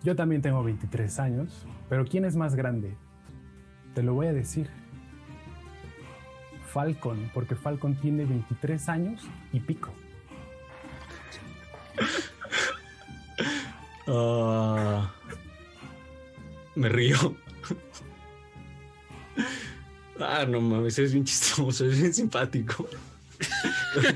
yo 0.03 0.15
también 0.15 0.41
tengo 0.41 0.63
23 0.63 1.19
años, 1.19 1.65
pero 1.89 2.05
¿quién 2.05 2.25
es 2.25 2.35
más 2.35 2.55
grande? 2.55 2.95
Te 3.93 4.03
lo 4.03 4.13
voy 4.13 4.27
a 4.27 4.33
decir. 4.33 4.69
Falcon, 6.67 7.29
porque 7.33 7.55
Falcon 7.55 7.95
tiene 7.95 8.25
23 8.25 8.89
años 8.89 9.27
y 9.51 9.59
pico. 9.59 9.91
Ah, 14.07 15.11
me 16.75 16.89
río. 16.89 17.35
Ah, 20.19 20.45
no 20.47 20.61
mames, 20.61 20.99
es 20.99 21.13
bien 21.13 21.25
chistoso, 21.25 21.85
es 21.85 21.99
bien 21.99 22.13
simpático. 22.13 22.87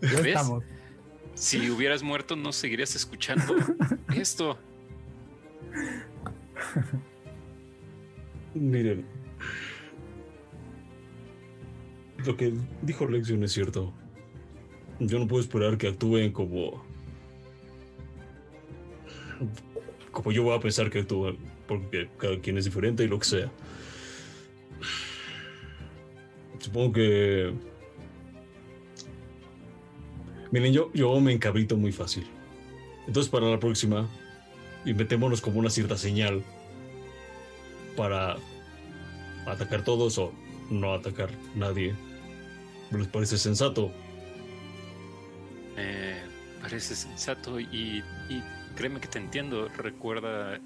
¿Ves? 0.00 0.26
estamos. 0.26 0.64
Si 1.34 1.70
hubieras 1.70 2.02
muerto, 2.02 2.34
no 2.34 2.52
seguirías 2.52 2.96
escuchando 2.96 3.54
esto. 4.14 4.58
Miren, 8.54 9.06
lo 12.26 12.36
que 12.36 12.54
dijo 12.82 13.06
Lexion 13.06 13.44
es 13.44 13.52
cierto. 13.52 13.92
Yo 14.98 15.20
no 15.20 15.28
puedo 15.28 15.42
esperar 15.42 15.78
que 15.78 15.88
actúen 15.88 16.32
como. 16.32 16.82
Como 20.18 20.32
yo 20.32 20.42
voy 20.42 20.56
a 20.56 20.58
pensar 20.58 20.90
que 20.90 20.98
actúan, 20.98 21.36
porque 21.68 22.08
cada 22.18 22.40
quien 22.40 22.58
es 22.58 22.64
diferente 22.64 23.04
y 23.04 23.06
lo 23.06 23.20
que 23.20 23.24
sea. 23.24 23.52
Supongo 26.58 26.94
que. 26.94 27.54
Miren, 30.50 30.72
yo, 30.72 30.90
yo 30.92 31.20
me 31.20 31.32
encabrito 31.32 31.76
muy 31.76 31.92
fácil. 31.92 32.26
Entonces, 33.06 33.30
para 33.30 33.48
la 33.48 33.60
próxima, 33.60 34.08
inventémonos 34.84 35.40
como 35.40 35.60
una 35.60 35.70
cierta 35.70 35.96
señal 35.96 36.42
para 37.96 38.38
atacar 39.46 39.84
todos 39.84 40.18
o 40.18 40.32
no 40.68 40.94
atacar 40.94 41.30
nadie. 41.54 41.94
¿Les 42.90 43.06
parece 43.06 43.38
sensato? 43.38 43.92
Me 45.76 46.22
parece 46.60 46.96
sensato 46.96 47.60
y 47.60 48.02
créeme 48.78 49.00
que 49.00 49.08
te 49.08 49.18
entiendo. 49.18 49.68
Recuerda, 49.76 50.60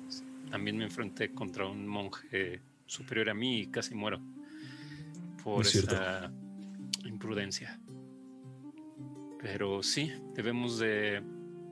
también 0.50 0.76
me 0.76 0.84
enfrenté 0.84 1.32
contra 1.32 1.66
un 1.66 1.88
monje 1.88 2.60
superior 2.84 3.30
a 3.30 3.34
mí 3.34 3.60
y 3.60 3.66
casi 3.68 3.94
muero 3.94 4.20
por 5.42 5.64
Es 5.64 5.72
cierto. 5.72 5.94
esa 5.94 6.30
imprudencia. 7.06 7.80
Pero 9.40 9.82
sí, 9.82 10.12
debemos 10.34 10.78
de 10.78 11.22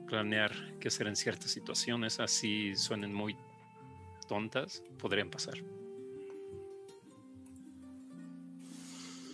planear 0.07 0.51
qué 0.79 0.87
hacer 0.87 1.05
en 1.05 1.15
ciertas 1.15 1.51
situaciones, 1.51 2.19
así 2.19 2.75
suenen 2.75 3.13
muy 3.13 3.37
tontas, 4.27 4.83
podrían 4.97 5.29
pasar. 5.29 5.53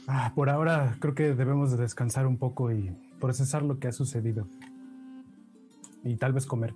Ah, 0.07 0.33
por 0.35 0.49
ahora 0.49 0.97
creo 0.99 1.15
que 1.15 1.33
debemos 1.33 1.71
de 1.71 1.77
descansar 1.77 2.27
un 2.27 2.37
poco 2.37 2.69
y 2.69 2.91
procesar 3.21 3.63
lo 3.63 3.79
que 3.79 3.87
ha 3.87 3.93
sucedido. 3.93 4.45
Y 6.03 6.17
tal 6.17 6.33
vez 6.33 6.45
comer. 6.45 6.73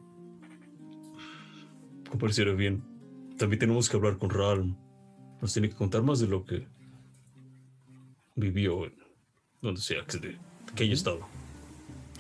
Me 2.12 2.18
pareciera 2.20 2.52
bien. 2.54 2.84
También 3.38 3.60
tenemos 3.60 3.90
que 3.90 3.98
hablar 3.98 4.18
con 4.18 4.30
Ralm. 4.30 4.76
Nos 5.42 5.54
tiene 5.54 5.70
que 5.70 5.76
contar 5.76 6.04
más 6.04 6.20
de 6.20 6.28
lo 6.28 6.46
que 6.46 6.68
vivió 8.36 8.86
en 8.86 8.94
donde 9.62 9.82
sea 9.82 10.06
que, 10.06 10.18
de- 10.18 10.38
que 10.76 10.84
haya 10.84 10.94
estado. 10.94 11.22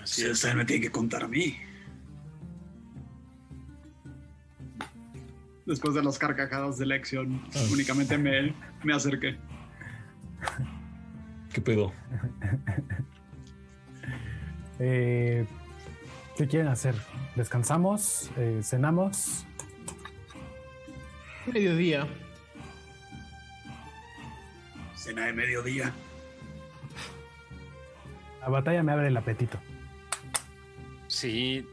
Así 0.01 0.21
Sí, 0.21 0.27
es. 0.27 0.31
usted 0.33 0.55
me 0.55 0.65
tiene 0.65 0.81
que 0.81 0.91
contar 0.91 1.23
a 1.23 1.27
mí. 1.27 1.55
Después 5.65 5.93
de 5.93 6.03
las 6.03 6.17
carcajadas 6.17 6.77
de 6.79 6.85
Lexion, 6.87 7.41
únicamente 7.71 8.17
me, 8.17 8.53
me 8.83 8.93
acerqué. 8.93 9.37
¿Qué 11.53 11.61
pedo? 11.61 11.93
Eh, 14.79 15.45
¿Qué 16.35 16.47
quieren 16.47 16.69
hacer? 16.69 16.95
¿Descansamos? 17.35 18.31
Eh, 18.37 18.61
¿Cenamos? 18.63 19.45
Mediodía. 21.47 22.07
Cena 24.95 25.25
de 25.25 25.33
mediodía. 25.33 25.91
La 28.41 28.49
batalla 28.49 28.83
me 28.83 28.91
abre 28.91 29.07
el 29.07 29.17
apetito. 29.17 29.59
Sí, 31.07 31.65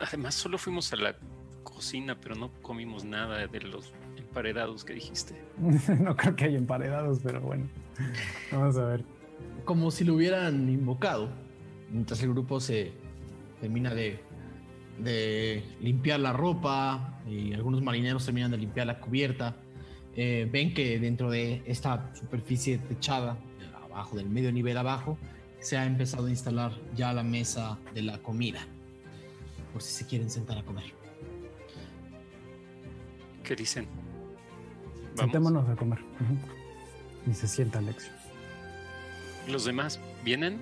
además 0.00 0.34
solo 0.34 0.58
fuimos 0.58 0.92
a 0.92 0.96
la 0.96 1.16
cocina, 1.62 2.18
pero 2.20 2.34
no 2.34 2.50
comimos 2.62 3.04
nada 3.04 3.46
de 3.46 3.60
los 3.60 3.92
emparedados 4.16 4.84
que 4.84 4.94
dijiste. 4.94 5.40
no 6.00 6.16
creo 6.16 6.36
que 6.36 6.44
haya 6.46 6.58
emparedados, 6.58 7.20
pero 7.22 7.40
bueno. 7.40 7.68
Vamos 8.50 8.76
a 8.78 8.84
ver. 8.84 9.04
Como 9.64 9.90
si 9.90 10.04
lo 10.04 10.14
hubieran 10.14 10.68
invocado. 10.68 11.30
Mientras 11.90 12.22
el 12.22 12.30
grupo 12.30 12.60
se 12.60 12.92
termina 13.60 13.94
de, 13.94 14.20
de 15.02 15.62
limpiar 15.80 16.20
la 16.20 16.32
ropa 16.32 17.20
y 17.26 17.52
algunos 17.52 17.82
marineros 17.82 18.24
terminan 18.24 18.50
de 18.50 18.58
limpiar 18.58 18.86
la 18.86 19.00
cubierta, 19.00 19.56
eh, 20.14 20.48
ven 20.50 20.74
que 20.74 20.98
dentro 20.98 21.30
de 21.30 21.62
esta 21.66 22.14
superficie 22.14 22.78
techada, 22.78 23.38
abajo, 23.84 24.16
del 24.16 24.28
medio 24.28 24.52
nivel 24.52 24.76
abajo, 24.76 25.18
se 25.60 25.76
ha 25.76 25.84
empezado 25.84 26.26
a 26.26 26.30
instalar 26.30 26.72
ya 26.94 27.12
la 27.12 27.22
mesa 27.22 27.78
de 27.94 28.02
la 28.02 28.18
comida. 28.18 28.66
Por 29.72 29.82
si 29.82 29.92
se 29.92 30.06
quieren 30.06 30.30
sentar 30.30 30.58
a 30.58 30.62
comer. 30.62 30.84
¿Qué 33.42 33.56
dicen? 33.56 33.86
¿Vamos? 35.16 35.20
Sentémonos 35.20 35.68
a 35.68 35.76
comer. 35.76 35.98
Y 37.26 37.34
se 37.34 37.48
sienta 37.48 37.78
Alexio. 37.78 38.12
¿Los 39.48 39.64
demás 39.64 40.00
vienen? 40.24 40.60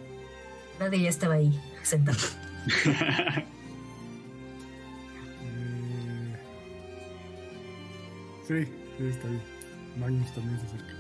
Nadie 0.78 1.02
ya 1.02 1.08
estaba 1.08 1.34
ahí, 1.34 1.58
sentado. 1.82 2.18
Sí, 8.50 8.64
sí, 8.98 9.04
está 9.04 9.28
bien. 9.28 9.42
Magnus 9.96 10.32
también 10.32 10.58
se 10.58 10.66
acerca. 10.66 10.92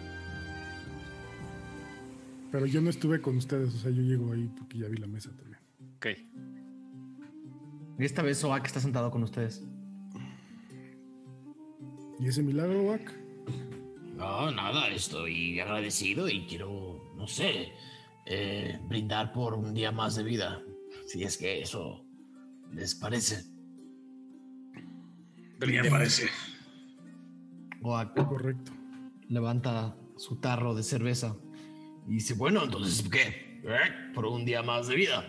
Pero 2.52 2.66
yo 2.66 2.80
no 2.80 2.90
estuve 2.90 3.20
con 3.20 3.36
ustedes, 3.38 3.74
o 3.74 3.78
sea, 3.78 3.90
yo 3.90 4.02
llego 4.02 4.32
ahí 4.32 4.48
porque 4.56 4.78
ya 4.78 4.86
vi 4.86 4.98
la 4.98 5.08
mesa 5.08 5.30
también. 5.36 5.58
Ok. 5.96 6.06
Y 7.98 8.04
esta 8.04 8.22
vez 8.22 8.38
Soak 8.38 8.66
está 8.66 8.78
sentado 8.78 9.10
con 9.10 9.24
ustedes. 9.24 9.64
¿Y 12.20 12.28
ese 12.28 12.44
milagro, 12.44 12.82
Wack? 12.82 13.18
No, 14.16 14.52
nada, 14.52 14.88
estoy 14.88 15.58
agradecido 15.58 16.28
y 16.28 16.46
quiero, 16.46 17.12
no 17.16 17.26
sé, 17.26 17.72
eh, 18.26 18.78
brindar 18.88 19.32
por 19.32 19.54
un 19.54 19.74
día 19.74 19.90
más 19.90 20.14
de 20.14 20.22
vida. 20.22 20.62
Si 21.08 21.24
es 21.24 21.36
que 21.36 21.62
eso 21.62 22.04
les 22.72 22.94
parece. 22.94 23.42
Me 25.58 25.90
parece. 25.90 26.28
Oak 27.82 28.14
Correcto. 28.26 28.72
levanta 29.28 29.94
su 30.16 30.36
tarro 30.36 30.74
de 30.74 30.82
cerveza 30.82 31.34
Y 32.06 32.14
dice, 32.14 32.34
bueno, 32.34 32.64
entonces, 32.64 33.08
¿qué? 33.08 33.60
¿Eh? 33.64 34.12
Por 34.14 34.26
un 34.26 34.44
día 34.44 34.62
más 34.62 34.86
de 34.88 34.96
vida. 34.96 35.24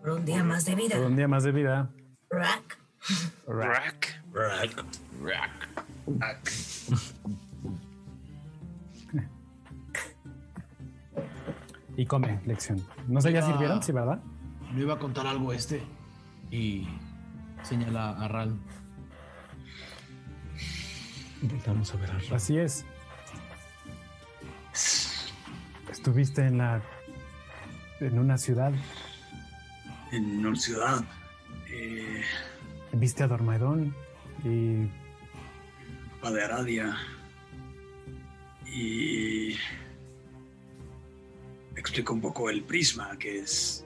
Por 0.00 0.10
un 0.10 0.24
día 0.24 0.44
más 0.44 0.64
de 0.64 0.74
vida. 0.74 0.96
Por 0.96 1.06
un 1.06 1.16
día 1.16 1.28
más 1.28 1.44
de 1.44 1.52
vida. 1.52 1.90
Rack. 2.30 2.78
Rack. 3.46 4.22
Rack, 4.32 4.84
rack. 5.22 5.68
Y 11.96 12.06
come, 12.06 12.40
lección. 12.46 12.80
No 13.08 13.20
sé, 13.20 13.32
¿ya 13.32 13.42
sirvieron? 13.42 13.82
Sí, 13.82 13.90
¿verdad? 13.92 14.20
Me 14.72 14.82
iba 14.82 14.94
a 14.94 14.98
contar 14.98 15.26
algo 15.26 15.52
este. 15.52 15.82
Y 16.50 16.86
señala 17.62 18.10
a 18.10 18.28
Ral. 18.28 18.56
Vamos 21.66 21.94
a 21.94 21.96
ver 21.98 22.10
a 22.10 22.18
Ra. 22.18 22.36
Así 22.36 22.58
es. 22.58 22.84
Estuviste 25.90 26.46
en 26.46 26.58
la. 26.58 26.82
en 28.00 28.18
una 28.18 28.38
ciudad. 28.38 28.72
En 30.12 30.46
una 30.46 30.56
ciudad. 30.56 31.04
Eh, 31.70 32.22
Viste 32.92 33.22
a 33.22 33.28
Dormaedón. 33.28 33.94
Y. 34.44 34.86
Papa 36.20 36.32
de 36.32 36.44
Aradia. 36.44 36.96
Y. 38.66 39.56
Explico 41.76 42.14
un 42.14 42.20
poco 42.20 42.50
el 42.50 42.62
prisma, 42.64 43.16
que 43.18 43.40
es. 43.40 43.84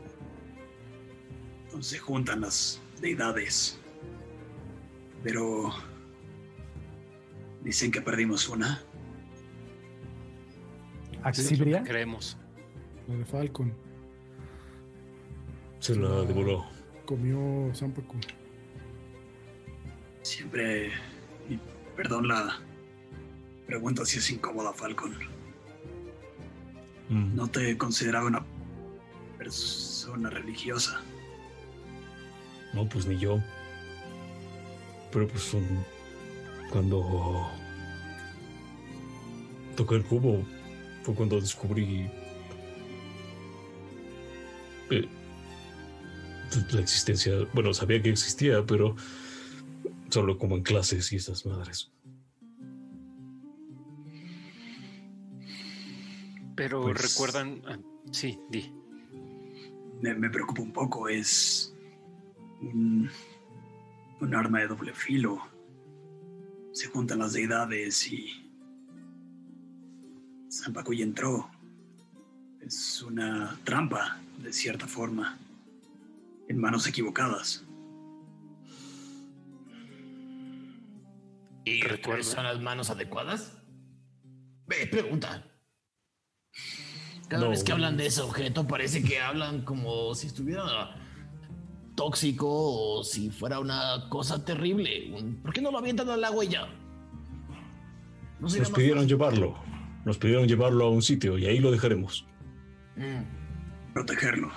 Donde 1.70 1.86
se 1.86 1.98
juntan 1.98 2.40
las 2.40 2.80
deidades. 3.00 3.78
Pero. 5.22 5.72
Dicen 7.62 7.90
que 7.90 8.00
perdimos 8.00 8.48
una. 8.48 8.82
Axibria. 11.22 11.82
Creemos. 11.84 12.36
La 13.08 13.16
de 13.16 13.24
Falcon. 13.24 13.72
Se 15.78 15.94
la 15.96 16.22
devoró. 16.22 16.64
Comió 17.06 17.72
Zampacu. 17.74 18.16
Siempre. 20.22 20.90
y 21.48 21.58
perdón 21.96 22.28
la 22.28 22.60
pregunta 23.66 24.04
si 24.04 24.18
es 24.18 24.30
incómoda, 24.30 24.72
Falcon. 24.72 25.12
Mm. 27.08 27.34
No 27.34 27.48
te 27.48 27.76
consideraba 27.76 28.26
una 28.26 28.44
persona 29.38 30.30
religiosa. 30.30 31.00
No, 32.72 32.88
pues 32.88 33.06
ni 33.06 33.18
yo. 33.18 33.38
Pero 35.12 35.28
pues 35.28 35.52
un- 35.52 35.84
cuando 36.72 37.50
toqué 39.76 39.96
el 39.96 40.04
cubo 40.04 40.42
fue 41.02 41.14
cuando 41.14 41.38
descubrí 41.40 42.08
eh, 44.90 45.08
la 46.72 46.80
existencia. 46.80 47.32
Bueno, 47.52 47.74
sabía 47.74 48.00
que 48.02 48.08
existía, 48.10 48.64
pero 48.64 48.96
solo 50.08 50.38
como 50.38 50.56
en 50.56 50.62
clases 50.62 51.12
y 51.12 51.16
esas 51.16 51.44
madres. 51.44 51.90
Pero 56.56 56.82
Pues- 56.82 57.14
recuerdan. 57.14 57.62
ah, 57.66 57.78
sí, 58.10 58.38
di. 58.50 58.72
Me, 60.00 60.14
me 60.14 60.30
preocupa 60.30 60.62
un 60.62 60.72
poco. 60.72 61.08
Es 61.08 61.74
un, 62.60 63.10
un 64.20 64.34
arma 64.34 64.60
de 64.60 64.68
doble 64.68 64.92
filo. 64.94 65.40
Se 66.72 66.86
juntan 66.88 67.18
las 67.18 67.32
deidades 67.32 68.10
y. 68.10 68.48
Zampacuy 70.50 71.02
entró. 71.02 71.50
Es 72.60 73.02
una 73.02 73.58
trampa, 73.64 74.18
de 74.38 74.52
cierta 74.52 74.86
forma. 74.86 75.38
En 76.48 76.58
manos 76.58 76.86
equivocadas. 76.86 77.64
¿Y 81.64 81.80
Recuerdo. 81.82 82.02
cuáles 82.04 82.26
son 82.26 82.44
las 82.44 82.60
manos 82.60 82.90
adecuadas? 82.90 83.52
Ve, 84.66 84.86
pregunta. 84.86 85.44
Cada 87.28 87.44
No. 87.44 87.50
vez 87.50 87.62
que 87.64 87.72
hablan 87.72 87.96
de 87.96 88.06
ese 88.06 88.20
objeto 88.20 88.66
parece 88.66 89.02
que 89.02 89.20
hablan 89.20 89.64
como 89.64 90.14
si 90.14 90.26
estuviera 90.26 90.94
tóxico 91.94 92.46
o 92.48 93.04
si 93.04 93.30
fuera 93.30 93.58
una 93.60 94.06
cosa 94.08 94.44
terrible. 94.44 95.12
¿Por 95.42 95.52
qué 95.52 95.60
no 95.60 95.70
lo 95.70 95.78
avientan 95.78 96.08
al 96.10 96.22
agua 96.24 96.44
y 96.44 96.48
ya? 96.48 96.66
No 98.40 98.48
Nos 98.48 98.52
pidieron 98.70 99.02
fácil? 99.04 99.08
llevarlo. 99.08 99.54
Nos 100.04 100.18
pidieron 100.18 100.48
llevarlo 100.48 100.86
a 100.86 100.90
un 100.90 101.02
sitio 101.02 101.38
y 101.38 101.46
ahí 101.46 101.58
lo 101.60 101.70
dejaremos. 101.70 102.26
Mm. 102.96 103.92
Protegerlo. 103.92 104.50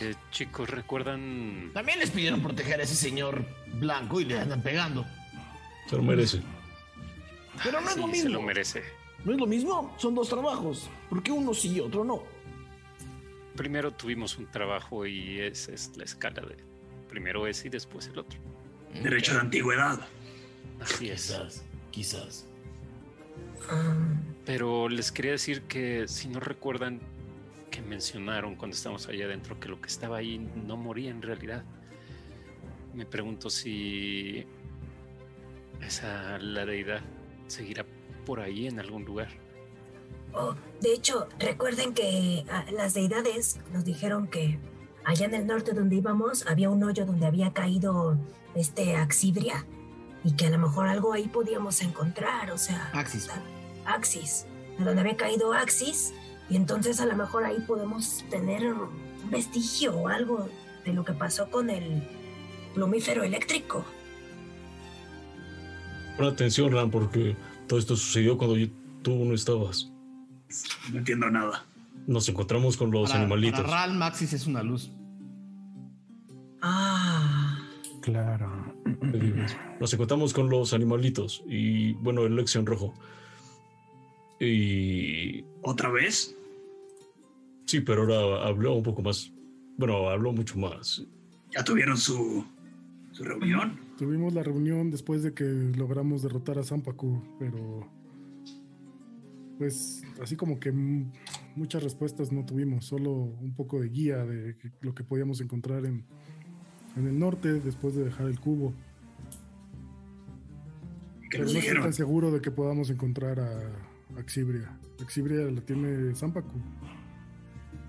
Eh, 0.00 0.14
chicos, 0.30 0.68
¿recuerdan? 0.70 1.70
También 1.74 1.98
les 1.98 2.10
pidieron 2.10 2.40
proteger 2.40 2.80
a 2.80 2.84
ese 2.84 2.94
señor 2.94 3.44
blanco 3.74 4.20
y 4.20 4.24
le 4.24 4.38
andan 4.38 4.62
pegando. 4.62 5.04
Se 5.88 5.96
lo 5.96 6.02
merece. 6.02 6.40
Pero 7.62 7.80
no 7.80 7.88
es 7.88 7.94
Sí, 7.94 8.00
lo 8.00 8.06
se 8.06 8.12
mismo. 8.12 8.30
lo 8.30 8.42
merece. 8.42 8.82
No 9.24 9.32
es 9.32 9.38
lo 9.38 9.46
mismo, 9.46 9.94
son 9.98 10.14
dos 10.14 10.28
trabajos. 10.28 10.88
¿Por 11.08 11.22
qué 11.22 11.30
uno 11.30 11.54
sí 11.54 11.74
y 11.76 11.80
otro 11.80 12.02
no? 12.04 12.22
Primero 13.56 13.90
tuvimos 13.92 14.38
un 14.38 14.50
trabajo 14.50 15.06
y 15.06 15.40
esa 15.40 15.72
es 15.72 15.96
la 15.96 16.04
escala 16.04 16.42
de 16.42 16.56
primero 17.08 17.46
ese 17.46 17.68
y 17.68 17.70
después 17.70 18.06
el 18.06 18.18
otro. 18.18 18.40
Derecho 19.02 19.34
de 19.34 19.40
antigüedad. 19.40 20.00
Así 20.80 21.10
es. 21.10 21.26
Quizás, 21.26 21.64
quizás. 21.90 22.46
Ah, 23.68 23.94
Pero 24.44 24.88
les 24.88 25.12
quería 25.12 25.32
decir 25.32 25.62
que 25.62 26.08
si 26.08 26.28
no 26.28 26.40
recuerdan 26.40 27.00
que 27.70 27.82
mencionaron 27.82 28.56
cuando 28.56 28.76
estábamos 28.76 29.08
allá 29.08 29.24
adentro 29.24 29.58
que 29.58 29.68
lo 29.68 29.80
que 29.80 29.88
estaba 29.88 30.18
ahí 30.18 30.38
no 30.38 30.76
moría 30.76 31.10
en 31.10 31.22
realidad. 31.22 31.64
me 32.94 33.06
pregunto 33.06 33.48
si 33.48 34.44
esa 35.80 36.38
la 36.38 36.66
deidad 36.66 37.00
seguirá 37.46 37.86
por 38.26 38.40
ahí 38.40 38.66
en 38.66 38.78
algún 38.78 39.04
lugar. 39.04 39.28
Oh, 40.34 40.54
de 40.80 40.94
hecho, 40.94 41.28
recuerden 41.38 41.92
que 41.94 42.44
ah, 42.50 42.64
las 42.72 42.94
deidades 42.94 43.60
nos 43.72 43.84
dijeron 43.84 44.28
que 44.28 44.58
allá 45.04 45.26
en 45.26 45.34
el 45.34 45.46
norte 45.46 45.72
donde 45.72 45.96
íbamos 45.96 46.46
había 46.46 46.70
un 46.70 46.82
hoyo 46.82 47.04
donde 47.04 47.26
había 47.26 47.52
caído 47.52 48.16
este 48.54 48.96
Axibria 48.96 49.66
y 50.24 50.32
que 50.32 50.46
a 50.46 50.50
lo 50.50 50.58
mejor 50.58 50.86
algo 50.88 51.12
ahí 51.12 51.28
podíamos 51.28 51.82
encontrar, 51.82 52.50
o 52.50 52.58
sea, 52.58 52.90
Axis. 52.94 53.28
Axis, 53.84 54.46
de 54.78 54.84
donde 54.84 55.00
había 55.00 55.16
caído 55.16 55.52
Axis 55.52 56.14
y 56.48 56.56
entonces 56.56 57.00
a 57.00 57.06
lo 57.06 57.14
mejor 57.16 57.44
ahí 57.44 57.58
podemos 57.66 58.24
tener 58.30 58.72
un 58.72 58.90
vestigio 59.30 59.94
o 59.96 60.08
algo 60.08 60.48
de 60.84 60.92
lo 60.92 61.04
que 61.04 61.12
pasó 61.12 61.50
con 61.50 61.68
el 61.70 62.02
plumífero 62.74 63.22
eléctrico. 63.22 63.84
Pon 66.16 66.26
atención, 66.26 66.72
Ram, 66.72 66.90
porque 66.90 67.36
todo 67.66 67.78
esto 67.78 67.96
sucedió 67.96 68.36
cuando 68.38 68.56
yo- 68.56 68.68
tú 69.02 69.14
no 69.24 69.34
estabas. 69.34 69.91
No 70.92 70.98
entiendo 70.98 71.30
nada. 71.30 71.64
Nos 72.06 72.28
encontramos 72.28 72.76
con 72.76 72.90
los 72.90 73.10
Para, 73.10 73.20
animalitos. 73.22 73.60
para 73.60 73.72
Ral, 73.86 73.94
Maxis 73.96 74.32
es 74.32 74.46
una 74.46 74.62
luz. 74.62 74.90
Ah, 76.60 77.58
Claro. 78.00 78.74
Nos 79.80 79.92
encontramos 79.94 80.32
con 80.34 80.50
los 80.50 80.72
animalitos 80.72 81.42
y, 81.46 81.92
bueno, 81.94 82.22
el 82.26 82.34
Lexion 82.34 82.66
rojo. 82.66 82.92
Y 84.40 85.44
¿Otra 85.62 85.88
vez? 85.90 86.34
sí, 87.66 87.80
pero 87.80 88.02
ahora 88.02 88.46
habló 88.48 88.74
un 88.74 88.82
poco 88.82 89.02
más. 89.02 89.30
Bueno, 89.78 90.08
habló 90.10 90.32
mucho 90.32 90.58
más. 90.58 91.04
¿Ya 91.54 91.62
tuvieron 91.64 91.96
su, 91.96 92.44
su 93.12 93.22
reunión? 93.24 93.78
Tuvimos 93.96 94.32
la 94.34 94.42
reunión 94.42 94.90
después 94.90 95.22
de 95.22 95.32
que 95.32 95.44
logramos 95.44 96.22
derrotar 96.22 96.58
a 96.58 96.64
Zampacu, 96.64 97.22
pero 97.38 97.88
pues 99.62 100.02
así 100.20 100.34
como 100.34 100.58
que 100.58 100.72
muchas 101.54 101.84
respuestas 101.84 102.32
no 102.32 102.44
tuvimos, 102.44 102.84
solo 102.84 103.12
un 103.12 103.54
poco 103.54 103.80
de 103.80 103.90
guía 103.90 104.24
de 104.24 104.56
lo 104.80 104.92
que 104.92 105.04
podíamos 105.04 105.40
encontrar 105.40 105.86
en, 105.86 106.04
en 106.96 107.06
el 107.06 107.16
norte 107.16 107.60
después 107.60 107.94
de 107.94 108.02
dejar 108.02 108.26
el 108.26 108.40
cubo. 108.40 108.74
¿Qué 111.30 111.38
Pero 111.38 111.44
no 111.44 111.58
estoy 111.60 111.80
tan 111.80 111.92
seguro 111.92 112.32
de 112.32 112.40
que 112.40 112.50
podamos 112.50 112.90
encontrar 112.90 113.38
a 113.38 114.18
Axibria. 114.18 114.76
Axibria 115.00 115.48
la 115.48 115.60
tiene 115.60 116.12
Zampacu, 116.16 116.60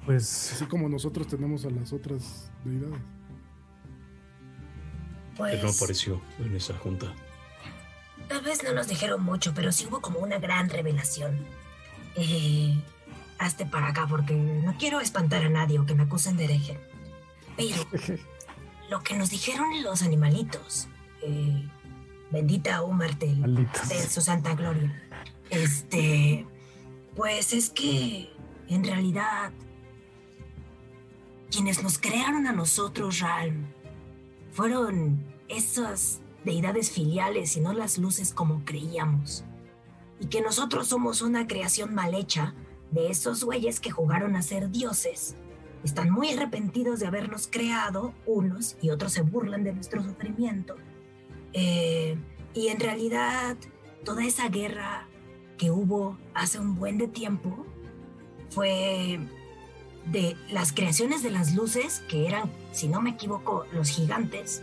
Pues 0.05 0.53
así 0.53 0.65
como 0.67 0.87
nosotros 0.89 1.25
tenemos 1.25 1.65
a 1.65 1.71
las 1.71 1.91
otras 1.91 2.51
deidades. 2.63 3.01
pues... 5.35 5.55
Él 5.55 5.61
no 5.63 5.69
apareció 5.71 6.21
en 6.37 6.55
esa 6.55 6.75
junta. 6.77 7.11
Tal 8.27 8.43
vez 8.43 8.63
no 8.63 8.73
nos 8.73 8.87
dijeron 8.87 9.23
mucho, 9.23 9.53
pero 9.55 9.71
sí 9.71 9.87
hubo 9.89 10.01
como 10.01 10.19
una 10.19 10.37
gran 10.37 10.69
revelación. 10.69 11.62
Eh, 12.15 12.75
hazte 13.39 13.65
para 13.65 13.87
acá 13.87 14.07
porque 14.07 14.33
no 14.35 14.75
quiero 14.77 14.99
espantar 14.99 15.43
a 15.43 15.49
nadie 15.49 15.79
o 15.79 15.85
que 15.85 15.95
me 15.95 16.03
acusen 16.03 16.37
de 16.37 16.45
hereje. 16.45 16.79
Pero 17.57 17.77
lo 18.89 19.01
que 19.01 19.17
nos 19.17 19.29
dijeron 19.29 19.83
los 19.83 20.01
animalitos, 20.01 20.87
eh, 21.21 21.67
bendita 22.31 22.81
Umartel 22.83 23.37
Malditos. 23.37 23.89
de 23.89 24.07
su 24.07 24.21
santa 24.21 24.55
gloria, 24.55 24.93
este, 25.49 26.45
pues 27.15 27.53
es 27.53 27.69
que 27.69 28.29
en 28.67 28.83
realidad 28.83 29.51
quienes 31.51 31.83
nos 31.83 31.99
crearon 31.99 32.47
a 32.47 32.51
nosotros, 32.51 33.19
Ralm, 33.19 33.67
fueron 34.51 35.23
esas 35.47 36.21
deidades 36.43 36.91
filiales 36.91 37.55
y 37.57 37.61
no 37.61 37.73
las 37.73 37.97
luces 37.97 38.33
como 38.33 38.65
creíamos. 38.65 39.43
Y 40.19 40.27
que 40.27 40.41
nosotros 40.41 40.87
somos 40.87 41.21
una 41.21 41.47
creación 41.47 41.93
mal 41.93 42.13
hecha 42.13 42.53
de 42.91 43.09
esos 43.09 43.43
güeyes 43.43 43.79
que 43.79 43.91
jugaron 43.91 44.35
a 44.35 44.41
ser 44.41 44.69
dioses. 44.69 45.35
Están 45.83 46.11
muy 46.11 46.31
arrepentidos 46.31 46.99
de 46.99 47.07
habernos 47.07 47.47
creado 47.47 48.13
unos 48.25 48.77
y 48.81 48.91
otros 48.91 49.13
se 49.13 49.21
burlan 49.21 49.63
de 49.63 49.73
nuestro 49.73 50.01
sufrimiento. 50.03 50.75
Eh, 51.53 52.17
y 52.53 52.67
en 52.67 52.79
realidad 52.79 53.57
toda 54.05 54.25
esa 54.25 54.47
guerra 54.49 55.07
que 55.57 55.71
hubo 55.71 56.17
hace 56.33 56.59
un 56.59 56.75
buen 56.75 56.97
de 56.97 57.07
tiempo 57.07 57.65
fue 58.49 59.19
de 60.11 60.35
las 60.49 60.73
creaciones 60.73 61.23
de 61.23 61.31
las 61.31 61.55
luces, 61.55 62.03
que 62.09 62.27
eran, 62.27 62.51
si 62.71 62.87
no 62.87 63.01
me 63.01 63.11
equivoco, 63.11 63.65
los 63.71 63.89
gigantes, 63.89 64.61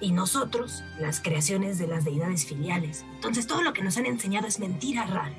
y 0.00 0.12
nosotros, 0.12 0.82
las 1.00 1.20
creaciones 1.20 1.78
de 1.78 1.86
las 1.86 2.04
deidades 2.04 2.44
filiales. 2.44 3.04
Entonces 3.14 3.46
todo 3.46 3.62
lo 3.62 3.72
que 3.72 3.82
nos 3.82 3.96
han 3.96 4.06
enseñado 4.06 4.46
es 4.46 4.58
mentira, 4.58 5.06
Ral. 5.06 5.32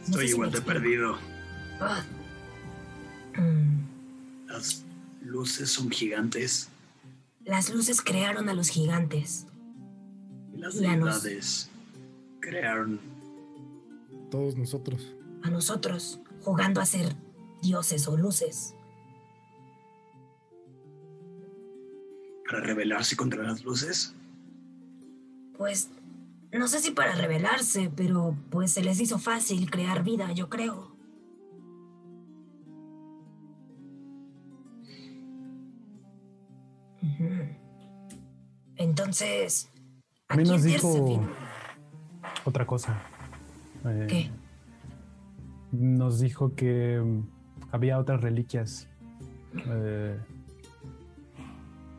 No 0.00 0.04
Estoy 0.06 0.26
si 0.26 0.32
igual 0.34 0.50
me 0.50 0.56
de 0.58 0.62
perdido. 0.62 1.18
Ah. 1.80 2.02
Mm. 3.36 4.48
Las 4.48 4.84
luces 5.22 5.70
son 5.72 5.90
gigantes 5.90 6.68
Las 7.44 7.70
luces 7.74 8.00
crearon 8.00 8.48
a 8.48 8.54
los 8.54 8.68
gigantes. 8.68 9.46
y 10.54 10.58
las 10.58 10.74
Y 10.76 10.86
a 10.86 10.96
nos- 10.96 11.22
deidades 11.22 11.70
crearon 12.40 13.00
Todos 14.30 14.56
nosotros. 14.56 15.12
a 15.42 15.50
nosotros, 15.50 16.20
jugando 16.42 16.80
a 16.80 16.86
ser 16.86 17.14
dioses 17.62 18.06
o 18.08 18.16
luces. 18.16 18.74
Para 22.46 22.60
rebelarse 22.60 23.16
contra 23.16 23.42
las 23.42 23.64
luces. 23.64 24.14
Pues 25.56 25.90
no 26.52 26.68
sé 26.68 26.80
si 26.80 26.90
para 26.90 27.14
rebelarse, 27.14 27.90
pero 27.94 28.36
pues 28.50 28.72
se 28.72 28.82
les 28.82 29.00
hizo 29.00 29.18
fácil 29.18 29.70
crear 29.70 30.02
vida, 30.04 30.32
yo 30.32 30.48
creo. 30.48 30.94
Entonces, 38.76 39.70
A 40.28 40.36
mí 40.36 40.44
nos 40.44 40.62
dijo 40.62 41.22
otra 42.44 42.66
cosa. 42.66 43.00
Eh, 43.84 44.06
¿Qué? 44.08 44.30
Nos 45.72 46.20
dijo 46.20 46.54
que 46.54 47.02
había 47.70 47.98
otras 47.98 48.20
reliquias. 48.20 48.88
eh, 49.66 50.18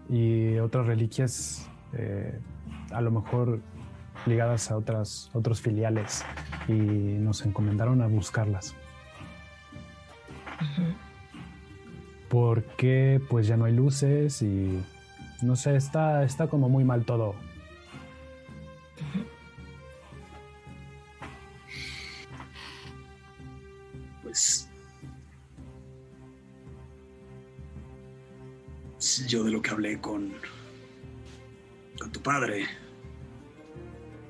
y 0.09 0.57
otras 0.59 0.85
reliquias 0.85 1.69
eh, 1.93 2.39
a 2.91 3.01
lo 3.01 3.11
mejor 3.11 3.59
ligadas 4.25 4.71
a 4.71 4.77
otras, 4.77 5.29
otros 5.33 5.61
filiales. 5.61 6.23
Y 6.67 6.73
nos 6.73 7.45
encomendaron 7.45 8.01
a 8.01 8.07
buscarlas. 8.07 8.75
Porque 12.29 13.21
pues 13.29 13.47
ya 13.47 13.57
no 13.57 13.65
hay 13.65 13.73
luces 13.73 14.41
y 14.41 14.83
no 15.41 15.55
sé, 15.55 15.75
está, 15.75 16.23
está 16.23 16.47
como 16.47 16.69
muy 16.69 16.83
mal 16.83 17.05
todo. 17.05 17.35
Pues 24.23 24.64
yo 29.27 29.43
de 29.43 29.51
lo 29.51 29.61
que 29.61 29.69
hablé 29.69 29.99
con 29.99 30.33
con 31.99 32.11
tu 32.11 32.21
padre 32.21 32.65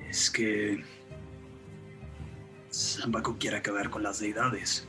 es 0.08 0.30
que 0.30 0.82
Zambaco 2.72 3.36
quiere 3.38 3.56
acabar 3.56 3.90
con 3.90 4.02
las 4.02 4.20
deidades. 4.20 4.86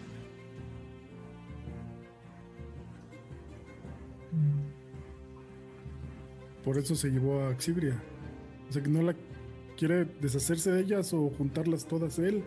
Por 6.63 6.77
eso 6.77 6.95
se 6.95 7.09
llevó 7.09 7.45
a 7.45 7.55
Xibria. 7.57 8.01
O 8.69 8.73
sea 8.73 8.83
que 8.83 8.89
no 8.89 9.01
la 9.01 9.15
quiere 9.77 10.05
deshacerse 10.05 10.71
de 10.71 10.81
ellas 10.81 11.13
o 11.13 11.29
juntarlas 11.29 11.87
todas 11.87 12.19
él. 12.19 12.43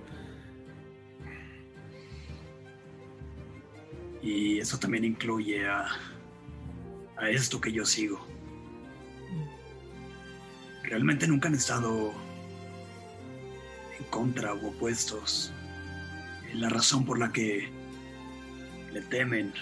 Y 4.22 4.58
eso 4.58 4.78
también 4.78 5.04
incluye 5.04 5.66
a, 5.66 5.86
a 7.20 7.28
esto 7.28 7.60
que 7.60 7.72
yo 7.72 7.84
sigo. 7.84 8.26
Realmente 10.82 11.28
nunca 11.28 11.48
han 11.48 11.54
estado 11.54 12.12
en 13.98 14.04
contra 14.06 14.54
o 14.54 14.68
opuestos. 14.68 15.52
La 16.54 16.68
razón 16.68 17.04
por 17.04 17.18
la 17.18 17.30
que 17.30 17.68
le 18.92 19.02
temen 19.02 19.52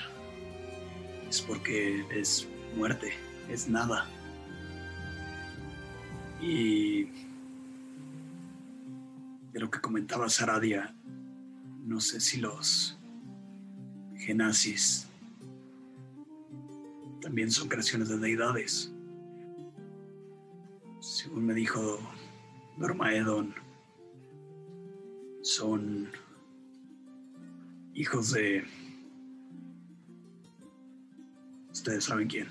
es 1.28 1.42
porque 1.42 2.06
es 2.10 2.48
muerte, 2.76 3.12
es 3.50 3.68
nada. 3.68 4.06
Y 6.40 7.04
de 9.52 9.60
lo 9.60 9.70
que 9.70 9.80
comentaba 9.80 10.28
Saradia, 10.28 10.94
no 11.84 12.00
sé 12.00 12.20
si 12.20 12.38
los 12.38 12.96
genazis 14.16 15.07
también 17.28 17.50
son 17.50 17.68
creaciones 17.68 18.08
de 18.08 18.16
deidades. 18.16 18.90
Según 20.98 21.44
me 21.44 21.52
dijo 21.52 22.00
Dormaedon, 22.78 23.54
son 25.42 26.08
hijos 27.92 28.30
de... 28.32 28.64
Ustedes 31.70 32.04
saben 32.04 32.28
quién. 32.28 32.48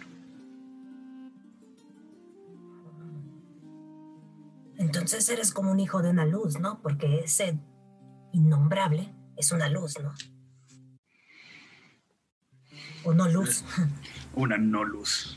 Entonces 4.75 5.27
eres 5.29 5.51
como 5.51 5.71
un 5.71 5.79
hijo 5.79 6.03
de 6.03 6.11
una 6.11 6.25
luz, 6.27 6.59
¿no? 6.59 6.83
Porque 6.83 7.21
ese 7.21 7.59
innombrable 8.31 9.11
es 9.37 9.51
una 9.51 9.69
luz, 9.69 9.95
¿no? 9.99 10.13
O 13.05 13.15
no 13.15 13.27
luz. 13.27 13.65
Una 14.37 14.55
no 14.57 14.83
luz. 14.83 15.35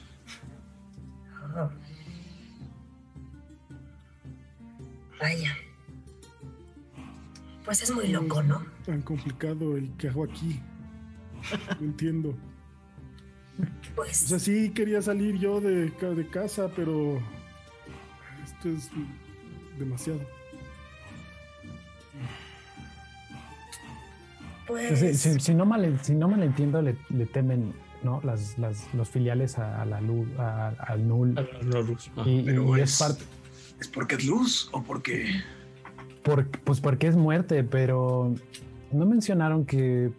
Oh. 1.57 1.71
Vaya. 5.19 5.57
Pues 7.65 7.83
es 7.83 7.91
muy 7.95 8.09
loco, 8.09 8.43
¿no? 8.43 8.63
Tan 8.85 9.01
complicado 9.03 9.77
el 9.79 9.91
que 9.97 10.09
hago 10.09 10.25
aquí. 10.25 10.61
No 11.81 11.87
entiendo. 11.87 12.29
O 12.31 13.95
Pues 13.97 14.17
sea, 14.19 14.39
sí 14.39 14.71
quería 14.71 15.01
salir 15.01 15.39
yo 15.39 15.61
de, 15.63 15.91
de 15.91 16.27
casa, 16.29 16.69
pero 16.77 17.21
esto 18.45 18.69
es 18.69 18.91
demasiado. 19.79 20.21
pues 24.67 24.99
Si, 25.01 25.15
si- 25.15 25.41
si 25.41 25.55
no 25.55 25.65
mal, 25.67 25.99
si 26.03 26.15
no 26.15 26.29
mal 26.29 26.43
entiendo, 26.43 26.81
le, 26.83 26.97
le 27.09 27.27
temen 27.27 27.73
¿no? 28.03 28.21
las, 28.25 28.59
las- 28.59 28.93
los 28.95 29.09
filiales 29.09 29.59
a, 29.59 29.83
a 29.83 29.85
la 29.85 30.01
luz, 30.01 30.29
a- 30.39 30.69
al 30.79 31.07
null. 31.07 31.39
A 31.39 31.43
la 31.65 31.81
luz. 31.81 32.11
Ah. 32.17 32.23
Y, 32.27 32.43
pero 32.43 32.77
y 32.77 32.81
es- 32.81 32.93
es 32.95 32.99
parte. 33.09 33.25
¿Es 33.81 33.89
porque 33.89 34.15
es 34.17 34.25
luz 34.27 34.69
o 34.73 34.83
porque 34.83 35.27
Por, 36.23 36.47
pues 36.47 36.81
porque 36.81 37.07
es 37.07 37.17
muerte, 37.17 37.65
pero 37.65 38.35
no 38.93 39.07
mencionaron 39.07 39.65
que 39.65 40.13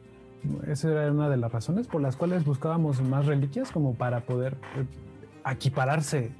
esa 0.68 0.90
era 0.92 1.11
una 1.11 1.30
de 1.30 1.38
las 1.38 1.51
razones 1.51 1.85
por 1.88 2.01
las 2.01 2.16
cuales 2.16 2.43
buscábamos 2.43 3.01
más 3.01 3.27
reliquias 3.27 3.69
como 3.72 3.93
para 3.93 4.22
poder 4.22 4.58
eh, 4.76 4.85
equipararse 5.51 6.32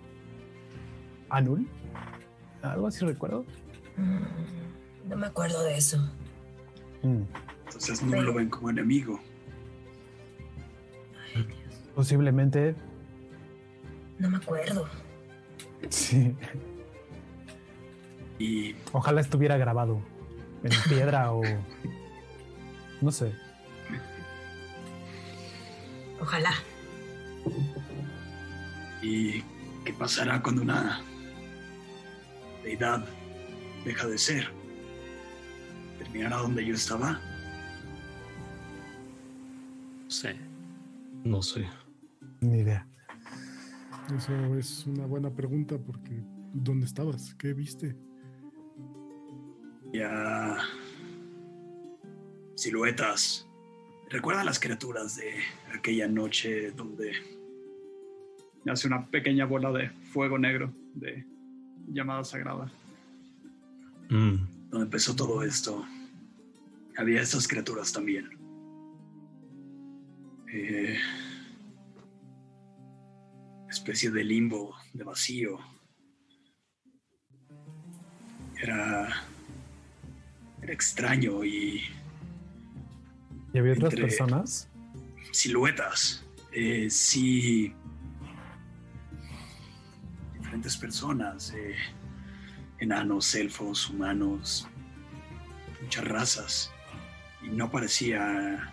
a 1.30 1.42
Null. 1.42 1.68
Algo 2.64 2.88
así 2.88 3.06
recuerdo. 3.06 3.46
mm, 3.98 5.10
no 5.10 5.16
me 5.18 5.28
acuerdo 5.28 5.64
de 5.64 5.78
eso. 5.78 5.98
Mm, 7.04 7.22
entonces 7.66 8.02
no 8.02 8.22
lo 8.22 8.34
ven 8.34 8.50
como 8.50 8.70
enemigo? 8.72 9.20
Posiblemente 11.96 12.76
No 14.20 14.30
me 14.30 14.38
acuerdo. 14.38 14.88
sí. 15.90 16.36
Y 18.40 18.76
Ojalá 18.92 19.22
estuviera 19.22 19.58
grabado 19.58 20.02
en 20.64 20.72
piedra 20.90 21.32
o 21.32 21.42
no 23.02 23.12
sé. 23.12 23.34
Ojalá. 26.20 26.52
¿Y 29.02 29.42
qué 29.84 29.94
pasará 29.98 30.42
cuando 30.42 30.62
una 30.62 31.02
deidad 32.64 33.04
deja 33.86 34.08
de 34.08 34.18
ser? 34.18 34.50
¿Terminará 35.98 36.38
donde 36.38 36.64
yo 36.66 36.76
estaba? 36.76 37.20
No 40.04 40.10
sé. 40.12 40.36
No 41.24 41.42
sé. 41.42 41.68
Ni 42.42 42.60
idea. 42.60 42.88
Eso 44.16 44.34
es 44.56 44.88
una 44.88 45.06
buena 45.06 45.30
pregunta 45.30 45.78
porque 45.78 46.24
¿dónde 46.54 46.88
estabas? 46.88 47.36
¿Qué 47.36 47.54
viste? 47.54 47.96
Ya. 49.94 50.58
Siluetas. 52.56 53.48
¿Recuerdan 54.10 54.46
las 54.46 54.60
criaturas 54.60 55.16
de 55.18 55.36
aquella 55.74 56.08
noche 56.08 56.72
donde 56.72 57.14
hace 58.68 58.88
una 58.88 59.08
pequeña 59.08 59.46
bola 59.46 59.72
de 59.72 59.90
fuego 60.12 60.38
negro 60.38 60.74
de 60.96 61.26
llamada 61.88 62.24
sagrada? 62.24 62.72
Mm. 64.10 64.70
Donde 64.70 64.86
empezó 64.86 65.16
todo 65.16 65.44
esto. 65.44 65.86
Había 66.98 67.22
estas 67.22 67.48
criaturas 67.48 67.94
también. 67.94 68.30
Eh, 70.52 70.98
especie 73.72 74.12
de 74.12 74.24
limbo, 74.24 74.76
de 74.94 75.04
vacío. 75.04 75.58
Era. 78.62 79.24
Era 80.62 80.74
extraño 80.74 81.44
y 81.44 81.82
¿Y 83.54 83.58
había 83.58 83.74
otras 83.74 83.96
personas? 83.96 84.70
siluetas. 85.32 86.24
Eh, 86.52 86.88
sí. 86.90 87.74
Diferentes 90.38 90.78
personas. 90.78 91.52
eh, 91.56 91.76
enanos, 92.80 93.34
elfos, 93.36 93.90
humanos. 93.90 94.68
Muchas 95.82 96.06
razas. 96.06 96.72
Y 97.44 97.50
no 97.50 97.72
parecía 97.72 98.72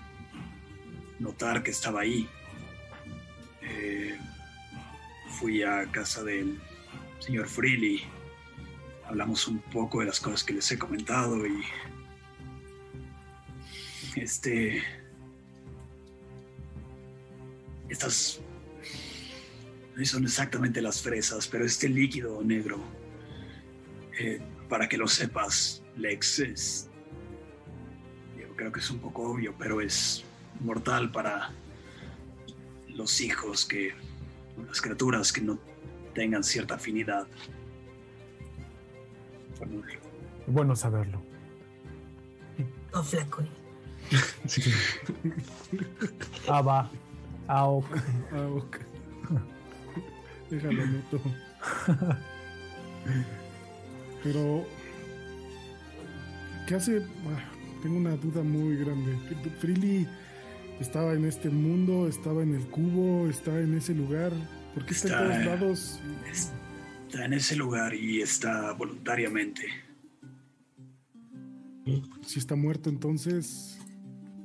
notar 1.18 1.62
que 1.62 1.70
estaba 1.70 2.00
ahí. 2.02 2.28
Eh, 3.62 4.18
fui 5.38 5.62
a 5.62 5.86
casa 5.92 6.24
del 6.24 6.58
señor 7.20 7.46
Freely. 7.46 8.02
Hablamos 9.06 9.46
un 9.46 9.60
poco 9.60 10.00
de 10.00 10.06
las 10.06 10.20
cosas 10.20 10.42
que 10.42 10.54
les 10.54 10.70
he 10.72 10.78
comentado 10.78 11.46
y. 11.46 11.62
Este. 14.16 14.82
Estas 17.88 18.40
no 19.96 20.04
son 20.04 20.24
exactamente 20.24 20.82
las 20.82 21.00
fresas, 21.00 21.48
pero 21.48 21.64
este 21.64 21.88
líquido 21.88 22.42
negro, 22.42 22.78
eh, 24.18 24.40
para 24.68 24.88
que 24.88 24.98
lo 24.98 25.08
sepas, 25.08 25.82
Lex, 25.96 26.38
es, 26.40 26.90
yo 28.38 28.54
creo 28.54 28.70
que 28.70 28.78
es 28.78 28.90
un 28.90 29.00
poco 29.00 29.22
obvio, 29.22 29.54
pero 29.58 29.80
es 29.80 30.22
mortal 30.60 31.10
para 31.10 31.50
los 32.88 33.20
hijos 33.20 33.64
que, 33.64 33.94
las 34.66 34.80
criaturas 34.80 35.32
que 35.32 35.40
no 35.40 35.58
tengan 36.14 36.44
cierta 36.44 36.74
afinidad. 36.74 37.26
Bueno 40.46 40.76
saberlo. 40.76 41.20
Oh, 42.92 43.02
flaco. 43.02 43.42
Aba, 46.48 46.90
Aok. 47.48 47.84
Ah, 48.32 48.46
ok. 48.48 48.76
Déjalo, 50.50 50.86
noto. 50.86 51.20
Pero, 54.22 54.64
¿qué 56.66 56.74
hace? 56.76 57.02
Ah, 57.26 57.44
tengo 57.82 57.96
una 57.98 58.16
duda 58.16 58.42
muy 58.42 58.76
grande. 58.76 59.18
¿Qué- 59.28 59.50
Freely 59.50 60.08
estaba 60.80 61.12
en 61.14 61.24
este 61.24 61.50
mundo, 61.50 62.08
estaba 62.08 62.42
en 62.42 62.54
el 62.54 62.66
cubo, 62.68 63.28
está 63.28 63.58
en 63.60 63.74
ese 63.76 63.94
lugar. 63.94 64.32
¿Por 64.74 64.84
qué 64.86 64.92
está, 64.94 65.24
en 65.24 65.32
Está- 65.32 65.58
todos 65.58 65.60
lados? 65.60 66.00
Está 67.08 67.24
en 67.24 67.32
ese 67.32 67.56
lugar 67.56 67.94
y 67.94 68.20
está 68.22 68.72
voluntariamente. 68.72 69.62
Si 72.26 72.38
está 72.38 72.54
muerto, 72.54 72.90
entonces 72.90 73.78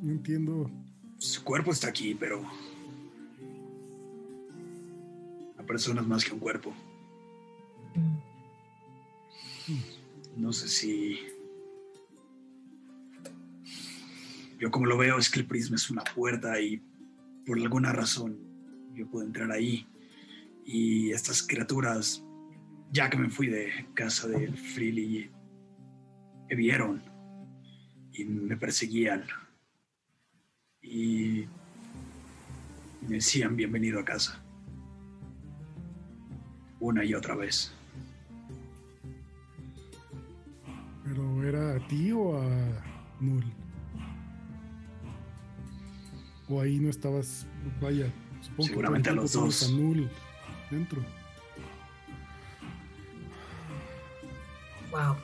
no 0.01 0.11
entiendo. 0.11 0.71
Su 1.17 1.43
cuerpo 1.43 1.71
está 1.71 1.89
aquí, 1.89 2.15
pero 2.17 2.41
la 5.57 5.63
persona 5.65 6.01
es 6.01 6.07
más 6.07 6.23
que 6.23 6.33
un 6.33 6.39
cuerpo. 6.39 6.73
No 10.37 10.51
sé 10.53 10.67
si... 10.67 11.19
Yo 14.63 14.71
como 14.71 14.85
lo 14.85 14.97
veo 14.97 15.17
es 15.17 15.29
que 15.29 15.41
el 15.41 15.45
prisma 15.45 15.75
es 15.75 15.89
una 15.89 16.05
puerta 16.05 16.57
y 16.61 16.81
por 17.45 17.59
alguna 17.59 17.91
razón 17.91 18.39
yo 18.93 19.05
puedo 19.09 19.25
entrar 19.25 19.51
ahí. 19.51 19.85
Y 20.63 21.11
estas 21.11 21.43
criaturas, 21.43 22.23
ya 22.89 23.09
que 23.09 23.17
me 23.17 23.29
fui 23.29 23.47
de 23.47 23.89
casa 23.93 24.29
del 24.29 24.55
Freely, 24.57 25.29
me 26.47 26.55
vieron 26.55 27.03
y 28.13 28.23
me 28.23 28.55
perseguían. 28.55 29.25
Y 30.81 31.43
me 33.01 33.15
decían 33.15 33.57
bienvenido 33.57 33.99
a 33.99 34.05
casa. 34.05 34.41
Una 36.79 37.03
y 37.03 37.13
otra 37.13 37.35
vez. 37.35 37.73
¿Pero 41.03 41.43
era 41.43 41.75
a 41.75 41.87
ti 41.89 42.13
o 42.13 42.41
a 42.41 42.81
Null? 43.19 43.62
O 46.49 46.59
ahí 46.59 46.79
no 46.79 46.89
estabas, 46.89 47.47
vaya, 47.81 48.11
Supongo 48.43 48.67
Seguramente 48.67 49.09
que 49.09 49.11
a 49.11 49.15
los 49.15 49.31
dos. 49.31 49.73
dentro. 50.69 51.01
Wow. 54.91 55.15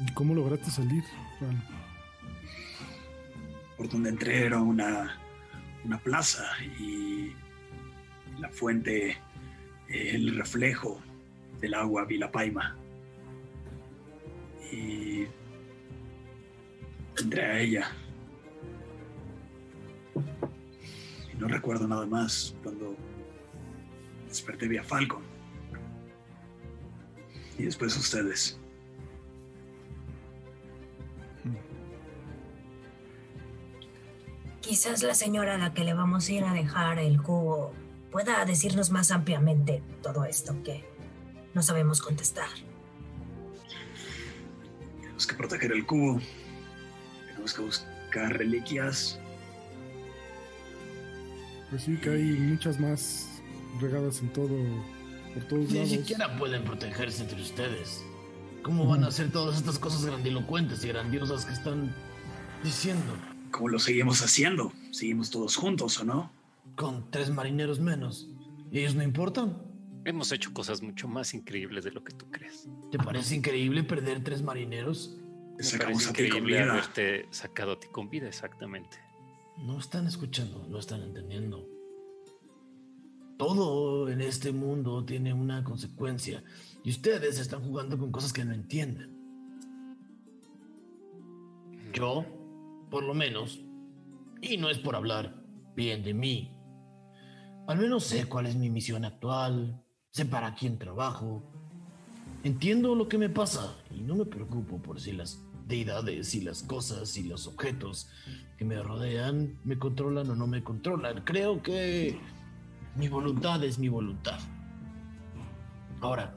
¿Y 0.00 0.12
cómo 0.14 0.34
lograste 0.34 0.70
salir, 0.70 1.04
Ran? 1.40 1.62
Por 3.76 3.88
donde 3.88 4.10
entré 4.10 4.46
era 4.46 4.60
una, 4.60 5.16
una 5.84 5.98
plaza 5.98 6.44
y 6.78 7.32
la 8.40 8.48
fuente, 8.48 9.16
el 9.88 10.36
reflejo 10.36 11.00
del 11.60 11.74
agua 11.74 12.04
vi 12.04 12.18
la 12.18 12.32
paima. 12.32 12.76
Y 14.72 15.26
entré 17.16 17.42
a 17.44 17.60
ella. 17.60 17.92
Y 21.32 21.36
no 21.36 21.48
recuerdo 21.48 21.88
nada 21.88 22.06
más 22.06 22.54
cuando 22.62 22.96
desperté 24.28 24.68
vi 24.68 24.78
a 24.78 24.84
Falcon. 24.84 25.22
Y 27.58 27.64
después 27.64 27.96
ustedes. 27.96 28.58
Quizás 34.60 35.02
la 35.02 35.14
señora 35.14 35.56
a 35.56 35.58
la 35.58 35.74
que 35.74 35.84
le 35.84 35.92
vamos 35.92 36.28
a 36.28 36.32
ir 36.32 36.44
a 36.44 36.54
dejar 36.54 36.98
el 36.98 37.20
cubo 37.20 37.72
pueda 38.10 38.44
decirnos 38.44 38.90
más 38.90 39.10
ampliamente 39.10 39.82
todo 40.02 40.24
esto 40.24 40.54
que 40.62 40.84
no 41.52 41.62
sabemos 41.62 42.00
contestar. 42.00 42.48
Tenemos 45.00 45.26
que 45.26 45.34
proteger 45.34 45.72
el 45.72 45.84
cubo. 45.84 46.20
Tenemos 47.26 47.52
que 47.54 47.62
buscar 47.62 48.38
reliquias. 48.38 49.18
Pues 51.72 51.84
sí, 51.84 51.96
que 51.96 52.10
hay 52.10 52.22
muchas 52.38 52.78
más 52.78 53.40
regadas 53.80 54.20
en 54.20 54.28
todo, 54.32 54.56
por 55.34 55.42
todos 55.48 55.68
Ni 55.70 55.74
lados. 55.76 55.88
siquiera 55.90 56.36
pueden 56.36 56.64
protegerse 56.64 57.22
entre 57.22 57.40
ustedes. 57.40 58.04
¿Cómo 58.62 58.86
van 58.86 59.04
a 59.04 59.06
hacer 59.08 59.32
todas 59.32 59.56
estas 59.56 59.78
cosas 59.78 60.04
grandilocuentes 60.04 60.84
y 60.84 60.88
grandiosas 60.88 61.46
que 61.46 61.54
están 61.54 61.94
diciendo? 62.62 63.14
¿Cómo 63.50 63.70
lo 63.70 63.78
seguimos 63.78 64.22
haciendo? 64.22 64.70
¿Seguimos 64.90 65.30
todos 65.30 65.56
juntos 65.56 65.98
o 65.98 66.04
no? 66.04 66.30
Con 66.76 67.10
tres 67.10 67.30
marineros 67.30 67.80
menos. 67.80 68.28
¿Y 68.70 68.80
ellos 68.80 68.94
no 68.94 69.02
importan? 69.02 69.56
Hemos 70.04 70.30
hecho 70.32 70.52
cosas 70.52 70.82
mucho 70.82 71.08
más 71.08 71.32
increíbles 71.32 71.84
de 71.84 71.92
lo 71.92 72.04
que 72.04 72.12
tú 72.12 72.26
crees. 72.30 72.68
¿Te 72.90 72.98
parece 72.98 73.34
increíble 73.34 73.82
perder 73.82 74.22
tres 74.22 74.42
marineros? 74.42 75.16
Te 75.56 75.62
Me 75.62 75.64
sacamos 75.64 76.06
a 76.06 76.12
ti 76.12 76.28
con 76.28 76.38
increíble 76.38 76.62
vida. 76.62 76.72
haberte 76.72 77.26
sacado 77.30 77.72
a 77.72 77.80
ti 77.80 77.88
con 77.90 78.10
vida, 78.10 78.28
exactamente. 78.28 78.98
No 79.62 79.78
están 79.78 80.08
escuchando, 80.08 80.66
no 80.68 80.78
están 80.78 81.02
entendiendo. 81.02 81.68
Todo 83.38 84.08
en 84.08 84.20
este 84.20 84.50
mundo 84.50 85.04
tiene 85.04 85.32
una 85.32 85.62
consecuencia 85.62 86.42
y 86.82 86.90
ustedes 86.90 87.38
están 87.38 87.62
jugando 87.62 87.96
con 87.96 88.10
cosas 88.10 88.32
que 88.32 88.44
no 88.44 88.52
entienden. 88.52 89.16
Yo, 91.92 92.24
por 92.90 93.04
lo 93.04 93.14
menos, 93.14 93.60
y 94.40 94.56
no 94.56 94.68
es 94.68 94.78
por 94.78 94.96
hablar 94.96 95.40
bien 95.76 96.02
de 96.02 96.14
mí, 96.14 96.56
al 97.68 97.78
menos 97.78 98.02
sé 98.02 98.24
cuál 98.26 98.46
es 98.46 98.56
mi 98.56 98.68
misión 98.68 99.04
actual, 99.04 99.80
sé 100.10 100.26
para 100.26 100.56
quién 100.56 100.76
trabajo, 100.76 101.40
entiendo 102.42 102.96
lo 102.96 103.08
que 103.08 103.18
me 103.18 103.28
pasa 103.28 103.76
y 103.92 104.00
no 104.00 104.16
me 104.16 104.24
preocupo 104.24 104.82
por 104.82 105.00
si 105.00 105.12
las 105.12 105.40
deidades 105.66 106.34
y 106.34 106.40
las 106.40 106.62
cosas 106.62 107.16
y 107.16 107.24
los 107.24 107.46
objetos 107.46 108.08
que 108.56 108.64
me 108.64 108.82
rodean 108.82 109.58
me 109.64 109.78
controlan 109.78 110.28
o 110.30 110.34
no 110.34 110.46
me 110.46 110.62
controlan. 110.62 111.22
Creo 111.24 111.62
que 111.62 112.18
mi 112.96 113.08
voluntad 113.08 113.62
es 113.64 113.78
mi 113.78 113.88
voluntad. 113.88 114.38
Ahora, 116.00 116.34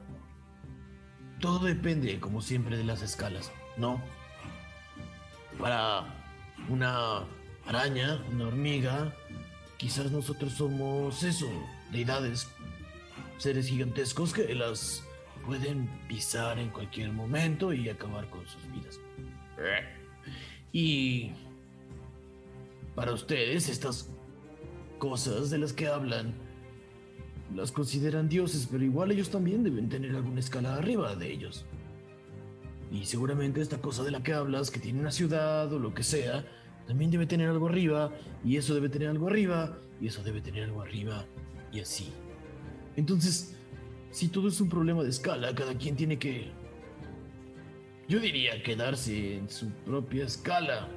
todo 1.40 1.58
depende, 1.66 2.18
como 2.20 2.40
siempre, 2.40 2.76
de 2.76 2.84
las 2.84 3.02
escalas, 3.02 3.52
¿no? 3.76 4.00
Para 5.58 6.04
una 6.68 7.24
araña, 7.66 8.22
una 8.32 8.46
hormiga, 8.46 9.12
quizás 9.76 10.10
nosotros 10.10 10.52
somos 10.52 11.22
eso, 11.22 11.48
deidades, 11.92 12.48
seres 13.38 13.68
gigantescos 13.68 14.32
que 14.32 14.54
las 14.54 15.02
pueden 15.44 15.88
pisar 16.08 16.58
en 16.58 16.70
cualquier 16.70 17.12
momento 17.12 17.72
y 17.72 17.88
acabar 17.88 18.28
con 18.30 18.46
sus 18.46 18.70
vidas. 18.72 18.98
Y 20.72 21.32
para 22.94 23.12
ustedes 23.12 23.68
estas 23.68 24.10
cosas 24.98 25.50
de 25.50 25.58
las 25.58 25.72
que 25.72 25.86
hablan 25.86 26.34
las 27.54 27.72
consideran 27.72 28.28
dioses, 28.28 28.68
pero 28.70 28.84
igual 28.84 29.12
ellos 29.12 29.30
también 29.30 29.62
deben 29.62 29.88
tener 29.88 30.14
alguna 30.16 30.40
escala 30.40 30.76
arriba 30.76 31.14
de 31.14 31.32
ellos. 31.32 31.64
Y 32.90 33.04
seguramente 33.06 33.60
esta 33.60 33.78
cosa 33.78 34.02
de 34.02 34.10
la 34.10 34.22
que 34.22 34.32
hablas, 34.32 34.70
que 34.70 34.80
tiene 34.80 35.00
una 35.00 35.10
ciudad 35.10 35.72
o 35.72 35.78
lo 35.78 35.94
que 35.94 36.02
sea, 36.02 36.44
también 36.86 37.10
debe 37.10 37.26
tener 37.26 37.48
algo 37.48 37.68
arriba, 37.68 38.12
y 38.44 38.56
eso 38.56 38.74
debe 38.74 38.88
tener 38.88 39.08
algo 39.08 39.28
arriba, 39.28 39.76
y 40.00 40.06
eso 40.06 40.22
debe 40.22 40.40
tener 40.40 40.64
algo 40.64 40.82
arriba, 40.82 41.24
y 41.72 41.80
así. 41.80 42.12
Entonces, 42.96 43.56
si 44.10 44.28
todo 44.28 44.48
es 44.48 44.60
un 44.60 44.68
problema 44.68 45.02
de 45.02 45.10
escala, 45.10 45.54
cada 45.54 45.74
quien 45.74 45.96
tiene 45.96 46.18
que... 46.18 46.50
Yo 48.08 48.20
diría 48.20 48.62
quedarse 48.62 49.36
en 49.36 49.50
su 49.50 49.68
propia 49.84 50.24
escala. 50.24 50.88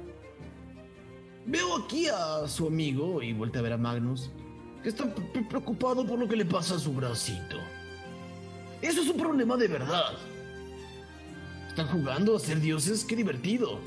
Veo 1.46 1.76
aquí 1.76 2.06
a 2.08 2.46
su 2.46 2.68
amigo 2.68 3.22
y 3.22 3.32
vuelve 3.32 3.58
a 3.58 3.62
ver 3.62 3.72
a 3.72 3.78
Magnus, 3.78 4.30
que 4.82 4.90
está 4.90 5.12
pre- 5.12 5.42
preocupado 5.42 6.06
por 6.06 6.18
lo 6.18 6.28
que 6.28 6.36
le 6.36 6.44
pasa 6.44 6.76
a 6.76 6.78
su 6.78 6.92
bracito. 6.92 7.56
Eso 8.80 9.02
es 9.02 9.08
un 9.08 9.16
problema 9.16 9.56
de 9.56 9.66
verdad. 9.68 10.12
Están 11.68 11.88
jugando 11.88 12.36
a 12.36 12.38
ser 12.38 12.60
dioses, 12.60 13.04
qué 13.04 13.16
divertido. 13.16 13.80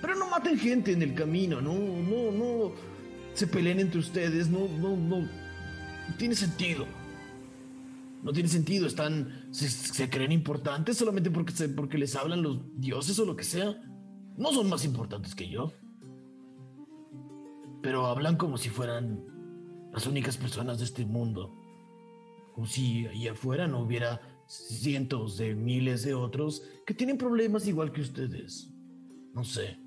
Pero 0.00 0.14
no 0.14 0.28
maten 0.28 0.58
gente 0.58 0.92
en 0.92 1.02
el 1.02 1.14
camino, 1.14 1.60
no, 1.60 1.74
no, 1.74 2.30
no 2.30 2.72
se 3.34 3.46
peleen 3.46 3.80
entre 3.80 4.00
ustedes, 4.00 4.48
no, 4.48 4.68
no. 4.68 4.96
No 4.96 5.28
tiene 6.16 6.34
sentido. 6.34 6.86
No 8.26 8.32
tiene 8.32 8.48
sentido, 8.48 8.88
están. 8.88 9.46
Se, 9.52 9.68
se 9.68 10.10
creen 10.10 10.32
importantes 10.32 10.96
solamente 10.98 11.30
porque, 11.30 11.52
porque 11.68 11.96
les 11.96 12.16
hablan 12.16 12.42
los 12.42 12.58
dioses 12.74 13.16
o 13.20 13.24
lo 13.24 13.36
que 13.36 13.44
sea. 13.44 13.80
No 14.36 14.52
son 14.52 14.68
más 14.68 14.84
importantes 14.84 15.36
que 15.36 15.48
yo. 15.48 15.72
Pero 17.82 18.06
hablan 18.06 18.36
como 18.36 18.58
si 18.58 18.68
fueran 18.68 19.24
las 19.92 20.08
únicas 20.08 20.36
personas 20.36 20.78
de 20.78 20.86
este 20.86 21.06
mundo. 21.06 21.54
Como 22.52 22.66
si 22.66 23.06
allá 23.06 23.30
afuera 23.30 23.68
no 23.68 23.78
hubiera 23.78 24.20
cientos 24.48 25.36
de 25.36 25.54
miles 25.54 26.02
de 26.02 26.14
otros 26.14 26.64
que 26.84 26.94
tienen 26.94 27.18
problemas 27.18 27.68
igual 27.68 27.92
que 27.92 28.00
ustedes. 28.00 28.74
No 29.34 29.44
sé. 29.44 29.78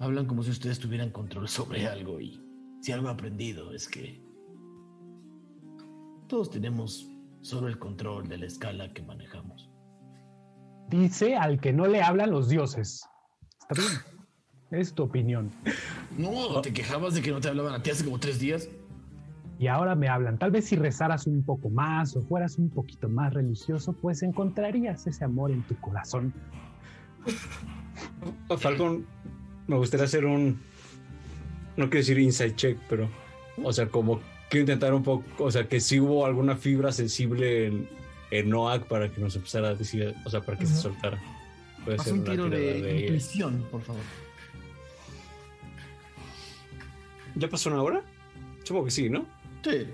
Hablan 0.00 0.26
como 0.26 0.42
si 0.42 0.50
ustedes 0.50 0.80
tuvieran 0.80 1.10
control 1.10 1.46
sobre 1.46 1.86
algo 1.86 2.20
y 2.20 2.40
si 2.80 2.90
algo 2.90 3.06
he 3.06 3.12
aprendido 3.12 3.72
es 3.72 3.86
que 3.86 4.23
todos 6.28 6.50
tenemos 6.50 7.08
solo 7.40 7.68
el 7.68 7.78
control 7.78 8.28
de 8.28 8.38
la 8.38 8.46
escala 8.46 8.92
que 8.92 9.02
manejamos. 9.02 9.70
Dice 10.88 11.36
al 11.36 11.60
que 11.60 11.72
no 11.72 11.86
le 11.86 12.02
hablan 12.02 12.30
los 12.30 12.48
dioses. 12.48 13.06
Está 13.68 13.74
bien. 13.74 14.14
Es 14.70 14.92
tu 14.92 15.04
opinión. 15.04 15.50
No, 16.16 16.60
te 16.60 16.72
quejabas 16.72 17.14
de 17.14 17.22
que 17.22 17.30
no 17.30 17.40
te 17.40 17.48
hablaban 17.48 17.74
a 17.74 17.82
ti 17.82 17.90
hace 17.90 18.04
como 18.04 18.18
tres 18.18 18.38
días. 18.38 18.68
Y 19.58 19.68
ahora 19.68 19.94
me 19.94 20.08
hablan. 20.08 20.38
Tal 20.38 20.50
vez 20.50 20.66
si 20.66 20.76
rezaras 20.76 21.26
un 21.26 21.44
poco 21.44 21.70
más 21.70 22.16
o 22.16 22.22
fueras 22.22 22.58
un 22.58 22.70
poquito 22.70 23.08
más 23.08 23.32
religioso, 23.32 23.92
pues 23.92 24.22
encontrarías 24.22 25.06
ese 25.06 25.24
amor 25.24 25.52
en 25.52 25.62
tu 25.62 25.76
corazón. 25.76 26.32
Falcon, 28.58 29.06
me 29.66 29.76
gustaría 29.76 30.06
hacer 30.06 30.24
un. 30.24 30.60
No 31.76 31.84
quiero 31.84 31.98
decir 31.98 32.18
inside 32.18 32.56
check, 32.56 32.78
pero. 32.88 33.08
O 33.62 33.72
sea, 33.72 33.88
como 33.88 34.20
quiero 34.48 34.62
intentar 34.62 34.94
un 34.94 35.02
poco. 35.02 35.44
O 35.44 35.50
sea, 35.50 35.68
que 35.68 35.80
si 35.80 36.00
hubo 36.00 36.26
alguna 36.26 36.56
fibra 36.56 36.92
sensible 36.92 37.66
en, 37.66 37.88
en 38.30 38.50
Noak 38.50 38.86
para 38.86 39.10
que 39.10 39.20
nos 39.20 39.36
empezara 39.36 39.68
a 39.68 39.74
decir. 39.74 40.14
O 40.24 40.30
sea, 40.30 40.40
para 40.40 40.58
que 40.58 40.66
se 40.66 40.74
soltara. 40.74 41.18
Puede 41.84 41.98
Haz 41.98 42.04
ser 42.04 42.14
un 42.14 42.20
una 42.20 42.30
tiro 42.30 42.48
de 42.48 43.00
intuición, 43.00 43.66
por 43.70 43.82
favor. 43.82 44.02
¿Ya 47.34 47.48
pasó 47.48 47.68
una 47.70 47.82
hora? 47.82 48.02
Supongo 48.62 48.86
que 48.86 48.90
sí, 48.90 49.10
¿no? 49.10 49.26
Sí. 49.62 49.86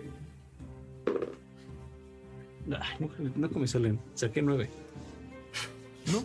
Ay, 2.79 3.09
no, 3.35 3.49
no 3.49 3.59
me 3.59 3.67
salen. 3.67 3.99
Saqué 4.15 4.43
nueve. 4.43 4.69
¿No? 6.13 6.19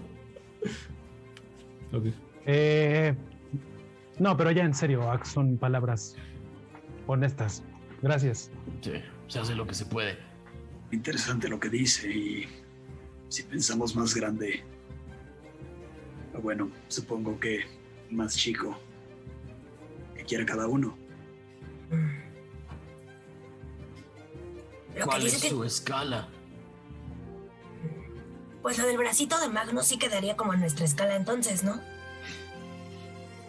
Ok. 1.97 2.05
Eh, 2.45 3.15
no, 4.19 4.37
pero 4.37 4.51
ya 4.51 4.63
en 4.63 4.73
serio, 4.73 5.09
Ax, 5.09 5.29
son 5.29 5.57
palabras 5.57 6.15
honestas. 7.07 7.63
Gracias. 8.05 8.51
Sí, 8.81 8.91
se 9.27 9.39
hace 9.39 9.55
lo 9.55 9.65
que 9.65 9.73
se 9.73 9.87
puede. 9.87 10.15
Interesante 10.91 11.49
lo 11.49 11.59
que 11.59 11.69
dice 11.69 12.07
y 12.07 12.47
si 13.29 13.41
pensamos 13.41 13.95
más 13.95 14.13
grande, 14.13 14.63
bueno, 16.43 16.69
supongo 16.87 17.39
que 17.39 17.61
más 18.11 18.37
chico, 18.37 18.77
que 20.15 20.23
quiere 20.23 20.45
cada 20.45 20.67
uno. 20.67 20.95
Lo 21.89 21.97
que 24.93 25.01
¿Cuál 25.01 25.25
es 25.25 25.41
que- 25.41 25.49
su 25.49 25.63
escala? 25.63 26.27
Pues 28.61 28.77
lo 28.77 28.85
del 28.85 28.97
bracito 28.97 29.39
de 29.39 29.49
Magnus 29.49 29.87
sí 29.87 29.97
quedaría 29.97 30.37
como 30.37 30.53
en 30.53 30.59
nuestra 30.59 30.85
escala 30.85 31.15
entonces, 31.15 31.63
¿no? 31.63 31.81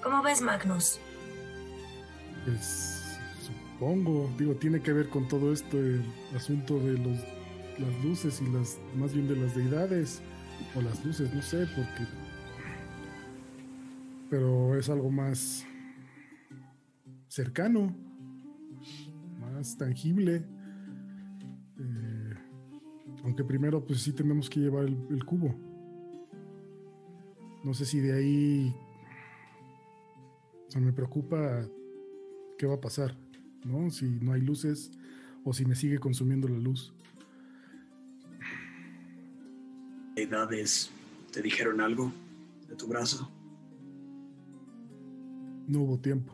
¿Cómo 0.03 0.23
ves, 0.23 0.41
Magnus? 0.41 0.99
Pues 2.47 2.96
supongo, 3.77 4.31
digo, 4.39 4.55
tiene 4.55 4.81
que 4.81 4.91
ver 4.91 5.11
con 5.11 5.29
todo 5.29 5.53
esto, 5.53 5.79
el 5.79 6.03
asunto 6.35 6.79
de 6.79 6.97
los, 6.97 7.19
las 7.79 8.05
luces 8.05 8.41
y 8.41 8.51
las, 8.51 8.79
más 8.97 9.13
bien 9.13 9.29
de 9.29 9.37
las 9.37 9.55
deidades, 9.55 10.23
o 10.75 10.81
las 10.81 11.05
luces, 11.05 11.33
no 11.35 11.43
sé, 11.43 11.67
porque... 11.77 12.11
Pero 14.31 14.79
es 14.79 14.89
algo 14.89 15.11
más 15.11 15.67
cercano, 17.29 17.95
más 19.41 19.77
tangible. 19.77 20.37
Eh, 21.79 22.35
aunque 23.25 23.45
primero, 23.45 23.85
pues 23.85 24.01
sí 24.01 24.13
tenemos 24.13 24.49
que 24.49 24.61
llevar 24.61 24.85
el, 24.85 24.97
el 25.11 25.25
cubo. 25.25 25.55
No 27.63 27.75
sé 27.75 27.85
si 27.85 28.01
de 28.01 28.15
ahí... 28.15 28.75
O 30.67 30.71
sea, 30.71 30.81
me 30.81 30.93
preocupa 30.93 31.69
qué 32.59 32.67
va 32.67 32.75
a 32.75 32.81
pasar, 32.81 33.15
¿no? 33.67 33.91
Si 33.91 34.07
no 34.07 34.33
hay 34.33 34.41
luces 34.41 34.91
o 35.45 35.53
si 35.53 35.65
me 35.65 35.75
sigue 35.75 35.99
consumiendo 35.99 36.49
la 36.49 36.59
luz. 36.59 36.93
¿Edades 40.17 40.91
te 41.33 41.43
dijeron 41.43 41.81
algo 41.81 42.13
de 42.69 42.77
tu 42.77 42.87
brazo? 42.87 43.31
No 45.69 45.81
hubo 45.81 45.99
tiempo. 45.99 46.33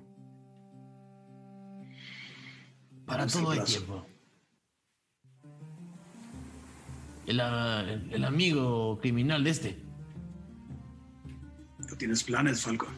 Para 3.07 3.27
todo 3.27 3.51
hay 3.51 3.65
tiempo. 3.65 4.07
El, 7.27 7.41
ah, 7.41 7.85
el- 7.89 8.13
el 8.13 8.25
amigo 8.25 8.99
criminal 9.01 9.43
de 9.45 9.51
este. 9.51 9.83
¿Tú 11.89 11.97
tienes 11.97 12.23
planes, 12.23 12.63
Falcon? 12.63 12.89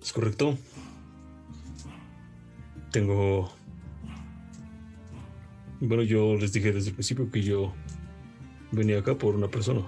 Es 0.00 0.12
correcto. 0.12 0.56
Tengo... 2.92 3.50
Bueno, 5.80 6.02
yo 6.02 6.36
les 6.36 6.52
dije 6.52 6.72
desde 6.72 6.90
el 6.90 6.94
principio 6.94 7.30
que 7.30 7.42
yo 7.42 7.72
venía 8.70 8.98
acá 8.98 9.16
por 9.16 9.34
una 9.34 9.48
persona. 9.48 9.80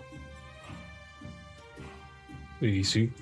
Y 2.60 2.82
sí. 2.82 3.12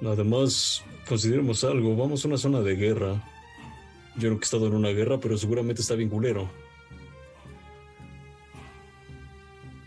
Nada 0.00 0.24
más, 0.24 0.82
consideremos 1.06 1.62
algo. 1.64 1.94
Vamos 1.96 2.24
a 2.24 2.28
una 2.28 2.38
zona 2.38 2.60
de 2.62 2.76
guerra. 2.76 3.22
Yo 4.16 4.30
nunca 4.30 4.42
he 4.42 4.46
estado 4.46 4.66
en 4.66 4.74
una 4.74 4.88
guerra, 4.88 5.20
pero 5.20 5.36
seguramente 5.36 5.82
está 5.82 5.94
bien 5.94 6.08
culero. 6.08 6.48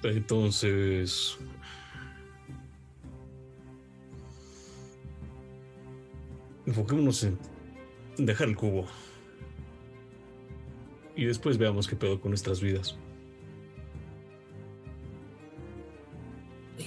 Entonces... 0.03 1.37
Enfoquémonos 6.67 7.23
en 7.23 7.50
dejar 8.17 8.47
el 8.49 8.55
cubo. 8.55 8.85
Y 11.15 11.25
después 11.25 11.57
veamos 11.57 11.87
qué 11.87 11.95
pedo 11.95 12.19
con 12.21 12.31
nuestras 12.31 12.61
vidas. 12.61 12.97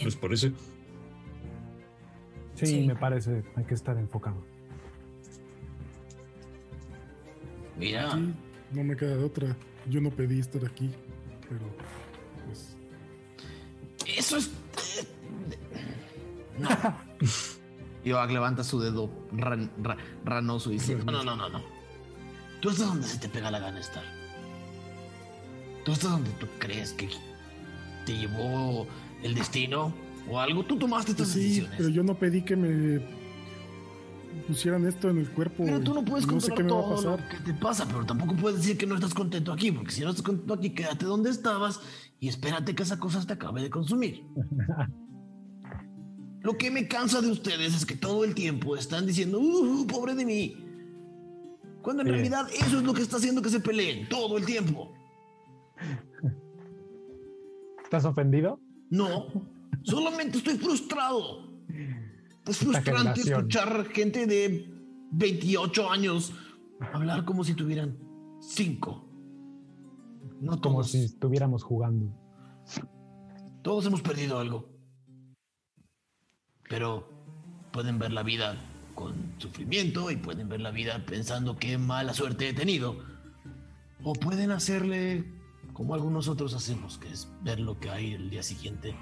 ¿Les 0.02 0.16
parece? 0.16 0.52
Sí, 2.54 2.66
Sí. 2.66 2.86
me 2.86 2.96
parece. 2.96 3.42
Hay 3.56 3.64
que 3.64 3.74
estar 3.74 3.96
enfocado. 3.98 4.42
Mira, 7.78 8.10
Sí, 8.12 8.34
no 8.72 8.84
me 8.84 8.96
queda 8.96 9.16
de 9.16 9.24
otra. 9.24 9.56
Yo 9.88 10.00
no 10.00 10.10
pedí 10.10 10.38
estar 10.40 10.64
aquí, 10.64 10.90
pero 11.48 11.66
pues 12.46 12.76
eso 14.16 14.36
es. 14.38 14.50
No. 16.56 16.68
Yoak 18.04 18.30
levanta 18.30 18.64
su 18.64 18.80
dedo 18.80 19.10
ran- 19.32 19.70
ra- 19.82 19.96
ranoso 20.24 20.70
y 20.70 20.74
dice: 20.74 20.96
No, 20.96 21.12
no, 21.12 21.24
no, 21.24 21.36
no, 21.36 21.48
no. 21.48 21.62
Tú 22.60 22.70
estás 22.70 22.86
donde 22.88 23.06
se 23.06 23.18
te 23.18 23.28
pega 23.28 23.50
la 23.50 23.58
gana 23.58 23.80
estar. 23.80 24.02
Tú 25.84 25.92
estás 25.92 26.10
donde 26.10 26.30
tú 26.32 26.46
crees 26.58 26.92
que 26.92 27.08
te 28.06 28.16
llevó 28.16 28.86
el 29.22 29.34
destino 29.34 29.92
o 30.30 30.40
algo. 30.40 30.64
Tú 30.64 30.76
tomaste 30.78 31.12
estas 31.12 31.28
sí, 31.28 31.40
decisiones. 31.40 31.74
pero 31.76 31.88
yo 31.90 32.02
no 32.02 32.14
pedí 32.14 32.42
que 32.42 32.56
me 32.56 33.00
pusieran 34.46 34.86
esto 34.86 35.10
en 35.10 35.18
el 35.18 35.28
cuerpo. 35.30 35.64
Pero 35.64 35.80
tú 35.80 35.94
no 35.94 36.04
puedes 36.04 36.26
no 36.26 36.40
sé 36.40 36.52
controlar 36.52 36.84
va 36.84 36.92
a 36.94 36.96
todo 36.96 37.16
lo 37.16 37.28
que 37.28 37.36
te 37.44 37.54
pasa, 37.54 37.86
pero 37.86 38.04
tampoco 38.04 38.34
puedes 38.34 38.58
decir 38.60 38.78
que 38.78 38.86
no 38.86 38.94
estás 38.94 39.14
contento 39.14 39.52
aquí, 39.52 39.70
porque 39.72 39.90
si 39.92 40.00
no 40.02 40.10
estás 40.10 40.22
contento 40.24 40.54
aquí, 40.54 40.70
quédate 40.70 41.04
donde 41.04 41.30
estabas 41.30 41.80
y 42.20 42.28
espérate 42.28 42.74
que 42.74 42.82
esa 42.82 42.98
cosa 42.98 43.24
te 43.26 43.34
acabe 43.34 43.62
de 43.62 43.70
consumir. 43.70 44.22
Lo 46.44 46.56
que 46.56 46.70
me 46.70 46.86
cansa 46.86 47.20
de 47.20 47.30
ustedes 47.30 47.74
es 47.74 47.84
que 47.86 47.96
todo 47.96 48.22
el 48.22 48.34
tiempo 48.34 48.76
están 48.76 49.06
diciendo, 49.06 49.40
"Uh, 49.40 49.86
pobre 49.86 50.14
de 50.14 50.24
mí. 50.24 50.56
Cuando 51.82 52.02
en 52.02 52.08
Sí. 52.08 52.12
realidad 52.12 52.46
eso 52.54 52.78
es 52.78 52.84
lo 52.84 52.94
que 52.94 53.02
está 53.02 53.16
haciendo 53.16 53.42
que 53.42 53.48
se 53.48 53.60
peleen 53.60 54.08
todo 54.08 54.36
el 54.38 54.44
tiempo. 54.46 54.92
¿Estás 57.82 58.04
ofendido? 58.04 58.60
No, 58.90 59.26
solamente 59.82 60.38
estoy 60.38 60.56
frustrado. 60.58 61.48
Es 62.46 62.58
frustrante 62.58 63.20
escuchar 63.20 63.86
gente 63.86 64.26
de 64.26 64.70
28 65.12 65.90
años 65.90 66.32
hablar 66.92 67.24
como 67.24 67.42
si 67.44 67.54
tuvieran 67.54 67.96
5. 68.40 69.08
No 70.40 70.52
Como 70.60 70.76
todos. 70.76 70.90
si 70.90 71.04
estuviéramos 71.04 71.62
jugando. 71.62 72.06
Todos 73.62 73.86
hemos 73.86 74.02
perdido 74.02 74.38
algo. 74.38 74.68
Pero 76.74 77.08
pueden 77.70 78.00
ver 78.00 78.10
la 78.10 78.24
vida 78.24 78.56
con 78.96 79.36
sufrimiento 79.38 80.10
y 80.10 80.16
pueden 80.16 80.48
ver 80.48 80.60
la 80.60 80.72
vida 80.72 81.06
pensando 81.06 81.56
qué 81.56 81.78
mala 81.78 82.12
suerte 82.12 82.48
he 82.48 82.52
tenido. 82.52 82.96
O 84.02 84.12
pueden 84.12 84.50
hacerle 84.50 85.24
como 85.72 85.94
algunos 85.94 86.26
otros 86.26 86.52
hacemos, 86.52 86.98
que 86.98 87.12
es 87.12 87.28
ver 87.42 87.60
lo 87.60 87.78
que 87.78 87.90
hay 87.90 88.14
el 88.14 88.28
día 88.28 88.42
siguiente. 88.42 88.92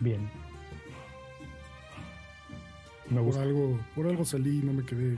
Bien. 0.00 0.28
Me 3.10 3.22
Por 3.22 3.38
algo, 3.38 3.80
por 3.94 4.08
algo 4.08 4.24
salí 4.24 4.58
y 4.58 4.62
no 4.62 4.72
me 4.72 4.84
quedé 4.84 5.14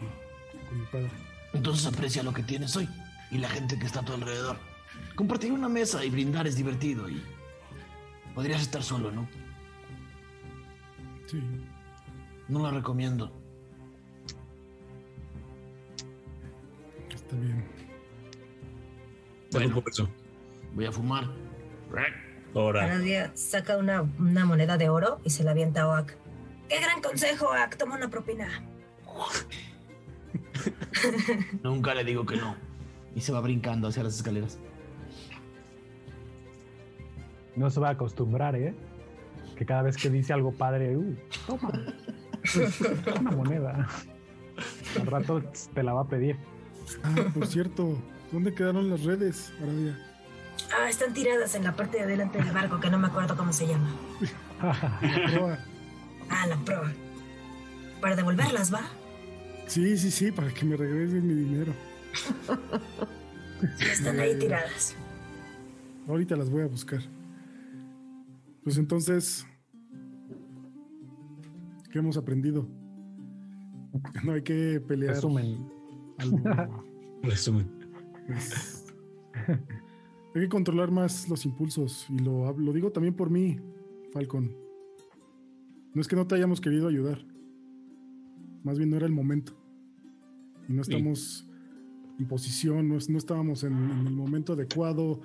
con 0.68 0.78
mi 0.78 0.84
padre. 0.92 1.10
Entonces 1.54 1.86
aprecia 1.86 2.22
lo 2.22 2.34
que 2.34 2.42
tienes 2.42 2.76
hoy 2.76 2.86
y 3.30 3.38
la 3.38 3.48
gente 3.48 3.78
que 3.78 3.86
está 3.86 4.00
a 4.00 4.04
tu 4.04 4.12
alrededor. 4.12 4.69
Compartir 5.14 5.52
una 5.52 5.68
mesa 5.68 6.04
y 6.04 6.10
brindar 6.10 6.46
es 6.46 6.56
divertido 6.56 7.08
y 7.08 7.22
podrías 8.34 8.62
estar 8.62 8.82
solo, 8.82 9.10
¿no? 9.10 9.28
Sí, 11.26 11.42
No 12.48 12.60
lo 12.60 12.70
recomiendo. 12.70 13.32
está 17.14 17.36
bien. 17.36 17.64
Bueno. 19.52 19.82
Voy 20.74 20.86
a 20.86 20.92
fumar. 20.92 21.24
Ahora, 22.54 23.30
saca 23.34 23.76
una, 23.76 24.02
una 24.02 24.44
moneda 24.44 24.76
de 24.76 24.88
oro 24.88 25.20
y 25.24 25.30
se 25.30 25.44
la 25.44 25.52
avienta 25.52 25.82
a 25.82 25.88
Oak. 25.88 26.16
¡Qué 26.68 26.80
gran 26.80 27.00
consejo, 27.00 27.46
Oak! 27.46 27.76
Toma 27.76 27.96
una 27.96 28.10
propina. 28.10 28.48
Nunca 31.62 31.94
le 31.94 32.04
digo 32.04 32.26
que 32.26 32.36
no. 32.36 32.56
Y 33.14 33.20
se 33.20 33.32
va 33.32 33.40
brincando 33.40 33.88
hacia 33.88 34.02
las 34.02 34.16
escaleras. 34.16 34.58
No 37.56 37.70
se 37.70 37.80
va 37.80 37.88
a 37.88 37.92
acostumbrar, 37.92 38.56
¿eh? 38.56 38.74
Que 39.56 39.66
cada 39.66 39.82
vez 39.82 39.96
que 39.96 40.10
dice 40.10 40.32
algo 40.32 40.52
padre, 40.52 40.96
uh, 40.96 41.16
toma. 41.46 41.70
Una 43.20 43.30
moneda. 43.30 43.88
Al 44.98 45.06
rato 45.06 45.42
te 45.74 45.82
la 45.82 45.92
va 45.92 46.02
a 46.02 46.08
pedir. 46.08 46.36
Ah, 47.04 47.14
por 47.34 47.46
cierto, 47.46 47.98
¿dónde 48.32 48.54
quedaron 48.54 48.90
las 48.90 49.04
redes, 49.04 49.52
Aradia? 49.62 49.98
Ah, 50.76 50.88
están 50.88 51.12
tiradas 51.12 51.54
en 51.54 51.64
la 51.64 51.74
parte 51.74 51.98
de 51.98 52.04
adelante 52.04 52.38
del 52.38 52.52
barco 52.52 52.80
que 52.80 52.90
no 52.90 52.98
me 52.98 53.08
acuerdo 53.08 53.36
cómo 53.36 53.52
se 53.52 53.66
llama. 53.66 53.90
La 54.62 55.32
proa. 55.32 55.58
Ah, 56.32 56.46
la 56.46 56.56
proa. 56.58 56.92
Para 58.00 58.14
devolverlas, 58.14 58.72
¿va? 58.72 58.82
Sí, 59.66 59.98
sí, 59.98 60.12
sí, 60.12 60.30
para 60.30 60.54
que 60.54 60.64
me 60.64 60.76
regresen 60.76 61.26
mi 61.26 61.34
dinero. 61.34 61.72
Sí, 63.76 63.84
están 63.84 64.20
ahí 64.20 64.38
tiradas. 64.38 64.94
Ahorita 66.06 66.36
las 66.36 66.48
voy 66.48 66.62
a 66.62 66.66
buscar. 66.66 67.00
Pues 68.62 68.76
entonces, 68.76 69.46
¿qué 71.90 71.98
hemos 71.98 72.16
aprendido? 72.16 72.68
No 74.24 74.32
hay 74.32 74.42
que 74.42 74.80
pelear. 74.80 75.14
Resumen. 75.14 75.68
algo, 76.18 76.38
resumen. 77.22 77.68
pues, 78.26 78.86
hay 80.34 80.42
que 80.42 80.48
controlar 80.48 80.90
más 80.92 81.28
los 81.28 81.44
impulsos. 81.44 82.06
Y 82.08 82.18
lo, 82.18 82.56
lo 82.56 82.72
digo 82.72 82.92
también 82.92 83.14
por 83.14 83.30
mí, 83.30 83.58
Falcon. 84.12 84.54
No 85.92 86.00
es 86.00 86.06
que 86.06 86.14
no 86.14 86.26
te 86.26 86.36
hayamos 86.36 86.60
querido 86.60 86.86
ayudar. 86.86 87.26
Más 88.62 88.78
bien 88.78 88.90
no 88.90 88.96
era 88.96 89.06
el 89.06 89.12
momento. 89.12 89.54
y 90.68 90.72
no 90.72 90.82
estamos 90.82 91.48
en 92.18 92.28
posición, 92.28 92.88
no, 92.88 92.98
no 93.08 93.18
estábamos 93.18 93.64
en, 93.64 93.72
en 93.72 94.06
el 94.06 94.14
momento 94.14 94.52
adecuado, 94.52 95.20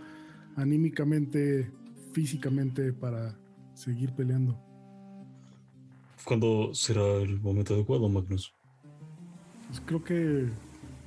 anímicamente, 0.55 1.71
físicamente 2.15 2.93
para 2.93 3.37
seguir 3.73 4.13
peleando. 4.13 4.57
¿Cuándo 6.23 6.73
será 6.73 7.17
el 7.17 7.41
momento 7.41 7.73
adecuado, 7.73 8.07
Magnus? 8.07 8.55
Pues 9.67 9.81
creo 9.85 10.01
que 10.01 10.47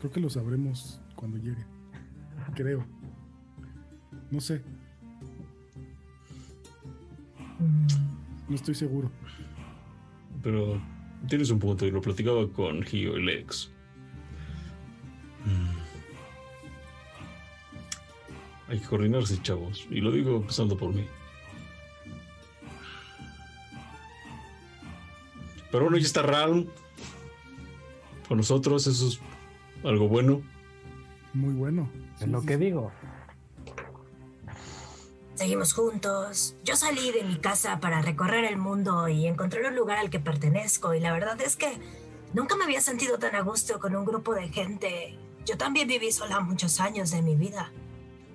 creo 0.01 0.13
que 0.13 0.21
lo 0.21 0.29
sabremos 0.29 1.01
cuando 1.17 1.39
llegue. 1.39 1.65
Creo. 2.55 2.85
No 4.31 4.39
sé, 4.43 4.63
no 8.47 8.55
estoy 8.55 8.75
seguro. 8.75 9.11
Pero 10.43 10.79
tienes 11.27 11.51
un 11.51 11.59
punto 11.59 11.87
y 11.87 11.91
lo 11.91 12.03
platicaba 12.03 12.47
con 12.53 12.83
Gio 12.83 13.17
y 13.17 13.25
Lex. 13.25 13.73
Hay 18.69 18.79
que 18.79 18.87
coordinarse, 18.87 19.41
chavos. 19.43 19.87
Y 19.91 20.01
lo 20.01 20.11
digo 20.11 20.37
empezando 20.37 20.77
por 20.77 20.93
mí. 20.93 21.07
Pero 25.71 25.85
bueno, 25.85 25.99
ya 25.99 26.07
está 26.07 26.23
Ralm. 26.23 26.67
Con 28.27 28.39
nosotros, 28.39 28.87
eso 28.87 29.09
es 29.09 29.21
algo 29.85 30.09
bueno. 30.09 30.43
Muy 31.33 31.55
bueno. 31.55 31.89
Es 32.21 32.29
lo 32.29 32.43
que 32.43 32.57
digo. 32.57 32.93
Seguimos 35.35 35.73
juntos. 35.73 36.57
Yo 36.65 36.75
salí 36.75 37.13
de 37.13 37.23
mi 37.23 37.37
casa 37.37 37.79
para 37.81 38.03
recorrer 38.03 38.45
el 38.45 38.57
mundo 38.57 39.09
y 39.09 39.27
encontrar 39.27 39.67
un 39.67 39.77
lugar 39.77 39.99
al 39.99 40.11
que 40.11 40.19
pertenezco 40.19 40.95
y 40.95 41.01
la 41.01 41.13
verdad 41.13 41.41
es 41.41 41.55
que 41.55 41.79
nunca 42.35 42.57
me 42.57 42.65
había 42.65 42.81
sentido 42.81 43.19
tan 43.19 43.37
a 43.37 43.43
gusto 43.43 43.79
con 43.79 43.95
un 43.95 44.05
grupo 44.05 44.35
de 44.35 44.49
gente. 44.49 45.17
Yo 45.47 45.57
también 45.57 45.87
viví 45.87 46.11
sola 46.11 46.41
muchos 46.41 46.81
años 46.81 47.13
de 47.13 47.23
mi 47.23 47.37
vida. 47.37 47.71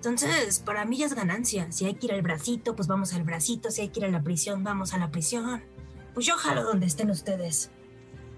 Entonces, 0.03 0.59
para 0.59 0.83
mí 0.83 0.98
ya 0.98 1.06
es 1.06 1.14
ganancia. 1.14 1.72
Si 1.72 1.85
hay 1.85 1.93
que 1.93 2.07
ir 2.07 2.11
al 2.11 2.22
bracito, 2.22 2.75
pues 2.75 2.90
vamos 2.90 3.14
al 3.14 3.23
bracito. 3.23 3.72
Si 3.72 3.80
hay 3.80 3.88
que 3.88 4.01
ir 4.01 4.06
a 4.06 4.09
la 4.09 4.22
prisión, 4.22 4.61
vamos 4.61 4.93
a 4.93 4.98
la 4.98 5.09
prisión. 5.11 5.64
Pues 6.14 6.25
yo 6.25 6.35
jalo 6.35 6.64
donde 6.64 6.88
estén 6.88 7.09
ustedes. 7.09 7.72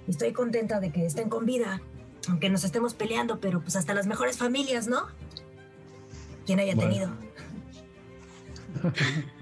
Estoy 0.08 0.32
contenta 0.32 0.80
de 0.80 0.92
que 0.92 1.08
estén 1.08 1.28
con 1.28 1.48
vida. 1.48 1.82
Aunque 2.30 2.52
nos 2.52 2.64
estemos 2.66 2.94
peleando, 2.94 3.40
pero 3.40 3.62
pues 3.62 3.76
hasta 3.76 3.96
las 3.96 4.06
mejores 4.06 4.38
familias, 4.38 4.88
¿no? 4.88 5.08
Quien 6.46 6.60
haya 6.60 6.76
Bueno. 6.76 6.92
tenido. 6.92 7.12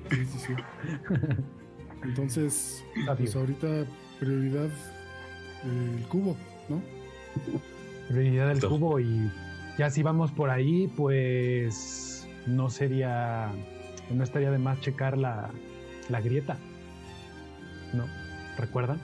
Sí, 0.10 0.26
sí, 0.26 0.40
sí. 0.48 0.54
Entonces, 2.04 2.86
pues 3.18 3.36
ahorita 3.36 3.86
prioridad 4.20 4.68
eh, 5.66 5.98
el 5.98 6.08
cubo, 6.08 6.38
¿no? 6.70 6.82
Prioridad 8.08 8.48
del 8.48 8.62
cubo 8.62 9.00
y 9.02 9.30
ya 9.78 9.90
si 9.90 10.04
vamos 10.04 10.32
por 10.32 10.50
ahí, 10.50 10.88
pues 10.96 12.13
no 12.48 12.70
sería, 12.70 13.52
no 14.12 14.24
estaría 14.24 14.52
de 14.52 14.58
más 14.58 14.80
checar 14.82 15.18
la, 15.18 15.50
la 16.10 16.22
grieta. 16.22 16.58
¿No? 17.94 18.06
¿Recuerdan? 18.58 19.00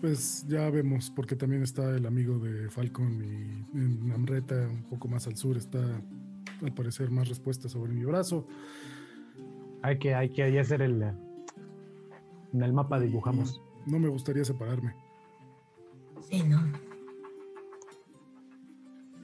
Pues 0.00 0.46
ya 0.48 0.70
vemos, 0.70 1.10
porque 1.14 1.36
también 1.36 1.62
está 1.62 1.94
el 1.94 2.06
amigo 2.06 2.38
de 2.38 2.70
Falcon 2.70 3.22
y 3.22 3.78
en 3.78 4.08
Namreta, 4.08 4.54
un 4.54 4.84
poco 4.84 5.08
más 5.08 5.26
al 5.26 5.36
sur, 5.36 5.58
está 5.58 5.78
al 6.62 6.72
parecer 6.72 7.10
más 7.10 7.28
respuestas 7.28 7.72
sobre 7.72 7.92
mi 7.92 8.04
brazo. 8.04 8.46
Hay 9.82 9.98
que, 9.98 10.14
hay 10.14 10.30
que 10.30 10.58
hacer 10.58 10.82
el. 10.82 11.02
En 12.52 12.62
el 12.62 12.72
mapa 12.72 12.98
dibujamos. 12.98 13.60
No 13.86 13.98
me 13.98 14.08
gustaría 14.08 14.44
separarme, 14.44 14.94
Sí, 16.28 16.42
no. 16.42 16.89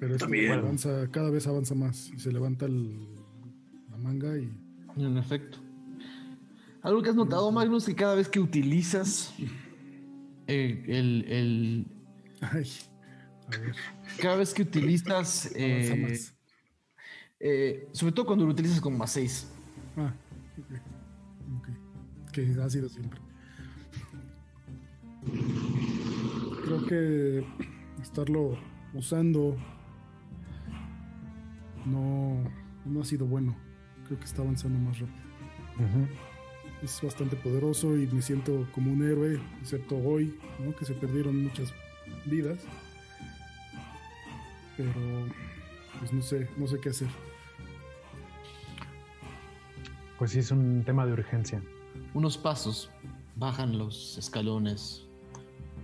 Pero 0.06 0.14
esto 0.14 0.26
También. 0.26 0.52
avanza, 0.52 1.10
cada 1.10 1.30
vez 1.30 1.48
avanza 1.48 1.74
más 1.74 2.10
y 2.14 2.18
se 2.20 2.30
levanta 2.32 2.66
el- 2.66 3.08
la 3.90 3.96
manga 3.96 4.38
y 4.38 4.48
En 4.96 5.18
efecto. 5.18 5.58
Algo 6.80 7.02
que 7.02 7.10
has 7.10 7.16
notado, 7.16 7.50
Magnus, 7.50 7.86
que 7.86 7.94
cada 7.96 8.14
vez 8.14 8.28
que 8.28 8.38
utilizas 8.38 9.34
eh, 10.46 10.84
el, 10.86 11.24
el- 11.28 11.86
Ay, 12.40 12.70
a 13.48 13.58
ver. 13.58 13.74
Cada 14.22 14.36
vez 14.36 14.54
que 14.54 14.62
utilizas. 14.62 15.50
eh, 15.56 15.88
Avanza 15.90 15.96
más. 16.08 16.34
eh, 17.40 17.88
sobre 17.90 18.12
todo 18.12 18.26
cuando 18.26 18.44
lo 18.46 18.52
utilizas 18.52 18.80
con 18.80 18.96
más 18.96 19.10
6. 19.10 19.48
Ah, 19.96 20.14
ok. 20.56 20.78
Ok. 21.58 22.32
Que 22.32 22.54
ha 22.62 22.70
sido 22.70 22.88
siempre. 22.88 23.20
Creo 26.64 26.86
que 26.86 27.44
estarlo 28.00 28.56
usando 28.94 29.56
no, 31.86 32.42
no 32.84 33.00
ha 33.00 33.04
sido 33.04 33.26
bueno. 33.26 33.56
Creo 34.06 34.18
que 34.18 34.24
está 34.24 34.42
avanzando 34.42 34.78
más 34.78 34.98
rápido. 34.98 35.26
Es 36.82 37.00
bastante 37.02 37.36
poderoso 37.36 37.96
y 37.96 38.06
me 38.06 38.20
siento 38.20 38.66
como 38.72 38.92
un 38.92 39.02
héroe, 39.02 39.40
excepto 39.60 39.96
hoy, 39.96 40.38
¿no? 40.58 40.74
que 40.76 40.84
se 40.84 40.94
perdieron 40.94 41.42
muchas 41.42 41.72
vidas. 42.26 42.58
Pero, 44.76 44.92
pues 45.98 46.12
no 46.12 46.20
sé, 46.20 46.48
no 46.56 46.66
sé 46.66 46.78
qué 46.80 46.90
hacer. 46.90 47.08
Pues 50.18 50.32
sí, 50.32 50.38
es 50.38 50.50
un 50.50 50.82
tema 50.84 51.06
de 51.06 51.12
urgencia. 51.12 51.62
Unos 52.14 52.36
pasos 52.36 52.90
bajan 53.36 53.78
los 53.78 54.16
escalones 54.18 55.06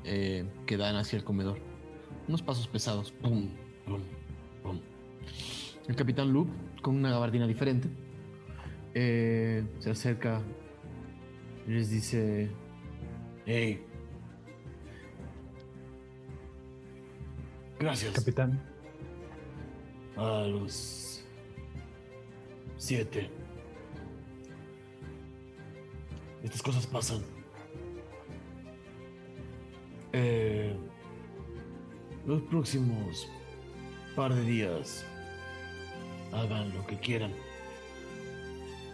eh, 0.05 0.47
que 0.67 0.77
dan 0.77 0.97
hacia 0.97 1.19
el 1.19 1.25
comedor. 1.25 1.59
Unos 2.29 2.43
pasos 2.43 2.67
pesados. 2.67 3.13
Pum, 3.13 3.49
pum, 3.87 4.01
pum. 4.63 4.81
El 5.89 5.97
capitán 5.97 6.33
Luke, 6.33 6.51
con 6.81 6.97
una 6.97 7.11
gabardina 7.11 7.47
diferente, 7.47 7.89
eh, 8.94 9.65
se 9.81 9.91
acerca 9.91 10.41
y 11.67 11.73
les 11.73 11.91
dice: 11.91 12.51
Hey, 13.47 13.85
gracias. 17.78 18.15
Capitán. 18.15 18.62
A 20.17 20.47
los 20.47 21.25
siete. 22.77 23.28
Estas 26.44 26.62
cosas 26.62 26.86
pasan. 26.86 27.23
Eh, 30.12 30.77
los 32.27 32.43
próximos 32.43 33.28
par 34.15 34.35
de 34.35 34.43
días 34.43 35.07
hagan 36.33 36.73
lo 36.75 36.86
que 36.86 36.99
quieran. 36.99 37.33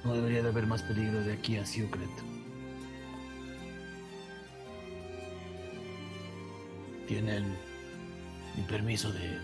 No 0.05 0.15
debería 0.15 0.43
de 0.43 0.49
haber 0.49 0.67
más 0.67 0.83
peligro 0.83 1.21
de 1.23 1.33
aquí 1.33 1.57
a 1.57 1.67
Secret. 1.67 2.11
Tienen 7.07 7.45
mi 8.57 8.63
permiso 8.65 9.13
de 9.13 9.39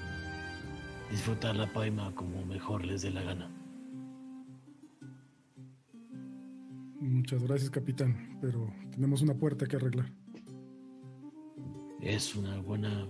disfrutar 1.11 1.57
la 1.57 1.73
paima 1.73 2.15
como 2.15 2.45
mejor 2.45 2.85
les 2.85 3.03
dé 3.03 3.11
la 3.11 3.23
gana. 3.23 3.51
Muchas 7.01 7.43
gracias, 7.43 7.71
capitán, 7.71 8.39
pero 8.41 8.73
tenemos 8.91 9.23
una 9.23 9.35
puerta 9.35 9.67
que 9.67 9.77
arreglar. 9.77 10.11
Es 12.01 12.35
una 12.35 12.61
buena 12.61 13.09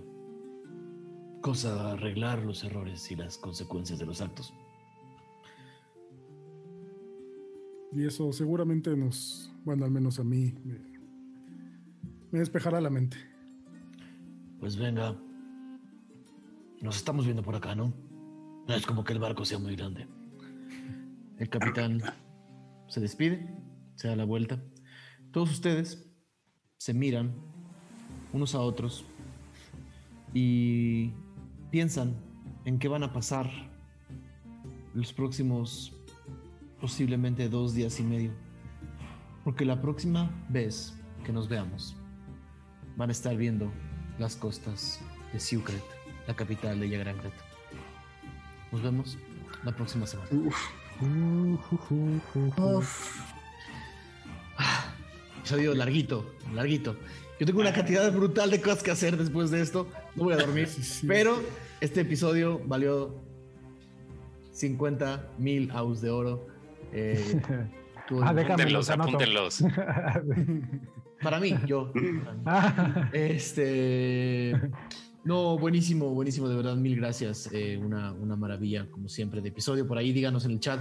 cosa 1.41 1.91
arreglar 1.91 2.43
los 2.43 2.63
errores 2.63 3.09
y 3.11 3.15
las 3.15 3.37
consecuencias 3.37 3.99
de 3.99 4.05
los 4.05 4.21
actos. 4.21 4.53
Y 7.95 8.05
eso 8.05 8.33
seguramente 8.33 8.93
nos, 8.97 9.49
bueno, 9.63 9.85
al 9.85 9.91
menos 9.91 10.19
a 10.19 10.23
mí, 10.25 10.53
me, 12.29 12.39
despejará 12.39 12.81
la 12.81 12.89
mente. 12.89 13.15
Pues 14.59 14.75
venga, 14.75 15.15
nos 16.81 16.97
estamos 16.97 17.23
viendo 17.23 17.41
por 17.41 17.55
acá, 17.55 17.73
¿no? 17.73 17.93
No 18.67 18.75
es 18.75 18.85
como 18.85 19.05
que 19.05 19.13
el 19.13 19.19
barco 19.19 19.45
sea 19.45 19.59
muy 19.59 19.77
grande. 19.77 20.09
El 21.37 21.47
capitán 21.47 22.01
se 22.87 22.99
despide, 22.99 23.49
se 23.95 24.09
da 24.09 24.17
la 24.17 24.25
vuelta. 24.25 24.61
Todos 25.31 25.51
ustedes 25.51 26.05
se 26.77 26.93
miran 26.93 27.33
unos 28.33 28.55
a 28.55 28.59
otros 28.59 29.05
y 30.33 31.13
piensan 31.71 32.13
en 32.65 32.77
qué 32.77 32.89
van 32.89 33.03
a 33.03 33.13
pasar 33.13 33.49
los 34.93 35.13
próximos 35.13 35.94
posiblemente 36.85 37.49
dos 37.49 37.73
días 37.73 37.99
y 37.99 38.03
medio. 38.03 38.29
Porque 39.43 39.65
la 39.65 39.81
próxima 39.81 40.29
vez 40.49 40.93
que 41.25 41.33
nos 41.33 41.49
veamos 41.49 41.95
van 42.95 43.09
a 43.09 43.11
estar 43.11 43.35
viendo 43.35 43.71
las 44.19 44.35
costas 44.35 44.99
de 45.33 45.39
Sucret, 45.39 45.81
la 46.27 46.35
capital 46.35 46.79
de 46.79 46.87
Yagrangret. 46.89 47.33
Nos 48.71 48.83
vemos 48.83 49.17
la 49.63 49.75
próxima 49.75 50.05
semana. 50.05 50.29
Episodio 55.39 55.73
larguito, 55.73 56.35
larguito. 56.53 56.95
Yo 57.39 57.47
tengo 57.47 57.61
una 57.61 57.73
cantidad 57.73 58.13
brutal 58.13 58.51
de 58.51 58.61
cosas 58.61 58.83
que 58.83 58.91
hacer 58.91 59.17
después 59.17 59.49
de 59.49 59.61
esto, 59.63 59.87
no 60.15 60.25
voy 60.25 60.33
a 60.35 60.37
dormir. 60.37 60.67
Sí. 60.67 61.07
Pero 61.07 61.41
este 61.81 62.01
episodio 62.01 62.61
valió 62.63 63.15
50 64.51 65.31
mil 65.39 65.71
aus 65.71 65.99
de 65.99 66.11
oro. 66.11 66.53
Eh, 66.91 67.41
Ah, 68.21 68.33
déjame 68.33 68.53
Apúntenlos, 68.53 68.89
apúntenlos. 68.89 69.63
para 71.23 71.39
mí, 71.39 71.55
yo. 71.65 71.91
Este. 73.13 74.53
No, 75.23 75.57
buenísimo, 75.57 76.11
buenísimo, 76.11 76.47
de 76.47 76.55
verdad, 76.55 76.75
mil 76.75 76.95
gracias. 76.95 77.49
Eh, 77.51 77.77
una, 77.83 78.13
una 78.13 78.35
maravilla, 78.35 78.87
como 78.91 79.09
siempre, 79.09 79.41
de 79.41 79.49
episodio. 79.49 79.87
Por 79.87 79.97
ahí 79.97 80.13
díganos 80.13 80.45
en 80.45 80.51
el 80.51 80.59
chat 80.59 80.79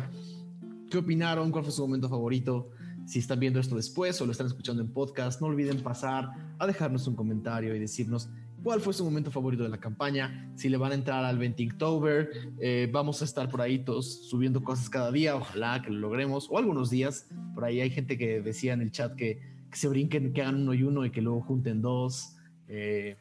qué 0.90 0.98
opinaron, 0.98 1.50
cuál 1.50 1.64
fue 1.64 1.72
su 1.72 1.82
momento 1.82 2.08
favorito. 2.08 2.70
Si 3.06 3.18
están 3.18 3.40
viendo 3.40 3.58
esto 3.58 3.76
después 3.76 4.20
o 4.20 4.26
lo 4.26 4.32
están 4.32 4.46
escuchando 4.46 4.82
en 4.82 4.92
podcast, 4.92 5.40
no 5.40 5.46
olviden 5.46 5.80
pasar 5.80 6.30
a 6.58 6.66
dejarnos 6.66 7.06
un 7.06 7.16
comentario 7.16 7.74
y 7.74 7.78
decirnos 7.78 8.28
cuál 8.64 8.80
fue 8.80 8.92
su 8.92 9.04
momento 9.04 9.30
favorito 9.30 9.62
de 9.62 9.68
la 9.68 9.78
campaña. 9.78 10.50
Si 10.56 10.68
le 10.68 10.76
van 10.76 10.90
a 10.90 10.94
entrar 10.96 11.24
al 11.24 11.38
20 11.38 11.68
October, 11.72 12.30
eh, 12.58 12.88
vamos 12.90 13.22
a 13.22 13.26
estar 13.26 13.48
por 13.48 13.60
ahí 13.60 13.78
todos 13.78 14.28
subiendo 14.28 14.64
cosas 14.64 14.90
cada 14.90 15.12
día. 15.12 15.36
Ojalá 15.36 15.82
que 15.82 15.90
lo 15.90 15.98
logremos, 16.00 16.48
o 16.50 16.58
algunos 16.58 16.90
días. 16.90 17.28
Por 17.54 17.64
ahí 17.64 17.80
hay 17.80 17.90
gente 17.90 18.18
que 18.18 18.40
decía 18.40 18.72
en 18.72 18.80
el 18.80 18.90
chat 18.90 19.14
que, 19.14 19.54
se 19.72 19.88
brinquen, 19.88 20.32
que 20.32 20.40
hagan 20.40 20.62
uno 20.62 20.72
y 20.72 20.82
uno 20.82 21.04
y 21.04 21.10
que 21.10 21.20
luego 21.20 21.42
junten 21.42 21.82
dos. 21.82 22.36
Eh, 22.68 23.16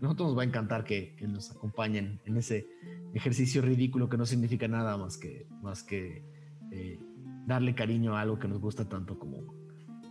nosotros 0.00 0.28
nos 0.28 0.38
va 0.38 0.42
a 0.42 0.46
encantar 0.46 0.84
que, 0.84 1.14
que 1.16 1.26
nos 1.26 1.50
acompañen 1.50 2.20
en 2.24 2.36
ese 2.36 2.68
ejercicio 3.14 3.62
ridículo 3.62 4.08
que 4.08 4.16
no 4.16 4.26
significa 4.26 4.68
nada 4.68 4.96
más 4.96 5.16
que, 5.16 5.46
más 5.62 5.82
que 5.82 6.22
eh, 6.70 6.98
darle 7.46 7.74
cariño 7.74 8.16
a 8.16 8.20
algo 8.20 8.38
que 8.38 8.48
nos 8.48 8.60
gusta 8.60 8.88
tanto 8.88 9.18
como 9.18 9.38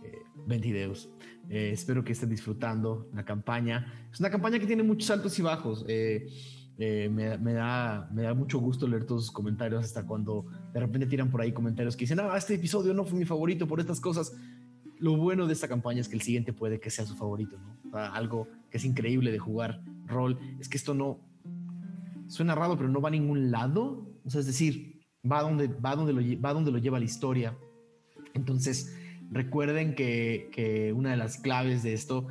eh, 0.04 0.22
Ventideus. 0.46 1.08
Eh, 1.50 1.70
espero 1.72 2.04
que 2.04 2.12
estén 2.12 2.28
disfrutando 2.28 3.08
la 3.14 3.24
campaña. 3.24 4.08
Es 4.12 4.20
una 4.20 4.30
campaña 4.30 4.58
que 4.58 4.66
tiene 4.66 4.82
muchos 4.82 5.10
altos 5.10 5.38
y 5.38 5.42
bajos. 5.42 5.84
Eh, 5.88 6.28
eh, 6.80 7.08
me, 7.08 7.52
da, 7.52 8.08
me 8.12 8.22
da 8.22 8.34
mucho 8.34 8.58
gusto 8.58 8.86
leer 8.86 9.04
todos 9.04 9.26
sus 9.26 9.32
comentarios 9.32 9.84
hasta 9.84 10.06
cuando 10.06 10.46
de 10.72 10.78
repente 10.78 11.06
tiran 11.06 11.30
por 11.30 11.40
ahí 11.40 11.52
comentarios 11.52 11.96
que 11.96 12.04
dicen, 12.04 12.20
ah, 12.20 12.36
este 12.36 12.54
episodio 12.54 12.94
no 12.94 13.04
fue 13.04 13.18
mi 13.18 13.24
favorito 13.24 13.66
por 13.66 13.80
estas 13.80 14.00
cosas. 14.00 14.32
Lo 14.98 15.16
bueno 15.16 15.46
de 15.46 15.54
esta 15.54 15.68
campaña 15.68 16.00
es 16.00 16.08
que 16.08 16.16
el 16.16 16.22
siguiente 16.22 16.52
puede 16.52 16.78
que 16.80 16.90
sea 16.90 17.06
su 17.06 17.16
favorito, 17.16 17.56
¿no? 17.58 17.78
O 17.92 17.96
algo 17.96 18.48
que 18.70 18.76
es 18.76 18.84
increíble 18.84 19.32
de 19.32 19.38
jugar 19.38 19.82
rol 20.06 20.38
es 20.60 20.68
que 20.68 20.76
esto 20.76 20.94
no 20.94 21.20
suena 22.26 22.54
raro, 22.54 22.76
pero 22.76 22.88
no 22.88 23.00
va 23.00 23.08
a 23.08 23.12
ningún 23.12 23.50
lado. 23.50 24.06
O 24.24 24.30
sea, 24.30 24.40
es 24.40 24.46
decir, 24.46 25.00
va 25.30 25.42
donde, 25.42 25.68
va 25.68 25.96
donde, 25.96 26.36
va 26.36 26.52
donde 26.52 26.70
lo 26.70 26.78
lleva 26.78 26.98
la 26.98 27.04
historia. 27.04 27.56
Entonces, 28.34 28.94
recuerden 29.30 29.94
que, 29.94 30.50
que 30.52 30.92
una 30.92 31.10
de 31.10 31.16
las 31.16 31.38
claves 31.38 31.82
de 31.82 31.92
esto 31.92 32.26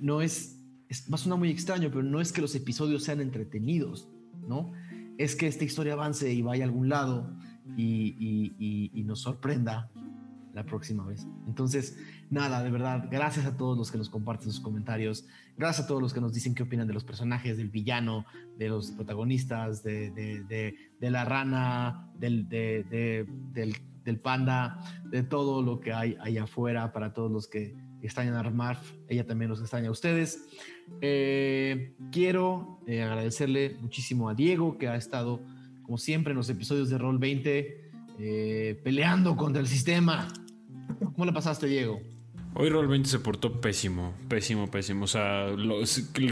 no 0.00 0.22
es, 0.22 0.58
es, 0.88 1.06
va 1.10 1.14
a 1.14 1.18
muy 1.36 1.50
extraño, 1.50 1.88
pero 1.90 2.02
no 2.02 2.20
es 2.20 2.32
que 2.32 2.40
los 2.40 2.54
episodios 2.54 3.04
sean 3.04 3.20
entretenidos, 3.20 4.08
¿no? 4.48 4.72
Es 5.18 5.36
que 5.36 5.46
esta 5.46 5.64
historia 5.64 5.92
avance 5.94 6.32
y 6.32 6.42
vaya 6.42 6.64
a 6.64 6.66
algún 6.68 6.88
lado 6.88 7.30
y, 7.76 8.16
y- 8.18 8.90
nos 9.04 9.20
sorprenda 9.20 9.90
la 10.54 10.64
próxima 10.64 11.06
vez. 11.06 11.26
Entonces, 11.46 11.96
nada, 12.30 12.62
de 12.64 12.70
verdad, 12.70 13.06
gracias 13.10 13.46
a 13.46 13.56
todos 13.56 13.78
los 13.78 13.90
que 13.92 13.98
nos 13.98 14.08
comparten 14.08 14.50
sus 14.50 14.60
comentarios, 14.60 15.26
gracias 15.56 15.84
a 15.84 15.88
todos 15.88 16.02
los 16.02 16.12
que 16.12 16.20
nos 16.20 16.32
dicen 16.32 16.54
qué 16.54 16.64
opinan 16.64 16.88
de 16.88 16.94
los 16.94 17.04
personajes, 17.04 17.56
del 17.56 17.68
villano, 17.68 18.24
de 18.58 18.68
los 18.68 18.90
protagonistas, 18.90 19.82
de, 19.84 20.10
de- 20.10 20.42
de- 20.98 21.10
la 21.10 21.24
rana, 21.24 22.10
del, 22.18 22.48
de- 22.48 22.84
de- 22.90 23.26
del, 23.52 23.76
del 24.04 24.18
panda, 24.18 24.80
de 25.04 25.22
todo 25.22 25.62
lo 25.62 25.80
que 25.80 25.92
hay 25.92 26.16
allá 26.20 26.44
afuera, 26.44 26.92
para 26.92 27.12
todos 27.12 27.30
los 27.30 27.46
que 27.46 27.74
extrañan 28.02 28.34
a 28.34 28.50
Marf, 28.50 28.92
ella 29.08 29.26
también 29.26 29.50
los 29.50 29.60
extraña 29.60 29.88
a 29.88 29.92
ustedes. 29.92 30.48
Eh, 31.00 31.94
quiero 32.10 32.80
eh, 32.86 33.02
agradecerle 33.02 33.76
muchísimo 33.80 34.28
a 34.28 34.34
Diego, 34.34 34.78
que 34.78 34.88
ha 34.88 34.96
estado, 34.96 35.40
como 35.82 35.98
siempre, 35.98 36.32
en 36.32 36.38
los 36.38 36.48
episodios 36.48 36.88
de 36.88 36.98
Roll 36.98 37.18
20, 37.18 37.90
eh, 38.18 38.80
peleando 38.82 39.36
contra 39.36 39.60
el 39.60 39.68
sistema. 39.68 40.28
¿Cómo 40.98 41.24
le 41.24 41.32
pasaste, 41.32 41.66
Diego? 41.66 42.00
Hoy 42.54 42.68
Roll20 42.68 43.04
se 43.04 43.20
portó 43.20 43.60
pésimo, 43.60 44.14
pésimo, 44.28 44.70
pésimo. 44.70 45.04
O 45.04 45.08
sea, 45.08 45.46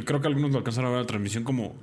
creo 0.05 0.21
que 0.21 0.27
algunos 0.27 0.51
lo 0.51 0.59
alcanzaron 0.59 0.91
a 0.91 0.95
ver 0.95 1.03
la 1.03 1.07
transmisión 1.07 1.45
como... 1.45 1.77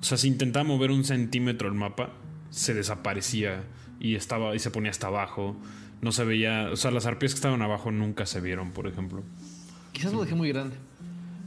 O 0.00 0.02
sea, 0.02 0.16
si 0.16 0.28
intentaba 0.28 0.64
mover 0.64 0.90
un 0.90 1.04
centímetro 1.04 1.68
el 1.68 1.74
mapa, 1.74 2.12
se 2.50 2.72
desaparecía 2.72 3.64
y, 4.00 4.16
estaba, 4.16 4.56
y 4.56 4.58
se 4.58 4.70
ponía 4.70 4.90
hasta 4.90 5.06
abajo. 5.06 5.56
No 6.00 6.10
se 6.10 6.24
veía... 6.24 6.70
O 6.72 6.76
sea, 6.76 6.90
las 6.90 7.06
arpías 7.06 7.32
que 7.32 7.36
estaban 7.36 7.62
abajo 7.62 7.92
nunca 7.92 8.26
se 8.26 8.40
vieron, 8.40 8.72
por 8.72 8.86
ejemplo. 8.86 9.22
Quizás 9.92 10.12
lo 10.12 10.22
dejé 10.22 10.34
muy 10.34 10.48
grande. 10.48 10.76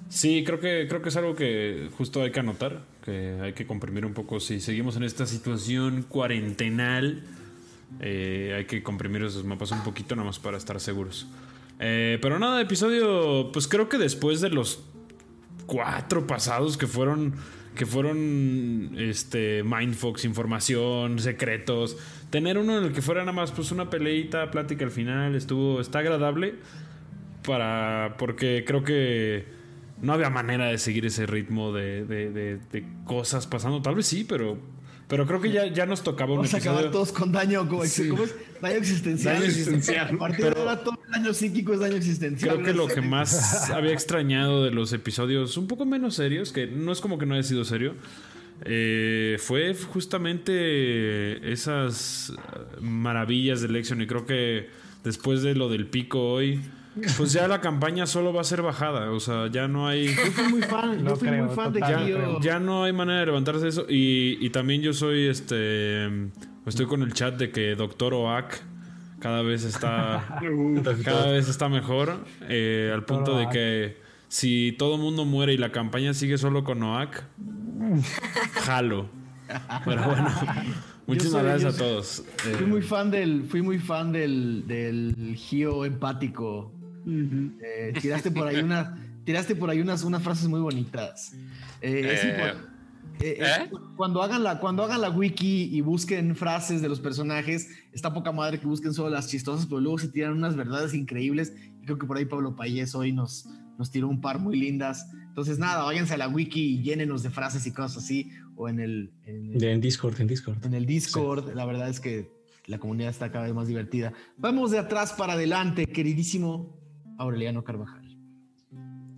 Sí, 0.10 0.44
creo 0.46 0.60
que, 0.60 0.86
creo 0.88 1.02
que 1.02 1.10
es 1.10 1.16
algo 1.18 1.36
que 1.36 1.90
justo 1.98 2.22
hay 2.22 2.32
que 2.32 2.40
anotar, 2.40 2.84
que 3.04 3.40
hay 3.42 3.54
que 3.54 3.66
comprimir 3.66 4.06
un 4.06 4.14
poco. 4.14 4.40
Si 4.40 4.62
seguimos 4.62 4.96
en 4.96 5.04
esta 5.04 5.26
situación 5.26 6.04
cuarentenal, 6.04 7.24
eh, 8.00 8.54
hay 8.56 8.66
que 8.66 8.84
comprimir 8.84 9.24
esos 9.24 9.44
mapas 9.44 9.72
un 9.72 9.84
poquito 9.84 10.16
nada 10.16 10.28
más 10.28 10.38
para 10.38 10.58
estar 10.58 10.80
seguros. 10.80 11.28
Eh, 11.80 12.20
pero 12.22 12.38
nada, 12.38 12.62
episodio, 12.62 13.52
pues 13.52 13.68
creo 13.68 13.90
que 13.90 13.98
después 13.98 14.40
de 14.40 14.50
los 14.50 14.84
cuatro 15.66 16.28
pasados 16.28 16.78
que 16.78 16.86
fueron 16.86 17.34
que 17.76 17.86
fueron 17.86 18.92
este 18.98 19.64
mindfox, 19.64 20.26
información, 20.26 21.20
secretos, 21.20 21.98
tener 22.30 22.58
uno 22.58 22.78
en 22.78 22.86
el 22.86 22.92
que 22.94 23.02
fuera 23.02 23.22
nada 23.22 23.32
más 23.34 23.52
pues 23.52 23.72
una 23.72 23.90
peleita, 23.90 24.52
plática 24.52 24.86
al 24.86 24.92
final, 24.92 25.36
estuvo 25.36 25.82
está 25.82 26.00
agradable 26.00 26.56
para 27.46 28.16
porque 28.18 28.64
creo 28.66 28.84
que 28.84 29.46
no 30.02 30.14
había 30.14 30.30
manera 30.30 30.66
de 30.68 30.78
seguir 30.78 31.06
ese 31.06 31.26
ritmo 31.26 31.72
de, 31.74 32.06
de- 32.06 32.32
de- 32.32 32.58
de 32.72 32.86
cosas 33.06 33.48
pasando, 33.48 33.82
tal 33.82 33.96
vez 33.96 34.06
sí, 34.06 34.26
pero 34.28 34.58
pero 35.08 35.26
creo 35.28 35.42
que 35.42 35.52
ya, 35.52 35.68
ya 35.68 35.86
nos 35.86 36.04
tocaba 36.04 36.32
un 36.32 36.38
Vamos 36.38 36.54
a 36.54 36.58
acabar 36.58 36.86
episodio. 36.86 36.92
todos 36.92 37.12
con 37.12 37.32
daño, 37.32 37.60
como, 37.68 37.82
¿cómo 37.82 37.84
es? 38.24 38.36
daño 38.62 38.78
existencial. 38.78 39.36
Daño 39.36 39.46
existencial. 39.46 40.16
A 40.16 40.18
partir 40.18 40.46
de 40.54 40.60
ahora 40.60 40.84
todo 40.84 41.00
el 41.06 41.12
daño 41.12 41.34
psíquico 41.34 41.74
es 41.74 41.80
daño 41.80 41.96
existencial. 41.96 42.56
Creo 42.56 42.66
que 42.66 42.74
lo 42.74 42.88
que 42.88 43.02
más 43.02 43.70
había 43.70 43.94
extrañado 43.94 44.64
de 44.64 44.72
los 44.72 44.94
episodios 44.94 45.58
un 45.58 45.68
poco 45.68 45.86
menos 45.86 46.16
serios, 46.16 46.52
que 46.52 46.68
no 46.68 46.92
es 46.92 47.02
como 47.02 47.18
que 47.18 47.26
no 47.26 47.34
haya 47.36 47.44
sido 47.44 47.66
serio, 47.66 47.96
eh, 48.66 49.38
fue 49.40 49.74
justamente 49.76 51.52
esas 51.52 52.34
maravillas 52.82 53.62
de 53.62 53.68
Lexion. 53.70 54.02
Y 54.02 54.08
creo 54.08 54.26
que 54.26 54.70
después 55.04 55.42
de 55.44 55.56
lo 55.56 55.70
del 55.70 55.88
pico 55.88 56.32
hoy, 56.32 56.62
pues 57.18 57.34
ya 57.34 57.48
la 57.48 57.60
campaña 57.62 58.06
solo 58.06 58.34
va 58.34 58.42
a 58.42 58.44
ser 58.44 58.62
bajada. 58.62 59.12
O 59.12 59.20
sea, 59.20 59.48
ya 59.48 59.68
no 59.68 59.88
hay. 59.88 60.08
Yo 60.08 60.32
fui 60.32 60.48
muy 60.50 60.62
fan, 60.62 61.04
No 61.04 61.10
yo 61.12 61.16
fui 61.16 61.28
creo, 61.28 61.46
muy 61.46 61.56
fan 61.56 61.74
de 61.74 61.80
total, 61.80 62.04
creo. 62.06 62.40
Ya 62.42 62.60
no 62.60 62.84
hay 62.84 62.94
manera 62.94 63.20
de 63.22 63.26
levantarse 63.28 63.64
de 63.64 63.70
eso. 63.70 63.86
Y, 63.90 64.38
y 64.40 64.50
también 64.52 64.82
yo 64.82 64.94
soy 64.94 65.28
este. 65.28 66.06
Estoy 66.66 66.86
con 66.86 67.02
el 67.02 67.14
chat 67.14 67.36
de 67.38 67.52
que 67.52 67.76
Doctor 67.76 68.14
Oak 68.14 68.62
cada 69.20 69.42
vez 69.42 69.64
está. 69.64 70.40
cada 71.04 71.32
vez 71.32 71.50
está 71.50 71.70
mejor. 71.70 72.18
eh, 72.50 72.92
al 72.94 73.04
punto 73.06 73.38
de 73.38 73.50
que 73.50 73.98
si 74.28 74.76
todo 74.78 74.96
el 74.96 75.02
mundo 75.02 75.26
muere 75.26 75.54
y 75.54 75.58
la 75.58 75.72
campaña 75.72 76.14
sigue 76.14 76.38
solo 76.38 76.64
con 76.64 76.82
Oak, 76.84 77.24
jalo. 78.66 79.08
Pero 79.86 80.04
bueno, 80.04 80.30
muchísimas 81.06 81.42
soy- 81.42 81.44
gracias 81.44 81.76
a 81.76 81.78
soy- 81.78 81.88
todos. 81.88 82.20
Eh, 82.48 82.56
Fui 82.58 82.66
muy 82.66 82.82
fan 82.82 83.12
del, 83.12 83.44
fui 83.44 83.62
muy 83.62 83.78
fan 83.80 84.12
del, 84.12 84.64
del 84.68 85.36
Gio 85.36 85.86
empático. 85.86 86.72
Eh, 87.06 87.94
tiraste 88.02 88.32
por 88.32 88.48
ahí 88.48 88.58
una, 88.62 88.98
tiraste 89.26 89.56
por 89.56 89.70
ahí 89.70 89.80
unas, 89.82 90.04
unas 90.04 90.22
frases 90.24 90.48
muy 90.48 90.60
bonitas. 90.62 91.34
Eh, 91.82 92.02
Eh, 93.22 93.38
eh, 93.40 93.44
eh. 93.66 93.70
Cuando 93.96 94.24
hagan 94.24 94.44
la, 94.44 94.60
cuando 94.60 94.84
hagan 94.84 95.00
la 95.02 95.10
wiki 95.10 95.70
y 95.72 95.82
busquen 95.82 96.36
frases 96.36 96.82
de 96.82 96.90
los 96.90 97.00
personajes, 97.00 97.70
está 97.92 98.12
poca 98.14 98.32
madre 98.32 98.60
que 98.60 98.66
busquen 98.66 98.94
solo 98.94 99.10
las 99.10 99.28
chistosas, 99.28 99.66
pero 99.68 99.80
luego 99.80 100.00
se 100.00 100.08
tiran 100.08 100.34
unas 100.34 100.56
verdades 100.56 100.94
increíbles. 100.94 101.54
Y 101.82 101.86
creo 101.86 101.98
que 102.00 102.08
por 102.08 102.18
ahí 102.18 102.26
Pablo 102.26 102.56
Payés 102.56 102.96
hoy 102.96 103.12
nos, 103.14 103.46
nos 103.78 103.92
tiró 103.92 104.08
un 104.10 104.20
par 104.20 104.40
muy 104.40 104.58
lindas. 104.58 105.06
Entonces, 105.28 105.60
nada, 105.60 105.84
váyanse 105.84 106.16
a 106.16 106.18
la 106.18 106.28
wiki 106.28 106.62
y 106.80 106.82
llénenos 106.82 107.22
de 107.24 107.30
frases 107.30 107.66
y 107.68 107.72
cosas 107.72 108.04
así. 108.04 108.32
O 108.56 108.68
en 108.68 108.80
el, 108.80 109.12
en 109.26 109.52
el- 109.54 109.60
De- 109.60 109.72
en 109.74 109.82
Discord, 109.82 110.20
en 110.20 110.28
Discord. 110.28 110.66
en 110.66 110.74
el 110.74 110.86
Discord. 110.86 111.54
La 111.56 111.66
verdad 111.66 111.90
es 111.90 112.00
que 112.00 112.32
la 112.66 112.80
comunidad 112.80 113.10
está 113.12 113.32
cada 113.32 113.46
vez 113.46 113.54
más 113.54 113.68
divertida. 113.68 114.14
Vamos 114.38 114.72
de 114.72 114.80
atrás 114.80 115.14
para 115.14 115.34
adelante, 115.34 115.86
queridísimo 115.86 116.80
Aureliano 117.24 117.64
Carvajal. 117.64 118.18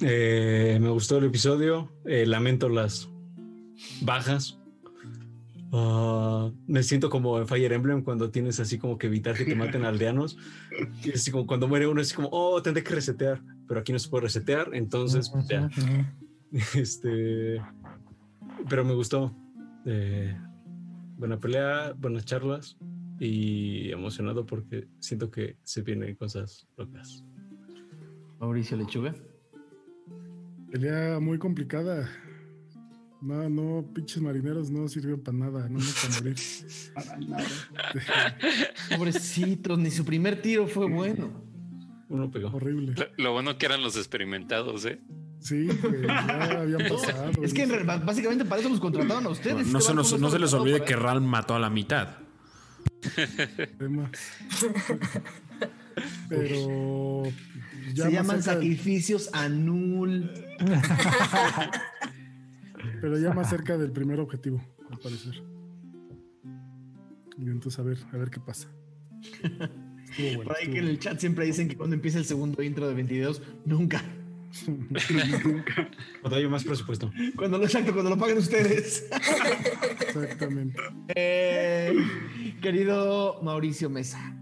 Eh, 0.01 0.77
me 0.81 0.89
gustó 0.89 1.17
el 1.17 1.25
episodio. 1.25 1.91
eh, 2.05 2.25
lamento 2.25 2.69
las 2.69 3.09
bajas. 4.01 4.59
Ah, 5.71 6.51
me 6.67 6.83
siento 6.83 7.09
como 7.09 7.37
en 7.39 7.47
Fire 7.47 7.73
Emblem 7.73 8.01
cuando 8.01 8.29
tienes 8.29 8.59
así 8.59 8.77
como 8.77 8.97
que 8.97 9.07
evitar 9.07 9.35
que 9.35 9.45
te 9.45 9.55
maten 9.55 9.83
aldeanos. 9.83 10.37
Y 11.03 11.11
así 11.11 11.31
como 11.31 11.45
cuando 11.45 11.67
muere 11.67 11.87
uno, 11.87 12.01
es 12.01 12.13
como, 12.13 12.29
oh, 12.31 12.61
tendré 12.61 12.83
que 12.83 12.95
resetear. 12.95 13.41
Pero 13.67 13.79
aquí 13.79 13.91
no 13.91 13.99
se 13.99 14.09
puede 14.09 14.23
resetear, 14.23 14.69
entonces 14.73 15.31
ya. 15.49 15.69
Este, 16.73 17.61
pero 18.69 18.85
me 18.85 18.93
gustó. 18.93 19.35
Eh, 19.85 20.37
buena 21.17 21.37
pelea, 21.37 21.93
buenas 21.97 22.23
charlas 22.23 22.77
y 23.19 23.91
emocionado 23.91 24.45
porque 24.45 24.87
siento 24.99 25.29
que 25.29 25.57
se 25.63 25.81
vienen 25.81 26.15
cosas 26.15 26.67
locas. 26.77 27.25
Mauricio 28.45 28.77
Lechuga. 28.77 29.15
Pelea 30.71 31.19
muy 31.19 31.39
complicada. 31.39 32.07
No, 33.21 33.49
no, 33.49 33.83
pinches 33.91 34.21
marineros 34.21 34.69
no 34.69 34.87
sirvieron 34.87 35.19
para 35.21 35.35
nada, 35.37 35.67
no 35.67 35.79
para 35.79 36.15
morir. 36.19 36.35
Para 36.93 37.17
nada. 37.17 37.43
Pobrecitos, 38.95 39.79
ni 39.79 39.89
su 39.89 40.05
primer 40.05 40.41
tiro 40.43 40.67
fue 40.67 40.87
bueno. 40.87 41.31
Uno 42.09 42.29
pegó. 42.29 42.49
Horrible. 42.49 42.93
Lo, 42.95 43.05
lo 43.23 43.31
bueno 43.33 43.57
que 43.57 43.65
eran 43.65 43.81
los 43.81 43.97
experimentados, 43.97 44.85
¿eh? 44.85 44.99
Sí, 45.39 45.67
güey, 45.81 46.03
ya 46.03 46.61
habían 46.61 46.87
pasado. 46.87 47.31
Es 47.41 47.51
que 47.53 47.63
en 47.63 47.69
güey. 47.69 47.81
real- 47.83 48.03
básicamente 48.05 48.45
para 48.45 48.61
eso 48.61 48.69
los 48.69 48.79
contrataron 48.79 49.25
a 49.25 49.29
ustedes. 49.29 49.55
Bueno, 49.55 49.71
no, 49.71 49.81
se, 49.81 49.93
nos- 49.95 50.19
no 50.19 50.29
se 50.29 50.37
les 50.37 50.53
olvide 50.53 50.83
que 50.83 50.95
Ral 50.95 51.19
mató 51.21 51.55
a 51.55 51.59
la 51.59 51.71
mitad. 51.71 52.17
Pero 56.29 57.23
Se 57.93 58.11
llaman 58.11 58.37
del- 58.37 58.43
sacrificios 58.43 59.29
anul. 59.33 60.31
pero 63.01 63.17
ya 63.19 63.33
más 63.33 63.49
cerca 63.49 63.77
del 63.77 63.91
primer 63.91 64.19
objetivo, 64.19 64.61
al 64.89 64.97
parecer. 64.99 65.43
Y 67.37 67.47
entonces 67.47 67.79
a 67.79 67.83
ver, 67.83 67.97
a 68.13 68.17
ver 68.17 68.29
qué 68.29 68.39
pasa. 68.39 68.69
Estuvo 69.21 70.35
bueno, 70.35 70.43
Por 70.43 70.55
ahí 70.57 70.63
estuvo 70.63 70.73
que 70.73 70.79
en 70.79 70.87
el 70.87 70.99
chat 70.99 71.19
siempre 71.19 71.45
dicen 71.45 71.67
que 71.67 71.75
cuando 71.75 71.95
empieza 71.95 72.17
el 72.17 72.25
segundo 72.25 72.63
intro 72.63 72.87
de 72.87 72.93
22, 72.93 73.41
nunca. 73.65 74.01
Cuando 76.21 76.37
haya 76.37 76.47
más 76.47 76.63
presupuesto. 76.63 77.11
Cuando 77.35 77.57
lo 77.57 77.65
exacto, 77.65 77.91
cuando 77.91 78.11
lo 78.11 78.17
paguen 78.17 78.37
ustedes. 78.37 79.05
Exactamente. 80.07 80.79
Eh, 81.13 81.93
querido 82.61 83.41
Mauricio 83.43 83.89
Mesa. 83.89 84.33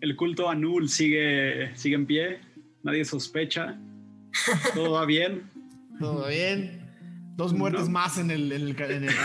El 0.00 0.14
culto 0.14 0.48
Anul 0.48 0.88
sigue, 0.88 1.72
sigue 1.74 1.96
en 1.96 2.06
pie. 2.06 2.38
Nadie 2.86 3.04
sospecha. 3.04 3.76
Todo 4.74 4.92
va 4.92 5.04
bien. 5.06 5.42
¿Todo 6.00 6.28
bien? 6.28 6.82
Dos 7.36 7.52
muertes 7.52 7.86
No. 7.86 7.90
más 7.90 8.16
en 8.18 8.30
el. 8.30 8.52
En 8.52 8.62
el, 8.68 8.80
en 8.80 9.04
el- 9.04 9.10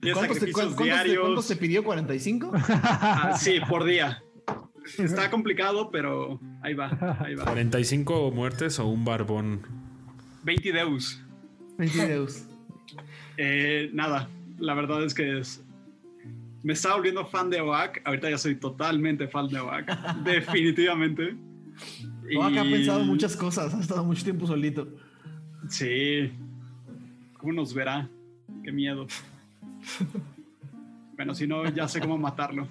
Diez 0.00 0.14
¿Cuántos, 0.16 0.38
cuántos 0.52 0.76
se- 0.76 0.84
diarios. 0.84 1.20
cuántos 1.22 1.44
se 1.46 1.56
pidió? 1.56 1.82
¿45? 1.84 2.50
Ah, 2.54 3.36
sí, 3.38 3.58
por 3.68 3.84
día. 3.84 4.22
Está 4.98 5.30
complicado, 5.30 5.90
pero 5.90 6.38
ahí 6.62 6.74
va, 6.74 6.90
ahí 7.20 7.34
va. 7.34 7.44
45 7.44 8.30
muertes 8.30 8.78
o 8.78 8.86
un 8.86 9.04
barbón. 9.04 9.62
20 10.44 10.72
deus. 10.72 11.22
20 11.78 12.06
deus. 12.06 12.44
Eh, 13.38 13.90
nada, 13.94 14.28
la 14.58 14.74
verdad 14.74 15.02
es 15.04 15.14
que 15.14 15.38
es- 15.40 15.62
me 16.62 16.74
estaba 16.74 16.96
volviendo 16.96 17.26
fan 17.26 17.48
de 17.50 17.60
OAK. 17.60 18.02
Ahorita 18.04 18.30
ya 18.30 18.38
soy 18.38 18.54
totalmente 18.56 19.26
fan 19.28 19.48
de 19.48 19.58
OAK. 19.60 20.16
Definitivamente. 20.24 21.34
Oaxaca 22.36 22.60
ha 22.62 22.64
Y- 22.66 22.72
pensado 22.72 23.04
muchas 23.04 23.36
cosas, 23.36 23.74
ha 23.74 23.80
estado 23.80 24.04
mucho 24.04 24.24
tiempo 24.24 24.46
solito. 24.46 24.88
Sí. 25.68 26.30
¿Cómo 27.38 27.52
nos 27.52 27.74
verá? 27.74 28.08
Qué 28.62 28.72
miedo. 28.72 29.06
Bueno, 31.16 31.34
si 31.34 31.46
no, 31.46 31.68
ya 31.70 31.86
sé 31.88 32.00
cómo 32.00 32.16
matarlo. 32.18 32.66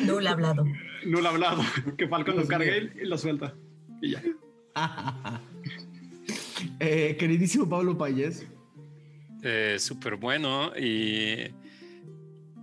No 0.00 0.20
le 0.20 0.28
ha 0.28 0.32
hablado. 0.32 0.64
No 1.06 1.20
lo 1.20 1.24
he 1.24 1.28
hablado. 1.28 1.62
Que 1.96 2.08
Falcon 2.08 2.36
lo 2.36 2.46
cargue 2.46 2.92
y 3.02 3.06
lo 3.06 3.16
suelta. 3.18 3.54
Y 4.02 4.10
ya. 4.12 4.22
Eh, 6.78 7.16
queridísimo 7.18 7.68
Pablo 7.68 7.96
Payés. 7.96 8.46
Eh, 9.42 9.76
Súper 9.78 10.16
bueno 10.16 10.72
y... 10.78 11.48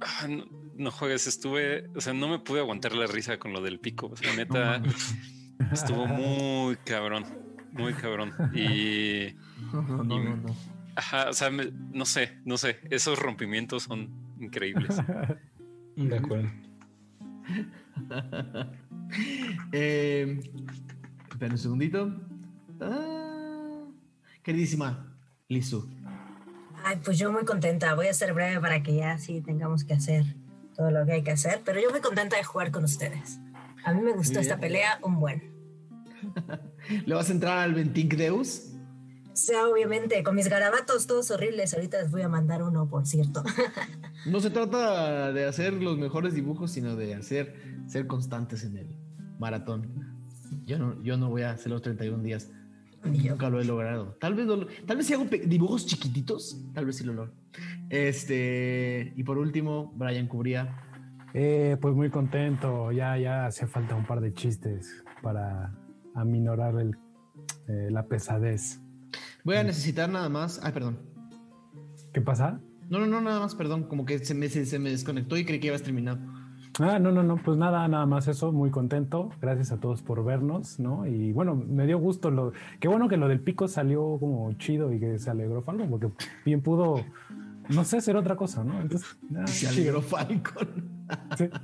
ah, 0.01 0.27
no, 0.27 0.45
no 0.77 0.91
juegues, 0.91 1.27
estuve... 1.27 1.89
O 1.95 2.01
sea, 2.01 2.13
no 2.13 2.27
me 2.27 2.39
pude 2.39 2.59
aguantar 2.59 2.93
la 2.93 3.07
risa 3.07 3.37
con 3.37 3.53
lo 3.53 3.61
del 3.61 3.79
pico. 3.79 4.07
O 4.07 4.15
sea, 4.15 4.35
neta, 4.35 4.81
estuvo 5.71 6.07
muy 6.07 6.75
cabrón. 6.77 7.25
Muy 7.73 7.93
cabrón. 7.93 8.31
Y... 8.55 9.35
No, 9.73 10.03
no, 10.03 10.35
no. 10.37 10.55
Ajá, 10.95 11.29
o 11.29 11.33
sea, 11.33 11.49
me- 11.51 11.71
no 11.91 12.05
sé, 12.05 12.37
no 12.45 12.57
sé. 12.57 12.79
Esos 12.89 13.19
rompimientos 13.19 13.83
son 13.83 14.09
increíbles. 14.39 14.97
De 15.95 16.17
acuerdo. 16.17 16.49
Eh, 19.71 20.39
espera 21.31 21.53
un 21.53 21.57
segundito. 21.57 22.13
Ah, 22.81 23.85
queridísima 24.43 25.15
Lizu. 25.47 25.89
Ay, 26.83 26.97
pues 27.03 27.17
yo 27.17 27.31
muy 27.31 27.45
contenta. 27.45 27.95
Voy 27.95 28.07
a 28.07 28.13
ser 28.13 28.33
breve 28.33 28.59
para 28.59 28.83
que 28.83 28.95
ya 28.95 29.17
sí 29.17 29.41
tengamos 29.41 29.85
que 29.85 29.93
hacer 29.93 30.25
todo 30.77 30.91
lo 30.91 31.05
que 31.05 31.13
hay 31.13 31.23
que 31.23 31.31
hacer. 31.31 31.61
Pero 31.65 31.81
yo 31.81 31.89
muy 31.91 32.01
contenta 32.01 32.37
de 32.37 32.43
jugar 32.43 32.71
con 32.71 32.83
ustedes. 32.83 33.39
A 33.83 33.93
mí 33.93 34.01
me 34.01 34.13
gustó 34.13 34.39
esta 34.39 34.59
pelea 34.59 34.99
un 35.01 35.19
buen. 35.19 35.53
¿Le 37.05 37.15
vas 37.15 37.29
a 37.29 37.33
entrar 37.33 37.57
al 37.59 37.73
Ventink 37.73 38.13
Deus? 38.13 38.73
O 39.31 39.35
sea, 39.39 39.67
obviamente, 39.67 40.23
con 40.23 40.35
mis 40.35 40.47
garabatos 40.47 41.05
todos 41.05 41.29
horribles. 41.31 41.73
Ahorita 41.73 42.01
les 42.01 42.11
voy 42.11 42.21
a 42.21 42.29
mandar 42.29 42.63
uno, 42.63 42.87
por 42.87 43.05
cierto. 43.05 43.43
No 44.25 44.41
se 44.41 44.49
trata 44.49 45.31
de 45.31 45.45
hacer 45.45 45.71
los 45.73 45.97
mejores 45.97 46.33
dibujos, 46.33 46.71
sino 46.71 46.97
de 46.97 47.15
hacer 47.15 47.55
ser 47.87 48.07
constantes 48.07 48.65
en 48.65 48.75
el 48.75 48.97
maratón. 49.39 50.17
Yo 50.65 50.77
no, 50.79 51.01
yo 51.01 51.15
no 51.15 51.29
voy 51.29 51.43
a 51.43 51.51
hacer 51.51 51.71
los 51.71 51.81
31 51.81 52.23
días. 52.23 52.49
Nunca 53.03 53.49
lo 53.49 53.61
he 53.61 53.63
logrado. 53.63 54.17
Tal 54.19 54.33
vez, 54.33 54.47
tal 54.85 54.97
vez 54.97 55.05
si 55.05 55.13
hago 55.13 55.25
dibujos 55.45 55.85
chiquititos, 55.85 56.57
tal 56.73 56.85
vez 56.85 56.97
sí 56.97 57.05
lo 57.05 57.13
logro. 57.13 57.33
Este, 57.89 59.13
y 59.15 59.23
por 59.23 59.37
último, 59.37 59.93
Brian 59.95 60.27
Cubría. 60.27 60.83
Eh, 61.33 61.77
pues 61.81 61.93
muy 61.95 62.09
contento. 62.09 62.91
Ya, 62.91 63.17
ya 63.17 63.45
hace 63.45 63.67
falta 63.67 63.95
un 63.95 64.05
par 64.05 64.21
de 64.21 64.33
chistes 64.33 65.03
para 65.21 65.73
aminorar 66.15 66.79
el, 66.79 66.97
eh, 67.67 67.89
la 67.91 68.07
pesadez. 68.07 68.81
Voy 69.43 69.55
a 69.55 69.63
necesitar 69.63 70.09
nada 70.09 70.29
más. 70.29 70.59
Ay, 70.63 70.71
perdón. 70.71 70.99
¿Qué 72.13 72.21
pasa? 72.21 72.59
No, 72.89 72.99
no, 72.99 73.07
no, 73.07 73.21
nada 73.21 73.39
más, 73.39 73.55
perdón. 73.55 73.83
Como 73.83 74.05
que 74.05 74.19
se 74.19 74.33
me, 74.33 74.49
se, 74.49 74.65
se 74.65 74.79
me 74.79 74.89
desconectó 74.89 75.37
y 75.37 75.45
creí 75.45 75.59
que 75.59 75.67
ibas 75.67 75.83
terminado. 75.83 76.19
Ah, 76.79 76.99
no, 76.99 77.11
no, 77.11 77.23
no, 77.23 77.37
pues 77.37 77.57
nada, 77.57 77.87
nada 77.87 78.05
más 78.05 78.27
eso, 78.27 78.51
muy 78.51 78.69
contento. 78.69 79.31
Gracias 79.41 79.71
a 79.71 79.79
todos 79.79 80.03
por 80.03 80.23
vernos, 80.23 80.79
¿no? 80.79 81.07
Y 81.07 81.31
bueno, 81.33 81.55
me 81.55 81.87
dio 81.87 81.97
gusto 81.97 82.29
lo. 82.29 82.53
Qué 82.79 82.87
bueno 82.87 83.09
que 83.09 83.17
lo 83.17 83.27
del 83.27 83.39
pico 83.39 83.67
salió 83.67 84.17
como 84.19 84.53
chido 84.53 84.93
y 84.93 84.99
que 84.99 85.17
se 85.17 85.31
alegró 85.31 85.63
Falcon, 85.63 85.89
porque 85.89 86.09
bien 86.45 86.61
pudo, 86.61 87.03
no 87.69 87.83
sé, 87.85 87.97
hacer 87.97 88.15
otra 88.15 88.35
cosa, 88.35 88.63
¿no? 88.63 88.81
Entonces, 88.81 89.07
ah, 89.35 89.47
Se 89.47 89.67
alegró 89.67 90.01
Falcon. 90.01 91.05
Sí. 91.37 91.45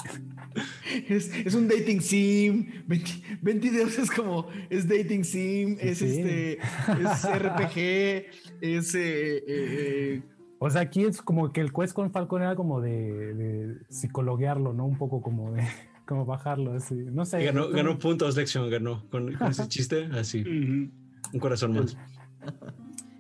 Es, 1.09 1.33
es 1.33 1.55
un 1.55 1.67
dating 1.67 1.99
sim. 1.99 2.83
20, 2.85 3.11
20 3.41 3.71
dedos 3.71 3.97
es 3.97 4.11
como. 4.11 4.47
Es 4.69 4.87
dating 4.87 5.23
sim. 5.23 5.77
Es 5.79 5.97
Sí. 5.97 6.05
este. 6.05 6.53
Es 6.53 7.23
RPG. 7.39 8.25
Es. 8.61 8.93
eh, 8.93 9.37
eh, 9.37 9.41
eh, 9.47 10.21
O 10.59 10.69
sea, 10.69 10.81
aquí 10.81 11.03
es 11.05 11.21
como 11.23 11.51
que 11.51 11.61
el 11.61 11.73
quest 11.73 11.93
con 11.93 12.11
Falcon 12.11 12.43
era 12.43 12.55
como 12.55 12.81
de, 12.81 13.33
de 13.33 13.77
psicologuearlo, 13.89 14.73
¿no? 14.73 14.85
Un 14.85 14.97
poco 14.99 15.21
como 15.23 15.51
de 15.53 15.63
como 16.05 16.25
bajarlo, 16.25 16.73
así. 16.73 16.93
No 16.93 17.25
sé. 17.25 17.43
Ganó, 17.43 17.69
ganó 17.69 17.97
puntos, 17.97 18.35
Lección, 18.37 18.69
ganó. 18.69 19.09
Con, 19.09 19.33
con 19.33 19.47
ese 19.49 19.67
chiste, 19.67 20.05
así. 20.13 20.43
Un 20.45 21.39
corazón 21.39 21.73
más. 21.73 21.97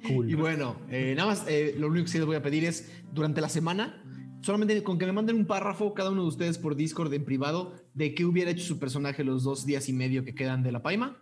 Cool. 0.07 0.29
Y 0.29 0.35
bueno, 0.35 0.77
eh, 0.89 1.13
nada 1.15 1.29
más, 1.29 1.45
eh, 1.47 1.75
lo 1.77 1.87
único 1.87 2.05
que 2.05 2.11
sí 2.11 2.17
les 2.17 2.27
voy 2.27 2.35
a 2.35 2.41
pedir 2.41 2.65
es, 2.65 2.91
durante 3.13 3.41
la 3.41 3.49
semana, 3.49 4.03
solamente 4.41 4.83
con 4.83 4.97
que 4.97 5.05
me 5.05 5.13
manden 5.13 5.37
un 5.37 5.45
párrafo 5.45 5.93
cada 5.93 6.11
uno 6.11 6.23
de 6.23 6.27
ustedes 6.27 6.57
por 6.57 6.75
Discord 6.75 7.13
en 7.13 7.23
privado 7.23 7.73
de 7.93 8.13
qué 8.13 8.25
hubiera 8.25 8.51
hecho 8.51 8.65
su 8.65 8.79
personaje 8.79 9.23
los 9.23 9.43
dos 9.43 9.65
días 9.65 9.87
y 9.89 9.93
medio 9.93 10.23
que 10.25 10.35
quedan 10.35 10.63
de 10.63 10.71
la 10.71 10.81
Paima. 10.81 11.17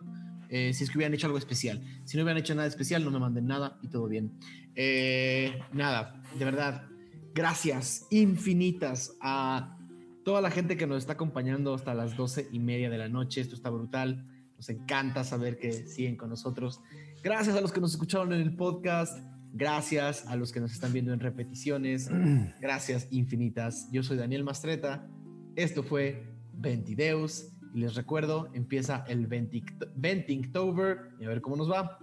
eh, 0.49 0.73
si 0.73 0.83
es 0.83 0.89
que 0.89 0.97
hubieran 0.97 1.13
hecho 1.13 1.27
algo 1.27 1.37
especial. 1.37 1.81
Si 2.03 2.17
no 2.17 2.23
hubieran 2.23 2.41
hecho 2.41 2.53
nada 2.53 2.67
especial, 2.67 3.05
no 3.05 3.11
me 3.11 3.19
manden 3.19 3.47
nada 3.47 3.79
y 3.81 3.87
todo 3.87 4.07
bien. 4.07 4.33
Eh, 4.75 5.57
nada, 5.71 6.21
de 6.37 6.43
verdad, 6.45 6.89
gracias 7.33 8.05
infinitas 8.09 9.15
a 9.21 9.77
toda 10.25 10.41
la 10.41 10.51
gente 10.51 10.75
que 10.75 10.85
nos 10.87 10.97
está 10.97 11.13
acompañando 11.13 11.73
hasta 11.73 11.93
las 11.93 12.17
doce 12.17 12.49
y 12.51 12.59
media 12.59 12.89
de 12.89 12.97
la 12.97 13.07
noche. 13.07 13.39
Esto 13.39 13.55
está 13.55 13.69
brutal. 13.69 14.27
Nos 14.57 14.69
encanta 14.69 15.23
saber 15.23 15.57
que 15.57 15.71
siguen 15.71 16.17
con 16.17 16.29
nosotros. 16.29 16.81
Gracias 17.23 17.55
a 17.55 17.61
los 17.61 17.71
que 17.71 17.79
nos 17.79 17.91
escucharon 17.91 18.33
en 18.33 18.41
el 18.41 18.55
podcast. 18.55 19.19
Gracias 19.53 20.25
a 20.27 20.35
los 20.35 20.51
que 20.51 20.59
nos 20.59 20.71
están 20.71 20.91
viendo 20.91 21.13
en 21.13 21.19
repeticiones. 21.19 22.09
Gracias 22.61 23.07
infinitas. 23.11 23.87
Yo 23.91 24.01
soy 24.01 24.17
Daniel 24.17 24.43
Mastreta. 24.43 25.07
Esto 25.55 25.83
fue 25.83 26.33
Ventideus. 26.53 27.49
Y 27.73 27.79
les 27.79 27.95
recuerdo, 27.95 28.49
empieza 28.53 29.05
el 29.07 29.27
Ventinctober. 29.27 31.11
Y 31.19 31.25
a 31.25 31.27
ver 31.27 31.41
cómo 31.41 31.57
nos 31.57 31.71
va. 31.71 31.99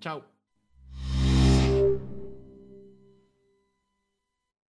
Chao. 0.00 0.24